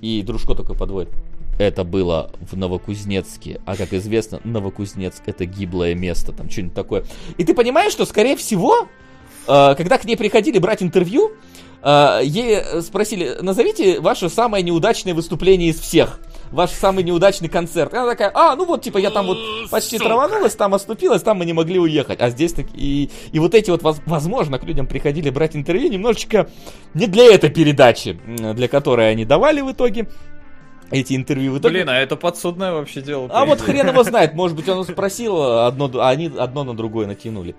И 0.00 0.22
дружко 0.22 0.54
такой 0.54 0.76
подводит. 0.76 1.10
Это 1.58 1.84
было 1.84 2.30
в 2.40 2.56
Новокузнецке. 2.56 3.60
А 3.64 3.76
как 3.76 3.92
известно, 3.92 4.40
Новокузнецк 4.44 5.22
это 5.26 5.44
гиблое 5.46 5.94
место, 5.94 6.32
там 6.32 6.50
что-нибудь 6.50 6.74
такое. 6.74 7.04
И 7.38 7.44
ты 7.44 7.54
понимаешь, 7.54 7.92
что, 7.92 8.04
скорее 8.04 8.36
всего, 8.36 8.88
э, 9.46 9.74
когда 9.76 9.98
к 9.98 10.04
ней 10.04 10.16
приходили 10.16 10.58
брать 10.58 10.82
интервью, 10.82 11.32
э, 11.82 12.20
ей 12.24 12.82
спросили, 12.82 13.38
назовите 13.40 14.00
ваше 14.00 14.28
самое 14.28 14.64
неудачное 14.64 15.14
выступление 15.14 15.70
из 15.70 15.78
всех. 15.78 16.20
ваш 16.50 16.70
самый 16.70 17.02
неудачный 17.02 17.48
концерт. 17.48 17.92
И 17.92 17.96
она 17.96 18.10
такая, 18.10 18.30
а, 18.32 18.54
ну 18.54 18.64
вот, 18.64 18.82
типа, 18.82 18.98
я 18.98 19.10
там 19.10 19.26
вот 19.26 19.38
почти 19.70 19.98
траванулась, 19.98 20.54
там 20.54 20.72
оступилась, 20.74 21.22
там 21.22 21.38
мы 21.38 21.46
не 21.46 21.52
могли 21.52 21.80
уехать. 21.80 22.20
А 22.20 22.30
здесь 22.30 22.52
так 22.52 22.66
и, 22.74 23.10
и 23.32 23.38
вот 23.40 23.54
эти 23.54 23.70
вот, 23.70 23.82
возможно, 23.82 24.58
к 24.58 24.64
людям 24.64 24.86
приходили 24.86 25.30
брать 25.30 25.56
интервью 25.56 25.90
немножечко 25.90 26.48
не 26.94 27.06
для 27.06 27.24
этой 27.34 27.50
передачи, 27.50 28.20
для 28.54 28.68
которой 28.68 29.10
они 29.10 29.24
давали 29.24 29.62
в 29.62 29.72
итоге 29.72 30.06
эти 30.90 31.14
интервью. 31.14 31.52
В 31.52 31.58
итоге... 31.58 31.74
Блин, 31.74 31.88
а 31.88 31.98
это 31.98 32.16
подсудное 32.16 32.72
вообще 32.72 33.00
дело. 33.00 33.28
А 33.30 33.44
вот 33.44 33.60
хрен 33.60 33.88
его 33.88 34.02
знает, 34.02 34.34
может 34.34 34.56
быть, 34.56 34.68
он 34.68 34.84
спросил, 34.84 35.42
одно, 35.60 35.90
а 35.94 36.10
они 36.10 36.30
одно 36.36 36.64
на 36.64 36.74
другое 36.74 37.06
натянули. 37.06 37.54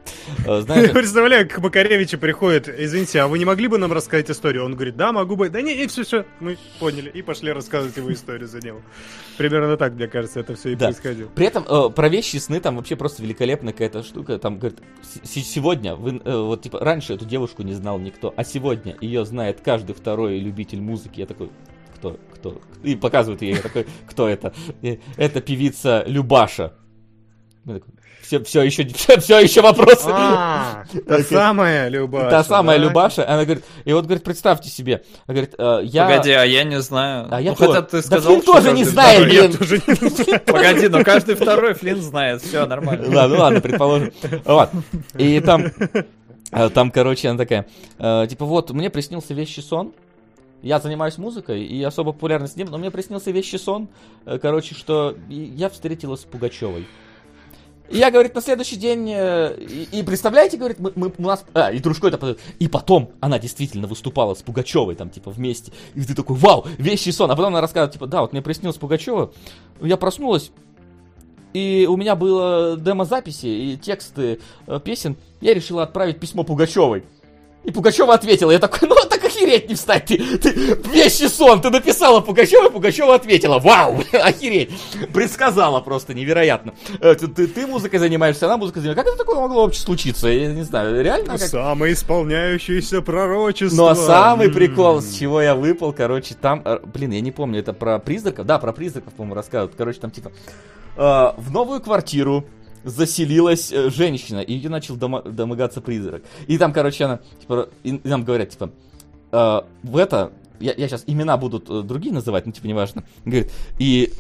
Э, 0.46 0.62
знаешь... 0.62 0.92
Представляю, 0.92 1.50
к 1.50 1.58
Макаревичу 1.58 2.18
приходит, 2.18 2.68
извините, 2.68 3.22
а 3.22 3.28
вы 3.28 3.40
не 3.40 3.46
могли 3.46 3.68
бы 3.68 3.78
нам 3.78 3.92
рассказать 3.92 4.30
историю? 4.30 4.66
Он 4.66 4.76
говорит, 4.76 4.96
да, 4.96 5.12
могу 5.12 5.36
бы. 5.36 5.50
Да 5.50 5.62
не, 5.62 5.74
и 5.74 5.88
все, 5.88 6.04
все, 6.04 6.26
мы 6.40 6.58
поняли. 6.80 7.10
И 7.10 7.22
пошли 7.22 7.52
рассказывать 7.52 7.98
его 7.98 8.12
историю 8.12 8.48
за 8.48 8.60
него. 8.60 8.82
Примерно 9.38 9.78
так, 9.78 9.94
мне 9.94 10.08
кажется, 10.08 10.40
это 10.40 10.56
все 10.56 10.70
и 10.70 10.76
да. 10.76 10.86
происходило. 10.86 11.28
При 11.30 11.46
этом 11.46 11.66
э, 11.68 11.90
про 11.90 12.10
вещи 12.10 12.38
сны 12.38 12.60
там 12.60 12.78
вообще 12.78 12.96
просто 12.96 13.22
великолепная 13.24 13.74
какая-то 13.74 14.04
штука. 14.04 14.38
Там 14.40 14.60
говорит, 14.60 14.80
сегодня, 15.24 15.96
вы, 15.96 16.22
э, 16.24 16.38
вот 16.38 16.62
типа, 16.62 16.80
раньше 16.80 17.14
эту 17.14 17.26
девушку 17.26 17.64
не 17.64 17.74
знал 17.74 18.00
никто, 18.00 18.34
а 18.36 18.44
сегодня 18.44 18.96
ее 19.02 19.26
знает 19.26 19.62
каждый 19.62 19.94
второй 19.94 20.40
любитель 20.40 20.82
музыки. 20.82 21.20
Я 21.20 21.26
такой, 21.26 21.50
кто, 22.12 22.20
кто, 22.34 22.62
и 22.84 22.96
показывают 22.96 23.42
ей 23.42 23.58
такой, 23.58 23.88
кто 24.08 24.28
это. 24.28 24.54
Это 25.18 25.42
певица 25.42 26.04
Любаша. 26.06 26.74
Все, 28.26 28.44
все 28.44 28.64
еще, 28.64 28.88
все, 28.88 29.20
все 29.20 29.40
еще 29.40 29.62
вопросы. 29.62 30.10
А, 30.12 30.84
та 31.08 31.22
самая 31.22 31.90
Любаша. 31.90 32.30
Та 32.30 32.44
самая 32.44 32.78
Любаша. 32.78 33.28
Она 33.28 33.44
говорит, 33.44 33.64
и 33.84 33.94
вот 33.94 34.06
говорит, 34.06 34.24
представьте 34.24 34.70
себе, 34.70 35.04
она 35.28 35.36
говорит, 35.36 35.54
э, 35.58 35.80
я. 35.84 36.08
Погоди, 36.08 36.32
а 36.32 36.44
я 36.44 36.64
не 36.64 36.82
знаю. 36.82 37.28
А 37.30 37.40
я 37.40 37.52
ну, 37.52 37.56
хотя 37.56 37.84
ты 37.84 38.02
сказал, 38.02 38.38
да 38.38 38.42
тоже 38.42 38.72
не 38.72 38.84
знает, 38.84 39.30
блин. 39.30 40.40
Погоди, 40.46 40.88
но 40.88 41.04
каждый 41.04 41.36
второй 41.36 41.76
Флинн 41.76 42.02
знает, 42.02 42.42
все 42.42 42.66
нормально. 42.66 43.08
Да, 43.10 43.28
ну 43.28 43.38
ладно, 43.38 43.62
предположим. 43.62 44.12
Вот. 44.44 44.70
И 45.20 45.40
там, 45.42 45.66
э, 46.52 46.70
там, 46.70 46.90
короче, 46.90 47.30
она 47.30 47.38
такая, 47.38 47.68
э, 48.00 48.26
типа, 48.28 48.46
вот, 48.46 48.72
мне 48.72 48.90
приснился 48.90 49.36
вещий 49.36 49.62
сон, 49.62 49.94
я 50.62 50.80
занимаюсь 50.80 51.18
музыкой 51.18 51.64
и 51.64 51.84
особо 51.84 52.12
популярный 52.12 52.48
с 52.48 52.56
ним, 52.56 52.68
но 52.70 52.78
мне 52.78 52.92
приснился 52.92 53.32
вещий 53.32 53.58
сон, 53.58 53.88
э, 54.26 54.40
короче, 54.40 54.76
что 54.76 55.16
я 55.30 55.70
встретилась 55.70 56.22
с 56.22 56.26
Пугачевой. 56.26 56.88
И 57.88 57.98
я, 57.98 58.10
говорит, 58.10 58.34
на 58.34 58.42
следующий 58.42 58.78
день, 58.78 59.12
э, 59.14 59.56
и, 59.60 60.00
и 60.00 60.04
представляете, 60.04 60.58
говорит, 60.58 60.80
мы, 60.80 60.92
мы, 60.96 61.14
у 61.16 61.22
нас, 61.22 61.46
а, 61.54 61.72
и 61.72 61.80
дружко 61.80 62.08
это, 62.08 62.36
и 62.58 62.68
потом 62.68 63.12
она 63.20 63.38
действительно 63.38 63.88
выступала 63.88 64.34
с 64.34 64.42
Пугачевой, 64.42 64.96
там, 64.96 65.12
типа, 65.12 65.30
вместе, 65.30 65.72
и 65.94 66.02
ты 66.02 66.16
такой, 66.16 66.36
вау, 66.36 66.66
вещий 66.80 67.12
сон, 67.12 67.30
а 67.30 67.36
потом 67.36 67.54
она 67.54 67.62
рассказывает, 67.62 67.94
типа, 67.94 68.08
да, 68.08 68.22
вот 68.22 68.32
мне 68.32 68.42
приснилась 68.42 68.78
Пугачева, 68.78 69.32
я 69.82 69.98
проснулась, 69.98 70.52
и 71.56 71.88
у 71.90 71.96
меня 71.96 72.18
было 72.18 72.76
демозаписи 72.76 73.46
и 73.46 73.78
тексты 73.78 74.42
э, 74.68 74.80
песен, 74.84 75.16
я 75.40 75.54
решила 75.54 75.84
отправить 75.84 76.20
письмо 76.20 76.44
Пугачевой. 76.44 77.06
И 77.64 77.72
Пугачева 77.72 78.14
ответила. 78.14 78.52
Я 78.52 78.60
такой, 78.60 78.90
ну 78.90 78.96
так 79.10 79.15
охереть 79.36 79.70
не 79.70 79.76
встать. 79.76 80.06
Ты, 80.06 80.38
ты 80.38 80.50
вещий 80.92 81.28
сон. 81.28 81.62
Ты 81.62 81.70
написала 81.70 82.22
Пугачева, 82.22 82.70
Пугачева 82.70 83.16
ответила. 83.16 83.60
Вау, 83.60 84.02
охереть. 84.14 84.72
Предсказала 85.14 85.82
просто 85.82 86.14
невероятно. 86.14 86.74
Э, 87.00 87.16
ты, 87.16 87.28
ты, 87.28 87.48
ты 87.48 87.68
музыкой 87.68 88.00
занимаешься, 88.00 88.46
она 88.46 88.58
музыкой 88.58 88.82
занимается. 88.82 89.04
Как 89.04 89.14
это 89.14 89.24
такое 89.24 89.42
могло 89.42 89.64
вообще 89.64 89.82
случиться? 89.82 90.28
Я 90.28 90.54
не 90.54 90.64
знаю, 90.64 91.04
реально? 91.04 91.38
Как... 91.38 91.42
Самое 91.42 91.94
исполняющееся 91.94 93.02
пророчество. 93.02 93.76
Но 93.76 93.96
самый 93.96 94.50
прикол, 94.50 95.02
с 95.02 95.14
чего 95.18 95.42
я 95.42 95.56
выпал, 95.56 95.94
короче, 95.94 96.36
там, 96.36 96.62
э, 96.66 96.80
блин, 96.84 97.12
я 97.12 97.22
не 97.22 97.32
помню, 97.32 97.60
это 97.60 97.74
про 97.74 98.00
призраков? 98.00 98.46
Да, 98.46 98.60
про 98.60 98.72
призраков, 98.74 99.14
по-моему, 99.14 99.36
рассказывают. 99.36 99.76
Короче, 99.78 100.00
там 100.00 100.12
типа, 100.12 100.32
э, 100.98 101.02
в 101.38 101.52
новую 101.52 101.82
квартиру 101.82 102.46
заселилась 102.86 103.72
э, 103.72 103.90
женщина, 103.90 104.40
и 104.40 104.54
ее 104.54 104.70
начал 104.70 104.96
дома- 104.96 105.24
домогаться 105.28 105.82
призрак. 105.82 106.24
И 106.48 106.58
там, 106.58 106.72
короче, 106.72 107.06
она, 107.06 107.20
типа, 107.42 107.70
и, 107.84 107.96
и 107.96 108.08
нам 108.08 108.24
говорят, 108.24 108.50
типа, 108.50 108.70
э, 109.36 109.88
в 109.88 109.98
это, 109.98 110.32
я, 110.60 110.74
я 110.76 110.88
сейчас 110.88 111.04
имена 111.08 111.38
будут 111.38 111.70
э, 111.70 111.82
другие 111.82 112.14
называть, 112.14 112.46
ну, 112.46 112.52
типа, 112.52 112.68
неважно. 112.68 113.04
Говорит, 113.26 113.52
и 113.78 114.14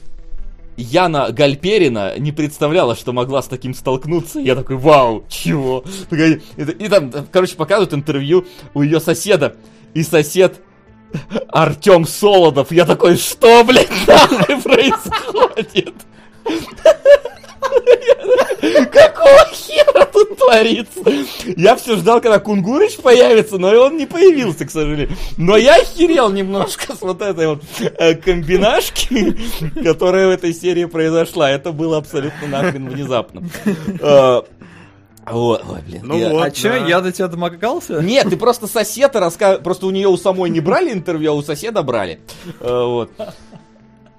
Яна 0.78 1.32
Гальперина 1.32 2.18
не 2.20 2.32
представляла, 2.32 2.96
что 2.96 3.14
могла 3.14 3.42
с 3.42 3.48
таким 3.48 3.74
столкнуться. 3.74 4.40
Я 4.40 4.56
такой, 4.56 4.76
вау, 4.76 5.24
чего? 5.30 5.84
И, 6.58 6.90
там, 6.90 7.12
короче, 7.32 7.56
показывают 7.56 7.94
интервью 7.94 8.46
у 8.74 8.82
ее 8.82 9.00
соседа. 9.00 9.56
И 9.94 10.04
сосед 10.04 10.62
Артем 11.48 12.06
Солодов. 12.06 12.72
Я 12.72 12.86
такой, 12.86 13.16
что, 13.16 13.64
нахуй 13.64 14.62
происходит? 14.62 15.96
Какого 18.92 19.46
хера 19.52 20.06
тут 20.06 20.38
творится? 20.38 21.02
Я 21.56 21.76
все 21.76 21.98
ждал, 21.98 22.22
когда 22.22 22.40
Кунгурыч 22.40 22.98
появится, 22.98 23.58
но 23.58 23.70
он 23.70 23.98
не 23.98 24.06
появился, 24.06 24.66
к 24.66 24.72
сожалению. 24.72 25.16
Но 25.38 25.58
я 25.58 25.76
охерел 25.76 26.32
немножко 26.32 26.96
с 26.96 27.02
вот 27.02 27.22
этой 27.22 27.48
вот 27.48 27.64
э, 27.80 28.16
комбинашки, 28.16 29.38
которая 29.84 30.28
в 30.28 30.32
этой 30.32 30.54
серии 30.54 30.86
произошла. 30.86 31.50
Это 31.50 31.72
было 31.72 31.98
абсолютно 31.98 32.48
нахрен 32.48 32.90
внезапно. 32.90 33.44
Э, 34.02 34.42
вот, 35.28 35.64
ой, 35.68 35.82
блин. 35.88 36.02
Ну 36.04 36.18
я... 36.18 36.30
вот, 36.30 36.42
а 36.42 36.50
да. 36.50 36.56
что, 36.56 36.76
я 36.76 37.02
до 37.02 37.12
тебя 37.12 37.28
домогался? 37.28 38.02
Нет, 38.02 38.30
ты 38.30 38.38
просто 38.38 38.68
соседа 38.68 39.20
рассказывал, 39.20 39.64
просто 39.64 39.88
у 39.88 39.92
нее 39.92 40.08
у 40.08 40.18
самой 40.18 40.50
не 40.50 40.60
брали 40.60 40.92
интервью, 40.92 41.32
а 41.32 41.36
у 41.36 41.42
соседа 41.42 41.82
брали. 41.82 42.20
Э, 42.60 42.84
вот. 42.84 43.12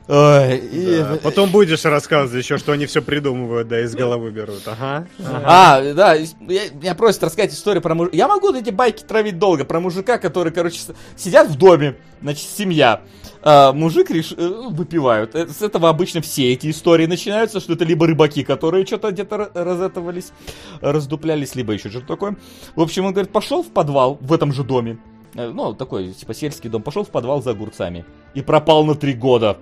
Ой, 0.09 0.59
и... 0.59 0.99
да. 0.99 1.19
Потом 1.23 1.51
будешь 1.51 1.85
рассказывать 1.85 2.45
еще, 2.45 2.59
что 2.59 2.73
они 2.73 2.87
все 2.87 3.03
придумывают, 3.03 3.67
да, 3.67 3.81
из 3.81 3.95
головы 3.95 4.31
берут. 4.31 4.63
Ага. 4.67 5.09
ага. 5.19 5.43
А, 5.45 5.95
да, 5.95 6.15
я, 6.15 6.71
меня 6.73 6.95
просят 6.95 7.25
рассказать 7.25 7.53
историю 7.53 7.83
про 7.83 7.95
мужика. 7.95 8.17
Я 8.17 8.29
могу 8.29 8.53
эти 8.55 8.71
байки 8.71 9.03
травить 9.03 9.39
долго. 9.39 9.65
Про 9.65 9.81
мужика, 9.81 10.19
который, 10.19 10.53
короче, 10.53 10.81
сидят 11.17 11.49
в 11.49 11.59
доме, 11.59 11.97
значит, 12.23 12.49
семья. 12.49 13.03
А, 13.43 13.73
мужик 13.73 14.11
реш... 14.11 14.33
Э, 14.37 14.69
выпивают. 14.71 15.35
Э, 15.35 15.49
с 15.49 15.61
этого 15.61 15.89
обычно 15.89 16.21
все 16.21 16.53
эти 16.53 16.71
истории 16.71 17.07
начинаются, 17.07 17.59
что 17.59 17.73
это 17.73 17.85
либо 17.85 18.07
рыбаки, 18.07 18.45
которые 18.45 18.87
что-то 18.87 19.11
где-то 19.11 19.51
разэтовались, 19.55 20.33
раздуплялись, 20.81 21.57
либо 21.57 21.73
еще 21.73 21.91
что-то 21.91 22.07
такое. 22.07 22.37
В 22.77 22.81
общем, 22.81 23.07
он 23.07 23.13
говорит, 23.13 23.33
пошел 23.33 23.65
в 23.65 23.73
подвал 23.73 24.19
в 24.21 24.33
этом 24.33 24.53
же 24.53 24.63
доме 24.63 24.99
ну, 25.37 25.75
такой, 25.75 26.13
типа, 26.13 26.35
сельский 26.35 26.71
дом, 26.71 26.83
пошел 26.83 27.05
в 27.05 27.11
подвал 27.11 27.43
за 27.43 27.51
огурцами. 27.51 28.05
И 28.35 28.43
пропал 28.43 28.85
на 28.85 28.95
три 28.95 29.13
года 29.13 29.59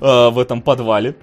э, 0.00 0.28
в 0.30 0.38
этом 0.38 0.62
подвале. 0.62 1.16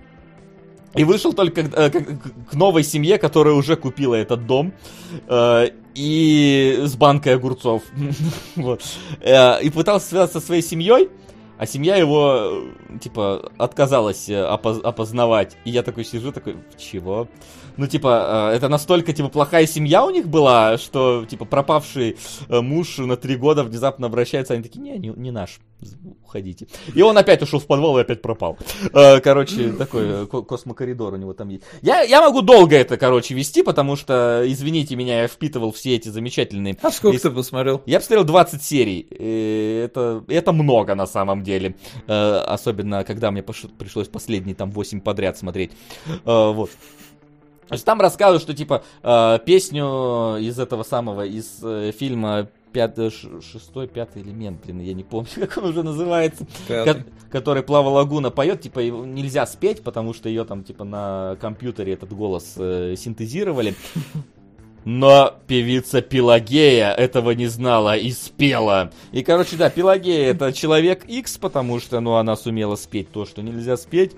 И 0.96 1.04
вышел 1.04 1.34
только 1.34 1.62
э, 1.62 1.90
к, 1.90 2.52
к 2.52 2.54
новой 2.54 2.84
семье, 2.84 3.18
которая 3.18 3.56
уже 3.56 3.76
купила 3.76 4.16
этот 4.16 4.46
дом. 4.46 4.74
Э, 5.28 5.70
и 5.96 6.80
с 6.84 6.96
банкой 6.96 7.36
огурцов. 7.36 7.84
э, 9.22 9.62
и 9.64 9.70
пытался 9.70 10.08
связаться 10.08 10.40
со 10.40 10.46
своей 10.46 10.62
семьей. 10.62 11.10
А 11.58 11.66
семья 11.66 11.96
его, 11.96 12.64
э, 12.96 13.00
типа, 13.00 13.52
отказалась 13.58 14.28
э, 14.28 14.34
опоз- 14.34 14.82
опознавать. 14.82 15.58
И 15.66 15.72
я 15.72 15.84
такой 15.84 16.04
сижу, 16.04 16.32
такой, 16.32 16.58
чего? 16.78 17.28
Ну, 17.78 17.88
типа, 17.88 18.50
э, 18.52 18.56
это 18.56 18.70
настолько, 18.70 19.14
типа, 19.14 19.30
плохая 19.30 19.66
семья 19.68 20.06
у 20.06 20.10
них 20.10 20.28
была, 20.28 20.78
что, 20.78 21.26
типа, 21.26 21.46
пропавший 21.46 22.18
э, 22.50 22.62
муж 22.62 22.98
на 22.98 23.18
три 23.18 23.36
года 23.36 23.64
внезапно 23.64 24.08
обращается, 24.08 24.54
они 24.54 24.64
такие, 24.64 24.82
не, 24.82 24.98
не, 24.98 25.10
не 25.10 25.32
наш, 25.32 25.60
уходите. 26.22 26.68
И 26.94 27.02
он 27.02 27.18
опять 27.18 27.42
ушел 27.42 27.60
в 27.60 27.66
подвал 27.66 27.98
и 27.98 28.02
опять 28.02 28.22
пропал. 28.22 28.58
Э, 28.94 29.20
короче, 29.20 29.72
такой 29.74 30.28
космокоридор 30.28 31.14
у 31.14 31.18
него 31.18 31.34
там 31.34 31.50
есть. 31.50 31.64
Я, 31.82 32.02
я 32.02 32.22
могу 32.22 32.42
долго 32.42 32.76
это, 32.76 32.98
короче, 32.98 33.34
вести, 33.34 33.64
потому 33.64 33.96
что, 33.96 34.44
извините 34.46 34.96
меня, 34.96 35.22
я 35.22 35.28
впитывал 35.28 35.72
все 35.72 35.96
эти 35.96 36.10
замечательные... 36.10 36.78
А 36.82 36.92
сколько 36.92 37.20
ты 37.20 37.32
посмотрел? 37.32 37.82
Я 37.86 38.00
посмотрел 38.00 38.24
20 38.24 38.64
серий. 38.64 39.02
Это, 39.10 40.24
это 40.28 40.52
много 40.52 40.96
на 40.96 41.08
самом 41.08 41.44
деле. 41.44 41.76
Особенно, 42.08 43.04
когда 43.04 43.32
мне 43.32 43.44
пришлось 43.44 44.08
последние 44.08 44.56
там 44.56 44.72
8 44.72 45.02
подряд 45.02 45.38
смотреть. 45.38 45.72
Вот. 46.24 46.70
То 47.68 47.74
есть 47.74 47.86
там 47.86 48.02
рассказывают, 48.02 48.42
что 48.44 48.54
типа 48.54 48.84
э, 49.04 49.40
песню 49.46 50.38
из 50.38 50.60
этого 50.60 50.84
самого, 50.84 51.26
из 51.26 51.60
э, 51.64 51.92
фильма 51.98 52.48
пятый, 52.74 53.12
шестой, 53.12 53.88
пятый 53.88 54.24
элемент, 54.24 54.60
блин, 54.66 54.82
я 54.82 54.94
не 54.94 55.04
помню, 55.04 55.30
как 55.36 55.58
он 55.58 55.66
уже 55.66 55.84
называется, 55.84 56.46
ко- 56.68 57.06
который 57.32 57.64
Плава 57.64 57.90
Лагуна 57.90 58.32
поет, 58.32 58.62
типа 58.62 58.80
его 58.80 59.06
нельзя 59.06 59.46
спеть, 59.46 59.84
потому 59.84 60.14
что 60.14 60.28
ее 60.28 60.44
там 60.44 60.64
типа 60.64 60.84
на 60.84 61.38
компьютере 61.40 61.94
этот 61.94 62.12
голос 62.14 62.56
э, 62.58 62.96
синтезировали. 62.98 63.76
Но 64.86 65.36
певица 65.48 66.02
Пелагея 66.02 66.92
этого 66.92 67.32
не 67.32 67.48
знала 67.48 67.96
и 67.96 68.12
спела. 68.12 68.92
И, 69.14 69.24
короче, 69.24 69.56
да, 69.56 69.70
Пелагея 69.70 70.32
это 70.32 70.52
человек 70.52 71.06
X, 71.06 71.38
потому 71.38 71.80
что, 71.80 72.02
ну, 72.02 72.16
она 72.16 72.36
сумела 72.36 72.76
спеть 72.76 73.10
то, 73.10 73.26
что 73.26 73.42
нельзя 73.42 73.78
спеть. 73.78 74.12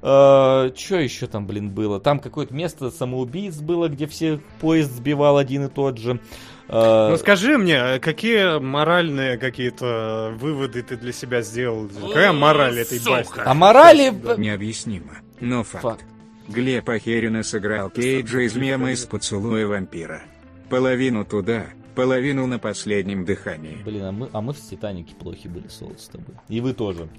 Что 0.00 0.72
еще 0.96 1.26
там, 1.26 1.46
блин, 1.46 1.70
было? 1.70 2.00
Там 2.00 2.20
какое-то 2.20 2.54
место 2.54 2.90
самоубийц 2.90 3.56
было, 3.56 3.88
где 3.88 4.06
все 4.06 4.40
поезд 4.60 4.92
сбивал 4.92 5.36
один 5.36 5.66
и 5.66 5.68
тот 5.68 5.98
же. 5.98 6.20
Э, 6.68 7.08
Ну 7.10 7.16
скажи 7.18 7.58
мне, 7.58 7.98
какие 7.98 8.58
моральные 8.60 9.36
какие-то 9.36 10.32
выводы 10.38 10.82
ты 10.82 10.96
для 10.96 11.12
себя 11.12 11.42
сделал? 11.42 11.88
Какая 12.08 12.32
мораль 12.32 12.78
этой 12.78 12.98
басни? 13.04 13.42
А 13.44 13.52
морали... 13.54 14.10
Необъяснимо, 14.38 15.18
но 15.40 15.64
факт. 15.64 15.82
Факт. 15.82 16.04
Глеб 16.48 16.88
Ахерина 16.88 17.42
сыграл 17.42 17.90
Кейджа 17.90 18.40
из 18.40 18.56
мема 18.56 18.92
из 18.92 19.04
поцелуя 19.04 19.66
вампира. 19.66 20.22
Половину 20.68 21.24
туда, 21.24 21.66
половину 22.00 22.46
на 22.46 22.58
последнем 22.58 23.26
дыхании. 23.26 23.76
Блин, 23.84 24.04
а 24.04 24.12
мы, 24.12 24.30
а 24.32 24.40
мы 24.40 24.54
в 24.54 24.60
Титанике 24.60 25.14
плохи 25.14 25.48
были, 25.48 25.68
Солод, 25.68 26.00
с 26.00 26.08
тобой. 26.08 26.34
И 26.48 26.60
вы 26.62 26.72
тоже. 26.72 27.10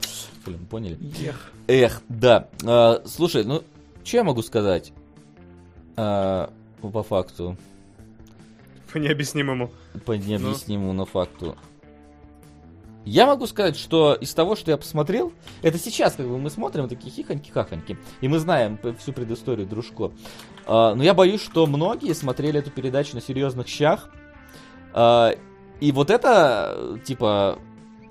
Блин, 0.43 0.65
поняли? 0.65 0.97
Эх. 1.23 1.51
Эх, 1.67 2.01
да. 2.09 2.47
А, 2.65 3.03
слушай, 3.05 3.43
ну, 3.43 3.63
что 4.03 4.17
я 4.17 4.23
могу 4.23 4.41
сказать? 4.41 4.91
А, 5.97 6.51
по 6.81 7.03
факту. 7.03 7.57
По 8.91 8.97
необъяснимому. 8.97 9.69
По 10.03 10.13
необъяснимому, 10.13 10.93
но 10.93 11.05
факту. 11.05 11.55
Я 13.05 13.27
могу 13.27 13.45
сказать, 13.45 13.77
что 13.77 14.15
из 14.15 14.33
того, 14.33 14.55
что 14.55 14.71
я 14.71 14.77
посмотрел, 14.77 15.31
это 15.61 15.77
сейчас 15.77 16.13
как 16.13 16.27
бы 16.27 16.39
мы 16.39 16.49
смотрим 16.49 16.89
такие 16.89 17.11
хихоньки-хахоньки, 17.11 17.97
и 18.21 18.27
мы 18.27 18.39
знаем 18.39 18.79
всю 18.97 19.13
предысторию 19.13 19.67
Дружко. 19.67 20.11
А, 20.65 20.95
но 20.95 21.03
я 21.03 21.13
боюсь, 21.13 21.41
что 21.41 21.67
многие 21.67 22.13
смотрели 22.13 22.59
эту 22.59 22.71
передачу 22.71 23.13
на 23.13 23.21
серьезных 23.21 23.67
щах, 23.67 24.09
и 24.95 25.91
вот 25.91 26.09
это, 26.09 26.99
типа, 27.05 27.59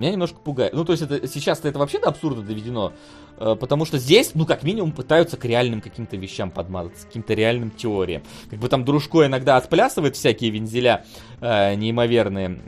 меня 0.00 0.12
немножко 0.12 0.38
пугает. 0.38 0.72
Ну, 0.72 0.84
то 0.84 0.92
есть, 0.92 1.02
это 1.04 1.28
сейчас 1.28 1.64
это 1.64 1.78
вообще 1.78 1.98
до 1.98 2.08
абсурда 2.08 2.40
доведено, 2.40 2.94
э, 3.38 3.54
потому 3.54 3.84
что 3.84 3.98
здесь, 3.98 4.32
ну, 4.34 4.46
как 4.46 4.62
минимум, 4.62 4.92
пытаются 4.92 5.36
к 5.36 5.44
реальным 5.44 5.82
каким-то 5.82 6.16
вещам 6.16 6.50
подмазаться, 6.50 7.04
к 7.04 7.08
каким-то 7.08 7.34
реальным 7.34 7.70
теориям. 7.70 8.22
Как 8.48 8.58
бы 8.58 8.68
там 8.68 8.84
Дружко 8.84 9.26
иногда 9.26 9.58
отплясывает 9.58 10.16
всякие 10.16 10.50
вензеля 10.50 11.04
э, 11.40 11.74
неимоверные, 11.74 12.60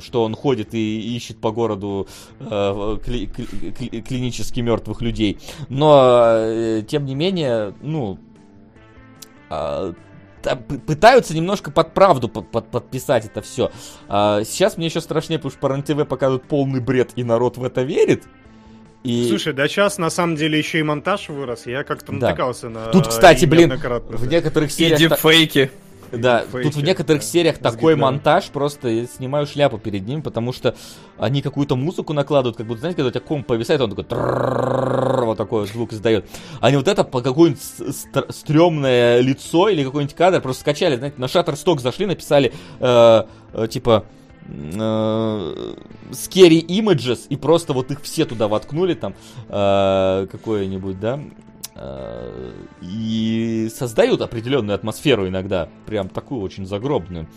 что 0.00 0.24
он 0.24 0.34
ходит 0.34 0.74
и 0.74 1.14
ищет 1.14 1.40
по 1.40 1.52
городу 1.52 2.08
э, 2.40 2.44
кли- 2.44 3.30
кли- 3.30 3.72
кли- 3.76 4.00
клинически 4.00 4.60
мертвых 4.60 5.02
людей. 5.02 5.38
Но, 5.68 6.32
э, 6.38 6.82
тем 6.88 7.04
не 7.04 7.14
менее, 7.14 7.74
ну, 7.82 8.18
а, 9.50 9.92
п- 9.92 9.96
пытаются 10.56 11.34
немножко 11.34 11.70
под 11.70 11.94
правду 11.94 12.28
под- 12.28 12.50
под- 12.50 12.70
подписать 12.70 13.26
это 13.26 13.42
все. 13.42 13.70
сейчас 14.08 14.76
мне 14.76 14.86
еще 14.86 15.00
страшнее, 15.00 15.38
потому 15.38 15.50
что 15.52 15.60
по 15.60 15.66
РЕН-ТВ 15.72 16.08
показывают 16.08 16.44
полный 16.44 16.80
бред, 16.80 17.12
и 17.16 17.24
народ 17.24 17.56
в 17.56 17.64
это 17.64 17.82
верит. 17.82 18.24
И... 19.04 19.28
Слушай, 19.28 19.52
да 19.52 19.68
сейчас 19.68 19.96
на 19.98 20.10
самом 20.10 20.36
деле 20.36 20.58
еще 20.58 20.80
и 20.80 20.82
монтаж 20.82 21.28
вырос. 21.28 21.66
Я 21.66 21.84
как-то 21.84 22.12
Да. 22.12 22.30
натыкался 22.30 22.68
на... 22.68 22.86
Тут, 22.86 23.06
кстати, 23.08 23.44
и 23.44 23.46
блин, 23.46 23.72
в 23.72 23.80
да. 23.80 24.26
некоторых 24.26 24.70
И 24.70 24.72
сериях... 24.72 24.98
та- 25.10 25.16
дипфейки. 25.16 25.70
Да, 26.12 26.40
Фейкер, 26.50 26.62
тут 26.62 26.74
в 26.76 26.84
некоторых 26.84 27.22
сериях 27.22 27.58
такой 27.58 27.94
гитарой. 27.94 27.96
монтаж, 27.96 28.46
просто 28.46 28.88
я 28.88 29.06
снимаю 29.06 29.46
шляпу 29.46 29.78
перед 29.78 30.06
ним, 30.06 30.22
потому 30.22 30.52
что 30.52 30.74
они 31.18 31.42
какую-то 31.42 31.76
музыку 31.76 32.12
накладывают, 32.12 32.56
как 32.56 32.66
будто, 32.66 32.80
знаете, 32.80 32.96
когда 32.96 33.08
у 33.08 33.10
тебя 33.12 33.20
комп 33.20 33.46
повисает, 33.46 33.80
он 33.80 33.90
такой 33.94 34.06
вот 35.26 35.36
такой 35.36 35.66
звук 35.66 35.92
издает. 35.92 36.26
Они 36.60 36.76
вот 36.76 36.88
это 36.88 37.04
по 37.04 37.20
какое-нибудь 37.20 37.62
стрёмное 38.30 39.20
лицо 39.20 39.68
или 39.68 39.84
какой-нибудь 39.84 40.16
кадр 40.16 40.40
просто 40.40 40.62
скачали, 40.62 40.96
знаете, 40.96 41.16
на 41.18 41.26
Shutterstock 41.26 41.80
зашли, 41.80 42.06
написали, 42.06 42.52
типа, 42.78 44.04
Scary 46.10 46.64
Images 46.66 47.26
и 47.28 47.36
просто 47.36 47.74
вот 47.74 47.90
их 47.90 48.00
все 48.00 48.24
туда 48.24 48.48
воткнули 48.48 48.94
там 48.94 49.14
какое-нибудь, 49.46 50.98
да, 50.98 51.20
и 52.82 53.70
создают 53.74 54.20
определенную 54.20 54.74
атмосферу 54.74 55.28
иногда, 55.28 55.68
прям 55.86 56.08
такую 56.08 56.40
очень 56.42 56.66
загробную. 56.66 57.28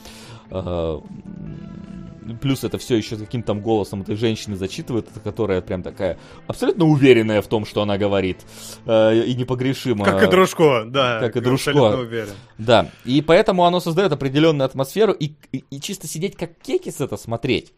Э, 0.49 0.99
Плюс 2.39 2.63
это 2.63 2.77
все 2.77 2.95
еще 2.95 3.17
каким-то 3.17 3.47
там 3.47 3.61
голосом 3.61 4.03
этой 4.03 4.15
женщины 4.15 4.55
зачитывает, 4.55 5.07
которая 5.23 5.59
прям 5.59 5.81
такая 5.81 6.17
абсолютно 6.47 6.85
уверенная 6.85 7.41
в 7.41 7.47
том, 7.47 7.65
что 7.65 7.81
она 7.81 7.97
говорит, 7.97 8.37
э, 8.85 9.23
и 9.25 9.33
непогрешима. 9.33 10.05
Как 10.05 10.23
и 10.23 10.27
Дружко, 10.31 10.85
да. 10.87 11.19
Как 11.19 11.35
и 11.35 11.41
Дружко. 11.41 11.71
уверен. 11.97 12.33
Да, 12.59 12.89
и 13.05 13.21
поэтому 13.21 13.65
оно 13.65 13.79
создает 13.79 14.11
определенную 14.13 14.65
атмосферу, 14.65 15.13
и, 15.13 15.33
и- 15.51 15.65
и 15.71 15.81
чисто 15.81 16.07
сидеть 16.07 16.35
как 16.37 16.51
кекис 16.61 17.01
это 17.01 17.17
смотреть. 17.17 17.73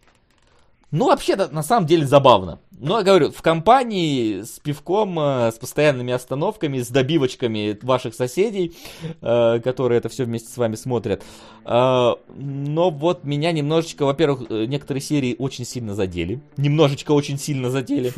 Ну, 0.94 1.08
вообще, 1.08 1.36
на 1.36 1.64
самом 1.64 1.88
деле 1.88 2.06
забавно. 2.06 2.60
Но, 2.80 3.00
я 3.00 3.04
говорю, 3.04 3.32
в 3.32 3.42
компании 3.42 4.44
с 4.44 4.60
пивком, 4.60 5.18
э, 5.20 5.52
с 5.52 5.56
постоянными 5.56 6.14
остановками, 6.14 6.82
с 6.82 6.90
добивочками 6.90 7.80
ваших 7.82 8.14
соседей, 8.14 8.76
э, 9.22 9.60
которые 9.64 9.98
это 9.98 10.10
все 10.10 10.26
вместе 10.26 10.54
с 10.54 10.58
вами 10.58 10.76
смотрят. 10.76 11.24
Э, 11.66 12.12
но 12.36 12.90
вот 12.92 13.24
меня 13.24 13.52
немножечко, 13.52 14.06
во-первых, 14.06 14.52
некоторые 14.52 15.02
серии 15.02 15.36
очень 15.40 15.66
сильно 15.66 15.96
задели. 15.96 16.42
Немножечко 16.58 17.14
очень 17.14 17.40
сильно 17.40 17.72
задели 17.72 18.14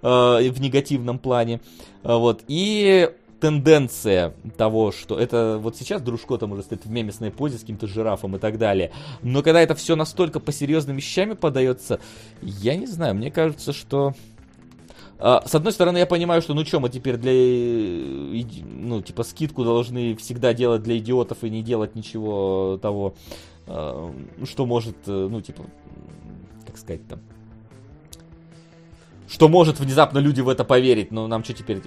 в 0.00 0.60
негативном 0.60 1.18
плане. 1.18 1.60
Вот. 2.02 2.42
И 2.48 3.10
тенденция 3.44 4.32
того, 4.56 4.90
что 4.90 5.18
это 5.18 5.58
вот 5.60 5.76
сейчас 5.76 6.00
Дружко 6.00 6.38
там 6.38 6.52
уже 6.52 6.62
стоит 6.62 6.86
в 6.86 6.90
мемесной 6.90 7.30
позе 7.30 7.58
с 7.58 7.60
каким-то 7.60 7.86
жирафом 7.86 8.36
и 8.36 8.38
так 8.38 8.56
далее. 8.56 8.90
Но 9.20 9.42
когда 9.42 9.60
это 9.60 9.74
все 9.74 9.96
настолько 9.96 10.40
по 10.40 10.50
серьезным 10.50 10.96
вещами 10.96 11.34
подается, 11.34 12.00
я 12.40 12.74
не 12.74 12.86
знаю, 12.86 13.14
мне 13.14 13.30
кажется, 13.30 13.74
что... 13.74 14.14
а, 15.18 15.46
с 15.46 15.54
одной 15.54 15.74
стороны, 15.74 15.98
я 15.98 16.06
понимаю, 16.06 16.40
что 16.40 16.54
ну 16.54 16.64
что, 16.64 16.80
мы 16.80 16.88
теперь 16.88 17.18
для, 17.18 17.32
э, 17.34 18.44
ну, 18.64 19.02
типа, 19.02 19.24
скидку 19.24 19.62
должны 19.62 20.16
всегда 20.16 20.54
делать 20.54 20.82
для 20.82 20.96
идиотов 20.96 21.44
и 21.44 21.50
не 21.50 21.62
делать 21.62 21.94
ничего 21.94 22.78
того, 22.80 23.14
а, 23.66 24.10
что 24.44 24.64
может, 24.64 24.96
э, 25.06 25.28
ну, 25.30 25.42
типа, 25.42 25.66
как 26.64 26.78
сказать 26.78 27.06
там, 27.06 27.20
что 29.34 29.48
может 29.48 29.80
внезапно 29.80 30.18
люди 30.18 30.40
в 30.40 30.48
это 30.48 30.62
поверить. 30.62 31.10
Но 31.10 31.26
нам 31.26 31.42
что 31.42 31.54
теперь, 31.54 31.82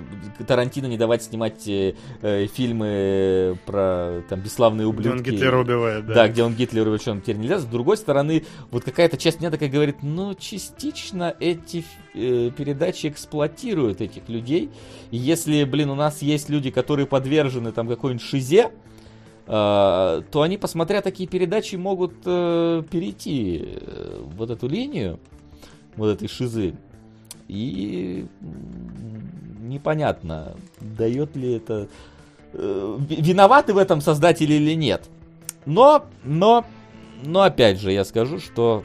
Тарантино 0.46 0.88
не 0.88 0.98
давать 0.98 1.24
снимать 1.24 1.66
э, 1.66 1.96
э, 2.22 2.48
фильмы 2.48 3.58
про 3.66 4.22
там 4.28 4.42
бесславные 4.42 4.86
Где 4.86 5.10
ублюдки. 5.10 5.30
он 5.30 5.36
Гитлера 5.36 5.58
убивает, 5.62 6.06
да. 6.06 6.14
Да, 6.14 6.28
где 6.28 6.44
он 6.44 6.56
Гитлер 6.56 6.86
убивает, 6.86 7.22
теперь 7.22 7.38
нельзя. 7.38 7.60
С 7.60 7.64
другой 7.64 7.96
стороны, 7.96 8.44
вот 8.70 8.84
какая-то 8.84 9.16
часть 9.16 9.40
меня 9.40 9.50
такая 9.50 9.70
говорит, 9.70 10.04
ну, 10.04 10.36
частично 10.36 11.34
эти 11.40 11.86
э, 12.14 12.52
передачи 12.52 13.08
эксплуатируют 13.08 14.02
этих 14.02 14.28
людей. 14.28 14.70
И 15.12 15.18
если, 15.18 15.64
блин, 15.64 15.90
у 15.90 15.96
нас 15.96 16.22
есть 16.22 16.50
люди, 16.50 16.70
которые 16.70 17.06
подвержены 17.06 17.72
там 17.72 17.88
какой-нибудь 17.88 18.26
шизе, 18.26 18.72
э, 19.46 20.22
то 20.32 20.42
они, 20.42 20.58
посмотря 20.58 21.02
такие 21.02 21.30
передачи, 21.30 21.78
могут 21.78 22.14
э, 22.26 22.84
перейти 22.92 23.64
э, 23.64 24.22
вот 24.36 24.50
эту 24.50 24.68
линию, 24.68 25.18
вот 25.96 26.10
этой 26.10 26.28
шизы. 26.28 26.76
И 27.48 28.26
непонятно, 29.62 30.56
дает 30.82 31.36
ли 31.36 31.54
это... 31.54 31.88
э, 32.54 32.98
ви- 33.00 33.22
Виноваты 33.22 33.74
в 33.74 33.78
этом 33.78 34.02
создатели 34.02 34.54
или 34.54 34.74
нет. 34.76 35.10
Но, 35.66 36.06
но, 36.24 36.66
но 37.24 37.42
опять 37.42 37.80
же, 37.80 37.92
я 37.92 38.04
скажу, 38.06 38.40
что... 38.40 38.84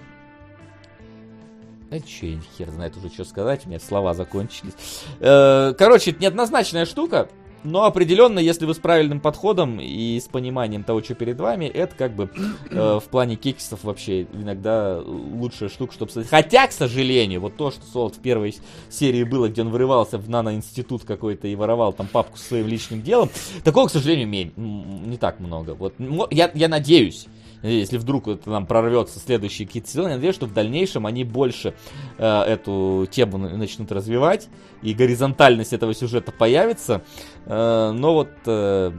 Что, 1.90 2.26
я 2.26 2.40
хер 2.56 2.70
знает 2.70 2.96
уже, 2.96 3.10
что 3.10 3.24
сказать, 3.24 3.66
у 3.66 3.68
меня 3.68 3.78
слова 3.78 4.14
закончились. 4.14 4.72
Э, 5.20 5.74
Короче, 5.76 6.12
это 6.12 6.22
неоднозначная 6.22 6.86
штука, 6.86 7.28
но 7.64 7.84
определенно, 7.84 8.38
если 8.38 8.66
вы 8.66 8.74
с 8.74 8.78
правильным 8.78 9.20
подходом 9.20 9.80
и 9.80 10.18
с 10.18 10.24
пониманием 10.24 10.84
того, 10.84 11.02
что 11.02 11.14
перед 11.14 11.38
вами, 11.38 11.66
это 11.66 11.94
как 11.94 12.14
бы 12.14 12.30
э, 12.70 13.00
в 13.02 13.08
плане 13.08 13.36
кексов 13.36 13.84
вообще 13.84 14.22
иногда 14.32 15.00
лучшая 15.04 15.68
штука, 15.68 15.94
чтобы... 15.94 16.24
Хотя, 16.24 16.66
к 16.66 16.72
сожалению, 16.72 17.40
вот 17.40 17.56
то, 17.56 17.70
что 17.70 17.82
Солод 17.86 18.16
в 18.16 18.20
первой 18.20 18.54
серии 18.90 19.24
было, 19.24 19.48
где 19.48 19.62
он 19.62 19.70
вырывался 19.70 20.18
в 20.18 20.28
наноинститут 20.28 21.04
какой-то 21.04 21.48
и 21.48 21.54
воровал 21.54 21.92
там 21.92 22.06
папку 22.06 22.36
со 22.36 22.44
своим 22.44 22.66
личным 22.66 23.02
делом, 23.02 23.30
такого, 23.64 23.88
к 23.88 23.90
сожалению, 23.90 24.52
м, 24.56 25.10
не 25.10 25.16
так 25.16 25.40
много. 25.40 25.74
Вот 25.74 25.94
я, 26.30 26.50
я 26.54 26.68
надеюсь, 26.68 27.26
если 27.62 27.96
вдруг 27.98 28.28
это 28.28 28.50
нам 28.50 28.66
прорвется 28.66 29.18
следующие 29.18 29.66
какие-то 29.66 29.88
сезоны, 29.88 30.08
я 30.08 30.14
надеюсь, 30.16 30.34
что 30.34 30.46
в 30.46 30.52
дальнейшем 30.52 31.06
они 31.06 31.24
больше 31.24 31.74
э, 32.18 32.24
эту 32.42 33.06
тему 33.10 33.38
на- 33.38 33.56
начнут 33.56 33.92
развивать, 33.92 34.48
и 34.82 34.92
горизонтальность 34.94 35.72
этого 35.72 35.94
сюжета 35.94 36.32
появится. 36.32 37.02
Э, 37.46 37.92
но 37.92 38.14
вот 38.14 38.30
э, 38.46 38.92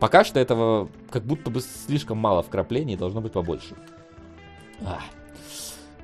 пока 0.00 0.24
что 0.24 0.38
этого 0.40 0.88
как 1.10 1.24
будто 1.24 1.50
бы 1.50 1.60
слишком 1.60 2.18
мало 2.18 2.42
вкраплений, 2.42 2.96
должно 2.96 3.20
быть 3.20 3.32
побольше. 3.32 3.74
Ах. 4.84 5.02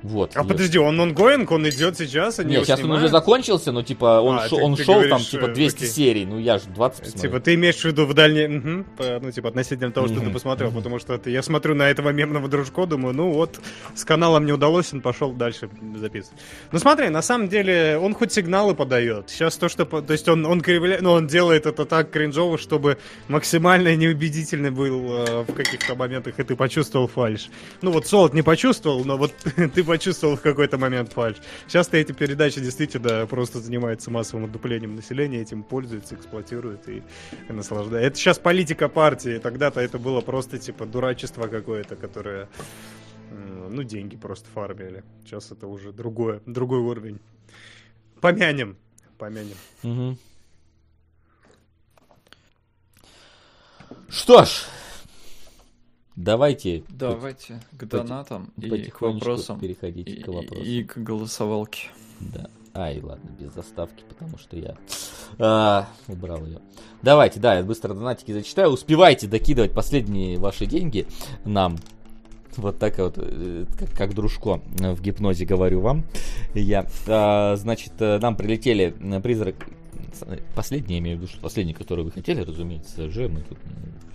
Вот. 0.07 0.31
А 0.35 0.43
подожди, 0.43 0.77
он 0.77 0.99
онгоинг, 1.01 1.49
он 1.51 1.67
идет 1.67 1.97
сейчас, 1.97 2.37
они 2.39 2.51
Нет, 2.51 2.65
сейчас 2.65 2.79
он 2.79 2.85
уже 2.85 3.07
снимают? 3.07 3.11
закончился, 3.11 3.71
но 3.71 3.81
типа 3.81 4.19
он, 4.21 4.37
А, 4.37 4.47
шо- 4.47 4.57
ты- 4.57 4.63
он 4.63 4.75
ты 4.75 4.83
шел 4.83 4.99
там 5.01 5.09
говоришь, 5.09 5.29
типа 5.29 5.45
э, 5.45 5.53
200 5.53 5.77
окей. 5.77 5.87
серий, 5.89 6.25
ну 6.25 6.37
я 6.37 6.59
же 6.59 6.65
20 6.67 6.99
посмотрел. 7.01 7.21
Типа, 7.31 7.39
ты 7.43 7.53
имеешь 7.55 7.75
в 7.77 7.85
виду 7.85 8.05
в 8.05 8.13
дальней... 8.13 8.47
Мгм, 8.47 8.83
по- 8.97 9.19
ну, 9.21 9.31
типа, 9.31 9.49
относительно 9.49 9.91
того, 9.91 10.07
что 10.07 10.19
ты 10.19 10.29
посмотрел, 10.29 10.71
потому 10.71 10.99
что 10.99 11.17
ты- 11.17 11.31
я 11.31 11.41
смотрю 11.41 11.73
на 11.75 11.89
этого 11.89 12.09
мемного 12.11 12.47
дружко, 12.47 12.85
думаю, 12.85 13.15
ну 13.15 13.31
вот, 13.31 13.59
с 13.95 14.05
каналом 14.05 14.45
не 14.45 14.51
удалось, 14.51 14.93
он 14.93 15.01
пошел 15.01 15.31
дальше 15.33 15.69
записывать. 15.95 16.39
Ну, 16.71 16.77
смотри, 16.79 17.09
на 17.09 17.21
самом 17.23 17.47
деле, 17.49 17.97
он 18.01 18.13
хоть 18.13 18.31
сигналы 18.31 18.75
подает. 18.75 19.29
Сейчас 19.29 19.57
то, 19.57 19.69
что... 19.69 19.85
То 19.85 20.13
есть 20.13 20.27
он, 20.29 20.45
он 20.45 20.61
кривляет, 20.61 21.01
ну, 21.01 21.11
он 21.13 21.25
делает 21.27 21.65
это 21.65 21.85
так 21.85 22.11
кринжово, 22.11 22.57
чтобы 22.59 22.97
максимально 23.27 23.95
неубедительный 23.95 24.69
был 24.71 25.25
э, 25.25 25.45
в 25.47 25.53
каких-то 25.53 25.95
моментах, 25.95 26.39
и 26.39 26.43
ты 26.43 26.55
почувствовал 26.55 27.07
фальш. 27.07 27.49
Ну, 27.81 27.91
вот 27.91 28.05
Солод 28.07 28.33
не 28.33 28.43
почувствовал, 28.43 29.03
но 29.05 29.17
вот 29.17 29.31
ты 29.73 29.83
почувствовал 29.95 30.35
в 30.35 30.41
какой-то 30.41 30.77
момент 30.77 31.13
фальш. 31.13 31.37
Сейчас-то 31.67 31.95
эти 31.95 32.11
передачи 32.11 32.59
действительно 32.59 33.25
просто 33.27 33.61
занимаются 33.61 34.11
массовым 34.11 34.45
отдуплением 34.45 34.95
населения, 34.95 35.41
этим 35.41 35.63
пользуются, 35.63 36.15
эксплуатируют 36.15 36.89
и, 36.89 37.01
и 37.47 37.53
наслаждаются. 37.53 38.07
Это 38.07 38.17
сейчас 38.17 38.37
политика 38.37 38.89
партии, 38.89 39.37
тогда-то 39.37 39.79
это 39.79 39.97
было 39.97 40.19
просто 40.19 40.57
типа 40.57 40.85
дурачество 40.85 41.47
какое-то, 41.47 41.95
которое, 41.95 42.49
ну, 43.69 43.83
деньги 43.83 44.17
просто 44.17 44.49
фармили. 44.53 45.05
Сейчас 45.23 45.49
это 45.53 45.65
уже 45.67 45.93
другое, 45.93 46.41
другой 46.45 46.79
уровень. 46.79 47.21
Помянем, 48.19 48.75
помянем. 49.17 49.55
Мгм. 49.81 50.17
Что 54.09 54.43
ж, 54.43 54.65
давайте 56.15 56.83
Давайте 56.89 57.59
к 57.77 57.85
донатам 57.85 58.51
и 58.57 58.83
к 58.89 59.01
вопросам. 59.01 59.59
переходить 59.59 60.07
И, 60.07 60.21
к 60.21 60.27
вопросам. 60.27 60.63
и 60.65 60.83
к 60.83 60.97
голосовалке. 60.97 61.89
Да. 62.19 62.49
Ай, 62.73 62.99
ладно, 63.01 63.29
без 63.39 63.53
заставки, 63.53 64.03
потому 64.09 64.37
что 64.37 64.57
я 64.57 64.75
а, 65.39 65.87
убрал 66.09 66.45
ее. 66.45 66.59
Давайте, 67.01 67.39
да, 67.39 67.55
я 67.55 67.63
быстро 67.63 67.93
донатики 67.93 68.33
зачитаю. 68.33 68.69
Успевайте 68.69 69.27
докидывать 69.27 69.71
последние 69.73 70.37
ваши 70.37 70.65
деньги 70.65 71.07
нам. 71.45 71.77
Вот 72.57 72.77
так 72.79 72.97
вот, 72.99 73.15
э, 73.17 73.65
как, 73.77 73.91
как 73.91 74.13
дружко 74.13 74.61
в 74.77 75.01
гипнозе 75.01 75.45
говорю 75.45 75.81
вам. 75.81 76.03
Я, 76.53 76.85
А, 77.07 77.55
значит, 77.57 77.93
э, 77.99 78.17
нам 78.19 78.35
прилетели 78.35 78.93
э, 78.99 79.21
призрак. 79.21 79.55
Последний, 80.55 80.95
я 80.95 80.99
имею 80.99 81.17
в 81.17 81.21
виду, 81.21 81.31
что 81.31 81.41
последний, 81.41 81.73
который 81.73 82.03
вы 82.03 82.11
хотели, 82.11 82.41
разумеется, 82.41 83.09
же 83.09 83.27
мы 83.27 83.41
тут 83.41 83.57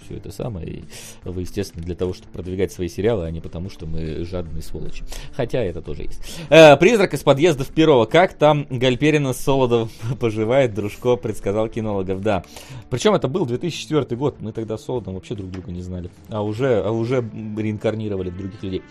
все 0.04 0.16
это 0.16 0.32
самое. 0.32 0.66
И 0.68 0.84
вы, 1.24 1.42
естественно, 1.42 1.84
для 1.84 1.94
того, 1.94 2.12
чтобы 2.14 2.32
продвигать 2.32 2.72
свои 2.72 2.88
сериалы, 2.88 3.24
а 3.26 3.30
не 3.30 3.40
потому, 3.40 3.70
что 3.70 3.86
мы 3.86 4.24
жадные 4.24 4.62
сволочи. 4.62 5.04
Хотя 5.34 5.60
это 5.62 5.80
тоже 5.82 6.02
есть. 6.02 6.20
Э, 6.48 6.76
призрак 6.76 7.14
из 7.14 7.22
подъездов 7.22 7.68
Перова. 7.68 8.06
Как 8.06 8.34
там 8.34 8.66
Гальперина 8.70 9.32
Солодов 9.32 9.90
поживает, 10.20 10.74
дружко 10.74 11.16
предсказал 11.16 11.68
кинологов. 11.68 12.20
Да. 12.22 12.44
Причем 12.90 13.14
это 13.14 13.28
был 13.28 13.46
2004 13.46 14.16
год. 14.16 14.40
Мы 14.40 14.52
тогда 14.52 14.76
с 14.76 14.84
Солодом 14.84 15.14
вообще 15.14 15.34
друг 15.34 15.50
друга 15.50 15.70
не 15.70 15.82
знали. 15.82 16.10
А 16.28 16.42
уже, 16.42 16.82
а 16.82 16.90
уже 16.90 17.24
реинкарнировали 17.56 18.30
в 18.30 18.36
других 18.36 18.62
людей. 18.62 18.82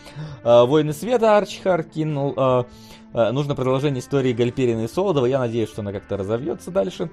Э, 0.44 0.66
Воины 0.66 0.94
Света 0.94 1.38
Арчхар 1.38 1.84
кинул. 1.84 2.34
э, 2.38 2.64
нужно 3.14 3.56
продолжение 3.56 4.02
истории 4.02 4.34
Гальперина 4.34 4.84
и 4.84 4.88
Солодова. 4.88 5.26
Я 5.26 5.40
надеюсь, 5.40 5.70
что 5.70 5.82
она 5.82 5.92
как-то 5.92 6.18
разовьется 6.18 6.72
дальше. 6.72 7.10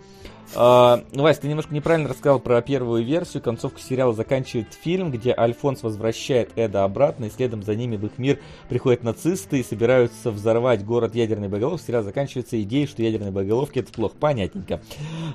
А, 0.54 1.02
Вась, 1.12 1.38
ты 1.38 1.48
немножко 1.48 1.74
неправильно 1.74 2.08
рассказал 2.08 2.38
про 2.40 2.60
первую 2.62 3.04
версию. 3.04 3.42
Концовку 3.42 3.80
сериала 3.80 4.12
заканчивает 4.12 4.72
фильм, 4.72 5.10
где 5.10 5.34
Альфонс 5.36 5.82
возвращает 5.82 6.50
Эда 6.56 6.84
обратно, 6.84 7.26
и 7.26 7.30
следом 7.30 7.62
за 7.62 7.74
ними 7.74 7.96
в 7.96 8.06
их 8.06 8.18
мир 8.18 8.38
приходят 8.68 9.02
нацисты 9.02 9.60
и 9.60 9.62
собираются 9.62 10.30
взорвать 10.30 10.84
город 10.84 11.14
ядерной 11.14 11.48
боголовки. 11.48 11.86
Сериал 11.86 12.02
заканчивается 12.02 12.60
идеей, 12.62 12.86
что 12.86 13.02
ядерные 13.02 13.32
боголовки 13.32 13.78
это 13.78 13.92
плохо. 13.92 14.14
Понятненько. 14.18 14.80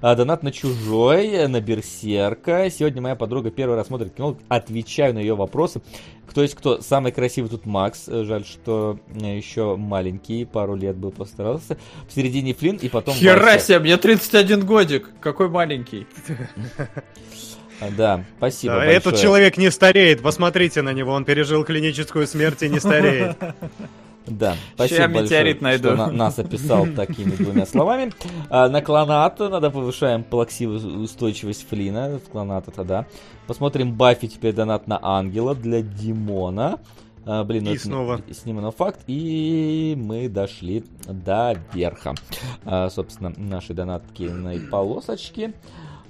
А, 0.01 0.15
донат 0.15 0.43
на 0.43 0.51
Чужой, 0.51 1.47
на 1.47 1.61
Берсерка. 1.61 2.69
Сегодня 2.69 3.01
моя 3.01 3.15
подруга 3.15 3.51
первый 3.51 3.75
раз 3.75 3.87
смотрит 3.87 4.13
кино. 4.13 4.37
Отвечаю 4.47 5.13
на 5.13 5.19
ее 5.19 5.35
вопросы. 5.35 5.81
Кто 6.31 6.43
есть 6.43 6.55
кто? 6.55 6.79
Самый 6.79 7.11
красивый 7.11 7.49
тут 7.49 7.65
Макс. 7.65 8.05
Жаль, 8.07 8.45
что 8.45 8.97
э, 9.13 9.35
еще 9.35 9.75
маленький, 9.75 10.45
пару 10.45 10.75
лет 10.75 10.95
бы 10.95 11.11
постарался. 11.11 11.77
В 12.07 12.15
середине 12.15 12.53
Флинн 12.53 12.77
и 12.77 12.87
потом 12.87 13.15
Хера 13.15 13.43
Вася. 13.43 13.65
себе, 13.65 13.79
мне 13.79 13.97
31 13.97 14.65
годик. 14.65 15.00
Какой 15.19 15.49
маленький. 15.49 16.07
А, 17.79 17.89
Да, 17.97 18.23
спасибо 18.37 18.73
Да, 18.73 18.79
большое. 18.81 18.97
этот 18.97 19.19
человек 19.19 19.57
не 19.57 19.71
стареет, 19.71 20.21
посмотрите 20.21 20.81
на 20.83 20.93
него, 20.93 21.11
он 21.13 21.25
пережил 21.25 21.63
клиническую 21.63 22.27
смерть 22.27 22.61
и 22.61 22.69
не 22.69 22.79
стареет. 22.79 23.37
Да, 24.27 24.55
спасибо 24.75 25.01
я 25.01 25.07
большое, 25.07 25.23
метеорит 25.23 25.61
найду. 25.61 25.87
что 25.89 25.95
на- 25.97 26.11
нас 26.11 26.37
описал 26.37 26.85
такими 26.95 27.31
двумя 27.31 27.65
словами. 27.65 28.11
А, 28.51 28.69
на 28.69 28.81
клонат 28.83 29.39
надо 29.39 29.71
повышаем 29.71 30.23
плаксивую 30.23 31.01
устойчивость 31.01 31.67
Флина. 31.69 32.19
В 32.23 32.29
клонат 32.29 32.67
это 32.67 32.83
да. 32.83 33.05
Посмотрим 33.47 33.93
Баффи 33.93 34.27
теперь 34.27 34.53
донат 34.53 34.85
на 34.87 34.99
Ангела 35.01 35.55
для 35.55 35.81
Димона. 35.81 36.77
А, 37.25 37.43
блин, 37.43 37.65
ну 37.65 37.71
И 37.71 37.75
это 37.75 37.83
снова. 37.83 38.21
снимано 38.31 38.71
факт. 38.71 39.01
И 39.07 39.95
мы 39.97 40.27
дошли 40.27 40.83
до 41.05 41.55
верха. 41.73 42.15
А, 42.65 42.89
собственно, 42.89 43.31
наши 43.37 43.73
донатки 43.73 44.23
на 44.23 44.53
полосочки. 44.69 45.53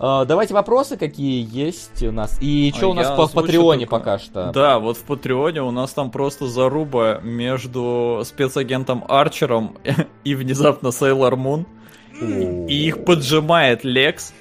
А, 0.03 0.25
давайте 0.25 0.53
вопросы, 0.53 0.97
какие 0.97 1.45
есть 1.51 2.01
у 2.03 2.11
нас. 2.11 2.37
И 2.41 2.71
что 2.75 2.87
А 2.87 2.89
у 2.89 2.93
нас 2.93 3.07
по 3.15 3.27
Патреоне 3.27 3.85
только. 3.85 3.91
пока 3.97 4.19
что? 4.19 4.51
Да, 4.51 4.79
вот 4.79 4.97
в 4.97 5.03
Патреоне 5.03 5.61
у 5.61 5.71
нас 5.71 5.91
там 5.91 6.09
просто 6.11 6.47
заруба 6.47 7.19
между 7.21 8.21
спецагентом 8.25 9.03
Арчером 9.07 9.77
и 10.23 10.33
внезапно 10.33 10.91
Сейлор 10.91 11.35
Мун. 11.35 11.67
И 12.19 12.87
их 12.87 13.03
поджимает 13.05 13.83
Лекс. 13.83 14.33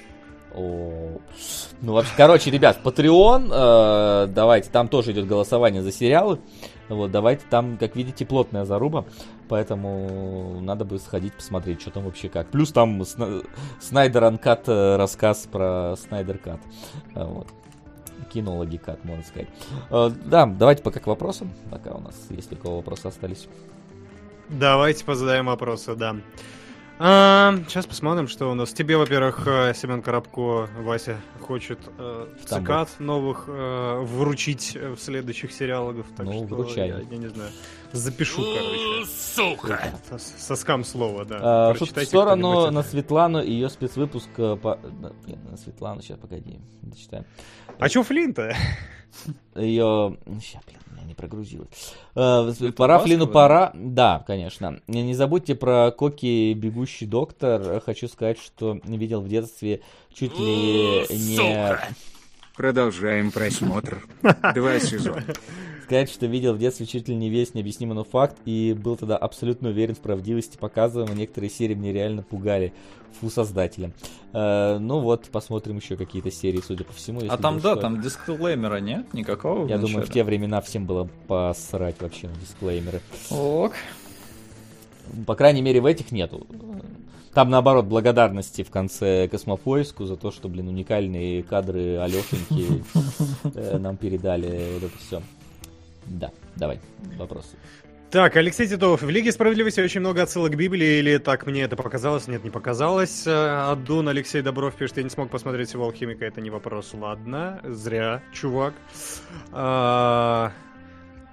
Ну, 1.81 1.93
вообще, 1.93 2.13
короче, 2.15 2.51
ребят, 2.51 2.79
Patreon, 2.83 3.49
э, 3.51 4.27
давайте, 4.27 4.69
там 4.69 4.87
тоже 4.87 5.13
идет 5.13 5.25
голосование 5.27 5.81
за 5.81 5.91
сериалы. 5.91 6.39
Вот, 6.89 7.09
давайте, 7.09 7.43
там, 7.49 7.77
как 7.77 7.95
видите, 7.95 8.25
плотная 8.25 8.65
заруба, 8.65 9.05
поэтому 9.47 10.59
надо 10.61 10.85
бы 10.85 10.99
сходить 10.99 11.33
посмотреть, 11.33 11.81
что 11.81 11.89
там 11.89 12.03
вообще 12.03 12.29
как. 12.29 12.47
Плюс 12.49 12.71
там 12.71 13.03
Сна- 13.05 13.41
Снайдер 13.79 14.25
Анкат 14.25 14.67
э, 14.67 14.97
рассказ 14.97 15.47
про 15.51 15.95
Снайдер 15.97 16.37
Кат. 16.37 16.59
Э, 17.15 17.23
Вот. 17.25 17.47
Кинологи 18.31 18.77
Кат, 18.77 19.03
можно 19.03 19.23
сказать. 19.23 19.47
Э, 19.89 20.11
Да, 20.25 20.45
давайте 20.45 20.83
пока 20.83 20.99
к 20.99 21.07
вопросам, 21.07 21.51
пока 21.71 21.91
у 21.93 21.99
нас, 22.01 22.15
если 22.29 22.55
у 22.55 22.57
кого 22.57 22.75
вопросы 22.77 23.07
остались. 23.07 23.47
Давайте 24.49 25.03
позадаем 25.05 25.45
вопросы, 25.47 25.95
да. 25.95 26.17
А, 26.99 27.55
сейчас 27.67 27.87
посмотрим, 27.87 28.27
что 28.27 28.51
у 28.51 28.53
нас. 28.53 28.73
Тебе, 28.73 28.95
во-первых, 28.95 29.47
э, 29.47 29.73
Семен 29.73 30.01
Коробко, 30.03 30.69
Вася, 30.81 31.17
хочет 31.39 31.79
э, 31.97 32.27
В 32.39 32.45
цикад 32.45 32.89
новых 32.99 33.45
э, 33.47 33.99
вручить 34.01 34.75
э, 34.75 34.91
в 34.91 34.99
следующих 34.99 35.51
сериалах. 35.51 36.05
Так 36.15 36.27
Ну, 36.27 36.45
что 36.45 36.55
вручай. 36.55 36.89
Я, 36.89 36.99
я 36.99 37.17
не 37.17 37.27
знаю. 37.27 37.49
Запишу, 37.91 38.43
короче. 38.43 39.11
Сука! 39.11 39.93
Сос- 40.11 40.37
Соскам 40.37 40.83
слова, 40.83 41.25
да. 41.25 41.39
А, 41.41 41.73
в 41.73 41.85
сторону 42.05 42.69
на. 42.69 42.83
Светлану 42.83 43.41
и 43.41 43.51
ее 43.51 43.69
спецвыпуск 43.69 44.29
э, 44.37 44.55
по... 44.55 44.77
да, 45.01 45.11
блин, 45.25 45.39
на 45.49 45.57
Светлану, 45.57 46.01
сейчас, 46.01 46.19
погоди, 46.19 46.59
дочитаем. 46.83 47.25
А 47.79 47.89
чё 47.89 48.03
Флинта? 48.03 48.55
Ее... 49.55 50.17
Сейчас, 50.39 50.61
блин, 50.65 50.77
меня 50.77 50.80
не 51.05 51.13
прогрузилось. 51.13 51.67
Э, 52.15 52.51
пора 52.75 52.95
Баскова, 52.95 52.99
Флину, 52.99 53.27
пора... 53.27 53.71
Да, 53.73 54.23
конечно. 54.27 54.79
Не, 54.87 55.03
не 55.03 55.13
забудьте 55.13 55.55
про 55.55 55.91
Коки 55.91 56.53
Бегущий 56.53 57.05
Доктор. 57.05 57.81
Хочу 57.81 58.07
сказать, 58.07 58.39
что 58.39 58.79
видел 58.83 59.21
в 59.21 59.27
детстве 59.27 59.81
чуть 60.13 60.37
ли 60.39 61.05
не... 61.09 61.77
Продолжаем 62.55 63.31
просмотр. 63.31 64.03
Два 64.53 64.79
сезона. 64.79 65.23
Сказать, 65.91 66.09
что 66.09 66.25
видел 66.25 66.53
в 66.53 66.57
детстве 66.57 66.85
чуть 66.85 67.09
ли 67.09 67.15
не 67.17 67.29
весь 67.29 67.53
необъяснимый 67.53 67.95
но 67.95 68.05
факт 68.05 68.37
и 68.45 68.71
был 68.71 68.95
тогда 68.95 69.17
абсолютно 69.17 69.71
уверен 69.71 69.93
в 69.93 69.99
правдивости 69.99 70.55
показываемого. 70.55 71.13
Некоторые 71.13 71.49
серии 71.49 71.75
мне 71.75 71.91
реально 71.91 72.23
пугали. 72.23 72.71
Фу, 73.19 73.29
создателя. 73.29 73.91
Э, 74.31 74.77
ну 74.79 75.01
вот, 75.01 75.25
посмотрим 75.29 75.75
еще 75.75 75.97
какие-то 75.97 76.31
серии, 76.31 76.61
судя 76.65 76.85
по 76.85 76.93
всему. 76.93 77.19
А 77.27 77.35
там, 77.35 77.59
да, 77.59 77.73
что. 77.73 77.81
там 77.81 78.01
дисклеймера 78.01 78.77
нет 78.77 79.13
никакого. 79.13 79.67
Я 79.67 79.75
в 79.75 79.81
думаю, 79.81 80.05
в 80.05 80.09
те 80.09 80.23
времена 80.23 80.61
всем 80.61 80.85
было 80.85 81.09
посрать 81.27 81.99
вообще 81.99 82.29
на 82.29 82.35
дисклеймеры. 82.35 83.01
Ок. 83.29 83.73
По 85.27 85.35
крайней 85.35 85.61
мере, 85.61 85.81
в 85.81 85.85
этих 85.85 86.13
нету. 86.13 86.47
Там, 87.33 87.49
наоборот, 87.49 87.83
благодарности 87.83 88.63
в 88.63 88.69
конце 88.69 89.27
космопоиску 89.27 90.05
за 90.05 90.15
то, 90.15 90.31
что, 90.31 90.47
блин, 90.47 90.69
уникальные 90.69 91.43
кадры 91.43 91.97
Алешеньки 91.97 92.81
э, 93.55 93.77
нам 93.77 93.97
передали. 93.97 94.75
Вот 94.75 94.83
это 94.83 94.97
все. 94.97 95.21
Да, 96.05 96.31
давай, 96.55 96.79
вопросы. 97.17 97.55
Так, 98.09 98.35
Алексей 98.35 98.67
Титов. 98.67 99.01
В 99.03 99.09
Лиге 99.09 99.31
Справедливости 99.31 99.79
очень 99.79 100.01
много 100.01 100.21
отсылок 100.23 100.51
к 100.51 100.55
Библии, 100.55 100.99
или 100.99 101.17
так 101.17 101.45
мне 101.45 101.61
это 101.61 101.77
показалось? 101.77 102.27
Нет, 102.27 102.43
не 102.43 102.49
показалось. 102.49 103.25
Э, 103.25 103.71
Аддун 103.71 104.09
Алексей 104.09 104.41
Добров 104.41 104.75
пишет, 104.75 104.97
я 104.97 105.03
не 105.03 105.09
смог 105.09 105.29
посмотреть 105.29 105.69
всего 105.69 105.85
Алхимика, 105.85 106.25
это 106.25 106.41
не 106.41 106.49
вопрос. 106.49 106.93
Ладно, 106.93 107.61
зря, 107.63 108.21
чувак. 108.33 108.73
А, 109.53 110.51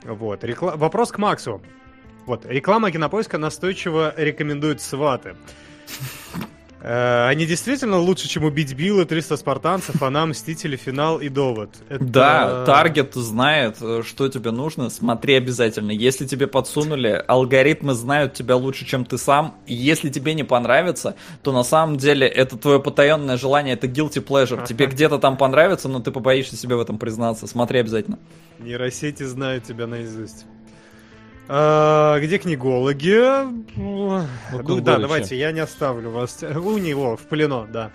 Вот, 0.05 0.45
рекла- 0.45 0.77
вопрос 0.77 1.11
к 1.11 1.19
Максу. 1.19 1.61
Вот, 2.27 2.47
реклама 2.47 2.93
кинопоиска 2.93 3.39
настойчиво 3.39 4.15
рекомендует 4.17 4.81
сваты. 4.81 5.35
Э, 6.81 7.27
Они 7.29 7.45
действительно 7.47 7.99
лучше, 7.99 8.29
чем 8.29 8.45
убить 8.45 8.73
Билла, 8.75 9.05
300 9.05 9.37
спартанцев, 9.37 10.01
она, 10.03 10.27
Мстители, 10.27 10.77
Финал 10.77 11.19
и 11.19 11.29
Довод. 11.29 11.71
Это- 11.89 12.05
Да, 12.05 12.65
таргет 12.65 13.15
знает, 13.15 13.79
э, 13.81 14.03
что 14.07 14.29
тебе 14.29 14.51
нужно. 14.53 14.89
Смотри 14.91 15.35
обязательно. 15.35 15.91
Если 15.91 16.25
тебе 16.27 16.47
подсунули, 16.47 17.23
алгоритмы 17.27 17.95
знают 17.95 18.35
тебя 18.35 18.57
лучше, 18.57 18.85
чем 18.87 19.05
ты 19.05 19.19
сам. 19.19 19.57
Если 19.67 20.09
тебе 20.09 20.35
не 20.35 20.45
понравится, 20.45 21.17
то 21.43 21.53
на 21.53 21.65
самом 21.65 21.97
деле 21.97 22.27
это 22.29 22.57
твое 22.57 22.81
потаенное 22.81 23.37
желание, 23.37 23.75
это 23.75 23.87
guilty 23.89 24.25
pleasure. 24.25 24.65
Тебе 24.67 24.87
где-то 24.87 25.19
там 25.19 25.37
понравится, 25.37 25.89
но 25.89 25.99
ты 26.01 26.13
побоишься 26.13 26.57
себе 26.57 26.77
в 26.77 26.81
этом 26.81 26.99
признаться. 26.99 27.47
Смотри 27.47 27.81
обязательно. 27.81 28.19
Нейросети 28.61 29.25
знают 29.25 29.65
тебя 29.65 29.87
наизусть. 29.87 30.47
А, 31.49 32.21
где 32.21 32.39
книгологи? 32.39 33.19
Ну, 33.77 34.81
да, 34.81 34.99
давайте, 34.99 35.39
я 35.39 35.53
не 35.53 35.61
оставлю 35.61 36.11
вас. 36.11 36.43
У 36.43 36.79
него, 36.79 37.17
в 37.17 37.23
плену, 37.23 37.67
да. 37.71 37.91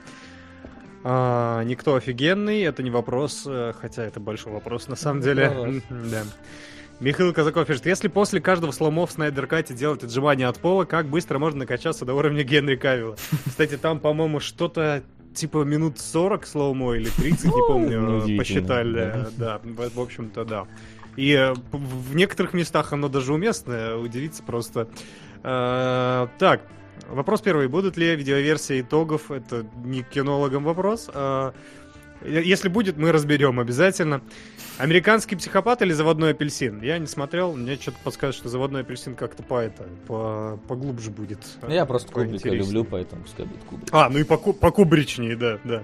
А, 1.04 1.64
никто 1.64 1.96
офигенный, 1.96 2.62
это 2.62 2.82
не 2.82 2.90
вопрос, 2.90 3.44
э, 3.46 3.74
хотя 3.80 4.06
это 4.06 4.22
большой 4.22 4.54
вопрос 4.54 4.88
на 4.88 4.96
самом 4.96 5.22
деле. 5.22 5.82
Да. 5.90 6.24
Михаил 7.02 7.34
Казаков 7.34 7.68
пишет, 7.68 7.86
если 7.86 8.08
после 8.08 8.40
каждого 8.40 8.72
слома 8.72 9.06
в 9.06 9.12
Снайдеркате 9.12 9.74
делать 9.74 10.04
отжимания 10.04 10.48
от 10.48 10.60
пола, 10.60 10.86
как 10.86 11.08
быстро 11.08 11.40
можно 11.40 11.60
накачаться 11.60 12.06
до 12.06 12.14
уровня 12.14 12.44
Генри 12.44 12.78
Кавилла? 12.78 13.18
Кстати, 13.46 13.76
там, 13.76 14.00
по-моему, 14.00 14.40
что-то 14.40 15.04
типа 15.34 15.64
минут 15.64 16.00
40 16.00 16.46
слоумо 16.46 16.94
или 16.94 17.10
30, 17.10 17.46
не 17.46 17.52
помню, 17.52 18.00
неудивительно, 18.00 18.38
посчитали. 18.38 19.28
Да, 19.36 19.60
в 19.64 20.00
общем-то, 20.00 20.46
да. 20.46 20.68
И 21.16 21.32
э, 21.34 21.54
в 21.72 22.16
некоторых 22.16 22.54
местах 22.54 22.94
оно 22.94 23.08
даже 23.08 23.34
уместно, 23.34 23.98
удивиться 23.98 24.44
просто. 24.44 24.88
Э, 25.44 26.28
Так, 26.40 26.62
вопрос 27.08 27.42
первый. 27.42 27.68
Будут 27.68 27.98
ли 27.98 28.16
видеоверсии 28.16 28.82
итогов? 28.82 29.32
Это 29.32 29.66
не 29.84 30.04
кинологам 30.04 30.64
вопрос. 30.64 31.10
а 31.14 31.54
Если 32.24 32.70
будет, 32.70 32.98
мы 32.98 33.12
разберем 33.12 33.60
обязательно. 33.60 34.22
Американский 34.80 35.36
психопат 35.36 35.84
или 35.84 35.94
заводной 35.94 36.32
апельсин? 36.32 36.82
Я 36.82 36.98
не 36.98 37.06
смотрел, 37.06 37.54
мне 37.54 37.76
что-то 37.76 37.98
подсказывает, 38.04 38.36
что 38.36 38.50
заводной 38.50 38.82
апельсин 38.82 39.14
как-то 39.14 39.44
по 39.44 39.60
это, 39.60 39.84
по, 40.08 40.60
поглубже 40.68 41.12
будет. 41.12 41.40
Ну, 41.62 41.70
Я 41.70 41.86
просто 41.86 42.12
Кубрика 42.12 42.50
люблю, 42.50 42.84
поэтому 42.84 43.22
пускай 43.22 43.46
будет 43.46 43.64
Кубрик. 43.66 43.90
А, 43.92 44.10
ну 44.10 44.18
и 44.18 44.24
по 44.24 44.38
кубричнее, 44.38 45.36
да, 45.36 45.60
да. 45.64 45.84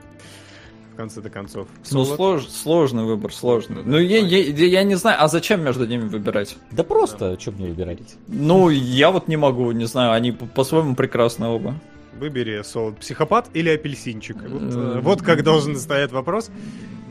В 1.00 1.02
конце-то 1.02 1.30
концов. 1.30 1.70
Ну, 1.92 2.04
Солод? 2.04 2.20
слож- 2.20 2.50
сложный 2.50 3.06
выбор, 3.06 3.32
сложный. 3.34 3.84
Ну, 3.86 3.98
я, 4.00 4.20
я, 4.20 4.38
я 4.66 4.84
не 4.84 4.96
знаю, 4.96 5.24
а 5.24 5.30
зачем 5.30 5.64
между 5.64 5.86
ними 5.88 6.02
выбирать? 6.10 6.58
Да 6.72 6.84
просто, 6.84 7.40
что 7.40 7.54
мне 7.54 7.70
выбирать? 7.70 8.00
Ну, 8.28 8.68
я 8.70 9.10
вот 9.10 9.30
не 9.30 9.38
могу, 9.38 9.72
не 9.72 9.86
знаю, 9.86 10.12
они 10.12 10.34
по- 10.34 10.46
по-своему 10.46 10.96
прекрасны 10.96 11.48
оба. 11.48 11.76
Выбери 12.20 12.62
солод. 12.64 12.98
Психопат 12.98 13.50
или 13.54 13.70
апельсинчик? 13.70 14.42
Вот, 14.42 14.62
э, 14.76 15.00
вот 15.02 15.22
как 15.22 15.42
должен 15.42 15.78
стоять 15.78 16.12
вопрос. 16.12 16.52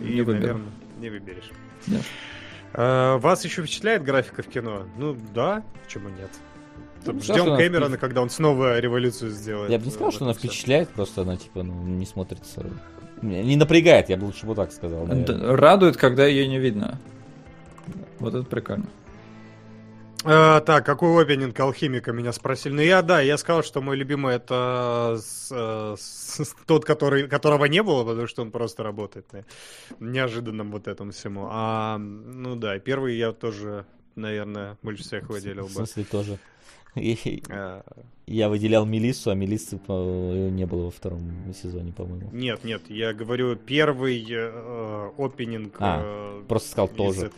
И, 0.02 0.16
Не 0.16 0.20
наверное, 0.22 0.66
не 1.00 1.08
выберешь. 1.08 1.50
Нет. 1.86 2.02
Э, 2.74 3.16
Вас 3.16 3.42
еще 3.46 3.62
впечатляет 3.62 4.04
графика 4.04 4.42
в 4.42 4.48
кино? 4.48 4.82
Ну 4.98 5.16
да, 5.34 5.62
почему 5.82 6.10
нет? 6.10 6.28
Ну, 7.06 7.18
Ждем 7.22 7.46
она 7.46 7.56
Кэмерона, 7.56 7.96
когда 7.96 8.20
он 8.20 8.28
снова 8.28 8.78
революцию 8.80 9.30
сделает. 9.30 9.70
Я 9.70 9.78
бы 9.78 9.86
не 9.86 9.90
сказал, 9.92 10.12
что 10.12 10.26
она 10.26 10.34
впечатляет, 10.34 10.90
просто 10.90 11.22
она, 11.22 11.38
типа, 11.38 11.62
ну, 11.62 11.72
не 11.84 12.04
смотрится... 12.04 12.66
Не 13.22 13.56
напрягает, 13.56 14.08
я 14.08 14.16
бы 14.16 14.24
лучше 14.26 14.46
вот 14.46 14.56
так 14.56 14.72
сказал, 14.72 15.06
наверное. 15.06 15.56
Радует, 15.56 15.96
когда 15.96 16.26
ее 16.26 16.46
не 16.46 16.58
видно. 16.58 16.98
Вот 18.18 18.34
это 18.34 18.44
прикольно. 18.44 18.86
Э, 20.24 20.60
так, 20.66 20.84
какой 20.84 21.22
опенинг 21.22 21.58
алхимика 21.60 22.12
меня 22.12 22.32
спросили? 22.32 22.72
Ну 22.74 22.80
я, 22.82 23.02
да, 23.02 23.20
я 23.20 23.38
сказал, 23.38 23.62
что 23.62 23.80
мой 23.80 23.96
любимый 23.96 24.34
это 24.34 25.16
с- 25.22 25.48
э, 25.52 25.94
с- 25.96 26.44
с- 26.44 26.56
тот, 26.66 26.84
который, 26.84 27.28
которого 27.28 27.66
не 27.66 27.82
было, 27.84 28.04
потому 28.04 28.26
что 28.26 28.42
он 28.42 28.50
просто 28.50 28.82
работает 28.82 29.32
на 29.32 29.44
неожиданном 30.00 30.72
вот 30.72 30.88
этом 30.88 31.12
всему. 31.12 31.46
А, 31.50 31.98
ну 31.98 32.56
да, 32.56 32.78
первый 32.80 33.16
я 33.16 33.30
тоже, 33.32 33.86
наверное, 34.16 34.76
больше 34.82 35.04
всех 35.04 35.28
выделил 35.28 35.66
В 35.66 35.68
бы. 35.68 35.74
смысле 35.86 36.04
тоже. 36.04 36.38
Э, 37.48 37.82
Я 38.26 38.48
выделял 38.48 38.84
Мелиссу, 38.84 39.30
а 39.30 39.34
Мелиссы 39.34 39.80
э, 39.88 40.48
не 40.50 40.66
было 40.66 40.84
во 40.86 40.90
втором 40.90 41.20
сезоне, 41.54 41.92
по-моему. 41.92 42.28
Нет, 42.32 42.64
нет, 42.64 42.82
я 42.88 43.12
говорю 43.14 43.56
первый 43.56 44.24
э, 44.30 45.10
опенинг 45.16 45.76
А, 45.80 46.02
э, 46.04 46.42
Просто 46.48 46.70
сказал 46.70 46.88
тоже. 46.88 47.30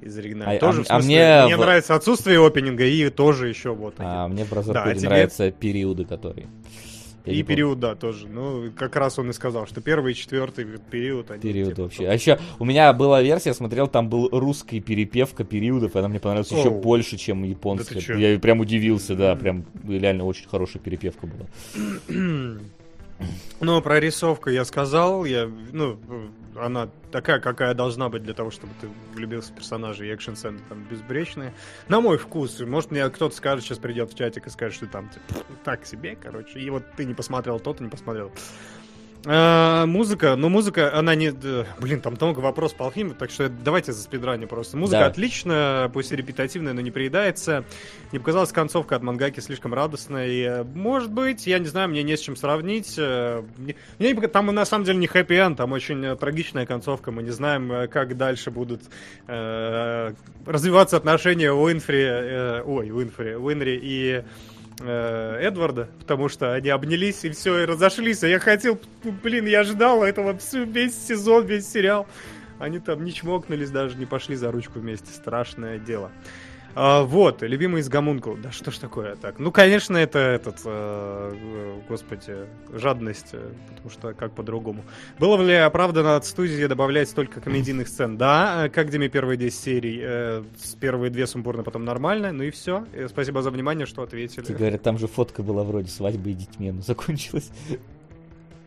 из 0.00 0.16
оригинала. 0.18 0.52
А- 0.52 0.58
тоже, 0.58 0.80
а- 0.80 0.84
в 0.84 0.86
а 0.90 0.94
смысле, 1.02 1.06
мне 1.06 1.44
мне 1.44 1.56
в- 1.56 1.60
нравится 1.60 1.94
отсутствие 1.94 2.44
опенинга 2.44 2.84
и 2.84 3.10
тоже 3.10 3.48
еще 3.48 3.74
вот. 3.74 3.94
А 3.98 4.28
мне 4.28 4.44
в 4.44 4.48
Да, 4.72 4.84
а 4.84 4.94
нравятся 4.94 5.50
периоды, 5.50 6.04
которые... 6.04 6.48
Я 7.26 7.32
И 7.32 7.36
не 7.36 7.42
помню. 7.42 7.56
период, 7.56 7.80
да, 7.80 7.94
тоже. 7.94 8.28
Ну, 8.28 8.70
как 8.74 8.96
раз 8.96 9.18
он 9.18 9.30
и 9.30 9.32
сказал, 9.32 9.66
что 9.66 9.80
первый 9.80 10.12
и 10.12 10.14
четвертый 10.14 10.64
период. 10.90 11.30
Они, 11.30 11.40
Период 11.42 11.70
типа, 11.70 11.82
вообще. 11.82 12.08
А 12.08 12.14
еще 12.14 12.38
у 12.58 12.64
меня 12.64 12.92
была 12.92 13.20
версия, 13.22 13.50
я 13.50 13.54
смотрел, 13.54 13.88
там 13.88 14.08
был 14.08 14.28
русский 14.32 14.80
перепевка 14.80 15.44
периодов, 15.44 15.96
и 15.96 15.98
она 15.98 16.08
мне 16.08 16.18
понравилась 16.20 16.50
еще 16.50 16.68
Оу. 16.70 16.80
больше, 16.80 17.16
чем 17.18 17.42
японская. 17.44 18.02
Да 18.06 18.14
я 18.14 18.38
прям 18.38 18.60
удивился, 18.60 19.14
да, 19.14 19.36
прям 19.36 19.64
реально 19.86 20.24
очень 20.24 20.48
хорошая 20.48 20.82
перепевка 20.82 21.26
была. 21.26 21.46
Ну, 23.60 23.82
про 23.82 24.00
рисовку 24.00 24.48
я 24.48 24.64
сказал, 24.64 25.26
я, 25.26 25.46
ну, 25.72 25.98
она 26.60 26.88
такая, 27.10 27.40
какая 27.40 27.74
должна 27.74 28.08
быть 28.08 28.22
для 28.22 28.34
того, 28.34 28.50
чтобы 28.50 28.72
ты 28.80 28.88
влюбился 29.14 29.52
в 29.52 29.56
персонажа, 29.56 30.04
и 30.04 30.08
экшн-сцены 30.08 30.60
там 30.68 30.84
безбречные. 30.84 31.52
На 31.88 32.00
мой 32.00 32.18
вкус, 32.18 32.60
может 32.60 32.90
мне 32.90 33.08
кто-то 33.08 33.34
скажет, 33.34 33.64
сейчас 33.64 33.78
придет 33.78 34.12
в 34.12 34.16
чатик 34.16 34.46
и 34.46 34.50
скажет, 34.50 34.74
что 34.76 34.86
там 34.86 35.08
типа, 35.08 35.44
так 35.64 35.86
себе, 35.86 36.16
короче, 36.20 36.60
и 36.60 36.70
вот 36.70 36.84
ты 36.96 37.04
не 37.04 37.14
посмотрел 37.14 37.58
тот, 37.60 37.80
и 37.80 37.84
не 37.84 37.90
посмотрел. 37.90 38.32
А, 39.26 39.84
музыка, 39.84 40.34
ну 40.34 40.48
музыка, 40.48 40.96
она 40.96 41.14
не... 41.14 41.30
Блин, 41.78 42.00
там 42.00 42.16
много 42.18 42.40
вопросов 42.40 42.78
по 42.78 42.86
алхимии, 42.86 43.12
так 43.12 43.30
что 43.30 43.50
давайте 43.50 43.92
за 43.92 44.02
спидранью 44.02 44.48
просто. 44.48 44.78
Музыка 44.78 45.00
Да. 45.00 45.06
отличная, 45.06 45.88
пусть 45.90 46.10
и 46.12 46.16
репетативная, 46.16 46.72
но 46.72 46.80
не 46.80 46.90
приедается. 46.90 47.64
Не 48.12 48.18
показалась 48.18 48.50
концовка 48.50 48.96
от 48.96 49.02
мангаки 49.02 49.40
слишком 49.40 49.74
радостной. 49.74 50.40
Э, 50.40 50.64
Может 50.64 51.10
быть, 51.12 51.46
я 51.46 51.58
не 51.58 51.66
знаю, 51.66 51.90
мне 51.90 52.02
не 52.02 52.16
с 52.16 52.20
чем 52.20 52.34
сравнить. 52.34 52.94
Э, 52.96 53.42
Мне, 53.58 53.74
мне 53.98 54.14
там 54.28 54.46
на 54.46 54.64
самом 54.64 54.84
деле 54.84 54.98
не 54.98 55.06
хэппи 55.06 55.34
энд, 55.34 55.58
там 55.58 55.72
очень 55.72 56.02
э, 56.04 56.16
трагичная 56.16 56.64
концовка. 56.64 57.10
Мы 57.10 57.22
не 57.22 57.30
знаем, 57.30 57.70
э, 57.70 57.88
как 57.88 58.16
дальше 58.16 58.50
будут 58.50 58.80
э, 59.26 60.12
развиваться 60.46 60.96
отношения 60.96 61.52
Уинфри, 61.52 62.02
э, 62.02 62.62
ой, 62.62 62.90
Уинфри, 62.90 63.34
Уинри 63.36 63.78
и 63.82 64.10
э, 64.12 64.22
Эдварда, 64.88 65.88
потому 65.98 66.28
что 66.28 66.54
они 66.54 66.68
обнялись 66.70 67.24
и 67.24 67.30
все, 67.30 67.62
и 67.62 67.66
разошлись. 67.66 68.22
А 68.22 68.28
я 68.28 68.38
хотел, 68.38 68.80
блин, 69.22 69.46
я 69.46 69.64
ждал 69.64 70.02
этого 70.02 70.36
всю, 70.38 70.64
весь 70.64 70.94
сезон, 71.06 71.46
весь 71.46 71.68
сериал. 71.68 72.06
Они 72.58 72.78
там 72.78 73.04
не 73.04 73.12
чмокнулись, 73.12 73.70
даже 73.70 73.96
не 73.96 74.06
пошли 74.06 74.36
за 74.36 74.50
ручку 74.50 74.80
вместе. 74.80 75.12
Страшное 75.12 75.78
дело. 75.78 76.10
А, 76.74 77.02
вот, 77.02 77.42
любимый 77.42 77.80
из 77.80 77.88
Гомункул. 77.88 78.36
Да 78.36 78.52
что 78.52 78.70
ж 78.70 78.78
такое 78.78 79.16
так? 79.16 79.38
Ну, 79.38 79.50
конечно, 79.50 79.96
это 79.96 80.18
этот, 80.18 80.60
э, 80.64 81.34
э, 81.34 81.80
господи, 81.88 82.34
жадность, 82.72 83.30
э, 83.32 83.50
потому 83.68 83.90
что 83.90 84.14
как 84.14 84.32
по-другому. 84.32 84.84
Было 85.18 85.40
ли 85.42 85.54
оправдано 85.54 86.16
от 86.16 86.24
студии 86.24 86.66
добавлять 86.66 87.08
столько 87.08 87.40
комедийных 87.40 87.88
сцен? 87.88 88.16
Да, 88.16 88.66
э, 88.66 88.68
как 88.68 88.90
Диме 88.90 89.08
первые 89.08 89.36
10 89.36 89.60
серий, 89.60 90.00
э, 90.02 90.44
первые 90.80 91.10
две 91.10 91.26
сумбурно, 91.26 91.62
потом 91.62 91.84
нормально, 91.84 92.32
ну 92.32 92.44
и 92.44 92.50
все. 92.50 92.86
Спасибо 93.08 93.42
за 93.42 93.50
внимание, 93.50 93.86
что 93.86 94.02
ответили. 94.02 94.44
Тебе 94.44 94.56
говорят, 94.56 94.82
там 94.82 94.98
же 94.98 95.08
фотка 95.08 95.42
была 95.42 95.64
вроде 95.64 95.88
свадьбы 95.88 96.30
и 96.30 96.34
детьми, 96.34 96.70
но 96.70 96.82
закончилась. 96.82 97.50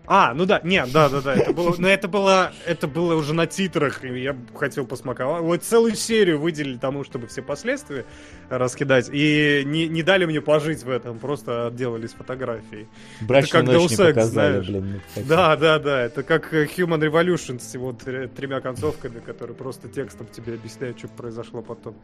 А, 0.06 0.33
ну 0.33 0.45
да, 0.45 0.59
нет, 0.65 0.91
да, 0.91 1.07
да, 1.07 1.22
да, 1.22 1.33
это 1.33 1.53
было, 1.53 1.73
но 1.77 1.88
это 1.88 2.09
было, 2.09 2.51
это 2.65 2.88
было 2.88 3.15
уже 3.15 3.33
на 3.33 3.48
титрах, 3.48 4.03
и 4.03 4.22
я 4.22 4.35
хотел 4.53 4.85
посмаковать. 4.85 5.41
Вот 5.43 5.64
целую 5.64 5.95
серию 5.95 6.40
выделили 6.41 6.77
тому, 6.77 7.06
чтобы 7.06 7.27
все 7.27 7.41
последствия 7.41 8.06
раскидать, 8.49 9.09
и 9.14 9.64
не, 9.65 9.88
не 9.88 10.03
дали 10.03 10.25
мне 10.25 10.41
пожить 10.41 10.83
в 10.83 10.90
этом, 10.90 11.19
просто 11.19 11.67
отделались 11.67 12.11
фотографией. 12.11 12.88
Брачную 13.22 13.65
как 13.65 13.73
ночь 13.75 13.91
не 13.91 13.95
Deus 13.95 13.99
Ex, 13.99 14.07
показали, 14.14 14.51
знаешь. 14.51 14.67
блин. 14.67 14.91
ну, 14.93 14.99
как- 15.15 15.27
Да, 15.27 15.56
да, 15.56 15.80
да, 15.80 16.01
это 16.01 16.23
как 16.23 16.53
Human 16.53 16.99
Revolution 16.99 17.59
с 17.61 17.73
его 17.73 17.91
тр- 17.93 18.27
тремя 18.27 18.59
концовками, 18.59 19.19
которые 19.22 19.56
просто 19.56 19.88
текстом 19.88 20.27
тебе 20.27 20.56
объясняют, 20.56 20.99
что 20.99 21.07
произошло 21.07 21.61
потом. 21.61 21.95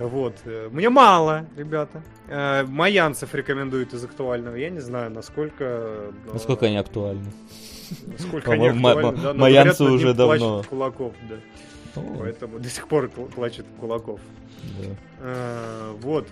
Вот. 0.00 0.34
э, 0.44 0.68
Мне 0.72 0.88
мало, 0.90 1.46
ребята. 1.56 2.02
Э, 2.28 2.64
Маянцев 2.64 3.34
рекомендуют 3.34 3.92
из 3.94 4.02
актуального. 4.04 4.54
Я 4.56 4.70
не 4.70 4.80
знаю, 4.80 5.10
насколько... 5.10 6.10
но- 6.26 6.32
Насколько 6.34 6.66
они 6.66 6.76
актуальны. 6.76 7.30
Насколько 8.06 8.52
они 8.52 8.68
актуальны, 8.68 9.18
да, 9.22 9.34
Маянцы 9.34 9.84
уже 9.84 10.14
давно. 10.14 10.62
Кулаков, 10.68 11.12
да. 11.28 11.36
Поэтому 12.18 12.58
до 12.58 12.68
сих 12.68 12.86
пор 12.88 13.08
плачет 13.08 13.66
Кулаков. 13.80 14.20
Э, 15.20 15.92
Вот. 16.00 16.26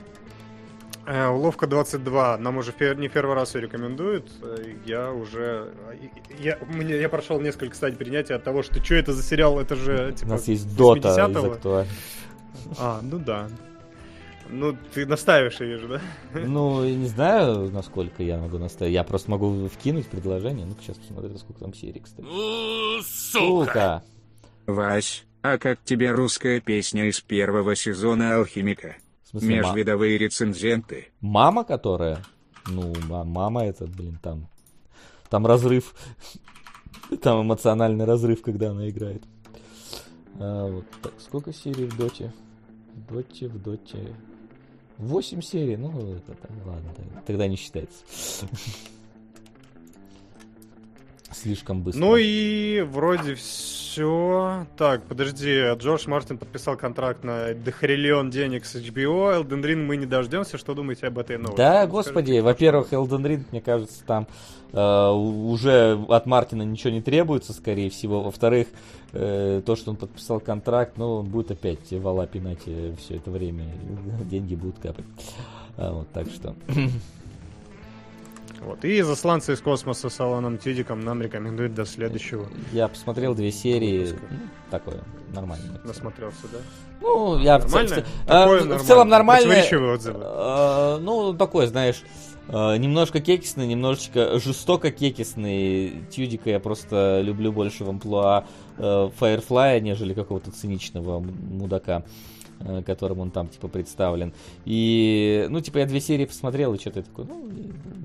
Э, 1.06 1.28
Уловка 1.28 1.66
22. 1.66 2.36
Нам 2.38 2.58
уже 2.58 2.72
не 2.96 3.08
первый 3.08 3.34
раз 3.34 3.54
ее 3.54 3.62
рекомендуют. 3.62 4.30
Э, 4.42 4.56
Я 4.84 5.10
уже... 5.12 5.72
Я, 6.38 6.58
мне, 6.68 7.00
я 7.00 7.08
прошел 7.08 7.40
несколько 7.40 7.74
стадий 7.74 7.96
принятия 7.96 8.34
от 8.34 8.44
того, 8.44 8.62
что 8.62 8.82
что 8.84 8.94
это 8.94 9.12
за 9.12 9.22
сериал, 9.22 9.58
это 9.58 9.74
же 9.74 10.10
У 10.12 10.16
типа 10.16 10.30
нас 10.32 10.48
есть 10.48 10.76
Дота 10.76 11.08
из 11.08 11.16
80-го. 11.18 11.52
актуальных. 11.52 11.92
А, 12.78 13.00
ну 13.02 13.18
да. 13.18 13.48
Ну, 14.50 14.74
ты 14.94 15.04
настаиваешь, 15.04 15.60
я 15.60 15.66
вижу, 15.66 15.88
да? 15.88 16.00
Ну, 16.40 16.82
я 16.84 16.94
не 16.96 17.06
знаю, 17.06 17.70
насколько 17.70 18.22
я 18.22 18.38
могу 18.38 18.56
наставить. 18.58 18.94
Я 18.94 19.04
просто 19.04 19.30
могу 19.30 19.68
вкинуть 19.68 20.06
предложение. 20.08 20.64
Ну, 20.66 20.74
сейчас 20.80 20.96
посмотрю, 20.96 21.36
сколько 21.38 21.60
там 21.60 21.74
серий, 21.74 22.00
кстати. 22.00 22.26
Сука! 23.02 24.02
Вась, 24.66 25.24
а 25.42 25.58
как 25.58 25.82
тебе 25.84 26.10
русская 26.12 26.60
песня 26.60 27.06
из 27.08 27.20
первого 27.20 27.74
сезона 27.74 28.36
«Алхимика»? 28.36 28.96
В 29.24 29.28
смысле, 29.28 29.48
ма- 29.48 29.54
Межвидовые 29.68 30.18
рецензенты. 30.18 31.08
мама, 31.20 31.64
которая? 31.64 32.22
Ну, 32.66 32.94
ма- 33.08 33.24
мама 33.24 33.64
это, 33.66 33.86
блин, 33.86 34.18
там... 34.22 34.48
Там 35.30 35.46
разрыв. 35.46 35.94
Там 37.22 37.42
эмоциональный 37.42 38.04
разрыв, 38.04 38.42
когда 38.42 38.70
она 38.70 38.88
играет. 38.90 39.22
А, 40.38 40.66
вот 40.70 40.84
так, 41.02 41.12
сколько 41.18 41.52
серий 41.54 41.86
в 41.86 41.96
Доте? 41.96 42.32
Доте, 43.06 43.48
в 43.48 43.62
Доте... 43.62 44.14
8 44.98 45.42
серий, 45.42 45.76
ну, 45.76 45.90
это 46.14 46.34
там, 46.34 46.50
ладно, 46.66 46.90
тогда 47.24 47.46
не 47.46 47.54
считается. 47.56 48.04
Слишком 51.30 51.82
быстро. 51.82 52.00
Ну 52.00 52.16
и 52.16 52.80
вроде 52.80 53.34
все. 53.36 53.87
Так, 54.76 55.02
подожди, 55.04 55.72
Джордж 55.74 56.08
Мартин 56.08 56.38
подписал 56.38 56.76
контракт 56.76 57.24
на 57.24 57.54
дохриллион 57.54 58.30
денег 58.30 58.64
с 58.64 58.76
HBO. 58.76 59.42
Elden 59.42 59.62
Ring 59.62 59.84
мы 59.84 59.96
не 59.96 60.06
дождемся. 60.06 60.58
Что 60.58 60.74
думаете 60.74 61.06
об 61.06 61.18
этой 61.18 61.38
новости? 61.38 61.56
Да, 61.56 61.84
Ну, 61.84 61.90
господи, 61.90 62.40
во-первых, 62.40 62.92
Elden 62.92 63.22
Ring, 63.22 63.44
мне 63.50 63.60
кажется, 63.60 64.04
там 64.04 64.26
э, 64.72 65.10
уже 65.10 65.98
от 66.08 66.26
Мартина 66.26 66.62
ничего 66.62 66.92
не 66.92 67.02
требуется, 67.02 67.52
скорее 67.52 67.90
всего. 67.90 68.22
Во-вторых, 68.22 68.68
э, 69.12 69.62
то, 69.64 69.76
что 69.76 69.90
он 69.90 69.96
подписал 69.96 70.40
контракт, 70.40 70.96
ну, 70.96 71.16
он 71.16 71.26
будет 71.26 71.50
опять 71.50 71.90
вала 71.92 72.26
пинать 72.26 72.62
все 72.62 73.16
это 73.16 73.30
время. 73.30 73.64
Деньги 74.30 74.54
будут 74.54 74.78
капать. 74.78 75.04
А, 75.76 75.92
вот, 75.92 76.08
так 76.12 76.28
что... 76.28 76.54
Вот. 78.60 78.84
И 78.84 79.00
засланцы 79.02 79.52
из 79.54 79.60
космоса 79.60 80.08
с 80.10 80.20
Аланом 80.20 80.58
Тидиком 80.58 81.00
нам 81.00 81.22
рекомендуют 81.22 81.74
до 81.74 81.84
следующего. 81.86 82.46
Я 82.72 82.88
посмотрел 82.88 83.34
две 83.34 83.52
серии. 83.52 84.08
Ну, 84.30 84.36
такое, 84.70 85.00
нормально. 85.32 85.80
Насмотрелся, 85.84 86.46
да? 86.52 86.58
Ну, 87.00 87.38
я 87.38 87.58
в, 87.58 87.64
Нормально? 87.64 87.88
в 87.88 87.98
ц- 87.98 88.04
Какое 88.26 88.60
э, 88.60 88.78
в 88.78 88.82
целом 88.84 89.08
нормально. 89.08 89.54
Отзывы. 89.92 90.20
Э, 90.22 90.98
Ну, 91.00 91.34
такой, 91.34 91.66
знаешь, 91.68 92.02
э, 92.48 92.76
немножко 92.76 93.20
кекисный, 93.20 93.66
немножечко 93.68 94.38
жестоко 94.40 94.90
кекисный. 94.90 96.02
Тюдика 96.10 96.50
я 96.50 96.58
просто 96.58 97.20
люблю 97.22 97.52
больше 97.52 97.84
в 97.84 97.88
амплуа 97.88 98.44
Firefly, 98.78 99.80
нежели 99.80 100.14
какого-то 100.14 100.50
циничного 100.50 101.20
мудака 101.20 102.04
которым 102.84 103.20
он 103.20 103.30
там, 103.30 103.48
типа, 103.48 103.68
представлен. 103.68 104.32
И, 104.64 105.46
ну, 105.48 105.60
типа, 105.60 105.78
я 105.78 105.86
две 105.86 106.00
серии 106.00 106.24
посмотрел, 106.24 106.74
и 106.74 106.78
что-то 106.78 107.02
такое, 107.02 107.26
ну, 107.26 107.50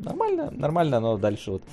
нормально, 0.04 0.52
нормально, 0.52 1.00
но 1.00 1.18
дальше 1.18 1.52
вот... 1.52 1.64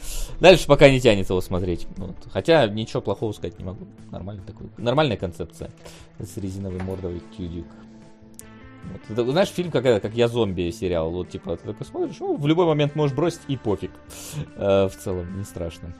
Дальше 0.41 0.67
пока 0.67 0.91
не 0.91 1.00
тянет 1.00 1.28
его 1.28 1.41
смотреть. 1.41 1.86
Вот. 1.97 2.17
Хотя 2.31 2.67
ничего 2.67 3.00
плохого 3.00 3.33
сказать 3.33 3.59
не 3.59 3.65
могу. 3.65 3.86
Нормальный 4.10 4.44
такой, 4.44 4.68
нормальная 4.78 5.17
концепция 5.17 5.70
с 6.18 6.36
резиновой 6.36 6.83
мордовой 6.83 7.23
тюдик. 7.36 7.67
Вот. 8.84 9.00
Это, 9.10 9.31
знаешь, 9.31 9.49
фильм 9.49 9.70
как, 9.70 9.84
это, 9.84 10.00
как 10.00 10.15
«Я 10.15 10.28
зомби» 10.28 10.70
сериал. 10.70 11.10
Вот, 11.10 11.28
типа, 11.28 11.57
ты 11.57 11.68
такой 11.68 11.86
смотришь, 11.86 12.17
ну, 12.20 12.36
в 12.36 12.47
любой 12.47 12.67
момент 12.67 12.97
можешь 12.97 13.15
бросить, 13.15 13.41
и 13.49 13.57
пофиг. 13.57 13.91
Э, 14.57 14.89
в 14.89 14.97
целом, 14.97 15.39
не 15.39 15.44
страшно. 15.44 15.94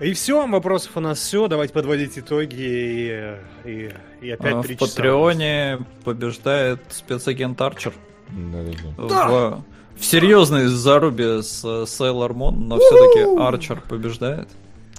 И 0.00 0.12
все, 0.14 0.46
вопросов 0.46 0.92
у 0.96 1.00
нас 1.00 1.18
все. 1.18 1.46
Давайте 1.46 1.74
подводить 1.74 2.18
итоги 2.18 2.54
и, 2.56 3.34
и, 3.64 3.92
и 4.22 4.30
опять 4.30 4.54
А, 4.54 4.62
три 4.62 4.74
В 4.76 4.78
часа. 4.80 4.96
Патреоне 4.96 5.78
побеждает 6.04 6.80
спецагент 6.88 7.60
Арчер. 7.60 7.92
Да-да-да. 8.30 9.28
В, 9.28 9.64
в 9.96 10.04
серьезной 10.04 10.66
зарубе 10.66 11.42
с 11.42 11.62
э, 11.64 11.84
Сейлор 11.86 12.32
Мун, 12.32 12.66
но 12.68 12.78
все-таки 12.78 13.40
Арчер 13.42 13.82
побеждает. 13.82 14.48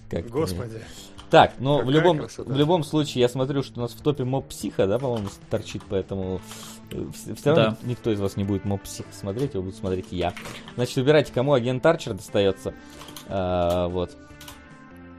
Как- 0.09 0.27
Господи. 0.29 0.79
Так, 1.31 1.53
ну, 1.59 1.81
в 1.81 1.89
любом, 1.89 2.19
красота. 2.19 2.51
в 2.51 2.57
любом 2.57 2.83
случае, 2.83 3.21
я 3.21 3.29
смотрю, 3.29 3.63
что 3.63 3.79
у 3.79 3.83
нас 3.83 3.93
в 3.93 4.01
топе 4.01 4.25
моб 4.25 4.49
психа, 4.49 4.85
да, 4.85 4.99
по-моему, 4.99 5.29
торчит, 5.49 5.81
поэтому 5.89 6.41
все 6.89 7.33
равно 7.45 7.63
Да. 7.63 7.77
никто 7.83 8.11
из 8.11 8.19
вас 8.19 8.35
не 8.35 8.43
будет 8.43 8.65
моб 8.65 8.81
психа 8.81 9.07
смотреть, 9.13 9.53
его 9.53 9.63
буду 9.63 9.75
смотреть 9.75 10.07
я. 10.11 10.33
Значит, 10.75 10.97
выбирайте, 10.97 11.31
кому 11.33 11.53
агент 11.53 11.85
Арчер 11.85 12.13
достается. 12.15 12.73
А, 13.29 13.87
вот. 13.87 14.11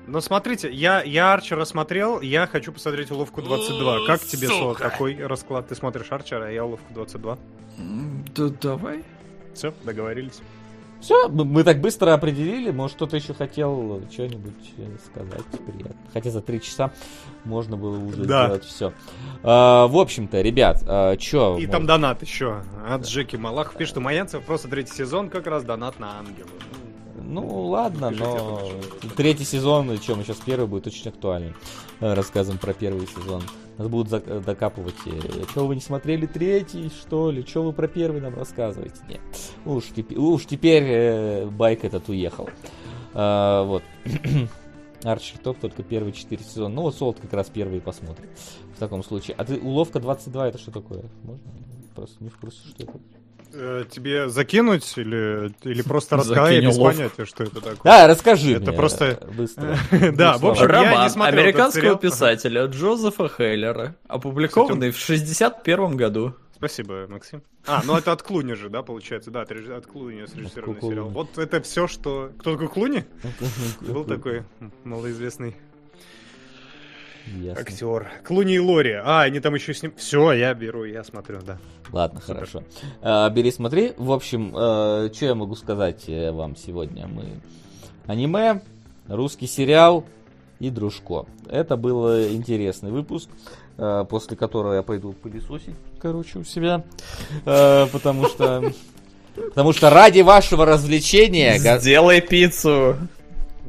Ну, 0.06 0.20
смотрите, 0.20 0.70
я, 0.70 1.02
я 1.02 1.32
Арчера 1.32 1.64
смотрел, 1.64 2.20
я 2.20 2.46
хочу 2.46 2.72
посмотреть 2.72 3.10
уловку 3.10 3.40
22. 3.40 4.06
Как 4.06 4.20
тебе, 4.20 4.48
Соло, 4.48 4.74
такой 4.74 5.14
расклад? 5.24 5.68
Ты 5.68 5.74
смотришь 5.76 6.10
Арчера, 6.10 6.46
а 6.46 6.50
я 6.50 6.64
уловку 6.64 6.92
22. 6.92 7.38
М, 7.78 8.24
Да 8.34 8.48
давай. 8.60 9.04
Все, 9.54 9.72
договорились. 9.84 10.40
Все, 11.00 11.28
мы, 11.28 11.44
мы 11.44 11.64
так 11.64 11.80
быстро 11.80 12.14
определили. 12.14 12.70
Может, 12.70 12.96
кто-то 12.96 13.16
еще 13.16 13.34
хотел 13.34 14.02
что-нибудь 14.12 14.72
э, 14.76 14.96
сказать 15.04 15.44
приятно. 15.66 15.96
Хотя 16.12 16.30
за 16.30 16.40
три 16.40 16.60
часа 16.60 16.92
можно 17.44 17.76
было 17.76 17.98
уже 17.98 18.24
Да. 18.24 18.46
сделать 18.46 18.64
все. 18.64 18.92
в 19.42 19.96
общем-то, 20.00 20.40
ребят, 20.42 20.82
что? 21.20 21.58
И 21.58 21.66
там 21.66 21.86
донат 21.86 22.22
еще 22.22 22.62
от 22.88 23.04
Джеки 23.04 23.36
Малахов. 23.36 23.76
Пишет, 23.76 23.90
что 23.92 24.00
Маянцев 24.00 24.44
просто 24.44 24.68
третий 24.68 24.94
сезон 24.94 25.28
как 25.28 25.46
раз 25.48 25.64
донат 25.64 25.98
на 25.98 26.18
ангела. 26.18 26.48
Ну 27.16 27.66
ладно, 27.66 28.06
я 28.06 28.18
но 28.18 28.60
третий 29.16 29.44
сезон, 29.44 29.96
что 29.98 30.16
мы 30.16 30.24
сейчас 30.24 30.38
первый 30.38 30.66
будет 30.66 30.86
очень 30.86 31.08
актуален. 31.08 31.54
Э, 32.00 32.14
Рассказываем 32.14 32.58
про 32.60 32.72
первый 32.72 33.06
сезон. 33.06 33.42
Нас 33.78 33.88
будут 33.88 34.12
э, 34.12 34.40
докапывать. 34.40 34.94
Что 35.50 35.66
вы 35.66 35.74
не 35.74 35.80
смотрели 35.80 36.26
третий, 36.26 36.88
что 36.88 37.30
ли? 37.30 37.44
Что 37.44 37.62
вы 37.62 37.72
про 37.72 37.88
первый 37.88 38.20
нам 38.20 38.34
рассказываете? 38.34 38.96
Нет. 39.08 39.20
Уж, 39.64 39.84
теперь, 39.94 40.18
уж 40.18 40.46
теперь 40.46 40.84
э, 40.84 41.46
байк 41.46 41.84
этот 41.84 42.08
уехал. 42.08 42.48
А, 43.14 43.64
вот. 43.64 43.82
Арчер 45.04 45.38
Топ 45.38 45.58
только 45.58 45.82
первые 45.82 46.12
четыре 46.12 46.44
сезона. 46.44 46.74
Ну 46.74 46.82
вот 46.82 46.94
Солт 46.94 47.18
как 47.20 47.32
раз 47.32 47.50
первый 47.50 47.78
и 47.78 47.80
посмотрим. 47.80 48.28
В 48.76 48.78
таком 48.78 49.02
случае. 49.02 49.34
А 49.36 49.44
ты 49.44 49.58
уловка 49.58 50.00
22 50.00 50.48
это 50.48 50.58
что 50.58 50.70
такое? 50.70 51.04
Можно? 51.24 51.50
Просто 51.94 52.22
не 52.22 52.30
в 52.30 52.38
курсе, 52.38 52.58
что 52.68 52.84
это. 52.84 52.92
Э, 53.54 53.84
тебе 53.90 54.28
закинуть 54.28 54.96
или, 54.96 55.52
или 55.62 55.82
просто 55.82 56.16
рассказать 56.16 56.62
без 56.64 56.76
уловку. 56.76 56.96
понятия, 56.96 57.24
что 57.26 57.44
это 57.44 57.56
такое? 57.56 57.78
Да, 57.84 58.06
расскажи 58.06 58.52
Это 58.52 58.70
мне, 58.70 58.72
просто- 58.72 59.28
быстро. 59.36 59.76
Да, 60.12 60.38
в 60.38 60.46
общем, 60.46 60.68
я 60.70 61.04
не 61.04 61.10
смотрел 61.10 61.40
американского 61.40 61.96
писателя 61.96 62.66
Джозефа 62.66 63.28
Хейлера, 63.28 63.96
опубликованный 64.08 64.90
в 64.90 64.96
61 64.96 65.96
году. 65.96 66.34
Спасибо, 66.56 67.06
Максим. 67.08 67.42
А, 67.66 67.82
ну 67.84 67.96
это 67.96 68.12
от 68.12 68.22
Клуни 68.22 68.54
же, 68.54 68.68
да, 68.68 68.82
получается? 68.82 69.30
Да, 69.30 69.42
от 69.42 69.86
Клуни 69.86 70.26
срежиссированный 70.26 70.80
сериал. 70.80 71.08
Вот 71.08 71.36
это 71.38 71.60
все, 71.60 71.86
что... 71.88 72.30
Кто 72.38 72.52
такой 72.52 72.68
Клуни? 72.68 73.04
Был 73.80 74.04
такой 74.04 74.44
малоизвестный 74.84 75.56
Ясно. 77.26 77.60
актер. 77.60 78.10
Клуни 78.24 78.54
и 78.54 78.58
Лори. 78.58 78.92
А, 78.92 79.22
они 79.22 79.40
там 79.40 79.54
еще 79.54 79.74
с 79.74 79.82
ним... 79.82 79.92
Все, 79.96 80.32
я 80.32 80.54
беру, 80.54 80.84
я 80.84 81.04
смотрю, 81.04 81.40
да. 81.42 81.58
Ладно, 81.92 82.20
хорошо. 82.20 82.62
А, 83.00 83.28
бери, 83.30 83.50
смотри. 83.50 83.92
В 83.96 84.12
общем, 84.12 84.50
что 84.50 85.10
я 85.20 85.34
могу 85.34 85.54
сказать 85.54 86.08
э, 86.08 86.32
вам 86.32 86.56
сегодня? 86.56 87.06
Мы 87.06 87.24
аниме, 88.06 88.60
русский 89.08 89.46
сериал 89.46 90.04
и 90.58 90.70
дружко. 90.70 91.26
Это 91.48 91.76
был 91.76 92.08
э, 92.08 92.32
интересный 92.32 92.90
выпуск, 92.90 93.28
э, 93.78 94.04
после 94.08 94.36
которого 94.36 94.74
я 94.74 94.82
пойду 94.82 95.12
пылесосить, 95.12 95.74
короче, 96.00 96.38
у 96.38 96.44
себя, 96.44 96.84
Э, 97.44 97.86
потому 97.92 98.26
что. 98.26 98.72
Потому 99.34 99.72
что 99.72 99.88
ради 99.88 100.20
вашего 100.20 100.66
развлечения... 100.66 101.56
Сделай 101.58 102.20
пиццу. 102.20 102.96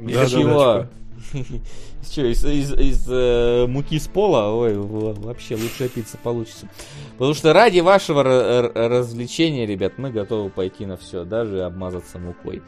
Из 0.05 0.29
чего? 0.29 0.87
Что, 2.13 2.21
из, 2.27 2.45
из- 2.45 2.73
из, 2.73 3.05
э, 3.09 3.65
муки 3.67 3.97
с 3.97 4.07
пола? 4.07 4.53
Ой, 4.53 4.75
во- 4.77 5.13
вообще 5.13 5.55
лучшая 5.55 5.89
пицца 5.89 6.15
получится. 6.21 6.69
Потому 7.13 7.33
что 7.33 7.53
ради 7.53 7.79
вашего 7.79 8.21
ра- 8.21 8.71
ра- 8.71 8.87
развлечения, 8.87 9.65
ребят, 9.65 9.93
мы 9.97 10.11
готовы 10.11 10.51
пойти 10.51 10.85
на 10.85 10.95
все, 10.95 11.23
даже 11.23 11.63
обмазаться 11.63 12.19
мукой. 12.19 12.61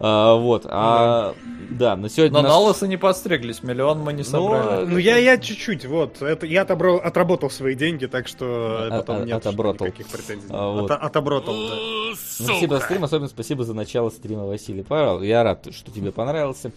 А, 0.00 0.34
вот, 0.34 0.66
а, 0.68 1.34
да, 1.70 1.94
на 1.94 2.08
сегодня... 2.08 2.32
Но 2.38 2.42
наш- 2.42 2.50
на 2.50 2.58
лысо 2.58 2.88
не 2.88 2.96
подстриглись, 2.96 3.62
миллион 3.62 4.00
мы 4.00 4.12
не 4.14 4.24
собрали. 4.24 4.84
Ну 4.84 4.98
я, 4.98 5.16
я 5.16 5.38
чуть-чуть, 5.38 5.86
вот. 5.86 6.20
Это, 6.20 6.44
я 6.46 6.62
отобрал, 6.62 6.96
отработал 6.96 7.50
свои 7.50 7.76
деньги, 7.76 8.06
так 8.06 8.26
что 8.26 8.88
А- 8.90 8.98
потом 8.98 9.22
а- 9.22 9.24
нет 9.24 9.36
отобротал. 9.36 9.86
никаких 9.86 10.08
претензий. 10.08 10.46
А, 10.50 10.72
вот. 10.72 10.90
Ото- 10.90 10.96
отобротал, 10.96 11.54
да. 11.54 11.74
Ну, 11.76 12.14
Спасибо 12.16 12.78
за 12.78 12.84
стрим, 12.84 13.04
особенно 13.04 13.28
спасибо 13.28 13.64
за 13.64 13.74
начало 13.74 14.10
стрима, 14.10 14.44
Василий 14.46 14.82
Павел. 14.82 15.22
Я 15.22 15.44
рад, 15.44 15.68
что 15.72 15.90
тебе 15.92 16.10
понравился. 16.10 16.72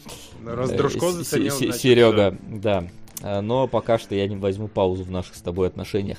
Раз 0.45 0.69
Э, 0.71 0.77
дружко 0.77 1.09
С- 1.09 1.13
заценил, 1.15 1.51
Серега, 1.95 2.37
да. 2.49 2.87
А, 3.23 3.41
Но 3.41 3.67
пока 3.67 3.97
что 3.97 4.15
я 4.15 4.27
не 4.27 4.35
возьму 4.35 4.67
паузу 4.67 5.03
в 5.03 5.11
наших 5.11 5.35
с 5.35 5.41
тобой 5.41 5.67
отношениях, 5.67 6.17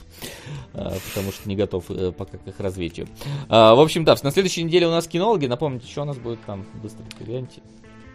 а, 0.72 0.94
потому 1.08 1.32
что 1.32 1.48
не 1.48 1.56
готов 1.56 1.84
э, 1.90 2.12
пока 2.12 2.38
к 2.38 2.46
их 2.48 2.58
развитию. 2.58 3.06
А, 3.48 3.74
В 3.74 3.80
общем, 3.80 4.04
да, 4.04 4.16
на 4.22 4.30
следующей 4.30 4.62
неделе 4.62 4.86
у 4.86 4.90
нас 4.90 5.06
кинологи. 5.06 5.46
Напомните, 5.46 5.86
что 5.86 6.02
у 6.02 6.04
нас 6.06 6.16
будет 6.16 6.40
там 6.46 6.64
быстро 6.82 7.04
гляньте. 7.20 7.60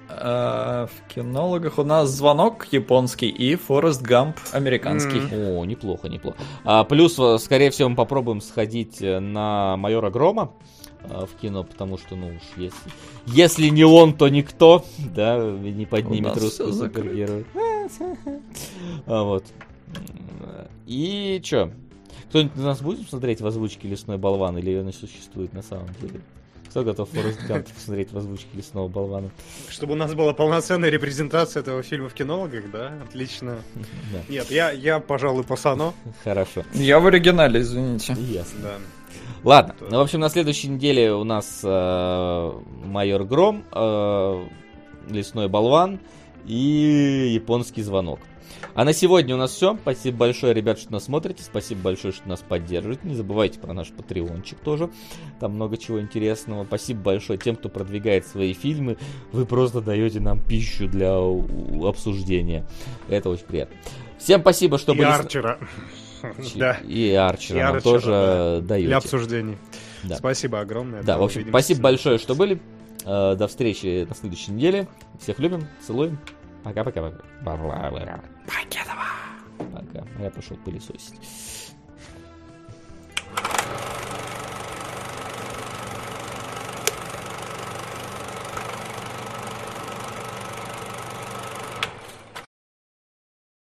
В 0.09 0.90
кинологах 1.15 1.80
у 1.80 1.83
нас 1.83 2.09
звонок 2.09 2.67
японский 2.72 3.30
и 3.30 3.56
Форест 3.56 4.01
Гамп 4.01 4.35
американский. 4.51 5.22
О, 5.31 5.64
неплохо, 5.64 6.09
неплохо. 6.09 6.38
А, 6.65 6.83
плюс, 6.83 7.17
э, 7.17 7.38
скорее 7.38 7.69
всего, 7.72 7.88
мы 7.88 7.95
попробуем 7.95 8.41
сходить 8.41 9.01
э, 9.01 9.19
на 9.19 9.77
майора 9.77 10.09
Грома 10.09 10.51
в 11.03 11.30
кино, 11.41 11.63
потому 11.63 11.97
что, 11.97 12.15
ну 12.15 12.27
уж, 12.27 12.41
если, 12.57 12.91
если 13.27 13.67
не 13.69 13.83
он, 13.83 14.13
то 14.15 14.30
никто, 14.30 14.85
да, 15.15 15.38
не 15.39 15.85
поднимет 15.85 16.35
закрыто. 16.35 16.73
супергероя. 16.73 17.43
А, 19.07 19.23
Вот. 19.23 19.43
И 20.85 21.39
чё? 21.43 21.71
Кто-нибудь 22.30 22.55
из 22.57 22.61
нас 22.63 22.81
будет 22.81 23.09
смотреть 23.09 23.41
в 23.41 23.47
озвучке 23.47 23.88
«Лесной 23.89 24.17
болван» 24.17 24.57
или 24.57 24.75
она 24.75 24.91
существует 24.93 25.51
на 25.53 25.61
самом 25.61 25.89
деле? 26.01 26.21
Кто 26.69 26.85
готов 26.85 27.09
Форест 27.09 27.41
Гамп 27.45 27.67
посмотреть 27.67 28.13
в 28.13 28.17
озвучке 28.17 28.47
«Лесного 28.53 28.88
болвана»? 28.88 29.30
Чтобы 29.67 29.93
у 29.93 29.95
нас 29.97 30.13
была 30.13 30.33
полноценная 30.33 30.89
репрезентация 30.89 31.59
этого 31.59 31.83
фильма 31.83 32.07
в 32.07 32.13
кинологах, 32.13 32.71
да? 32.71 32.93
Отлично. 33.05 33.57
Да, 34.13 34.19
Нет, 34.30 34.49
я, 34.49 34.71
я 34.71 34.99
пожалуй, 35.01 35.43
пасано. 35.43 35.93
хорошо. 36.23 36.63
Я 36.73 37.01
в 37.01 37.07
оригинале, 37.07 37.59
извините. 37.59 38.13
Ясно. 38.13 38.59
Да. 38.61 38.77
Ладно, 39.44 39.76
ну, 39.90 39.98
в 39.98 40.02
общем, 40.02 40.20
на 40.20 40.30
следующей 40.30 40.68
неделе 40.68 41.14
у 41.14 41.24
нас 41.24 41.61
э, 41.64 42.52
майор 42.86 43.24
Гром, 43.24 43.64
э, 43.74 44.45
лесной 45.10 45.48
болван 45.48 46.00
и 46.45 47.32
японский 47.34 47.82
звонок. 47.82 48.20
А 48.74 48.86
на 48.86 48.94
сегодня 48.94 49.36
у 49.36 49.38
нас 49.38 49.52
все. 49.52 49.76
Спасибо 49.82 50.18
большое, 50.18 50.53
ребят, 50.53 50.80
что 50.80 50.92
нас 50.94 51.06
смотрите. 51.06 51.44
Спасибо 51.44 51.82
большое, 51.82 52.14
что 52.14 52.30
нас 52.30 52.42
поддерживаете. 52.42 53.02
Не 53.03 53.16
забывайте 53.16 53.60
про 53.60 53.74
наш 53.74 53.90
патреончик 53.90 54.60
тоже. 54.60 54.90
Там 55.40 55.53
много 55.53 55.78
чего 55.78 56.00
интересного. 56.00 56.64
Спасибо 56.66 57.02
большое 57.02 57.38
тем, 57.38 57.56
кто 57.56 57.70
продвигает 57.70 58.28
свои 58.28 58.53
фильмы. 58.53 58.98
Вы 59.32 59.45
просто 59.45 59.82
даете 59.82 60.20
нам 60.20 60.40
пищу 60.40 60.88
для 60.88 61.14
обсуждения. 61.88 62.66
Это 63.10 63.30
очень 63.30 63.45
приятно. 63.45 63.76
Всем 64.18 64.42
спасибо, 64.42 64.78
что 64.78 64.94
И 64.94 64.98
были... 64.98 65.08
Арчера. 65.08 65.58
Да, 66.56 66.74
И 66.88 67.11
Арчера 67.14 67.59
И 67.59 67.61
Арчера, 67.61 67.82
тоже 67.82 68.09
да. 68.11 68.61
даете. 68.61 68.88
для 68.88 68.98
обсуждений. 68.98 69.58
Да. 70.03 70.16
Спасибо 70.17 70.59
огромное. 70.61 71.03
Да, 71.03 71.17
в 71.17 71.24
общем, 71.24 71.41
увидимся. 71.41 71.51
спасибо 71.59 71.82
большое, 71.82 72.17
что 72.17 72.35
были. 72.35 72.59
Э, 73.06 73.35
До 73.35 73.48
встречи 73.48 74.06
на 74.08 74.16
следующей 74.16 74.51
неделе. 74.51 74.88
Всех 75.19 75.40
любим, 75.40 75.67
целуем. 75.85 76.17
Пока-пока. 76.64 77.01
Пока. 77.43 78.22
Пока. 79.58 80.06
Я 80.19 80.30
пошел 80.32 80.58
пылесосить. 80.58 81.16